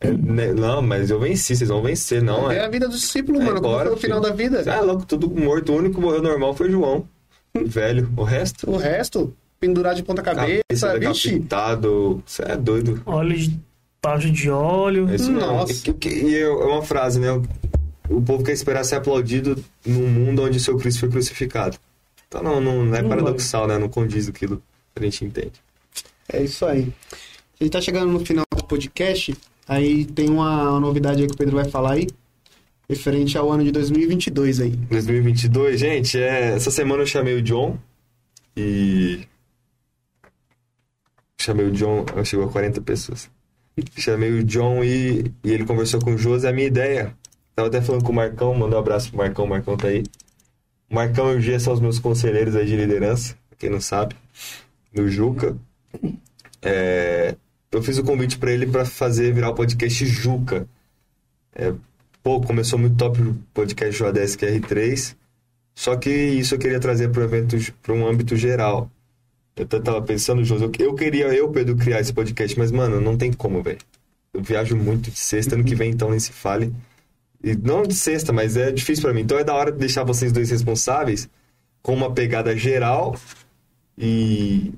É, 0.00 0.10
né, 0.10 0.52
não, 0.52 0.80
mas 0.82 1.10
eu 1.10 1.18
venci, 1.20 1.54
vocês 1.56 1.68
vão 1.68 1.82
vencer, 1.82 2.22
não. 2.22 2.50
É 2.50 2.58
É, 2.58 2.64
a 2.64 2.68
vida 2.68 2.86
do 2.88 2.94
discípulo, 2.94 3.40
É 3.40 3.44
mano, 3.44 3.58
embora, 3.58 3.88
foi 3.90 3.96
o 3.96 4.00
final 4.00 4.20
filho. 4.22 4.30
da 4.30 4.36
vida. 4.36 4.70
É 4.70 4.80
louco, 4.80 5.04
tudo 5.06 5.28
morto. 5.30 5.72
O 5.72 5.76
único 5.76 5.96
que 5.96 6.00
morreu 6.00 6.22
normal 6.22 6.54
foi 6.54 6.70
João. 6.70 7.06
Velho. 7.54 8.10
O 8.16 8.22
resto. 8.24 8.70
O 8.70 8.76
resto, 8.76 9.34
pendurado 9.60 9.96
de 9.96 10.02
ponta 10.02 10.22
cabeça, 10.22 10.62
Cabeça 10.68 10.98
vixe. 10.98 11.46
Você 12.26 12.42
é 12.42 12.56
doido. 12.56 12.94
De 12.94 13.60
taxa 14.00 14.30
de 14.30 14.50
óleo. 14.50 15.08
É 15.08 15.16
isso 15.16 15.32
mesmo. 15.32 15.46
Nossa. 15.46 15.90
E, 15.90 15.94
que- 15.94 16.08
e 16.08 16.38
é 16.38 16.48
uma 16.48 16.82
frase, 16.82 17.18
né? 17.20 17.28
O 18.08 18.22
povo 18.22 18.44
quer 18.44 18.52
esperar 18.52 18.84
ser 18.84 18.96
aplaudido 18.96 19.62
num 19.84 20.08
mundo 20.08 20.42
onde 20.42 20.60
seu 20.60 20.76
Cristo 20.76 21.00
foi 21.00 21.08
crucificado. 21.08 21.76
Então 22.28 22.42
não, 22.42 22.60
não, 22.60 22.84
não 22.84 22.96
é 22.96 23.02
Não 23.02 23.08
paradoxal, 23.08 23.66
né? 23.66 23.78
Não 23.78 23.88
condiz 23.88 24.28
aquilo 24.28 24.62
que 24.94 25.02
a 25.02 25.04
gente 25.04 25.24
entende. 25.24 25.52
É 26.28 26.42
isso 26.42 26.64
aí. 26.66 26.92
A 27.60 27.64
gente 27.64 27.72
tá 27.72 27.80
chegando 27.80 28.12
no 28.12 28.24
final 28.24 28.44
do 28.54 28.64
podcast, 28.64 29.34
aí 29.66 30.04
tem 30.04 30.28
uma, 30.28 30.70
uma 30.70 30.80
novidade 30.80 31.22
aí 31.22 31.28
que 31.28 31.34
o 31.34 31.36
Pedro 31.36 31.56
vai 31.56 31.64
falar 31.64 31.92
aí, 31.92 32.06
referente 32.88 33.36
ao 33.38 33.50
ano 33.50 33.64
de 33.64 33.72
2022 33.72 34.60
aí. 34.60 34.70
2022, 34.70 35.80
gente, 35.80 36.18
é... 36.18 36.54
essa 36.54 36.70
semana 36.70 37.02
eu 37.02 37.06
chamei 37.06 37.34
o 37.34 37.42
John 37.42 37.78
e. 38.56 39.20
Chamei 41.40 41.66
o 41.66 41.70
John, 41.70 42.04
chegou 42.24 42.46
a 42.46 42.50
40 42.50 42.80
pessoas. 42.82 43.30
Chamei 43.96 44.30
o 44.30 44.44
John 44.44 44.82
e, 44.82 45.32
e 45.44 45.50
ele 45.50 45.66
conversou 45.66 46.00
com 46.00 46.14
o 46.14 46.18
José. 46.18 46.48
A 46.48 46.52
minha 46.52 46.66
ideia, 46.66 47.14
tava 47.54 47.68
até 47.68 47.82
falando 47.82 48.04
com 48.04 48.12
o 48.12 48.14
Marcão, 48.14 48.54
mandou 48.54 48.78
um 48.78 48.80
abraço 48.82 49.10
pro 49.10 49.18
Marcão, 49.18 49.44
o 49.44 49.48
Marcão 49.48 49.76
tá 49.76 49.88
aí. 49.88 50.04
O 50.90 50.94
Marcão 50.94 51.32
e 51.32 51.36
o 51.36 51.40
G 51.40 51.58
são 51.60 51.74
os 51.74 51.80
meus 51.80 51.98
conselheiros 51.98 52.56
aí 52.56 52.64
de 52.64 52.76
liderança, 52.76 53.36
quem 53.58 53.68
não 53.68 53.80
sabe, 53.80 54.16
no 54.92 55.08
Juca. 55.08 55.56
É, 56.62 57.36
eu 57.70 57.82
fiz 57.82 57.98
o 57.98 58.04
convite 58.04 58.38
pra 58.38 58.50
ele 58.50 58.66
pra 58.66 58.84
fazer 58.84 59.32
virar 59.34 59.50
o 59.50 59.54
podcast 59.54 60.06
Juca. 60.06 60.66
É, 61.54 61.72
pô, 62.22 62.40
começou 62.40 62.78
muito 62.78 62.96
top 62.96 63.20
o 63.20 63.34
podcast 63.52 63.96
Joades 63.96 64.36
QR3. 64.36 65.14
Só 65.74 65.94
que 65.96 66.10
isso 66.10 66.54
eu 66.54 66.58
queria 66.58 66.80
trazer 66.80 67.10
para 67.10 67.28
para 67.82 67.94
um 67.94 68.06
âmbito 68.06 68.34
geral. 68.36 68.90
Eu 69.56 69.66
tava 69.66 70.02
pensando, 70.02 70.44
José, 70.44 70.66
eu, 70.78 70.94
queria 70.94 71.26
eu, 71.34 71.48
Pedro, 71.48 71.76
criar 71.76 72.00
esse 72.00 72.12
podcast, 72.12 72.58
mas, 72.58 72.70
mano, 72.70 73.00
não 73.00 73.16
tem 73.16 73.32
como, 73.32 73.62
velho. 73.62 73.78
Eu 74.34 74.42
viajo 74.42 74.76
muito 74.76 75.10
de 75.10 75.18
sexta, 75.18 75.54
ano 75.54 75.64
que 75.64 75.74
vem, 75.74 75.90
então 75.90 76.10
nem 76.10 76.20
se 76.20 76.30
fale. 76.30 76.74
E 77.42 77.54
não 77.56 77.82
de 77.82 77.94
sexta, 77.94 78.32
mas 78.34 78.56
é 78.56 78.70
difícil 78.70 79.02
para 79.02 79.14
mim. 79.14 79.22
Então 79.22 79.38
é 79.38 79.44
da 79.44 79.54
hora 79.54 79.72
de 79.72 79.78
deixar 79.78 80.04
vocês 80.04 80.30
dois 80.30 80.50
responsáveis 80.50 81.28
com 81.82 81.94
uma 81.94 82.12
pegada 82.12 82.54
geral 82.54 83.16
e 83.96 84.74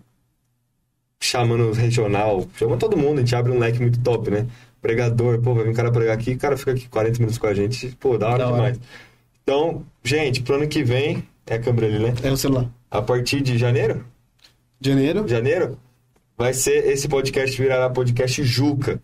chamando 1.21 1.73
regional, 1.73 2.47
chama 2.55 2.77
todo 2.77 2.97
mundo, 2.97 3.19
a 3.19 3.21
gente 3.21 3.35
abre 3.35 3.51
um 3.51 3.59
leque 3.59 3.81
muito 3.81 3.99
top, 4.01 4.31
né? 4.31 4.47
Pregador, 4.81 5.41
pô, 5.41 5.55
vai 5.55 5.65
vir 5.65 5.71
um 5.71 5.75
cara 5.75 5.91
pregar 5.91 6.15
aqui, 6.15 6.33
o 6.33 6.39
cara 6.39 6.57
fica 6.57 6.71
aqui 6.71 6.89
40 6.89 7.19
minutos 7.19 7.39
com 7.39 7.47
a 7.49 7.55
gente, 7.55 7.97
pô, 7.99 8.17
da 8.17 8.29
hora 8.29 8.39
Da 8.39 8.47
hora. 8.47 8.57
demais. 8.57 8.81
Então, 9.43 9.85
gente, 10.05 10.43
pro 10.43 10.55
ano 10.55 10.69
que 10.69 10.85
vem, 10.85 11.25
é 11.47 11.57
a 11.57 11.59
câmera 11.59 11.87
ali, 11.87 11.99
né? 11.99 12.15
É 12.23 12.31
o 12.31 12.37
celular. 12.37 12.71
A 12.91 13.03
partir 13.03 13.41
de 13.41 13.59
janeiro, 13.59 14.05
Janeiro. 14.81 15.27
janeiro, 15.27 15.79
vai 16.37 16.53
ser 16.55 16.87
esse 16.87 17.09
podcast 17.09 17.61
virará 17.61 17.91
podcast 17.91 18.43
Juca. 18.45 19.03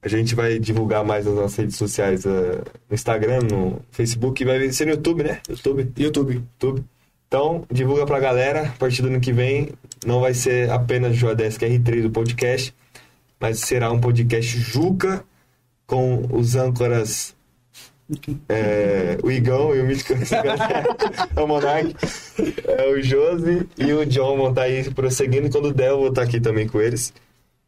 A 0.00 0.06
gente 0.06 0.34
vai 0.34 0.60
divulgar 0.60 1.04
mais 1.04 1.26
nas 1.26 1.34
nossas 1.34 1.56
redes 1.56 1.76
sociais, 1.76 2.24
eh, 2.24 2.62
no 2.88 2.94
Instagram, 2.94 3.40
no 3.40 3.80
Facebook, 3.90 4.44
vai 4.44 4.70
ser 4.70 4.84
no 4.84 4.92
YouTube, 4.92 5.24
né? 5.24 5.40
YouTube. 5.48 5.92
YouTube. 5.98 6.34
YouTube. 6.34 6.84
Então, 7.26 7.66
divulga 7.70 8.06
pra 8.06 8.20
galera. 8.20 8.68
A 8.68 8.72
partir 8.78 9.02
do 9.02 9.08
ano 9.08 9.20
que 9.20 9.32
vem, 9.32 9.70
não 10.06 10.20
vai 10.20 10.34
ser 10.34 10.70
apenas 10.70 11.16
Joadesk 11.16 11.60
R3 11.60 12.02
do 12.02 12.10
podcast, 12.10 12.72
mas 13.40 13.58
será 13.58 13.90
um 13.90 14.00
podcast 14.00 14.56
Juca 14.58 15.24
com 15.86 16.26
os 16.30 16.54
âncoras. 16.54 17.34
É, 18.48 19.18
o 19.22 19.30
Igão 19.30 19.74
e 19.74 19.80
o 19.80 19.84
Mítico 19.84 20.14
é 21.36 21.40
o 21.40 21.46
Monark, 21.46 21.94
é 22.66 22.88
o 22.88 23.02
Josi 23.02 23.68
e 23.76 23.92
o 23.92 24.06
John 24.06 24.36
vão 24.36 24.50
estar 24.50 24.62
aí 24.62 24.90
prosseguindo. 24.90 25.50
Quando 25.50 25.74
der, 25.74 25.90
eu 25.90 25.98
vou 25.98 26.08
estar 26.08 26.22
aqui 26.22 26.40
também 26.40 26.66
com 26.66 26.80
eles. 26.80 27.12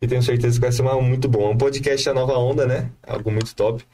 E 0.00 0.06
tenho 0.06 0.22
certeza 0.22 0.54
que 0.54 0.60
vai 0.62 0.72
ser 0.72 0.80
uma, 0.80 0.98
muito 1.00 1.28
bom. 1.28 1.50
É 1.50 1.52
um 1.52 1.58
podcast 1.58 2.06
da 2.06 2.14
nova 2.14 2.32
onda, 2.38 2.66
né? 2.66 2.90
Algo 3.06 3.30
muito 3.30 3.54
top. 3.54 3.84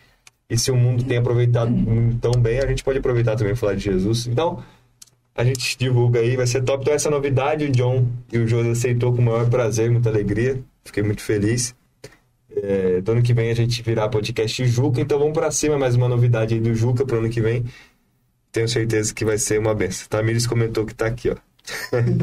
E 0.49 0.57
se 0.57 0.71
o 0.71 0.77
mundo 0.77 1.03
tem 1.03 1.19
aproveitado 1.19 1.73
tão 2.21 2.41
bem, 2.41 2.61
a 2.61 2.67
gente 2.67 2.85
pode 2.85 3.01
aproveitar 3.01 3.35
também 3.35 3.55
e 3.55 3.57
falar 3.57 3.75
de 3.75 3.83
Jesus. 3.83 4.29
Então, 4.29 4.63
a 5.35 5.45
gente 5.45 5.77
divulga 5.77 6.21
aí, 6.21 6.37
vai 6.37 6.47
ser 6.47 6.63
top. 6.63 6.83
Então, 6.83 6.95
essa 6.95 7.11
novidade, 7.11 7.65
o 7.65 7.71
John 7.71 8.07
e 8.33 8.39
o 8.39 8.47
José 8.47 8.71
aceitou 8.71 9.13
com 9.13 9.21
o 9.21 9.25
maior 9.25 9.51
prazer, 9.51 9.91
muita 9.91 10.09
alegria. 10.09 10.63
Fiquei 10.85 11.03
muito 11.03 11.23
feliz. 11.23 11.75
É, 12.57 13.03
do 13.03 13.13
ano 13.13 13.23
que 13.23 13.35
vem 13.35 13.51
a 13.51 13.55
gente 13.55 13.83
virá 13.83 14.09
podcast 14.09 14.67
Juca, 14.67 15.01
então 15.01 15.19
vamos 15.19 15.35
pra 15.35 15.51
cima. 15.51 15.79
Mais 15.79 15.95
uma 15.95 16.09
novidade 16.09 16.55
aí 16.55 16.61
do 16.61 16.75
Juca 16.75 17.05
pro 17.05 17.19
ano 17.19 17.29
que 17.29 17.41
vem. 17.41 17.65
Tenho 18.51 18.69
certeza 18.69 19.13
que 19.13 19.25
vai 19.25 19.37
ser 19.37 19.61
uma 19.61 19.75
benção. 19.75 20.09
Tamires 20.09 20.47
comentou 20.47 20.87
que 20.87 20.95
tá 20.95 21.07
aqui, 21.07 21.31
ó. 21.31 21.37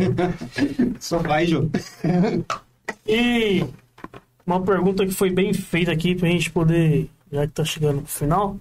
Só 0.99 1.19
vai, 1.19 1.45
Jô. 1.45 1.69
E 3.07 3.63
uma 4.45 4.61
pergunta 4.61 5.05
que 5.05 5.13
foi 5.13 5.29
bem 5.29 5.53
feita 5.53 5.91
aqui 5.91 6.15
pra 6.15 6.27
gente 6.29 6.49
poder, 6.49 7.09
já 7.31 7.45
que 7.45 7.53
tá 7.53 7.63
chegando 7.63 8.01
pro 8.01 8.11
final. 8.11 8.57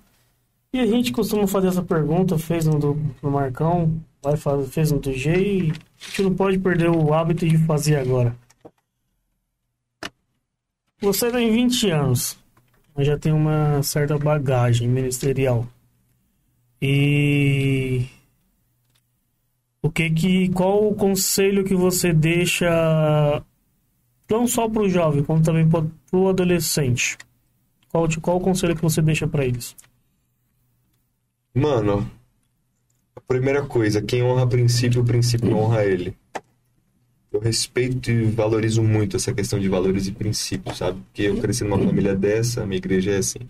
E 0.75 0.81
a 0.81 0.87
gente 0.87 1.13
costuma 1.13 1.47
fazer 1.47 1.69
essa 1.69 1.83
pergunta, 1.83 2.39
fez 2.39 2.67
no 2.67 2.79
do 2.79 2.99
no 3.23 3.31
Marcão, 3.31 3.93
vai 4.23 4.37
fazer, 4.37 4.67
fez 4.69 4.91
no 4.93 4.99
do 4.99 5.13
G 5.13 5.31
e 5.31 5.71
a 5.71 6.05
gente 6.07 6.23
não 6.23 6.35
pode 6.35 6.59
perder 6.59 6.89
o 6.91 7.13
hábito 7.13 7.47
de 7.47 7.59
fazer 7.59 7.97
agora. 7.97 8.35
Você 11.03 11.33
tem 11.33 11.51
20 11.51 11.91
anos, 11.91 12.39
mas 12.95 13.09
já 13.09 13.19
tem 13.19 13.33
uma 13.33 13.83
certa 13.83 14.17
bagagem 14.17 14.89
ministerial. 14.89 15.67
E 16.81 18.07
o 19.83 19.91
que 19.91 20.09
que 20.11 20.49
qual 20.51 20.89
o 20.89 20.95
conselho 20.95 21.65
que 21.65 21.75
você 21.75 22.13
deixa 22.13 23.43
não 24.31 24.47
só 24.47 24.69
para 24.69 24.83
o 24.83 24.89
jovem, 24.89 25.25
como 25.25 25.43
também 25.43 25.69
para 25.69 25.85
o 26.13 26.29
adolescente? 26.29 27.19
Qual, 27.89 28.07
qual 28.21 28.37
o 28.37 28.41
conselho 28.41 28.77
que 28.77 28.83
você 28.83 29.03
deixa 29.03 29.27
para 29.27 29.45
eles? 29.45 29.75
Mano, 31.53 32.09
a 33.17 33.21
primeira 33.23 33.67
coisa, 33.67 34.01
quem 34.01 34.23
honra 34.23 34.47
princípio, 34.47 35.03
o 35.03 35.05
princípio 35.05 35.57
honra 35.57 35.85
ele. 35.85 36.17
Eu 37.33 37.41
respeito 37.41 38.11
e 38.11 38.25
valorizo 38.25 38.83
muito 38.83 39.17
essa 39.17 39.33
questão 39.33 39.59
de 39.59 39.69
valores 39.69 40.07
e 40.07 40.13
princípios, 40.13 40.77
sabe? 40.77 41.01
Porque 41.01 41.23
eu 41.23 41.37
cresci 41.39 41.65
numa 41.65 41.79
família 41.79 42.15
dessa, 42.15 42.63
a 42.63 42.67
minha 42.67 42.77
igreja 42.77 43.13
é 43.13 43.17
assim. 43.17 43.41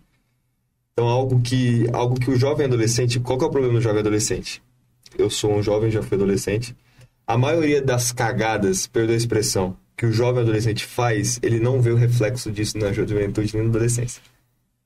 Então, 0.93 1.09
algo 1.09 1.41
que, 1.41 1.87
algo 1.93 2.21
que 2.21 2.31
o 2.31 2.37
jovem 2.37 2.67
adolescente. 2.67 3.19
Qual 3.19 3.39
que 3.39 3.45
é 3.45 3.49
o 3.49 3.51
problema 3.51 3.75
do 3.75 3.81
jovem 3.81 4.01
adolescente? 4.01 4.63
Eu 5.19 5.29
sou 5.29 5.55
um 5.55 5.63
jovem, 5.63 5.91
já 5.91 6.03
fui 6.03 6.17
adolescente. 6.17 6.77
A 7.27 7.37
maioria 7.37 7.83
das 7.83 8.13
cagadas, 8.13 8.87
perdoa 8.87 9.15
a 9.15 9.17
expressão, 9.17 9.77
que 9.97 10.07
o 10.07 10.13
jovem 10.13 10.43
adolescente 10.43 10.85
faz, 10.85 11.39
ele 11.43 11.59
não 11.59 11.81
vê 11.81 11.91
o 11.91 11.97
reflexo 11.97 12.53
disso 12.53 12.79
na 12.79 12.93
juventude 12.93 13.55
nem 13.55 13.65
na 13.65 13.71
adolescência. 13.71 14.23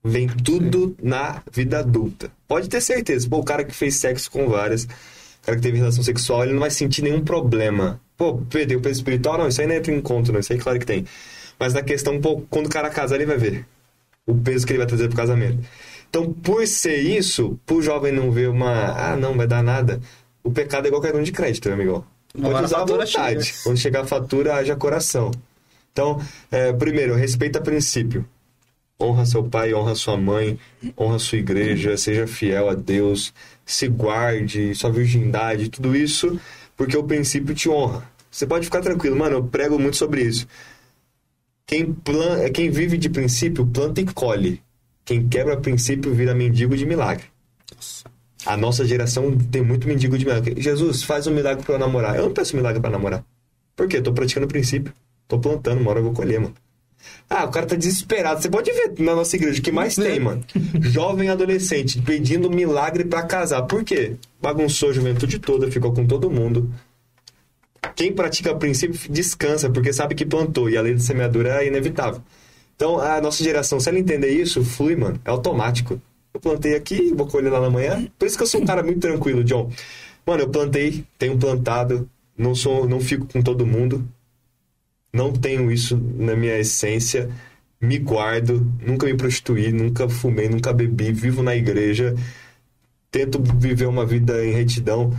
Vem 0.02 0.28
tudo 0.28 0.96
na 1.02 1.42
vida 1.50 1.80
adulta. 1.80 2.30
Pode 2.46 2.68
ter 2.68 2.80
certeza. 2.80 3.28
Pô, 3.28 3.38
o 3.38 3.44
cara 3.44 3.64
que 3.64 3.74
fez 3.74 3.96
sexo 3.96 4.30
com 4.30 4.48
várias, 4.48 4.84
o 4.84 4.88
cara 5.42 5.56
que 5.56 5.62
teve 5.62 5.78
relação 5.78 6.04
sexual, 6.04 6.44
ele 6.44 6.52
não 6.52 6.60
vai 6.60 6.70
sentir 6.70 7.02
nenhum 7.02 7.24
problema. 7.24 8.00
Pô, 8.16 8.38
perdeu 8.50 8.78
o 8.78 8.82
peso 8.82 9.00
espiritual? 9.00 9.38
Não, 9.38 9.48
isso 9.48 9.60
aí 9.60 9.66
não 9.66 9.74
entra 9.74 9.92
em 9.92 10.00
conta, 10.00 10.32
não. 10.32 10.40
Isso 10.40 10.52
aí 10.52 10.58
claro 10.58 10.78
que 10.78 10.86
tem. 10.86 11.04
Mas 11.58 11.74
na 11.74 11.82
questão, 11.82 12.20
pô, 12.20 12.42
quando 12.50 12.66
o 12.66 12.70
cara 12.70 12.90
casar, 12.90 13.16
ele 13.16 13.26
vai 13.26 13.36
ver 13.36 13.66
o 14.26 14.34
peso 14.34 14.66
que 14.66 14.72
ele 14.72 14.78
vai 14.78 14.86
trazer 14.86 15.08
pro 15.08 15.16
casamento. 15.16 15.58
Então, 16.08 16.32
por 16.32 16.66
ser 16.66 16.98
isso, 16.98 17.58
pro 17.66 17.82
jovem 17.82 18.12
não 18.12 18.30
ver 18.30 18.48
uma. 18.48 19.12
Ah, 19.12 19.16
não, 19.16 19.36
vai 19.36 19.46
dar 19.46 19.62
nada. 19.62 20.00
O 20.42 20.50
pecado 20.50 20.84
é 20.86 20.88
igual 20.88 21.02
cartão 21.02 21.22
de 21.22 21.32
crédito, 21.32 21.66
meu 21.68 21.74
amigo. 21.74 22.06
Pode 22.32 22.46
Agora 22.46 22.64
usar 22.64 22.82
à 22.82 22.84
vontade. 22.84 23.10
chega. 23.10 23.58
Quando 23.64 23.76
chegar 23.78 24.00
a 24.02 24.06
fatura, 24.06 24.54
haja 24.54 24.76
coração. 24.76 25.30
Então, 25.92 26.20
é, 26.50 26.72
primeiro, 26.72 27.14
respeita 27.14 27.60
princípio. 27.60 28.26
Honra 29.00 29.26
seu 29.26 29.44
pai, 29.44 29.74
honra 29.74 29.94
sua 29.94 30.16
mãe, 30.16 30.58
honra 30.98 31.18
sua 31.18 31.38
igreja, 31.38 31.96
seja 31.98 32.26
fiel 32.26 32.70
a 32.70 32.74
Deus, 32.74 33.32
se 33.64 33.88
guarde, 33.88 34.74
sua 34.74 34.90
virgindade, 34.90 35.68
tudo 35.68 35.94
isso, 35.94 36.40
porque 36.76 36.96
o 36.96 37.04
princípio 37.04 37.54
te 37.54 37.68
honra. 37.68 38.08
Você 38.30 38.46
pode 38.46 38.66
ficar 38.66 38.80
tranquilo, 38.80 39.16
mano, 39.16 39.36
eu 39.36 39.44
prego 39.44 39.78
muito 39.78 39.96
sobre 39.96 40.22
isso. 40.22 40.46
Quem, 41.66 41.92
plan... 41.92 42.48
quem 42.50 42.70
vive 42.70 42.96
de 42.98 43.08
princípio, 43.08 43.66
planta 43.66 44.00
e 44.00 44.04
colhe. 44.04 44.62
Quem 45.04 45.26
quebra 45.28 45.56
princípio 45.56 46.12
vira 46.14 46.34
mendigo 46.34 46.76
de 46.76 46.84
milagre. 46.84 47.24
A 48.44 48.56
nossa 48.56 48.84
geração 48.84 49.36
tem 49.36 49.62
muito 49.62 49.88
mendigo 49.88 50.16
de 50.16 50.24
milagre. 50.24 50.60
Jesus, 50.60 51.02
faz 51.02 51.26
um 51.26 51.34
milagre 51.34 51.64
pra 51.64 51.74
eu 51.74 51.78
namorar. 51.78 52.16
Eu 52.16 52.24
não 52.24 52.32
peço 52.32 52.54
milagre 52.54 52.80
pra 52.80 52.90
namorar. 52.90 53.24
Por 53.74 53.88
quê? 53.88 54.00
Tô 54.00 54.12
praticando 54.12 54.46
o 54.46 54.48
princípio. 54.48 54.92
Tô 55.26 55.38
plantando, 55.38 55.80
uma 55.80 55.90
hora 55.90 56.00
eu 56.00 56.04
vou 56.04 56.12
colher, 56.12 56.40
mano. 56.40 56.54
Ah, 57.28 57.44
o 57.44 57.50
cara 57.50 57.66
tá 57.66 57.74
desesperado. 57.74 58.40
Você 58.40 58.48
pode 58.48 58.70
ver 58.72 58.94
na 58.98 59.14
nossa 59.14 59.34
igreja 59.36 59.58
o 59.58 59.62
que 59.62 59.72
mais 59.72 59.96
tem, 59.96 60.20
mano. 60.20 60.44
Jovem 60.80 61.28
adolescente 61.28 62.00
pedindo 62.02 62.50
milagre 62.50 63.04
pra 63.04 63.22
casar. 63.24 63.62
Por 63.62 63.82
quê? 63.82 64.14
Bagunçou 64.40 64.90
a 64.90 64.92
juventude 64.92 65.38
toda, 65.38 65.70
ficou 65.70 65.92
com 65.92 66.06
todo 66.06 66.30
mundo. 66.30 66.70
Quem 67.94 68.12
pratica 68.12 68.52
o 68.52 68.58
princípio 68.58 68.98
descansa, 69.10 69.70
porque 69.70 69.92
sabe 69.92 70.14
que 70.14 70.24
plantou 70.24 70.68
e 70.68 70.76
a 70.76 70.82
lei 70.82 70.94
da 70.94 71.00
semeadura 71.00 71.62
é 71.62 71.66
inevitável. 71.66 72.20
Então, 72.76 73.00
a 73.00 73.20
nossa 73.20 73.42
geração, 73.42 73.80
se 73.80 73.88
ela 73.88 73.98
entender 73.98 74.30
isso, 74.30 74.62
flui, 74.62 74.94
mano. 74.94 75.18
É 75.24 75.30
automático. 75.30 76.00
Eu 76.34 76.40
plantei 76.40 76.74
aqui, 76.74 77.12
vou 77.14 77.26
colher 77.26 77.50
lá 77.50 77.60
na 77.60 77.70
manhã. 77.70 78.06
Por 78.18 78.26
isso 78.26 78.36
que 78.36 78.42
eu 78.42 78.46
sou 78.46 78.60
um 78.60 78.66
cara 78.66 78.82
muito 78.82 79.00
tranquilo, 79.00 79.42
John. 79.42 79.70
Mano, 80.26 80.42
eu 80.42 80.48
plantei, 80.48 81.04
tenho 81.18 81.38
plantado, 81.38 82.08
não 82.36 82.54
sou, 82.54 82.86
não 82.86 83.00
fico 83.00 83.26
com 83.26 83.40
todo 83.40 83.66
mundo. 83.66 84.06
Não 85.16 85.32
tenho 85.32 85.72
isso 85.72 85.96
na 86.18 86.36
minha 86.36 86.58
essência. 86.58 87.30
Me 87.80 87.98
guardo, 87.98 88.70
nunca 88.86 89.06
me 89.06 89.14
prostituí, 89.14 89.72
nunca 89.72 90.08
fumei, 90.08 90.48
nunca 90.48 90.72
bebi, 90.72 91.10
vivo 91.12 91.42
na 91.42 91.56
igreja. 91.56 92.14
Tento 93.10 93.42
viver 93.58 93.86
uma 93.86 94.04
vida 94.04 94.44
em 94.44 94.52
retidão. 94.52 95.16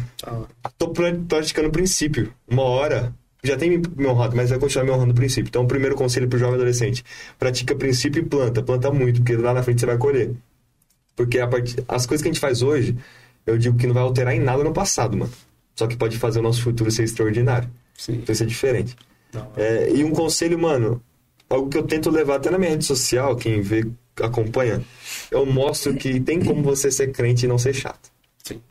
Tô 0.78 0.90
pra- 0.90 1.16
praticando 1.28 1.70
o 1.70 1.72
princípio. 1.72 2.32
Uma 2.48 2.64
hora 2.64 3.14
já 3.44 3.56
tem 3.58 3.70
me 3.72 3.82
me 3.96 4.06
honrado, 4.08 4.36
mas 4.36 4.50
vai 4.50 4.60
continuar 4.60 4.86
me 4.86 4.92
honrando 4.92 5.12
o 5.14 5.16
princípio. 5.16 5.50
Então, 5.50 5.64
o 5.64 5.68
primeiro 5.68 5.96
conselho 5.96 6.28
pro 6.28 6.38
jovem 6.38 6.56
adolescente: 6.56 7.04
pratica 7.40 7.76
princípio 7.76 8.22
e 8.22 8.26
planta. 8.26 8.62
Planta 8.62 8.92
muito, 8.92 9.22
porque 9.22 9.36
lá 9.36 9.54
na 9.54 9.64
frente 9.64 9.80
você 9.80 9.86
vai 9.88 9.98
colher. 9.98 10.32
Porque 11.16 11.40
a 11.40 11.48
part... 11.48 11.76
as 11.88 12.06
coisas 12.06 12.22
que 12.22 12.30
a 12.30 12.32
gente 12.32 12.40
faz 12.42 12.62
hoje, 12.62 12.96
eu 13.46 13.58
digo 13.58 13.78
que 13.78 13.88
não 13.88 13.94
vai 13.94 14.04
alterar 14.04 14.36
em 14.36 14.40
nada 14.40 14.64
no 14.64 14.74
passado, 14.74 15.18
mano. 15.18 15.32
Só 15.76 15.88
que 15.88 15.96
pode 15.96 16.18
fazer 16.18 16.40
o 16.40 16.44
nosso 16.44 16.62
futuro 16.62 16.92
ser 16.92 17.04
extraordinário. 17.04 17.70
Sim. 17.98 18.20
Então 18.22 18.34
isso 18.34 18.44
é 18.44 18.46
diferente. 18.46 18.96
É, 19.56 19.92
e 19.94 20.04
um 20.04 20.12
conselho, 20.12 20.58
mano, 20.58 21.02
algo 21.50 21.70
que 21.70 21.78
eu 21.78 21.84
tento 21.84 22.10
levar 22.10 22.36
até 22.38 22.50
na 22.50 22.58
minha 22.58 22.72
rede 22.72 22.86
social, 22.86 23.36
quem 23.36 23.62
vê, 23.62 23.86
acompanha, 24.22 24.84
eu 25.30 25.46
mostro 25.46 25.96
que 25.96 26.20
tem 26.20 26.44
como 26.44 26.64
você 26.64 26.92
ser 26.92 27.12
crente 27.12 27.46
e 27.46 27.48
não 27.48 27.58
ser 27.58 27.74
chato. 27.74 28.12
Sim. 28.44 28.62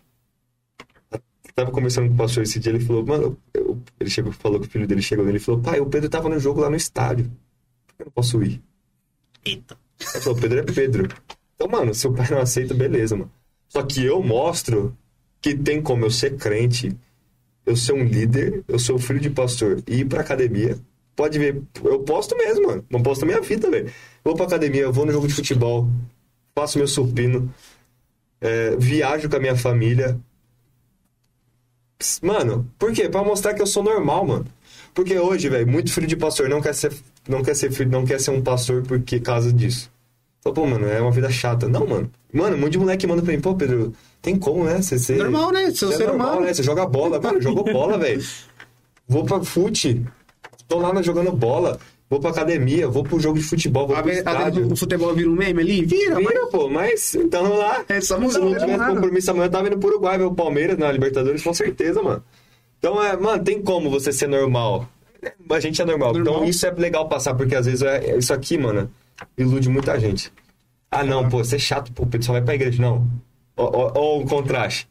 Eu 1.13 1.53
tava 1.55 1.71
conversando 1.71 2.09
com 2.09 2.15
o 2.15 2.17
pastor 2.17 2.43
esse 2.43 2.59
dia, 2.59 2.73
ele 2.73 2.85
falou, 2.85 3.05
mano, 3.05 3.39
eu- 3.55 3.81
ele 3.99 4.11
chegou, 4.11 4.33
falou 4.33 4.61
que 4.61 4.67
o 4.67 4.71
filho 4.71 4.87
dele 4.87 5.01
chegou 5.03 5.25
nele 5.25 5.39
e 5.39 5.41
falou, 5.41 5.61
pai, 5.61 5.81
o 5.81 5.87
Pedro 5.87 6.09
tava 6.09 6.29
no 6.29 6.39
jogo 6.39 6.61
lá 6.61 6.69
no 6.69 6.77
estádio. 6.77 7.31
Por 7.87 7.95
que 7.97 8.03
eu 8.03 8.07
não 8.07 8.13
posso 8.13 8.43
ir? 8.43 8.63
Eita. 9.45 9.79
Ele 10.15 10.21
falou, 10.23 10.39
Pedro 10.39 10.59
é 10.59 10.63
Pedro. 10.63 11.09
Então, 11.55 11.69
mano, 11.69 11.95
se 11.95 12.07
o 12.07 12.13
pai 12.13 12.27
não 12.31 12.39
aceita, 12.39 12.75
beleza, 12.75 13.17
mano. 13.17 13.31
Só 13.69 13.83
que 13.83 14.05
eu 14.05 14.23
mostro 14.23 14.97
que 15.41 15.55
tem 15.55 15.81
como 15.81 16.05
eu 16.05 16.11
ser 16.11 16.37
crente, 16.37 16.95
eu 17.67 17.77
ser 17.77 17.93
um 17.93 18.05
líder, 18.05 18.63
eu 18.69 18.79
sou 18.79 18.99
filho 18.99 19.21
de 19.21 19.29
pastor 19.29 19.83
e 19.87 20.01
ir 20.01 20.05
pra 20.05 20.21
academia. 20.21 20.79
Pode 21.17 21.39
ver, 21.39 21.61
eu 21.83 22.01
posto 22.01 22.37
mesmo, 22.37 22.69
mano. 22.69 22.85
Eu 22.89 23.03
posto 23.03 23.25
a 23.25 23.27
minha 23.27 23.41
vida, 23.41 23.71
velho. 23.71 23.93
Vou 24.23 24.37
pra 24.37 24.47
academia, 24.47 24.83
eu 24.83 24.93
vou 24.93 25.05
no 25.05 25.13
jogo 25.13 25.27
de 25.27 25.35
futebol, 25.35 25.89
faço 26.55 26.79
meu 26.79 26.87
supino, 26.87 27.53
é, 28.41 28.77
viajo 28.77 29.29
com 29.29 29.37
a 29.37 29.41
minha 29.41 29.57
família. 29.57 30.19
Mano, 32.23 32.71
por 32.79 32.93
quê? 32.93 33.09
Pra 33.09 33.25
mostrar 33.25 33.55
que 33.55 33.63
eu 33.63 33.67
sou 33.67 33.83
normal, 33.83 34.27
mano. 34.27 34.47
Porque 34.95 35.19
hoje, 35.19 35.49
velho, 35.49 35.67
muito 35.67 35.93
filho 35.93 36.07
de 36.07 36.17
pastor 36.17 36.49
não 36.49 36.61
quer 36.61 36.75
ser, 36.75 36.93
não 37.29 37.43
quer 37.43 37.55
ser 37.55 37.73
filho, 37.73 37.91
não 37.91 38.05
quer 38.05 38.21
ser 38.21 38.31
um 38.31 38.43
pastor 38.43 38.83
porque 38.83 39.19
causa 39.21 39.53
disso. 39.53 39.91
Fala, 40.47 40.55
pô, 40.55 40.67
mano, 40.67 40.87
é 40.89 41.01
uma 41.01 41.11
vida 41.11 41.31
chata. 41.31 41.69
Não, 41.69 41.87
mano. 41.87 42.11
Mano, 42.33 42.57
um 42.57 42.61
monte 42.61 42.73
de 42.73 42.79
moleque 42.79 43.07
manda 43.07 43.23
pra 43.23 43.33
mim, 43.33 43.41
pô, 43.41 43.55
Pedro, 43.55 43.93
tem 44.23 44.37
como, 44.37 44.65
né? 44.65 44.81
Você 44.81 44.99
ser. 44.99 45.17
Normal, 45.19 45.51
né? 45.53 45.71
Seu 45.73 45.89
Você 45.89 45.95
é 45.95 45.97
ser 45.99 46.07
normal, 46.09 46.27
humano. 46.33 46.47
né? 46.47 46.55
Você 46.55 46.63
joga 46.63 46.87
bola, 46.87 47.21
mano. 47.21 47.41
Jogou 47.41 47.65
bola, 47.65 47.99
velho. 47.99 48.23
Vou 49.09 49.25
pra 49.25 49.43
fute. 49.43 50.05
Tô 50.69 50.79
lá 50.79 50.93
na- 50.93 51.03
jogando 51.03 51.33
bola. 51.33 51.79
Vou 52.09 52.21
pra 52.21 52.31
academia, 52.31 52.87
vou 52.87 53.03
pro 53.03 53.19
jogo 53.19 53.37
de 53.37 53.45
futebol, 53.45 53.89
vou 53.89 53.97
A 53.97 54.03
pro 54.03 54.13
estádio. 54.13 54.73
o 54.73 54.77
futebol 54.77 55.13
vira 55.13 55.29
um 55.29 55.33
meme 55.35 55.61
ali? 55.61 55.85
Vira, 55.85 56.15
mas 56.21 56.27
Vira, 56.29 56.47
pô, 56.47 56.69
mas 56.69 57.15
então 57.17 57.57
lá. 57.57 57.85
É 57.89 58.01
só 58.01 58.15
Se 58.15 58.21
mudar, 58.21 58.39
não 58.39 58.51
né, 58.51 58.59
tivesse 58.61 58.87
compromisso 58.87 59.31
amanhã, 59.33 59.47
eu 59.47 59.51
tava 59.51 59.67
indo 59.67 59.77
pro 59.79 59.89
Uruguai 59.89 60.17
ver 60.17 60.25
o 60.25 60.33
Palmeiras 60.33 60.79
na 60.79 60.93
Libertadores, 60.93 61.43
com 61.43 61.53
certeza, 61.53 62.01
mano. 62.01 62.23
Então, 62.79 63.03
é, 63.03 63.17
mano, 63.17 63.43
tem 63.43 63.61
como 63.61 63.91
você 63.91 64.13
ser 64.13 64.29
normal. 64.29 64.89
A 65.51 65.59
gente 65.59 65.83
é 65.83 65.85
normal. 65.85 66.13
Normal. 66.13 66.35
Então, 66.35 66.49
isso 66.49 66.65
é 66.65 66.71
legal 66.71 67.09
passar, 67.09 67.35
porque 67.35 67.57
às 67.57 67.67
vezes 67.67 67.83
é, 67.83 68.11
é- 68.13 68.19
isso 68.19 68.33
aqui, 68.33 68.57
mano, 68.57 68.89
ilude 69.37 69.69
muita 69.69 69.99
gente. 69.99 70.33
Ah, 70.91 71.05
não, 71.05 71.29
pô, 71.29 71.39
você 71.39 71.57
é 71.57 71.59
chato, 71.59 71.93
pô, 71.93 72.05
o 72.05 72.23
só 72.23 72.33
vai 72.33 72.43
pra 72.43 72.55
igreja. 72.55 72.81
Não. 72.81 73.07
Ó, 73.57 74.21
o 74.21 74.27
contraste. 74.27 74.89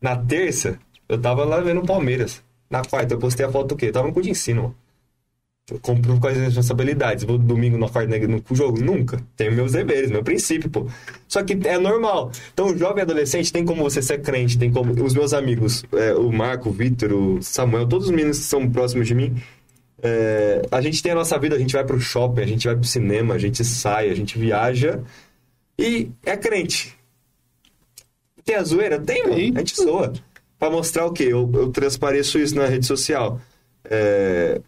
Na 0.00 0.16
terça, 0.16 0.78
eu 1.08 1.18
tava 1.20 1.44
lá 1.44 1.60
vendo 1.60 1.80
o 1.80 1.86
Palmeiras. 1.86 2.42
Na 2.70 2.84
quarta, 2.84 3.14
eu 3.14 3.18
postei 3.18 3.46
a 3.46 3.50
foto 3.50 3.68
do 3.68 3.76
quê? 3.76 3.86
Eu 3.86 3.92
tava 3.92 4.08
no 4.08 4.12
cu 4.12 4.22
de 4.22 4.30
ensino, 4.30 4.62
mano. 4.62 4.76
Eu 5.70 5.78
compro 5.80 6.18
com 6.18 6.26
as 6.26 6.36
responsabilidades. 6.36 7.24
Vou 7.24 7.36
domingo 7.36 7.76
na 7.76 7.88
quarta 7.88 8.08
né, 8.08 8.26
no 8.26 8.42
jogo? 8.52 8.80
Nunca. 8.80 9.20
Tenho 9.36 9.52
meus 9.52 9.72
deveres, 9.72 10.10
meu 10.10 10.22
princípio, 10.22 10.70
pô. 10.70 10.86
Só 11.26 11.42
que 11.42 11.58
é 11.68 11.78
normal. 11.78 12.30
Então, 12.52 12.76
jovem 12.76 13.02
adolescente 13.02 13.52
tem 13.52 13.64
como 13.64 13.82
você 13.82 14.00
ser 14.00 14.22
crente, 14.22 14.58
tem 14.58 14.70
como. 14.70 14.92
Os 15.04 15.12
meus 15.12 15.34
amigos, 15.34 15.84
é, 15.92 16.14
o 16.14 16.32
Marco, 16.32 16.70
o 16.70 16.72
Vitor, 16.72 17.12
o 17.12 17.42
Samuel, 17.42 17.86
todos 17.86 18.06
os 18.06 18.10
meninos 18.10 18.38
que 18.38 18.44
são 18.44 18.68
próximos 18.70 19.06
de 19.06 19.14
mim. 19.14 19.36
É, 20.02 20.62
a 20.70 20.80
gente 20.80 21.02
tem 21.02 21.12
a 21.12 21.14
nossa 21.14 21.38
vida, 21.38 21.56
a 21.56 21.58
gente 21.58 21.72
vai 21.72 21.84
pro 21.84 22.00
shopping, 22.00 22.42
a 22.42 22.46
gente 22.46 22.66
vai 22.66 22.76
pro 22.76 22.84
cinema, 22.84 23.34
a 23.34 23.38
gente 23.38 23.64
sai, 23.64 24.10
a 24.10 24.14
gente 24.14 24.38
viaja 24.38 25.02
e 25.78 26.10
é 26.24 26.36
crente. 26.36 26.96
Tem 28.44 28.56
a 28.56 28.62
zoeira? 28.62 28.98
Tem, 28.98 29.22
mano. 29.24 29.34
A 29.34 29.58
gente 29.58 29.76
zoa. 29.76 30.12
Pra 30.58 30.70
mostrar 30.70 31.06
o 31.06 31.12
quê? 31.12 31.24
Eu, 31.24 31.50
eu 31.54 31.70
transpareço 31.70 32.38
isso 32.38 32.56
na 32.56 32.66
rede 32.66 32.86
social. 32.86 33.40
É, 33.84 34.60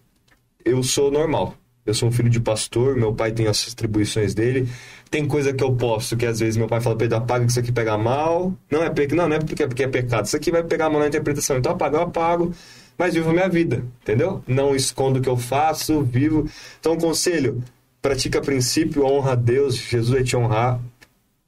eu 0.65 0.83
sou 0.83 1.11
normal. 1.11 1.55
Eu 1.87 1.95
sou 1.95 2.09
um 2.09 2.13
filho 2.13 2.29
de 2.29 2.39
pastor, 2.39 2.95
meu 2.95 3.13
pai 3.15 3.33
tem 3.33 3.47
as 3.47 3.73
atribuições 3.73 4.35
dele. 4.35 4.69
Tem 5.11 5.27
coisa 5.27 5.53
que 5.53 5.65
eu 5.65 5.75
posto 5.75 6.17
que 6.17 6.27
às 6.27 6.39
vezes 6.39 6.57
meu 6.57 6.69
pai 6.69 6.81
fala, 6.81 6.95
Pedro, 6.95 7.17
apaga 7.19 7.45
que 7.45 7.51
isso 7.51 7.59
aqui 7.59 7.73
pega 7.73 7.97
mal. 7.97 8.55
Não 8.71 8.83
é, 8.83 8.91
pe... 8.91 9.09
não, 9.15 9.29
não 9.29 9.37
é 9.37 9.39
porque, 9.41 9.67
porque 9.67 9.85
é 9.85 9.89
pecado. 9.89 10.27
Isso 10.27 10.37
aqui 10.37 10.51
vai 10.51 10.63
pegar 10.63 10.91
mal 10.91 11.01
na 11.01 11.09
interpretação. 11.09 11.57
Então 11.57 11.73
apaga, 11.73 11.97
eu 11.97 12.03
apago. 12.03 12.53
Mas 13.01 13.15
vivo 13.15 13.31
a 13.31 13.33
minha 13.33 13.49
vida, 13.49 13.83
entendeu? 14.03 14.45
Não 14.47 14.77
escondo 14.77 15.21
o 15.21 15.23
que 15.23 15.29
eu 15.29 15.37
faço, 15.39 16.03
vivo. 16.03 16.47
Então, 16.79 16.99
conselho, 16.99 17.65
pratica 18.03 18.43
princípio, 18.43 19.07
honra 19.07 19.33
a 19.33 19.35
Deus, 19.35 19.75
Jesus 19.75 20.11
vai 20.11 20.23
te 20.23 20.37
honrar. 20.37 20.79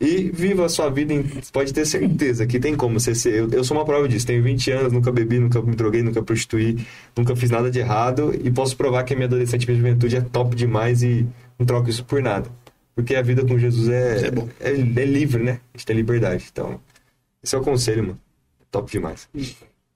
E 0.00 0.30
viva 0.30 0.64
a 0.64 0.68
sua 0.70 0.88
vida, 0.88 1.12
em... 1.12 1.22
pode 1.52 1.74
ter 1.74 1.84
certeza 1.84 2.46
que 2.46 2.58
tem 2.58 2.74
como 2.74 2.98
você 2.98 3.14
ser. 3.14 3.34
Eu, 3.34 3.50
eu 3.50 3.62
sou 3.64 3.76
uma 3.76 3.84
prova 3.84 4.08
disso. 4.08 4.26
Tenho 4.26 4.42
20 4.42 4.70
anos, 4.70 4.92
nunca 4.94 5.12
bebi, 5.12 5.38
nunca 5.38 5.60
me 5.60 5.76
droguei, 5.76 6.02
nunca 6.02 6.22
prostituí, 6.22 6.86
nunca 7.14 7.36
fiz 7.36 7.50
nada 7.50 7.70
de 7.70 7.80
errado. 7.80 8.34
E 8.42 8.50
posso 8.50 8.74
provar 8.74 9.04
que 9.04 9.12
a 9.12 9.16
minha 9.16 9.26
adolescente 9.26 9.64
e 9.64 9.66
minha 9.66 9.76
juventude 9.76 10.16
é 10.16 10.20
top 10.22 10.56
demais 10.56 11.02
e 11.02 11.26
não 11.58 11.66
troco 11.66 11.90
isso 11.90 12.02
por 12.02 12.22
nada. 12.22 12.48
Porque 12.94 13.14
a 13.14 13.20
vida 13.20 13.44
com 13.44 13.58
Jesus 13.58 13.90
é, 13.90 14.28
É 14.28 14.30
bom. 14.30 14.48
é, 14.58 14.70
é 14.70 15.04
livre, 15.04 15.42
né? 15.42 15.60
A 15.74 15.76
gente 15.76 15.86
tem 15.86 15.96
liberdade. 15.96 16.46
Então, 16.50 16.80
esse 17.44 17.54
é 17.54 17.58
o 17.58 17.62
conselho, 17.62 18.04
mano. 18.04 18.20
Top 18.70 18.90
demais. 18.90 19.28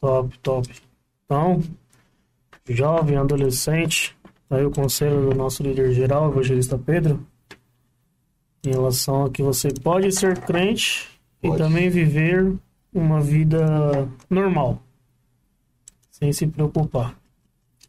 Top, 0.02 0.38
top. 0.40 0.85
Então, 1.26 1.60
jovem, 2.68 3.16
adolescente, 3.16 4.16
tá 4.48 4.56
aí 4.56 4.64
o 4.64 4.70
conselho 4.70 5.28
do 5.28 5.36
nosso 5.36 5.62
líder 5.62 5.92
geral, 5.92 6.30
evangelista 6.30 6.78
Pedro, 6.78 7.26
em 8.64 8.70
relação 8.70 9.24
a 9.24 9.30
que 9.30 9.42
você 9.42 9.68
pode 9.82 10.12
ser 10.12 10.38
crente 10.40 11.08
e 11.42 11.48
Pode. 11.48 11.62
também 11.62 11.90
viver 11.90 12.54
uma 12.94 13.20
vida 13.20 14.08
normal, 14.30 14.80
sem 16.10 16.32
se 16.32 16.46
preocupar. 16.46 17.18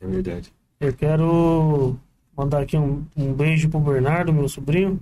É 0.02 0.08
verdade. 0.08 0.52
Eu 0.80 0.94
quero 0.94 1.96
mandar 2.38 2.62
aqui 2.62 2.78
um, 2.78 3.04
um 3.18 3.34
beijo 3.34 3.68
pro 3.68 3.80
Bernardo, 3.80 4.32
meu 4.32 4.48
sobrinho. 4.48 5.00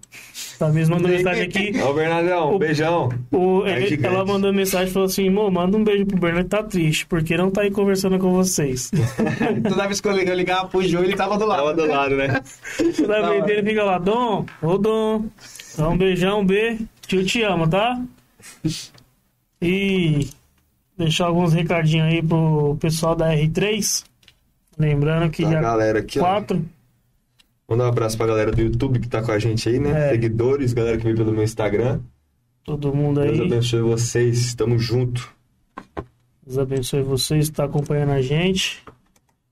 Tá 0.58 0.70
mesmo 0.70 0.96
mandando 0.96 1.14
mensagem 1.14 1.44
aqui. 1.44 1.72
Ó, 1.82 1.92
Bernardão, 1.94 2.52
O- 2.52 2.56
um 2.56 2.60
beijão. 2.60 3.10
O, 3.32 3.66
É 3.66 3.84
ele- 3.84 4.06
ela 4.08 4.24
mandou 4.26 4.54
mensagem 4.54 4.88
e 4.90 4.92
falou 4.94 5.08
assim: 5.08 5.30
Mô, 5.30 5.52
manda 5.52 5.76
um 5.78 5.84
beijo 5.84 6.06
pro 6.06 6.18
Bernardo, 6.18 6.48
tá 6.48 6.64
triste, 6.64 7.06
porque 7.08 7.36
não 7.36 7.52
tá 7.52 7.62
aí 7.64 7.72
conversando 7.72 8.18
com 8.18 8.32
vocês. 8.32 8.90
Toda 9.68 9.86
vez 9.88 10.00
que 10.00 10.08
eu 10.08 10.14
ligava, 10.34 10.68
pro 10.70 10.82
João, 10.82 11.04
ele 11.04 11.16
tava 11.16 11.38
do 11.38 11.46
lado. 11.46 11.60
Tava 11.60 11.74
do 11.74 11.86
lado, 11.86 12.16
né? 12.16 12.42
Toda 12.96 13.22
Da 13.22 13.30
vez 13.30 13.44
dele 13.46 13.70
fica 13.70 13.84
lá, 13.84 13.98
Dom, 13.98 14.46
ô 14.62 14.78
Dom, 14.78 15.26
dá 15.78 15.90
um 15.90 15.98
beijão, 15.98 16.46
B, 16.46 16.78
tio 17.06 17.26
te 17.26 17.42
ama, 17.44 17.68
tá? 17.68 18.02
E 19.62 20.28
deixar 20.98 21.26
alguns 21.26 21.54
recadinhos 21.54 22.08
aí 22.08 22.22
pro 22.24 22.78
pessoal 22.80 23.16
da 23.16 23.34
R3. 23.34 24.04
Lembrando 24.78 25.30
que 25.32 25.44
A 25.46 25.48
dia 25.50 25.62
galera 25.62 26.00
aqui, 26.00 26.20
ó. 26.20 26.24
4, 26.24 26.66
Mandar 27.68 27.86
um 27.86 27.88
abraço 27.88 28.18
pra 28.18 28.28
galera 28.28 28.52
do 28.52 28.62
YouTube 28.62 29.00
que 29.00 29.08
tá 29.08 29.24
com 29.24 29.32
a 29.32 29.40
gente 29.40 29.68
aí, 29.68 29.80
né? 29.80 30.08
É. 30.08 30.10
Seguidores, 30.12 30.74
galera 30.74 30.98
que 30.98 31.04
veio 31.04 31.16
pelo 31.16 31.32
meu 31.32 31.44
Instagram. 31.44 32.00
todo 32.64 32.94
mundo 32.94 33.22
Deus 33.22 33.40
aí. 33.40 33.46
abençoe 33.48 33.82
vocês. 33.82 34.54
Tamo 34.54 34.78
junto. 34.78 35.34
Deus 36.46 36.58
abençoe 36.60 37.02
vocês 37.02 37.46
que 37.46 37.54
estão 37.54 37.66
acompanhando 37.66 38.12
a 38.12 38.22
gente. 38.22 38.84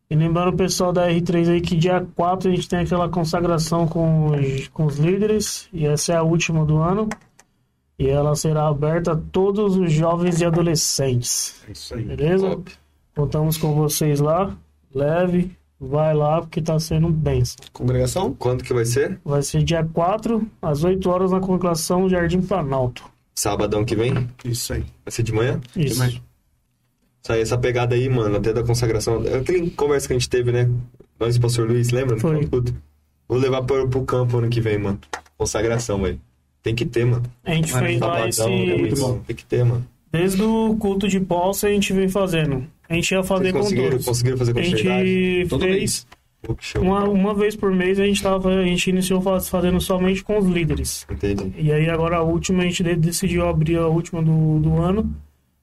E 0.09 0.15
lembrando 0.15 0.49
o 0.53 0.57
pessoal 0.57 0.93
da 0.93 1.09
R3 1.09 1.53
aí 1.53 1.61
que 1.61 1.75
dia 1.75 2.05
4 2.15 2.51
a 2.51 2.55
gente 2.55 2.69
tem 2.69 2.79
aquela 2.79 3.09
consagração 3.09 3.87
com 3.87 4.27
os, 4.27 4.67
com 4.67 4.85
os 4.85 4.97
líderes, 4.97 5.67
e 5.73 5.87
essa 5.87 6.13
é 6.13 6.15
a 6.15 6.21
última 6.21 6.63
do 6.63 6.77
ano. 6.77 7.09
E 7.97 8.07
ela 8.07 8.35
será 8.35 8.67
aberta 8.67 9.13
a 9.13 9.15
todos 9.15 9.75
os 9.75 9.91
jovens 9.91 10.39
e 10.39 10.45
adolescentes. 10.45 11.63
É 11.67 11.71
isso 11.71 11.95
aí. 11.95 12.03
Beleza? 12.03 12.49
Top. 12.49 12.71
Contamos 13.15 13.57
com 13.57 13.73
vocês 13.73 14.19
lá. 14.19 14.55
Leve, 14.93 15.51
vai 15.87 16.13
lá 16.13 16.41
porque 16.41 16.61
tá 16.61 16.79
sendo 16.79 17.09
benção. 17.09 17.57
Congregação? 17.71 18.33
Quando 18.33 18.63
que 18.63 18.73
vai 18.73 18.85
ser? 18.85 19.19
Vai 19.23 19.41
ser 19.41 19.63
dia 19.63 19.83
4, 19.83 20.45
às 20.61 20.83
8 20.83 21.09
horas, 21.09 21.31
na 21.31 21.39
congregação 21.39 22.07
Jardim 22.09 22.41
Planalto. 22.41 23.03
Sabadão 23.35 23.83
que 23.83 23.95
vem? 23.95 24.29
Isso 24.45 24.73
aí. 24.73 24.83
Vai 25.05 25.11
ser 25.11 25.23
de 25.23 25.33
manhã? 25.33 25.59
Isso. 25.75 26.03
Isso 26.03 27.31
aí, 27.31 27.41
essa 27.41 27.57
pegada 27.57 27.95
aí, 27.95 28.07
mano, 28.09 28.35
até 28.37 28.51
da 28.53 28.63
consagração. 28.63 29.23
É 29.25 29.37
Aquela 29.37 29.69
conversa 29.71 30.07
que 30.07 30.13
a 30.13 30.17
gente 30.17 30.29
teve, 30.29 30.51
né? 30.51 30.69
Nós 31.19 31.35
e 31.35 31.39
o 31.39 31.41
pastor 31.41 31.67
Luiz, 31.67 31.89
lembra? 31.91 32.17
Foi. 32.17 32.45
Puta, 32.45 32.73
Vou 33.27 33.37
levar 33.37 33.63
pro, 33.63 33.87
pro 33.87 34.03
campo 34.03 34.37
ano 34.37 34.49
que 34.49 34.59
vem, 34.59 34.77
mano. 34.77 34.99
Consagração, 35.37 36.01
velho. 36.01 36.19
Tem 36.61 36.75
que 36.75 36.85
ter, 36.85 37.05
mano. 37.05 37.23
A 37.43 37.53
gente 37.53 37.71
Mano, 37.73 37.85
fez 37.87 37.99
lá 37.99 38.31
Sabadão 38.31 38.53
é 38.57 38.77
muito 38.77 38.93
esse. 38.93 39.01
bom. 39.01 39.19
Tem 39.19 39.35
que 39.35 39.45
ter, 39.45 39.63
mano. 39.65 39.85
Desde 40.11 40.41
o 40.43 40.75
culto 40.77 41.07
de 41.07 41.19
posse 41.19 41.65
a 41.65 41.69
gente 41.69 41.91
vem 41.91 42.07
fazendo. 42.07 42.65
A 42.93 42.95
gente 42.95 43.11
ia 43.11 43.23
fazer 43.23 43.51
Vocês 43.51 43.79
com 43.81 43.89
todos. 43.89 44.05
conseguiram 44.05 44.37
fazer 44.37 44.51
A 44.51 44.53
continuidade? 44.53 45.07
gente 45.39 45.49
Todo 45.49 45.61
fez 45.63 45.75
mês. 45.77 46.07
Que 46.43 46.55
show. 46.59 46.81
uma, 46.83 47.03
uma 47.07 47.33
vez 47.33 47.55
por 47.55 47.71
mês 47.73 47.99
a 47.99 48.05
gente 48.05 48.21
tava, 48.21 48.49
a 48.49 48.63
gente 48.65 48.89
iniciou 48.89 49.21
faz- 49.21 49.47
fazendo 49.49 49.79
somente 49.79 50.23
com 50.23 50.37
os 50.37 50.45
líderes. 50.45 51.05
Entendi. 51.09 51.53
E 51.57 51.71
aí 51.71 51.89
agora 51.89 52.17
a 52.17 52.21
última 52.21 52.63
a 52.63 52.65
gente 52.65 52.83
de- 52.83 52.95
decidiu 52.97 53.47
abrir 53.47 53.77
a 53.77 53.87
última 53.87 54.21
do, 54.21 54.59
do 54.59 54.77
ano 54.81 55.09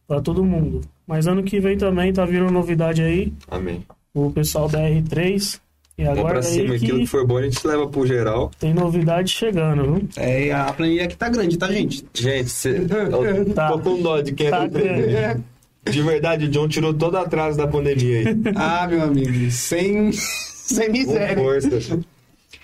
para 0.09 0.21
todo 0.23 0.43
mundo. 0.43 0.81
Mas 1.07 1.27
ano 1.27 1.43
que 1.43 1.61
vem 1.61 1.77
também 1.77 2.13
tá 2.13 2.25
vindo 2.25 2.51
novidade 2.51 3.03
aí, 3.03 3.33
Amém. 3.51 3.85
o 4.15 4.31
pessoal 4.31 4.69
da 4.69 4.81
R3. 4.81 5.61
E 5.99 6.05
agora 6.05 6.35
pra 6.35 6.43
cima. 6.43 6.71
aí 6.71 6.77
Aquilo 6.77 6.95
que 6.97 7.05
que 7.05 7.07
for 7.11 7.27
bom 7.27 7.37
a 7.37 7.43
gente 7.43 7.67
leva 7.67 7.87
pro 7.87 8.07
geral. 8.07 8.51
tem 8.59 8.73
novidade 8.73 9.31
chegando, 9.33 9.83
viu? 9.83 10.09
É, 10.17 10.47
e 10.47 10.51
a 10.51 10.73
planilha 10.73 11.05
aqui 11.05 11.15
tá 11.15 11.29
grande, 11.29 11.59
tá, 11.59 11.71
gente? 11.71 12.07
Gente, 12.15 12.49
cê... 12.49 12.79
eu 12.89 13.45
Tá. 13.55 13.73
tô 13.73 13.79
com 13.81 14.01
dó 14.01 14.19
de 14.23 14.33
quem 14.33 14.47
é 14.47 14.51
Tá 14.51 14.67
do 14.67 14.73
PV. 14.79 15.41
De 15.85 16.03
verdade, 16.03 16.45
o 16.47 16.49
John 16.49 16.69
tirou 16.69 16.93
todo 16.93 17.17
atraso 17.17 17.57
da 17.57 17.67
pandemia 17.67 18.19
aí. 18.21 18.27
Ah, 18.55 18.87
meu 18.87 19.03
amigo, 19.03 19.51
sem, 19.51 20.13
sem 20.13 20.87
Com 20.87 20.93
miséria. 20.93 21.37
força. 21.37 22.01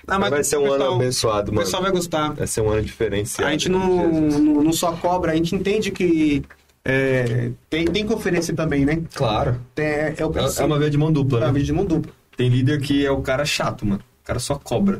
Ah, 0.06 0.18
Mas 0.18 0.30
vai 0.30 0.44
ser 0.44 0.58
um 0.58 0.62
o 0.62 0.64
ano 0.66 0.76
pessoal- 0.76 0.94
abençoado, 0.96 1.50
O 1.50 1.54
mano. 1.54 1.64
pessoal 1.64 1.82
vai 1.82 1.90
gostar. 1.92 2.32
Vai 2.34 2.46
ser 2.46 2.60
um 2.60 2.70
ano 2.70 2.82
diferenciado. 2.82 3.48
A 3.48 3.52
gente 3.52 3.68
em 3.68 3.72
não, 3.72 4.08
não, 4.30 4.62
não 4.64 4.72
só 4.72 4.92
cobra, 4.92 5.32
a 5.32 5.34
gente 5.34 5.54
entende 5.54 5.90
que 5.90 6.44
é, 6.84 7.50
tem, 7.68 7.86
tem 7.86 8.06
que 8.06 8.12
oferecer 8.12 8.54
também, 8.54 8.84
né? 8.84 9.02
Claro. 9.14 9.60
É, 9.76 10.14
é 10.16 10.24
o 10.26 10.32
É, 10.38 10.62
é 10.62 10.64
uma 10.64 10.78
via 10.78 10.90
de 10.90 10.96
mão 10.98 11.10
dupla, 11.10 11.38
é 11.38 11.40
né? 11.40 11.46
uma 11.48 11.52
vídeo 11.54 11.66
de 11.66 11.72
mão 11.72 11.84
dupla. 11.84 12.12
Tem 12.36 12.48
líder 12.48 12.80
que 12.80 13.04
é 13.04 13.10
o 13.10 13.20
cara 13.22 13.44
chato, 13.44 13.84
mano. 13.84 14.02
O 14.22 14.26
cara 14.26 14.38
só 14.38 14.54
cobra. 14.56 14.96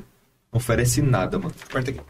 Não 0.53 0.59
oferece 0.59 1.01
nada, 1.03 1.39
mano. 1.39 1.55
Aperta 1.71 1.91
aqui. 1.93 2.01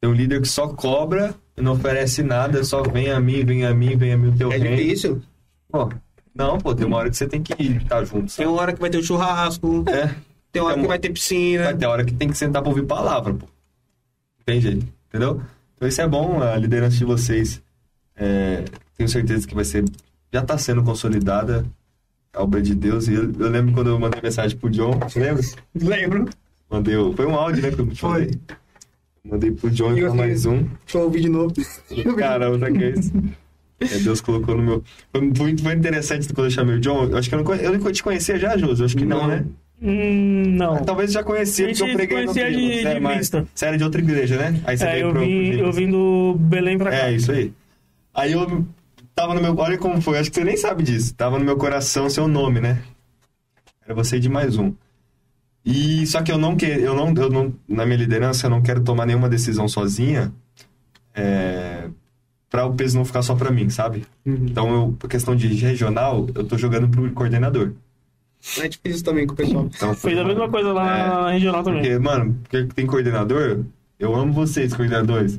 Tem 0.00 0.08
um 0.08 0.12
líder 0.14 0.40
que 0.40 0.46
só 0.48 0.68
cobra 0.68 1.34
não 1.60 1.72
oferece 1.72 2.22
nada, 2.22 2.62
só 2.64 2.82
vem 2.82 3.10
a 3.10 3.20
mim, 3.20 3.44
vem 3.44 3.64
a 3.66 3.74
mim, 3.74 3.96
vem 3.96 4.12
a 4.12 4.16
mim 4.16 4.28
o 4.28 4.36
teu 4.36 4.52
É 4.52 4.56
reino. 4.58 4.76
difícil. 4.76 5.22
Pô, 5.70 5.90
não, 6.34 6.58
pô, 6.58 6.74
tem 6.74 6.86
uma 6.86 6.96
hora 6.98 7.10
que 7.10 7.16
você 7.16 7.26
tem 7.26 7.42
que 7.42 7.52
estar 7.62 8.04
junto, 8.04 8.34
Tem 8.34 8.46
uma 8.46 8.60
hora 8.60 8.72
que 8.72 8.80
vai 8.80 8.90
ter 8.90 8.98
um 8.98 9.02
churrasco, 9.02 9.84
É, 9.88 10.14
tem 10.52 10.62
uma 10.62 10.70
hora 10.72 10.80
que 10.80 10.86
vai 10.86 10.98
ter 10.98 11.10
piscina. 11.10 11.64
vai 11.64 11.76
ter 11.76 11.86
hora 11.86 12.04
que 12.04 12.14
tem 12.14 12.28
que 12.28 12.36
sentar 12.38 12.62
pra 12.62 12.70
ouvir 12.70 12.84
palavra, 12.86 13.34
pô. 13.34 13.46
Entende? 14.42 14.82
Entendeu? 15.08 15.42
Então 15.76 15.86
isso 15.88 16.00
é 16.00 16.08
bom, 16.08 16.42
a 16.42 16.56
liderança 16.56 16.96
de 16.96 17.04
vocês. 17.04 17.62
É, 18.16 18.64
tenho 18.96 19.08
certeza 19.08 19.46
que 19.46 19.54
vai 19.54 19.64
ser. 19.64 19.84
Já 20.32 20.42
tá 20.42 20.58
sendo 20.58 20.82
consolidada 20.82 21.64
a 22.34 22.42
obra 22.42 22.60
de 22.60 22.74
Deus. 22.74 23.08
E 23.08 23.14
eu, 23.14 23.32
eu 23.38 23.48
lembro 23.48 23.72
quando 23.74 23.90
eu 23.90 23.98
mandei 23.98 24.20
mensagem 24.20 24.56
pro 24.58 24.68
John, 24.70 24.98
você 24.98 25.20
lembra? 25.20 25.42
Lembro. 25.74 26.28
Mandei. 26.70 26.96
o- 26.96 27.12
Foi 27.14 27.26
um 27.26 27.34
áudio, 27.34 27.62
né? 27.62 27.70
Que 27.70 27.80
eu 27.80 27.86
te 27.86 28.00
Foi. 28.00 28.10
mandei. 28.26 28.40
Mandei 29.28 29.50
pro 29.50 29.70
John 29.70 29.96
e 29.96 30.08
mais 30.14 30.46
um. 30.46 30.58
Deixa 30.62 30.98
eu 30.98 31.02
ouvir 31.02 31.20
de 31.20 31.28
novo. 31.28 31.52
Caramba, 32.16 32.58
tá 32.58 32.70
que 32.72 32.82
é 32.84 32.90
isso? 32.90 33.12
É, 33.80 33.98
Deus 33.98 34.20
colocou 34.20 34.56
no 34.56 34.62
meu. 34.62 34.84
Foi 35.12 35.20
muito, 35.20 35.62
foi 35.62 35.72
interessante 35.74 36.32
quando 36.32 36.46
eu 36.46 36.50
chamei 36.50 36.76
o 36.76 36.80
John. 36.80 37.04
Eu 37.04 37.16
acho 37.18 37.28
que 37.28 37.34
eu 37.34 37.38
não, 37.38 37.44
conhe- 37.44 37.64
eu 37.64 37.78
não 37.78 37.92
te 37.92 38.02
conhecia 38.02 38.38
já, 38.38 38.56
Josi. 38.56 38.84
Acho 38.84 38.96
que 38.96 39.04
não, 39.04 39.18
Não. 39.20 39.28
né? 39.28 39.44
Hum, 39.80 40.42
não. 40.56 40.76
Talvez 40.84 41.12
já 41.12 41.22
conhecia, 41.22 41.68
porque 41.68 41.82
eu 41.82 41.92
preguei 41.94 42.22
no 42.22 42.28
outro 42.28 42.42
de- 42.50 42.86
é 42.86 42.98
de 43.00 43.18
vista. 43.18 43.46
Você 43.54 43.66
era 43.66 43.78
de 43.78 43.84
outra 43.84 44.00
igreja, 44.00 44.36
né? 44.36 44.60
Aí 44.64 44.76
você 44.76 44.84
É, 44.84 44.92
veio 44.94 45.06
eu 45.06 45.10
pro- 45.12 45.20
vim, 45.20 45.50
pro- 45.52 45.58
eu 45.60 45.72
vim 45.72 45.90
do 45.90 46.34
Belém 46.40 46.76
pra 46.76 46.90
cá. 46.90 46.96
É, 46.96 47.12
isso 47.12 47.30
aí. 47.30 47.52
Aí 48.12 48.32
eu 48.32 48.66
tava 49.14 49.34
no 49.34 49.40
meu. 49.40 49.54
Olha 49.56 49.78
como 49.78 50.00
foi, 50.00 50.18
acho 50.18 50.30
que 50.30 50.36
você 50.36 50.44
nem 50.44 50.56
sabe 50.56 50.82
disso. 50.82 51.14
Tava 51.14 51.38
no 51.38 51.44
meu 51.44 51.56
coração 51.56 52.10
seu 52.10 52.26
nome, 52.26 52.58
né? 52.60 52.82
Era 53.84 53.94
você 53.94 54.18
de 54.18 54.28
mais 54.28 54.56
um. 54.58 54.72
E 55.70 56.06
só 56.06 56.22
que 56.22 56.32
eu 56.32 56.38
não 56.38 56.56
quero, 56.56 56.80
eu 56.80 56.94
não, 56.94 57.12
eu 57.14 57.28
não, 57.28 57.54
na 57.68 57.84
minha 57.84 57.98
liderança, 57.98 58.46
eu 58.46 58.50
não 58.50 58.62
quero 58.62 58.80
tomar 58.80 59.04
nenhuma 59.04 59.28
decisão 59.28 59.68
sozinha. 59.68 60.32
É, 61.14 61.88
para 62.48 62.64
o 62.64 62.72
peso 62.74 62.96
não 62.96 63.04
ficar 63.04 63.20
só 63.20 63.34
pra 63.34 63.50
mim, 63.50 63.68
sabe? 63.68 64.06
Então, 64.24 64.72
eu, 64.72 64.96
por 64.98 65.10
questão 65.10 65.36
de 65.36 65.46
regional, 65.48 66.26
eu 66.34 66.42
tô 66.44 66.56
jogando 66.56 66.88
pro 66.88 67.12
coordenador. 67.12 67.72
A 68.56 68.62
gente 68.62 68.78
fez 68.82 68.94
isso 68.96 69.04
também 69.04 69.26
com 69.26 69.34
o 69.34 69.36
pessoal. 69.36 69.68
Então, 69.74 69.94
Fez 69.94 70.16
a 70.16 70.24
mesma 70.24 70.48
coisa 70.48 70.72
lá 70.72 70.98
É, 70.98 71.08
na 71.08 71.30
regional 71.32 71.62
também. 71.62 71.82
Porque, 71.82 71.98
mano, 71.98 72.38
porque 72.42 72.64
tem 72.74 72.86
coordenador, 72.86 73.64
eu 73.98 74.16
amo 74.16 74.32
vocês, 74.32 74.72
coordenadores. 74.72 75.38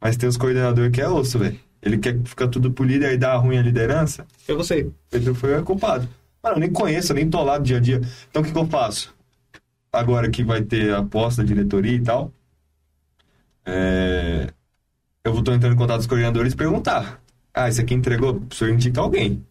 Mas 0.00 0.16
tem 0.16 0.28
os 0.28 0.36
coordenadores 0.36 0.92
que 0.92 1.00
é 1.00 1.08
osso, 1.08 1.36
velho. 1.36 1.58
Ele 1.82 1.98
quer 1.98 2.16
ficar 2.22 2.46
tudo 2.46 2.70
pro 2.70 2.84
líder 2.84 3.12
e 3.12 3.18
dar 3.18 3.36
ruim 3.38 3.58
a 3.58 3.62
liderança. 3.62 4.24
Foi 4.46 4.54
você. 4.54 4.88
Pedro 5.10 5.34
foi 5.34 5.58
o 5.58 5.64
culpado. 5.64 6.08
Mano, 6.40 6.56
eu 6.56 6.60
nem 6.60 6.70
conheço, 6.70 7.10
eu 7.10 7.16
nem 7.16 7.28
tô 7.28 7.42
lá 7.42 7.58
do 7.58 7.64
dia 7.64 7.78
a 7.78 7.80
dia. 7.80 8.00
Então 8.30 8.40
o 8.40 8.44
que, 8.44 8.52
que 8.52 8.58
eu 8.58 8.66
faço? 8.66 9.12
Agora 9.94 10.30
que 10.30 10.42
vai 10.44 10.62
ter 10.62 10.92
a 10.94 10.98
aposta 10.98 11.42
da 11.42 11.46
diretoria 11.48 11.92
e 11.96 12.00
tal, 12.02 12.32
é... 13.64 14.48
eu 15.24 15.32
vou 15.32 15.42
tô 15.42 15.52
entrando 15.52 15.74
em 15.74 15.78
contato 15.78 15.96
com 15.96 16.00
os 16.02 16.06
coordenadores 16.06 16.52
e 16.52 16.56
perguntar. 16.56 17.20
Ah, 17.52 17.68
esse 17.68 17.80
aqui 17.80 17.94
entregou? 17.94 18.42
O 18.50 18.54
senhor 18.54 18.72
indica 18.72 19.00
alguém. 19.00 19.44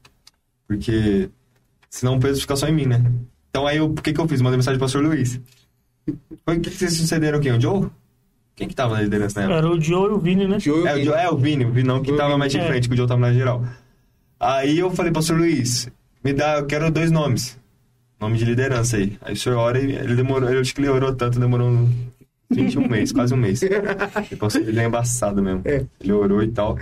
Porque 0.68 1.30
senão 1.90 2.18
o 2.18 2.20
peso 2.20 2.42
fica 2.42 2.56
só 2.56 2.68
em 2.68 2.74
mim, 2.74 2.86
né? 2.86 3.02
Então 3.50 3.68
aí, 3.68 3.78
eu, 3.78 3.86
o 3.86 3.94
que, 3.94 4.12
que 4.14 4.20
eu 4.20 4.28
fiz? 4.28 4.42
Mandei 4.42 4.58
mensagem 4.58 4.78
pro 4.78 4.86
pastor 4.86 5.04
Luiz. 5.04 5.40
Foi 6.46 6.58
o 6.58 6.62
que, 6.62 6.70
que 6.70 6.78
vocês 6.78 6.94
sucederam 6.98 7.40
quem? 7.40 7.52
O 7.54 7.62
Joe? 7.62 7.90
Quem 8.56 8.68
que 8.68 8.76
tava 8.76 8.96
na 8.96 9.02
liderança 9.02 9.40
na 9.40 9.46
época? 9.46 9.58
Era 9.58 9.70
o 9.70 9.82
Joe 9.82 10.10
e 10.12 10.14
o 10.14 10.20
Vini, 10.20 10.48
né? 10.48 10.60
Joe, 10.60 10.88
É 10.88 10.96
o, 10.96 11.04
Joe- 11.04 11.16
é, 11.16 11.30
o 11.30 11.38
Vini, 11.38 11.66
o 11.66 11.72
Vini 11.72 11.88
não 11.88 12.04
que 12.04 12.12
O 12.12 12.18
tava 12.18 12.38
mais 12.38 12.52
de 12.52 12.60
é. 12.60 12.68
frente, 12.68 12.88
que 12.88 12.94
o 12.94 12.98
Joe 12.98 13.08
tava 13.08 13.20
na 13.22 13.34
geral. 13.34 13.64
Aí 14.40 14.78
eu 14.80 14.92
falei, 14.92 15.12
pastor 15.12 15.38
Luiz, 15.38 15.90
me 16.24 16.34
dá, 16.34 16.60
eu 16.60 16.66
quero 16.68 16.92
dois 16.92 17.10
nomes. 17.10 17.58
Nome 18.24 18.38
de 18.38 18.46
liderança 18.46 18.96
aí. 18.96 19.18
Aí 19.22 19.34
o 19.34 19.36
senhor 19.36 19.58
ora 19.58 19.78
e 19.78 19.92
ele 19.92 20.16
demorou, 20.16 20.50
eu 20.50 20.62
acho 20.62 20.74
que 20.74 20.80
ele 20.80 20.88
orou 20.88 21.14
tanto, 21.14 21.42
demorou 21.42 21.70
uns 21.70 21.90
21 22.50 22.88
meses, 22.88 23.12
quase 23.12 23.34
um 23.34 23.38
mês. 23.38 23.62
Ele 24.56 24.80
é 24.80 24.86
embaçado 24.86 25.44
mesmo. 25.44 25.62
É. 25.66 25.86
Ele 26.00 26.14
orou 26.14 26.42
e 26.42 26.48
tal. 26.48 26.80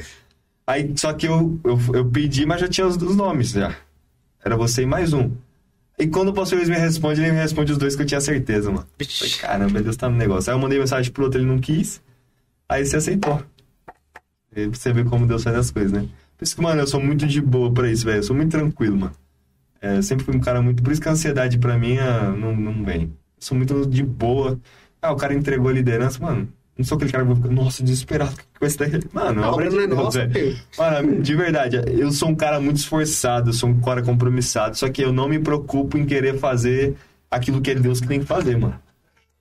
Aí, 0.67 0.93
só 0.95 1.11
que 1.13 1.27
eu, 1.27 1.59
eu, 1.63 1.79
eu 1.95 2.05
pedi, 2.05 2.45
mas 2.45 2.61
já 2.61 2.67
tinha 2.67 2.85
os, 2.85 2.95
os 2.97 3.15
nomes 3.15 3.49
já. 3.49 3.75
Era 4.45 4.55
você 4.55 4.83
e 4.83 4.85
mais 4.85 5.13
um. 5.13 5.31
E 5.97 6.05
quando 6.05 6.29
o 6.29 6.33
pastor 6.33 6.59
Luiz 6.59 6.69
me 6.69 6.77
responde, 6.77 7.21
ele 7.21 7.31
me 7.31 7.39
responde 7.39 7.71
os 7.71 7.77
dois 7.79 7.95
que 7.95 8.03
eu 8.03 8.05
tinha 8.05 8.21
certeza, 8.21 8.69
mano. 8.69 8.85
Falei, 8.99 9.33
caramba, 9.39 9.81
Deus 9.81 9.97
tá 9.97 10.07
no 10.07 10.17
negócio. 10.17 10.51
Aí 10.51 10.55
eu 10.55 10.61
mandei 10.61 10.77
mensagem 10.77 11.11
pro 11.11 11.23
outro, 11.23 11.39
ele 11.39 11.47
não 11.47 11.57
quis. 11.57 11.99
Aí 12.69 12.85
você 12.85 12.97
aceitou. 12.97 13.41
E 14.55 14.67
você 14.67 14.93
vê 14.93 15.03
como 15.03 15.25
Deus 15.25 15.43
faz 15.43 15.55
as 15.55 15.71
coisas, 15.71 15.91
né? 15.91 16.07
Por 16.37 16.43
isso 16.43 16.55
que, 16.55 16.61
mano, 16.61 16.81
eu 16.81 16.87
sou 16.87 17.01
muito 17.01 17.25
de 17.25 17.41
boa 17.41 17.71
pra 17.71 17.89
isso, 17.89 18.05
velho. 18.05 18.19
Eu 18.19 18.23
sou 18.23 18.35
muito 18.35 18.51
tranquilo, 18.51 18.95
mano. 18.95 19.20
É, 19.81 20.01
sempre 20.01 20.23
fui 20.23 20.35
um 20.35 20.39
cara 20.39 20.61
muito. 20.61 20.83
Por 20.83 20.91
isso 20.91 21.01
que 21.01 21.09
a 21.09 21.11
ansiedade 21.11 21.57
pra 21.57 21.77
mim 21.77 21.97
ah, 21.97 22.33
não, 22.37 22.55
não 22.55 22.83
vem. 22.85 23.03
Eu 23.03 23.09
sou 23.39 23.57
muito 23.57 23.85
de 23.87 24.03
boa. 24.03 24.59
Ah, 25.01 25.11
o 25.11 25.15
cara 25.15 25.33
entregou 25.33 25.69
a 25.69 25.73
liderança, 25.73 26.21
mano. 26.21 26.47
Não 26.77 26.85
sou 26.85 26.95
aquele 26.95 27.11
cara 27.11 27.23
que 27.23 27.33
vai 27.33 27.41
ficar, 27.41 27.53
nossa, 27.53 27.83
desesperado 27.83 28.35
com 28.57 28.65
esse 28.65 28.77
daqui. 28.77 28.99
Mano, 29.11 29.43
A 29.43 29.51
obra 29.51 29.69
não 29.69 29.81
é 29.81 29.87
nossa. 29.87 30.29
Mano, 30.77 31.21
de 31.21 31.35
verdade, 31.35 31.81
eu 31.87 32.11
sou 32.11 32.29
um 32.29 32.35
cara 32.35 32.59
muito 32.59 32.77
esforçado, 32.77 33.49
eu 33.49 33.53
sou 33.53 33.69
um 33.69 33.81
cara 33.81 34.01
compromissado, 34.01 34.77
só 34.77 34.89
que 34.89 35.03
eu 35.03 35.11
não 35.11 35.27
me 35.27 35.37
preocupo 35.39 35.97
em 35.97 36.05
querer 36.05 36.37
fazer 36.37 36.95
aquilo 37.29 37.61
que 37.61 37.71
é 37.71 37.75
Deus 37.75 37.99
que 37.99 38.07
tem 38.07 38.19
que 38.19 38.25
fazer, 38.25 38.57
mano. 38.57 38.79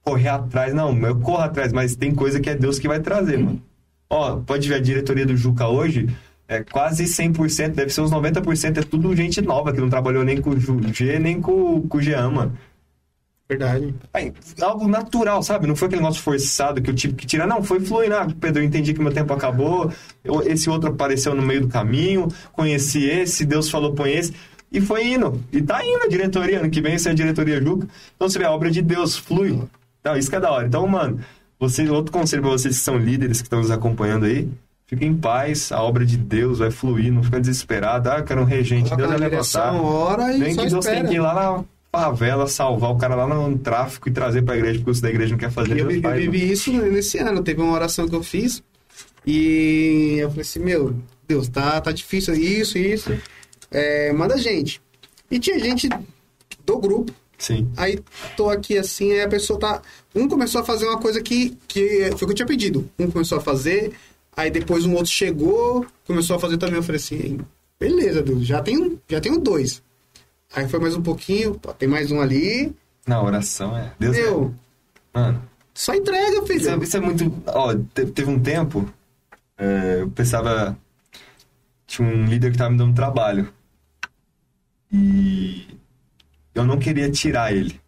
Correr 0.02 0.28
atrás, 0.28 0.75
não, 0.75 0.97
eu 1.07 1.17
corro 1.17 1.43
atrás, 1.43 1.73
mas 1.73 1.94
tem 1.94 2.15
coisa 2.15 2.41
que 2.41 2.51
é 2.51 2.55
Deus 2.55 2.78
que 2.78 2.89
vai 2.89 3.01
trazer, 3.01 3.39
mano. 3.39 3.62
Ó, 4.09 4.36
pode 4.36 4.69
ver 4.69 4.77
a 4.77 4.81
diretoria 4.81 5.25
do 5.25 5.36
Juca 5.36 5.69
hoje, 5.69 6.09
é 6.51 6.65
quase 6.65 7.05
100%, 7.05 7.75
deve 7.75 7.91
ser 7.93 8.01
uns 8.01 8.11
90%, 8.11 8.79
é 8.79 8.83
tudo 8.83 9.15
gente 9.15 9.41
nova 9.41 9.73
que 9.73 9.81
não 9.81 9.89
trabalhou 9.89 10.25
nem 10.25 10.41
com 10.41 10.51
o 10.51 10.93
G, 10.93 11.17
nem 11.17 11.41
com, 11.41 11.81
com 11.83 11.99
o 11.99 12.03
Jean, 12.03 12.29
mano. 12.29 12.59
Verdade. 13.49 13.95
Aí, 14.12 14.33
algo 14.61 14.89
natural, 14.89 15.45
sabe? 15.45 15.69
Não 15.69 15.77
foi 15.77 15.87
aquele 15.87 16.03
negócio 16.03 16.20
forçado 16.20 16.83
que 16.83 16.91
eu 16.91 16.95
tive 16.95 17.15
que 17.15 17.25
tirar. 17.25 17.47
Não, 17.47 17.62
foi 17.62 17.79
fluindo. 17.79 18.17
Ah, 18.17 18.27
Pedro, 18.41 18.62
eu 18.62 18.67
entendi 18.67 18.93
que 18.93 19.01
meu 19.01 19.12
tempo 19.12 19.33
acabou. 19.33 19.93
Eu- 20.25 20.43
esse 20.43 20.69
outro 20.69 20.91
apareceu 20.91 21.37
no 21.37 21.43
meio 21.43 21.61
do 21.61 21.69
caminho. 21.69 22.27
Conheci 22.53 23.05
esse, 23.09 23.45
Deus 23.45 23.70
falou 23.70 23.93
põe 23.95 24.12
esse. 24.12 24.33
E 24.73 24.81
foi 24.81 25.07
indo. 25.07 25.41
E 25.53 25.62
tá 25.62 25.85
indo 25.85 26.03
a 26.05 26.09
diretoria. 26.09 26.61
Ano 26.61 26.70
que 26.70 26.81
vem, 26.81 26.95
essa 26.95 27.11
é 27.11 27.12
a 27.12 27.15
diretoria 27.15 27.61
Juca. 27.62 27.87
Então, 28.17 28.29
você 28.29 28.39
vê, 28.39 28.45
a 28.45 28.51
obra 28.53 28.70
de 28.73 28.83
Deus 28.83 29.17
flui. 29.17 29.61
Então, 30.01 30.17
isso 30.17 30.31
que 30.31 30.37
é 30.37 30.41
da 30.41 30.51
hora. 30.51 30.67
Então, 30.67 30.87
mano, 30.87 31.20
você, 31.59 31.89
outro 31.89 32.12
conselho 32.12 32.43
pra 32.43 32.53
vocês 32.53 32.77
que 32.77 32.83
são 32.85 32.97
líderes, 32.99 33.41
que 33.41 33.47
estão 33.47 33.61
nos 33.61 33.70
acompanhando 33.70 34.27
aí, 34.27 34.49
Fica 34.91 35.05
em 35.05 35.17
paz, 35.17 35.70
a 35.70 35.81
obra 35.81 36.05
de 36.05 36.17
Deus 36.17 36.59
vai 36.59 36.73
fluir, 36.73 37.12
não 37.12 37.23
fica 37.23 37.41
desesperado. 37.41 38.10
Ah, 38.10 38.19
eu 38.19 38.25
quero 38.25 38.41
um 38.41 38.44
regente, 38.44 38.93
Deus 38.97 39.09
vai 39.09 39.19
levantar. 39.19 39.73
hora 39.81 40.33
e 40.33 40.39
Nem 40.41 40.52
só 40.52 40.65
que 40.65 40.69
Deus 40.69 40.85
espera. 40.85 41.01
tem 41.02 41.10
que 41.10 41.15
ir 41.15 41.20
lá 41.20 41.33
na 41.33 41.65
favela, 41.93 42.49
salvar 42.49 42.91
o 42.91 42.99
cara 42.99 43.15
lá 43.15 43.25
no 43.25 43.57
tráfico 43.57 44.09
e 44.09 44.12
trazer 44.12 44.43
pra 44.43 44.57
igreja, 44.57 44.81
porque 44.81 44.99
o 44.99 45.01
da 45.01 45.09
igreja 45.09 45.31
não 45.31 45.39
quer 45.39 45.52
fazer. 45.52 45.78
Eu, 45.78 45.89
eu 45.93 46.02
mano. 46.02 46.17
vivi 46.17 46.51
isso 46.51 46.73
nesse 46.73 47.19
ano. 47.19 47.41
Teve 47.41 47.62
uma 47.62 47.73
oração 47.73 48.09
que 48.09 48.17
eu 48.17 48.23
fiz 48.25 48.65
e 49.25 50.17
eu 50.19 50.28
falei 50.28 50.43
assim, 50.43 50.59
meu, 50.59 50.97
Deus, 51.28 51.49
tá, 51.49 51.81
tá 51.81 51.93
difícil 51.93 52.35
isso, 52.35 52.77
isso. 52.77 53.17
É, 53.70 54.12
manda 54.12 54.36
gente. 54.39 54.83
E 55.31 55.39
tinha 55.39 55.57
gente 55.60 55.89
do 56.67 56.78
grupo. 56.81 57.12
Sim. 57.39 57.70
Aí 57.77 58.01
tô 58.36 58.51
aqui 58.51 58.77
assim, 58.77 59.12
aí 59.12 59.23
a 59.23 59.28
pessoa 59.28 59.57
tá. 59.57 59.83
Um 60.15 60.28
começou 60.28 60.60
a 60.60 60.65
fazer 60.65 60.86
uma 60.86 60.99
coisa 60.99 61.23
que, 61.23 61.57
que 61.69 62.10
foi 62.19 62.25
o 62.25 62.27
que 62.27 62.33
eu 62.33 62.35
tinha 62.35 62.47
pedido. 62.47 62.91
Um 62.99 63.09
começou 63.09 63.39
a 63.39 63.41
fazer, 63.41 63.93
aí 64.41 64.51
depois 64.51 64.85
um 64.85 64.93
outro 64.94 65.10
chegou, 65.10 65.86
começou 66.07 66.36
a 66.36 66.41
fazer 66.41 66.57
também. 66.59 66.77
Eu 66.77 66.83
falei 66.83 67.01
assim, 67.01 67.39
beleza, 67.78 68.23
Deus, 68.23 68.47
já 68.47 68.62
tenho, 68.62 69.01
já 69.09 69.20
tenho 69.20 69.39
dois. 69.39 69.83
Aí 70.55 70.69
foi 70.69 70.81
mais 70.81 70.94
um 70.97 71.02
pouquinho, 71.02 71.55
pô, 71.55 71.73
tem 71.73 71.89
mais 71.89 72.10
um 72.10 72.20
ali. 72.20 72.75
Na 73.07 73.23
oração 73.23 73.77
é. 73.77 73.93
Deus 73.99 74.17
Meu, 74.17 74.55
é. 75.15 75.19
Mano, 75.19 75.43
só 75.75 75.94
entrega, 75.94 76.43
filho. 76.47 76.59
isso 76.60 76.70
é, 76.70 76.77
isso 76.78 76.97
é 76.97 77.01
muito. 77.01 77.43
Ó, 77.47 77.75
te- 77.75 78.07
teve 78.07 78.31
um 78.31 78.39
tempo, 78.41 78.93
é, 79.57 79.99
eu 80.01 80.10
pensava. 80.10 80.77
Tinha 81.86 82.07
um 82.07 82.25
líder 82.27 82.52
que 82.52 82.59
tava 82.59 82.70
me 82.70 82.78
dando 82.78 82.94
trabalho. 82.94 83.52
E 84.93 85.67
eu 86.55 86.65
não 86.65 86.78
queria 86.78 87.10
tirar 87.10 87.52
ele. 87.55 87.81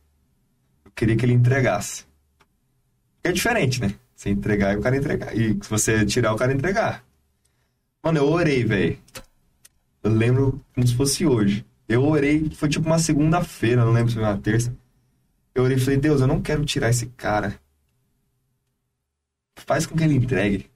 Eu 0.84 0.90
queria 0.94 1.16
que 1.16 1.24
ele 1.24 1.32
entregasse. 1.32 2.04
É 3.24 3.30
diferente, 3.32 3.80
né? 3.80 3.94
Você 4.22 4.30
entregar 4.30 4.72
e 4.72 4.76
o 4.76 4.80
cara 4.80 4.96
entregar. 4.96 5.36
E 5.36 5.58
se 5.60 5.68
você 5.68 6.06
tirar, 6.06 6.32
o 6.32 6.36
cara 6.36 6.52
entregar. 6.52 7.04
Mano, 8.04 8.18
eu 8.18 8.28
orei, 8.28 8.62
velho. 8.64 8.96
Eu 10.00 10.12
lembro 10.12 10.64
como 10.72 10.86
se 10.86 10.94
fosse 10.94 11.26
hoje. 11.26 11.66
Eu 11.88 12.04
orei, 12.04 12.48
foi 12.54 12.68
tipo 12.68 12.86
uma 12.86 13.00
segunda-feira, 13.00 13.84
não 13.84 13.90
lembro 13.90 14.10
se 14.10 14.14
foi 14.14 14.22
uma 14.22 14.38
terça. 14.38 14.72
Eu 15.52 15.64
orei 15.64 15.76
e 15.76 15.80
falei, 15.80 15.98
Deus, 15.98 16.20
eu 16.20 16.28
não 16.28 16.40
quero 16.40 16.64
tirar 16.64 16.90
esse 16.90 17.06
cara. 17.06 17.58
Faz 19.56 19.86
com 19.86 19.96
que 19.96 20.04
ele 20.04 20.14
entregue. 20.14 20.70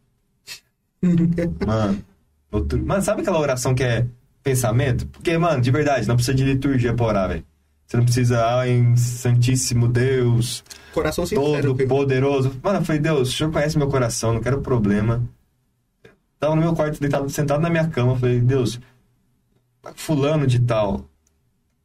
Mano, 1.64 2.04
outro... 2.50 2.84
mano, 2.84 3.02
sabe 3.02 3.20
aquela 3.20 3.38
oração 3.38 3.76
que 3.76 3.84
é 3.84 4.08
pensamento? 4.42 5.06
Porque, 5.06 5.38
mano, 5.38 5.62
de 5.62 5.70
verdade, 5.70 6.08
não 6.08 6.16
precisa 6.16 6.36
de 6.36 6.42
liturgia 6.42 6.94
pra 6.94 7.06
orar, 7.06 7.28
velho. 7.28 7.46
Você 7.86 7.96
não 7.96 8.04
precisa, 8.04 8.58
ah, 8.58 8.68
em 8.68 8.96
Santíssimo 8.96 9.86
Deus, 9.86 10.64
Coração 10.92 11.24
sincero, 11.24 11.74
todo 11.74 11.86
poderoso. 11.86 12.58
Mano, 12.62 12.80
eu 12.80 12.84
falei, 12.84 13.00
Deus, 13.00 13.28
o 13.28 13.32
senhor 13.32 13.52
conhece 13.52 13.78
meu 13.78 13.88
coração, 13.88 14.34
não 14.34 14.40
quero 14.40 14.60
problema. 14.60 15.22
Tava 16.38 16.56
no 16.56 16.62
meu 16.62 16.74
quarto, 16.74 17.00
deitado, 17.00 17.30
sentado 17.30 17.60
na 17.60 17.70
minha 17.70 17.88
cama, 17.88 18.12
eu 18.12 18.16
falei, 18.16 18.40
Deus, 18.40 18.80
fulano 19.94 20.46
de 20.46 20.58
tal, 20.60 21.08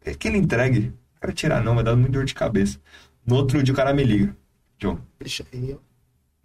é 0.03 0.13
que 0.13 0.27
ele 0.27 0.37
entregue. 0.39 0.79
Não 0.87 1.19
quero 1.21 1.33
tirar 1.33 1.63
não, 1.63 1.75
vai 1.75 1.83
dar 1.83 1.95
muito 1.95 2.13
dor 2.13 2.25
de 2.25 2.33
cabeça. 2.33 2.79
No 3.25 3.35
outro 3.35 3.61
dia 3.61 3.73
o 3.73 3.77
cara 3.77 3.93
me 3.93 4.03
liga, 4.03 4.35
John. 4.79 4.97
Deixa 5.19 5.45
aí, 5.53 5.73
ó. 5.77 5.77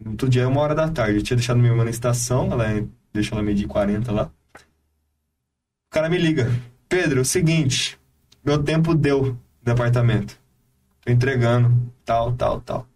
No 0.05 0.10
outro 0.10 0.28
dia 0.28 0.43
é 0.43 0.47
uma 0.47 0.60
hora 0.60 0.75
da 0.75 0.89
tarde. 0.91 1.17
Eu 1.18 1.23
tinha 1.23 1.36
deixado 1.39 1.57
minha 1.57 1.70
irmã 1.73 1.83
na 1.83 1.91
estação, 1.91 2.52
ela 2.52 2.70
é- 2.70 2.85
deixou 3.15 3.36
ela 3.39 3.43
meio 3.44 3.57
de 3.57 3.67
40 3.67 4.12
lá. 4.12 4.31
O 4.55 5.91
cara 5.91 6.10
me 6.10 6.18
liga. 6.18 6.51
Pedro, 6.86 7.20
é 7.20 7.23
o 7.23 7.25
seguinte, 7.25 7.99
meu 8.44 8.62
tempo 8.62 8.94
deu 8.94 9.36
no 9.67 9.73
apartamento. 9.73 10.39
Tô 11.05 11.12
entregando, 11.12 11.73
tal, 12.05 12.33
tal, 12.33 12.61
tal. 12.61 12.86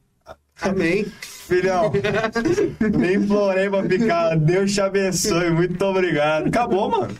Amém. 0.62 1.06
Filhão, 1.22 1.90
nem 2.96 3.14
implorei 3.14 3.68
pra 3.68 3.82
ficar. 3.82 4.36
Deus 4.36 4.72
te 4.72 4.80
abençoe, 4.80 5.50
muito 5.50 5.82
obrigado. 5.84 6.46
Acabou, 6.46 6.90
mano. 6.90 7.14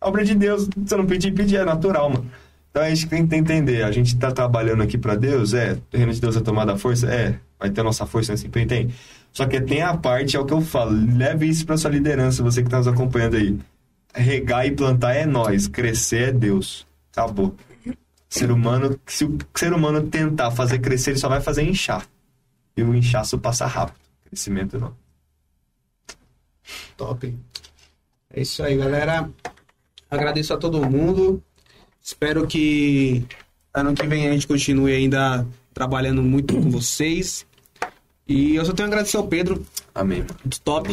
Obra 0.00 0.24
de 0.24 0.34
Deus, 0.34 0.68
você 0.76 0.96
não 0.96 1.06
pedir, 1.06 1.32
pedir, 1.32 1.56
é 1.56 1.64
natural, 1.64 2.10
mano. 2.10 2.30
Então 2.70 2.82
a 2.82 2.88
gente 2.88 3.06
tem 3.06 3.26
que 3.26 3.36
entender, 3.36 3.84
a 3.84 3.92
gente 3.92 4.16
tá 4.16 4.32
trabalhando 4.32 4.82
aqui 4.82 4.98
pra 4.98 5.14
Deus, 5.14 5.54
é, 5.54 5.78
o 5.92 5.96
reino 5.96 6.12
de 6.12 6.20
Deus 6.20 6.36
é 6.36 6.40
tomar 6.40 6.64
da 6.64 6.76
força, 6.76 7.06
é, 7.06 7.38
vai 7.58 7.70
ter 7.70 7.80
a 7.80 7.84
nossa 7.84 8.04
força 8.04 8.32
nesse 8.32 8.48
empenho, 8.48 8.66
tem. 8.66 8.90
Só 9.32 9.46
que 9.46 9.60
tem 9.60 9.80
a 9.80 9.96
parte, 9.96 10.36
é 10.36 10.40
o 10.40 10.44
que 10.44 10.52
eu 10.52 10.60
falo, 10.60 10.90
leve 11.16 11.46
isso 11.46 11.64
pra 11.64 11.76
sua 11.76 11.90
liderança, 11.90 12.42
você 12.42 12.62
que 12.62 12.68
tá 12.68 12.78
nos 12.78 12.88
acompanhando 12.88 13.36
aí. 13.36 13.56
Regar 14.12 14.66
e 14.66 14.72
plantar 14.72 15.14
é 15.14 15.24
nós, 15.24 15.68
crescer 15.68 16.28
é 16.28 16.32
Deus. 16.32 16.86
Acabou. 17.12 17.54
Ser 18.34 18.50
humano, 18.50 18.98
se 19.06 19.24
o 19.24 19.38
ser 19.54 19.72
humano 19.72 20.08
tentar 20.08 20.50
fazer 20.50 20.80
crescer, 20.80 21.12
ele 21.12 21.20
só 21.20 21.28
vai 21.28 21.40
fazer 21.40 21.62
inchar. 21.62 22.04
E 22.76 22.82
o 22.82 22.92
inchaço 22.92 23.38
passa 23.38 23.64
rápido. 23.64 24.00
Crescimento 24.24 24.76
não. 24.76 24.92
Top. 26.96 27.32
É 28.28 28.42
isso 28.42 28.60
aí, 28.64 28.76
galera. 28.76 29.30
Agradeço 30.10 30.52
a 30.52 30.56
todo 30.56 30.84
mundo. 30.84 31.40
Espero 32.02 32.44
que 32.44 33.24
ano 33.72 33.94
que 33.94 34.04
vem 34.04 34.26
a 34.26 34.32
gente 34.32 34.48
continue 34.48 34.92
ainda 34.92 35.46
trabalhando 35.72 36.20
muito 36.20 36.54
com 36.54 36.68
vocês. 36.68 37.46
E 38.26 38.56
eu 38.56 38.64
só 38.64 38.72
tenho 38.72 38.88
a 38.88 38.90
agradecer 38.90 39.16
ao 39.16 39.28
Pedro. 39.28 39.64
Amém. 39.94 40.24
Top. 40.64 40.88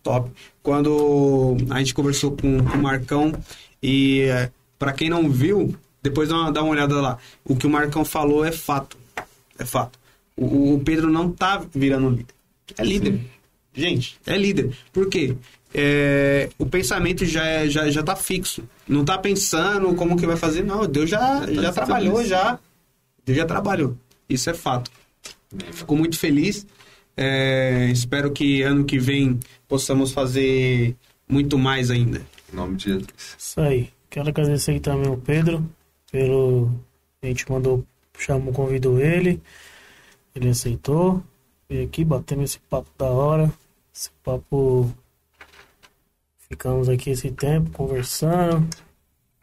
Top. 0.00 0.30
Quando 0.62 1.56
a 1.70 1.78
gente 1.80 1.92
conversou 1.92 2.36
com, 2.36 2.62
com 2.62 2.78
o 2.78 2.82
Marcão 2.82 3.32
e 3.82 4.22
é, 4.28 4.52
para 4.78 4.92
quem 4.92 5.10
não 5.10 5.28
viu, 5.28 5.74
depois 6.08 6.28
dá 6.28 6.36
uma, 6.36 6.52
dá 6.52 6.62
uma 6.62 6.72
olhada 6.72 7.00
lá. 7.00 7.18
O 7.44 7.56
que 7.56 7.66
o 7.66 7.70
Marcão 7.70 8.04
falou 8.04 8.44
é 8.44 8.52
fato. 8.52 8.96
É 9.58 9.64
fato. 9.64 9.98
O, 10.36 10.74
o 10.74 10.80
Pedro 10.80 11.10
não 11.10 11.30
tá 11.30 11.64
virando 11.74 12.10
líder. 12.10 12.34
É 12.76 12.84
líder. 12.84 13.20
Gente, 13.74 14.18
é 14.26 14.36
líder. 14.36 14.76
Por 14.92 15.08
quê? 15.08 15.36
É, 15.72 16.48
o 16.58 16.66
pensamento 16.66 17.24
já, 17.24 17.44
é, 17.44 17.68
já, 17.68 17.90
já 17.90 18.02
tá 18.02 18.16
fixo. 18.16 18.64
Não 18.86 19.04
tá 19.04 19.18
pensando 19.18 19.94
como 19.94 20.16
que 20.16 20.26
vai 20.26 20.36
fazer, 20.36 20.64
não. 20.64 20.86
Deus 20.86 21.10
já, 21.10 21.18
tá 21.18 21.52
já 21.52 21.72
trabalhou, 21.72 22.24
já. 22.24 22.58
Deus 23.24 23.38
já 23.38 23.44
trabalhou. 23.44 23.96
Isso 24.28 24.48
é 24.50 24.54
fato. 24.54 24.90
Fico 25.72 25.96
muito 25.96 26.18
feliz. 26.18 26.66
É, 27.16 27.88
espero 27.92 28.30
que 28.30 28.62
ano 28.62 28.84
que 28.84 28.98
vem 28.98 29.38
possamos 29.66 30.12
fazer 30.12 30.96
muito 31.28 31.58
mais 31.58 31.90
ainda. 31.90 32.22
Em 32.52 32.56
nome 32.56 32.76
de 32.76 32.84
Jesus. 32.84 33.08
Isso 33.36 33.60
aí. 33.60 33.90
Quero 34.10 34.28
agradecer 34.28 34.80
também 34.80 35.10
o 35.10 35.18
Pedro 35.18 35.68
pelo. 36.10 36.70
A 37.22 37.26
gente 37.26 37.50
mandou, 37.50 37.84
chamou, 38.18 38.52
convidou 38.52 39.00
ele. 39.00 39.42
Ele 40.34 40.48
aceitou. 40.48 41.22
Veio 41.68 41.86
aqui, 41.86 42.04
batemos 42.04 42.50
esse 42.50 42.58
papo 42.60 42.90
da 42.96 43.06
hora. 43.06 43.52
Esse 43.94 44.10
papo. 44.22 44.92
Ficamos 46.48 46.88
aqui 46.88 47.10
esse 47.10 47.30
tempo 47.30 47.70
conversando. 47.70 48.68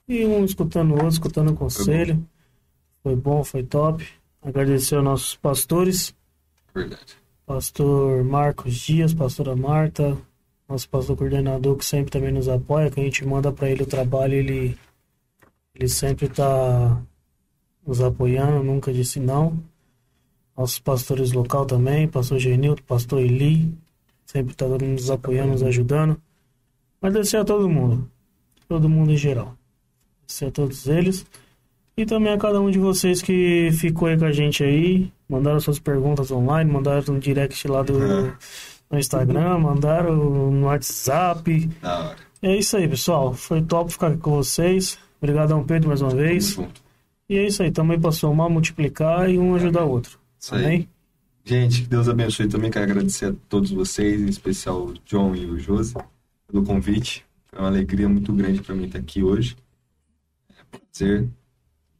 E 0.08 0.26
um 0.26 0.45
escutando 0.45 0.92
o 0.92 0.94
outro, 0.94 1.10
escutando 1.10 1.52
o 1.52 1.56
conselho. 1.56 2.24
Foi 3.03 3.16
bom, 3.16 3.44
foi 3.44 3.64
top. 3.64 4.08
Agradecer 4.42 4.95
aos 4.95 5.03
nossos 5.03 5.35
pastores. 5.35 6.16
Verdade. 6.74 7.18
Pastor 7.45 8.24
Marcos 8.24 8.74
Dias, 8.74 9.14
pastora 9.14 9.56
Marta, 9.56 10.18
nosso 10.68 10.90
pastor 10.90 11.16
coordenador 11.16 11.77
que 11.77 11.85
sempre 11.85 12.11
também 12.11 12.32
nos 12.32 12.50
apoia, 12.50 12.90
que 12.90 13.00
a 13.00 13.03
gente 13.03 13.24
manda 13.24 13.52
para 13.52 13.69
ele 13.69 13.84
o 13.84 13.85
trabalho, 13.85 14.34
ele 14.34 14.76
ele 15.76 15.90
sempre 15.90 16.26
está 16.28 17.02
nos 17.86 18.02
apoiando, 18.02 18.64
nunca 18.64 18.92
disse 18.94 19.20
não. 19.20 19.60
Nossos 20.58 20.80
pastores 20.80 21.34
local 21.34 21.66
também, 21.66 22.08
pastor 22.08 22.40
Genildo, 22.40 22.82
pastor 22.84 23.22
Eli, 23.22 23.74
sempre 24.26 24.54
está 24.54 24.68
nos 24.68 25.12
apoiando, 25.12 25.52
nos 25.52 25.64
ajudando. 25.64 26.20
Agradecer 27.02 27.38
a 27.38 27.45
todo 27.45 27.70
mundo, 27.70 28.10
todo 28.68 28.90
mundo 28.90 29.12
em 29.12 29.18
geral. 29.18 29.56
Agradecer 30.24 30.45
a 30.45 30.52
todos 30.52 30.88
eles. 30.88 31.26
E 31.98 32.06
também 32.06 32.34
a 32.34 32.38
cada 32.38 32.60
um 32.60 32.72
de 32.72 32.80
vocês 32.80 33.22
que 33.22 33.70
ficou 33.74 34.08
aí 34.08 34.18
com 34.18 34.26
a 34.26 34.32
gente 34.32 34.64
aí, 34.64 35.12
mandaram 35.30 35.60
suas 35.60 35.80
perguntas 35.80 36.32
online, 36.32 36.72
mandaram 36.72 37.14
no 37.14 37.20
direct 37.20 37.68
lá 37.68 37.84
do 37.84 38.36
no 38.90 39.00
Instagram, 39.00 39.60
mandaram 39.60 40.16
no 40.52 40.66
WhatsApp. 40.66 41.70
É 42.42 42.56
isso 42.56 42.78
aí, 42.78 42.88
pessoal. 42.88 43.34
Foi 43.34 43.62
top 43.62 43.92
ficar 43.92 44.08
aqui 44.08 44.18
com 44.18 44.32
vocês. 44.32 44.98
Obrigadão, 45.26 45.66
Pedro, 45.66 45.90
mais 45.90 46.02
uma 46.02 46.14
vez. 46.14 46.50
junto. 46.50 46.84
E 47.28 47.38
é 47.38 47.48
isso 47.48 47.64
aí, 47.64 47.72
também 47.72 48.00
para 48.00 48.12
somar, 48.12 48.50
multiplicar 48.50 49.30
e 49.30 49.40
um 49.40 49.56
ajudar 49.56 49.86
o 49.86 49.90
outro. 49.90 50.20
Isso 50.40 50.54
aí. 50.54 50.66
Amém? 50.66 50.90
Gente, 51.44 51.82
que 51.84 51.88
Deus 51.88 52.08
abençoe 52.08 52.48
também. 52.48 52.72
Quero 52.72 52.86
agradecer 52.86 53.26
a 53.26 53.34
todos 53.50 53.72
vocês, 53.72 54.22
em 54.22 54.30
especial 54.30 54.86
o 54.86 54.94
John 55.06 55.36
e 55.36 55.45
o 55.45 55.58
Josi, 55.58 55.95
pelo 56.48 56.64
convite. 56.64 57.26
É 57.52 57.60
uma 57.60 57.68
alegria 57.68 58.08
muito 58.08 58.32
grande 58.34 58.62
para 58.62 58.76
mim 58.76 58.86
estar 58.86 59.00
aqui 59.00 59.24
hoje. 59.24 59.56
É 60.50 60.62
um 60.62 60.80
prazer. 60.80 61.28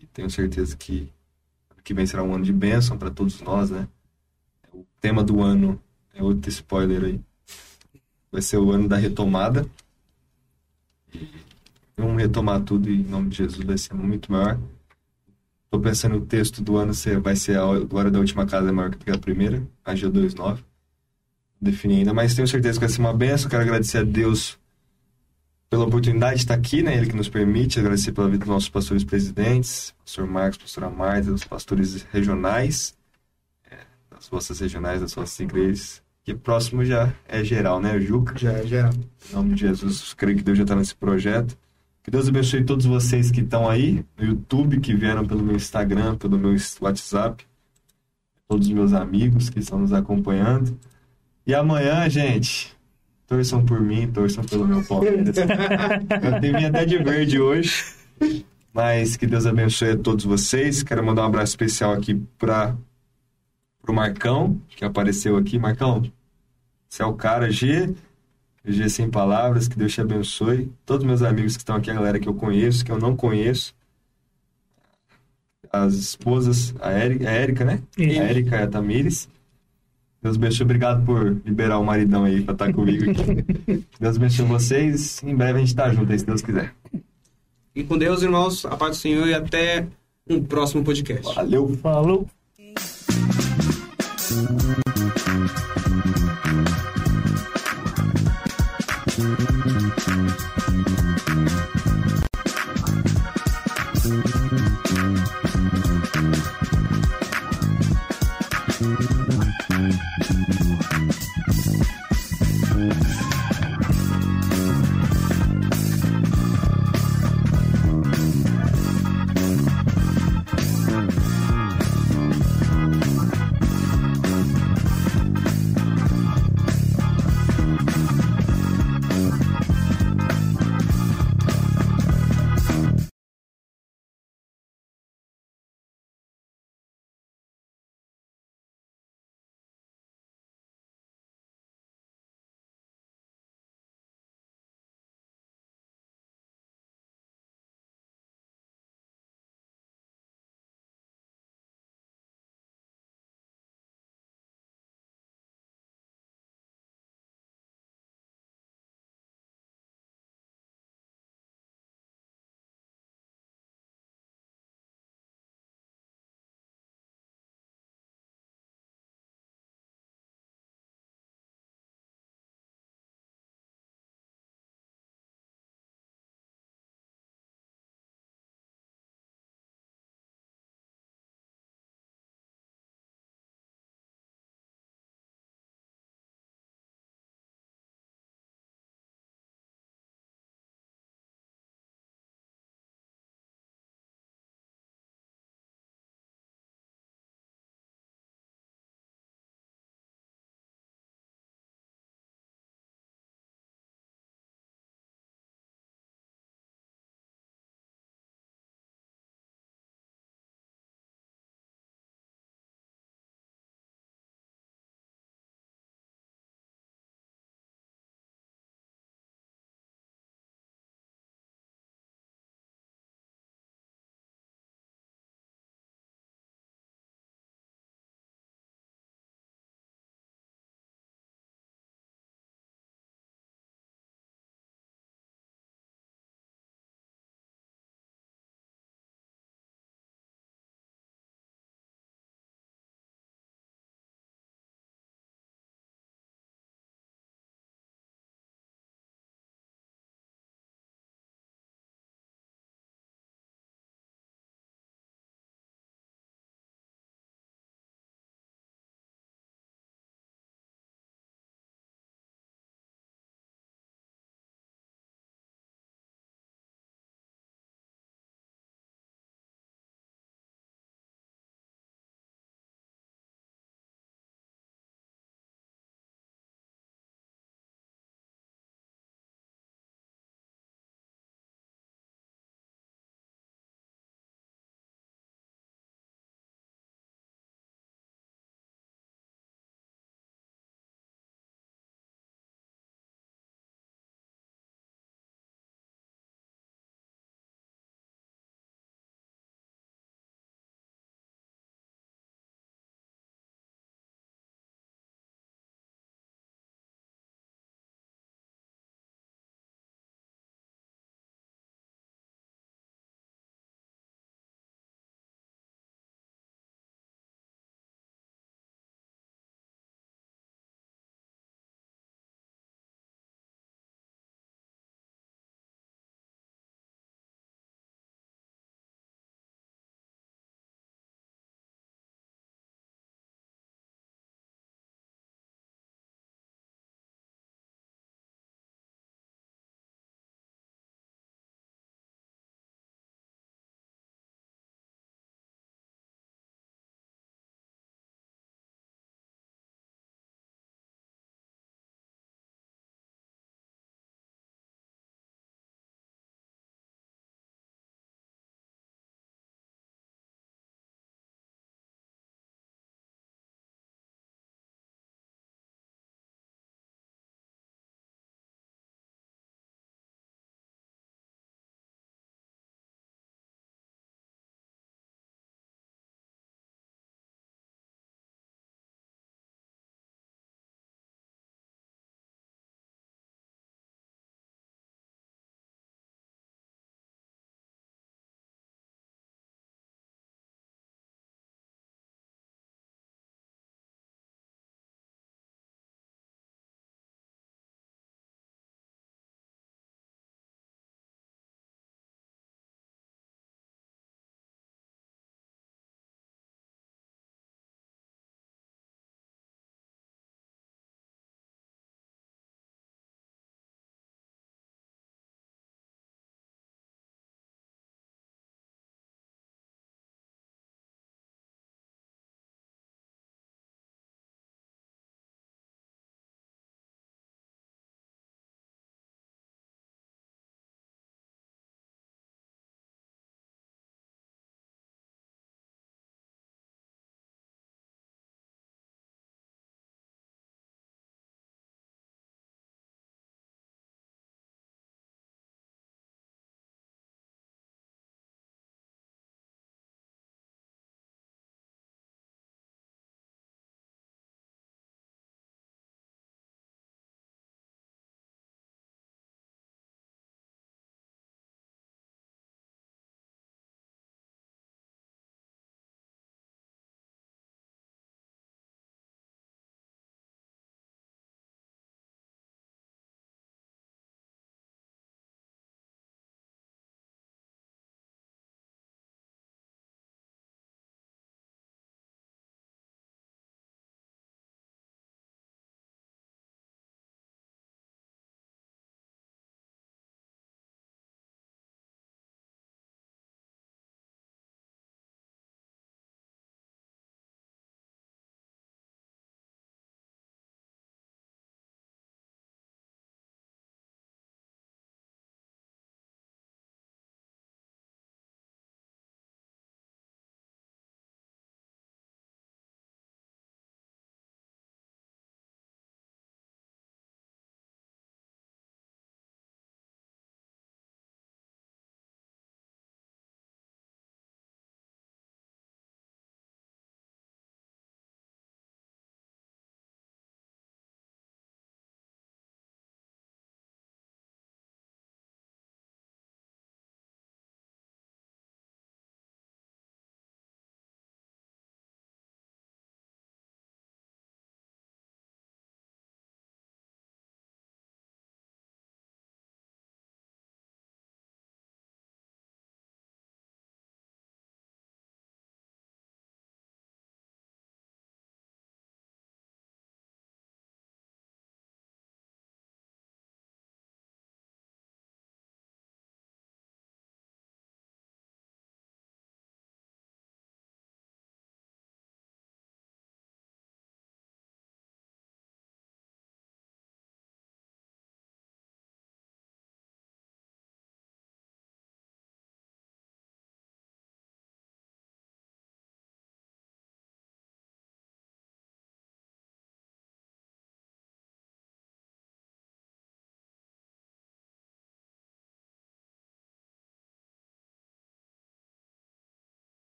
E 0.00 0.06
tenho 0.06 0.30
certeza 0.30 0.76
que 0.76 1.08
que 1.84 1.92
vem 1.94 2.06
será 2.06 2.22
um 2.22 2.34
ano 2.34 2.44
de 2.44 2.52
bênção 2.52 2.96
para 2.96 3.10
todos 3.10 3.40
nós, 3.40 3.70
né? 3.70 3.88
O 4.72 4.84
tema 5.00 5.22
do 5.22 5.42
ano 5.42 5.80
é 6.14 6.22
outro 6.22 6.48
spoiler 6.48 7.04
aí. 7.04 7.20
Vai 8.30 8.40
ser 8.40 8.58
o 8.58 8.70
ano 8.70 8.88
da 8.88 8.96
retomada. 8.96 9.66
E 11.12 11.28
vamos 12.02 12.20
retomar 12.20 12.60
tudo 12.60 12.90
e 12.90 13.00
em 13.00 13.04
nome 13.04 13.30
de 13.30 13.38
Jesus 13.38 13.64
vai 13.64 13.78
ser 13.78 13.94
muito 13.94 14.30
maior. 14.30 14.58
Tô 15.70 15.80
pensando 15.80 16.16
no 16.16 16.26
texto 16.26 16.62
do 16.62 16.76
ano 16.76 16.92
ser, 16.92 17.18
vai 17.18 17.34
ser 17.34 17.58
a 17.58 17.78
glória 17.80 18.10
da 18.10 18.18
última 18.18 18.44
casa 18.44 18.68
é 18.68 18.72
maior 18.72 18.94
que 18.94 19.10
a 19.10 19.18
primeira, 19.18 19.62
Ageu 19.84 20.12
2.9. 20.12 20.58
definir 21.60 21.98
ainda, 21.98 22.12
mas 22.12 22.34
tenho 22.34 22.46
certeza 22.46 22.78
que 22.78 22.84
vai 22.84 22.88
ser 22.88 23.00
uma 23.00 23.14
benção. 23.14 23.48
Quero 23.48 23.62
agradecer 23.62 23.98
a 23.98 24.02
Deus 24.02 24.58
pela 25.70 25.86
oportunidade 25.86 26.36
de 26.36 26.42
estar 26.42 26.54
aqui, 26.54 26.82
né? 26.82 26.94
Ele 26.94 27.06
que 27.06 27.16
nos 27.16 27.30
permite, 27.30 27.80
agradecer 27.80 28.12
pela 28.12 28.28
vida 28.28 28.40
dos 28.40 28.48
nossos 28.48 28.68
pastores 28.68 29.02
presidentes, 29.02 29.94
pastor 30.04 30.26
Marcos, 30.26 30.58
pastora 30.58 30.90
Marta, 30.90 31.32
os 31.32 31.44
pastores 31.44 32.02
regionais, 32.12 32.94
é, 33.70 33.78
das 34.10 34.28
vossas 34.28 34.60
regionais, 34.60 35.00
das 35.00 35.14
vossas 35.14 35.40
igrejas. 35.40 36.02
Que 36.22 36.34
próximo 36.34 36.84
já 36.84 37.14
é 37.26 37.42
geral, 37.42 37.80
né, 37.80 37.98
Juca? 37.98 38.38
Já 38.38 38.52
é 38.52 38.66
geral. 38.66 38.92
Em 39.30 39.34
nome 39.34 39.54
de 39.54 39.62
Jesus, 39.62 40.12
creio 40.12 40.36
que 40.36 40.42
Deus 40.42 40.58
já 40.58 40.64
está 40.64 40.76
nesse 40.76 40.94
projeto. 40.94 41.56
Que 42.02 42.10
Deus 42.10 42.28
abençoe 42.28 42.64
todos 42.64 42.84
vocês 42.84 43.30
que 43.30 43.40
estão 43.40 43.68
aí 43.68 44.04
no 44.18 44.24
YouTube, 44.24 44.80
que 44.80 44.92
vieram 44.92 45.24
pelo 45.24 45.42
meu 45.42 45.54
Instagram, 45.54 46.16
pelo 46.16 46.36
meu 46.36 46.56
WhatsApp, 46.80 47.46
todos 48.48 48.66
os 48.66 48.72
meus 48.72 48.92
amigos 48.92 49.48
que 49.48 49.60
estão 49.60 49.78
nos 49.78 49.92
acompanhando. 49.92 50.76
E 51.46 51.54
amanhã, 51.54 52.08
gente, 52.10 52.76
torçam 53.26 53.64
por 53.64 53.80
mim, 53.80 54.10
torçam 54.10 54.42
pelo 54.42 54.66
meu 54.66 54.84
Palmeiras. 54.84 55.36
Eu 55.38 56.40
tenho 56.40 56.54
minha 56.54 56.68
até 56.68 56.84
de 56.84 56.98
verde 56.98 57.40
hoje, 57.40 57.84
mas 58.74 59.16
que 59.16 59.26
Deus 59.26 59.46
abençoe 59.46 59.90
a 59.90 59.96
todos 59.96 60.24
vocês. 60.24 60.82
Quero 60.82 61.04
mandar 61.06 61.22
um 61.22 61.26
abraço 61.26 61.52
especial 61.52 61.92
aqui 61.92 62.20
para 62.36 62.76
o 63.86 63.92
Marcão, 63.92 64.60
que 64.68 64.84
apareceu 64.84 65.36
aqui. 65.36 65.56
Marcão, 65.56 66.02
você 66.88 67.02
é 67.02 67.06
o 67.06 67.14
cara, 67.14 67.48
G. 67.48 67.94
G 68.64 68.88
sem 68.88 69.10
palavras, 69.10 69.66
que 69.66 69.76
Deus 69.76 69.92
te 69.92 70.00
abençoe. 70.00 70.70
Todos 70.86 71.04
meus 71.04 71.22
amigos 71.22 71.56
que 71.56 71.62
estão 71.62 71.76
aqui, 71.76 71.90
a 71.90 71.94
galera 71.94 72.20
que 72.20 72.28
eu 72.28 72.34
conheço, 72.34 72.84
que 72.84 72.92
eu 72.92 72.98
não 72.98 73.16
conheço. 73.16 73.74
As 75.72 75.94
esposas, 75.94 76.74
a 76.80 76.90
Érica, 76.90 77.28
a 77.28 77.32
Érica 77.32 77.64
né? 77.64 77.82
Isso. 77.96 78.20
A 78.20 78.24
Érica 78.24 78.56
e 78.56 78.62
a 78.62 78.66
Tamires. 78.66 79.28
Deus 80.22 80.36
abençoe, 80.36 80.64
obrigado 80.64 81.04
por 81.04 81.40
liberar 81.44 81.78
o 81.78 81.84
maridão 81.84 82.24
aí 82.24 82.42
pra 82.42 82.52
estar 82.52 82.72
comigo 82.72 83.10
aqui. 83.10 83.84
Deus 83.98 84.16
abençoe 84.16 84.46
vocês. 84.46 85.22
Em 85.24 85.34
breve 85.34 85.58
a 85.58 85.60
gente 85.60 85.74
tá 85.74 85.92
junto 85.92 86.12
aí, 86.12 86.18
se 86.18 86.26
Deus 86.26 86.42
quiser. 86.42 86.72
E 87.74 87.82
com 87.82 87.98
Deus, 87.98 88.22
irmãos, 88.22 88.64
a 88.64 88.76
paz 88.76 88.98
do 88.98 89.00
Senhor 89.00 89.26
e 89.26 89.34
até 89.34 89.88
um 90.28 90.44
próximo 90.44 90.84
podcast. 90.84 91.34
Valeu! 91.34 91.76
Falou. 91.82 92.28
Thank 94.32 95.81